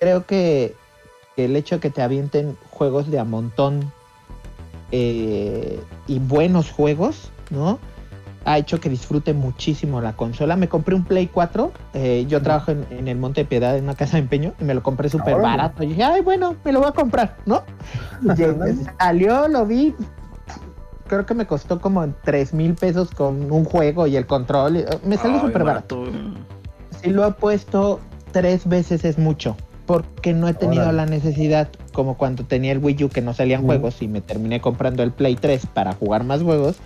creo 0.00 0.26
que, 0.26 0.74
que 1.36 1.44
el 1.46 1.56
hecho 1.56 1.76
de 1.76 1.80
que 1.80 1.90
te 1.90 2.02
avienten 2.02 2.56
juegos 2.70 3.10
de 3.10 3.18
a 3.18 3.24
montón 3.24 3.92
eh, 4.92 5.80
y 6.06 6.18
buenos 6.18 6.70
juegos, 6.70 7.30
¿no? 7.50 7.78
Ha 8.48 8.56
hecho 8.58 8.80
que 8.80 8.88
disfrute 8.88 9.34
muchísimo 9.34 10.00
la 10.00 10.14
consola. 10.14 10.56
Me 10.56 10.68
compré 10.68 10.94
un 10.94 11.04
Play 11.04 11.26
4. 11.26 11.70
eh, 11.94 12.24
yo 12.28 12.40
trabajo 12.42 12.70
en, 12.72 12.86
en 12.90 13.06
el 13.08 13.18
Monte 13.18 13.44
Piedad, 13.44 13.76
en 13.76 13.84
una 13.84 13.94
casa 13.94 14.16
de 14.16 14.22
empeño, 14.22 14.54
y 14.58 14.64
me 14.64 14.74
lo 14.74 14.82
compré 14.82 15.08
súper 15.08 15.36
barato. 15.36 15.82
Y 15.82 15.88
dije, 15.88 16.02
ay, 16.02 16.22
bueno, 16.22 16.56
me 16.64 16.72
lo 16.72 16.80
voy 16.80 16.88
a 16.88 16.92
comprar, 16.92 17.36
¿no? 17.46 17.62
Y 18.24 18.84
salió, 18.98 19.48
lo 19.48 19.66
vi, 19.66 19.94
creo 21.06 21.26
que 21.26 21.34
me 21.34 21.46
costó 21.46 21.80
como 21.80 22.02
en 22.04 22.14
3 22.24 22.54
mil 22.54 22.74
pesos 22.74 23.10
con 23.10 23.50
un 23.52 23.64
juego 23.64 24.06
y 24.06 24.16
el 24.16 24.26
control. 24.26 24.84
Me 25.04 25.16
salió 25.18 25.40
súper 25.40 25.64
barato. 25.64 26.04
Si 27.02 27.10
lo 27.10 27.26
he 27.26 27.32
puesto 27.32 28.00
tres 28.32 28.66
veces 28.66 29.04
es 29.04 29.18
mucho. 29.18 29.56
Porque 29.86 30.34
no 30.34 30.48
he 30.48 30.52
tenido 30.54 30.92
la 30.92 31.06
necesidad, 31.06 31.68
como 31.94 32.18
cuando 32.18 32.44
tenía 32.44 32.72
el 32.72 32.78
Wii 32.78 33.04
U 33.04 33.08
que 33.08 33.22
no 33.22 33.32
salían 33.32 33.62
juegos 33.64 34.02
y 34.02 34.08
me 34.08 34.20
terminé 34.20 34.60
comprando 34.60 35.02
el 35.02 35.12
Play 35.12 35.36
3 35.36 35.64
para 35.72 35.92
jugar 35.94 36.24
más 36.24 36.42
juegos. 36.42 36.76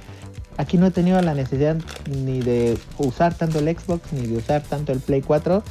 Aquí 0.57 0.77
no 0.77 0.87
he 0.87 0.91
tenido 0.91 1.21
la 1.23 1.35
necesidad 1.35 1.77
ni 2.11 2.41
de 2.41 2.79
usar 2.99 3.35
tanto 3.35 3.59
el 3.59 3.77
Xbox 3.77 4.13
ni 4.13 4.27
de 4.27 4.37
usar 4.37 4.63
tanto 4.63 4.93
el 4.93 5.01
Play 5.01 5.23
4. 5.23 5.63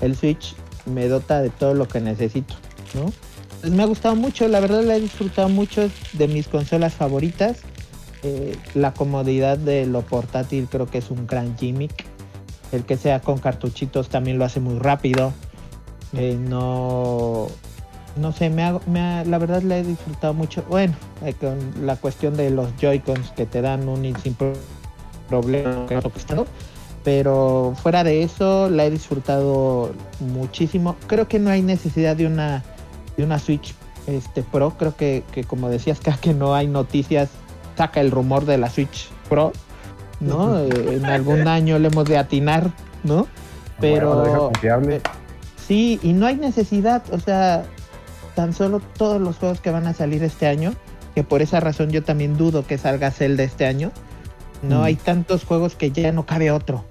El 0.00 0.16
Switch 0.16 0.54
me 0.86 1.08
dota 1.08 1.40
de 1.40 1.50
todo 1.50 1.74
lo 1.74 1.86
que 1.86 2.00
necesito, 2.00 2.54
¿no? 2.94 3.12
Pues 3.60 3.72
me 3.72 3.82
ha 3.82 3.86
gustado 3.86 4.16
mucho, 4.16 4.48
la 4.48 4.60
verdad 4.60 4.82
la 4.82 4.96
he 4.96 5.00
disfrutado 5.00 5.48
mucho, 5.50 5.90
de 6.14 6.28
mis 6.28 6.48
consolas 6.48 6.94
favoritas. 6.94 7.58
Eh, 8.22 8.56
la 8.74 8.92
comodidad 8.92 9.58
de 9.58 9.86
lo 9.86 10.02
portátil 10.02 10.68
creo 10.70 10.86
que 10.86 10.98
es 10.98 11.10
un 11.10 11.26
gran 11.26 11.56
gimmick. 11.58 12.04
El 12.72 12.84
que 12.84 12.96
sea 12.96 13.20
con 13.20 13.38
cartuchitos 13.38 14.08
también 14.08 14.38
lo 14.38 14.44
hace 14.44 14.60
muy 14.60 14.78
rápido. 14.78 15.32
Eh, 16.14 16.36
no, 16.38 17.48
no 18.16 18.32
sé, 18.32 18.50
me 18.50 18.64
ha- 18.64 18.80
me 18.86 19.00
ha- 19.00 19.24
la 19.24 19.38
verdad 19.38 19.62
la 19.62 19.78
he 19.78 19.84
disfrutado 19.84 20.34
mucho. 20.34 20.62
Bueno, 20.68 20.94
eh, 21.24 21.34
con 21.34 21.58
la 21.86 21.96
cuestión 21.96 22.36
de 22.36 22.50
los 22.50 22.68
Joy-Cons 22.80 23.30
que 23.32 23.46
te 23.46 23.60
dan 23.62 23.88
un 23.88 24.02
sin 24.22 24.34
pro- 24.34 24.52
problema, 25.28 25.86
pero 27.04 27.74
fuera 27.82 28.04
de 28.04 28.22
eso 28.22 28.68
la 28.68 28.84
he 28.84 28.90
disfrutado 28.90 29.92
muchísimo. 30.20 30.96
Creo 31.06 31.28
que 31.28 31.38
no 31.38 31.50
hay 31.50 31.62
necesidad 31.62 32.16
de 32.16 32.26
una 32.26 32.62
de 33.16 33.24
una 33.24 33.38
Switch 33.38 33.74
este 34.06 34.42
Pro. 34.42 34.70
Creo 34.78 34.96
que, 34.96 35.24
que 35.32 35.44
como 35.44 35.68
decías, 35.68 36.00
cada 36.00 36.16
que 36.20 36.34
no 36.34 36.54
hay 36.54 36.66
noticias, 36.66 37.28
saca 37.76 38.00
el 38.00 38.10
rumor 38.10 38.44
de 38.44 38.58
la 38.58 38.68
Switch 38.70 39.08
Pro, 39.28 39.52
¿no? 40.20 40.58
Eh, 40.58 40.96
en 40.96 41.04
algún 41.06 41.46
año 41.48 41.78
le 41.78 41.88
hemos 41.88 42.04
de 42.06 42.18
atinar, 42.18 42.70
¿no? 43.04 43.26
Bueno, 43.78 44.22
Pero 44.24 44.38
confiable. 44.52 45.00
Sí, 45.66 45.98
y 46.02 46.12
no 46.12 46.26
hay 46.26 46.36
necesidad, 46.36 47.02
o 47.12 47.18
sea, 47.20 47.64
tan 48.34 48.52
solo 48.52 48.80
todos 48.96 49.20
los 49.20 49.36
juegos 49.36 49.60
que 49.60 49.70
van 49.70 49.86
a 49.86 49.94
salir 49.94 50.22
este 50.22 50.46
año, 50.46 50.72
que 51.14 51.24
por 51.24 51.42
esa 51.42 51.60
razón 51.60 51.90
yo 51.90 52.02
también 52.02 52.36
dudo 52.36 52.66
que 52.66 52.78
salga 52.78 53.10
Zelda 53.10 53.42
este 53.42 53.66
año, 53.66 53.92
no 54.62 54.80
Mm. 54.80 54.82
hay 54.82 54.94
tantos 54.96 55.44
juegos 55.44 55.74
que 55.74 55.90
ya 55.90 56.12
no 56.12 56.26
cabe 56.26 56.50
otro, 56.50 56.84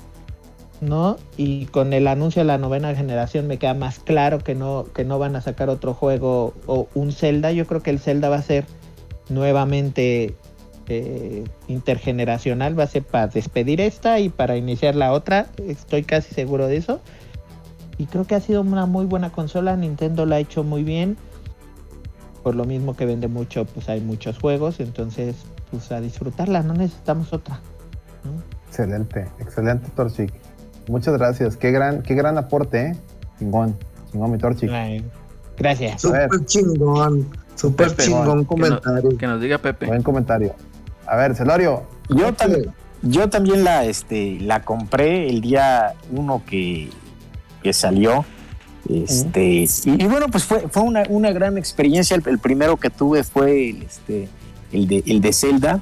¿no? 0.82 1.18
Y 1.38 1.66
con 1.68 1.94
el 1.94 2.08
anuncio 2.08 2.42
de 2.42 2.46
la 2.46 2.58
novena 2.58 2.96
generación 2.96 3.48
me 3.48 3.58
queda 3.58 3.74
más 3.74 4.00
claro 4.00 4.40
que 4.40 4.56
no, 4.56 4.86
que 4.94 5.06
no 5.06 5.20
van 5.20 5.36
a 5.36 5.42
sacar 5.42 5.70
otro 5.70 5.94
juego 5.94 6.54
o 6.66 6.88
un 6.96 7.12
Zelda, 7.12 7.52
yo 7.52 7.66
creo 7.66 7.82
que 7.82 7.92
el 7.92 8.00
Zelda 8.00 8.30
va 8.30 8.38
a 8.38 8.42
ser 8.42 8.66
nuevamente 9.30 10.36
eh, 10.88 11.44
intergeneracional, 11.68 12.78
va 12.78 12.84
a 12.84 12.88
ser 12.88 13.04
para 13.04 13.28
despedir 13.28 13.80
esta 13.80 14.20
y 14.20 14.30
para 14.30 14.58
iniciar 14.58 14.96
la 14.96 15.14
otra, 15.14 15.48
estoy 15.68 16.04
casi 16.04 16.34
seguro 16.34 16.68
de 16.68 16.78
eso 16.78 17.00
y 18.00 18.06
creo 18.06 18.26
que 18.26 18.34
ha 18.34 18.40
sido 18.40 18.62
una 18.62 18.86
muy 18.86 19.06
buena 19.06 19.30
consola. 19.30 19.76
Nintendo 19.76 20.26
la 20.26 20.38
ha 20.38 20.40
hecho 20.40 20.64
muy 20.64 20.84
bien. 20.84 21.18
Por 22.44 22.56
lo 22.56 22.66
mismo 22.66 22.96
que 22.96 23.06
vende 23.06 23.28
mucho, 23.28 23.66
pues 23.66 23.90
hay 23.90 24.02
muchos 24.02 24.40
juegos. 24.40 24.80
Entonces, 24.80 25.36
pues 25.72 25.92
a 25.92 26.00
disfrutarla, 26.02 26.64
no 26.64 26.74
necesitamos 26.74 27.32
otra. 27.34 27.60
¿no? 28.24 28.32
Excelente, 28.68 29.28
excelente 29.40 29.90
Torchic. 29.96 30.32
Muchas 30.88 31.18
gracias. 31.18 31.58
Qué 31.58 31.72
gran, 31.72 32.02
qué 32.02 32.16
gran 32.16 32.38
aporte, 32.38 32.88
¿eh? 32.88 32.96
Chingón, 33.40 33.76
chingón 34.12 34.32
mi 34.32 34.38
Torchic. 34.38 34.70
Ay, 34.72 35.04
Gracias. 35.58 36.02
Súper 36.02 36.30
chingón, 36.46 37.28
súper 37.56 37.90
Pepe, 37.90 38.04
chingón 38.04 38.26
Que, 38.26 38.36
no- 38.36 38.48
comentario. 38.48 39.18
que 39.18 39.28
nos 39.28 39.42
diga 39.42 39.58
Pepe. 39.58 39.88
Buen 39.88 40.02
comentario. 40.04 40.56
A 41.06 41.16
ver, 41.18 41.36
Celorio. 41.36 41.84
Yo, 42.10 42.34
tam- 42.34 42.72
yo 43.02 43.30
también 43.30 43.64
la, 43.66 43.84
este, 43.86 44.40
la 44.40 44.62
compré 44.64 45.28
el 45.30 45.42
día 45.42 45.94
uno 46.12 46.44
que, 46.46 46.90
que 47.62 47.74
salió. 47.74 48.24
Este, 48.88 49.44
y, 49.44 49.68
y 49.86 50.06
bueno, 50.06 50.28
pues 50.28 50.44
fue, 50.44 50.68
fue 50.70 50.84
una, 50.84 51.04
una 51.10 51.32
gran 51.32 51.58
experiencia. 51.58 52.16
El, 52.16 52.24
el 52.28 52.40
primero 52.40 52.78
que 52.78 52.90
tuve 52.90 53.24
fue 53.24 53.70
el, 53.70 53.84
este, 53.84 54.30
el, 54.72 54.88
de, 54.88 55.04
el 55.06 55.22
de 55.22 55.34
Zelda. 55.34 55.82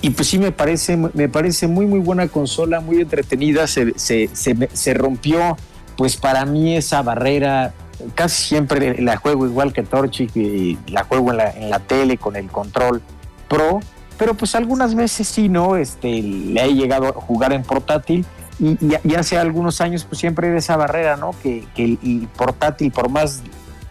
Y 0.00 0.10
pues 0.10 0.28
sí 0.28 0.38
me 0.38 0.52
parece, 0.52 0.96
me 0.96 1.28
parece 1.30 1.66
muy 1.66 1.86
muy 1.86 1.98
buena 1.98 2.28
consola, 2.28 2.80
muy 2.80 3.00
entretenida. 3.00 3.66
Se, 3.66 3.98
se, 3.98 4.28
se, 4.32 4.68
se 4.72 4.94
rompió, 4.94 5.56
pues 5.96 6.16
para 6.16 6.44
mí 6.44 6.76
esa 6.76 7.02
barrera. 7.02 7.72
Casi 8.14 8.48
siempre 8.48 9.00
la 9.00 9.16
juego 9.16 9.46
igual 9.46 9.72
que 9.72 9.82
Torchic 9.82 10.34
y 10.36 10.76
la 10.88 11.04
juego 11.04 11.30
en 11.30 11.38
la, 11.38 11.50
en 11.52 11.70
la 11.70 11.78
tele 11.78 12.18
con 12.18 12.36
el 12.36 12.48
control 12.48 13.00
Pro. 13.48 13.80
Pero 14.18 14.34
pues 14.34 14.54
algunas 14.54 14.94
veces 14.94 15.26
sí, 15.26 15.48
¿no? 15.48 15.76
Este, 15.76 16.22
le 16.22 16.62
he 16.64 16.74
llegado 16.74 17.08
a 17.08 17.12
jugar 17.12 17.52
en 17.52 17.62
portátil 17.62 18.26
y, 18.58 18.78
y- 18.80 19.14
hace 19.14 19.36
algunos 19.38 19.80
años 19.80 20.04
pues 20.04 20.18
siempre 20.20 20.48
era 20.48 20.58
esa 20.58 20.76
barrera, 20.76 21.16
¿no? 21.16 21.32
Que, 21.42 21.64
que 21.74 21.84
el, 22.02 22.28
portátil, 22.36 22.90
por 22.92 23.08
más 23.08 23.42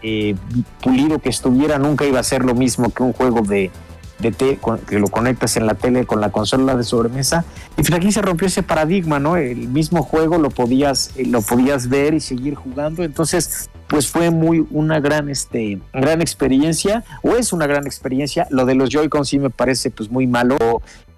eh, 0.02 0.34
pulido 0.82 1.18
que 1.18 1.28
estuviera, 1.28 1.78
nunca 1.78 2.04
iba 2.04 2.20
a 2.20 2.22
ser 2.22 2.44
lo 2.44 2.54
mismo 2.54 2.90
que 2.92 3.02
un 3.02 3.12
juego 3.12 3.40
de, 3.42 3.70
de 4.18 4.32
te- 4.32 4.58
que 4.86 4.98
lo 4.98 5.08
conectas 5.08 5.56
en 5.56 5.66
la 5.66 5.74
tele 5.74 6.06
con 6.06 6.20
la 6.20 6.30
consola 6.30 6.76
de 6.76 6.84
sobremesa. 6.84 7.44
Y 7.76 7.82
pues 7.82 7.92
aquí 7.92 8.12
se 8.12 8.22
rompió 8.22 8.46
ese 8.46 8.62
paradigma, 8.62 9.18
¿no? 9.18 9.36
El 9.36 9.68
mismo 9.68 10.02
juego 10.02 10.38
lo 10.38 10.50
podías, 10.50 11.10
eh, 11.16 11.26
lo 11.26 11.42
podías 11.42 11.88
ver 11.88 12.14
y 12.14 12.20
seguir 12.20 12.54
jugando. 12.54 13.02
Entonces, 13.02 13.70
pues 13.88 14.08
fue 14.08 14.30
muy 14.30 14.66
una 14.70 15.00
gran, 15.00 15.28
este, 15.28 15.80
gran 15.92 16.20
experiencia, 16.22 17.04
o 17.22 17.36
es 17.36 17.52
una 17.52 17.66
gran 17.66 17.86
experiencia. 17.86 18.46
Lo 18.50 18.64
de 18.66 18.74
los 18.74 18.90
Joy-Con 18.90 19.24
sí 19.26 19.38
me 19.38 19.50
parece 19.50 19.90
pues 19.90 20.10
muy 20.10 20.26
malo. 20.26 20.56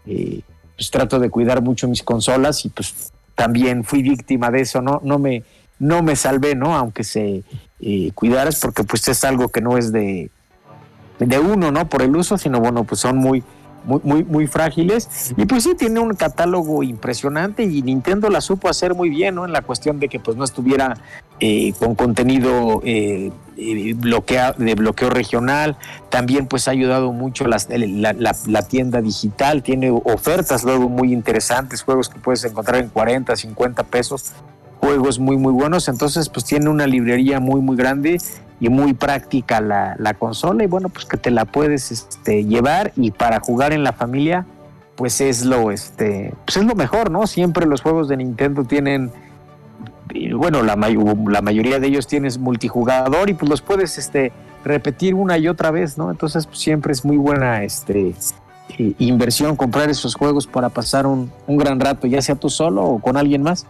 Eh, 0.06 0.40
pues 0.76 0.90
trato 0.90 1.18
de 1.18 1.30
cuidar 1.30 1.62
mucho 1.62 1.88
mis 1.88 2.02
consolas 2.02 2.64
y 2.66 2.68
pues 2.68 3.10
también 3.36 3.84
fui 3.84 4.02
víctima 4.02 4.50
de 4.50 4.62
eso, 4.62 4.82
¿no? 4.82 5.00
No 5.04 5.20
me, 5.20 5.44
no 5.78 6.02
me 6.02 6.16
salvé, 6.16 6.56
¿no? 6.56 6.74
Aunque 6.74 7.04
se 7.04 7.44
eh, 7.80 8.10
cuidaras, 8.14 8.58
porque 8.58 8.82
pues 8.82 9.06
es 9.06 9.22
algo 9.22 9.48
que 9.50 9.60
no 9.60 9.78
es 9.78 9.92
de, 9.92 10.30
de 11.20 11.38
uno, 11.38 11.70
¿no? 11.70 11.88
Por 11.88 12.02
el 12.02 12.16
uso, 12.16 12.38
sino 12.38 12.58
bueno, 12.58 12.82
pues 12.84 13.00
son 13.00 13.18
muy, 13.18 13.44
muy, 13.86 14.00
muy, 14.04 14.24
muy 14.24 14.46
frágiles. 14.46 15.32
Y 15.36 15.46
pues 15.46 15.62
sí, 15.64 15.74
tiene 15.74 16.00
un 16.00 16.14
catálogo 16.14 16.82
impresionante 16.82 17.62
y 17.62 17.80
Nintendo 17.82 18.28
la 18.28 18.40
supo 18.40 18.68
hacer 18.68 18.94
muy 18.94 19.08
bien, 19.08 19.36
¿no? 19.36 19.44
En 19.46 19.52
la 19.52 19.62
cuestión 19.62 19.98
de 20.00 20.08
que 20.08 20.20
pues 20.20 20.36
no 20.36 20.44
estuviera 20.44 20.98
eh, 21.40 21.72
con 21.78 21.94
contenido 21.94 22.82
eh, 22.84 23.30
eh, 23.56 23.94
bloquea- 23.94 24.54
de 24.56 24.74
bloqueo 24.74 25.08
regional. 25.10 25.76
También 26.10 26.46
pues 26.46 26.68
ha 26.68 26.72
ayudado 26.72 27.12
mucho 27.12 27.46
la, 27.46 27.58
la- 27.68 28.36
la 28.46 28.62
tienda 28.62 29.00
digital, 29.00 29.62
tiene 29.62 29.90
ofertas 29.90 30.64
luego 30.64 30.88
muy 30.88 31.12
interesantes, 31.12 31.82
juegos 31.82 32.08
que 32.08 32.18
puedes 32.18 32.44
encontrar 32.44 32.82
en 32.82 32.88
40, 32.88 33.34
50 33.36 33.82
pesos, 33.84 34.32
juegos 34.80 35.18
muy 35.18 35.36
muy 35.36 35.52
buenos. 35.52 35.88
Entonces 35.88 36.28
pues 36.28 36.44
tiene 36.44 36.68
una 36.68 36.86
librería 36.86 37.38
muy 37.40 37.60
muy 37.60 37.76
grande 37.76 38.18
y 38.60 38.68
muy 38.68 38.94
práctica 38.94 39.60
la, 39.60 39.96
la 39.98 40.14
consola 40.14 40.64
y 40.64 40.66
bueno 40.66 40.88
pues 40.88 41.04
que 41.04 41.16
te 41.16 41.30
la 41.30 41.44
puedes 41.44 41.92
este, 41.92 42.44
llevar 42.44 42.92
y 42.96 43.10
para 43.10 43.40
jugar 43.40 43.72
en 43.72 43.84
la 43.84 43.92
familia 43.92 44.46
pues 44.96 45.20
es 45.20 45.44
lo 45.44 45.70
este 45.70 46.32
pues 46.44 46.56
es 46.56 46.64
lo 46.64 46.74
mejor 46.74 47.10
no 47.10 47.26
siempre 47.26 47.66
los 47.66 47.82
juegos 47.82 48.08
de 48.08 48.16
Nintendo 48.16 48.64
tienen 48.64 49.10
bueno 50.34 50.62
la, 50.62 50.76
may- 50.76 50.96
la 51.28 51.42
mayoría 51.42 51.78
de 51.80 51.88
ellos 51.88 52.06
tienes 52.06 52.38
multijugador 52.38 53.28
y 53.28 53.34
pues 53.34 53.50
los 53.50 53.60
puedes 53.60 53.98
este 53.98 54.32
repetir 54.64 55.14
una 55.14 55.36
y 55.36 55.48
otra 55.48 55.70
vez 55.70 55.98
no 55.98 56.10
entonces 56.10 56.46
pues, 56.46 56.58
siempre 56.58 56.92
es 56.92 57.04
muy 57.04 57.18
buena 57.18 57.62
este 57.62 58.14
inversión 58.98 59.54
comprar 59.54 59.90
esos 59.90 60.14
juegos 60.14 60.46
para 60.46 60.70
pasar 60.70 61.06
un, 61.06 61.30
un 61.46 61.56
gran 61.56 61.78
rato 61.78 62.06
ya 62.06 62.20
sea 62.22 62.34
tú 62.34 62.50
solo 62.50 62.82
o 62.84 62.98
con 63.00 63.16
alguien 63.16 63.42
más. 63.42 63.66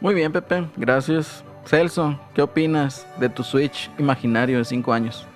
Muy 0.00 0.14
bien, 0.14 0.32
Pepe, 0.32 0.64
gracias. 0.76 1.44
Celso, 1.68 2.18
¿qué 2.34 2.42
opinas 2.42 3.06
de 3.20 3.28
tu 3.28 3.42
Switch 3.42 3.90
imaginario 3.98 4.58
de 4.58 4.64
5 4.64 4.92
años? 4.92 5.26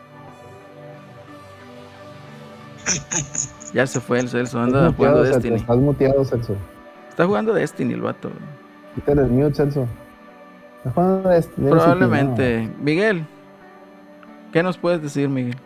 Ya 3.74 3.86
se 3.86 4.00
fue 4.00 4.18
el 4.18 4.28
Celso, 4.28 4.60
anda 4.60 4.80
Estás 4.88 4.96
jugando 4.96 5.22
Celso, 5.24 5.34
Destiny. 5.38 5.56
Estás 5.56 5.76
muteado, 5.78 6.24
Celso. 6.26 6.56
Está 7.08 7.24
jugando 7.26 7.54
Destiny 7.54 7.94
el 7.94 8.02
vato. 8.02 8.30
Quítale 8.94 9.22
el 9.22 9.28
mute, 9.30 9.54
Celso. 9.54 9.88
Estás 10.76 10.92
jugando 10.92 11.28
Destiny, 11.30 11.70
Probablemente. 11.70 12.70
Miguel, 12.78 13.26
¿qué 14.52 14.62
nos 14.62 14.76
puedes 14.76 15.00
decir, 15.00 15.30
Miguel? 15.30 15.56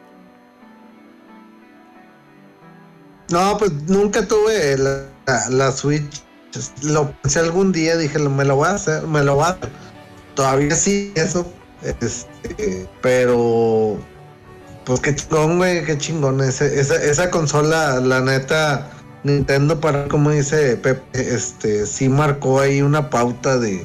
No, 3.33 3.57
pues 3.59 3.73
nunca 3.89 4.25
tuve 4.25 4.79
la, 4.79 5.03
la- 5.27 5.49
la 5.51 5.73
Switch. 5.73 6.23
Lo 6.85 7.11
pensé 7.23 7.41
algún 7.41 7.73
día, 7.73 7.97
dije, 7.97 8.21
me 8.21 8.45
lo 8.45 8.55
voy 8.55 8.69
a 8.69 8.75
hacer, 8.75 9.03
me 9.09 9.25
lo 9.25 9.35
voy 9.35 9.47
a 9.47 9.49
hacer. 9.49 9.69
Todavía 10.37 10.75
sí, 10.77 11.13
eso. 11.17 11.45
Este, 12.01 12.87
pero, 13.03 13.99
pues 14.85 15.01
qué 15.01 15.15
chingón, 15.15 15.57
güey, 15.59 15.85
qué 15.85 15.99
chingón. 15.99 16.41
Ese- 16.41 16.79
esa, 16.81 16.95
esa 16.97 17.31
consola, 17.31 18.01
la 18.01 18.21
neta, 18.21 18.91
Nintendo, 19.25 19.81
para 19.81 20.07
como 20.09 20.31
dice 20.31 20.77
Pepe, 20.77 21.03
este, 21.35 21.87
sí 21.87 22.09
marcó 22.09 22.61
ahí 22.61 22.81
una 22.83 23.11
pauta 23.11 23.59
de, 23.59 23.85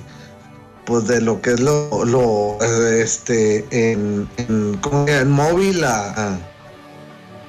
pues 0.86 1.08
de 1.08 1.22
lo 1.22 1.42
que 1.42 1.52
es 1.54 1.60
lo, 1.60 2.58
este, 2.62 3.66
en, 3.72 4.28
en, 4.38 5.30
móvil 5.30 5.84
a- 5.84 6.38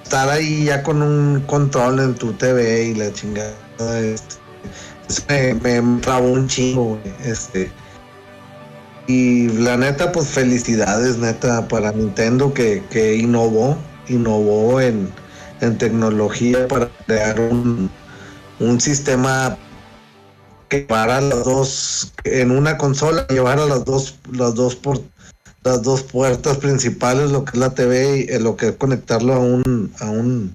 estar 0.02 0.28
ahí 0.28 0.64
ya 0.66 0.82
con 0.82 1.02
un 1.02 1.40
control 1.46 2.00
en 2.00 2.14
tu 2.14 2.32
TV 2.34 2.84
y 2.84 2.94
la 2.94 3.12
chingada. 3.12 3.52
Este, 4.00 5.54
me, 5.54 5.80
me 5.82 6.00
trabó 6.00 6.28
un 6.32 6.46
chingo, 6.48 6.98
güey, 6.98 7.14
Este. 7.24 7.70
Y 9.06 9.48
la 9.48 9.76
neta, 9.76 10.12
pues 10.12 10.28
felicidades, 10.28 11.18
neta, 11.18 11.66
para 11.68 11.92
Nintendo 11.92 12.54
que, 12.54 12.82
que 12.90 13.16
innovó, 13.16 13.76
innovó 14.08 14.80
en, 14.80 15.08
en 15.60 15.76
tecnología 15.78 16.68
para 16.68 16.88
crear 17.06 17.40
un, 17.40 17.90
un 18.60 18.80
sistema 18.80 19.56
que 20.68 20.80
para 20.80 21.20
las 21.20 21.44
dos, 21.44 22.12
en 22.24 22.50
una 22.50 22.78
consola, 22.78 23.26
llevar 23.28 23.58
a 23.58 23.66
las 23.66 23.84
dos, 23.84 24.18
las 24.32 24.54
dos 24.54 24.76
por, 24.76 25.02
las 25.64 25.82
dos 25.82 26.02
puertas 26.02 26.56
principales, 26.58 27.30
lo 27.30 27.44
que 27.44 27.52
es 27.52 27.58
la 27.58 27.70
TV 27.74 28.18
y 28.28 28.32
eh, 28.32 28.40
lo 28.40 28.56
que 28.56 28.68
es 28.68 28.76
conectarlo 28.76 29.34
a 29.34 29.38
un, 29.38 29.92
a 30.00 30.10
un 30.10 30.54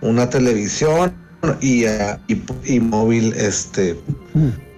una 0.00 0.28
televisión 0.28 1.14
y, 1.60 1.86
a- 1.86 2.20
y, 2.28 2.42
y 2.64 2.80
móvil, 2.80 3.32
este, 3.34 3.98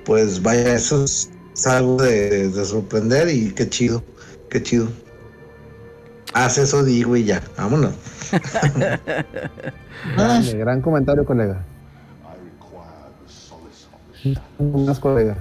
pues 0.05 0.41
vaya, 0.43 0.75
eso 0.75 1.05
es, 1.05 1.31
es 1.57 1.67
algo 1.67 1.97
de, 1.97 2.51
de 2.51 2.65
sorprender 2.65 3.29
y 3.29 3.51
qué 3.53 3.69
chido, 3.69 4.05
qué 4.51 4.63
chido. 4.63 4.89
Haz 6.35 6.59
eso, 6.59 6.85
digo 6.85 7.17
y 7.17 7.25
ya, 7.25 7.43
vámonos. 7.57 7.95
Grande, 10.17 10.59
gran 10.59 10.83
comentario, 10.83 11.25
colega. 11.25 11.65
Más 14.59 14.99
colega. 14.99 15.37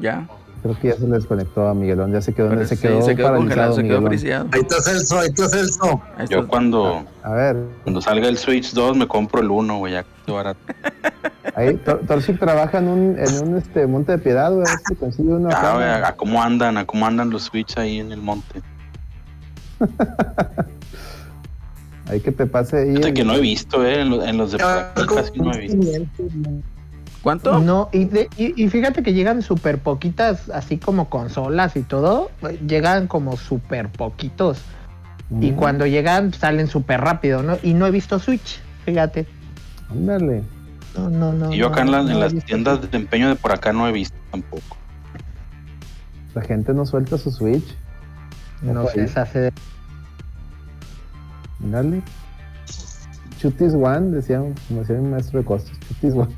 ¿Ya? 0.00 0.28
Creo 0.62 0.78
que 0.78 0.88
ya 0.88 0.94
se 0.96 1.06
le 1.08 1.14
desconectó 1.16 1.66
a 1.68 1.74
Miguelón, 1.74 2.12
ya 2.12 2.20
se 2.20 2.34
quedó, 2.34 2.48
Parece- 2.50 2.76
se 2.76 2.82
quedó, 2.82 3.00
se 3.02 3.16
quedó 3.16 3.28
paralizado 3.28 3.74
se 3.76 3.82
quedó. 3.82 4.08
Ahí 4.52 4.60
está 4.60 4.80
Celso, 4.82 5.18
ahí 5.18 5.28
está 5.28 5.48
Celso. 5.48 6.02
Ahí 6.16 6.26
Yo 6.28 6.46
cuando, 6.46 7.04
A 7.22 7.30
ver, 7.32 7.56
cuando 7.82 8.00
salga 8.02 8.28
el 8.28 8.36
Switch 8.36 8.72
2 8.72 8.96
me 8.96 9.08
compro 9.08 9.40
el 9.40 9.50
1, 9.50 9.78
güey, 9.78 9.94
ya 9.94 10.04
que 10.26 10.32
barato. 10.32 10.60
ahí 11.54 11.76
Tor- 11.84 12.00
Torchic 12.06 12.38
trabaja 12.38 12.78
en 12.78 12.88
un, 12.88 13.18
en 13.18 13.48
un 13.48 13.56
este, 13.56 13.86
monte 13.86 14.12
de 14.12 14.18
piedad, 14.18 14.50
güey, 14.52 14.66
a 14.66 14.70
ver 14.70 14.78
si 14.86 14.94
consigue 14.96 15.30
uno 15.30 15.48
Ah, 15.50 15.58
acá. 15.58 15.72
güey, 15.74 15.84
a, 15.88 16.08
a 16.08 16.16
cómo 16.16 16.42
andan, 16.42 16.76
a 16.76 16.84
cómo 16.84 17.06
andan 17.06 17.30
los 17.30 17.44
Switch 17.44 17.78
ahí 17.78 17.98
en 18.00 18.12
el 18.12 18.20
monte. 18.20 18.60
Ahí 22.06 22.18
que 22.20 22.32
te 22.32 22.44
pase 22.44 22.76
ahí. 22.78 22.88
Fíjate 22.88 23.08
el- 23.08 23.14
que 23.14 23.24
no 23.24 23.34
he 23.34 23.40
visto, 23.40 23.86
eh, 23.86 24.00
en, 24.00 24.10
los- 24.10 24.24
en 24.26 24.36
los 24.36 24.50
de 24.52 24.58
Ah, 24.60 24.92
casi 24.94 25.38
no 25.38 25.52
he 25.54 25.58
visto. 25.60 25.86
¿Cuánto? 27.22 27.58
No, 27.58 27.90
y, 27.92 28.06
de- 28.06 28.28
y, 28.38 28.62
y 28.64 28.68
fíjate 28.68 29.02
que 29.02 29.12
llegan 29.12 29.42
súper 29.42 29.78
poquitas, 29.78 30.48
así 30.50 30.78
como 30.78 31.10
consolas 31.10 31.76
y 31.76 31.82
todo, 31.82 32.30
llegan 32.66 33.06
como 33.08 33.36
súper 33.36 33.88
poquitos. 33.90 34.58
Y 35.40 35.52
Mm, 35.52 35.56
cuando 35.56 35.86
llegan 35.86 36.32
salen 36.32 36.66
súper 36.66 37.00
rápido, 37.02 37.42
¿no? 37.42 37.56
Y 37.62 37.74
no 37.74 37.86
he 37.86 37.90
visto 37.90 38.18
Switch, 38.18 38.60
fíjate. 38.84 39.26
Ándale. 39.90 40.42
No, 40.96 41.08
no, 41.10 41.32
no. 41.32 41.52
Y 41.52 41.58
yo 41.58 41.68
acá 41.68 41.82
en, 41.82 41.86
no, 41.86 41.92
las- 41.92 42.10
en 42.10 42.20
las 42.20 42.44
tiendas 42.44 42.90
de 42.90 42.96
empeño 42.96 43.28
de 43.28 43.36
por 43.36 43.52
acá 43.52 43.72
no 43.72 43.86
he 43.86 43.92
visto 43.92 44.16
tampoco. 44.30 44.76
La 46.34 46.42
gente 46.42 46.72
no 46.74 46.86
suelta 46.86 47.18
su 47.18 47.30
Switch. 47.30 47.76
No 48.62 48.86
se 48.88 49.02
hace 49.02 49.38
de- 49.40 49.52
Dale. 51.60 52.02
Chutis 53.38 53.74
One, 53.74 54.10
decía, 54.16 54.38
como 54.68 54.80
decía 54.80 54.96
mi 54.96 55.08
maestro 55.10 55.38
de 55.40 55.44
costos. 55.44 55.78
Chutis 55.88 56.14
One. 56.14 56.34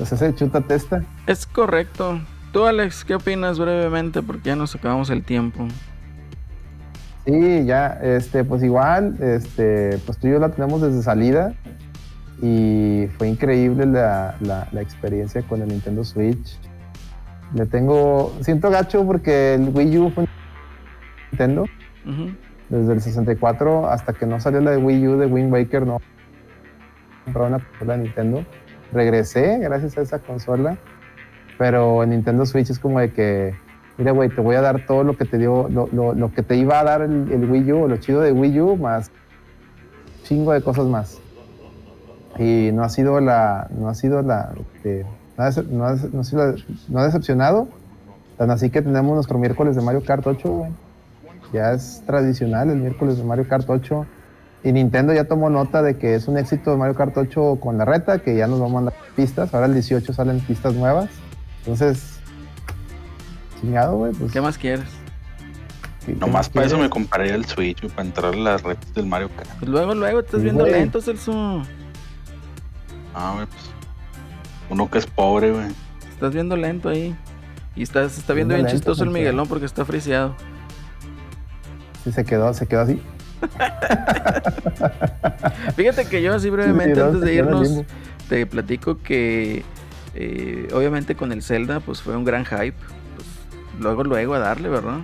O 0.00 0.06
sea, 0.06 0.16
se 0.18 0.34
chuta 0.34 0.60
testa. 0.60 1.02
Es 1.26 1.46
correcto. 1.46 2.20
Tú, 2.52 2.64
Alex, 2.64 3.04
¿qué 3.04 3.14
opinas 3.14 3.58
brevemente? 3.58 4.22
Porque 4.22 4.48
ya 4.50 4.56
nos 4.56 4.74
acabamos 4.74 5.10
el 5.10 5.22
tiempo. 5.24 5.66
Sí, 7.26 7.64
ya, 7.66 7.98
este, 8.02 8.42
pues 8.44 8.62
igual, 8.62 9.16
este, 9.20 9.98
pues 10.06 10.16
tú 10.18 10.28
y 10.28 10.30
yo 10.30 10.38
la 10.38 10.48
tenemos 10.50 10.80
desde 10.80 11.02
salida 11.02 11.52
y 12.40 13.06
fue 13.18 13.28
increíble 13.28 13.84
la, 13.84 14.36
la- 14.40 14.68
la 14.72 14.80
experiencia 14.80 15.42
con 15.42 15.60
el 15.60 15.68
Nintendo 15.68 16.04
Switch. 16.04 16.58
Le 17.54 17.66
tengo, 17.66 18.34
siento 18.40 18.70
gacho 18.70 19.04
porque 19.04 19.54
el 19.54 19.68
Wii 19.74 19.98
U 19.98 20.10
fue 20.10 20.24
un 20.24 20.28
Nintendo 21.32 21.64
desde 22.70 22.92
el 22.94 23.00
64 23.02 23.90
hasta 23.90 24.12
que 24.14 24.24
no 24.24 24.40
salió 24.40 24.60
la 24.62 24.70
de 24.70 24.76
Wii 24.78 25.08
U 25.08 25.18
de 25.18 25.26
Wind 25.26 25.52
Waker, 25.52 25.86
no 25.86 26.00
compraba 27.24 27.60
una 27.82 27.92
de 27.96 28.02
Nintendo. 28.04 28.44
Regresé 28.92 29.58
gracias 29.58 29.98
a 29.98 30.00
esa 30.02 30.18
consola, 30.18 30.78
pero 31.58 32.02
en 32.02 32.10
Nintendo 32.10 32.46
Switch 32.46 32.70
es 32.70 32.78
como 32.78 33.00
de 33.00 33.10
que, 33.12 33.54
mira, 33.98 34.12
güey, 34.12 34.28
te 34.30 34.40
voy 34.40 34.56
a 34.56 34.60
dar 34.62 34.86
todo 34.86 35.04
lo 35.04 35.16
que 35.16 35.24
te 35.24 35.36
dio, 35.38 35.68
lo, 35.68 35.88
lo- 35.92 36.14
lo 36.14 36.32
que 36.32 36.42
te 36.42 36.56
iba 36.56 36.80
a 36.80 36.84
dar 36.84 37.02
el, 37.02 37.30
el 37.30 37.50
Wii 37.50 37.72
U, 37.72 37.88
lo 37.88 37.96
chido 37.98 38.20
de 38.20 38.32
Wii 38.32 38.60
U, 38.60 38.76
más 38.76 39.10
chingo 40.24 40.52
de 40.52 40.62
cosas 40.62 40.86
más. 40.86 41.18
Y 42.38 42.70
no 42.72 42.82
ha 42.84 42.88
sido 42.88 43.20
la, 43.20 43.68
no 43.76 43.88
ha 43.88 43.94
sido 43.94 44.22
la, 44.22 44.52
este, 44.76 45.04
no 45.36 45.44
ha, 45.44 45.50
no 45.70 45.86
ha 45.86 45.94
no 46.12 46.20
ha 46.20 46.24
sido 46.24 46.54
no 46.88 46.98
ha 47.00 47.04
decepcionado. 47.04 47.68
Tan 48.36 48.50
así 48.52 48.70
que 48.70 48.80
tenemos 48.82 49.14
nuestro 49.14 49.36
miércoles 49.38 49.74
de 49.74 49.82
Mario 49.82 50.04
Kart 50.04 50.24
8, 50.26 50.48
güey. 50.48 50.70
Ya 51.52 51.72
es 51.72 52.02
tradicional 52.06 52.70
el 52.70 52.76
miércoles 52.76 53.16
de 53.18 53.24
Mario 53.24 53.48
Kart 53.48 53.68
8. 53.68 54.06
Y 54.68 54.72
Nintendo 54.74 55.14
ya 55.14 55.24
tomó 55.24 55.48
nota 55.48 55.80
de 55.80 55.96
que 55.96 56.14
es 56.14 56.28
un 56.28 56.36
éxito 56.36 56.70
de 56.72 56.76
Mario 56.76 56.94
Kart 56.94 57.16
8 57.16 57.56
con 57.58 57.78
la 57.78 57.86
reta, 57.86 58.18
que 58.18 58.36
ya 58.36 58.46
nos 58.46 58.60
va 58.60 58.66
a 58.66 58.68
mandar 58.68 58.94
pistas. 59.16 59.54
Ahora 59.54 59.64
el 59.64 59.72
18 59.72 60.12
salen 60.12 60.40
pistas 60.40 60.74
nuevas. 60.74 61.08
Entonces, 61.60 62.20
chingado, 63.62 63.96
güey. 63.96 64.12
Pues, 64.12 64.30
¿Qué 64.30 64.42
más 64.42 64.58
quieres? 64.58 64.84
¿qué- 66.04 66.12
qué 66.12 66.18
Nomás 66.20 66.34
más 66.34 66.48
para 66.50 66.66
eso 66.66 66.76
me 66.76 66.90
compraría 66.90 67.34
el 67.34 67.46
Switch, 67.46 67.88
para 67.88 68.02
entrar 68.06 68.34
a 68.34 68.36
las 68.36 68.62
redes 68.62 68.92
del 68.92 69.06
Mario 69.06 69.30
Kart. 69.34 69.48
Pues 69.58 69.70
luego, 69.70 69.94
luego, 69.94 70.20
estás 70.20 70.42
viendo 70.42 70.64
güey. 70.64 70.74
lento, 70.74 71.00
Celso. 71.00 71.62
Ah, 73.14 73.32
güey, 73.36 73.46
pues. 73.46 73.62
Uno 74.68 74.90
que 74.90 74.98
es 74.98 75.06
pobre, 75.06 75.50
güey. 75.50 75.68
Estás 76.10 76.34
viendo 76.34 76.56
lento 76.58 76.90
ahí. 76.90 77.16
Y 77.74 77.84
estás, 77.84 78.12
se 78.12 78.20
está 78.20 78.34
viendo 78.34 78.52
bien 78.52 78.66
lento, 78.66 78.76
chistoso 78.76 79.04
el. 79.04 79.10
Miguelón 79.12 79.48
porque 79.48 79.64
está 79.64 79.86
friseado. 79.86 80.34
Sí, 82.04 82.12
se 82.12 82.22
quedó, 82.26 82.52
se 82.52 82.66
quedó 82.66 82.82
así. 82.82 83.00
Fíjate 85.76 86.04
que 86.06 86.22
yo 86.22 86.34
así 86.34 86.50
brevemente 86.50 86.94
Sí, 86.94 87.00
antes 87.00 87.20
de 87.20 87.34
irnos 87.34 87.68
te 88.28 88.46
platico 88.46 88.98
que 89.02 89.62
eh, 90.14 90.68
obviamente 90.72 91.14
con 91.14 91.32
el 91.32 91.42
Zelda 91.42 91.80
pues 91.80 92.02
fue 92.02 92.16
un 92.16 92.24
gran 92.24 92.44
hype. 92.44 92.72
Pues, 92.76 93.28
luego, 93.80 94.04
luego 94.04 94.34
a 94.34 94.38
darle, 94.38 94.68
¿verdad? 94.68 94.98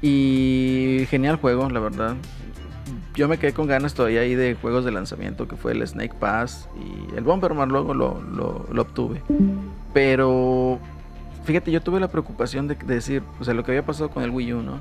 Y 0.00 1.06
genial 1.10 1.36
juego, 1.36 1.68
la 1.70 1.80
verdad. 1.80 2.14
Yo 3.14 3.28
me 3.28 3.38
quedé 3.38 3.52
con 3.52 3.66
ganas 3.66 3.92
todavía 3.94 4.22
ahí 4.22 4.34
de 4.34 4.56
juegos 4.60 4.84
de 4.86 4.90
lanzamiento 4.90 5.46
que 5.46 5.56
fue 5.56 5.72
el 5.72 5.86
Snake 5.86 6.14
Pass 6.18 6.68
y 6.80 7.14
el 7.16 7.22
Bomberman 7.24 7.68
luego 7.68 7.92
lo, 7.94 8.22
lo- 8.22 8.66
lo 8.72 8.82
obtuve. 8.82 9.22
Pero 9.92 10.78
fíjate, 11.44 11.70
yo 11.70 11.82
tuve 11.82 12.00
la 12.00 12.08
preocupación 12.08 12.68
de, 12.68 12.74
de 12.74 12.94
decir, 12.94 13.22
o 13.38 13.44
sea, 13.44 13.52
lo 13.52 13.64
que 13.64 13.72
había 13.72 13.84
pasado 13.84 14.08
con 14.10 14.22
el 14.22 14.30
Wii 14.30 14.54
U, 14.54 14.62
¿no? 14.62 14.80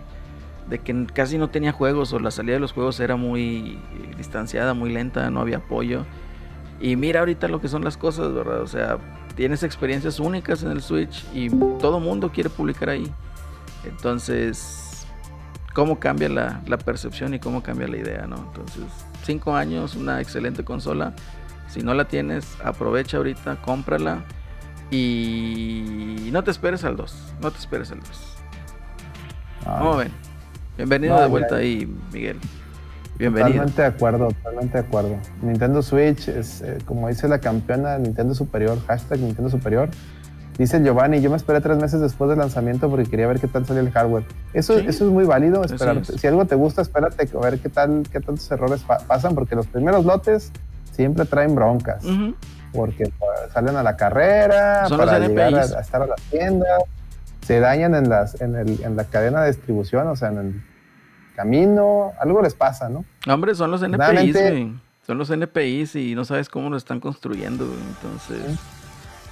De 0.72 0.80
que 0.80 1.06
casi 1.14 1.38
no 1.38 1.50
tenía 1.50 1.74
juegos 1.74 2.14
o 2.14 2.20
la 2.20 2.32
salida 2.32 2.54
de 2.54 2.62
los 2.62 2.72
juegos 2.72 3.00
era 3.02 3.18
muy 3.18 3.78
eh, 3.94 4.16
distanciada, 4.18 4.74
muy 4.74 4.90
lenta, 4.90 5.30
no 5.30 5.42
había 5.42 5.58
apoyo. 5.58 6.06
Y 6.80 6.96
mira 6.96 7.20
ahorita 7.20 7.50
lo 7.50 7.60
que 7.60 7.68
son 7.68 7.84
las 7.84 7.98
cosas, 7.98 8.34
¿verdad? 8.34 8.62
O 8.62 8.68
sea, 8.68 8.98
tienes 9.36 9.64
experiencias 9.64 10.20
únicas 10.20 10.64
en 10.64 10.72
el 10.72 10.82
Switch 10.82 11.26
y 11.34 11.50
todo 11.80 12.00
mundo 12.00 12.32
quiere 12.32 12.50
publicar 12.50 12.88
ahí. 12.88 13.12
Entonces, 13.84 15.06
¿cómo 15.74 16.00
cambia 16.00 16.30
la, 16.30 16.62
la 16.66 16.78
percepción 16.78 17.34
y 17.34 17.40
cómo 17.40 17.62
cambia 17.62 17.90
la 17.90 17.98
idea, 17.98 18.26
¿no? 18.26 18.38
Entonces, 18.38 18.86
cinco 19.24 19.54
años, 19.54 19.96
una 19.96 20.22
excelente 20.22 20.64
consola. 20.64 21.14
Si 21.68 21.82
no 21.82 21.94
la 21.94 22.06
tienes, 22.06 22.58
aprovecha 22.64 23.18
ahorita, 23.18 23.62
cómprala. 23.62 24.24
Y 24.90 26.30
no 26.32 26.44
te 26.44 26.52
esperes 26.52 26.84
al 26.84 26.96
2. 26.96 27.36
No 27.42 27.52
te 27.52 27.58
esperes 27.58 27.92
al 27.92 28.00
2. 28.00 28.10
Ah, 29.66 29.78
¿Cómo 29.80 29.98
ven? 29.98 30.12
Bienvenido 30.82 31.14
No, 31.14 31.20
de 31.20 31.26
ya- 31.28 31.30
vuelta 31.30 31.56
ahí, 31.58 31.96
Miguel. 32.12 32.40
Bienvenido. 33.20 33.50
Totalmente 33.52 33.82
de 33.84 33.88
acuerdo, 33.88 34.28
totalmente 34.30 34.78
de 34.82 34.88
acuerdo. 34.88 35.18
Nintendo 35.44 35.84
Switch 35.84 36.28
es, 36.28 36.62
eh, 36.64 36.80
como 36.86 37.08
dice 37.08 37.28
la 37.28 37.38
campeona, 37.38 38.00
Nintendo 38.00 38.34
Superior, 38.34 38.80
hashtag 38.88 39.20
Nintendo 39.20 39.52
Superior. 39.52 39.90
Dice 40.58 40.82
Giovanni, 40.84 41.22
yo 41.22 41.30
me 41.30 41.38
esperé 41.38 41.62
tres 41.62 41.78
meses 41.78 42.02
después 42.02 42.30
del 42.30 42.40
lanzamiento 42.40 42.90
porque 42.90 43.06
quería 43.08 43.28
ver 43.28 43.40
qué 43.40 43.48
tal 43.48 43.64
salía 43.66 43.82
el 43.84 43.92
hardware. 43.92 44.24
Eso, 44.54 44.80
Sí. 44.80 44.86
eso 44.88 45.06
es 45.06 45.12
muy 45.12 45.24
válido, 45.26 45.64
esperarte. 45.64 46.14
es. 46.16 46.20
Si 46.22 46.26
algo 46.28 46.46
te 46.46 46.56
gusta, 46.56 46.82
espérate 46.82 47.30
a 47.36 47.40
ver 47.40 47.60
qué 47.60 47.70
tal, 47.70 48.02
qué 48.12 48.20
tantos 48.20 48.50
errores 48.52 48.82
pa- 48.82 48.98
pasan, 49.08 49.36
porque 49.36 49.56
los 49.56 49.68
primeros 49.68 50.04
lotes 50.04 50.52
siempre 50.92 51.26
traen 51.26 51.54
broncas, 51.54 52.04
porque 52.74 53.04
pues, 53.20 53.54
salen 53.54 53.76
a 53.76 53.84
la 53.84 53.96
carrera, 53.98 54.88
Son 54.88 54.98
para 54.98 55.20
llegar 55.20 55.54
a 55.54 55.62
estar 55.82 56.02
a 56.02 56.08
las 56.08 56.22
tiendas, 56.24 56.68
se 57.46 57.60
dañan 57.60 57.94
en, 57.96 58.10
las, 58.10 58.42
en, 58.42 58.56
el, 58.56 58.84
en 58.84 58.96
la 58.96 59.04
cadena 59.06 59.42
de 59.44 59.48
distribución, 59.52 60.08
o 60.08 60.16
sea, 60.16 60.30
en 60.30 60.38
el 60.38 60.64
camino, 61.42 62.12
algo 62.20 62.42
les 62.42 62.54
pasa, 62.54 62.88
¿no? 62.88 63.04
Hombre, 63.28 63.56
son 63.56 63.72
los 63.72 63.82
NPIs, 63.82 64.34
güey. 64.34 64.74
Son 65.08 65.18
los 65.18 65.30
NPIs 65.32 65.96
y 65.96 66.14
no 66.14 66.24
sabes 66.24 66.50
cómo 66.50 66.70
lo 66.70 66.78
están 66.78 67.00
construyendo, 67.00 67.66
güey. 67.66 67.80
Entonces, 67.80 68.60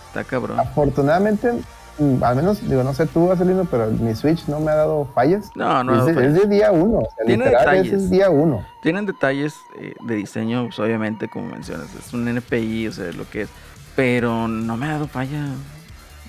está 0.08 0.24
cabrón. 0.24 0.60
Afortunadamente, 0.60 1.54
mm, 2.00 2.24
al 2.24 2.36
menos, 2.36 2.68
digo, 2.68 2.84
no 2.84 2.96
sé 2.96 3.06
tú, 3.06 3.28
Vaselino, 3.28 3.66
pero 3.66 3.92
mi 3.92 4.16
Switch 4.16 4.48
no 4.48 4.60
me 4.60 4.72
ha 4.72 4.76
dado 4.76 5.06
fallas. 5.14 5.52
No, 5.56 5.84
no, 5.84 6.00
es, 6.00 6.06
de, 6.08 6.14
no, 6.14 6.22
es 6.22 6.34
de 6.34 6.48
día 6.48 6.72
uno, 6.72 6.98
o 6.98 7.02
sea, 7.16 7.26
Tiene 7.28 7.46
literal, 7.46 7.78
detalles. 7.78 7.94
es 7.94 8.10
día 8.10 8.30
uno. 8.32 8.66
Tienen 8.82 9.06
detalles 9.06 9.54
eh, 9.80 9.94
de 10.02 10.16
diseño, 10.16 10.64
pues, 10.66 10.80
obviamente, 10.80 11.28
como 11.28 11.50
mencionas. 11.50 11.94
Es 11.94 12.12
un 12.12 12.28
NPI, 12.28 12.88
o 12.88 12.92
sea, 12.92 13.12
lo 13.12 13.30
que 13.30 13.44
es. 13.44 13.50
Pero 13.96 14.48
no 14.48 14.78
me 14.78 14.88
ha 14.88 14.94
dado 14.94 15.08
falla. 15.08 15.46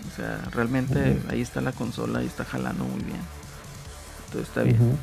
O 0.06 0.16
sea, 0.16 0.42
realmente 0.52 1.18
ahí 1.30 1.40
está 1.40 1.62
la 1.62 1.72
consola 1.72 2.22
y 2.22 2.26
está 2.26 2.44
jalando 2.44 2.84
muy 2.84 3.02
bien. 3.02 3.20
Entonces 4.26 4.48
está 4.48 4.62
bien. 4.62 4.98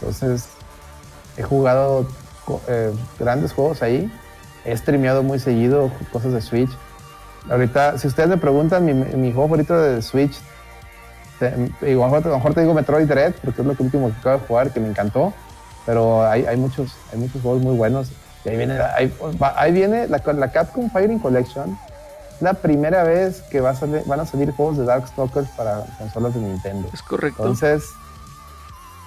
Entonces, 0.00 0.46
he 1.36 1.42
jugado 1.42 2.06
eh, 2.68 2.92
grandes 3.18 3.52
juegos 3.52 3.82
ahí. 3.82 4.10
He 4.64 4.76
streameado 4.76 5.22
muy 5.22 5.38
seguido 5.38 5.90
cosas 6.12 6.32
de 6.32 6.40
Switch. 6.42 6.70
Ahorita, 7.50 7.98
si 7.98 8.06
ustedes 8.08 8.28
me 8.28 8.36
preguntan, 8.36 8.84
mi, 8.84 8.92
mi 8.94 9.32
juego 9.32 9.48
favorito 9.48 9.78
de 9.80 10.02
Switch, 10.02 10.36
te- 11.38 11.54
digo, 11.80 12.04
a, 12.04 12.08
lo 12.20 12.36
mejor, 12.36 12.54
te 12.54 12.60
digo 12.60 12.74
Metroid 12.74 13.06
Dread, 13.06 13.32
porque 13.42 13.62
es 13.62 13.66
lo 13.66 13.74
que 13.74 13.82
último 13.82 14.08
que 14.08 14.16
acabo 14.20 14.38
de 14.40 14.46
jugar, 14.46 14.70
que 14.72 14.80
me 14.80 14.88
encantó. 14.88 15.32
Pero 15.86 16.26
hay, 16.26 16.44
hay, 16.44 16.56
muchos, 16.58 16.94
hay 17.12 17.18
muchos 17.18 17.40
juegos 17.40 17.62
muy 17.62 17.74
buenos. 17.76 18.10
Y 18.44 18.50
ahí 18.50 18.56
viene, 18.56 18.78
ahí, 18.78 19.14
ahí 19.56 19.72
viene 19.72 20.06
la, 20.08 20.20
la 20.34 20.52
Capcom 20.52 20.90
Fighting 20.90 21.18
Collection. 21.18 21.78
La 22.40 22.54
primera 22.54 23.02
vez 23.02 23.42
que 23.50 23.60
va 23.60 23.70
a 23.70 23.74
salir- 23.74 24.02
van 24.06 24.20
a 24.20 24.26
salir 24.26 24.50
juegos 24.52 24.76
de 24.78 24.84
Darkstalkers 24.84 25.48
para 25.50 25.84
consolas 25.98 26.34
de 26.34 26.40
Nintendo. 26.40 26.88
Es 26.92 27.02
correcto. 27.02 27.42
Entonces, 27.42 27.84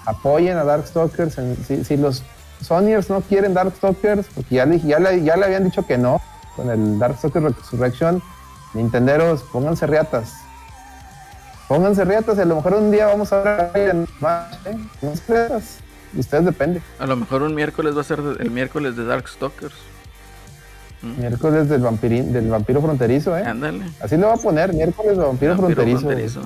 apoyen 0.06 0.58
a 0.58 0.64
Darkstalkers. 0.64 1.38
en- 1.38 1.58
si, 1.66 1.84
si 1.84 1.98
los 1.98 2.24
Sonyers 2.62 3.10
no 3.10 3.22
quieren 3.22 3.54
Darkstalkers, 3.54 4.28
porque 4.34 4.56
ya 4.56 4.66
le, 4.66 4.80
ya, 4.80 5.00
le, 5.00 5.24
ya 5.24 5.36
le 5.36 5.46
habían 5.46 5.64
dicho 5.66 5.86
que 5.86 5.98
no 5.98 6.22
con 6.56 6.70
el 6.70 7.00
Darkstalkers 7.00 7.56
Resurrection, 7.58 8.22
Nintenderos, 8.74 9.44
pónganse 9.44 9.86
riatas. 9.88 10.34
Pónganse 11.68 12.06
riatas 12.06 12.38
y 12.38 12.42
a 12.42 12.46
lo 12.46 12.56
mejor 12.56 12.74
un 12.76 12.92
día 12.92 13.08
vamos 13.08 13.32
a 13.34 13.70
ver 13.74 13.96
más, 14.20 14.54
¿eh? 14.66 14.78
Pónganse 15.00 15.24
riatas. 15.34 15.64
De 16.12 16.20
Ustedes 16.20 16.46
depende. 16.46 16.82
A 17.00 17.06
lo 17.08 17.16
mejor 17.16 17.42
un 17.42 17.56
miércoles 17.56 17.96
va 17.98 18.02
a 18.02 18.04
ser 18.04 18.22
de- 18.22 18.44
el 18.44 18.52
miércoles 18.52 18.96
de 18.96 19.06
Darkstalkers. 19.06 19.74
Mm, 21.02 21.20
Miércoles 21.20 21.70
del, 21.70 21.82
vampirín, 21.82 22.32
del 22.32 22.50
vampiro 22.50 22.82
fronterizo, 22.82 23.36
¿eh? 23.38 23.44
Ándale. 23.46 23.86
Así 24.00 24.16
lo 24.18 24.28
va 24.28 24.36
a 24.36 24.38
poner, 24.38 24.74
miércoles 24.74 25.18
del 25.18 25.26
vampiro, 25.26 25.52
Vampiro 25.58 25.76
fronterizo. 25.76 26.00
fronterizo. 26.02 26.42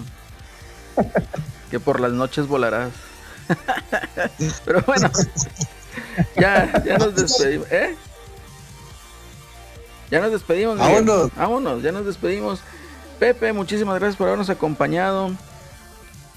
que 1.72 1.80
por 1.80 2.00
las 2.00 2.12
noches 2.14 2.48
volarás. 2.48 2.90
Pero 4.66 4.82
bueno, 4.82 5.10
ya, 6.36 6.84
ya 6.84 6.98
nos 6.98 7.16
despedimos. 7.16 7.68
¿Eh? 7.72 7.96
Ya 10.10 10.22
nos 10.22 10.32
despedimos. 10.32 10.78
Vámonos. 10.78 11.32
Vámonos, 11.36 11.84
ya 11.84 11.92
nos 11.92 12.06
despedimos. 12.06 12.62
Pepe, 13.20 13.52
muchísimas 13.54 14.00
gracias 14.00 14.16
por 14.16 14.28
habernos 14.28 14.50
acompañado. 14.50 15.32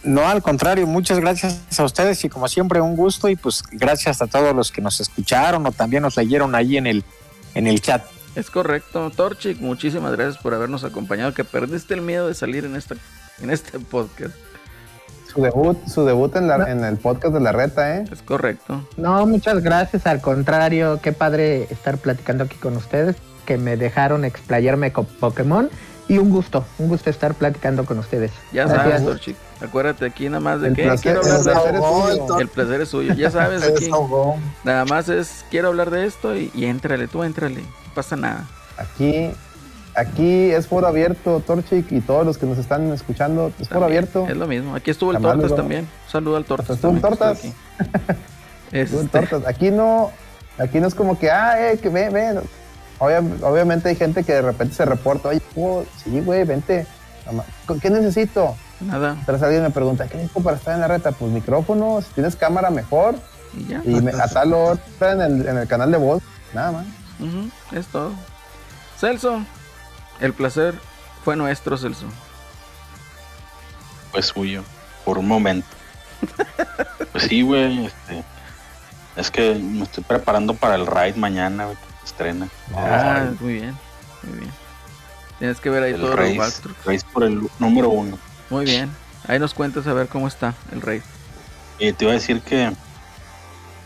No, 0.03 0.27
al 0.27 0.43
contrario, 0.43 0.87
muchas 0.87 1.21
gracias 1.21 1.61
a 1.79 1.85
ustedes 1.85 2.25
y 2.25 2.31
como 2.31 2.49
siempre 2.49 2.81
un 2.81 2.97
gusto 2.97 3.29
y 3.29 3.37
pues 3.37 3.63
gracias 3.71 4.23
a 4.23 4.27
todos 4.27 4.55
los 4.55 4.73
que 4.73 4.81
nos 4.81 4.99
escucharon 4.99 5.67
o 5.67 5.73
también 5.73 6.03
nos 6.03 6.17
leyeron 6.17 6.55
ahí 6.55 6.79
en 6.79 6.87
el, 6.87 7.05
en 7.55 7.67
el 7.67 7.83
chat. 7.83 8.03
Es 8.35 8.51
correcto. 8.51 9.11
Torchic, 9.11 9.59
muchísimas 9.61 10.13
gracias 10.13 10.43
por 10.43 10.55
habernos 10.55 10.85
acompañado. 10.85 11.35
Que 11.35 11.45
perdiste 11.45 11.95
el 11.95 12.01
miedo 12.01 12.29
de 12.29 12.35
salir 12.35 12.65
en, 12.65 12.77
esta, 12.77 12.95
en 13.43 13.51
este 13.51 13.79
podcast. 13.79 14.35
Su 15.33 15.43
debut, 15.43 15.79
su 15.87 16.05
debut 16.05 16.35
en, 16.37 16.49
la- 16.49 16.71
en 16.71 16.85
el 16.85 16.97
podcast 16.97 17.33
de 17.35 17.41
la 17.41 17.53
reta, 17.53 17.97
¿eh? 17.99 18.05
Es 18.11 18.23
correcto. 18.23 18.85
No, 18.97 19.25
muchas 19.27 19.63
gracias. 19.63 20.07
Al 20.07 20.21
contrario, 20.21 20.99
qué 21.03 21.13
padre 21.13 21.65
estar 21.71 21.99
platicando 21.99 22.45
aquí 22.45 22.57
con 22.57 22.77
ustedes, 22.77 23.17
que 23.47 23.57
me 23.59 23.77
dejaron 23.77 24.25
explayarme 24.25 24.93
con 24.93 25.05
Pokémon. 25.07 25.71
Y 26.09 26.19
un 26.19 26.31
gusto, 26.31 26.65
un 26.79 26.89
gusto 26.89 27.09
estar 27.09 27.35
platicando 27.35 27.85
con 27.85 28.01
ustedes. 28.01 28.33
Ya 28.53 28.65
Gracias. 28.65 28.85
sabes, 28.85 29.05
Torchic. 29.05 29.37
Acuérdate 29.63 30.07
aquí 30.07 30.27
nada 30.29 30.41
más 30.41 30.61
de 30.61 30.69
El 30.69 30.75
que 30.75 30.83
placer, 30.83 31.03
quiero 31.03 31.21
el 31.23 31.31
hablar 31.33 31.45
de 31.45 31.53
placer 31.53 31.75
es 31.77 31.81
suyo. 31.85 32.13
entonces- 32.23 32.41
El 32.41 32.49
placer 32.49 32.81
es 32.81 32.89
suyo. 32.89 33.15
Ya 33.15 33.31
sabes 33.31 33.63
aquí. 33.63 33.91
Nada 34.65 34.85
más 34.87 35.09
es 35.09 35.45
quiero 35.51 35.69
hablar 35.69 35.91
de 35.91 36.07
esto 36.07 36.35
y, 36.37 36.51
y 36.53 36.65
éntrale, 36.65 37.07
tú 37.07 37.23
éntrale. 37.23 37.61
No 37.61 37.95
pasa 37.95 38.17
nada. 38.17 38.45
Aquí, 38.77 39.31
aquí 39.95 40.51
es 40.51 40.67
foro 40.67 40.87
abierto, 40.87 41.41
Torchic, 41.47 41.91
y 41.93 42.01
todos 42.01 42.25
los 42.27 42.39
que 42.39 42.47
nos 42.47 42.59
están 42.59 42.93
escuchando, 42.93 43.53
es 43.59 43.69
foro 43.69 43.85
abierto. 43.87 44.27
Es 44.29 44.37
lo 44.37 44.47
mismo. 44.47 44.75
Aquí 44.75 44.91
estuvo 44.91 45.13
el 45.13 45.19
Tortas 45.21 45.55
también. 45.55 45.83
Un 46.07 46.11
saludo 46.11 46.37
al 46.37 46.45
Tortas. 46.45 46.71
Estuvo 46.77 46.93
el 46.93 47.01
Tortas. 47.01 47.39
aquí. 47.39 47.53
Este, 48.73 49.03
tortas. 49.09 49.43
Aquí 49.49 49.73
no, 49.73 50.13
aquí 50.57 50.79
no 50.79 50.87
es 50.87 50.95
como 50.95 51.19
que, 51.19 51.29
ah, 51.29 51.73
eh, 51.73 51.79
que 51.79 51.89
ven, 51.89 52.13
ven. 52.13 52.39
Obvia- 53.01 53.21
obviamente 53.43 53.89
hay 53.89 53.97
gente 53.97 54.23
que 54.23 54.33
de 54.35 54.43
repente 54.43 54.77
se 54.77 54.85
reporta, 54.85 55.31
oye, 55.31 55.43
oh, 55.57 55.83
sí, 56.05 56.21
güey, 56.21 56.45
vente. 56.45 56.87
¿Qué 57.83 57.91
necesito? 57.91 58.55
nada. 58.81 59.17
Entonces 59.19 59.43
alguien 59.43 59.63
me 59.65 59.71
pregunta, 59.71 60.07
¿qué 60.07 60.19
necesito 60.19 60.41
para 60.45 60.57
estar 60.57 60.73
en 60.75 60.83
la 60.83 60.87
reta? 60.87 61.11
Pues 61.11 61.33
micrófono, 61.33 62.01
si 62.01 62.15
tienes 62.15 62.37
cámara 62.37 62.71
mejor, 62.71 63.17
Y 63.59 63.65
ya. 63.67 63.83
y 63.85 64.01
me, 64.01 64.13
a 64.13 64.29
tal 64.29 64.53
hora 64.55 64.79
en 65.01 65.21
el, 65.21 65.49
en 65.49 65.59
el 65.59 65.67
canal 65.67 65.91
de 65.91 65.99
voz, 65.99 66.23
nada 66.55 66.71
más. 66.71 66.87
Es 67.73 67.87
todo. 67.89 68.13
Celso, 68.99 69.41
el 70.21 70.33
placer 70.33 70.75
fue 71.25 71.37
nuestro, 71.37 71.77
Celso. 71.77 72.07
Fue 74.13 74.23
suyo. 74.23 74.63
Por 75.05 75.19
un 75.19 75.29
momento. 75.29 75.67
Pues 77.13 77.25
sí, 77.25 77.43
güey, 77.43 77.87
este. 77.87 78.23
Es 79.17 79.31
que 79.33 79.55
me 79.57 79.83
estoy 79.83 80.05
preparando 80.05 80.55
para 80.55 80.77
el 80.77 80.87
raid 80.87 81.17
mañana, 81.17 81.65
güey, 81.65 81.77
que 81.77 82.07
estrena. 82.07 82.49
Ah, 82.77 83.31
muy 83.41 83.55
bien, 83.55 83.77
muy 84.23 84.39
bien. 84.39 84.53
Tienes 85.41 85.59
que 85.59 85.71
ver 85.71 85.83
ahí 85.83 85.95
El 85.95 86.03
los 86.03 86.15
raid, 86.15 86.39
backtracks. 86.39 86.85
raid 86.85 87.01
por 87.13 87.25
el 87.25 87.43
número 87.59 87.89
uno. 87.89 88.17
Muy 88.49 88.65
bien. 88.65 88.91
Ahí 89.27 89.41
nos 89.41 89.55
cuentas 89.55 89.87
a 89.89 89.93
ver 89.93 90.07
cómo 90.07 90.29
está 90.29 90.55
el 90.71 90.83
raid. 90.83 91.03
Y 91.81 91.93
te 91.93 92.05
iba 92.05 92.13
a 92.13 92.15
decir 92.15 92.43
que 92.43 92.73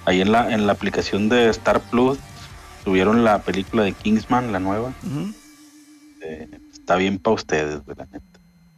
ahí 0.05 0.21
en 0.21 0.31
la, 0.31 0.53
en 0.53 0.67
la 0.67 0.75
aplicación 0.75 1.31
de 1.31 1.49
Star 1.49 1.81
Plus 1.81 2.19
subieron 2.85 3.25
la 3.25 3.39
película 3.39 3.85
de 3.85 3.93
Kingsman, 3.93 4.53
la 4.53 4.59
nueva. 4.61 4.93
Eh, 6.25 6.49
está 6.73 6.97
bien 6.97 7.19
para 7.19 7.35
ustedes, 7.35 7.85
güey, 7.85 7.97
la 7.97 8.07
neta. 8.07 8.25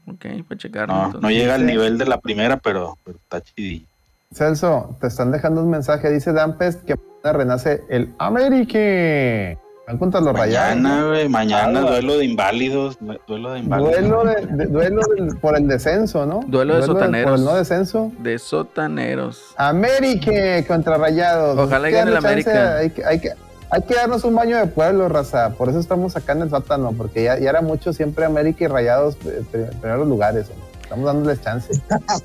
Ok, 0.08 0.46
para 0.48 0.58
checarlo. 0.58 0.94
No, 0.94 0.98
entonces. 1.06 1.22
no 1.22 1.30
llega 1.30 1.54
al 1.54 1.66
nivel 1.66 1.98
de 1.98 2.04
la 2.06 2.18
primera, 2.20 2.56
pero, 2.58 2.96
pero 3.04 3.18
está 3.18 3.40
chidillo. 3.40 3.86
Celso, 4.32 4.96
te 5.00 5.06
están 5.06 5.30
dejando 5.32 5.62
un 5.62 5.70
mensaje. 5.70 6.10
Dice 6.10 6.32
Dampest 6.32 6.84
que 6.84 6.96
mañana 7.24 7.38
renace 7.38 7.82
el 7.88 8.12
América. 8.18 9.58
Van 9.86 9.98
contra 9.98 10.20
los 10.20 10.34
rayados. 10.36 10.76
Mañana, 10.76 11.06
güey, 11.06 11.28
mañana 11.28 11.78
Ah, 11.78 11.90
duelo 11.90 12.18
de 12.18 12.24
inválidos. 12.24 12.98
Duelo 13.28 13.52
de 13.52 13.60
inválidos. 13.60 13.92
Duelo, 13.92 14.24
de, 14.24 14.46
de- 14.46 14.66
duelo 14.66 15.00
del- 15.14 15.36
por 15.36 15.56
el 15.56 15.68
descenso, 15.68 16.26
¿no? 16.26 16.40
Duelo 16.48 16.74
de 16.76 16.82
sotaneros. 16.82 17.30
Por 17.30 17.38
el 17.38 17.44
no 17.44 17.54
descenso. 17.54 18.12
De 18.18 18.36
sotaneros. 18.40 19.40
América 19.56 20.32
contra 20.66 20.96
Rayados. 20.98 21.56
Ojalá 21.56 21.88
gane 21.90 22.10
el 22.10 22.16
América. 22.16 22.78
Hay 22.78 22.90
que, 22.90 23.04
hay, 23.04 23.20
que, 23.20 23.30
hay 23.70 23.82
que 23.82 23.94
darnos 23.94 24.24
un 24.24 24.34
baño 24.34 24.56
de 24.56 24.66
pueblo, 24.66 25.08
raza. 25.08 25.50
Por 25.50 25.68
eso 25.68 25.78
estamos 25.80 26.16
acá 26.16 26.32
en 26.32 26.42
el 26.42 26.50
sótano, 26.50 26.92
porque 26.92 27.24
ya, 27.24 27.38
ya 27.38 27.50
era 27.50 27.62
mucho 27.62 27.92
siempre 27.92 28.24
América 28.24 28.64
y 28.64 28.66
Rayados 28.68 29.16
eh, 29.26 29.42
pri- 29.50 29.64
primeros 29.80 30.06
lugares. 30.06 30.46
¿no? 30.48 30.66
Estamos 30.82 31.04
dándoles 31.06 31.40
chance. 31.42 31.72
Estamos 31.72 32.22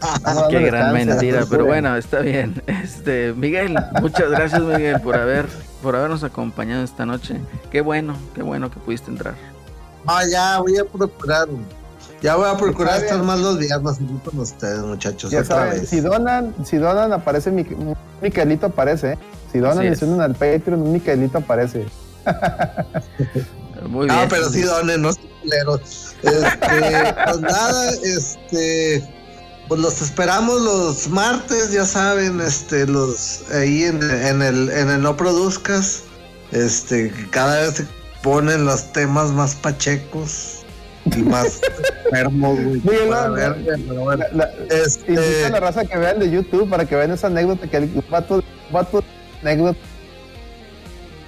Qué 0.49 0.59
dándoles 0.59 0.65
gran 0.71 0.81
chance. 0.93 1.05
mentira, 1.05 1.45
pero 1.49 1.65
bueno, 1.65 1.95
está 1.97 2.19
bien. 2.19 2.61
Este, 2.67 3.33
Miguel, 3.33 3.75
muchas 4.01 4.29
gracias 4.29 4.61
Miguel 4.61 5.01
por 5.01 5.15
haber 5.15 5.45
por 5.81 5.95
habernos 5.95 6.23
acompañado 6.23 6.83
esta 6.83 7.05
noche. 7.07 7.37
Qué 7.71 7.81
bueno, 7.81 8.15
qué 8.35 8.43
bueno 8.43 8.69
que 8.69 8.79
pudiste 8.79 9.09
entrar. 9.09 9.33
Ah, 10.05 10.21
ya 10.31 10.59
voy 10.59 10.77
a 10.77 10.85
procurar. 10.85 11.47
Ya 12.21 12.35
voy 12.35 12.47
a 12.47 12.55
procurar 12.55 12.99
bien. 12.99 13.05
estar 13.05 13.23
más 13.23 13.39
los 13.39 13.57
viernes 13.57 13.95
aquí 13.95 14.19
con 14.23 14.39
ustedes, 14.39 14.79
muchachos. 14.81 15.31
Ya 15.31 15.39
otra 15.41 15.55
saben, 15.55 15.79
vez. 15.79 15.89
si 15.89 16.01
donan, 16.01 16.53
si 16.63 16.77
donan 16.77 17.11
aparece 17.13 17.49
mi, 17.49 17.65
Miquelito 18.21 18.67
aparece. 18.67 19.13
¿eh? 19.13 19.17
Si 19.51 19.59
donan 19.59 19.91
y 19.91 19.95
se 19.95 20.05
unen 20.05 20.21
al 20.21 20.33
Patreon, 20.33 20.81
un 20.81 20.93
Miquelito 20.93 21.37
aparece. 21.39 21.85
Muy 23.87 24.05
bien. 24.05 24.17
Ah, 24.17 24.27
pero 24.29 24.49
sí 24.49 24.61
donen, 24.61 25.01
no. 25.01 25.09
Este, 25.09 25.23
pues 27.25 27.39
nada, 27.41 27.91
este, 28.03 29.03
pues 29.67 29.81
los 29.81 30.01
esperamos 30.01 30.61
los 30.61 31.07
martes, 31.09 31.71
ya 31.71 31.85
saben, 31.85 32.39
este, 32.41 32.85
los 32.85 33.43
ahí 33.51 33.83
en, 33.83 34.01
en 34.03 34.41
el 34.41 34.69
en 34.69 34.89
el 34.91 35.01
no 35.01 35.17
produzcas, 35.17 36.03
este, 36.51 37.11
cada 37.31 37.61
vez 37.61 37.75
se 37.75 37.87
ponen 38.21 38.65
los 38.65 38.93
temas 38.93 39.31
más 39.31 39.55
pachecos 39.55 40.59
y 41.05 41.23
más 41.23 41.59
enfermos, 42.05 42.59
güey. 42.63 42.79
Bueno, 42.81 43.29
La- 43.35 44.29
la- 44.31 44.51
este, 44.69 45.13
Invita 45.13 45.47
a 45.47 45.49
la 45.49 45.59
raza 45.59 45.85
que 45.85 45.97
vean 45.97 46.19
de 46.19 46.29
YouTube 46.29 46.69
para 46.69 46.85
que 46.85 46.95
vean 46.95 47.09
esa 47.11 47.27
anécdota 47.27 47.65
que 47.67 47.77
el 47.77 48.03
vato, 48.11 48.43
vato 48.71 49.03
anécdota 49.41 49.79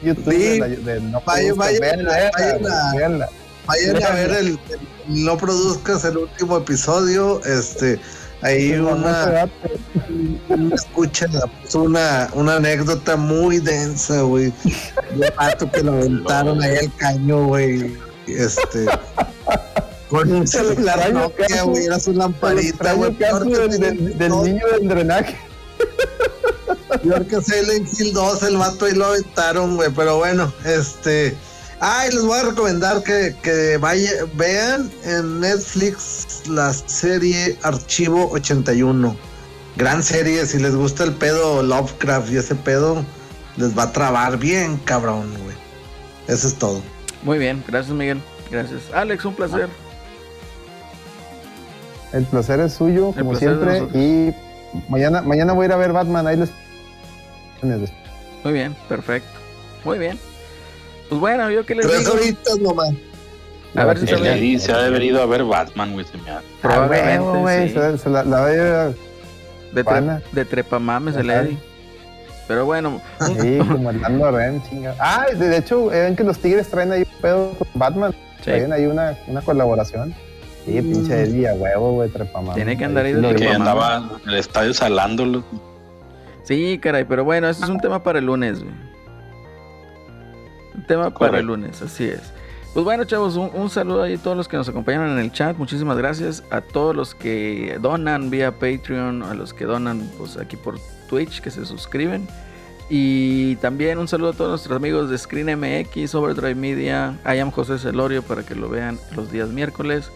YouTube 0.01 0.31
Sí. 0.33 0.37
de, 0.37 0.59
la- 0.59 0.67
de 0.67 1.01
no. 1.01 1.21
Vayan 3.65 4.03
a 4.03 4.09
ver 4.11 4.31
el, 4.31 4.47
el 4.47 4.59
No 5.25 5.37
Produzcas 5.37 6.03
el 6.05 6.17
último 6.17 6.57
episodio. 6.57 7.41
Este, 7.45 7.99
ahí 8.41 8.73
una, 8.73 9.49
una 10.49 10.75
escucha, 10.75 11.27
puso 11.63 11.83
una, 11.83 12.29
una 12.33 12.57
anécdota 12.57 13.15
muy 13.15 13.59
densa, 13.59 14.21
güey. 14.21 14.51
De 15.15 15.31
pato 15.31 15.69
que 15.71 15.81
lo 15.83 15.93
aventaron 15.93 16.61
ahí 16.61 16.77
al 16.77 16.95
caño, 16.97 17.45
güey. 17.47 17.95
Este. 18.27 18.85
Con 20.09 20.31
un 20.31 20.47
celular 20.47 20.99
güey. 21.63 21.85
Era 21.85 21.99
su 21.99 22.13
lamparita, 22.13 22.93
güey. 22.93 23.11
del, 23.57 23.79
del- 23.79 24.17
del 24.17 24.29
2, 24.29 24.43
niño 24.45 24.65
del 24.79 24.87
drenaje. 24.89 25.37
Peor 27.01 27.25
que 27.25 27.41
Silent 27.41 27.87
Hill 27.99 28.13
2, 28.13 28.43
el 28.43 28.57
vato 28.57 28.85
ahí 28.85 28.93
lo 28.93 29.05
aventaron, 29.05 29.75
güey. 29.75 29.89
Pero 29.95 30.17
bueno, 30.17 30.51
este. 30.65 31.35
Ay, 31.79 32.11
les 32.11 32.23
voy 32.23 32.39
a 32.39 32.43
recomendar 32.43 33.03
que, 33.03 33.35
que 33.41 33.77
vaya, 33.77 34.09
vean 34.35 34.89
en 35.03 35.41
Netflix 35.41 36.43
la 36.47 36.71
serie 36.71 37.57
Archivo 37.63 38.29
81. 38.31 39.17
Gran 39.75 40.01
serie, 40.01 40.45
si 40.45 40.59
les 40.59 40.75
gusta 40.75 41.03
el 41.03 41.13
pedo 41.13 41.61
Lovecraft 41.61 42.31
y 42.31 42.37
ese 42.37 42.55
pedo, 42.55 43.03
les 43.57 43.77
va 43.77 43.83
a 43.83 43.91
trabar 43.91 44.37
bien, 44.37 44.77
cabrón, 44.77 45.29
güey. 45.43 45.55
Eso 46.27 46.47
es 46.47 46.55
todo. 46.55 46.81
Muy 47.23 47.37
bien, 47.37 47.63
gracias 47.67 47.93
Miguel. 47.93 48.21
Gracias. 48.49 48.83
Alex, 48.93 49.25
un 49.25 49.35
placer. 49.35 49.67
El 52.13 52.25
placer 52.25 52.59
es 52.59 52.73
suyo, 52.73 53.13
El 53.17 53.23
como 53.23 53.35
siempre. 53.35 53.79
Y 53.93 54.33
mañana, 54.89 55.21
mañana 55.21 55.53
voy 55.53 55.63
a 55.63 55.67
ir 55.67 55.71
a 55.73 55.77
ver 55.77 55.91
Batman. 55.93 56.27
Ahí 56.27 56.37
les. 56.37 56.49
Muy 58.43 58.53
bien, 58.53 58.75
perfecto. 58.89 59.29
Muy 59.85 59.97
bien. 59.99 60.19
Pues 61.09 61.19
bueno, 61.21 61.49
yo 61.51 61.65
que 61.65 61.75
les 61.75 61.85
Tres 61.87 61.99
digo. 61.99 62.13
horitas 62.13 62.57
nomás. 62.59 62.89
A 63.75 63.85
ver 63.85 63.97
si. 63.99 64.05
Eddie 64.13 64.59
se 64.59 64.71
ha 64.71 64.77
debido 64.83 65.21
a 65.21 65.25
ver 65.25 65.43
Batman, 65.43 65.93
güey, 65.93 66.05
se 66.05 66.17
me 66.17 66.29
hace. 66.29 66.45
Probablemente, 66.61 67.25
Ah, 67.27 67.37
güey, 67.39 67.67
sí. 67.69 67.73
se, 67.75 67.97
se 67.97 68.09
la, 68.09 68.23
la 68.23 68.41
voy 68.41 68.51
a 68.57 68.83
De, 69.73 69.83
tre- 69.85 70.21
de 70.31 70.45
trepamames 70.45 71.15
el. 71.15 71.29
Eddie. 71.29 71.57
Pero 72.47 72.65
bueno, 72.65 73.01
Sí, 73.41 73.57
como 73.59 73.89
el 73.89 74.01
Lando 74.01 74.29
Ren, 74.31 74.61
chinga. 74.69 74.95
Ah, 74.99 75.25
de, 75.33 75.47
de 75.47 75.57
hecho, 75.57 75.91
eh, 75.93 76.01
ven 76.03 76.15
que 76.17 76.25
los 76.25 76.37
Tigres 76.39 76.67
traen 76.69 76.91
ahí 76.91 77.01
un 77.03 77.21
pedo 77.21 77.51
con 77.57 77.67
Batman. 77.73 78.11
sí, 78.39 78.43
Traen 78.43 78.73
ahí 78.73 78.85
una, 78.85 79.17
una 79.27 79.41
colaboración. 79.41 80.13
Sí, 80.65 80.81
pinche 80.81 81.23
Eddie, 81.23 81.49
a 81.49 81.53
huevo, 81.53 81.91
güey, 81.93 82.09
trepamán. 82.09 82.55
Tiene 82.55 82.77
que 82.77 82.85
andar 82.85 83.05
ahí 83.05 83.13
de 83.13 83.21
Lo 83.21 83.35
Que 83.35 83.49
andaba 83.49 84.19
en 84.23 84.29
el 84.29 84.35
estadio 84.37 84.73
salándolo. 84.73 85.43
sí, 86.43 86.79
caray, 86.81 87.03
pero 87.03 87.23
bueno, 87.25 87.49
este 87.49 87.65
es 87.65 87.69
un 87.69 87.79
tema 87.79 88.01
para 88.01 88.19
el 88.19 88.25
lunes, 88.25 88.63
güey. 88.63 88.73
Un 90.75 90.87
tema 90.87 91.09
para 91.13 91.39
el 91.39 91.45
lunes, 91.45 91.81
así 91.81 92.05
es. 92.05 92.33
Pues 92.73 92.83
bueno, 92.83 93.03
chavos, 93.03 93.35
un, 93.35 93.51
un 93.53 93.69
saludo 93.69 94.01
ahí 94.01 94.15
a 94.15 94.17
todos 94.17 94.35
los 94.35 94.47
que 94.47 94.57
nos 94.57 94.67
acompañaron 94.67 95.11
en 95.11 95.19
el 95.19 95.31
chat. 95.31 95.55
Muchísimas 95.57 95.97
gracias 95.97 96.43
a 96.49 96.61
todos 96.61 96.95
los 96.95 97.13
que 97.13 97.77
donan 97.79 98.31
vía 98.31 98.51
Patreon, 98.53 99.21
a 99.21 99.35
los 99.35 99.53
que 99.53 99.65
donan 99.65 100.09
pues 100.17 100.37
aquí 100.37 100.55
por 100.57 100.79
Twitch, 101.07 101.41
que 101.41 101.51
se 101.51 101.65
suscriben. 101.65 102.27
Y 102.89 103.57
también 103.57 103.99
un 103.99 104.07
saludo 104.07 104.31
a 104.31 104.33
todos 104.33 104.49
nuestros 104.49 104.75
amigos 104.75 105.09
de 105.09 105.17
Screen 105.17 105.59
MX, 105.59 106.15
Overdrive 106.15 106.55
Media, 106.55 107.15
I 107.25 107.39
am 107.39 107.51
José 107.51 107.77
Celorio 107.77 108.23
para 108.23 108.43
que 108.43 108.55
lo 108.55 108.69
vean 108.69 108.97
los 109.15 109.31
días 109.31 109.49
miércoles. 109.49 110.11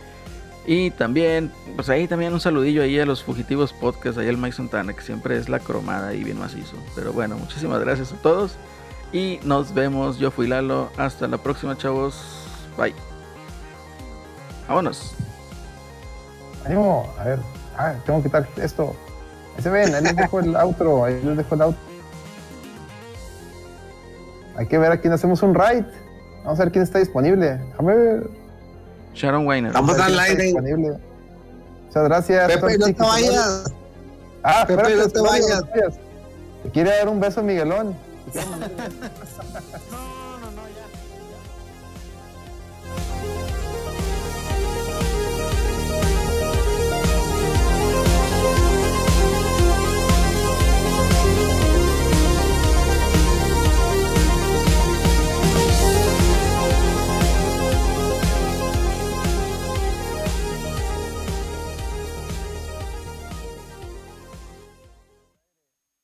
Y 0.69 0.91
también, 0.91 1.49
pues 1.77 1.87
ahí 1.87 2.09
también 2.09 2.33
un 2.33 2.41
saludillo 2.41 2.83
ahí 2.83 2.99
a 2.99 3.05
los 3.05 3.23
fugitivos 3.23 3.71
podcast, 3.71 4.17
ahí 4.17 4.27
al 4.27 4.37
Mike 4.37 4.57
Santana, 4.57 4.93
que 4.93 5.01
siempre 5.01 5.37
es 5.37 5.47
la 5.47 5.59
cromada 5.59 6.13
y 6.13 6.25
bien 6.25 6.37
macizo. 6.37 6.75
Pero 6.93 7.13
bueno, 7.13 7.37
muchísimas 7.37 7.79
gracias 7.79 8.11
a 8.11 8.17
todos. 8.17 8.57
Y 9.13 9.39
nos 9.43 9.73
vemos. 9.73 10.19
Yo 10.19 10.29
fui 10.29 10.45
Lalo. 10.45 10.89
Hasta 10.97 11.29
la 11.29 11.37
próxima, 11.37 11.77
chavos. 11.77 12.21
Bye. 12.77 12.93
Vámonos. 14.67 15.13
Ánimo, 16.65 17.09
a 17.17 17.23
ver. 17.23 17.39
Ah, 17.77 17.93
tengo 18.05 18.19
que 18.19 18.25
quitar 18.25 18.45
esto. 18.57 18.93
Ahí 19.55 19.63
se 19.63 19.69
ven, 19.69 19.95
ahí 19.95 20.03
les 20.03 20.17
dejo 20.17 20.41
el 20.41 20.53
outro. 20.57 21.05
Ahí 21.05 21.17
les 21.23 21.37
dejo 21.37 21.55
el 21.55 21.61
outro. 21.61 21.81
Hay 24.57 24.67
que 24.67 24.77
ver 24.77 24.91
a 24.91 24.99
quién 24.99 25.13
hacemos 25.13 25.41
un 25.43 25.55
raid. 25.55 25.85
Vamos 26.43 26.59
a 26.59 26.63
ver 26.63 26.73
quién 26.73 26.83
está 26.83 26.99
disponible. 26.99 27.57
Déjame 27.57 27.95
ver. 27.95 28.46
Sharon 29.17 29.47
Weiner. 29.47 29.73
Vamos 29.73 29.99
a 29.99 30.05
ver 30.07 30.13
al 30.13 30.19
aire. 30.19 30.53
Muchas 30.53 32.03
gracias. 32.03 32.51
Pepe, 32.51 32.77
no 32.77 32.85
te 32.85 32.93
vayas. 32.93 33.73
Ah, 34.43 34.63
Pepe, 34.67 34.95
no 34.95 35.09
te 35.09 35.19
vayas. 35.19 35.63
quiere 36.71 36.91
dar 36.91 37.09
un 37.09 37.19
beso, 37.19 37.41
Miguelón. 37.41 37.95